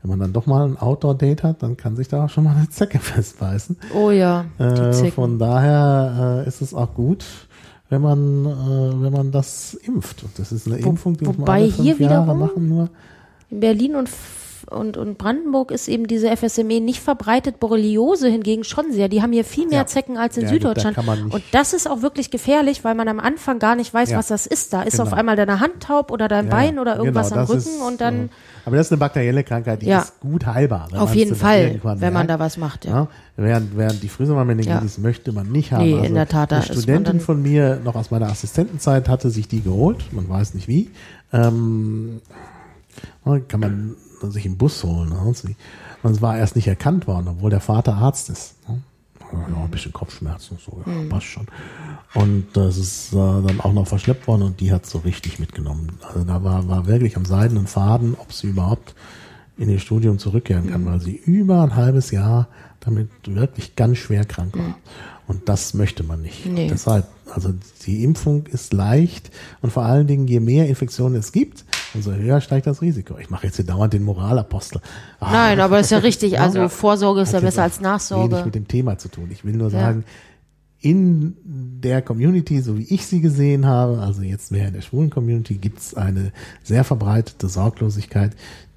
wenn 0.04 0.10
man 0.12 0.20
dann 0.20 0.34
doch 0.34 0.46
mal 0.46 0.68
ein 0.68 0.78
Outdoor-Date 0.78 1.42
hat, 1.42 1.64
dann 1.64 1.78
kann 1.78 1.96
sich 1.96 2.10
da 2.10 2.26
auch 2.26 2.30
schon 2.30 2.44
mal 2.44 2.56
eine 2.56 2.70
Zecke 2.70 3.00
festbeißen. 3.00 3.76
Oh 3.96 4.12
ja, 4.12 4.46
Äh, 4.60 4.94
von 5.10 5.40
daher 5.40 6.44
äh, 6.46 6.48
ist 6.48 6.62
es 6.62 6.76
auch 6.76 6.94
gut, 6.94 7.26
wenn 7.94 8.02
man, 8.02 8.46
äh, 8.46 9.02
wenn 9.04 9.14
man 9.14 9.32
das 9.32 9.76
impft. 9.76 10.24
Und 10.24 10.38
das 10.40 10.52
ist 10.52 10.68
eine 10.68 10.84
Wo- 10.84 10.90
Impfung, 10.90 11.16
die 11.18 11.26
muss 11.26 11.38
man 11.38 11.48
wobei 11.48 11.62
alle 11.62 11.72
fünf 11.72 11.98
hier 11.98 12.08
Jahre 12.08 12.24
wiederum- 12.24 12.40
machen 12.40 12.68
nur. 12.70 12.90
In 13.52 13.60
Berlin 13.60 13.96
und, 13.96 14.10
und, 14.70 14.98
und 14.98 15.18
Brandenburg 15.18 15.72
ist 15.72 15.88
eben 15.88 16.08
diese 16.08 16.36
FSME 16.36 16.80
nicht 16.82 17.00
verbreitet, 17.02 17.60
Borreliose 17.60 18.28
hingegen 18.30 18.64
schon 18.64 18.92
sehr. 18.92 19.10
Die 19.10 19.22
haben 19.22 19.32
hier 19.34 19.46
viel 19.46 19.68
mehr 19.68 19.80
Ja. 19.80 19.86
Zecken 19.86 20.18
als 20.18 20.38
in 20.38 20.44
Ja, 20.44 20.48
da 20.50 20.54
Süddeutschland. 20.54 21.06
man 21.06 21.24
nicht- 21.26 21.34
Und 21.34 21.44
das 21.52 21.74
ist 21.74 21.90
auch 21.90 22.02
wirklich 22.02 22.32
gefährlich, 22.32 22.84
weil 22.84 22.96
man 22.96 23.08
am 23.08 23.20
Anfang 23.20 23.60
gar 23.60 23.76
nicht 23.76 23.94
weiß, 23.94 24.12
Ja. 24.12 24.18
was 24.18 24.28
das 24.28 24.46
ist. 24.48 24.74
Da 24.74 24.84
ist 24.84 24.94
Genau. 24.98 25.04
auf 25.04 25.14
einmal 25.14 25.36
deine 25.36 25.60
Hand 25.60 25.82
taub 25.84 26.12
oder 26.12 26.28
dein 26.28 26.50
Bein 26.50 26.80
oder 26.80 26.98
irgendwas 26.98 27.30
genau, 27.30 27.42
am 27.42 27.48
Rücken 27.48 27.60
ist, 27.60 27.82
und 27.82 28.02
dann 28.02 28.30
aber 28.66 28.78
das 28.78 28.88
ist 28.88 28.92
eine 28.94 29.00
bakterielle 29.00 29.44
Krankheit, 29.44 29.82
die 29.82 29.90
ist 29.90 30.20
gut 30.22 30.46
heilbar. 30.46 30.88
auf 30.94 31.10
man 31.10 31.18
jeden 31.18 31.36
Fall, 31.36 31.80
wenn 31.84 32.00
man 32.14 32.14
merkt. 32.14 32.30
da 32.30 32.40
was 32.40 32.58
macht. 32.58 32.86
Ja. 32.86 33.08
Während, 33.36 33.76
während 33.78 34.02
die 34.04 34.08
Frühsommermeningitis 34.10 35.00
möchte 35.00 35.32
man 35.34 35.52
nicht 35.52 35.72
haben. 35.74 35.84
Nee, 35.84 35.94
also 35.96 36.06
in 36.06 36.14
der 36.14 36.28
Tat, 36.28 36.52
da 36.52 36.58
Eine 36.58 36.66
man 36.68 36.78
Studentin 36.78 37.20
von 37.20 37.42
mir, 37.42 37.82
noch 37.84 37.96
aus 37.96 38.12
meiner 38.12 38.28
Assistentenzeit, 38.28 39.10
hatte 39.10 39.30
sich 39.32 39.48
die 39.48 39.62
geholt. 39.62 40.14
Man 40.14 40.30
weiß 40.30 40.54
nicht 40.54 40.68
wie. 40.68 40.92
Ähm, 41.34 42.22
kann 43.48 43.60
man 43.60 43.96
sich 44.32 44.46
im 44.46 44.58
Bus 44.58 44.84
holen. 44.84 45.10
ne, 45.10 45.16
sonst 45.24 45.48
wie. 45.48 45.56
Und 46.04 46.12
es 46.12 46.22
war 46.22 46.38
erst 46.38 46.56
nicht 46.56 46.68
erkannt 46.68 47.08
worden, 47.08 47.28
obwohl 47.30 47.50
der 47.50 47.60
Vater 47.62 47.96
Arzt 47.96 48.30
ist. 48.30 48.56
ne. 48.70 48.82
Ja, 49.32 49.64
ein 49.64 49.72
bisschen 49.72 49.94
Kopfschmerzen 49.94 50.58
und 50.58 50.62
so, 50.62 50.84
ja, 50.86 50.92
Mhm. 50.94 51.10
passt 51.10 51.26
schon. 51.26 51.48
Und 52.14 52.46
das 52.54 52.78
ist 52.78 53.14
äh, 53.14 53.16
dann 53.16 53.62
auch 53.62 53.74
noch 53.74 53.88
verschleppt 53.88 54.28
worden 54.28 54.44
und 54.44 54.60
die 54.60 54.72
hat 54.72 54.86
so 54.86 55.00
richtig 55.00 55.40
mitgenommen. 55.40 55.98
Also 56.08 56.24
da 56.24 56.44
war, 56.44 56.68
war 56.68 56.86
wirklich 56.86 57.18
am 57.18 57.26
seidenen 57.26 57.66
Faden, 57.66 58.16
ob 58.20 58.32
sie 58.32 58.48
überhaupt 58.48 58.94
in 59.58 59.70
ihr 59.70 59.80
Studium 59.80 60.20
zurückkehren 60.20 60.66
Mhm. 60.68 60.70
kann, 60.72 60.86
weil 60.86 61.00
sie 61.02 61.16
über 61.16 61.64
ein 61.64 61.76
halbes 61.76 62.12
Jahr 62.12 62.48
damit 62.82 63.10
wirklich 63.26 63.76
ganz 63.76 63.98
schwer 63.98 64.24
krank 64.26 64.56
war. 64.56 64.76
Und 65.26 65.50
das 65.50 65.74
möchte 65.74 66.04
man 66.04 66.22
nicht. 66.22 66.46
Mhm. 66.46 66.54
Nee. 66.54 66.68
Deshalb, 66.68 67.08
also 67.34 67.54
die 67.88 68.04
Impfung 68.04 68.46
ist 68.48 68.72
leicht 68.74 69.32
und 69.64 69.72
vor 69.74 69.84
allen 69.84 70.06
Dingen, 70.06 70.28
je 70.28 70.42
mehr 70.42 70.68
Infektionen 70.68 71.16
es 71.16 71.32
gibt, 71.32 71.66
umso 71.94 72.12
höher 72.14 72.42
steigt 72.42 72.68
das 72.68 72.82
Risiko. 72.82 73.18
Ich 73.20 73.30
mache 73.30 73.46
jetzt 73.48 73.56
hier 73.58 73.66
dauernd 73.66 73.94
den 73.94 74.04
Moralapostel. 74.04 74.82
Ah, 75.20 75.32
Nein, 75.32 75.60
aber 75.60 75.80
ist 75.80 75.92
ja 75.92 76.00
richtig. 76.00 76.40
Also 76.40 76.60
Ja. 76.60 76.70
Vorsorge 76.70 77.22
ist 77.22 77.34
ja 77.34 77.40
besser 77.40 77.64
als 77.64 77.76
auch 77.76 77.80
Wenig 77.82 77.92
Nachsorge. 77.92 78.42
mit 78.46 78.56
dem 78.56 78.68
Thema 78.68 78.98
zu 78.98 79.10
tun. 79.10 79.30
Ich 79.32 79.44
will 79.46 79.54
nur 79.54 79.70
Ja. 79.72 79.80
sagen, 79.80 80.04
in 80.82 81.36
der 81.46 82.02
Community, 82.02 82.60
so 82.62 82.78
wie 82.78 82.84
ich 82.84 83.06
sie 83.06 83.22
gesehen 83.22 83.66
habe, 83.66 84.00
also 84.00 84.22
jetzt 84.22 84.52
mehr 84.52 84.68
in 84.68 84.74
der 84.74 84.82
schwulen 84.82 85.10
Community, 85.10 85.56
gibt 85.56 85.80
es 85.80 85.94
eine 85.96 86.34
sehr 86.62 86.84
verbreitete 86.84 87.48
Sorglosigkeit, 87.48 88.32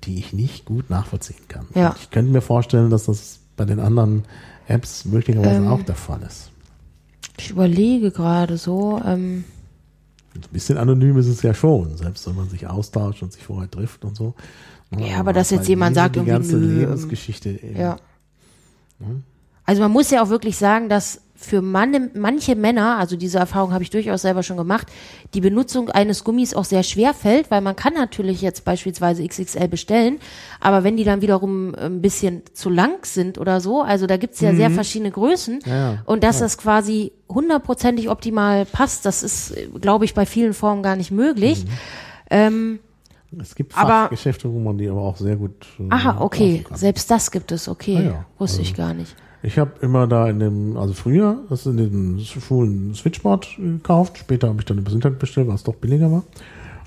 die 0.05 0.19
ich 0.19 0.33
nicht 0.33 0.67
gut 0.67 0.89
nachvollziehen 0.89 1.49
kann. 1.49 1.67
Ja. 1.75 1.89
Und 1.91 1.99
Ich 1.99 2.11
könnte 2.11 2.31
mir 2.31 2.43
vorstellen, 2.43 2.91
dass 2.91 3.07
das 3.07 3.41
bei 3.57 3.65
den 3.65 3.81
anderen 3.81 4.25
Apps 4.69 5.05
möglicherweise 5.05 5.57
Ähm. 5.57 5.69
auch 5.69 5.83
der 5.83 5.97
Fall 5.97 6.21
ist. 6.23 6.51
Ich 7.39 7.51
überlege 7.51 8.13
gerade 8.13 8.57
so. 8.57 9.01
Ähm, 9.05 9.45
Ein 10.37 10.53
bisschen 10.53 10.79
anonym 10.79 11.19
ist 11.19 11.27
es 11.27 11.43
ja 11.43 11.55
schon, 11.55 11.97
selbst 11.97 12.27
wenn 12.27 12.37
man 12.37 12.49
sich 12.49 12.67
austauscht 12.67 13.23
und 13.23 13.33
sich 13.33 13.45
vorher 13.45 13.71
trifft 13.71 14.05
und 14.05 14.17
so. 14.17 14.35
Ja, 14.97 15.19
aber 15.19 15.33
dass 15.33 15.51
man 15.51 15.61
jetzt 15.61 15.69
jemand 15.69 15.97
sagt, 15.97 16.17
die 16.17 16.25
ganze 16.25 16.57
nö, 16.57 16.65
ähm, 16.65 16.79
Lebensgeschichte. 16.81 17.51
eben. 17.51 17.79
Ja. 17.79 17.97
Also 19.65 19.83
man 19.83 19.91
muss 19.91 20.11
ja 20.11 20.23
auch 20.23 20.29
wirklich 20.29 20.57
sagen, 20.57 20.89
dass 20.89 21.21
für 21.39 21.61
Mann, 21.63 22.11
manche 22.15 22.57
Männer, 22.57 22.97
also 22.99 23.15
diese 23.17 23.39
Erfahrung 23.39 23.73
habe 23.73 23.85
ich 23.85 23.91
durchaus 23.91 24.23
selber 24.23 24.43
schon 24.43 24.57
gemacht, 24.57 24.87
die 25.35 25.41
Benutzung 25.41 25.91
eines 25.91 26.25
Gummis 26.25 26.55
auch 26.55 26.65
sehr 26.65 26.83
schwer 26.83 27.13
fällt, 27.15 27.51
weil 27.51 27.61
man 27.61 27.77
kann 27.77 27.95
natürlich 27.95 28.41
jetzt 28.43 28.65
beispielsweise 28.65 29.27
XXL 29.27 29.69
bestellen, 29.69 30.19
aber 30.61 30.83
wenn 30.85 30.97
die 30.97 31.05
dann 31.05 31.21
wiederum 31.23 31.75
ein 31.75 32.01
bisschen 32.01 32.43
zu 32.55 32.71
lang 32.71 33.05
sind 33.05 33.39
oder 33.39 33.61
so, 33.61 33.83
also 33.83 34.07
da 34.07 34.17
gibt's 34.17 34.41
ja 34.41 34.55
sehr 34.55 34.71
verschiedene 34.71 35.11
Größen 35.11 35.57
Mhm. 35.57 35.61
Ja, 35.71 35.77
ja. 35.93 36.03
und 36.07 36.25
dass 36.25 36.39
das 36.39 36.57
quasi 36.59 37.13
hundertprozentig 37.29 38.09
optimal 38.09 38.65
passt, 38.65 39.05
das 39.07 39.23
ist, 39.23 39.55
glaube 39.81 40.05
ich, 40.07 40.15
bei 40.15 40.25
vielen 40.27 40.55
Formen 40.55 40.83
gar 40.83 40.97
nicht 40.97 41.11
möglich. 41.11 41.65
Mhm. 41.65 41.71
Ähm, 42.31 42.79
Es 43.39 43.55
gibt 43.55 43.77
Aber- 43.77 43.89
Fachgeschäfte, 44.05 44.51
wo 44.53 44.59
man 44.59 44.79
die 44.79 44.89
aber 44.89 45.03
auch 45.03 45.17
sehr 45.17 45.37
gut. 45.37 45.67
äh, 45.79 45.85
aha, 45.91 46.21
okay, 46.21 46.65
selbst 46.73 47.11
das 47.11 47.31
gibt 47.31 47.53
es, 47.53 47.69
okay, 47.69 47.97
Ah 47.99 48.03
ja, 48.03 48.27
wusste 48.39 48.63
ich 48.63 48.75
gar 48.75 48.95
nicht. 48.95 49.15
Ich 49.47 49.59
habe 49.59 49.73
immer 49.81 50.07
da 50.09 50.29
in 50.29 50.41
dem, 50.41 50.77
also 50.77 50.93
früher, 50.93 51.39
das 51.49 51.67
in 51.67 51.77
den 51.77 52.19
Schulen 52.21 52.95
Switchboard 52.95 53.49
gekauft. 53.57 54.19
Später 54.19 54.49
habe 54.49 54.59
ich 54.61 54.65
dann 54.65 54.79
übers 54.79 54.93
Internet 54.93 55.21
bestellt, 55.21 55.47
weil 55.47 55.55
es 55.55 55.63
doch 55.63 55.77
billiger 55.77 56.11
war. 56.11 56.25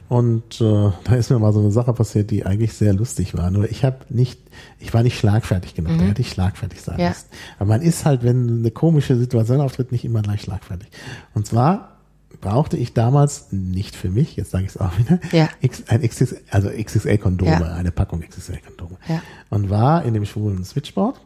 Und 0.09 0.59
äh, 0.59 0.91
da 1.05 1.15
ist 1.15 1.29
mir 1.29 1.39
mal 1.39 1.53
so 1.53 1.61
eine 1.61 1.71
Sache 1.71 1.93
passiert, 1.93 2.31
die 2.31 2.45
eigentlich 2.45 2.73
sehr 2.73 2.93
lustig 2.93 3.37
war. 3.37 3.49
Nur 3.49 3.69
ich 3.71 3.85
habe 3.85 3.99
nicht, 4.09 4.41
ich 4.79 4.93
war 4.93 5.03
nicht 5.03 5.17
schlagfertig 5.17 5.73
genug. 5.73 5.97
Da 5.99 6.03
hätte 6.03 6.21
ich 6.21 6.29
schlagfertig 6.31 6.81
sein 6.81 6.99
Ja. 6.99 7.09
müssen. 7.09 7.27
Aber 7.59 7.69
man 7.69 7.81
ist 7.81 8.03
halt, 8.05 8.23
wenn 8.23 8.49
eine 8.59 8.71
komische 8.71 9.15
Situation 9.15 9.61
auftritt, 9.61 9.91
nicht 9.93 10.03
immer 10.03 10.21
gleich 10.21 10.41
schlagfertig. 10.41 10.89
Und 11.33 11.45
zwar 11.47 11.95
brauchte 12.41 12.75
ich 12.77 12.93
damals 12.93 13.51
nicht 13.51 13.95
für 13.95 14.09
mich, 14.09 14.35
jetzt 14.35 14.51
sage 14.51 14.63
ich 14.65 14.71
es 14.71 14.77
auch 14.77 14.97
wieder, 14.97 15.19
Ja. 15.31 15.49
X, 15.61 15.83
ein 15.87 16.01
XXL, 16.01 16.37
also 16.51 16.69
XXL-Kondome, 16.69 17.51
Ja. 17.51 17.73
eine 17.75 17.91
Packung 17.91 18.21
XXL-Kondome. 18.21 18.97
Ja. 19.07 19.21
Und 19.49 19.69
war 19.69 20.03
in 20.03 20.13
dem 20.13 20.25
schwulen 20.25 20.63
Switchboard. 20.65 21.19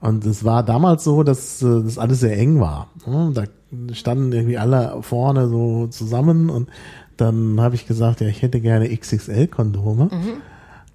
Und 0.00 0.24
es 0.26 0.44
war 0.44 0.62
damals 0.62 1.04
so, 1.04 1.22
dass 1.22 1.60
äh, 1.62 1.82
das 1.82 1.98
alles 1.98 2.20
sehr 2.20 2.36
eng 2.38 2.60
war. 2.60 2.88
Da 3.34 3.44
standen 3.92 4.32
irgendwie 4.32 4.58
alle 4.58 5.02
vorne 5.02 5.48
so 5.48 5.88
zusammen 5.88 6.50
und 6.50 6.70
dann 7.16 7.60
habe 7.60 7.74
ich 7.74 7.86
gesagt, 7.86 8.20
ja, 8.20 8.28
ich 8.28 8.42
hätte 8.42 8.60
gerne 8.60 8.88
XXL-Kondome. 8.88 10.04
Mhm. 10.04 10.42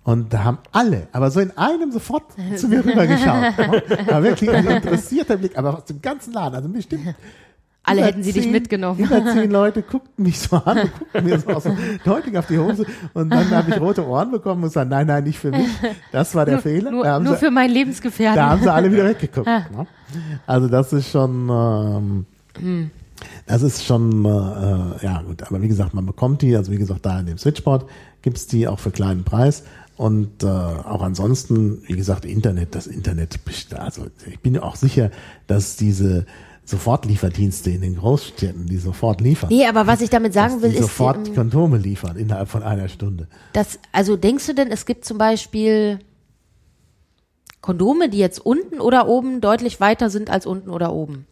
Und 0.06 0.34
da 0.34 0.44
haben 0.44 0.58
alle, 0.72 1.08
aber 1.12 1.32
so 1.32 1.40
in 1.40 1.58
einem 1.58 1.92
sofort 1.92 2.24
zu 2.56 2.68
mir 2.68 2.84
rübergeschaut. 2.84 3.58
War 4.08 4.24
wirklich 4.24 4.50
ein 4.50 4.68
interessierter 4.68 5.38
Blick, 5.38 5.58
aber 5.58 5.78
aus 5.78 5.86
dem 5.86 6.02
ganzen 6.02 6.34
Laden, 6.34 6.56
also 6.56 6.70
bestimmt 6.70 7.16
Alle 7.86 8.00
über 8.00 8.08
hätten 8.08 8.24
sie 8.24 8.32
dich 8.32 8.44
zehn- 8.44 8.52
mitgenommen. 8.52 9.00
Über 9.00 9.24
zehn 9.34 9.52
Leute 9.52 9.82
guckten 9.84 10.24
mich 10.24 10.40
so 10.40 10.56
an 10.58 10.80
und 10.80 10.94
guckten 11.00 11.26
mir 11.26 11.40
so 11.40 11.50
aus 11.50 11.64
so 11.64 11.76
deutlich 12.06 12.38
auf 12.38 12.48
die 12.48 12.58
Hose. 12.58 12.86
Und 13.14 13.30
dann 13.30 13.50
habe 13.52 13.72
ich 13.72 13.80
rote 13.80 14.08
Ohren 14.08 14.32
bekommen 14.32 14.64
und 14.64 14.70
gesagt, 14.70 14.90
nein, 14.90 15.08
nein, 15.08 15.24
nicht 15.26 15.38
für 15.40 15.52
mich. 15.52 15.68
Das 16.12 16.34
war 16.34 16.46
der 16.46 16.60
Fehler. 16.60 16.92
Nur, 16.92 17.04
da 17.04 17.12
haben, 17.14 17.26
nur 17.26 17.34
sie, 17.36 17.40
für 17.46 17.52
meinen 17.52 17.72
Lebensgefährten. 17.74 18.38
da 18.38 18.50
haben 18.52 18.62
sie 18.64 18.72
alle 18.72 18.92
wieder 18.92 19.06
weggeguckt. 19.06 19.48
ne? 19.48 19.88
Also 20.48 20.68
das 20.68 20.94
ist 20.94 21.10
schon, 21.10 21.50
ähm, 21.50 22.26
Hm. 22.60 22.92
das 23.48 23.64
ist 23.64 23.84
schon, 23.84 24.24
äh, 24.26 24.30
äh, 24.30 25.06
ja 25.06 25.22
gut. 25.24 25.42
Aber 25.44 25.62
wie 25.62 25.68
gesagt, 25.68 25.94
man 25.94 26.06
bekommt 26.06 26.42
die, 26.42 26.56
also 26.56 26.72
wie 26.72 26.78
gesagt, 26.78 27.06
da 27.06 27.20
in 27.20 27.26
dem 27.26 27.38
Switchboard 27.38 27.86
gibt's 28.22 28.48
die 28.48 28.68
auch 28.68 28.80
für 28.80 28.92
kleinen 28.92 29.24
Preis. 29.24 29.64
Und 29.98 30.44
äh, 30.44 30.48
auch 30.48 31.02
ansonsten, 31.04 31.84
wie 31.88 31.96
gesagt, 31.96 32.26
Internet, 32.26 32.74
das 32.76 32.88
Internet, 32.88 33.40
also 33.78 34.08
ich 34.26 34.40
bin 34.40 34.58
auch 34.58 34.76
sicher, 34.76 35.12
dass 35.48 35.76
diese 35.76 36.26
Sofortlieferdienste 36.66 37.70
in 37.72 37.82
den 37.82 37.96
Großstädten, 37.96 38.68
die 38.68 38.78
sofort 38.78 39.20
liefern, 39.20 39.50
nee, 39.50 39.66
aber 39.66 39.86
was 39.86 40.02
ich 40.02 40.10
damit 40.10 40.34
sagen 40.34 40.62
will, 40.62 40.70
die 40.70 40.78
ist, 40.78 40.84
sofort 40.84 41.28
die 41.28 41.32
ähm, 41.32 41.36
Kondome 41.36 41.78
liefern 41.78 42.16
innerhalb 42.16 42.48
von 42.48 42.64
einer 42.64 42.88
Stunde. 42.88 43.28
dass, 43.52 43.80
also 43.92 44.16
denkst 44.16 44.46
du 44.48 44.56
denn, 44.56 44.72
es 44.72 44.86
gibt 44.86 45.04
zum 45.04 45.18
Beispiel 45.18 46.00
Kondome, 47.60 48.10
die 48.10 48.18
jetzt 48.18 48.40
unten 48.40 48.80
oder 48.80 49.08
oben 49.08 49.42
deutlich 49.42 49.80
weiter 49.80 50.10
sind 50.10 50.30
als 50.30 50.46
unten 50.46 50.70
oder 50.70 50.94
oben? 50.94 51.26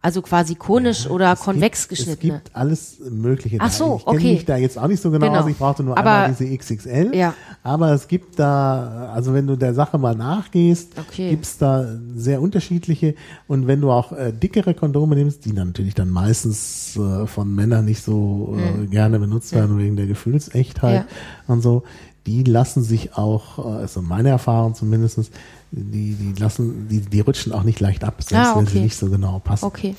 Also 0.00 0.22
quasi 0.22 0.54
konisch 0.54 1.08
oder 1.08 1.32
Es 1.32 1.40
konvex 1.40 1.88
gibt, 1.88 1.98
geschnittene. 1.98 2.34
Es 2.36 2.44
gibt 2.44 2.56
alles 2.56 2.98
Mögliche. 3.10 3.56
Ach 3.60 3.64
da. 3.66 3.70
so, 3.70 3.96
ich 3.98 4.04
kenne 4.04 4.16
okay. 4.18 4.32
mich 4.34 4.44
da 4.44 4.56
jetzt 4.56 4.78
auch 4.78 4.86
nicht 4.86 5.02
so 5.02 5.10
genau, 5.10 5.26
Genau. 5.26 5.40
aus. 5.40 5.50
Ich 5.50 5.56
brauchte 5.58 5.82
nur 5.82 5.98
Aber- 5.98 6.10
einmal 6.12 6.36
diese 6.38 6.56
XXL. 6.56 7.10
Ja. 7.16 7.34
Aber 7.64 7.92
es 7.92 8.06
gibt 8.06 8.38
da, 8.38 9.10
also 9.12 9.34
wenn 9.34 9.48
du 9.48 9.56
der 9.56 9.74
Sache 9.74 9.98
mal 9.98 10.14
nachgehst, 10.14 10.92
Okay. 10.98 11.30
gibt's 11.30 11.58
da 11.58 11.84
sehr 12.14 12.40
unterschiedliche. 12.40 13.16
Und 13.48 13.66
wenn 13.66 13.80
du 13.80 13.90
auch 13.90 14.12
äh, 14.12 14.32
dickere 14.32 14.72
Kondome 14.74 15.16
nimmst, 15.16 15.44
die 15.44 15.52
natürlich 15.52 15.94
dann 15.96 16.10
meistens 16.10 16.96
äh, 16.96 17.26
von 17.26 17.52
Männern 17.52 17.84
nicht 17.84 18.02
so 18.04 18.56
äh, 18.56 18.86
gerne 18.86 19.18
benutzt 19.18 19.52
werden 19.52 19.78
wegen 19.78 19.96
der 19.96 20.06
Gefühlsechtheit. 20.06 21.06
Ja. 21.48 21.54
und 21.54 21.60
so, 21.60 21.82
die 22.26 22.44
lassen 22.44 22.82
sich 22.84 23.16
auch, 23.16 23.58
äh, 23.58 23.78
also 23.80 24.00
meine 24.02 24.28
Erfahrung 24.28 24.74
zumindestens, 24.74 25.30
die, 25.70 26.14
die 26.14 26.32
lassen, 26.40 26.88
die, 26.88 27.00
die 27.00 27.20
rutschen 27.20 27.52
auch 27.52 27.62
nicht 27.62 27.80
leicht 27.80 28.04
ab, 28.04 28.22
selbst 28.22 28.50
Ah, 28.52 28.56
wenn 28.58 28.66
sie 28.66 28.72
okay. 28.74 28.82
nicht 28.84 28.96
so 28.96 29.08
genau 29.10 29.38
passen. 29.40 29.64
Okay. 29.66 29.94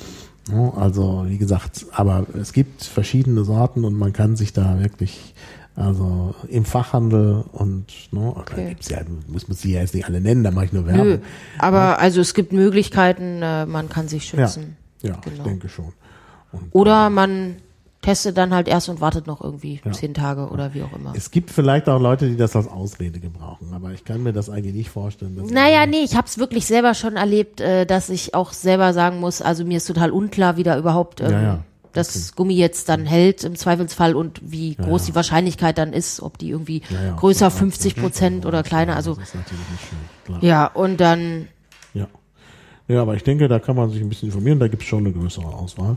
Ja, 0.51 0.73
Also 0.75 1.25
wie 1.27 1.37
gesagt, 1.37 1.85
aber 1.91 2.25
es 2.39 2.53
gibt 2.53 2.83
verschiedene 2.83 3.43
Sorten 3.43 3.85
und 3.85 3.93
man 3.95 4.13
kann 4.13 4.35
sich 4.35 4.51
da 4.53 4.79
wirklich, 4.79 5.35
also 5.75 6.33
im 6.47 6.65
Fachhandel 6.65 7.43
und 7.51 7.85
ne, 8.11 8.33
da 8.35 8.41
Okay. 8.41 8.69
gibt's 8.69 8.89
ja, 8.89 8.99
muss 9.27 9.47
man 9.47 9.55
sie 9.55 9.73
ja 9.73 9.81
jetzt 9.81 9.93
nicht 9.93 10.05
alle 10.07 10.21
nennen, 10.21 10.43
da 10.43 10.51
mache 10.51 10.65
ich 10.65 10.73
nur 10.73 10.83
Nö, 10.83 10.87
Werbung. 10.87 11.21
aber 11.59 11.99
also 11.99 12.19
es 12.21 12.33
gibt 12.33 12.51
Möglichkeiten, 12.51 13.41
äh, 13.43 13.65
man 13.67 13.89
kann 13.89 14.07
sich 14.07 14.31
Ja, 14.31 14.47
schützen. 14.47 14.75
ja 15.03 15.19
ich 15.25 15.31
Genau. 15.33 15.43
denke 15.43 15.69
schon. 15.69 15.93
Und 16.51 16.63
Oder 16.71 17.11
man 17.11 17.57
testet 18.01 18.37
dann 18.37 18.53
halt 18.53 18.67
erst 18.69 18.87
und 18.87 19.01
wartet 19.01 19.27
noch 19.27 19.41
irgendwie 19.43 19.81
Ja. 19.83 19.91
zehn 19.91 20.13
Tage 20.13 20.47
oder 20.49 20.73
wie 20.73 20.83
auch 20.83 20.93
immer. 20.93 21.13
es 21.15 21.31
gibt 21.31 21.51
vielleicht 21.51 21.89
auch 21.89 21.99
Leute, 21.99 22.29
die 22.29 22.37
das 22.37 22.55
als 22.55 22.67
Ausrede 22.67 23.19
gebrauchen, 23.19 23.73
aber 23.73 23.91
ich 23.91 24.05
kann 24.05 24.23
mir 24.23 24.31
das 24.33 24.49
eigentlich 24.49 24.73
nicht 24.73 24.89
vorstellen. 24.89 25.35
Naja, 25.51 25.85
nee, 25.85 26.01
ich 26.03 26.15
habe 26.15 26.25
es 26.27 26.37
wirklich 26.37 26.65
selber 26.65 26.93
schon 26.93 27.17
erlebt, 27.17 27.59
äh, 27.59 27.85
dass 27.85 28.09
ich 28.09 28.33
auch 28.35 28.53
selber 28.53 28.93
sagen 28.93 29.19
muss, 29.19 29.41
also 29.41 29.65
mir 29.65 29.77
ist 29.77 29.85
total 29.85 30.11
unklar, 30.11 30.55
wie 30.55 30.63
da 30.63 30.77
überhaupt 30.77 31.19
ähm, 31.19 31.31
Ja, 31.31 31.41
ja. 31.41 31.59
das 31.91 32.35
Gummi 32.35 32.53
jetzt 32.55 32.87
dann 32.87 33.05
hält 33.05 33.43
im 33.43 33.55
Zweifelsfall 33.57 34.15
und 34.15 34.39
wie 34.49 34.75
groß 34.75 35.05
die 35.05 35.15
Wahrscheinlichkeit 35.15 35.77
dann 35.77 35.91
ist, 35.91 36.21
ob 36.21 36.37
die 36.37 36.51
irgendwie 36.51 36.81
größer 37.17 37.47
absolut. 37.47 37.73
50 37.73 37.95
Prozent 37.97 38.45
oder 38.45 38.63
kleiner, 38.63 38.95
also 38.95 39.15
Das 39.15 39.29
ist 39.29 39.35
natürlich 39.35 39.69
nicht 39.71 39.83
schön, 39.89 39.99
klar. 40.25 40.43
ja, 40.43 40.65
und 40.67 41.01
dann, 41.01 41.47
Ja. 41.93 42.07
Ja, 42.87 43.01
aber 43.01 43.15
ich 43.15 43.23
denke, 43.23 43.47
da 43.49 43.59
kann 43.59 43.75
man 43.75 43.89
sich 43.91 44.01
ein 44.01 44.07
bisschen 44.09 44.29
informieren, 44.29 44.57
da 44.59 44.67
gibt 44.69 44.83
es 44.83 44.87
schon 44.87 44.99
eine 45.05 45.11
größere 45.13 45.45
Auswahl. 45.47 45.95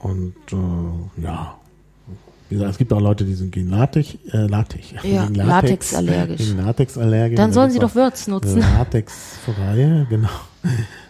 Und 0.00 0.34
äh, 0.52 1.22
ja, 1.22 1.54
wie 2.48 2.56
gesagt, 2.56 2.72
es 2.72 2.78
gibt 2.78 2.92
auch 2.92 3.00
Leute, 3.00 3.24
die 3.24 3.34
sind 3.34 3.52
gegen 3.52 3.70
Latex, 3.70 4.16
äh, 4.32 4.38
Latex, 4.38 4.86
Ja, 5.02 5.26
gegen 5.26 5.34
Latexallergisch. 5.36 6.38
Gegen 6.38 6.58
Latexallergisch. 6.64 7.36
dann 7.36 7.50
Da 7.50 7.54
sollen 7.54 7.70
sie 7.70 7.78
doch 7.78 7.94
Würz 7.94 8.26
nutzen. 8.26 8.60
Latexfreie, 8.78 10.06
genau. 10.10 10.28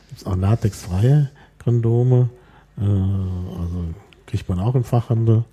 Gibt's 0.09 0.27
auch 0.27 0.37
latexfreie 0.37 1.31
Kondome. 1.65 2.29
Äh, 2.79 2.83
also 2.83 3.85
kriegt 4.27 4.49
man 4.49 4.61
auch 4.61 4.75
im 4.75 4.85
Fachhandel. 4.85 5.45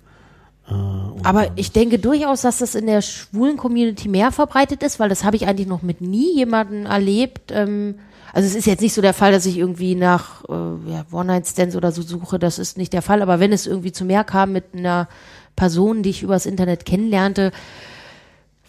Äh, 0.68 0.74
Aber 1.22 1.46
ich 1.56 1.72
denke 1.72 1.98
durchaus, 1.98 2.42
dass 2.42 2.58
das 2.58 2.74
in 2.74 2.86
der 2.86 3.00
schwulen 3.00 3.56
Community 3.56 4.08
mehr 4.08 4.30
verbreitet 4.30 4.82
ist, 4.82 5.00
weil 5.00 5.08
das 5.08 5.24
habe 5.24 5.36
ich 5.36 5.46
eigentlich 5.46 5.68
noch 5.68 5.82
mit 5.82 6.00
nie 6.00 6.34
jemanden 6.36 6.86
erlebt. 6.86 7.50
Ähm, 7.50 7.94
also 8.32 8.46
es 8.46 8.54
ist 8.54 8.66
jetzt 8.66 8.80
nicht 8.80 8.94
so 8.94 9.00
der 9.02 9.14
Fall, 9.14 9.32
dass 9.32 9.46
ich 9.46 9.56
irgendwie 9.58 9.94
nach 9.94 10.44
äh, 10.48 10.52
ja, 10.90 11.04
One-Night-Stands 11.12 11.76
oder 11.76 11.92
so 11.92 12.02
suche, 12.02 12.38
das 12.38 12.58
ist 12.58 12.76
nicht 12.78 12.92
der 12.92 13.02
Fall. 13.02 13.22
Aber 13.22 13.40
wenn 13.40 13.52
es 13.52 13.66
irgendwie 13.66 13.92
zu 13.92 14.04
mehr 14.04 14.24
kam 14.24 14.52
mit 14.52 14.64
einer 14.74 15.08
Person, 15.56 16.02
die 16.02 16.10
ich 16.10 16.22
übers 16.22 16.46
Internet 16.46 16.84
kennenlernte, 16.84 17.50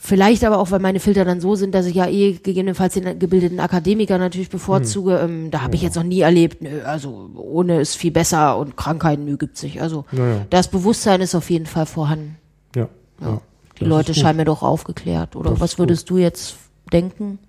vielleicht 0.01 0.43
aber 0.45 0.59
auch, 0.59 0.71
weil 0.71 0.79
meine 0.79 0.99
Filter 0.99 1.25
dann 1.25 1.41
so 1.41 1.55
sind, 1.55 1.75
dass 1.75 1.85
ich 1.85 1.95
ja 1.95 2.07
eh 2.07 2.33
gegebenenfalls 2.33 2.93
den 2.93 3.19
gebildeten 3.19 3.59
Akademiker 3.59 4.17
natürlich 4.17 4.49
bevorzuge, 4.49 5.21
Hm. 5.21 5.29
ähm, 5.45 5.51
da 5.51 5.61
habe 5.61 5.75
ich 5.75 5.81
jetzt 5.81 5.95
noch 5.95 6.03
nie 6.03 6.21
erlebt, 6.21 6.61
nö, 6.61 6.81
also 6.83 7.29
ohne 7.35 7.81
ist 7.81 7.95
viel 7.97 8.11
besser 8.11 8.57
und 8.57 8.77
Krankheiten, 8.77 9.25
nö, 9.25 9.35
gibt's 9.37 9.61
nicht. 9.61 9.81
Also 9.81 10.05
Ja, 10.13 10.25
ja. 10.27 10.45
das 10.49 10.69
Bewusstsein 10.69 11.21
ist 11.21 11.35
auf 11.35 11.49
jeden 11.49 11.65
Fall 11.65 11.85
vorhanden. 11.85 12.37
ja, 12.75 12.87
ja. 13.21 13.41
Die 13.77 13.85
Das 13.85 13.89
Leute 13.89 14.13
scheinen 14.13 14.35
mir 14.37 14.45
doch 14.45 14.61
aufgeklärt. 14.61 15.37
Oder 15.37 15.51
Das 15.51 15.59
was 15.61 15.79
würdest 15.79 16.09
du 16.09 16.17
jetzt 16.17 16.55
denken? 16.91 17.39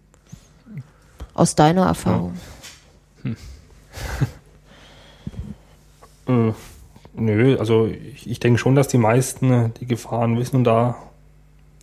Aus 1.40 1.54
deiner 1.54 1.86
Erfahrung? 1.86 2.34
Äh, 6.28 6.52
nö, 7.14 7.56
also 7.58 7.86
ich, 7.86 8.30
ich 8.30 8.40
denke 8.40 8.58
schon, 8.58 8.74
dass 8.74 8.88
die 8.88 8.98
meisten 8.98 9.50
äh, 9.52 9.70
die 9.80 9.86
Gefahren 9.86 10.38
wissen 10.38 10.56
und 10.56 10.64
da. 10.64 10.96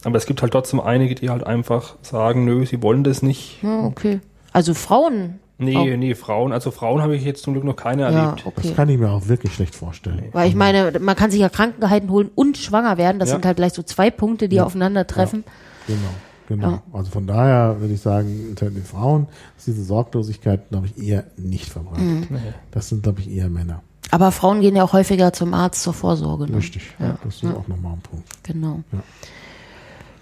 Aber 0.03 0.15
es 0.17 0.25
gibt 0.27 0.41
halt 0.41 0.53
trotzdem 0.53 0.79
einige, 0.79 1.15
die 1.15 1.29
halt 1.31 1.45
einfach 1.45 1.95
sagen, 2.03 2.45
nö, 2.45 2.65
sie 2.65 2.81
wollen 2.83 3.03
das 3.03 3.21
nicht. 3.23 3.61
Ja, 3.63 3.83
okay. 3.83 4.19
Also 4.53 4.73
Frauen. 4.73 5.39
Nee, 5.57 5.75
Auch. 5.75 5.85
nee, 5.97 6.13
Frauen, 6.13 6.53
also 6.53 6.69
Frauen 6.69 7.01
habe 7.01 7.15
ich 7.15 7.23
jetzt 7.23 7.41
zum 7.41 7.53
Glück 7.53 7.65
noch 7.65 7.75
keine 7.75 8.03
Ja, 8.03 8.09
erlebt. 8.11 8.45
okay. 8.45 8.61
Das 8.61 8.75
kann 8.75 8.87
ich 8.89 8.99
mir 8.99 9.09
auch 9.09 9.27
wirklich 9.27 9.53
schlecht 9.55 9.75
vorstellen. 9.75 10.29
Weil 10.31 10.47
ich 10.47 10.55
meine, 10.55 10.97
man 10.99 11.15
kann 11.15 11.31
sich 11.31 11.39
ja 11.41 11.49
Krankengehalten 11.49 12.11
holen 12.11 12.29
und 12.35 12.57
schwanger 12.59 12.97
werden. 12.99 13.17
Das 13.19 13.29
Ja. 13.29 13.35
sind 13.35 13.45
halt 13.45 13.57
gleich 13.57 13.73
so 13.73 13.81
zwei 13.81 14.11
Punkte, 14.11 14.49
die 14.49 14.57
Ja. 14.57 14.65
aufeinandertreffen. 14.65 15.43
Genau, 15.87 15.99
genau. 16.47 16.81
Also 16.91 17.11
von 17.11 17.27
daher 17.27 17.79
würde 17.79 17.93
ich 17.93 18.01
sagen, 18.01 18.47
unter 18.49 18.69
den 18.69 18.83
Frauen 18.83 19.27
ist 19.57 19.67
diese 19.67 19.83
Sorglosigkeit, 19.83 20.69
glaube 20.69 20.87
ich, 20.87 20.97
eher 20.97 21.25
nicht 21.37 21.69
verbreitet. 21.69 22.31
Mhm. 22.31 22.37
Das 22.71 22.89
sind, 22.89 23.03
glaube 23.03 23.21
ich, 23.21 23.29
eher 23.29 23.49
Männer. 23.49 23.81
Aber 24.09 24.31
Frauen 24.31 24.61
gehen 24.61 24.75
ja 24.75 24.83
auch 24.83 24.93
häufiger 24.93 25.33
zum 25.33 25.53
Arzt 25.53 25.83
zur 25.83 25.93
Vorsorge. 25.93 26.49
Ne? 26.49 26.57
Richtig. 26.57 26.95
Ja. 26.99 27.17
Das 27.23 27.35
ist 27.35 27.45
auch 27.45 27.67
nochmal 27.67 27.93
ein 27.93 28.01
Punkt. 28.01 28.27
Genau. 28.43 28.81
Ja. 28.91 28.99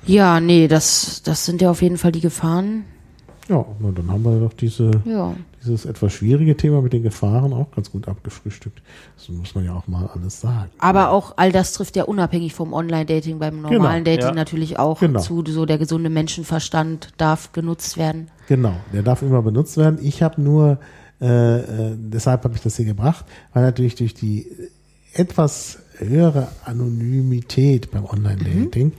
Ja, 0.08 0.40
nee, 0.40 0.68
das, 0.68 1.24
das 1.24 1.46
sind 1.46 1.62
ja 1.62 1.72
auf 1.72 1.82
jeden 1.82 1.98
Fall 1.98 2.12
die 2.12 2.22
Gefahren. 2.22 2.86
Ja, 3.48 3.64
na, 3.80 3.92
dann 3.92 4.10
haben 4.12 4.24
wir 4.24 4.40
doch 4.40 4.54
diese, 4.54 4.90
Ja. 5.06 5.36
dieses 5.64 5.86
etwas 5.86 6.14
schwierige 6.14 6.58
Thema 6.58 6.82
mit 6.82 6.94
den 6.94 7.04
Gefahren 7.04 7.54
auch 7.54 7.70
ganz 7.72 7.92
gut 7.92 8.08
abgefrühstückt. 8.08 8.82
Das 9.18 9.30
muss 9.30 9.54
man 9.54 9.66
ja 9.66 9.74
auch 9.74 9.88
mal 9.88 10.08
alles 10.16 10.42
sagen. 10.42 10.70
Aber 10.80 11.12
auch 11.12 11.34
all 11.38 11.52
das 11.52 11.74
trifft 11.74 11.96
ja 11.96 12.06
unabhängig 12.06 12.54
vom 12.56 12.74
Online-Dating 12.74 13.38
beim 13.38 13.62
normalen 13.62 14.04
Genau, 14.04 14.16
Dating 14.16 14.30
ja. 14.30 14.34
natürlich 14.36 14.80
auch 14.80 15.00
Genau. 15.00 15.20
zu. 15.20 15.44
So 15.48 15.66
der 15.68 15.78
gesunde 15.78 16.10
Menschenverstand 16.10 17.10
darf 17.18 17.52
genutzt 17.54 17.98
werden. 17.98 18.30
Genau, 18.48 18.74
der 18.94 19.04
darf 19.04 19.22
immer 19.22 19.42
benutzt 19.44 19.78
werden. 19.78 20.00
Ich 20.02 20.24
habe 20.24 20.42
nur, 20.42 20.80
äh, 21.22 21.60
äh, 21.60 21.96
deshalb 21.98 22.44
habe 22.46 22.56
ich 22.56 22.62
das 22.62 22.78
hier 22.78 22.86
gebracht, 22.86 23.26
weil 23.54 23.64
natürlich 23.64 23.96
durch 23.96 24.14
die 24.16 24.48
etwas 25.14 25.80
höhere 26.00 26.48
Anonymität 26.66 27.92
beim 27.92 28.06
Online-Dating 28.06 28.92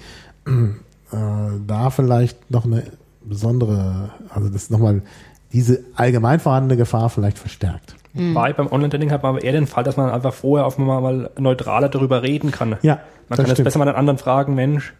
äh, 0.47 1.16
da 1.66 1.91
vielleicht 1.91 2.50
noch 2.50 2.65
eine 2.65 2.84
besondere, 3.28 4.10
also 4.30 4.48
das 4.48 4.70
nochmal 4.70 5.02
diese 5.52 5.84
allgemein 5.94 6.40
vorhandene 6.40 6.76
Gefahr 6.76 7.08
vielleicht 7.10 7.38
verstärkt. 7.38 7.94
Bei 8.34 8.52
beim 8.55 8.72
Online-Dating 8.72 9.10
hat 9.10 9.22
man 9.22 9.30
aber 9.36 9.44
eher 9.44 9.52
den 9.52 9.66
Fall, 9.66 9.84
dass 9.84 9.98
man 9.98 10.10
einfach 10.10 10.32
vorher 10.32 10.66
auf 10.66 10.78
mal, 10.78 11.00
mal 11.02 11.30
neutraler 11.38 11.90
darüber 11.90 12.22
reden 12.22 12.50
kann. 12.50 12.76
Ja, 12.80 12.94
Man 12.94 13.02
das 13.28 13.36
kann 13.36 13.46
jetzt 13.46 13.52
stimmt. 13.56 13.64
besser 13.64 13.78
mal 13.78 13.84
den 13.84 13.94
anderen 13.94 14.16
fragen, 14.18 14.55
Mensch, 14.55 14.94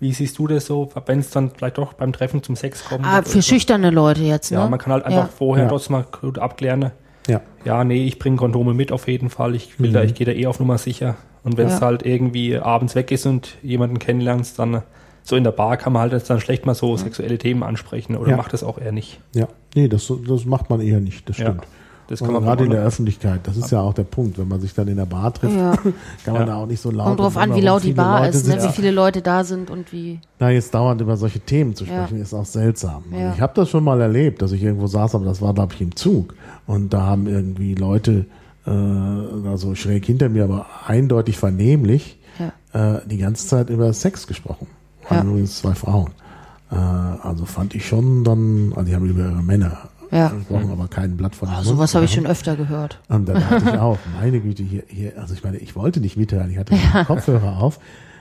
wie 0.00 0.12
siehst 0.12 0.38
du 0.38 0.46
das 0.48 0.66
so, 0.66 0.90
wenn 1.06 1.20
es 1.20 1.30
dann 1.30 1.50
vielleicht 1.56 1.78
doch 1.78 1.94
beim 1.94 2.12
Treffen 2.12 2.42
zum 2.42 2.54
Sex 2.54 2.84
kommt? 2.84 3.06
Ah, 3.06 3.22
für 3.22 3.40
so. 3.40 3.42
schüchterne 3.42 3.90
Leute 3.90 4.22
jetzt, 4.22 4.50
ne? 4.52 4.58
Ja, 4.58 4.68
man 4.68 4.78
kann 4.78 4.92
halt 4.92 5.06
einfach 5.06 5.24
Ja. 5.24 5.30
vorher 5.34 5.64
Ja. 5.64 5.70
trotzdem 5.70 5.96
mal 5.96 6.04
gut 6.20 6.38
abklären. 6.38 6.90
Ja. 7.26 7.40
Ja, 7.64 7.84
nee, 7.84 8.04
ich 8.04 8.18
bringe 8.18 8.36
Kondome 8.36 8.74
mit 8.74 8.92
auf 8.92 9.08
jeden 9.08 9.30
Fall. 9.30 9.54
Ich 9.54 9.80
will 9.80 9.92
da, 9.92 10.02
ich 10.02 10.12
gehe 10.14 10.26
da 10.26 10.32
eh 10.32 10.46
auf 10.46 10.58
Nummer 10.60 10.76
sicher. 10.76 11.14
Und 11.44 11.56
wenn 11.56 11.68
es 11.68 11.80
Ja. 11.80 11.86
halt 11.86 12.04
irgendwie 12.04 12.58
abends 12.58 12.94
weg 12.96 13.10
ist 13.12 13.24
und 13.26 13.56
jemanden 13.62 13.98
kennenlernst, 13.98 14.58
dann 14.58 14.82
so 15.24 15.36
in 15.36 15.44
der 15.44 15.52
Bar 15.52 15.76
kann 15.76 15.92
man 15.92 16.02
halt 16.02 16.12
jetzt 16.12 16.28
dann 16.30 16.40
schlecht 16.40 16.66
mal 16.66 16.74
so 16.74 16.96
sexuelle 16.96 17.38
Themen 17.38 17.62
ansprechen 17.62 18.16
oder 18.16 18.30
Ja. 18.32 18.36
macht 18.36 18.52
das 18.52 18.62
auch 18.64 18.78
eher 18.78 18.92
nicht. 18.92 19.20
Ja, 19.34 19.48
nee, 19.74 19.88
das, 19.88 20.12
das 20.28 20.44
macht 20.44 20.68
man 20.70 20.80
eher 20.80 21.00
nicht, 21.00 21.28
das 21.28 21.38
Ja. 21.38 21.46
stimmt. 21.46 21.64
Das 22.08 22.20
Und 22.20 22.26
kann 22.26 22.34
man 22.34 22.42
gerade 22.44 22.64
in 22.64 22.70
der 22.70 22.82
Öffentlichkeit, 22.82 23.40
das 23.44 23.56
ist 23.56 23.70
ja 23.70 23.80
auch 23.80 23.94
der 23.94 24.02
Punkt, 24.02 24.36
wenn 24.36 24.48
man 24.48 24.60
sich 24.60 24.74
dann 24.74 24.88
in 24.88 24.96
der 24.96 25.06
Bar 25.06 25.32
trifft, 25.32 25.56
Ja. 25.56 25.70
kann 26.24 26.34
man 26.34 26.42
Ja. 26.42 26.44
da 26.46 26.56
auch 26.56 26.66
nicht 26.66 26.80
so 26.82 26.90
laut. 26.90 27.06
Kommt 27.06 27.20
drauf 27.20 27.36
an, 27.36 27.54
wie 27.54 27.60
laut 27.60 27.84
die 27.84 27.92
Bar 27.92 28.24
Leute 28.24 28.36
ist, 28.36 28.48
ne? 28.48 28.62
wie 28.62 28.68
viele 28.72 28.90
Leute 28.90 29.22
da 29.22 29.44
sind 29.44 29.70
und 29.70 29.92
wie. 29.92 30.18
Na, 30.40 30.50
jetzt 30.50 30.74
dauernd 30.74 31.00
über 31.00 31.16
solche 31.16 31.40
Themen 31.40 31.74
zu 31.74 31.84
Ja. 31.84 32.04
sprechen, 32.04 32.20
ist 32.20 32.34
auch 32.34 32.44
seltsam. 32.44 33.04
Also 33.12 33.16
Ja. 33.24 33.32
Ich 33.34 33.40
habe 33.40 33.52
das 33.54 33.70
schon 33.70 33.84
mal 33.84 34.00
erlebt, 34.00 34.42
dass 34.42 34.52
ich 34.52 34.62
irgendwo 34.62 34.88
saß, 34.88 35.14
aber 35.14 35.24
das 35.24 35.40
war, 35.40 35.54
glaube 35.54 35.72
ich, 35.74 35.80
im 35.80 35.94
Zug. 35.96 36.34
Und 36.66 36.92
da 36.92 37.02
haben 37.02 37.26
irgendwie 37.28 37.74
Leute, 37.76 38.26
äh, 38.66 38.70
also 38.70 39.74
schräg 39.74 40.04
hinter 40.04 40.28
mir, 40.28 40.44
aber 40.44 40.66
eindeutig 40.86 41.38
vernehmlich, 41.38 42.18
Ja. 42.72 42.96
äh, 42.96 43.00
die 43.06 43.18
ganze 43.18 43.46
Zeit 43.46 43.70
über 43.70 43.90
Sex 43.92 44.26
gesprochen. 44.26 44.66
Waren 45.08 45.28
übrigens 45.28 45.58
zwei 45.58 45.74
Frauen. 45.74 46.10
Äh, 46.70 46.74
also 46.76 47.44
fand 47.44 47.74
ich 47.74 47.86
schon 47.86 48.24
dann, 48.24 48.72
also 48.74 48.84
die 48.88 48.94
haben 48.94 49.06
über 49.06 49.22
ihre 49.24 49.42
Männer 49.42 49.88
Ja. 50.10 50.28
gesprochen, 50.28 50.70
aber 50.70 50.88
kein 50.88 51.16
Blatt 51.16 51.34
von 51.36 51.48
Oh, 51.48 51.62
sowas 51.62 51.94
habe 51.94 52.04
ich 52.06 52.12
schon 52.14 52.26
öfter 52.26 52.56
gehört. 52.56 53.00
Und 53.08 53.28
dann 53.28 53.40
dachte 53.50 53.70
ich 53.70 53.78
auch, 53.78 53.98
meine 54.20 54.40
Güte, 54.40 54.62
hier, 54.62 54.84
hier, 54.88 55.12
also 55.18 55.34
ich 55.34 55.42
meine, 55.44 55.58
ich 55.58 55.74
wollte 55.76 56.00
nicht 56.00 56.16
mithören, 56.16 56.50
ich 56.50 56.58
hatte 56.58 56.74
ja. 56.74 57.04
Kopfhörer 57.04 57.58
auf, 57.62 57.78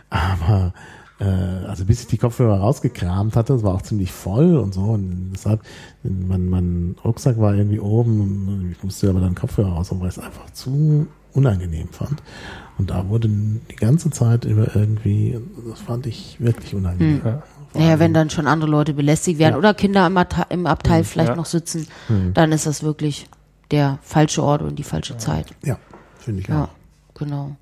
aber 0.10 0.74
äh, 1.20 1.26
also 1.26 1.86
bis 1.86 2.02
ich 2.02 2.08
die 2.08 2.18
Kopfhörer 2.18 2.60
rausgekramt 2.60 3.36
hatte, 3.36 3.54
es 3.54 3.64
war 3.64 3.74
auch 3.76 3.84
ziemlich 3.84 4.12
voll 4.12 4.58
und 4.58 4.74
so 4.74 4.82
und 4.82 5.32
deshalb, 5.34 5.62
mein, 6.04 6.50
mein 6.50 6.96
Rucksack 7.06 7.40
war 7.40 7.54
irgendwie 7.56 7.80
oben 7.80 8.20
und 8.48 8.72
ich 8.72 8.84
musste 8.84 9.10
aber 9.10 9.20
dann 9.22 9.36
Kopfhörer 9.36 9.70
raus, 9.74 9.90
weil 9.98 10.10
es 10.10 10.20
einfach 10.20 10.50
zu 10.52 11.08
unangenehm 11.34 11.88
fand. 11.90 12.22
Und 12.78 12.90
da 12.90 13.08
wurde 13.10 13.28
die 13.30 13.76
ganze 13.76 14.10
Zeit 14.10 14.46
über 14.46 14.76
irgendwie, 14.76 15.40
das 15.70 15.80
fand 15.80 16.06
ich 16.08 16.38
wirklich 16.40 16.74
unangenehm. 16.74 17.22
Ja. 17.24 17.44
Naja, 17.74 18.00
wenn 18.00 18.14
dann 18.14 18.30
schon 18.30 18.48
andere 18.48 18.70
Leute 18.70 18.94
belästigt 18.94 19.40
werden 19.40 19.54
Ja. 19.54 19.58
oder 19.58 19.74
Kinder 19.74 20.06
im, 20.08 20.18
Abte- 20.18 20.48
im 20.50 20.66
Abteil 20.68 21.04
vielleicht 21.04 21.30
Ja. 21.30 21.36
noch 21.36 21.46
sitzen, 21.46 21.88
dann 22.34 22.52
ist 22.52 22.66
das 22.66 22.84
wirklich 22.84 23.28
der 23.70 24.00
falsche 24.02 24.44
Ort 24.44 24.62
und 24.62 24.78
die 24.78 24.84
falsche 24.84 25.16
Zeit. 25.18 25.48
Ja, 25.64 25.78
finde 26.20 26.42
ich 26.42 26.48
Ja, 26.48 26.64
auch. 26.66 26.70
genau. 27.18 27.56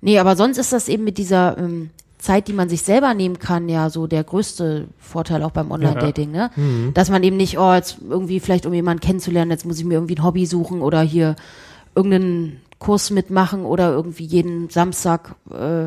Nee, 0.00 0.18
aber 0.18 0.34
sonst 0.34 0.58
ist 0.58 0.72
das 0.72 0.88
eben 0.88 1.04
mit 1.04 1.18
dieser 1.18 1.56
ähm, 1.58 1.90
Zeit, 2.18 2.48
die 2.48 2.52
man 2.52 2.68
sich 2.68 2.82
selber 2.82 3.14
nehmen 3.14 3.38
kann, 3.38 3.68
ja 3.68 3.90
so 3.90 4.06
der 4.08 4.24
größte 4.24 4.88
Vorteil 4.98 5.42
auch 5.44 5.50
beim 5.52 5.70
Online-Dating, 5.70 6.30
ne? 6.32 6.50
Dass 6.94 7.10
man 7.10 7.22
eben 7.22 7.36
nicht, 7.36 7.58
oh, 7.58 7.72
jetzt 7.74 7.98
irgendwie 8.08 8.40
vielleicht 8.40 8.64
um 8.66 8.72
jemanden 8.74 9.00
kennenzulernen, 9.00 9.50
jetzt 9.52 9.66
muss 9.66 9.78
ich 9.78 9.84
mir 9.84 9.94
irgendwie 9.94 10.16
ein 10.16 10.24
Hobby 10.24 10.46
suchen 10.46 10.82
oder 10.82 11.02
hier 11.02 11.36
irgendeinen 11.94 12.60
Kurs 12.82 13.10
mitmachen 13.10 13.64
oder 13.64 13.90
irgendwie 13.92 14.24
jeden 14.24 14.68
Samstag 14.70 15.36
äh, 15.50 15.86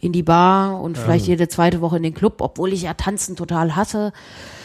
in 0.00 0.12
die 0.12 0.22
Bar 0.24 0.80
und 0.82 0.98
vielleicht 0.98 1.26
jede 1.28 1.48
zweite 1.48 1.80
Woche 1.80 1.96
in 1.96 2.02
den 2.02 2.12
Club, 2.12 2.40
obwohl 2.40 2.72
ich 2.74 2.82
ja 2.82 2.92
Tanzen 2.92 3.36
total 3.36 3.74
hasse. 3.76 4.12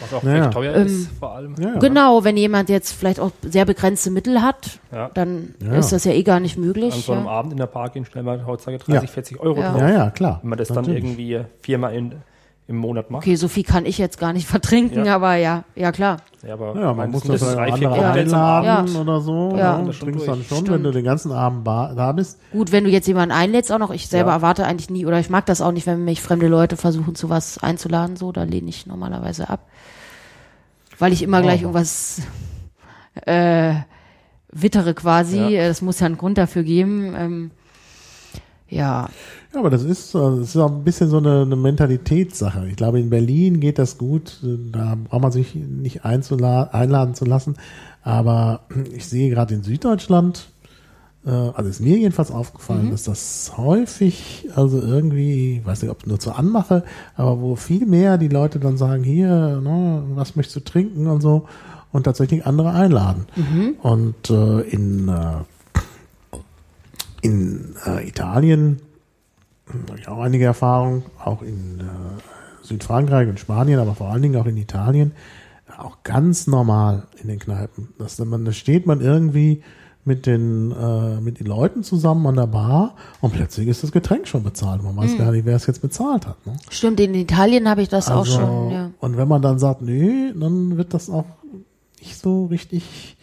Was 0.00 0.12
auch 0.12 0.22
Ja. 0.22 0.32
recht 0.32 0.50
teuer 0.52 0.74
ist, 0.74 1.08
vor 1.18 1.30
allem. 1.34 1.54
Ja, 1.58 1.74
ja. 1.74 1.78
Genau, 1.78 2.24
wenn 2.24 2.36
jemand 2.36 2.68
jetzt 2.68 2.92
vielleicht 2.92 3.20
auch 3.20 3.30
sehr 3.40 3.64
begrenzte 3.64 4.10
Mittel 4.10 4.42
hat, 4.42 4.80
Ja. 4.92 5.10
dann 5.14 5.54
Ja. 5.64 5.76
ist 5.76 5.92
das 5.92 6.04
ja 6.04 6.12
eh 6.12 6.24
gar 6.24 6.40
nicht 6.40 6.58
möglich. 6.58 6.92
An 6.92 7.00
so 7.00 7.12
einem 7.12 7.24
ja. 7.24 7.30
Abend 7.30 7.52
in 7.52 7.58
der 7.58 7.66
Bar 7.68 7.88
gehen 7.88 8.04
schnell 8.04 8.24
mal 8.24 8.44
heutzutage 8.44 8.78
30, 8.78 8.94
Ja. 8.94 9.14
40 9.14 9.40
Euro 9.40 9.60
Ja. 9.60 9.70
drauf. 9.72 9.80
Ja, 9.80 9.90
ja, 9.90 10.10
klar. 10.10 10.40
Wenn 10.42 10.50
man 10.50 10.58
das 10.58 10.68
dann 10.68 10.76
Natürlich. 10.84 11.04
irgendwie 11.04 11.40
viermal 11.62 11.94
in, 11.94 12.12
im 12.70 12.76
Monat 12.76 13.10
macht. 13.10 13.24
Okay, 13.24 13.34
so 13.36 13.48
viel 13.48 13.64
kann 13.64 13.84
ich 13.84 13.98
jetzt 13.98 14.18
gar 14.18 14.32
nicht 14.32 14.46
vertrinken, 14.56 15.04
Ja. 15.04 15.16
aber 15.16 15.34
ja, 15.34 15.64
ja 15.74 15.92
klar. 15.92 16.18
Ja, 16.46 16.54
aber 16.54 16.74
Ja, 16.80 16.94
man 16.94 17.10
muss 17.10 17.24
das 17.24 17.40
das 17.40 17.54
drei, 17.54 17.70
auch 17.72 17.76
vier 17.76 17.88
Cocktails 17.88 18.32
am 18.32 18.40
Abend. 18.40 18.68
einladen 18.68 18.94
Ja. 18.94 19.00
oder 19.00 19.20
so. 19.20 19.54
Ja. 19.56 19.78
ne? 19.78 19.86
Das 19.88 19.96
schon 19.96 20.08
trinkst 20.08 20.28
dann 20.28 20.42
schon, 20.44 20.56
Stimmt. 20.58 20.70
wenn 20.70 20.82
du 20.84 20.90
den 20.92 21.04
ganzen 21.04 21.32
Abend 21.32 21.66
da 21.66 22.12
bist. 22.12 22.38
Gut, 22.52 22.72
wenn 22.72 22.84
du 22.84 22.90
jetzt 22.90 23.06
jemanden 23.08 23.34
einlädst, 23.34 23.70
auch 23.72 23.78
noch, 23.78 23.90
ich 23.90 24.06
selber 24.08 24.30
Ja. 24.30 24.36
erwarte 24.36 24.64
eigentlich 24.66 24.88
nie, 24.88 25.04
oder 25.04 25.18
ich 25.20 25.28
mag 25.28 25.44
das 25.46 25.60
auch 25.60 25.72
nicht, 25.72 25.86
wenn 25.86 26.04
mich 26.04 26.22
fremde 26.22 26.46
Leute 26.48 26.76
versuchen, 26.78 27.14
zu 27.14 27.28
was 27.28 27.58
einzuladen, 27.58 28.16
so, 28.16 28.32
da 28.32 28.44
lehne 28.44 28.68
ich 28.70 28.86
normalerweise 28.86 29.50
ab. 29.50 29.66
Weil 30.98 31.12
ich 31.12 31.22
immer 31.22 31.42
gleich 31.42 31.62
irgendwas 31.62 32.22
äh, 33.26 33.74
wittere 34.52 34.94
quasi, 34.94 35.38
Ja. 35.38 35.62
es 35.62 35.82
muss 35.82 36.00
ja 36.00 36.06
einen 36.06 36.18
Grund 36.18 36.38
dafür 36.38 36.62
geben. 36.62 37.14
Ähm, 37.18 37.50
ja, 38.70 39.08
Ja, 39.52 39.60
aber 39.60 39.70
das 39.70 39.82
ist, 39.82 40.14
das 40.14 40.38
ist 40.38 40.56
auch 40.56 40.70
ein 40.70 40.84
bisschen 40.84 41.10
so 41.10 41.18
eine, 41.18 41.42
eine 41.42 41.56
Mentalitätssache. 41.56 42.68
Ich 42.68 42.76
glaube, 42.76 43.00
in 43.00 43.10
Berlin 43.10 43.60
geht 43.60 43.78
das 43.78 43.98
gut. 43.98 44.38
Da 44.42 44.96
braucht 45.08 45.22
man 45.22 45.32
sich 45.32 45.54
nicht 45.54 46.04
einladen 46.04 47.14
zu 47.14 47.24
lassen. 47.24 47.56
Aber 48.02 48.60
ich 48.94 49.06
sehe 49.06 49.28
gerade 49.28 49.54
in 49.54 49.62
Süddeutschland, 49.62 50.48
äh, 51.26 51.30
also 51.30 51.68
ist 51.68 51.80
mir 51.80 51.98
jedenfalls 51.98 52.30
aufgefallen, 52.30 52.90
dass 52.90 53.02
das 53.04 53.52
häufig, 53.56 54.48
also 54.54 54.80
irgendwie, 54.80 55.58
ich 55.58 55.66
weiß 55.66 55.82
nicht, 55.82 55.90
ob 55.90 56.06
nur 56.06 56.18
zur 56.18 56.38
Anmache, 56.38 56.84
aber 57.16 57.40
wo 57.40 57.56
viel 57.56 57.86
mehr 57.86 58.18
die 58.18 58.28
Leute 58.28 58.58
dann 58.58 58.76
sagen, 58.76 59.02
hier, 59.02 59.60
ne, 59.60 60.02
was 60.14 60.36
möchtest 60.36 60.56
du 60.56 60.60
trinken 60.60 61.08
und 61.08 61.20
so 61.20 61.46
und 61.92 62.04
tatsächlich 62.04 62.46
andere 62.46 62.70
einladen. 62.70 63.26
Und 63.82 64.30
äh, 64.30 64.60
in, 64.60 65.08
äh, 65.08 65.42
in 67.22 67.74
äh, 67.86 68.06
Italien 68.08 68.80
habe 69.88 69.98
ich 69.98 70.08
auch 70.08 70.20
einige 70.20 70.44
Erfahrungen, 70.44 71.04
auch 71.24 71.42
in 71.42 71.80
äh, 71.80 72.64
Südfrankreich 72.66 73.28
und 73.28 73.38
Spanien, 73.38 73.78
aber 73.78 73.94
vor 73.94 74.08
allen 74.08 74.22
Dingen 74.22 74.36
auch 74.36 74.46
in 74.46 74.56
Italien, 74.56 75.12
auch 75.78 75.98
ganz 76.02 76.46
normal 76.46 77.04
in 77.22 77.28
den 77.28 77.38
Kneipen. 77.38 77.88
Dass 77.98 78.18
man, 78.18 78.44
da 78.44 78.52
steht 78.52 78.86
man 78.86 79.00
irgendwie 79.00 79.62
mit 80.04 80.26
den, 80.26 80.72
äh, 80.72 81.20
mit 81.20 81.40
den 81.40 81.46
Leuten 81.46 81.82
zusammen 81.82 82.26
an 82.26 82.36
der 82.36 82.46
Bar 82.46 82.96
und 83.20 83.32
plötzlich 83.32 83.68
ist 83.68 83.82
das 83.82 83.92
Getränk 83.92 84.26
schon 84.26 84.42
bezahlt. 84.42 84.82
Man 84.82 84.96
weiß 84.96 85.18
gar 85.18 85.30
nicht, 85.30 85.44
wer 85.44 85.56
es 85.56 85.66
jetzt 85.66 85.82
bezahlt 85.82 86.26
hat. 86.26 86.44
Ne? 86.46 86.56
stimmt, 86.70 87.00
in 87.00 87.14
Italien 87.14 87.68
habe 87.68 87.82
ich 87.82 87.88
das 87.88 88.08
auch 88.08 88.20
Also, 88.20 88.40
schon, 88.40 88.70
ja. 88.70 88.90
Und 88.98 89.16
wenn 89.16 89.28
man 89.28 89.42
dann 89.42 89.58
sagt, 89.58 89.82
nö, 89.82 90.32
dann 90.34 90.76
wird 90.76 90.94
das 90.94 91.10
auch 91.10 91.26
nicht 92.00 92.18
so 92.18 92.46
richtig 92.46 93.16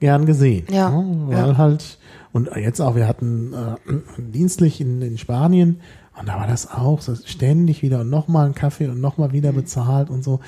gern 0.00 0.26
gesehen. 0.26 0.66
Ja, 0.70 0.90
ne? 0.90 1.22
Weil 1.28 1.48
ja. 1.48 1.56
halt, 1.58 1.98
und 2.32 2.48
jetzt 2.56 2.80
auch, 2.80 2.96
wir 2.96 3.06
hatten 3.06 3.52
äh, 3.52 3.76
dienstlich 4.22 4.80
in, 4.80 5.02
in 5.02 5.18
Spanien 5.18 5.80
und 6.18 6.28
da 6.28 6.36
war 6.36 6.46
das 6.46 6.70
auch 6.70 7.00
so 7.00 7.14
ständig 7.14 7.82
wieder 7.82 8.00
und 8.00 8.10
nochmal 8.10 8.46
ein 8.46 8.54
Kaffee 8.54 8.86
und 8.88 9.00
nochmal 9.00 9.28
Mhm. 9.28 9.32
wieder 9.32 9.52
bezahlt 9.52 10.10
und 10.10 10.22
so. 10.24 10.40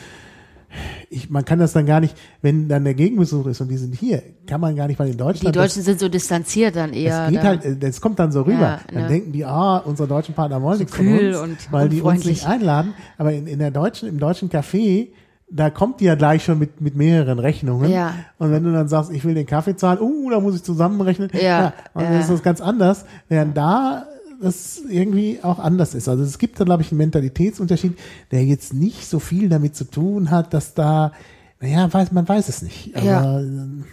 Ich, 1.08 1.30
man 1.30 1.44
kann 1.44 1.60
das 1.60 1.72
dann 1.72 1.86
gar 1.86 2.00
nicht, 2.00 2.16
wenn 2.42 2.68
dann 2.68 2.82
der 2.82 2.94
Gegenbesuch 2.94 3.46
ist 3.46 3.60
und 3.60 3.68
die 3.68 3.76
sind 3.76 3.94
hier, 3.94 4.22
kann 4.48 4.60
man 4.60 4.74
gar 4.74 4.88
nicht, 4.88 4.98
weil 4.98 5.06
in 5.06 5.12
Die 5.12 5.18
Deutschland 5.18 5.54
Deutschen 5.54 5.82
sind 5.82 6.00
so 6.00 6.08
distanziert 6.08 6.74
dann 6.74 6.92
eher. 6.92 7.26
es 7.26 7.30
geht 7.30 7.42
halt, 7.44 7.64
äh, 7.64 7.76
das 7.76 8.00
kommt 8.00 8.18
dann 8.18 8.32
so 8.32 8.42
rüber. 8.42 8.60
Ja, 8.60 8.80
dann 8.92 9.02
ne. 9.04 9.08
denken 9.08 9.30
die, 9.30 9.44
ah, 9.44 9.76
unsere 9.78 10.08
deutschen 10.08 10.34
Partner 10.34 10.60
wollen 10.60 10.78
nichts 10.80 10.96
von 10.96 11.06
uns, 11.06 11.36
und 11.38 11.72
weil 11.72 11.88
die 11.88 12.02
uns 12.02 12.24
nicht 12.24 12.44
einladen. 12.46 12.94
Aber 13.18 13.32
in, 13.32 13.46
in 13.46 13.60
der 13.60 13.70
deutschen, 13.70 14.08
im 14.08 14.18
deutschen 14.18 14.50
Café, 14.50 15.08
da 15.54 15.70
kommt 15.70 16.00
die 16.00 16.06
ja 16.06 16.16
gleich 16.16 16.44
schon 16.44 16.58
mit, 16.58 16.80
mit 16.80 16.96
mehreren 16.96 17.38
Rechnungen. 17.38 17.90
Ja. 17.90 18.12
Und 18.38 18.50
wenn 18.50 18.64
du 18.64 18.72
dann 18.72 18.88
sagst, 18.88 19.12
ich 19.12 19.24
will 19.24 19.34
den 19.34 19.46
Kaffee 19.46 19.76
zahlen, 19.76 20.00
uh, 20.00 20.30
da 20.30 20.40
muss 20.40 20.56
ich 20.56 20.64
zusammenrechnen. 20.64 21.30
Ja, 21.32 21.72
und 21.94 22.02
ja. 22.02 22.10
dann 22.10 22.20
ist 22.20 22.30
das 22.30 22.42
ganz 22.42 22.60
anders. 22.60 23.04
Während 23.28 23.56
da 23.56 24.06
das 24.42 24.82
irgendwie 24.88 25.38
auch 25.42 25.60
anders 25.60 25.94
ist. 25.94 26.08
Also 26.08 26.24
es 26.24 26.38
gibt 26.38 26.58
da, 26.58 26.64
glaube 26.64 26.82
ich, 26.82 26.90
einen 26.90 26.98
Mentalitätsunterschied, 26.98 27.96
der 28.32 28.44
jetzt 28.44 28.74
nicht 28.74 29.08
so 29.08 29.20
viel 29.20 29.48
damit 29.48 29.76
zu 29.76 29.84
tun 29.84 30.30
hat, 30.30 30.52
dass 30.52 30.74
da, 30.74 31.12
naja, 31.60 31.90
weiß, 31.90 32.10
man 32.12 32.28
weiß 32.28 32.48
es 32.48 32.60
nicht. 32.62 32.94
Aber, 32.96 33.04
Ja. 33.04 33.40
ähm, 33.40 33.84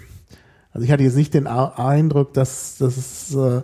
also 0.74 0.84
ich 0.84 0.92
hatte 0.92 1.04
jetzt 1.04 1.16
nicht 1.16 1.34
den 1.34 1.48
Eindruck, 1.48 2.34
dass, 2.34 2.78
dass 2.80 2.98
es 2.98 3.36
äh, 3.36 3.62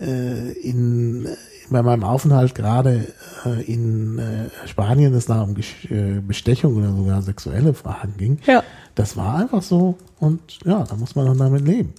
äh, 0.00 0.52
in, 0.52 1.28
bei 1.70 1.82
meinem 1.82 2.04
Aufenthalt 2.04 2.54
gerade 2.54 3.06
äh, 3.44 3.62
in 3.62 4.18
äh, 4.18 4.48
Spanien 4.66 5.14
es 5.14 5.26
da 5.26 5.42
um 5.42 5.54
Gesch- 5.54 5.90
äh, 5.90 6.20
Bestechung 6.20 6.76
oder 6.76 6.92
sogar 6.94 7.22
sexuelle 7.22 7.74
Fragen 7.74 8.14
ging. 8.16 8.38
Ja. 8.46 8.62
Das 8.94 9.16
war 9.16 9.36
einfach 9.36 9.62
so 9.62 9.96
und 10.20 10.40
ja, 10.64 10.84
da 10.84 10.96
muss 10.96 11.14
man 11.14 11.26
dann 11.26 11.38
damit 11.38 11.66
leben. 11.66 11.92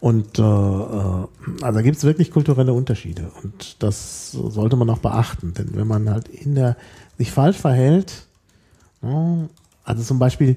Und 0.00 0.38
äh, 0.38 0.42
äh, 0.42 0.44
also 0.44 1.28
da 1.60 1.82
gibt 1.82 1.96
es 1.96 2.04
wirklich 2.04 2.30
kulturelle 2.30 2.72
Unterschiede 2.72 3.30
und 3.42 3.82
das 3.82 4.30
sollte 4.30 4.76
man 4.76 4.88
auch 4.90 4.98
beachten, 4.98 5.54
denn 5.54 5.70
wenn 5.74 5.88
man 5.88 6.08
halt 6.08 6.28
in 6.28 6.54
der 6.54 6.76
sich 7.18 7.32
falsch 7.32 7.56
verhält, 7.56 8.26
ja, 9.02 9.48
also 9.84 10.02
zum 10.02 10.18
Beispiel 10.18 10.56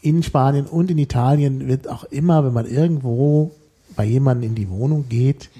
in 0.00 0.22
Spanien 0.22 0.66
und 0.66 0.90
in 0.90 0.98
Italien 0.98 1.68
wird 1.68 1.88
auch 1.88 2.04
immer, 2.04 2.44
wenn 2.44 2.52
man 2.52 2.66
irgendwo 2.66 3.52
bei 3.94 4.04
jemandem 4.04 4.50
in 4.50 4.54
die 4.54 4.70
Wohnung 4.70 5.06
geht, 5.08 5.50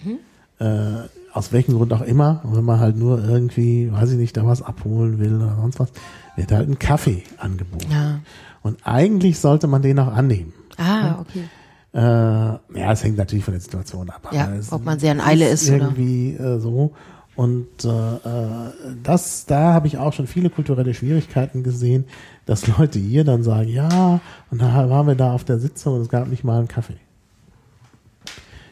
äh, 0.59 1.09
aus 1.33 1.53
welchem 1.53 1.75
Grund 1.75 1.93
auch 1.93 2.03
immer, 2.03 2.41
wenn 2.45 2.65
man 2.65 2.81
halt 2.81 2.97
nur 2.97 3.23
irgendwie, 3.23 3.93
weiß 3.93 4.13
ich 4.13 4.19
nicht, 4.19 4.37
da 4.37 4.47
was 4.47 4.63
abholen 4.63 5.19
will 5.19 5.37
oder 5.37 5.57
sonst 5.61 5.79
was, 5.79 5.91
wird 6.37 6.53
halt 6.53 6.69
ein 6.69 6.79
Kaffee 6.79 7.23
angeboten. 7.39 7.91
Ja. 7.91 8.21
Und 8.63 8.79
eigentlich 8.85 9.39
sollte 9.39 9.67
man 9.67 9.83
den 9.83 9.99
auch 9.99 10.13
annehmen. 10.13 10.53
Ah, 10.79 11.21
okay. 11.21 11.45
Äh, 11.93 11.99
ja, 11.99 12.93
es 12.93 13.05
hängt 13.05 13.17
natürlich 13.17 13.45
von 13.45 13.53
der 13.53 13.61
Situation 13.61 14.11
ab. 14.11 14.29
Ja, 14.33 14.53
es 14.55 14.73
ob 14.73 14.85
man 14.85 14.99
sehr 14.99 15.13
in 15.13 15.21
Eile 15.21 15.49
ist, 15.49 15.69
oder? 15.69 15.85
Irgendwie 15.85 16.33
äh, 16.35 16.59
so. 16.59 16.93
Und 17.37 17.85
äh, 17.85 17.89
äh, 17.89 18.73
das, 19.03 19.45
da 19.47 19.75
habe 19.75 19.87
ich 19.87 19.99
auch 19.99 20.15
schon 20.15 20.27
viele 20.27 20.49
kulturelle 20.49 20.95
Schwierigkeiten 20.95 21.63
gesehen, 21.63 22.07
dass 22.47 22.67
Leute 22.67 22.99
hier 22.99 23.25
dann 23.25 23.43
sagen, 23.43 23.69
ja, 23.69 24.21
und 24.51 24.63
da 24.63 24.89
waren 24.89 25.07
wir 25.07 25.15
da 25.17 25.33
auf 25.33 25.45
der 25.45 25.59
Sitzung 25.59 25.97
und 25.97 26.01
es 26.01 26.09
gab 26.09 26.29
nicht 26.29 26.45
mal 26.45 26.59
einen 26.59 26.69
Kaffee. 26.69 26.97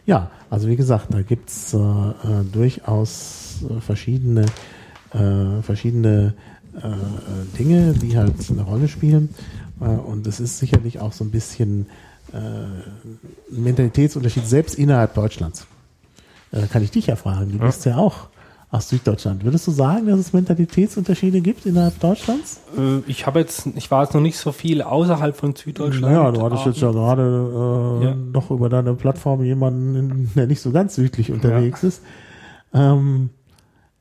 Ja, 0.06 0.30
also 0.50 0.68
wie 0.68 0.76
gesagt, 0.76 1.12
da 1.14 1.22
gibt's 1.22 1.72
äh, 1.74 1.78
äh, 1.78 2.12
durchaus 2.52 3.62
äh, 3.68 3.80
verschiedene, 3.80 4.44
äh, 5.12 5.62
verschiedene 5.62 6.34
äh, 6.76 6.86
äh, 6.88 6.92
Dinge, 7.58 7.92
die 7.94 8.16
halt 8.18 8.34
eine 8.50 8.62
Rolle 8.62 8.88
spielen. 8.88 9.30
Und 9.80 10.26
es 10.28 10.38
ist 10.40 10.58
sicherlich 10.60 11.00
auch 11.00 11.12
so 11.12 11.24
ein 11.24 11.30
bisschen 11.32 11.86
ein 12.32 12.82
Mentalitätsunterschied, 13.50 14.46
selbst 14.46 14.76
innerhalb 14.76 15.14
Deutschlands. 15.14 15.66
Da 16.52 16.66
kann 16.66 16.82
ich 16.82 16.90
dich 16.92 17.08
ja 17.08 17.16
fragen, 17.16 17.50
du 17.52 17.58
Ja. 17.58 17.66
bist 17.66 17.84
ja 17.84 17.96
auch 17.96 18.28
aus 18.74 18.88
Süddeutschland. 18.88 19.44
Würdest 19.44 19.66
du 19.66 19.70
sagen, 19.70 20.06
dass 20.06 20.18
es 20.18 20.32
Mentalitätsunterschiede 20.32 21.40
gibt 21.40 21.64
innerhalb 21.66 21.98
Deutschlands? 22.00 22.60
Äh, 22.76 22.98
ich 23.06 23.26
habe 23.26 23.38
jetzt, 23.40 23.68
ich 23.76 23.90
war 23.90 24.02
jetzt 24.02 24.14
noch 24.14 24.20
nicht 24.20 24.36
so 24.36 24.52
viel 24.52 24.82
außerhalb 24.82 25.36
von 25.36 25.54
Süddeutschland. 25.54 26.12
Naja, 26.12 26.32
du 26.32 26.42
hattest 26.42 26.66
jetzt 26.66 26.80
ja 26.80 26.90
gerade 26.90 27.22
äh, 28.02 28.04
Ja. 28.06 28.14
noch 28.14 28.50
über 28.50 28.68
deine 28.68 28.94
Plattform 28.94 29.44
jemanden, 29.44 30.30
der 30.34 30.46
nicht 30.46 30.60
so 30.60 30.72
ganz 30.72 30.94
südlich 30.96 31.30
unterwegs 31.30 31.84
ist. 31.84 32.02
Ähm, 32.72 33.30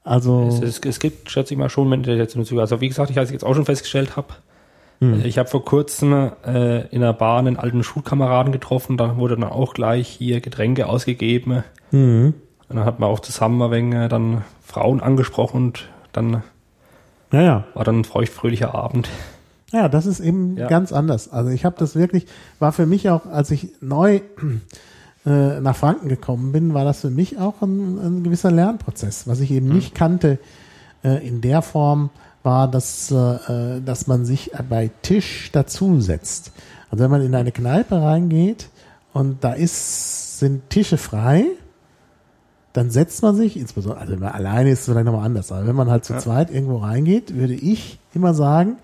also, 0.04 0.48
Es, 0.50 0.60
es, 0.62 0.80
es 0.84 1.00
gibt, 1.00 1.30
schätze 1.30 1.54
ich 1.54 1.58
mal, 1.60 1.70
schon 1.70 1.88
Mentalitätsunterschiede. 1.90 2.62
Also 2.62 2.82
wie 2.82 2.88
gesagt, 2.90 3.10
ich 3.12 3.18
als 3.20 3.30
ich 3.30 3.34
jetzt 3.34 3.46
auch 3.46 3.54
schon 3.56 3.66
festgestellt 3.66 4.16
habe, 4.18 4.28
Hm. 5.02 5.22
ich 5.26 5.38
habe 5.40 5.50
vor 5.50 5.66
kurzem 5.66 6.32
äh, 6.46 6.88
in 6.88 7.02
der 7.02 7.14
Bar 7.14 7.40
einen 7.40 7.58
alten 7.58 7.84
Schulkameraden 7.84 8.52
getroffen, 8.54 8.96
da 8.96 9.18
wurde 9.18 9.36
dann 9.36 9.50
auch 9.50 9.74
gleich 9.74 10.08
hier 10.08 10.40
Getränke 10.40 10.88
ausgegeben. 10.88 11.64
mhm. 11.92 12.34
Und 12.74 12.80
dann 12.80 12.86
hat 12.88 13.00
man 13.00 13.10
auch 13.10 13.20
zusammen 13.20 13.70
wenig 13.72 13.94
äh, 13.96 14.08
dann 14.08 14.44
Frauen 14.66 15.00
angesprochen 15.00 15.58
und 15.68 15.90
dann 16.12 16.44
ja, 17.32 17.42
ja. 17.42 17.64
war 17.74 17.84
dann 17.84 18.00
ein 18.00 18.04
feuchtfröhlicher 18.04 18.74
Abend. 18.74 19.10
Ja, 19.72 19.90
das 19.90 20.06
ist 20.06 20.20
eben 20.20 20.58
Ja. 20.58 20.68
ganz 20.68 20.92
anders. 20.92 21.32
Also 21.32 21.50
ich 21.52 21.66
habe 21.66 21.76
das 21.78 21.96
wirklich, 21.96 22.26
war 22.60 22.72
für 22.72 22.86
mich 22.86 23.10
auch, 23.10 23.26
als 23.26 23.52
ich 23.52 23.70
neu 23.82 24.22
äh, 25.26 25.60
nach 25.62 25.76
Franken 25.76 26.10
gekommen 26.10 26.52
bin, 26.52 26.74
war 26.74 26.84
das 26.84 27.02
für 27.02 27.10
mich 27.10 27.38
auch 27.40 27.62
ein, 27.62 28.00
ein 28.00 28.24
gewisser 28.24 28.52
Lernprozess. 28.52 29.28
Was 29.28 29.40
ich 29.40 29.52
eben 29.52 29.70
nicht 29.70 29.96
kannte 29.96 30.40
äh, 31.04 31.26
in 31.28 31.42
der 31.42 31.62
Form, 31.62 32.10
war, 32.44 32.68
dass, 32.68 33.10
äh, 33.10 33.80
dass 33.82 34.08
man 34.08 34.26
sich 34.26 34.52
bei 34.70 34.90
Tisch 35.02 35.50
dazusetzt. 35.54 36.52
Also 36.92 37.04
wenn 37.04 37.12
man 37.12 37.22
in 37.22 37.34
eine 37.36 37.52
Kneipe 37.52 38.02
reingeht 38.02 38.68
und 39.14 39.44
da 39.44 39.54
ist, 39.54 40.40
sind 40.40 40.70
Tische 40.70 40.98
frei, 40.98 41.46
dann 42.74 42.90
setzt 42.90 43.22
man 43.22 43.36
sich, 43.36 43.56
insbesondere, 43.58 44.02
also 44.02 44.14
wenn 44.14 44.20
man 44.20 44.32
alleine 44.32 44.72
ist 44.72 44.80
es 44.82 44.86
vielleicht 44.86 45.06
nochmal 45.06 45.26
anders, 45.26 45.52
aber 45.52 45.68
wenn 45.68 45.76
man 45.76 45.90
halt 45.90 46.06
zu 46.06 46.18
zweit 46.18 46.50
irgendwo 46.52 46.78
reingeht, 46.78 47.36
würde 47.36 47.54
ich 47.54 48.00
immer 48.14 48.34
sagen, 48.34 48.78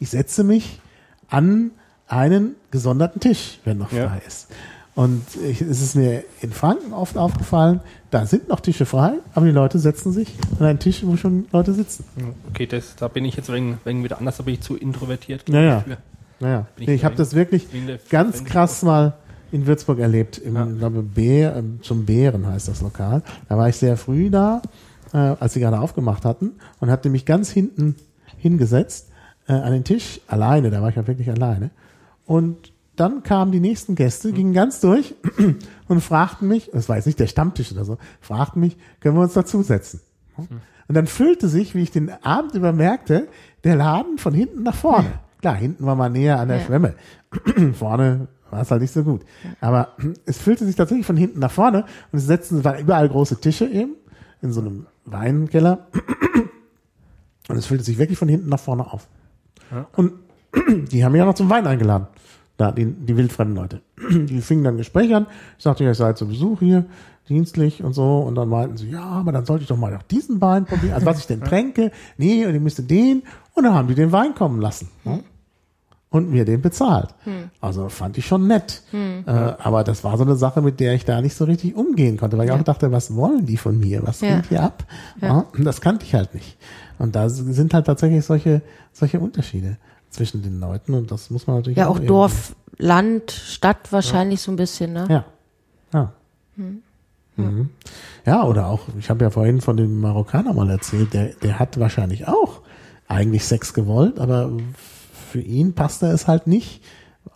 ich 0.00 0.10
setze 0.10 0.42
mich 0.42 0.80
an 1.28 1.70
einen 2.08 2.54
gesonderten 2.70 3.20
Tisch, 3.20 3.60
wenn 3.64 3.78
noch 3.78 3.92
Ja. 3.92 4.08
frei 4.08 4.22
ist. 4.26 4.48
Und 4.94 5.22
ich, 5.46 5.60
es 5.60 5.82
ist 5.82 5.94
mir 5.94 6.24
in 6.40 6.52
Franken 6.52 6.94
oft 6.94 7.18
aufgefallen, 7.18 7.80
da 8.10 8.24
sind 8.24 8.48
noch 8.48 8.60
Tische 8.60 8.86
frei, 8.86 9.12
aber 9.34 9.44
die 9.44 9.52
Leute 9.52 9.78
setzen 9.78 10.10
sich 10.12 10.32
an 10.58 10.64
einen 10.64 10.78
Tisch, 10.78 11.02
wo 11.04 11.18
schon 11.18 11.46
Leute 11.52 11.74
sitzen. 11.74 12.04
Okay, 12.48 12.66
das, 12.66 12.96
da 12.96 13.08
bin 13.08 13.26
ich 13.26 13.36
jetzt 13.36 13.52
wegen, 13.52 13.78
wegen 13.84 14.02
wieder 14.02 14.16
anders, 14.18 14.38
da 14.38 14.44
bin 14.44 14.54
ich 14.54 14.62
zu 14.62 14.74
introvertiert. 14.74 15.46
Ja, 15.50 15.60
ja. 15.60 15.84
Naja, 16.40 16.66
Bin 16.76 16.84
ich 16.84 16.88
ich 16.96 17.04
habe 17.04 17.14
das 17.14 17.34
wirklich 17.34 17.66
ganz 18.08 18.44
krass 18.44 18.82
mal 18.82 19.14
in 19.52 19.66
Würzburg 19.66 19.98
erlebt. 19.98 20.38
Im, 20.38 20.54
Ja. 20.56 20.64
glaube, 20.64 21.02
Bär, 21.02 21.56
ähm, 21.56 21.78
zum 21.82 22.04
Bären 22.06 22.46
heißt 22.46 22.68
das 22.68 22.80
Lokal. 22.82 23.22
Da 23.48 23.56
war 23.56 23.68
ich 23.68 23.76
sehr 23.76 23.96
früh 23.96 24.30
da, 24.30 24.62
äh, 25.12 25.16
als 25.18 25.54
sie 25.54 25.60
gerade 25.60 25.80
aufgemacht 25.80 26.24
hatten 26.24 26.52
und 26.80 26.90
hatte 26.90 27.08
mich 27.10 27.24
ganz 27.24 27.50
hinten 27.50 27.94
hingesetzt 28.38 29.08
äh, 29.48 29.52
an 29.52 29.72
den 29.72 29.84
Tisch, 29.84 30.20
alleine, 30.26 30.70
da 30.70 30.82
war 30.82 30.88
ich 30.90 30.96
ja 30.96 31.06
wirklich 31.06 31.30
alleine. 31.30 31.70
Und 32.26 32.72
dann 32.96 33.22
kamen 33.22 33.52
die 33.52 33.60
nächsten 33.60 33.94
Gäste, 33.94 34.32
gingen 34.32 34.52
ganz 34.54 34.80
durch 34.80 35.14
und 35.88 36.00
fragten 36.00 36.48
mich, 36.48 36.70
das 36.72 36.88
war 36.88 36.96
jetzt 36.96 37.06
nicht 37.06 37.20
der 37.20 37.26
Stammtisch 37.26 37.70
oder 37.72 37.84
so, 37.84 37.98
fragten 38.20 38.60
mich, 38.60 38.76
können 39.00 39.16
wir 39.16 39.22
uns 39.22 39.34
dazusetzen? 39.34 40.00
Und 40.88 40.94
dann 40.94 41.06
füllte 41.06 41.48
sich, 41.48 41.74
wie 41.74 41.82
ich 41.82 41.90
den 41.90 42.10
Abend 42.22 42.54
über 42.54 42.72
merkte, 42.72 43.28
der 43.64 43.76
Laden 43.76 44.18
von 44.18 44.32
hinten 44.34 44.62
nach 44.62 44.74
vorne. 44.74 45.08
Klar, 45.40 45.56
hinten 45.56 45.84
war 45.84 45.94
man 45.96 46.12
näher 46.12 46.38
an 46.40 46.48
der 46.48 46.58
Ja. 46.58 46.64
Schwemme. 46.64 46.94
vorne 47.74 48.28
war 48.50 48.62
es 48.62 48.70
halt 48.70 48.82
nicht 48.82 48.92
so 48.92 49.02
gut. 49.02 49.22
Aber 49.60 49.88
es 50.26 50.38
füllte 50.38 50.64
sich 50.64 50.76
tatsächlich 50.76 51.06
von 51.06 51.16
hinten 51.16 51.40
nach 51.40 51.50
vorne 51.50 51.84
und 52.12 52.18
es 52.18 52.26
setzten, 52.26 52.64
waren 52.64 52.78
überall 52.78 53.08
große 53.08 53.40
Tische 53.40 53.66
eben, 53.66 53.94
in 54.42 54.52
so 54.52 54.60
einem 54.60 54.86
Weinkeller. 55.04 55.86
Und 57.48 57.56
es 57.56 57.66
füllte 57.66 57.84
sich 57.84 57.96
wirklich 57.96 58.18
von 58.18 58.28
hinten 58.28 58.48
nach 58.48 58.58
vorne 58.58 58.92
auf. 58.92 59.06
Ja. 59.70 59.86
Und 59.96 60.12
die 60.90 61.04
haben 61.04 61.12
mich 61.12 61.20
ja 61.20 61.24
noch 61.24 61.34
zum 61.34 61.48
Wein 61.48 61.66
eingeladen. 61.66 62.08
Da, 62.56 62.72
die, 62.72 62.86
die 62.86 63.16
wildfremden 63.16 63.54
Leute. 63.54 63.82
Die 64.10 64.40
fingen 64.40 64.64
dann 64.64 64.78
Gespräch 64.78 65.14
an. 65.14 65.26
Ich 65.58 65.64
sagte, 65.64 65.84
ja, 65.84 65.90
ich 65.90 65.98
sei 65.98 66.14
zu 66.14 66.26
Besuch 66.26 66.58
hier, 66.60 66.86
dienstlich 67.28 67.84
und 67.84 67.92
so. 67.92 68.18
Und 68.20 68.34
dann 68.34 68.48
meinten 68.48 68.76
sie, 68.76 68.90
ja, 68.90 69.04
aber 69.04 69.30
dann 69.30 69.44
sollte 69.44 69.62
ich 69.62 69.68
doch 69.68 69.76
mal 69.76 69.92
noch 69.92 70.02
diesen 70.02 70.40
Wein 70.40 70.64
probieren. 70.64 70.94
Also 70.94 71.06
was 71.06 71.18
ich 71.18 71.26
denn 71.26 71.40
tränke. 71.44 71.92
Nee, 72.16 72.46
und 72.46 72.54
ich 72.54 72.60
müsste 72.60 72.82
den. 72.82 73.22
Und 73.54 73.64
dann 73.64 73.74
haben 73.74 73.88
die 73.88 73.94
den 73.94 74.10
Wein 74.10 74.34
kommen 74.34 74.60
lassen. 74.60 74.88
ne? 75.04 75.22
Und 76.08 76.30
mir 76.30 76.44
den 76.44 76.62
bezahlt. 76.62 77.08
Also 77.60 77.88
fand 77.88 78.16
ich 78.16 78.26
schon 78.26 78.46
nett. 78.46 78.82
Äh, 78.92 79.30
aber 79.30 79.82
das 79.84 80.04
war 80.04 80.16
so 80.16 80.22
eine 80.22 80.36
Sache, 80.36 80.62
mit 80.62 80.78
der 80.80 80.94
ich 80.94 81.04
da 81.04 81.20
nicht 81.20 81.34
so 81.34 81.44
richtig 81.44 81.74
umgehen 81.74 82.16
konnte, 82.16 82.38
weil 82.38 82.44
ich 82.46 82.52
Ja. 82.54 82.58
auch 82.58 82.62
dachte, 82.64 82.92
was 82.92 83.14
wollen 83.16 83.44
die 83.44 83.56
von 83.56 83.78
mir? 83.78 84.06
Was 84.06 84.20
Ja. 84.20 84.36
geht 84.36 84.46
hier 84.48 84.62
ab? 84.62 84.84
Ja. 85.20 85.44
Das 85.58 85.80
kannte 85.80 86.06
ich 86.06 86.14
halt 86.14 86.32
nicht. 86.32 86.56
Und 86.98 87.16
da 87.16 87.28
sind 87.28 87.74
halt 87.74 87.86
tatsächlich 87.86 88.24
solche, 88.24 88.62
solche 88.92 89.18
Unterschiede 89.20 89.76
zwischen 90.10 90.42
den 90.42 90.60
Leuten 90.60 90.94
und 90.94 91.10
das 91.10 91.28
muss 91.30 91.46
man 91.46 91.56
natürlich 91.56 91.76
Ja, 91.78 91.88
auch 91.88 91.96
irgendwie- 91.96 92.06
Dorf, 92.06 92.54
Land, 92.78 93.32
Stadt 93.32 93.90
wahrscheinlich 93.92 94.40
so 94.40 94.52
ein 94.52 94.56
bisschen, 94.56 94.92
ne? 94.92 95.06
Ja. 95.10 95.24
Ja. 95.92 96.12
Mhm. 97.36 97.70
Ja, 98.24 98.44
oder 98.44 98.68
auch, 98.68 98.82
ich 98.98 99.10
habe 99.10 99.24
ja 99.24 99.30
vorhin 99.30 99.60
von 99.60 99.76
dem 99.76 100.00
Marokkaner 100.00 100.54
mal 100.54 100.70
erzählt, 100.70 101.12
der, 101.12 101.30
der 101.42 101.58
hat 101.58 101.78
wahrscheinlich 101.78 102.26
auch 102.28 102.60
eigentlich 103.08 103.44
Sex 103.44 103.74
gewollt, 103.74 104.18
aber 104.18 104.50
für 105.36 105.42
ihn 105.42 105.74
passte 105.74 106.06
es 106.06 106.26
halt 106.26 106.46
nicht, 106.46 106.80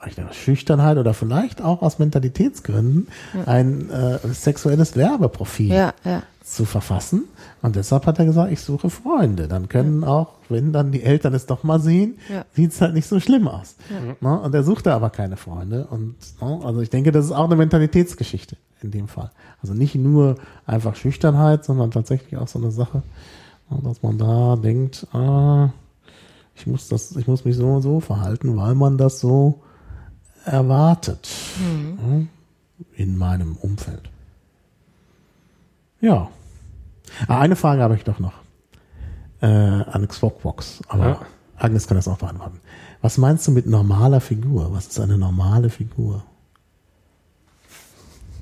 aus 0.00 0.34
Schüchternheit 0.34 0.96
oder 0.96 1.12
vielleicht 1.12 1.60
auch 1.60 1.82
aus 1.82 1.98
Mentalitätsgründen, 1.98 3.08
ein 3.44 3.90
äh, 3.90 4.18
sexuelles 4.32 4.96
Werbeprofil 4.96 5.68
Ja, 5.70 5.92
ja. 6.02 6.22
zu 6.42 6.64
verfassen. 6.64 7.24
Und 7.60 7.76
deshalb 7.76 8.06
hat 8.06 8.18
er 8.18 8.24
gesagt, 8.24 8.52
ich 8.52 8.62
suche 8.62 8.88
Freunde. 8.88 9.48
Dann 9.48 9.68
können 9.68 10.02
auch, 10.02 10.28
wenn 10.48 10.72
dann 10.72 10.92
die 10.92 11.02
Eltern 11.02 11.34
es 11.34 11.44
doch 11.44 11.62
mal 11.62 11.78
sehen, 11.78 12.14
Ja. 12.32 12.46
sieht's 12.54 12.80
halt 12.80 12.94
nicht 12.94 13.06
so 13.06 13.20
schlimm 13.20 13.46
aus. 13.46 13.74
Ne? 14.22 14.40
Und 14.40 14.54
er 14.54 14.62
suchte 14.62 14.94
aber 14.94 15.10
keine 15.10 15.36
Freunde. 15.36 15.86
Und 15.90 16.14
ne? 16.40 16.60
also 16.64 16.80
ich 16.80 16.88
denke, 16.88 17.12
das 17.12 17.26
ist 17.26 17.32
auch 17.32 17.44
eine 17.44 17.56
Mentalitätsgeschichte 17.56 18.56
in 18.80 18.92
dem 18.92 19.08
Fall. 19.08 19.30
Also 19.60 19.74
nicht 19.74 19.94
nur 19.94 20.36
einfach 20.64 20.96
Schüchternheit, 20.96 21.66
sondern 21.66 21.90
tatsächlich 21.90 22.38
auch 22.38 22.48
so 22.48 22.58
eine 22.58 22.70
Sache, 22.70 23.02
ne, 23.68 23.78
dass 23.82 24.02
man 24.02 24.16
da 24.16 24.56
denkt, 24.56 25.06
ah, 25.12 25.68
ich 26.60 26.66
muss 26.66 26.88
das, 26.88 27.16
ich 27.16 27.26
muss 27.26 27.44
mich 27.44 27.56
so 27.56 27.66
und 27.66 27.82
so 27.82 28.00
verhalten, 28.00 28.56
weil 28.56 28.74
man 28.74 28.98
das 28.98 29.20
so 29.20 29.62
erwartet 30.44 31.28
ne? 32.06 32.28
in 32.96 33.16
meinem 33.16 33.56
Umfeld. 33.56 34.10
Ja. 36.00 36.28
Ah, 37.28 37.40
eine 37.40 37.56
Frage 37.56 37.82
habe 37.82 37.94
ich 37.96 38.04
doch 38.04 38.18
noch. 38.18 38.34
Äh, 39.40 39.46
an 39.46 40.06
Xbox, 40.06 40.80
aber 40.88 41.04
Ja. 41.08 41.20
Agnes 41.56 41.86
kann 41.86 41.96
das 41.96 42.08
auch 42.08 42.18
beantworten. 42.18 42.60
Was 43.02 43.18
meinst 43.18 43.46
du 43.46 43.52
mit 43.52 43.66
normaler 43.66 44.20
Figur? 44.20 44.72
Was 44.72 44.86
ist 44.88 45.00
eine 45.00 45.18
normale 45.18 45.70
Figur? 45.70 46.24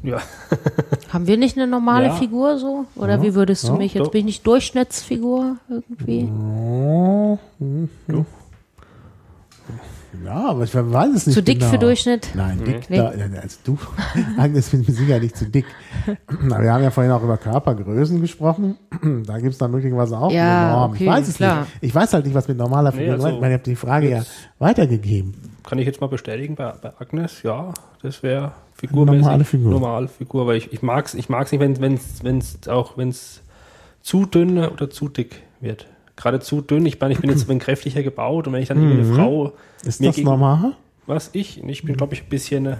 Ja. 0.02 0.18
Haben 1.12 1.26
wir 1.26 1.36
nicht 1.36 1.56
eine 1.56 1.66
normale 1.66 2.06
Ja. 2.06 2.14
Figur 2.14 2.58
so? 2.58 2.84
Oder 2.96 3.22
wie 3.22 3.34
würdest 3.34 3.64
du 3.64 3.72
Ja, 3.72 3.78
mich? 3.78 3.94
Jetzt 3.94 4.06
doch. 4.06 4.10
bin 4.12 4.20
ich 4.20 4.24
nicht 4.26 4.46
Durchschnittsfigur 4.46 5.56
irgendwie. 5.68 6.28
Oh, 6.30 7.38
hm, 7.58 7.88
hm. 8.06 8.26
Ja, 10.24 10.48
aber 10.48 10.64
ich 10.64 10.74
weiß 10.74 11.14
es 11.14 11.26
nicht. 11.26 11.34
Zu 11.34 11.42
dick 11.42 11.58
genau. 11.60 11.70
für 11.70 11.78
Durchschnitt? 11.78 12.30
Nein, 12.34 12.60
dick, 12.64 12.90
Nee. 12.90 12.96
da, 12.96 13.08
also 13.08 13.58
du, 13.64 13.78
Agnes, 14.38 14.68
bin 14.70 14.80
mir 14.80 14.92
sicher 14.92 15.20
nicht 15.20 15.36
zu 15.36 15.46
dick. 15.48 15.66
Aber 16.50 16.62
wir 16.62 16.72
haben 16.72 16.82
ja 16.82 16.90
vorhin 16.90 17.12
auch 17.12 17.22
über 17.22 17.36
Körpergrößen 17.36 18.20
gesprochen. 18.20 18.76
Da 19.26 19.38
gibt's 19.38 19.58
dann 19.58 19.70
möglicherweise 19.70 20.18
auch 20.18 20.32
Ja, 20.32 20.62
eine 20.66 20.72
Norm. 20.72 20.90
okay, 20.92 21.04
ich 21.04 21.10
weiß 21.10 21.28
es 21.28 21.36
klar. 21.36 21.60
nicht. 21.60 21.72
Ich 21.82 21.94
weiß 21.94 22.12
halt 22.14 22.24
nicht, 22.24 22.34
was 22.34 22.48
mit 22.48 22.56
normaler 22.56 22.90
Figur 22.92 23.12
also 23.12 23.22
meint. 23.24 23.34
Ich 23.36 23.40
meine, 23.40 23.54
ich 23.54 23.58
habe 23.60 23.70
die 23.70 23.76
Frage 23.76 24.10
ja 24.10 24.22
weitergegeben. 24.58 25.34
Kann 25.64 25.78
ich 25.78 25.86
jetzt 25.86 26.00
mal 26.00 26.08
bestätigen 26.08 26.56
bei, 26.56 26.72
bei 26.72 26.92
Agnes, 26.98 27.42
ja, 27.42 27.72
das 28.02 28.22
wäre 28.22 28.52
figurmäßig. 28.78 29.22
Normale 29.22 29.44
Figur. 29.44 29.70
Normale 29.70 30.08
Figur, 30.08 30.46
weil 30.46 30.56
ich, 30.56 30.72
ich 30.72 30.82
mag's, 30.82 31.14
ich 31.14 31.28
mag's 31.28 31.52
nicht, 31.52 31.60
wenn 31.60 31.80
wenn's, 31.80 32.22
wenn's 32.22 32.66
auch 32.68 32.96
wenn's 32.96 33.42
zu 34.02 34.24
dünn 34.26 34.58
oder 34.58 34.88
zu 34.90 35.08
dick 35.08 35.42
wird. 35.60 35.86
Gerade 36.16 36.40
zu 36.40 36.60
dünn, 36.62 36.86
ich 36.86 36.98
meine, 37.00 37.12
ich 37.14 37.20
bin 37.20 37.30
jetzt 37.30 37.42
ein 37.44 37.48
wenig 37.48 37.62
kräftiger 37.64 38.02
gebaut 38.02 38.46
und 38.46 38.52
wenn 38.52 38.62
ich 38.62 38.68
dann 38.68 38.78
irgendwie 38.82 39.02
eine 39.04 39.14
Frau 39.14 39.52
Ist 39.84 40.00
mir 40.00 40.08
das 40.08 40.16
gegen- 40.16 40.28
normal? 40.28 40.72
Was 41.06 41.30
ich? 41.32 41.62
Ich 41.64 41.84
bin, 41.84 41.96
glaube 41.96 42.14
ich, 42.14 42.22
ein 42.24 42.28
bisschen 42.28 42.66
äh, 42.66 42.76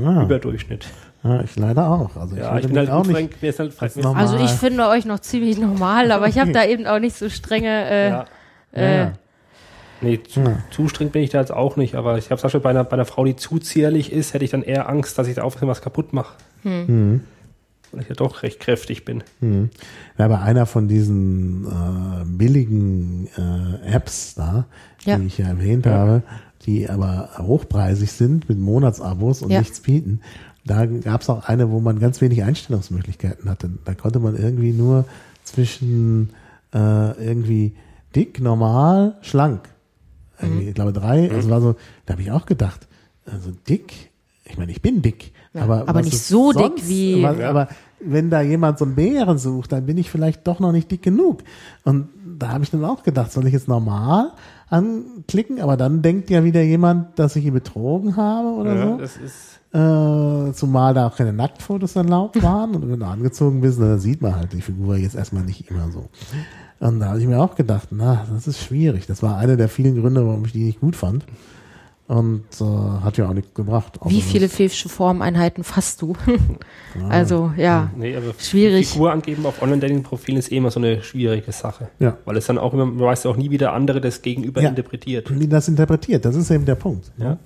Ja. 0.00 0.22
Überdurchschnitt. 0.22 0.86
Ja, 1.24 1.40
ich 1.40 1.56
leider 1.56 1.88
auch. 1.90 2.16
Also 2.16 2.36
Ja, 2.36 2.52
würde 2.52 2.60
ich 2.60 2.66
bin 2.68 2.76
halt 2.78 2.90
auch 2.90 3.04
nicht. 3.06 3.16
Frank, 3.16 3.58
halt 3.58 3.72
Frank, 3.74 3.96
normal- 3.96 4.22
Also 4.22 4.36
ich 4.36 4.50
finde 4.50 4.86
euch 4.88 5.04
noch 5.06 5.18
ziemlich 5.20 5.58
normal, 5.58 6.12
aber 6.12 6.28
ich 6.28 6.38
habe 6.38 6.52
da 6.52 6.64
eben 6.64 6.86
auch 6.86 6.98
nicht 7.00 7.16
so 7.16 7.28
strenge. 7.30 7.68
Äh, 7.90 8.08
ja. 8.10 8.24
äh, 8.74 8.96
Ja. 8.98 9.12
Nee, 10.00 10.20
zu, 10.22 10.40
Ja. 10.40 10.58
zu 10.70 10.88
streng 10.88 11.10
bin 11.10 11.22
ich 11.22 11.30
da 11.30 11.40
jetzt 11.40 11.52
auch 11.52 11.76
nicht, 11.76 11.94
aber 11.94 12.18
ich 12.18 12.26
habe 12.26 12.34
es 12.38 12.44
auch 12.44 12.50
schon 12.50 12.60
bei 12.62 12.70
einer, 12.70 12.84
bei 12.84 12.92
einer 12.94 13.04
Frau, 13.04 13.24
die 13.24 13.36
zu 13.36 13.58
zierlich 13.58 14.12
ist, 14.12 14.34
hätte 14.34 14.44
ich 14.44 14.50
dann 14.50 14.62
eher 14.62 14.88
Angst, 14.88 15.16
dass 15.18 15.28
ich 15.28 15.36
da 15.36 15.42
auf 15.42 15.56
was 15.62 15.80
kaputt 15.82 16.12
mache. 16.12 16.34
Mhm. 16.64 17.20
Weil 17.92 18.02
ich 18.02 18.08
ja 18.08 18.14
doch 18.14 18.42
recht 18.42 18.60
kräftig 18.60 19.04
bin. 19.04 19.22
Mhm. 19.40 19.70
Ja, 20.18 20.28
bei 20.28 20.38
einer 20.40 20.66
von 20.66 20.88
diesen 20.88 21.64
äh, 21.66 22.24
billigen 22.26 23.28
äh, 23.38 23.92
Apps 23.94 24.34
da, 24.34 24.66
Ja. 25.04 25.16
die 25.18 25.26
ich 25.26 25.38
ja 25.38 25.46
erwähnt 25.46 25.86
Ja. 25.86 25.92
habe, 25.92 26.22
die 26.66 26.88
aber 26.88 27.30
hochpreisig 27.38 28.10
sind 28.12 28.48
mit 28.48 28.58
Monatsabos 28.58 29.42
und 29.42 29.50
Ja. 29.50 29.60
nichts 29.60 29.80
bieten, 29.80 30.20
da 30.66 30.86
gab 30.86 31.20
es 31.20 31.28
auch 31.30 31.44
eine, 31.44 31.70
wo 31.70 31.78
man 31.80 31.98
ganz 32.00 32.20
wenig 32.22 32.42
Einstellungsmöglichkeiten 32.42 33.48
hatte. 33.50 33.70
Da 33.84 33.94
konnte 33.94 34.18
man 34.18 34.34
irgendwie 34.36 34.72
nur 34.72 35.04
zwischen 35.44 36.30
äh, 36.74 37.22
irgendwie 37.24 37.74
dick, 38.16 38.40
normal, 38.40 39.14
schlank. 39.20 39.68
Irgendwie, 40.40 40.68
Ich 40.68 40.74
glaube 40.74 40.92
drei, 40.92 41.30
also 41.30 41.48
war 41.50 41.60
so, 41.60 41.76
da 42.06 42.12
habe 42.14 42.22
ich 42.22 42.30
auch 42.30 42.46
gedacht, 42.46 42.86
also 43.24 43.50
dick, 43.68 44.10
ich 44.44 44.58
meine, 44.58 44.72
ich 44.72 44.82
bin 44.82 45.00
dick, 45.02 45.32
Ja, 45.54 45.62
aber, 45.62 45.88
aber 45.88 46.02
nicht 46.02 46.18
so 46.18 46.52
dick 46.52 46.86
wie- 46.88 47.22
was, 47.22 47.38
Ja. 47.38 47.50
Aber 47.50 47.68
wenn 48.00 48.28
da 48.28 48.42
jemand 48.42 48.78
so 48.78 48.84
einen 48.84 48.94
Bären 48.96 49.38
sucht, 49.38 49.72
dann 49.72 49.86
bin 49.86 49.96
ich 49.96 50.10
vielleicht 50.10 50.46
doch 50.46 50.60
noch 50.60 50.72
nicht 50.72 50.90
dick 50.90 51.02
genug. 51.02 51.42
Und 51.84 52.08
da 52.38 52.48
habe 52.48 52.64
ich 52.64 52.70
dann 52.70 52.84
auch 52.84 53.02
gedacht, 53.02 53.32
soll 53.32 53.46
ich 53.46 53.52
jetzt 53.54 53.68
normal 53.68 54.32
anklicken, 54.68 55.60
aber 55.60 55.76
dann 55.76 56.02
denkt 56.02 56.28
ja 56.30 56.44
wieder 56.44 56.60
jemand, 56.62 57.18
dass 57.18 57.36
ich 57.36 57.44
ihn 57.46 57.54
betrogen 57.54 58.16
habe 58.16 58.48
oder 58.48 58.74
Ja, 58.74 58.86
so. 58.92 58.98
das 58.98 59.16
ist, 59.16 59.60
Äh, 59.72 60.52
zumal 60.52 60.94
da 60.94 61.08
auch 61.08 61.16
keine 61.16 61.32
Nacktfotos 61.32 61.96
erlaubt 61.96 62.40
waren 62.44 62.76
und 62.76 62.88
wenn 62.88 63.00
du 63.00 63.06
angezogen 63.06 63.60
bist, 63.60 63.80
dann 63.80 63.98
sieht 63.98 64.22
man 64.22 64.36
halt 64.36 64.52
die 64.52 64.60
Figur 64.60 64.96
jetzt 64.96 65.16
erstmal 65.16 65.42
nicht 65.42 65.68
immer 65.68 65.90
so. 65.90 66.08
Und 66.80 67.00
da 67.00 67.06
habe 67.10 67.20
ich 67.20 67.26
mir 67.26 67.40
auch 67.40 67.54
gedacht, 67.54 67.88
na, 67.92 68.26
das 68.32 68.46
ist 68.46 68.60
schwierig. 68.62 69.06
Das 69.06 69.22
war 69.22 69.36
einer 69.38 69.56
der 69.56 69.68
vielen 69.68 70.00
Gründe, 70.00 70.26
warum 70.26 70.44
ich 70.44 70.52
die 70.52 70.64
nicht 70.64 70.80
gut 70.80 70.96
fand. 70.96 71.24
Und 72.06 72.44
äh, 72.60 72.64
hat 73.02 73.16
ja 73.16 73.26
auch 73.28 73.32
nichts 73.32 73.54
gebracht. 73.54 73.98
wie 74.04 74.20
viele 74.20 74.50
Fähige 74.50 74.90
Formeinheiten 74.90 75.64
fasst 75.64 76.02
du? 76.02 76.12
also 77.08 77.52
ja, 77.56 77.90
nee, 77.96 78.14
aber 78.14 78.34
Schwierig. 78.38 78.88
Figur 78.88 79.10
angeben 79.10 79.46
auf 79.46 79.62
Online-Dating-Profilen 79.62 80.38
ist 80.38 80.52
eh 80.52 80.58
immer 80.58 80.70
so 80.70 80.80
eine 80.80 81.02
schwierige 81.02 81.50
Sache. 81.52 81.88
Ja. 82.00 82.18
Weil 82.26 82.36
es 82.36 82.44
dann 82.44 82.58
auch 82.58 82.74
immer, 82.74 82.84
man 82.84 82.98
weiß 83.06 83.24
ja 83.24 83.30
auch 83.30 83.36
nie, 83.38 83.50
wie 83.50 83.56
der 83.56 83.72
andere 83.72 84.02
das 84.02 84.20
Gegenüber 84.20 84.60
Ja. 84.60 84.68
interpretiert. 84.68 85.30
Wie 85.40 85.48
das 85.48 85.66
interpretiert, 85.68 86.26
das 86.26 86.36
ist 86.36 86.50
eben 86.50 86.66
der 86.66 86.74
Punkt. 86.74 87.10
Ja. 87.16 87.38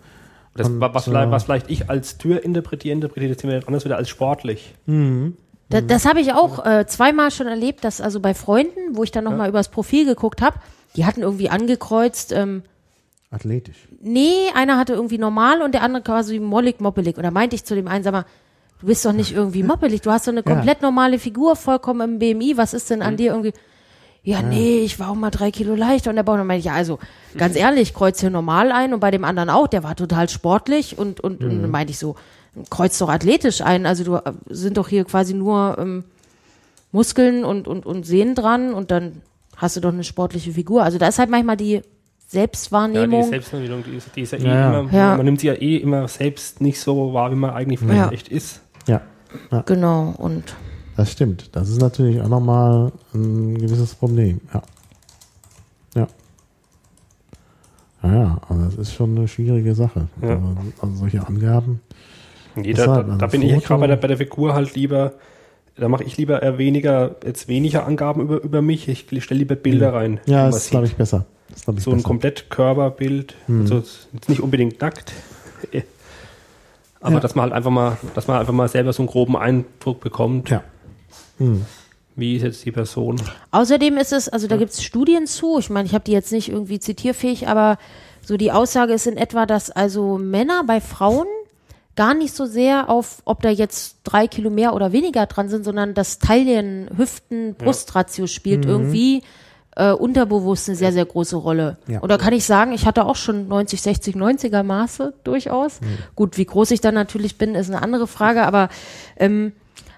Das, 0.56 0.68
Und, 0.68 0.80
was, 0.80 1.06
äh, 1.06 1.10
vielleicht, 1.10 1.30
was 1.30 1.44
vielleicht 1.44 1.70
ich 1.70 1.88
als 1.88 2.18
Tür 2.18 2.42
interpretiere, 2.44 2.92
interpretiert 2.94 3.30
jetzt 3.30 3.44
jemand 3.44 3.68
anders 3.68 3.84
wieder 3.84 3.96
als 3.96 4.08
sportlich. 4.08 4.74
Da, 5.70 5.80
das 5.82 6.06
habe 6.06 6.20
ich 6.20 6.32
auch 6.32 6.64
äh, 6.64 6.86
zweimal 6.86 7.30
schon 7.30 7.46
erlebt, 7.46 7.84
dass 7.84 8.00
also 8.00 8.20
bei 8.20 8.32
Freunden, 8.34 8.96
wo 8.96 9.02
ich 9.04 9.10
dann 9.10 9.24
nochmal 9.24 9.40
mal 9.40 9.48
übers 9.50 9.68
Profil 9.68 10.06
geguckt 10.06 10.40
habe, 10.40 10.58
die 10.96 11.04
hatten 11.04 11.20
irgendwie 11.22 11.50
angekreuzt, 11.50 12.32
ähm, 12.32 12.62
Athletisch. 13.30 13.76
nee, 14.00 14.48
einer 14.54 14.78
hatte 14.78 14.94
irgendwie 14.94 15.18
normal 15.18 15.60
und 15.60 15.72
der 15.74 15.82
andere 15.82 16.02
quasi 16.02 16.38
mollig 16.38 16.80
moppelig. 16.80 17.18
Und 17.18 17.24
da 17.24 17.30
meinte 17.30 17.54
ich 17.56 17.64
zu 17.64 17.74
dem 17.74 17.86
einen, 17.86 18.02
sag 18.02 18.12
mal, 18.12 18.24
du 18.80 18.86
bist 18.86 19.04
doch 19.04 19.12
nicht 19.12 19.32
irgendwie 19.32 19.62
moppelig, 19.62 20.00
du 20.00 20.10
hast 20.10 20.24
so 20.24 20.30
eine 20.30 20.40
Ja. 20.40 20.54
komplett 20.54 20.80
normale 20.80 21.18
Figur, 21.18 21.54
vollkommen 21.56 22.00
im 22.00 22.18
BMI, 22.18 22.56
was 22.56 22.72
ist 22.72 22.88
denn 22.88 23.02
an 23.02 23.18
dir 23.18 23.32
irgendwie? 23.32 23.52
Ja, 24.22 24.42
nee, 24.42 24.80
ich 24.80 24.98
war 24.98 25.10
auch 25.10 25.14
mal 25.14 25.30
drei 25.30 25.50
Kilo 25.50 25.74
leichter 25.74 26.10
und 26.10 26.16
der 26.16 26.24
dann 26.24 26.46
meinte 26.46 26.60
ich, 26.60 26.64
ja, 26.66 26.72
also, 26.74 26.98
ganz 27.36 27.54
ehrlich, 27.64 27.92
kreuz 27.92 28.20
hier 28.20 28.30
normal 28.30 28.72
ein 28.72 28.94
und 28.94 29.00
bei 29.00 29.10
dem 29.10 29.24
anderen 29.24 29.50
auch, 29.50 29.68
der 29.68 29.82
war 29.84 29.94
total 29.94 30.28
sportlich 30.30 30.98
und, 30.98 31.20
und, 31.20 31.44
und 31.44 31.62
dann 31.62 31.70
meinte 31.70 31.90
ich 31.92 31.98
so, 31.98 32.16
kreuz 32.70 32.98
doch 32.98 33.08
athletisch 33.08 33.60
ein, 33.62 33.86
also 33.86 34.04
du 34.04 34.14
äh, 34.16 34.32
sind 34.48 34.76
doch 34.76 34.88
hier 34.88 35.04
quasi 35.04 35.34
nur 35.34 35.76
ähm, 35.78 36.04
Muskeln 36.92 37.44
und, 37.44 37.68
und, 37.68 37.84
und 37.86 38.04
Sehnen 38.06 38.34
dran 38.34 38.72
und 38.74 38.90
dann 38.90 39.22
hast 39.56 39.76
du 39.76 39.80
doch 39.80 39.92
eine 39.92 40.04
sportliche 40.04 40.52
Figur. 40.52 40.82
Also 40.82 40.98
da 40.98 41.08
ist 41.08 41.18
halt 41.18 41.30
manchmal 41.30 41.56
die 41.56 41.74
Ja, 41.74 41.82
Selbstwahrnehmung. 42.28 43.22
die 43.22 43.28
Selbstvermittlung, 43.28 43.82
die 43.84 43.96
ist, 43.96 44.08
die 44.16 44.20
ist 44.22 44.32
ja, 44.32 44.38
eh 44.38 44.42
Ja, 44.44 44.54
ja. 44.72 44.80
immer, 44.80 44.92
Ja. 44.92 45.16
man 45.16 45.24
nimmt 45.24 45.40
sie 45.40 45.46
ja 45.48 45.54
eh 45.54 45.76
immer 45.76 46.06
selbst 46.08 46.60
nicht 46.60 46.80
so 46.80 47.12
wahr, 47.14 47.30
wie 47.30 47.36
man 47.36 47.50
eigentlich 47.50 47.80
vielleicht 47.80 47.98
Ja. 47.98 48.10
echt 48.10 48.28
ist. 48.28 48.60
Ja, 48.86 49.00
Genau, 49.66 50.14
und 50.16 50.42
das 50.96 51.12
stimmt. 51.12 51.50
Das 51.54 51.68
ist 51.68 51.80
natürlich 51.80 52.20
auch 52.22 52.28
nochmal 52.28 52.90
ein 53.14 53.58
gewisses 53.58 53.94
Problem. 53.94 54.40
Ja. 54.54 54.62
Ja. 55.94 56.06
Ja, 58.02 58.14
ja, 58.14 58.40
aber 58.48 58.64
das 58.64 58.74
ist 58.76 58.94
schon 58.94 59.16
eine 59.16 59.28
schwierige 59.28 59.74
Sache. 59.74 60.08
Ja. 60.22 60.28
Also, 60.36 60.56
also 60.80 60.94
solche 60.94 61.26
Angaben. 61.26 61.80
Nee, 62.62 62.72
Das 62.74 62.86
da, 62.86 63.02
da, 63.02 63.12
also 63.12 63.26
bin 63.28 63.42
ich 63.42 63.52
Foto- 63.54 63.66
gerade 63.66 63.80
bei 63.80 63.86
der, 63.86 63.96
bei 63.96 64.08
der 64.08 64.16
Figur 64.16 64.54
halt 64.54 64.74
lieber, 64.74 65.12
da 65.76 65.88
mache 65.88 66.04
ich 66.04 66.16
lieber 66.16 66.42
eher 66.42 66.58
weniger, 66.58 67.16
jetzt 67.24 67.48
weniger 67.48 67.86
Angaben 67.86 68.22
über, 68.22 68.42
über 68.42 68.62
mich. 68.62 68.88
Ich 68.88 69.06
stelle 69.22 69.38
lieber 69.38 69.54
Bilder 69.56 69.92
rein. 69.94 70.20
Hm. 70.24 70.32
Ja, 70.32 70.36
die 70.38 70.42
man 70.42 70.50
das 70.52 70.64
ist, 70.64 70.70
glaube 70.70 70.86
ich, 70.86 70.96
besser. 70.96 71.26
Das 71.48 71.58
ist, 71.58 71.64
glaub 71.64 71.78
ich, 71.78 71.82
so 71.84 71.90
ein 71.90 71.96
besser. 71.96 72.04
Hm. 72.04 72.08
komplett 72.08 72.50
Körperbild. 72.50 73.34
Also 73.48 73.76
jetzt 74.12 74.28
nicht 74.28 74.40
unbedingt 74.40 74.80
nackt. 74.80 75.12
Aber 77.00 77.14
Ja. 77.14 77.20
dass 77.20 77.34
man 77.34 77.44
halt 77.44 77.52
einfach 77.52 77.70
mal, 77.70 77.96
dass 78.14 78.26
man 78.26 78.40
einfach 78.40 78.52
mal 78.52 78.68
selber 78.68 78.92
so 78.92 79.02
einen 79.02 79.08
groben 79.08 79.36
Eindruck 79.36 80.00
bekommt, 80.00 80.50
Ja. 80.50 80.62
Hm. 81.38 81.64
wie 82.16 82.34
ist 82.36 82.42
jetzt 82.42 82.64
die 82.64 82.72
Person. 82.72 83.20
Außerdem 83.52 83.96
ist 83.98 84.12
es, 84.12 84.28
also 84.28 84.48
da 84.48 84.56
gibt 84.56 84.72
es 84.72 84.82
Studien 84.82 85.26
zu, 85.28 85.58
ich 85.60 85.70
meine, 85.70 85.86
ich 85.86 85.94
habe 85.94 86.02
die 86.04 86.10
jetzt 86.12 86.32
nicht 86.32 86.48
irgendwie 86.48 86.80
zitierfähig, 86.80 87.46
aber 87.46 87.78
so 88.20 88.36
die 88.36 88.50
Aussage 88.50 88.92
ist 88.92 89.06
in 89.06 89.16
etwa, 89.16 89.46
dass 89.46 89.70
also 89.70 90.18
Männer 90.18 90.64
bei 90.66 90.80
Frauen 90.80 91.26
gar 91.98 92.14
nicht 92.14 92.32
so 92.32 92.46
sehr 92.46 92.88
auf, 92.88 93.22
ob 93.24 93.42
da 93.42 93.50
jetzt 93.50 93.96
drei 94.04 94.28
Kilo 94.28 94.50
mehr 94.50 94.72
oder 94.72 94.92
weniger 94.92 95.26
dran 95.26 95.48
sind, 95.48 95.64
sondern 95.64 95.94
das 95.94 96.20
Taillen, 96.20 96.88
Hüften, 96.96 97.56
Brustratio 97.56 98.28
spielt 98.28 98.64
irgendwie 98.64 99.24
äh, 99.74 99.90
unterbewusst 99.90 100.68
eine 100.68 100.76
sehr, 100.76 100.92
sehr 100.92 101.04
große 101.04 101.34
Rolle. 101.34 101.76
Ja. 101.88 101.98
Und 101.98 102.08
da 102.08 102.16
kann 102.16 102.32
ich 102.32 102.44
sagen, 102.44 102.70
ich 102.72 102.86
hatte 102.86 103.04
auch 103.04 103.16
schon 103.16 103.48
90, 103.48 103.82
60, 103.82 104.14
90er 104.14 104.62
Maße 104.62 105.12
durchaus. 105.24 105.80
Gut, 106.14 106.38
wie 106.38 106.44
groß 106.44 106.70
ich 106.70 106.80
dann 106.80 106.94
natürlich 106.94 107.36
bin, 107.36 107.56
ist 107.56 107.68
eine 107.68 107.82
andere 107.82 108.06
Frage, 108.06 108.44
aber 108.44 108.68
ähm, 109.16 109.50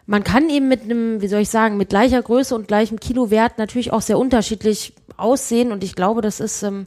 man 0.07 0.25
kann 0.25 0.49
eben 0.49 0.69
mit 0.69 0.85
einem, 0.85 1.21
wie 1.21 1.29
soll 1.29 1.41
ich 1.41 1.51
sagen, 1.51 1.77
mit 1.77 1.91
gleicher 1.91 2.23
Größe 2.23 2.55
und 2.55 2.67
gleichem 2.67 2.99
Kilowert 2.99 3.59
natürlich 3.59 3.93
auch 3.93 4.01
sehr 4.01 4.19
unterschiedlich 4.19 4.95
aussehen 5.19 5.71
und 5.71 5.85
ich 5.85 5.95
glaube, 5.95 6.23
das 6.23 6.41
ist, 6.41 6.63
ähm, 6.63 6.87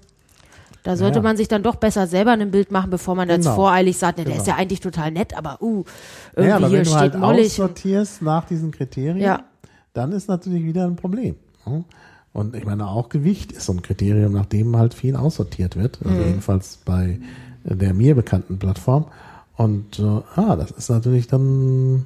da 0.84 0.96
sollte 0.98 1.20
Ja. 1.20 1.24
man 1.24 1.38
sich 1.38 1.48
dann 1.48 1.64
doch 1.64 1.76
besser 1.76 2.08
selber 2.08 2.32
ein 2.32 2.52
Bild 2.52 2.72
machen, 2.72 2.90
bevor 2.90 3.16
man 3.16 3.30
jetzt 3.30 3.44
Genau. 3.46 3.56
voreilig 3.56 3.98
sagt, 3.98 4.18
ne, 4.18 4.26
der 4.26 4.34
Genau. 4.34 4.44
ist 4.44 4.48
ja 4.48 4.56
eigentlich 4.56 4.80
total 4.82 5.12
nett, 5.12 5.36
aber 5.38 5.62
uh, 5.62 5.84
Ja, 6.36 6.42
irgendwie 6.44 6.52
aber 6.54 6.68
hier 6.68 6.78
wenn 6.80 6.84
du 6.84 6.90
steht 6.90 7.00
halt 7.00 7.20
mollig. 7.20 7.46
aussortierst 7.54 8.22
nach 8.22 8.46
diesen 8.46 8.72
Kriterien, 8.72 9.18
Ja. 9.18 9.42
dann 9.94 10.12
ist 10.12 10.28
natürlich 10.30 10.64
wieder 10.64 10.86
ein 10.86 10.96
Problem. 10.96 11.36
ne? 11.66 11.84
Und 12.34 12.56
ich 12.56 12.66
meine, 12.66 12.88
auch 12.88 13.10
Gewicht 13.10 13.52
ist 13.52 13.66
so 13.68 13.74
ein 13.74 13.82
Kriterium, 13.84 14.34
nach 14.34 14.48
dem 14.48 14.76
halt 14.76 14.94
viel 14.96 15.16
aussortiert 15.16 15.76
wird. 15.78 16.00
Also 16.04 16.20
Mhm. 16.22 16.28
jedenfalls 16.28 16.78
bei 16.84 17.20
der 17.64 17.94
mir 17.94 18.16
bekannten 18.16 18.58
Plattform. 18.58 19.06
Und 19.56 20.00
äh, 20.00 20.22
ah, 20.36 20.56
das 20.56 20.72
ist 20.72 20.90
natürlich 20.90 21.28
dann 21.28 22.06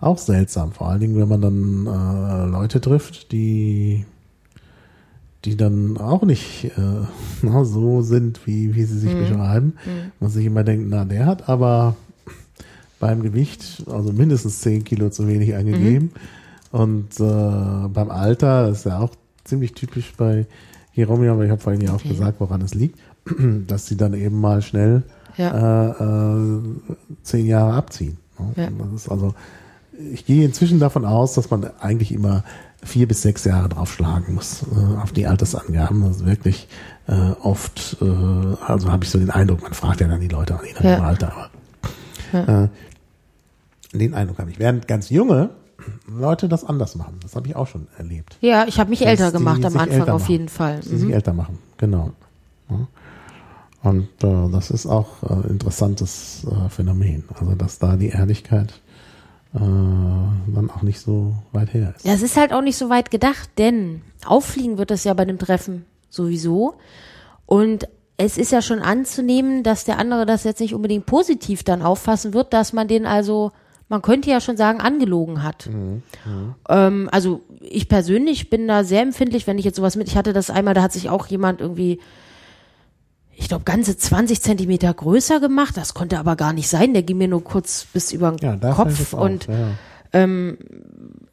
auch 0.00 0.18
seltsam. 0.18 0.72
Vor 0.72 0.88
allen 0.88 0.98
Dingen, 1.00 1.16
wenn 1.16 1.28
man 1.28 1.40
dann 1.40 1.86
äh, 1.86 2.50
Leute 2.50 2.80
trifft, 2.80 3.30
die 3.30 4.04
die 5.44 5.56
dann 5.56 5.96
auch 5.98 6.22
nicht 6.22 6.64
äh, 6.76 7.06
na, 7.42 7.64
so 7.64 8.02
sind, 8.02 8.46
wie, 8.46 8.74
wie 8.74 8.84
sie 8.84 8.98
sich 8.98 9.14
beschreiben. 9.14 9.74
Man 10.20 10.30
sich 10.30 10.46
immer 10.46 10.64
denkt, 10.64 10.86
na, 10.88 11.04
der 11.04 11.26
hat 11.26 11.48
aber 11.48 11.96
beim 13.00 13.22
Gewicht, 13.22 13.82
also 13.90 14.12
mindestens 14.12 14.60
10 14.60 14.84
Kilo 14.84 15.10
zu 15.10 15.26
wenig 15.26 15.54
angegeben. 15.56 16.12
Und 16.70 17.18
äh, 17.20 17.88
beim 17.88 18.10
Alter 18.10 18.68
ist 18.68 18.86
ja 18.86 19.00
auch 19.00 19.10
ziemlich 19.44 19.72
typisch 19.74 20.12
bei 20.16 20.46
Jerome, 20.94 21.30
aber 21.30 21.44
ich 21.44 21.50
habe 21.50 21.60
vorhin 21.60 21.80
ja 21.82 21.92
auch 21.94 22.02
gesagt, 22.02 22.38
woran 22.40 22.60
es 22.62 22.74
liegt, 22.74 22.98
dass 23.66 23.86
sie 23.86 23.96
dann 23.96 24.14
eben 24.14 24.40
mal 24.40 24.62
schnell 24.62 25.02
Ja. 25.36 25.88
äh, 25.90 26.04
äh, 26.04 26.60
zehn 27.24 27.46
Jahre 27.46 27.72
abziehen. 27.74 28.18
ne? 28.38 28.52
Ja. 28.56 28.68
Also, 29.10 29.34
ich 30.12 30.24
gehe 30.24 30.44
inzwischen 30.44 30.78
davon 30.78 31.04
aus, 31.04 31.34
dass 31.34 31.50
man 31.50 31.64
eigentlich 31.80 32.12
immer 32.12 32.44
vier 32.84 33.06
bis 33.08 33.22
sechs 33.22 33.44
Jahre 33.44 33.68
draufschlagen 33.68 34.34
muss 34.34 34.62
äh, 34.62 34.96
auf 35.00 35.12
die 35.12 35.26
Altersangaben. 35.26 36.10
Ist 36.10 36.26
wirklich 36.26 36.68
äh, 37.06 37.30
oft, 37.42 37.96
äh, 38.00 38.04
also 38.66 38.90
habe 38.90 39.04
ich 39.04 39.10
so 39.10 39.18
den 39.18 39.30
Eindruck, 39.30 39.62
man 39.62 39.72
fragt 39.74 40.00
ja 40.00 40.08
dann 40.08 40.20
die 40.20 40.28
Leute 40.28 40.58
nicht 40.62 40.74
nach 40.76 40.84
Ja. 40.84 40.92
ihrem 40.96 41.04
Alter, 41.04 41.32
aber 42.32 42.64
äh, 42.64 42.68
den 43.96 44.14
Eindruck 44.14 44.38
habe 44.38 44.50
ich. 44.50 44.58
Während 44.58 44.88
ganz 44.88 45.10
junge 45.10 45.50
Leute 46.06 46.48
das 46.48 46.64
anders 46.64 46.94
machen. 46.94 47.18
Das 47.22 47.34
habe 47.36 47.48
ich 47.48 47.56
auch 47.56 47.66
schon 47.66 47.88
erlebt. 47.98 48.38
Ja, 48.40 48.64
ich 48.66 48.78
habe 48.78 48.90
mich 48.90 49.00
Dass 49.00 49.08
älter 49.08 49.32
gemacht 49.32 49.64
am 49.64 49.76
Anfang 49.76 50.08
auf 50.08 50.28
jeden 50.28 50.48
Fall. 50.48 50.80
Die 50.80 50.88
sich 50.96 51.08
Mhm. 51.08 51.14
älter 51.14 51.32
machen, 51.34 51.58
genau. 51.76 52.12
Ja. 52.70 52.86
Und 53.82 54.08
äh, 54.22 54.48
das 54.52 54.70
ist 54.70 54.86
auch 54.86 55.08
äh, 55.24 55.48
interessantes 55.48 56.46
äh, 56.48 56.68
Phänomen. 56.68 57.24
Also 57.38 57.54
dass 57.56 57.80
da 57.80 57.96
die 57.96 58.10
Ehrlichkeit 58.10 58.80
äh, 59.54 59.58
dann 59.58 60.70
auch 60.70 60.82
nicht 60.82 61.00
so 61.00 61.34
weit 61.52 61.74
her 61.74 61.94
ist. 61.96 62.04
Ja, 62.04 62.12
es 62.14 62.22
ist 62.22 62.36
halt 62.36 62.52
auch 62.52 62.62
nicht 62.62 62.76
so 62.76 62.88
weit 62.88 63.10
gedacht, 63.10 63.50
denn 63.58 64.02
auffliegen 64.24 64.78
wird 64.78 64.90
das 64.90 65.04
ja 65.04 65.14
bei 65.14 65.24
dem 65.24 65.38
Treffen 65.38 65.84
sowieso. 66.08 66.74
Und 67.46 67.88
es 68.16 68.38
ist 68.38 68.52
ja 68.52 68.62
schon 68.62 68.78
anzunehmen, 68.78 69.62
dass 69.62 69.84
der 69.84 69.98
andere 69.98 70.26
das 70.26 70.44
jetzt 70.44 70.60
nicht 70.60 70.74
unbedingt 70.74 71.06
positiv 71.06 71.64
dann 71.64 71.82
auffassen 71.82 72.34
wird, 72.34 72.52
dass 72.52 72.72
man 72.72 72.88
den 72.88 73.04
also, 73.04 73.52
man 73.88 74.00
könnte 74.00 74.30
ja 74.30 74.40
schon 74.40 74.56
sagen, 74.56 74.80
angelogen 74.80 75.42
hat. 75.42 75.68
Ähm, 76.68 77.08
also 77.10 77.40
ich 77.60 77.88
persönlich 77.88 78.48
bin 78.48 78.68
da 78.68 78.84
sehr 78.84 79.02
empfindlich, 79.02 79.46
wenn 79.46 79.58
ich 79.58 79.64
jetzt 79.64 79.76
sowas 79.76 79.96
mit, 79.96 80.08
ich 80.08 80.16
hatte 80.16 80.32
das 80.32 80.50
einmal, 80.50 80.74
da 80.74 80.82
hat 80.82 80.92
sich 80.92 81.10
auch 81.10 81.26
jemand 81.26 81.60
irgendwie, 81.60 82.00
ich 83.42 83.48
glaube, 83.48 83.64
ganze 83.64 83.96
20 83.96 84.40
Zentimeter 84.40 84.94
größer 84.94 85.40
gemacht, 85.40 85.76
das 85.76 85.94
konnte 85.94 86.18
aber 86.18 86.36
gar 86.36 86.52
nicht 86.52 86.68
sein, 86.68 86.94
der 86.94 87.02
ging 87.02 87.18
mir 87.18 87.28
nur 87.28 87.42
kurz 87.42 87.86
bis 87.92 88.12
über 88.12 88.30
den 88.30 88.60
Ja, 88.62 88.72
Kopf 88.72 89.12
und 89.12 89.48
ja. 90.14 90.28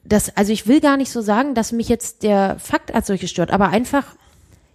das, 0.03 0.35
also 0.35 0.51
ich 0.51 0.67
will 0.67 0.81
gar 0.81 0.97
nicht 0.97 1.11
so 1.11 1.21
sagen, 1.21 1.53
dass 1.53 1.71
mich 1.71 1.87
jetzt 1.87 2.23
der 2.23 2.57
Fakt 2.59 2.93
als 2.93 3.07
solches 3.07 3.29
stört, 3.29 3.51
aber 3.51 3.69
einfach 3.69 4.05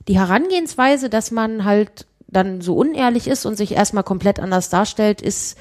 die 0.07 0.19
Herangehensweise, 0.19 1.11
dass 1.11 1.33
man 1.33 1.65
halt 1.65 2.07
dann 2.29 2.61
so 2.61 2.77
unehrlich 2.77 3.27
ist 3.27 3.47
und 3.47 3.57
sich 3.57 3.73
erstmal 3.73 4.05
komplett 4.05 4.39
anders 4.39 4.69
darstellt, 4.69 5.21
ist 5.21 5.59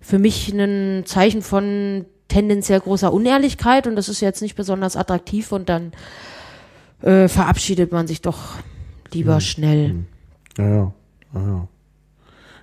für 0.00 0.18
mich 0.18 0.52
ein 0.52 1.04
Zeichen 1.06 1.40
von 1.40 2.04
tendenziell 2.28 2.80
großer 2.80 3.12
Unehrlichkeit 3.12 3.86
und 3.86 3.96
das 3.96 4.08
ist 4.10 4.20
jetzt 4.20 4.42
nicht 4.42 4.56
besonders 4.56 4.96
attraktiv 4.96 5.52
und 5.52 5.68
dann 5.70 5.92
äh, 7.00 7.28
verabschiedet 7.28 7.92
man 7.92 8.06
sich 8.06 8.20
doch 8.20 8.56
lieber 9.12 9.40
schnell. 9.40 10.04
Ja, 10.58 10.64
ja, 10.64 10.74
ja, 10.76 10.92
ja. 11.34 11.68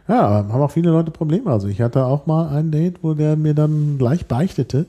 Ja, 0.07 0.21
haben 0.29 0.51
auch 0.61 0.71
viele 0.71 0.89
Leute 0.91 1.11
Probleme. 1.11 1.51
Also 1.51 1.67
ich 1.67 1.79
hatte 1.81 2.05
auch 2.05 2.25
mal 2.25 2.49
ein 2.49 2.71
Date, 2.71 3.03
wo 3.03 3.13
der 3.13 3.35
mir 3.37 3.53
dann 3.53 3.97
gleich 3.97 4.25
beichtete. 4.25 4.87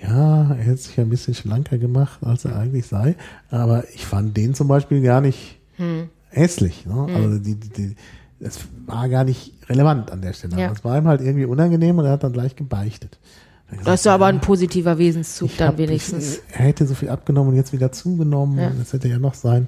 Ja, 0.00 0.50
er 0.50 0.54
hätte 0.56 0.76
sich 0.78 0.98
ein 1.00 1.10
bisschen 1.10 1.34
schlanker 1.34 1.76
gemacht, 1.78 2.20
als 2.22 2.44
er 2.44 2.56
eigentlich 2.56 2.86
sei. 2.86 3.16
Aber 3.50 3.84
ich 3.94 4.06
fand 4.06 4.36
den 4.36 4.54
zum 4.54 4.68
Beispiel 4.68 5.02
gar 5.02 5.20
nicht 5.20 5.58
hässlich. 6.30 6.86
Ne? 6.86 7.08
Also 7.14 7.38
die, 7.38 7.56
die, 7.56 7.68
die, 7.68 7.96
das 8.40 8.60
war 8.86 9.08
gar 9.08 9.24
nicht 9.24 9.52
relevant 9.68 10.10
an 10.12 10.22
der 10.22 10.32
Stelle. 10.32 10.58
Ja. 10.58 10.68
Das 10.68 10.84
war 10.84 10.96
ihm 10.98 11.08
halt 11.08 11.20
irgendwie 11.20 11.46
unangenehm 11.46 11.98
und 11.98 12.04
er 12.04 12.12
hat 12.12 12.22
dann 12.22 12.32
gleich 12.32 12.54
gebeichtet. 12.56 13.18
Das 13.84 14.00
ist 14.00 14.06
aber 14.06 14.26
ein 14.26 14.40
positiver 14.40 14.98
Wesenszug 14.98 15.50
dann 15.58 15.68
hab- 15.68 15.78
wenigstens. 15.78 16.36
Ich, 16.36 16.42
er 16.52 16.66
hätte 16.66 16.86
so 16.86 16.94
viel 16.94 17.08
abgenommen 17.08 17.50
und 17.50 17.56
jetzt 17.56 17.72
wieder 17.72 17.90
zugenommen. 17.92 18.58
Ja. 18.58 18.70
Das 18.78 18.92
hätte 18.92 19.08
ja 19.08 19.18
noch 19.18 19.34
sein 19.34 19.66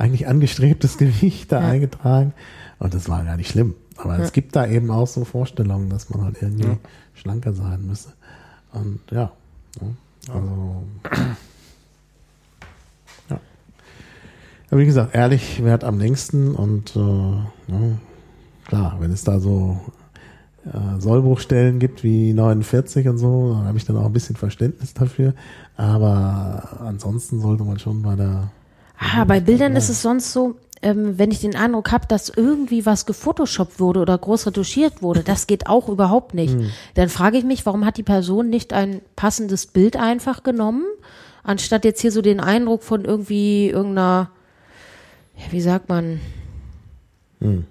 eigentlich 0.00 0.26
angestrebtes 0.26 0.98
Gewicht 0.98 1.52
da 1.52 1.60
Ja. 1.60 1.68
eingetragen. 1.68 2.32
Und 2.78 2.94
das 2.94 3.08
war 3.08 3.22
gar 3.24 3.36
nicht 3.36 3.50
schlimm. 3.50 3.74
Aber 3.96 4.18
es 4.18 4.32
gibt 4.32 4.56
da 4.56 4.66
eben 4.66 4.90
auch 4.90 5.06
so 5.06 5.24
Vorstellungen, 5.24 5.90
dass 5.90 6.08
man 6.08 6.24
halt 6.24 6.40
irgendwie 6.40 6.78
schlanker 7.14 7.52
sein 7.52 7.86
müsse. 7.86 8.08
Und 8.72 9.00
ja. 9.10 9.30
ne, 9.80 9.94
Also. 10.32 10.82
Ja. 13.28 13.40
Aber 14.70 14.80
wie 14.80 14.86
gesagt, 14.86 15.14
ehrlich 15.14 15.62
wert 15.64 15.84
am 15.84 15.98
längsten 15.98 16.54
und 16.54 16.94
äh, 16.96 17.00
ja, 17.00 17.98
klar, 18.66 18.96
wenn 19.00 19.10
es 19.10 19.24
da 19.24 19.40
so 19.40 19.80
äh, 20.64 21.00
Sollbruchstellen 21.00 21.78
gibt 21.78 22.02
wie 22.04 22.32
49 22.32 23.08
und 23.08 23.18
so, 23.18 23.54
dann 23.54 23.66
habe 23.66 23.76
ich 23.78 23.84
dann 23.84 23.96
auch 23.96 24.06
ein 24.06 24.12
bisschen 24.12 24.36
Verständnis 24.36 24.94
dafür. 24.94 25.34
Aber 25.76 26.78
ansonsten 26.80 27.40
sollte 27.40 27.64
man 27.64 27.78
schon 27.78 28.02
bei 28.02 28.14
der 28.16 28.50
Ah, 29.00 29.24
bei 29.24 29.40
Bildern 29.40 29.74
ist 29.76 29.88
es 29.88 30.02
sonst 30.02 30.32
so, 30.32 30.56
ähm, 30.82 31.18
wenn 31.18 31.30
ich 31.30 31.40
den 31.40 31.56
Eindruck 31.56 31.90
habe, 31.90 32.06
dass 32.06 32.28
irgendwie 32.28 32.84
was 32.84 33.06
gefotoshoppt 33.06 33.80
wurde 33.80 34.00
oder 34.00 34.16
groß 34.16 34.48
retuschiert 34.48 35.02
wurde, 35.02 35.22
das 35.22 35.46
geht 35.46 35.66
auch 35.66 35.88
überhaupt 35.88 36.34
nicht. 36.34 36.54
Dann 36.94 37.08
frage 37.08 37.38
ich 37.38 37.44
mich, 37.44 37.64
warum 37.64 37.86
hat 37.86 37.96
die 37.96 38.02
Person 38.02 38.50
nicht 38.50 38.72
ein 38.72 39.00
passendes 39.16 39.66
Bild 39.66 39.96
einfach 39.96 40.42
genommen, 40.42 40.84
anstatt 41.42 41.84
jetzt 41.84 42.00
hier 42.00 42.12
so 42.12 42.20
den 42.22 42.40
Eindruck 42.40 42.82
von 42.82 43.04
irgendwie 43.04 43.70
irgendeiner, 43.70 44.30
ja, 45.36 45.44
wie 45.50 45.60
sagt 45.62 45.88
man, 45.88 46.20
Hm. 47.40 47.64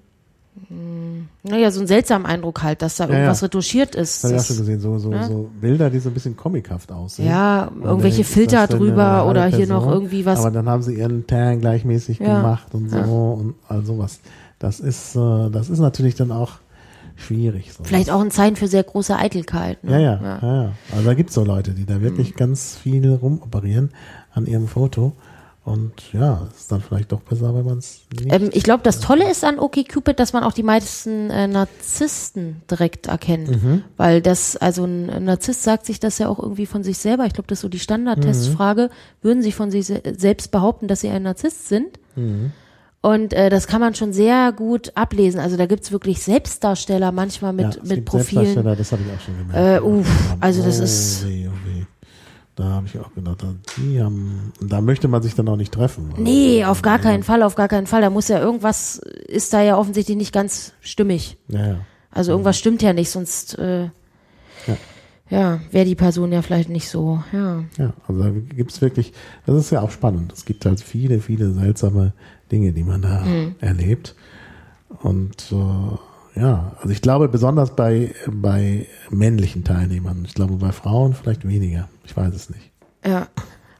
Naja, 1.43 1.71
so 1.71 1.79
einen 1.79 1.87
seltsamen 1.87 2.25
Eindruck 2.25 2.63
halt, 2.63 2.81
dass 2.81 2.97
da 2.97 3.05
ja. 3.05 3.13
irgendwas 3.13 3.41
retuschiert 3.43 3.95
ist. 3.95 4.23
Das 4.23 4.31
habe 4.31 4.35
ich 4.35 4.41
auch 4.41 4.45
schon 4.45 4.57
gesehen, 4.57 4.79
so, 4.79 4.99
so, 4.99 5.11
ja. 5.11 5.27
so 5.27 5.49
Bilder, 5.59 5.89
die 5.89 5.99
so 5.99 6.09
ein 6.09 6.13
bisschen 6.13 6.35
comichaft 6.37 6.91
aussehen. 6.91 7.27
Ja, 7.27 7.65
Und 7.73 7.83
irgendwelche 7.83 8.23
Filter 8.23 8.67
drüber 8.67 9.25
oder 9.27 9.45
hier 9.47 9.67
noch 9.67 9.83
Person, 9.83 9.93
irgendwie 9.93 10.25
was. 10.25 10.39
Aber 10.39 10.51
dann 10.51 10.69
haben 10.69 10.81
sie 10.83 10.95
ihren 10.95 11.25
Tan 11.27 11.59
gleichmäßig 11.59 12.19
Ja. 12.19 12.37
gemacht 12.37 12.73
und 12.73 12.89
so 12.89 12.97
Ja. 12.97 13.05
und 13.05 13.55
all 13.67 13.83
sowas. 13.83 14.19
Das 14.59 14.79
ist, 14.79 15.15
äh, 15.15 15.49
das 15.49 15.69
ist 15.69 15.79
natürlich 15.79 16.15
dann 16.15 16.31
auch 16.31 16.53
schwierig. 17.15 17.73
So. 17.73 17.83
Vielleicht 17.83 18.11
auch 18.11 18.21
ein 18.21 18.31
Zeichen 18.31 18.55
für 18.55 18.67
sehr 18.67 18.83
große 18.83 19.15
Eitelkeit. 19.15 19.83
Ne? 19.83 19.93
Ja, 19.93 19.99
ja, 19.99 20.19
ja, 20.21 20.63
ja. 20.63 20.71
Also 20.91 21.05
da 21.05 21.13
gibt's 21.13 21.33
so 21.33 21.43
Leute, 21.43 21.71
die 21.71 21.85
da 21.85 22.01
wirklich 22.01 22.35
ganz 22.35 22.75
viel 22.75 23.13
rumoperieren 23.13 23.91
an 24.33 24.45
ihrem 24.45 24.67
Foto. 24.67 25.13
Und 25.69 25.93
ja, 26.13 26.47
es 26.51 26.61
ist 26.61 26.71
dann 26.71 26.81
vielleicht 26.81 27.11
doch 27.11 27.21
besser, 27.21 27.53
wenn 27.53 27.63
man 27.63 27.77
es 27.77 28.01
nicht. 28.11 28.33
Ähm, 28.33 28.49
ich 28.53 28.63
glaube, 28.63 28.81
das 28.81 28.99
Tolle 28.99 29.29
ist 29.29 29.43
an 29.43 29.59
OkCupid, 29.59 30.19
dass 30.19 30.33
man 30.33 30.43
auch 30.43 30.53
die 30.53 30.63
meisten 30.63 31.29
äh, 31.29 31.45
Narzissten 31.47 32.63
direkt 32.71 33.05
erkennt. 33.05 33.49
Mhm. 33.51 33.83
Weil 33.95 34.21
das, 34.21 34.57
also 34.57 34.85
ein 34.85 35.25
Narzisst 35.25 35.61
sagt 35.61 35.85
sich 35.85 35.99
das 35.99 36.17
ja 36.17 36.27
auch 36.27 36.39
irgendwie 36.39 36.65
von 36.65 36.81
sich 36.83 36.97
selber. 36.97 37.27
Ich 37.27 37.33
glaube, 37.33 37.45
das 37.47 37.59
ist 37.59 37.61
so 37.61 37.69
die 37.69 37.77
Standardtestfrage. 37.77 38.89
Würden 39.21 39.43
sie 39.43 39.51
von 39.51 39.69
sich 39.69 39.85
se 39.85 40.01
selbst 40.17 40.49
behaupten, 40.49 40.87
dass 40.87 41.01
sie 41.01 41.09
ein 41.09 41.21
Narzisst 41.21 41.67
sind? 41.67 41.99
Mhm. 42.15 42.51
Und 43.01 43.33
äh, 43.33 43.49
das 43.51 43.67
kann 43.67 43.79
man 43.79 43.93
schon 43.93 44.11
sehr 44.11 44.51
gut 44.51 44.91
ablesen. 44.95 45.39
Also 45.39 45.55
da 45.55 45.67
gibt's 45.67 45.91
wirklich 45.91 46.21
Selbstdarsteller 46.23 47.11
manchmal 47.11 47.53
mit, 47.53 47.75
ja, 47.75 47.81
es 47.81 47.87
mit 47.87 47.97
gibt 47.97 48.09
Profilen. 48.09 48.45
Selbstdarsteller, 48.45 48.75
das 48.75 48.91
habe 48.91 49.01
ich 49.05 49.15
auch 49.15 49.21
schon 49.23 49.37
gemerkt. 49.37 49.83
Äh, 49.83 49.85
uff, 49.85 50.35
also 50.39 50.63
das 50.63 50.79
oh, 50.79 50.83
ist- 50.83 51.27
Weh, 51.27 51.47
oh 51.47 51.51
weh. 51.65 51.68
Da 52.59 52.65
habe 52.65 52.87
ich 52.87 52.99
auch 52.99 53.13
gedacht, 53.13 53.37
die 53.77 54.01
haben, 54.01 54.51
da 54.59 54.81
möchte 54.81 55.07
man 55.07 55.21
sich 55.21 55.33
dann 55.33 55.47
auch 55.47 55.55
nicht 55.55 55.73
treffen. 55.73 56.13
Nee, 56.17 56.65
auf 56.65 56.81
gar 56.81 56.99
keinen 56.99 57.23
Fall, 57.23 57.41
auf 57.41 57.55
gar 57.55 57.69
keinen 57.69 57.87
Fall. 57.87 58.01
Da 58.01 58.09
muss 58.09 58.27
ja 58.27 58.37
irgendwas, 58.41 58.97
ist 58.97 59.53
da 59.53 59.61
ja 59.61 59.77
offensichtlich 59.77 60.17
nicht 60.17 60.33
ganz 60.33 60.73
stimmig. 60.81 61.37
Ja, 61.47 61.65
ja. 61.65 61.77
Also 62.11 62.31
irgendwas 62.33 62.57
stimmt 62.59 62.81
ja 62.81 62.91
nicht, 62.91 63.09
sonst 63.11 63.57
äh. 63.57 63.83
Ja. 64.67 64.77
ja, 65.29 65.59
wäre 65.71 65.85
die 65.85 65.95
Person 65.95 66.33
ja 66.33 66.41
vielleicht 66.41 66.67
nicht 66.67 66.89
so. 66.89 67.23
Ja. 67.31 67.63
Ja, 67.77 67.93
also 68.09 68.23
da 68.23 68.29
gibt's 68.29 68.81
wirklich, 68.81 69.13
das 69.45 69.55
ist 69.55 69.69
ja 69.71 69.79
auch 69.81 69.91
spannend. 69.91 70.33
Es 70.33 70.43
gibt 70.43 70.65
halt 70.65 70.81
viele, 70.81 71.21
viele 71.21 71.53
seltsame 71.53 72.11
Dinge, 72.51 72.73
die 72.73 72.83
man 72.83 73.01
da 73.01 73.21
Mhm. 73.21 73.55
erlebt. 73.61 74.15
Und 75.01 75.49
äh, 75.53 75.97
ja, 76.35 76.71
also 76.77 76.89
ich 76.89 77.01
glaube 77.01 77.27
besonders 77.27 77.75
bei, 77.75 78.13
bei 78.27 78.87
männlichen 79.09 79.63
Teilnehmern. 79.63 80.23
Ich 80.25 80.33
glaube 80.33 80.55
bei 80.55 80.71
Frauen 80.71 81.13
vielleicht 81.13 81.47
weniger. 81.47 81.87
Ich 82.05 82.15
weiß 82.15 82.33
es 82.33 82.49
nicht. 82.49 82.71
ja. 83.05 83.27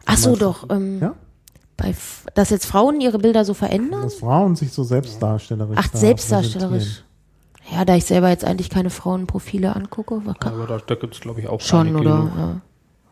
Ach 0.05 0.17
so, 0.17 0.35
doch. 0.35 0.67
Ähm, 0.71 0.99
Ja? 1.01 1.13
bei, 1.77 1.93
dass 2.33 2.49
jetzt 2.49 2.65
Frauen 2.65 2.99
ihre 2.99 3.19
Bilder 3.19 3.45
so 3.45 3.53
verändern? 3.53 4.01
Dass 4.01 4.15
Frauen 4.15 4.55
sich 4.55 4.71
so 4.73 4.83
selbstdarstellerisch 4.83 5.77
Ach, 5.79 5.87
da 5.87 5.97
selbstdarstellerisch. 5.97 7.03
Ja, 7.71 7.85
da 7.85 7.95
ich 7.95 8.05
selber 8.05 8.29
jetzt 8.29 8.43
eigentlich 8.43 8.69
keine 8.69 8.89
Frauenprofile 8.89 9.75
angucke, 9.75 10.21
Aber 10.39 10.65
da, 10.67 10.79
da 10.85 10.95
gibt 10.95 11.13
es, 11.13 11.21
glaube 11.21 11.39
ich, 11.41 11.47
auch 11.47 11.61
schon, 11.61 11.95
oder? 11.95 12.21
genug. 12.23 12.31
Ja. 12.37 12.51
Ähm, 12.51 12.61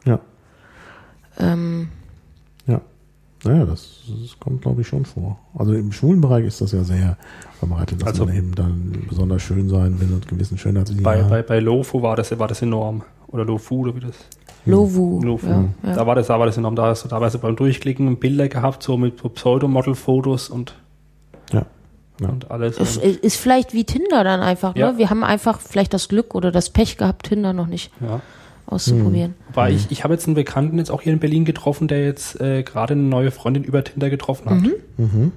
Ja. 0.05 0.13
Ja. 1.43 1.87
Naja, 3.43 3.65
das, 3.65 3.99
das 4.07 4.39
kommt, 4.39 4.61
glaube 4.61 4.81
ich, 4.81 4.87
schon 4.87 5.05
vor. 5.05 5.37
Also 5.55 5.73
im 5.73 5.91
schwulen 5.91 6.21
Bereich 6.21 6.45
ist 6.45 6.59
das 6.61 6.71
ja 6.71 6.83
sehr 6.83 7.17
verbreitet, 7.59 8.01
dass 8.01 8.09
Also- 8.09 8.25
man 8.25 8.35
eben 8.35 8.55
dann 8.55 9.05
besonders 9.07 9.41
schön 9.41 9.69
sein 9.69 9.99
will 9.99 10.13
und 10.13 10.27
gewissen 10.27 10.57
Schönheitsidealen. 10.57 11.29
Bei, 11.29 11.41
bei, 11.41 11.41
bei 11.43 11.59
Lofu 11.59 12.01
war 12.01 12.15
das, 12.15 12.37
war 12.37 12.47
das 12.47 12.61
enorm. 12.61 13.03
Oder 13.27 13.45
Lofu, 13.45 13.81
oder 13.81 13.95
wie 13.95 13.99
das? 13.99 14.15
Lovu. 14.65 15.21
Lofu. 15.23 15.47
Ja, 15.47 15.65
ja. 15.83 15.95
Da 15.95 16.07
war 16.07 16.15
das, 16.15 16.27
da 16.27 16.39
war 16.39 16.45
das 16.45 16.57
enorm. 16.57 16.75
Da 16.75 16.87
hast 16.87 17.03
du 17.05 17.09
teilweise 17.09 17.37
beim 17.37 17.55
Durchklicken 17.55 18.17
Bilder 18.17 18.47
gehabt, 18.47 18.83
so 18.83 18.97
mit 18.97 19.19
so 19.19 19.29
Pseudomodel-Fotos 19.29 20.49
und, 20.49 20.75
ja. 21.53 21.65
ja. 22.19 22.29
und 22.29 22.51
alles. 22.51 22.77
Ist, 22.77 22.97
ist 22.97 23.37
vielleicht 23.37 23.73
wie 23.73 23.85
Tinder 23.85 24.23
dann 24.23 24.41
einfach, 24.41 24.75
ne? 24.75 24.93
Wir 24.97 25.09
haben 25.09 25.23
einfach 25.23 25.59
vielleicht 25.61 25.93
das 25.93 26.09
Glück 26.09 26.35
oder 26.35 26.51
das 26.51 26.69
Pech 26.69 26.97
gehabt, 26.97 27.27
Tinder 27.27 27.53
noch 27.53 27.67
nicht 27.67 27.91
ja. 28.01 28.21
Auszuprobieren. 28.67 29.33
Wobei 29.47 29.71
ich, 29.71 29.89
ich 29.91 30.03
habe 30.03 30.13
jetzt 30.13 30.27
einen 30.27 30.35
Bekannten 30.35 30.77
jetzt 30.77 30.91
auch 30.91 31.01
hier 31.01 31.13
in 31.13 31.19
Berlin 31.19 31.45
getroffen, 31.45 31.87
der 31.87 32.05
jetzt 32.05 32.39
äh, 32.39 32.61
gerade 32.63 32.93
eine 32.93 33.01
neue 33.03 33.31
Freundin 33.31 33.63
über 33.63 33.83
Tinder 33.83 34.09
getroffen 34.09 34.49
hat. 34.49 34.61
Mhm. 34.97 35.31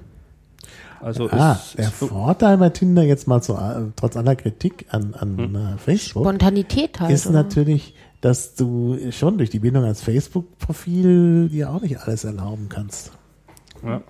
Also 0.99 1.29
Ah, 1.31 1.53
ist, 1.53 1.77
der 1.79 1.85
ist 1.87 1.93
Vorteil 1.95 2.57
bei 2.57 2.69
Tinder 2.69 3.01
jetzt 3.01 3.27
mal 3.27 3.41
so, 3.41 3.55
äh, 3.55 3.85
trotz 3.95 4.15
aller 4.15 4.35
Kritik 4.35 4.85
an, 4.91 5.15
an 5.15 5.37
Hm. 5.37 5.55
äh, 5.55 5.77
Facebook 5.77 6.23
Spontanität 6.25 6.99
halt. 6.99 7.11
ist 7.11 7.25
oder? 7.25 7.41
natürlich, 7.41 7.95
dass 8.21 8.53
du 8.53 8.99
schon 9.11 9.39
durch 9.39 9.49
die 9.49 9.57
Bindung 9.59 9.83
als 9.83 10.01
Facebook-Profil 10.03 11.49
dir 11.49 11.71
auch 11.71 11.81
nicht 11.81 11.97
alles 12.01 12.23
erlauben 12.23 12.67
kannst. 12.69 13.11
ja. 13.83 14.01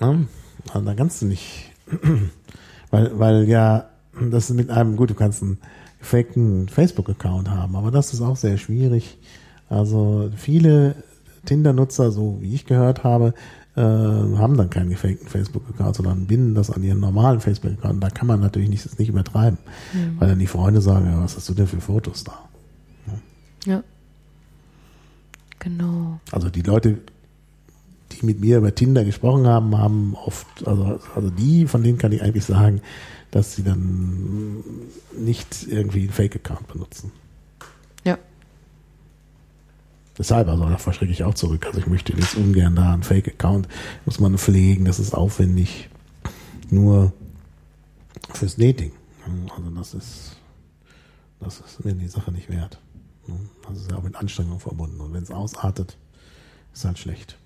Ja, 0.00 0.80
da 0.80 0.94
kannst 0.94 1.22
du 1.22 1.26
nicht, 1.26 1.70
weil, 2.90 3.18
weil 3.18 3.48
ja, 3.48 3.90
das 4.30 4.50
ist 4.50 4.56
mit 4.56 4.70
einem, 4.70 4.96
gut, 4.96 5.10
du 5.10 5.14
kannst 5.14 5.42
einen 5.42 5.58
gefakten 6.04 6.68
Facebook-Account 6.68 7.48
haben, 7.48 7.76
aber 7.76 7.90
das 7.90 8.12
ist 8.12 8.20
auch 8.20 8.36
sehr 8.36 8.58
schwierig. 8.58 9.16
Also 9.70 10.30
viele 10.36 10.96
Tinder-Nutzer, 11.46 12.12
so 12.12 12.36
wie 12.42 12.54
ich 12.54 12.66
gehört 12.66 13.04
habe, 13.04 13.32
äh, 13.74 13.80
haben 13.80 14.56
dann 14.58 14.68
keinen 14.68 14.90
gefakten 14.90 15.26
Facebook-Account, 15.26 15.96
sondern 15.96 16.26
binden 16.26 16.54
das 16.54 16.70
an 16.70 16.82
ihren 16.82 17.00
normalen 17.00 17.40
Facebook-Account. 17.40 18.04
Da 18.04 18.10
kann 18.10 18.26
man 18.26 18.40
natürlich 18.40 18.68
nicht, 18.68 18.84
das 18.84 18.98
nicht 18.98 19.08
übertreiben, 19.08 19.58
weil 20.18 20.28
dann 20.28 20.38
die 20.38 20.46
Freunde 20.46 20.82
sagen, 20.82 21.06
ja, 21.06 21.22
was 21.22 21.36
hast 21.36 21.48
du 21.48 21.54
denn 21.54 21.66
für 21.66 21.80
Fotos 21.80 22.22
da? 22.22 22.38
Ja. 23.64 23.82
Genau. 25.58 26.20
Also 26.30 26.50
die 26.50 26.60
Leute, 26.60 26.98
die 28.12 28.26
mit 28.26 28.40
mir 28.40 28.58
über 28.58 28.74
Tinder 28.74 29.04
gesprochen 29.04 29.46
haben, 29.46 29.78
haben 29.78 30.14
oft, 30.22 30.46
also, 30.66 31.00
also 31.14 31.30
die, 31.30 31.66
von 31.66 31.82
denen 31.82 31.96
kann 31.96 32.12
ich 32.12 32.22
eigentlich 32.22 32.44
sagen, 32.44 32.82
dass 33.34 33.56
sie 33.56 33.64
dann 33.64 34.62
nicht 35.18 35.66
irgendwie 35.66 36.02
einen 36.02 36.12
Fake-Account 36.12 36.68
benutzen. 36.68 37.10
Ja. 38.04 38.16
Deshalb, 40.16 40.46
also 40.46 40.68
da 40.68 40.78
verschrecke 40.78 41.10
ich 41.10 41.24
auch 41.24 41.34
zurück. 41.34 41.66
Also 41.66 41.80
ich 41.80 41.88
möchte 41.88 42.12
jetzt 42.12 42.36
ungern 42.36 42.76
da 42.76 42.92
einen 42.92 43.02
Fake-Account, 43.02 43.66
muss 44.04 44.20
man 44.20 44.38
pflegen, 44.38 44.84
das 44.84 45.00
ist 45.00 45.14
aufwendig. 45.14 45.88
Nur 46.70 47.12
fürs 48.32 48.54
Dating. 48.54 48.92
Also 49.56 49.70
das 49.70 49.94
ist, 49.94 50.36
das 51.40 51.58
ist 51.58 51.84
mir 51.84 51.92
die 51.94 52.06
Sache 52.06 52.30
nicht 52.30 52.48
wert. 52.48 52.80
Das 53.66 53.78
ist 53.78 53.90
ja 53.90 53.96
auch 53.96 54.04
mit 54.04 54.14
Anstrengung 54.14 54.60
verbunden. 54.60 55.00
Und 55.00 55.12
wenn 55.12 55.24
es 55.24 55.32
ausartet, 55.32 55.96
ist 56.72 56.84
halt 56.84 57.00
schlecht. 57.00 57.36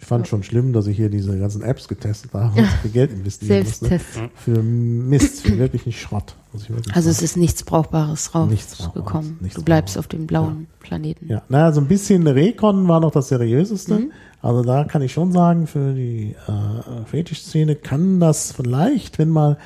Ich 0.00 0.06
fand 0.06 0.28
schon 0.28 0.42
schlimm, 0.44 0.72
dass 0.72 0.86
ich 0.86 0.96
hier 0.96 1.08
diese 1.10 1.36
ganzen 1.38 1.60
Apps 1.62 1.88
getestet 1.88 2.32
habe 2.32 2.60
und 2.60 2.66
so 2.66 2.76
viel 2.82 2.90
Geld 2.92 3.12
investieren 3.12 3.64
musste. 3.64 3.86
Selbsttest. 3.88 4.20
Für 4.36 4.62
Mist, 4.62 5.42
für 5.42 5.58
wirklich 5.58 5.86
nicht 5.86 6.00
Schrott. 6.00 6.34
Muss 6.52 6.62
ich 6.62 6.70
wirklich 6.70 6.94
Also 6.94 7.10
sagen. 7.10 7.16
es 7.16 7.22
ist 7.30 7.36
nichts 7.36 7.62
Brauchbares 7.64 8.30
Nichts 8.48 8.78
rausgekommen. 8.80 9.02
Brauchbares, 9.04 9.40
nichts 9.42 9.56
Du 9.56 9.62
bleibst 9.64 9.94
Brauchbares. 9.94 9.96
auf 9.98 10.08
dem 10.08 10.26
blauen 10.26 10.66
Planeten. 10.80 11.26
Ja, 11.28 11.42
naja, 11.48 11.72
so 11.72 11.80
ein 11.80 11.88
bisschen 11.88 12.26
Recon 12.26 12.86
war 12.88 13.00
noch 13.00 13.10
das 13.10 13.28
seriöseste. 13.28 13.94
Mhm. 13.98 14.12
Also 14.40 14.62
da 14.62 14.84
kann 14.84 15.02
ich 15.02 15.12
schon 15.12 15.32
sagen, 15.32 15.66
für 15.66 15.92
die 15.94 16.36
äh, 16.46 17.04
Fetisch-Szene 17.06 17.74
kann 17.74 18.20
das 18.20 18.52
vielleicht, 18.52 19.18
wenn 19.18 19.30
mal 19.30 19.58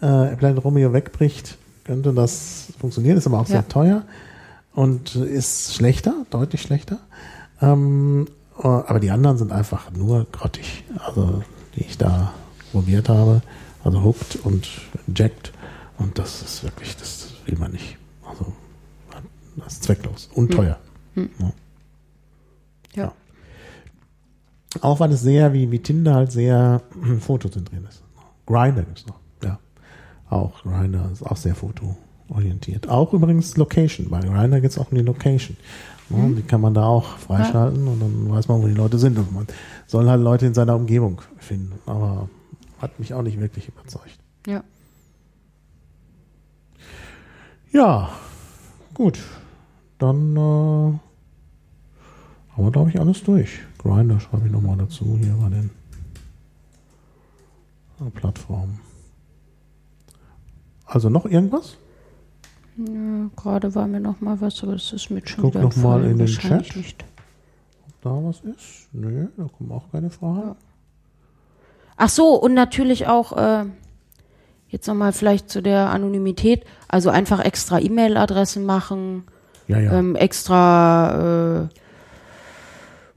äh, 0.00 0.34
Planet 0.36 0.64
Romeo 0.64 0.94
wegbricht, 0.94 1.58
könnte 1.84 2.14
das 2.14 2.68
funktionieren. 2.80 3.18
Ist 3.18 3.26
aber 3.26 3.40
auch 3.40 3.48
Ja. 3.48 3.56
sehr 3.56 3.68
teuer 3.68 4.02
und 4.74 5.14
ist 5.16 5.74
schlechter, 5.74 6.14
deutlich 6.30 6.62
schlechter. 6.62 6.98
Ähm, 7.60 8.26
äh, 8.26 8.30
aber 8.58 9.00
die 9.00 9.10
anderen 9.10 9.38
sind 9.38 9.52
einfach 9.52 9.90
nur 9.92 10.26
grottig. 10.32 10.84
Also 11.04 11.42
die 11.74 11.80
ich 11.84 11.98
da 11.98 12.32
probiert 12.72 13.08
habe. 13.08 13.42
Also 13.84 14.02
Hooked 14.02 14.36
und 14.44 14.68
Jacked. 15.14 15.52
Und 15.98 16.18
das 16.18 16.42
ist 16.42 16.64
wirklich, 16.64 16.96
das 16.96 17.34
will 17.46 17.58
man 17.58 17.72
nicht. 17.72 17.96
Also 18.28 18.52
das 19.56 19.74
ist 19.74 19.84
zwecklos 19.84 20.28
und 20.34 20.52
teuer. 20.52 20.78
Ja. 21.14 21.52
Ja. 22.94 23.12
Auch 24.80 25.00
weil 25.00 25.12
es 25.12 25.22
sehr, 25.22 25.52
wie, 25.52 25.70
wie 25.70 25.78
Tinder 25.78 26.14
halt 26.14 26.32
sehr 26.32 26.82
fotozentriert 27.20 27.84
ist. 27.88 28.02
Grinder 28.46 28.82
gibt's 28.82 29.06
noch. 29.06 29.18
Ja. 29.42 29.58
Auch 30.28 30.62
Grinder 30.62 31.08
ist 31.12 31.22
auch 31.22 31.36
sehr 31.36 31.54
fotoorientiert. 31.54 32.88
Auch 32.88 33.12
übrigens 33.12 33.56
Location. 33.56 34.10
Bei 34.10 34.20
Grinder 34.20 34.60
geht's 34.60 34.78
auch 34.78 34.90
um 34.90 34.98
die 34.98 35.04
Location. 35.04 35.56
Ja, 36.10 36.28
Die 36.28 36.42
kann 36.42 36.60
man 36.60 36.74
da 36.74 36.84
auch 36.86 37.18
freischalten 37.18 37.86
und 37.88 38.00
dann 38.00 38.30
weiß 38.30 38.48
man, 38.48 38.62
wo 38.62 38.66
die 38.66 38.74
Leute 38.74 38.98
sind. 38.98 39.18
Und 39.18 39.32
man 39.32 39.46
soll 39.86 40.08
halt 40.08 40.22
Leute 40.22 40.46
in 40.46 40.54
seiner 40.54 40.76
Umgebung 40.76 41.20
finden. 41.38 41.72
Aber 41.86 42.28
hat 42.80 42.98
mich 42.98 43.12
auch 43.14 43.22
nicht 43.22 43.40
wirklich 43.40 43.68
überzeugt. 43.68 44.18
Ja. 44.46 44.62
Ja, 47.72 48.10
gut. 48.94 49.18
Dann 49.98 50.36
äh, 50.36 50.38
haben 50.40 51.00
wir, 52.64 52.70
glaube 52.70 52.90
ich, 52.90 53.00
alles 53.00 53.22
durch. 53.24 53.60
Grinder 53.78 54.20
schreibe 54.20 54.46
ich 54.46 54.52
nochmal 54.52 54.76
dazu 54.76 55.18
hier 55.18 55.34
bei 55.34 55.48
den 55.48 55.70
Plattformen. 58.12 58.80
Also 60.84 61.08
noch 61.08 61.26
irgendwas? 61.26 61.78
Ja, 62.78 63.30
Gerade 63.36 63.74
war 63.74 63.86
mir 63.86 64.00
noch 64.00 64.20
mal 64.20 64.40
was, 64.40 64.62
aber 64.62 64.72
das 64.72 64.92
ist 64.92 65.10
mit 65.10 65.28
schon 65.28 65.44
Guck 65.44 65.54
wieder 65.54 65.64
noch 65.64 65.76
mal 65.76 66.02
in 66.04 66.18
den 66.18 66.20
Wahrscheinlich 66.20 66.68
Chat. 66.68 66.76
Nicht. 66.76 67.04
Ob 67.88 68.02
da 68.02 68.10
was 68.10 68.40
ist? 68.40 68.88
Nö, 68.92 69.28
da 69.36 69.46
kommen 69.56 69.72
auch 69.72 69.90
keine 69.90 70.10
Fragen. 70.10 70.56
Ach 71.96 72.08
so, 72.10 72.34
und 72.34 72.52
natürlich 72.54 73.06
auch 73.06 73.32
äh, 73.36 73.64
jetzt 74.68 74.86
nochmal 74.86 75.12
vielleicht 75.12 75.48
zu 75.48 75.62
der 75.62 75.88
Anonymität, 75.90 76.64
also 76.88 77.08
einfach 77.08 77.40
extra 77.42 77.78
E-Mail-Adressen 77.80 78.66
machen, 78.66 79.24
Ja, 79.68 79.78
ja. 79.80 79.92
ähm, 79.98 80.14
extra, 80.14 81.62
äh, 81.62 81.68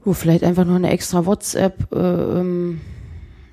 oh, 0.06 0.14
vielleicht 0.14 0.44
einfach 0.44 0.64
noch 0.64 0.76
eine 0.76 0.90
extra 0.90 1.26
WhatsApp, 1.26 1.92
äh, 1.92 1.98
ähm, 1.98 2.80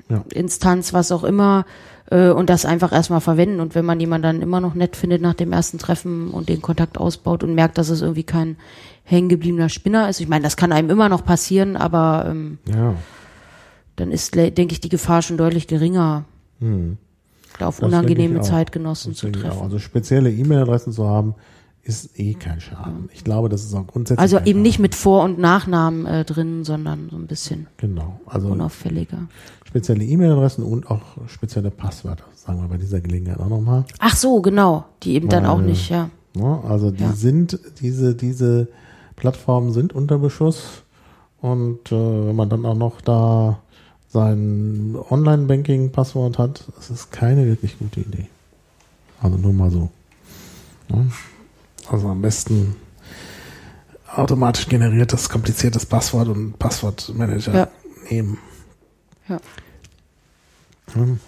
Ja. 0.10 0.24
Instanz, 0.34 0.94
was 0.94 1.12
auch 1.12 1.26
immer, 1.26 1.66
äh, 2.10 2.30
und 2.30 2.50
das 2.50 2.66
einfach 2.66 2.92
erstmal 2.92 3.22
verwenden. 3.22 3.60
Und 3.60 3.76
wenn 3.76 3.86
man 3.86 4.00
jemanden 4.00 4.24
dann 4.24 4.42
immer 4.42 4.60
noch 4.62 4.74
nett 4.74 4.96
findet 4.96 5.22
nach 5.22 5.34
dem 5.34 5.54
ersten 5.54 5.78
Treffen 5.78 6.30
und 6.32 6.50
den 6.50 6.62
Kontakt 6.62 6.98
ausbaut 6.98 7.44
und 7.44 7.56
merkt, 7.56 7.78
dass 7.78 7.90
es 7.90 8.02
irgendwie 8.02 8.24
kein 8.24 8.58
hängengebliebener 9.04 9.70
Spinner 9.70 10.10
ist, 10.10 10.20
ich 10.20 10.28
meine, 10.28 10.44
das 10.44 10.58
kann 10.58 10.72
einem 10.72 10.90
immer 10.90 11.10
noch 11.10 11.24
passieren, 11.24 11.78
aber 11.78 12.26
ähm, 12.30 12.58
ja. 12.66 12.96
dann 13.96 14.12
ist, 14.12 14.36
denke 14.36 14.72
ich, 14.72 14.82
die 14.82 14.90
Gefahr 14.90 15.22
schon 15.22 15.38
deutlich 15.38 15.68
geringer, 15.68 16.26
Hm. 16.60 16.98
auf 17.60 17.80
Das 17.80 17.88
unangenehme. 17.88 18.42
Zeitgenossen 18.42 19.14
zu 19.14 19.32
treffen. 19.32 19.62
Also 19.62 19.78
spezielle 19.80 20.32
E-Mail-Adressen 20.32 20.92
zu 20.92 21.08
haben, 21.08 21.36
ist 21.88 22.20
eh 22.20 22.34
kein 22.34 22.60
Schaden. 22.60 23.10
Ich 23.14 23.24
glaube, 23.24 23.50
das 23.50 23.64
ist 23.64 23.74
auch 23.74 23.88
grundsätzlich. 23.88 24.20
Also 24.22 24.40
eben 24.46 24.62
nicht 24.62 24.80
mit 24.80 24.94
Vor- 24.96 25.24
und 25.24 25.40
Nachnamen 25.40 26.06
äh, 26.06 26.26
drin, 26.26 26.64
sondern 26.64 27.10
so 27.10 27.16
ein 27.18 27.28
bisschen 27.28 27.68
Genau. 27.78 28.20
Also 28.26 28.50
unauffälliger. 28.50 29.28
spezielle 29.66 30.04
E-Mail-Adressen 30.04 30.64
und 30.64 30.90
auch 30.92 31.02
spezielle 31.28 31.72
Passwörter, 31.72 32.26
sagen 32.36 32.62
wir 32.62 32.68
bei 32.68 32.78
dieser 32.78 33.00
Gelegenheit 33.02 33.40
auch 33.40 33.50
nochmal. 33.50 33.86
Ach 34.00 34.16
so, 34.16 34.42
genau, 34.42 34.86
die 35.04 35.14
eben 35.16 35.30
dann 35.30 35.46
auch 35.46 35.58
Weil- 35.60 35.66
nicht, 35.66 35.90
ja. 35.90 36.10
Ne? 36.36 36.60
Also 36.68 36.92
die 36.92 37.04
Ja. 37.04 37.14
sind, 37.14 37.60
diese, 37.82 38.14
diese 38.16 38.68
Plattformen 39.16 39.72
sind 39.74 39.94
unter 39.94 40.18
Beschuss 40.20 40.84
und 41.42 41.92
äh, 41.92 41.96
wenn 42.28 42.36
man 42.36 42.50
dann 42.50 42.66
auch 42.66 42.76
noch 42.76 43.02
da 43.02 43.60
sein 44.10 44.96
Online-Banking-Passwort 45.10 46.38
hat, 46.38 46.64
das 46.76 46.90
ist 46.90 47.12
keine 47.12 47.46
wirklich 47.46 47.78
gute 47.80 48.02
Idee. 48.02 48.28
Also 49.22 49.38
nur 49.38 49.54
mal 49.54 49.70
so. 49.72 49.90
Ne? 50.90 51.08
Also 51.90 52.08
am 52.10 52.22
besten 52.22 52.76
automatisch 54.16 54.68
generiertes, 54.68 55.30
kompliziertes 55.30 55.86
Passwort 55.86 56.28
und 56.30 56.58
Passwortmanager 56.60 57.54
Ja. 57.54 57.68
nehmen. 58.10 58.38
Ja. 59.28 59.40
Hm. 60.94 61.20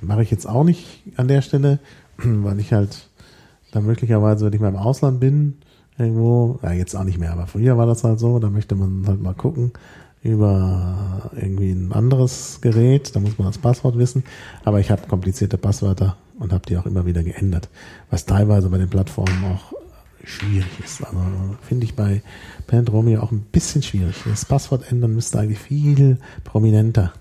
Mache 0.00 0.22
ich 0.22 0.30
jetzt 0.30 0.48
auch 0.48 0.64
nicht 0.64 1.02
an 1.16 1.28
der 1.28 1.42
Stelle, 1.42 1.78
weil 2.18 2.60
ich 2.60 2.72
halt 2.72 3.08
dann 3.72 3.84
möglicherweise, 3.84 4.46
wenn 4.46 4.52
ich 4.52 4.60
mal 4.60 4.68
im 4.68 4.76
Ausland 4.76 5.20
bin, 5.20 5.58
irgendwo, 5.98 6.58
ja 6.62 6.72
jetzt 6.72 6.94
auch 6.94 7.04
nicht 7.04 7.18
mehr, 7.18 7.32
aber 7.32 7.46
früher 7.46 7.76
war 7.76 7.86
das 7.86 8.04
halt 8.04 8.20
so, 8.20 8.38
da 8.38 8.48
möchte 8.50 8.74
man 8.76 9.04
halt 9.06 9.20
mal 9.20 9.34
gucken 9.34 9.72
über 10.22 11.30
irgendwie 11.36 11.70
ein 11.72 11.92
anderes 11.92 12.58
Gerät, 12.60 13.14
da 13.14 13.20
muss 13.20 13.38
man 13.38 13.48
das 13.48 13.58
Passwort 13.58 13.98
wissen, 13.98 14.24
aber 14.64 14.80
ich 14.80 14.90
habe 14.90 15.06
komplizierte 15.06 15.58
Passwörter 15.58 16.16
und 16.38 16.52
habe 16.52 16.66
die 16.66 16.76
auch 16.76 16.86
immer 16.86 17.06
wieder 17.06 17.22
geändert, 17.22 17.68
was 18.10 18.26
teilweise 18.26 18.68
bei 18.68 18.78
den 18.78 18.88
Plattformen 18.88 19.44
auch 19.44 19.72
schwierig 20.24 20.68
ist. 20.84 21.02
Also 21.02 21.18
finde 21.62 21.84
ich 21.84 21.94
bei 21.94 22.22
Planet 22.66 22.92
Romeo 22.92 23.20
auch 23.20 23.32
ein 23.32 23.40
bisschen 23.40 23.82
schwierig. 23.82 24.16
Das 24.24 24.44
Passwort 24.44 24.90
ändern 24.90 25.14
müsste 25.14 25.38
eigentlich 25.38 25.58
viel 25.58 26.18
prominenter 26.44 27.12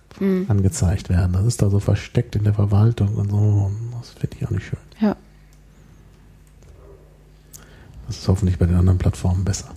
angezeigt 0.48 1.10
werden. 1.10 1.34
Das 1.34 1.46
ist 1.46 1.62
da 1.62 1.70
so 1.70 1.80
versteckt 1.80 2.36
in 2.36 2.44
der 2.44 2.56
Verwaltung 2.56 3.16
und 3.16 3.30
so. 3.30 3.72
Das 4.00 4.10
finde 4.10 4.36
ich 4.38 4.46
auch 4.48 4.52
nicht 4.52 4.66
schön. 4.66 4.80
Ja. 5.00 5.16
Das 8.08 8.18
ist 8.18 8.28
hoffentlich 8.28 8.58
bei 8.58 8.66
den 8.66 8.78
anderen 8.78 8.98
Plattformen 8.98 9.44
besser. 9.44 9.70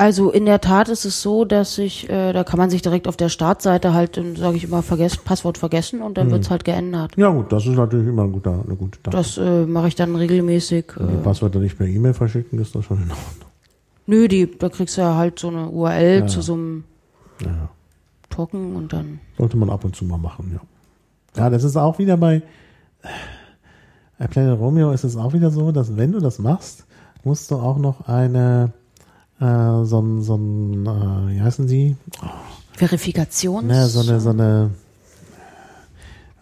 Also 0.00 0.30
in 0.30 0.46
der 0.46 0.62
Tat 0.62 0.88
ist 0.88 1.04
es 1.04 1.20
so, 1.20 1.44
dass 1.44 1.76
ich, 1.76 2.08
äh, 2.08 2.32
da 2.32 2.42
kann 2.42 2.58
man 2.58 2.70
sich 2.70 2.80
direkt 2.80 3.06
auf 3.06 3.18
der 3.18 3.28
Startseite 3.28 3.92
halt, 3.92 4.18
sage 4.38 4.56
ich 4.56 4.64
immer, 4.64 4.82
vergessen, 4.82 5.20
Passwort 5.26 5.58
vergessen 5.58 6.00
und 6.00 6.16
dann 6.16 6.28
Mhm. 6.28 6.32
wird's 6.32 6.48
halt 6.48 6.64
geändert. 6.64 7.12
Ja 7.18 7.28
gut, 7.28 7.52
das 7.52 7.66
ist 7.66 7.76
natürlich 7.76 8.06
immer 8.08 8.22
ein 8.22 8.32
guter, 8.32 8.62
eine 8.66 8.76
gute 8.76 8.98
Sache. 9.04 9.14
Das 9.14 9.36
äh, 9.36 9.66
mache 9.66 9.88
ich 9.88 9.96
dann 9.96 10.16
regelmäßig. 10.16 10.86
Wenn 10.96 11.08
die 11.08 11.14
Äh, 11.16 11.18
Passwörter 11.18 11.58
nicht 11.58 11.76
per 11.76 11.86
E-Mail 11.86 12.14
verschicken, 12.14 12.58
ist 12.60 12.74
das 12.74 12.86
schon 12.86 12.96
in 12.96 13.10
Ordnung. 13.10 13.50
nö, 14.06 14.26
die, 14.26 14.50
da 14.58 14.70
kriegst 14.70 14.96
du 14.96 15.02
ja 15.02 15.16
halt 15.16 15.38
so 15.38 15.48
eine 15.48 15.68
URL 15.68 16.20
Ja. 16.20 16.26
zu 16.26 16.40
so 16.40 16.54
einem 16.54 16.84
Ja, 17.44 17.68
Token 18.30 18.76
und 18.76 18.94
dann. 18.94 19.20
sollte 19.36 19.58
man 19.58 19.68
ab 19.68 19.84
und 19.84 19.94
zu 19.94 20.06
mal 20.06 20.16
machen, 20.16 20.50
ja. 20.54 20.60
Ja, 21.42 21.50
das 21.50 21.62
ist 21.62 21.76
auch 21.76 21.98
wieder 21.98 22.16
bei, 22.16 22.40
bei 24.18 24.26
Planet 24.28 24.58
Romeo 24.58 24.92
ist 24.92 25.04
es 25.04 25.16
auch 25.16 25.34
wieder 25.34 25.50
so, 25.50 25.72
dass 25.72 25.96
wenn 25.98 26.12
du 26.12 26.20
das 26.20 26.38
machst, 26.38 26.86
musst 27.22 27.50
du 27.50 27.56
auch 27.56 27.76
noch 27.78 28.08
eine, 28.08 28.72
äh, 29.40 29.84
so 29.84 30.00
ein, 30.00 30.22
so 30.22 30.36
ein, 30.36 30.86
äh, 30.86 31.34
wie 31.34 31.40
heißen 31.40 31.66
die? 31.66 31.96
Verifikation. 32.72 33.66
Ne, 33.66 33.86
so 33.88 34.00
eine, 34.00 34.20
so 34.20 34.30
eine, 34.30 34.70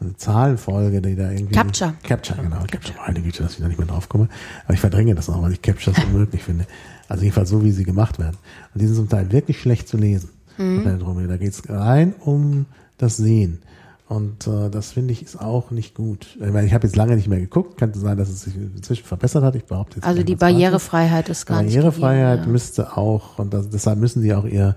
eine 0.00 0.16
Zahlenfolge, 0.16 1.00
die 1.00 1.16
da 1.16 1.30
irgendwie. 1.30 1.54
Captcha. 1.54 1.94
Captcha, 2.02 2.34
genau. 2.34 2.58
Captcha. 2.70 2.94
Meine 3.06 3.22
Güte, 3.22 3.42
dass 3.42 3.54
ich 3.54 3.60
da 3.60 3.68
nicht 3.68 3.78
mehr 3.78 3.88
drauf 3.88 4.08
komme. 4.08 4.28
Aber 4.64 4.74
ich 4.74 4.80
verdränge 4.80 5.14
das 5.14 5.28
auch, 5.30 5.42
weil 5.42 5.52
ich 5.52 5.62
Captchas 5.62 5.96
unmöglich 6.06 6.42
finde. 6.42 6.66
Also 7.08 7.22
jedenfalls 7.22 7.48
so, 7.48 7.64
wie 7.64 7.70
sie 7.70 7.84
gemacht 7.84 8.18
werden. 8.18 8.36
Und 8.74 8.80
die 8.80 8.86
sind 8.86 8.96
zum 8.96 9.08
Teil 9.08 9.32
wirklich 9.32 9.60
schlecht 9.60 9.88
zu 9.88 9.96
lesen. 9.96 10.30
Mhm. 10.58 11.28
Da 11.28 11.36
geht's 11.36 11.62
rein 11.68 12.14
um 12.20 12.66
das 12.98 13.16
Sehen. 13.16 13.62
Und 14.08 14.46
äh, 14.46 14.70
das 14.70 14.92
finde 14.92 15.12
ich 15.12 15.22
ist 15.22 15.38
auch 15.38 15.70
nicht 15.70 15.94
gut. 15.94 16.38
Ich, 16.40 16.50
meine, 16.50 16.66
ich 16.66 16.72
habe 16.72 16.86
jetzt 16.86 16.96
lange 16.96 17.14
nicht 17.14 17.28
mehr 17.28 17.40
geguckt. 17.40 17.76
Könnte 17.76 17.98
sein, 17.98 18.16
dass 18.16 18.30
es 18.30 18.40
sich 18.40 18.56
inzwischen 18.56 19.04
verbessert 19.04 19.44
hat. 19.44 19.54
Ich 19.54 19.64
behaupte 19.64 19.96
jetzt. 19.96 20.06
Also 20.06 20.22
die. 20.22 20.34
Barrierefreiheit 20.34 21.28
ist 21.28 21.44
gar 21.44 21.62
nicht 21.62 21.74
Barrierefreiheit 21.74 22.38
gegeben, 22.38 22.46
ja. 22.46 22.52
müsste 22.52 22.96
auch, 22.96 23.38
und 23.38 23.52
das, 23.52 23.68
deshalb 23.68 23.98
müssen 23.98 24.22
sie 24.22 24.32
auch 24.32 24.46
ihr, 24.46 24.76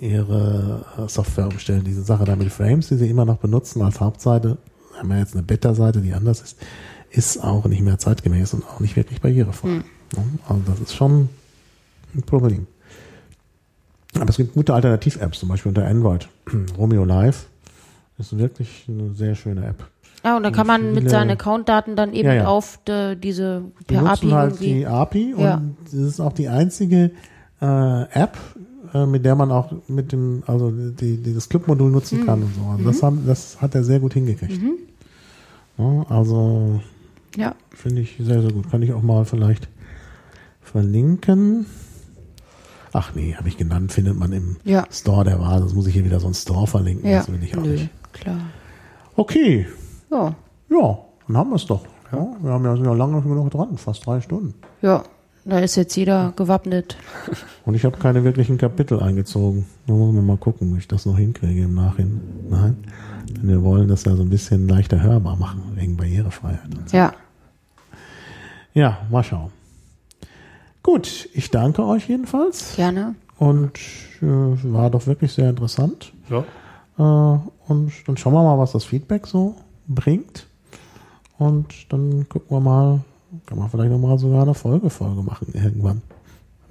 ihre 0.00 0.86
äh, 0.96 1.08
Software 1.08 1.48
umstellen. 1.48 1.84
Diese 1.84 2.02
Sache 2.02 2.24
da 2.24 2.36
mit 2.36 2.50
Frames, 2.50 2.88
die 2.88 2.96
sie 2.96 3.10
immer 3.10 3.26
noch 3.26 3.36
benutzen 3.36 3.82
als 3.82 4.00
Hauptseite, 4.00 4.56
haben 4.98 5.08
wir 5.10 5.18
jetzt 5.18 5.34
eine 5.34 5.42
Beta-Seite, 5.42 6.00
die 6.00 6.14
anders 6.14 6.40
ist, 6.40 6.56
ist 7.10 7.44
auch 7.44 7.66
nicht 7.66 7.82
mehr 7.82 7.98
zeitgemäß 7.98 8.54
und 8.54 8.64
auch 8.64 8.80
nicht 8.80 8.96
wirklich 8.96 9.20
barrierefrei. 9.20 9.68
Hm. 9.68 9.84
Also 10.48 10.62
das 10.66 10.80
ist 10.80 10.94
schon 10.94 11.28
ein 12.14 12.22
Problem. 12.22 12.66
Aber 14.14 14.30
es 14.30 14.38
gibt 14.38 14.54
gute 14.54 14.72
Alternativ-Apps, 14.72 15.40
zum 15.40 15.50
Beispiel 15.50 15.68
unter 15.68 15.86
Android. 15.86 16.28
Romeo 16.78 17.04
Live 17.04 17.49
ist 18.20 18.38
wirklich 18.38 18.86
eine 18.88 19.12
sehr 19.14 19.34
schöne 19.34 19.66
App. 19.66 19.84
Ja, 20.24 20.36
und 20.36 20.42
dann 20.42 20.52
kann 20.52 20.66
man 20.66 20.92
mit 20.92 21.08
seinen 21.08 21.30
Accountdaten 21.30 21.96
dann 21.96 22.12
eben 22.12 22.28
Ja, 22.28 22.34
ja. 22.34 22.46
auf 22.46 22.78
de, 22.86 23.16
diese 23.16 23.62
Die 23.88 23.94
per 23.94 24.02
nutzen 24.02 24.26
API 24.26 24.30
halt 24.32 24.50
irgendwie. 24.52 24.74
die 24.74 24.86
API 24.86 25.34
und 25.34 25.42
Ja. 25.42 25.62
das 25.84 25.92
ist 25.94 26.20
auch 26.20 26.32
die 26.34 26.48
einzige 26.48 27.10
äh, 27.62 28.02
App, 28.12 28.36
äh, 28.94 29.06
mit 29.06 29.24
der 29.24 29.34
man 29.34 29.50
auch 29.50 29.72
mit 29.88 30.12
dem, 30.12 30.42
also 30.46 30.70
die, 30.70 31.16
die 31.22 31.34
das 31.34 31.48
Club-Modul 31.48 31.86
Hm. 31.86 31.92
nutzen 31.92 32.26
kann 32.26 32.42
und 32.42 32.54
so. 32.54 32.62
Also 32.70 32.82
Mhm. 32.82 32.86
das, 32.86 33.02
haben, 33.02 33.26
das 33.26 33.62
hat 33.62 33.74
er 33.74 33.82
sehr 33.84 34.00
gut 34.00 34.12
hingekriegt. 34.14 34.60
Ja, 35.78 36.04
also 36.08 36.80
Ja. 37.36 37.54
finde 37.70 38.02
ich 38.02 38.16
sehr, 38.20 38.42
sehr 38.42 38.52
gut. 38.52 38.70
Kann 38.70 38.82
ich 38.82 38.92
auch 38.92 39.02
mal 39.02 39.24
vielleicht 39.24 39.68
verlinken. 40.60 41.66
Ach 42.92 43.14
nee, 43.14 43.34
habe 43.36 43.48
ich 43.48 43.56
genannt, 43.56 43.92
findet 43.92 44.18
man 44.18 44.32
im. 44.32 44.56
Store 44.90 45.24
der 45.24 45.38
Wahl. 45.38 45.60
Das 45.60 45.74
muss 45.74 45.86
ich 45.86 45.94
hier 45.94 46.04
wieder 46.04 46.18
so 46.20 46.26
einen 46.26 46.34
Store 46.34 46.66
verlinken. 46.66 47.08
Ja. 47.08 47.18
Das 47.18 47.28
will 47.32 47.42
ich 47.42 47.56
auch 47.56 47.62
Nö, 47.62 47.72
nicht. 47.72 47.90
Klar. 48.12 48.38
Okay, 49.16 49.66
Ja. 50.10 50.34
ja, 50.70 50.98
dann 51.26 51.36
haben 51.36 51.50
wir 51.50 51.56
es 51.56 51.66
doch. 51.66 51.84
Ja, 52.12 52.26
wir 52.40 52.50
haben 52.52 52.64
ja, 52.64 52.74
sind 52.74 52.84
ja 52.84 52.92
lange 52.92 53.20
genug 53.22 53.50
dran, 53.50 53.76
fast 53.78 54.04
drei 54.06 54.20
Stunden. 54.20 54.54
Ja. 54.82 55.02
Da 55.46 55.58
ist 55.58 55.74
jetzt 55.76 55.96
jeder 55.96 56.34
gewappnet. 56.36 56.98
Und 57.64 57.74
ich 57.74 57.86
habe 57.86 57.96
keine 57.96 58.24
wirklichen 58.24 58.58
Kapitel 58.58 59.00
eingezogen. 59.02 59.64
Da 59.86 59.94
muss 59.94 60.14
man 60.14 60.26
mal 60.26 60.36
gucken, 60.36 60.70
ob 60.72 60.78
ich 60.78 60.86
das 60.86 61.06
noch 61.06 61.16
hinkriege 61.16 61.62
im 61.62 61.74
Nachhinein. 61.74 62.76
Denn 63.26 63.48
wir 63.48 63.62
wollen 63.62 63.88
das 63.88 64.04
ja 64.04 64.14
so 64.16 64.22
ein 64.22 64.28
bisschen 64.28 64.68
leichter 64.68 65.00
hörbar 65.02 65.36
machen, 65.36 65.62
wegen 65.76 65.96
Barrierefreiheit. 65.96 66.66
und 66.76 66.90
so. 66.90 66.96
Ja. 66.96 67.14
Ja, 68.74 68.98
mal 69.10 69.24
schauen. 69.24 69.50
Gut, 70.82 71.28
ich 71.32 71.50
danke 71.50 71.84
euch 71.86 72.06
jedenfalls. 72.08 72.74
Gerne. 72.76 73.14
Und 73.38 73.78
äh, 74.20 74.26
war 74.26 74.90
doch 74.90 75.06
wirklich 75.06 75.32
sehr 75.32 75.48
interessant. 75.48 76.12
Ja. 76.28 76.44
Äh, 77.00 77.02
und 77.02 77.92
dann 78.06 78.16
schauen 78.18 78.34
wir 78.34 78.42
mal, 78.42 78.58
was 78.58 78.72
das 78.72 78.84
Feedback 78.84 79.26
so 79.26 79.54
bringt. 79.86 80.46
Und 81.38 81.90
dann 81.90 82.28
gucken 82.28 82.54
wir 82.54 82.60
mal, 82.60 83.00
kann 83.46 83.58
man 83.58 83.70
vielleicht 83.70 83.90
nochmal 83.90 84.18
sogar 84.18 84.42
eine 84.42 84.52
Folge-Folge 84.52 85.22
machen 85.22 85.48
irgendwann. 85.54 86.02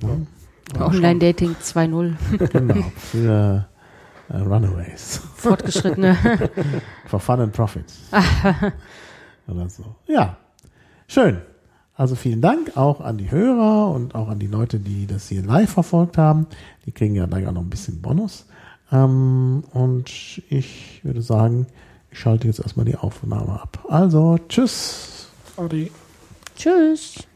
Ja. 0.03 0.85
Online-Dating 0.85 1.56
2.0. 1.56 2.48
Genau, 2.51 2.83
für 2.95 3.67
äh, 4.30 4.38
Runaways. 4.38 5.22
Fortgeschrittene. 5.35 6.16
For 7.08 7.19
Fun 7.19 7.40
and 7.40 7.53
Profit. 7.53 7.85
Oder 9.48 9.67
so. 9.67 9.83
Ja, 10.06 10.38
schön. 11.08 11.41
Also 11.95 12.14
vielen 12.14 12.40
Dank 12.40 12.77
auch 12.77 13.01
an 13.01 13.17
die 13.17 13.32
Hörer 13.32 13.90
und 13.90 14.14
auch 14.14 14.30
an 14.30 14.38
die 14.38 14.48
Leute, 14.48 14.80
die 14.80 15.08
das 15.08 15.27
hier 15.27 15.43
live 15.43 15.72
verfolgt 15.72 16.19
haben. 16.19 16.45
Die 16.85 16.91
kriegen 16.91 17.16
ja 17.16 17.25
gleich 17.25 17.48
auch 17.48 17.51
noch 17.51 17.64
ein 17.64 17.69
bisschen 17.69 18.01
Bonus. 18.01 18.45
Ähm, 18.92 19.64
und 19.74 20.42
ich 20.50 21.01
würde 21.03 21.22
sagen, 21.22 21.68
ich 22.11 22.19
schalte 22.19 22.48
jetzt 22.48 22.59
erstmal 22.59 22.85
die 22.85 22.95
Aufnahme 22.95 23.61
ab. 23.61 23.85
Also, 23.88 24.38
tschüss. 24.48 25.30
Adi. 25.58 25.92
Tschüss. 26.56 27.28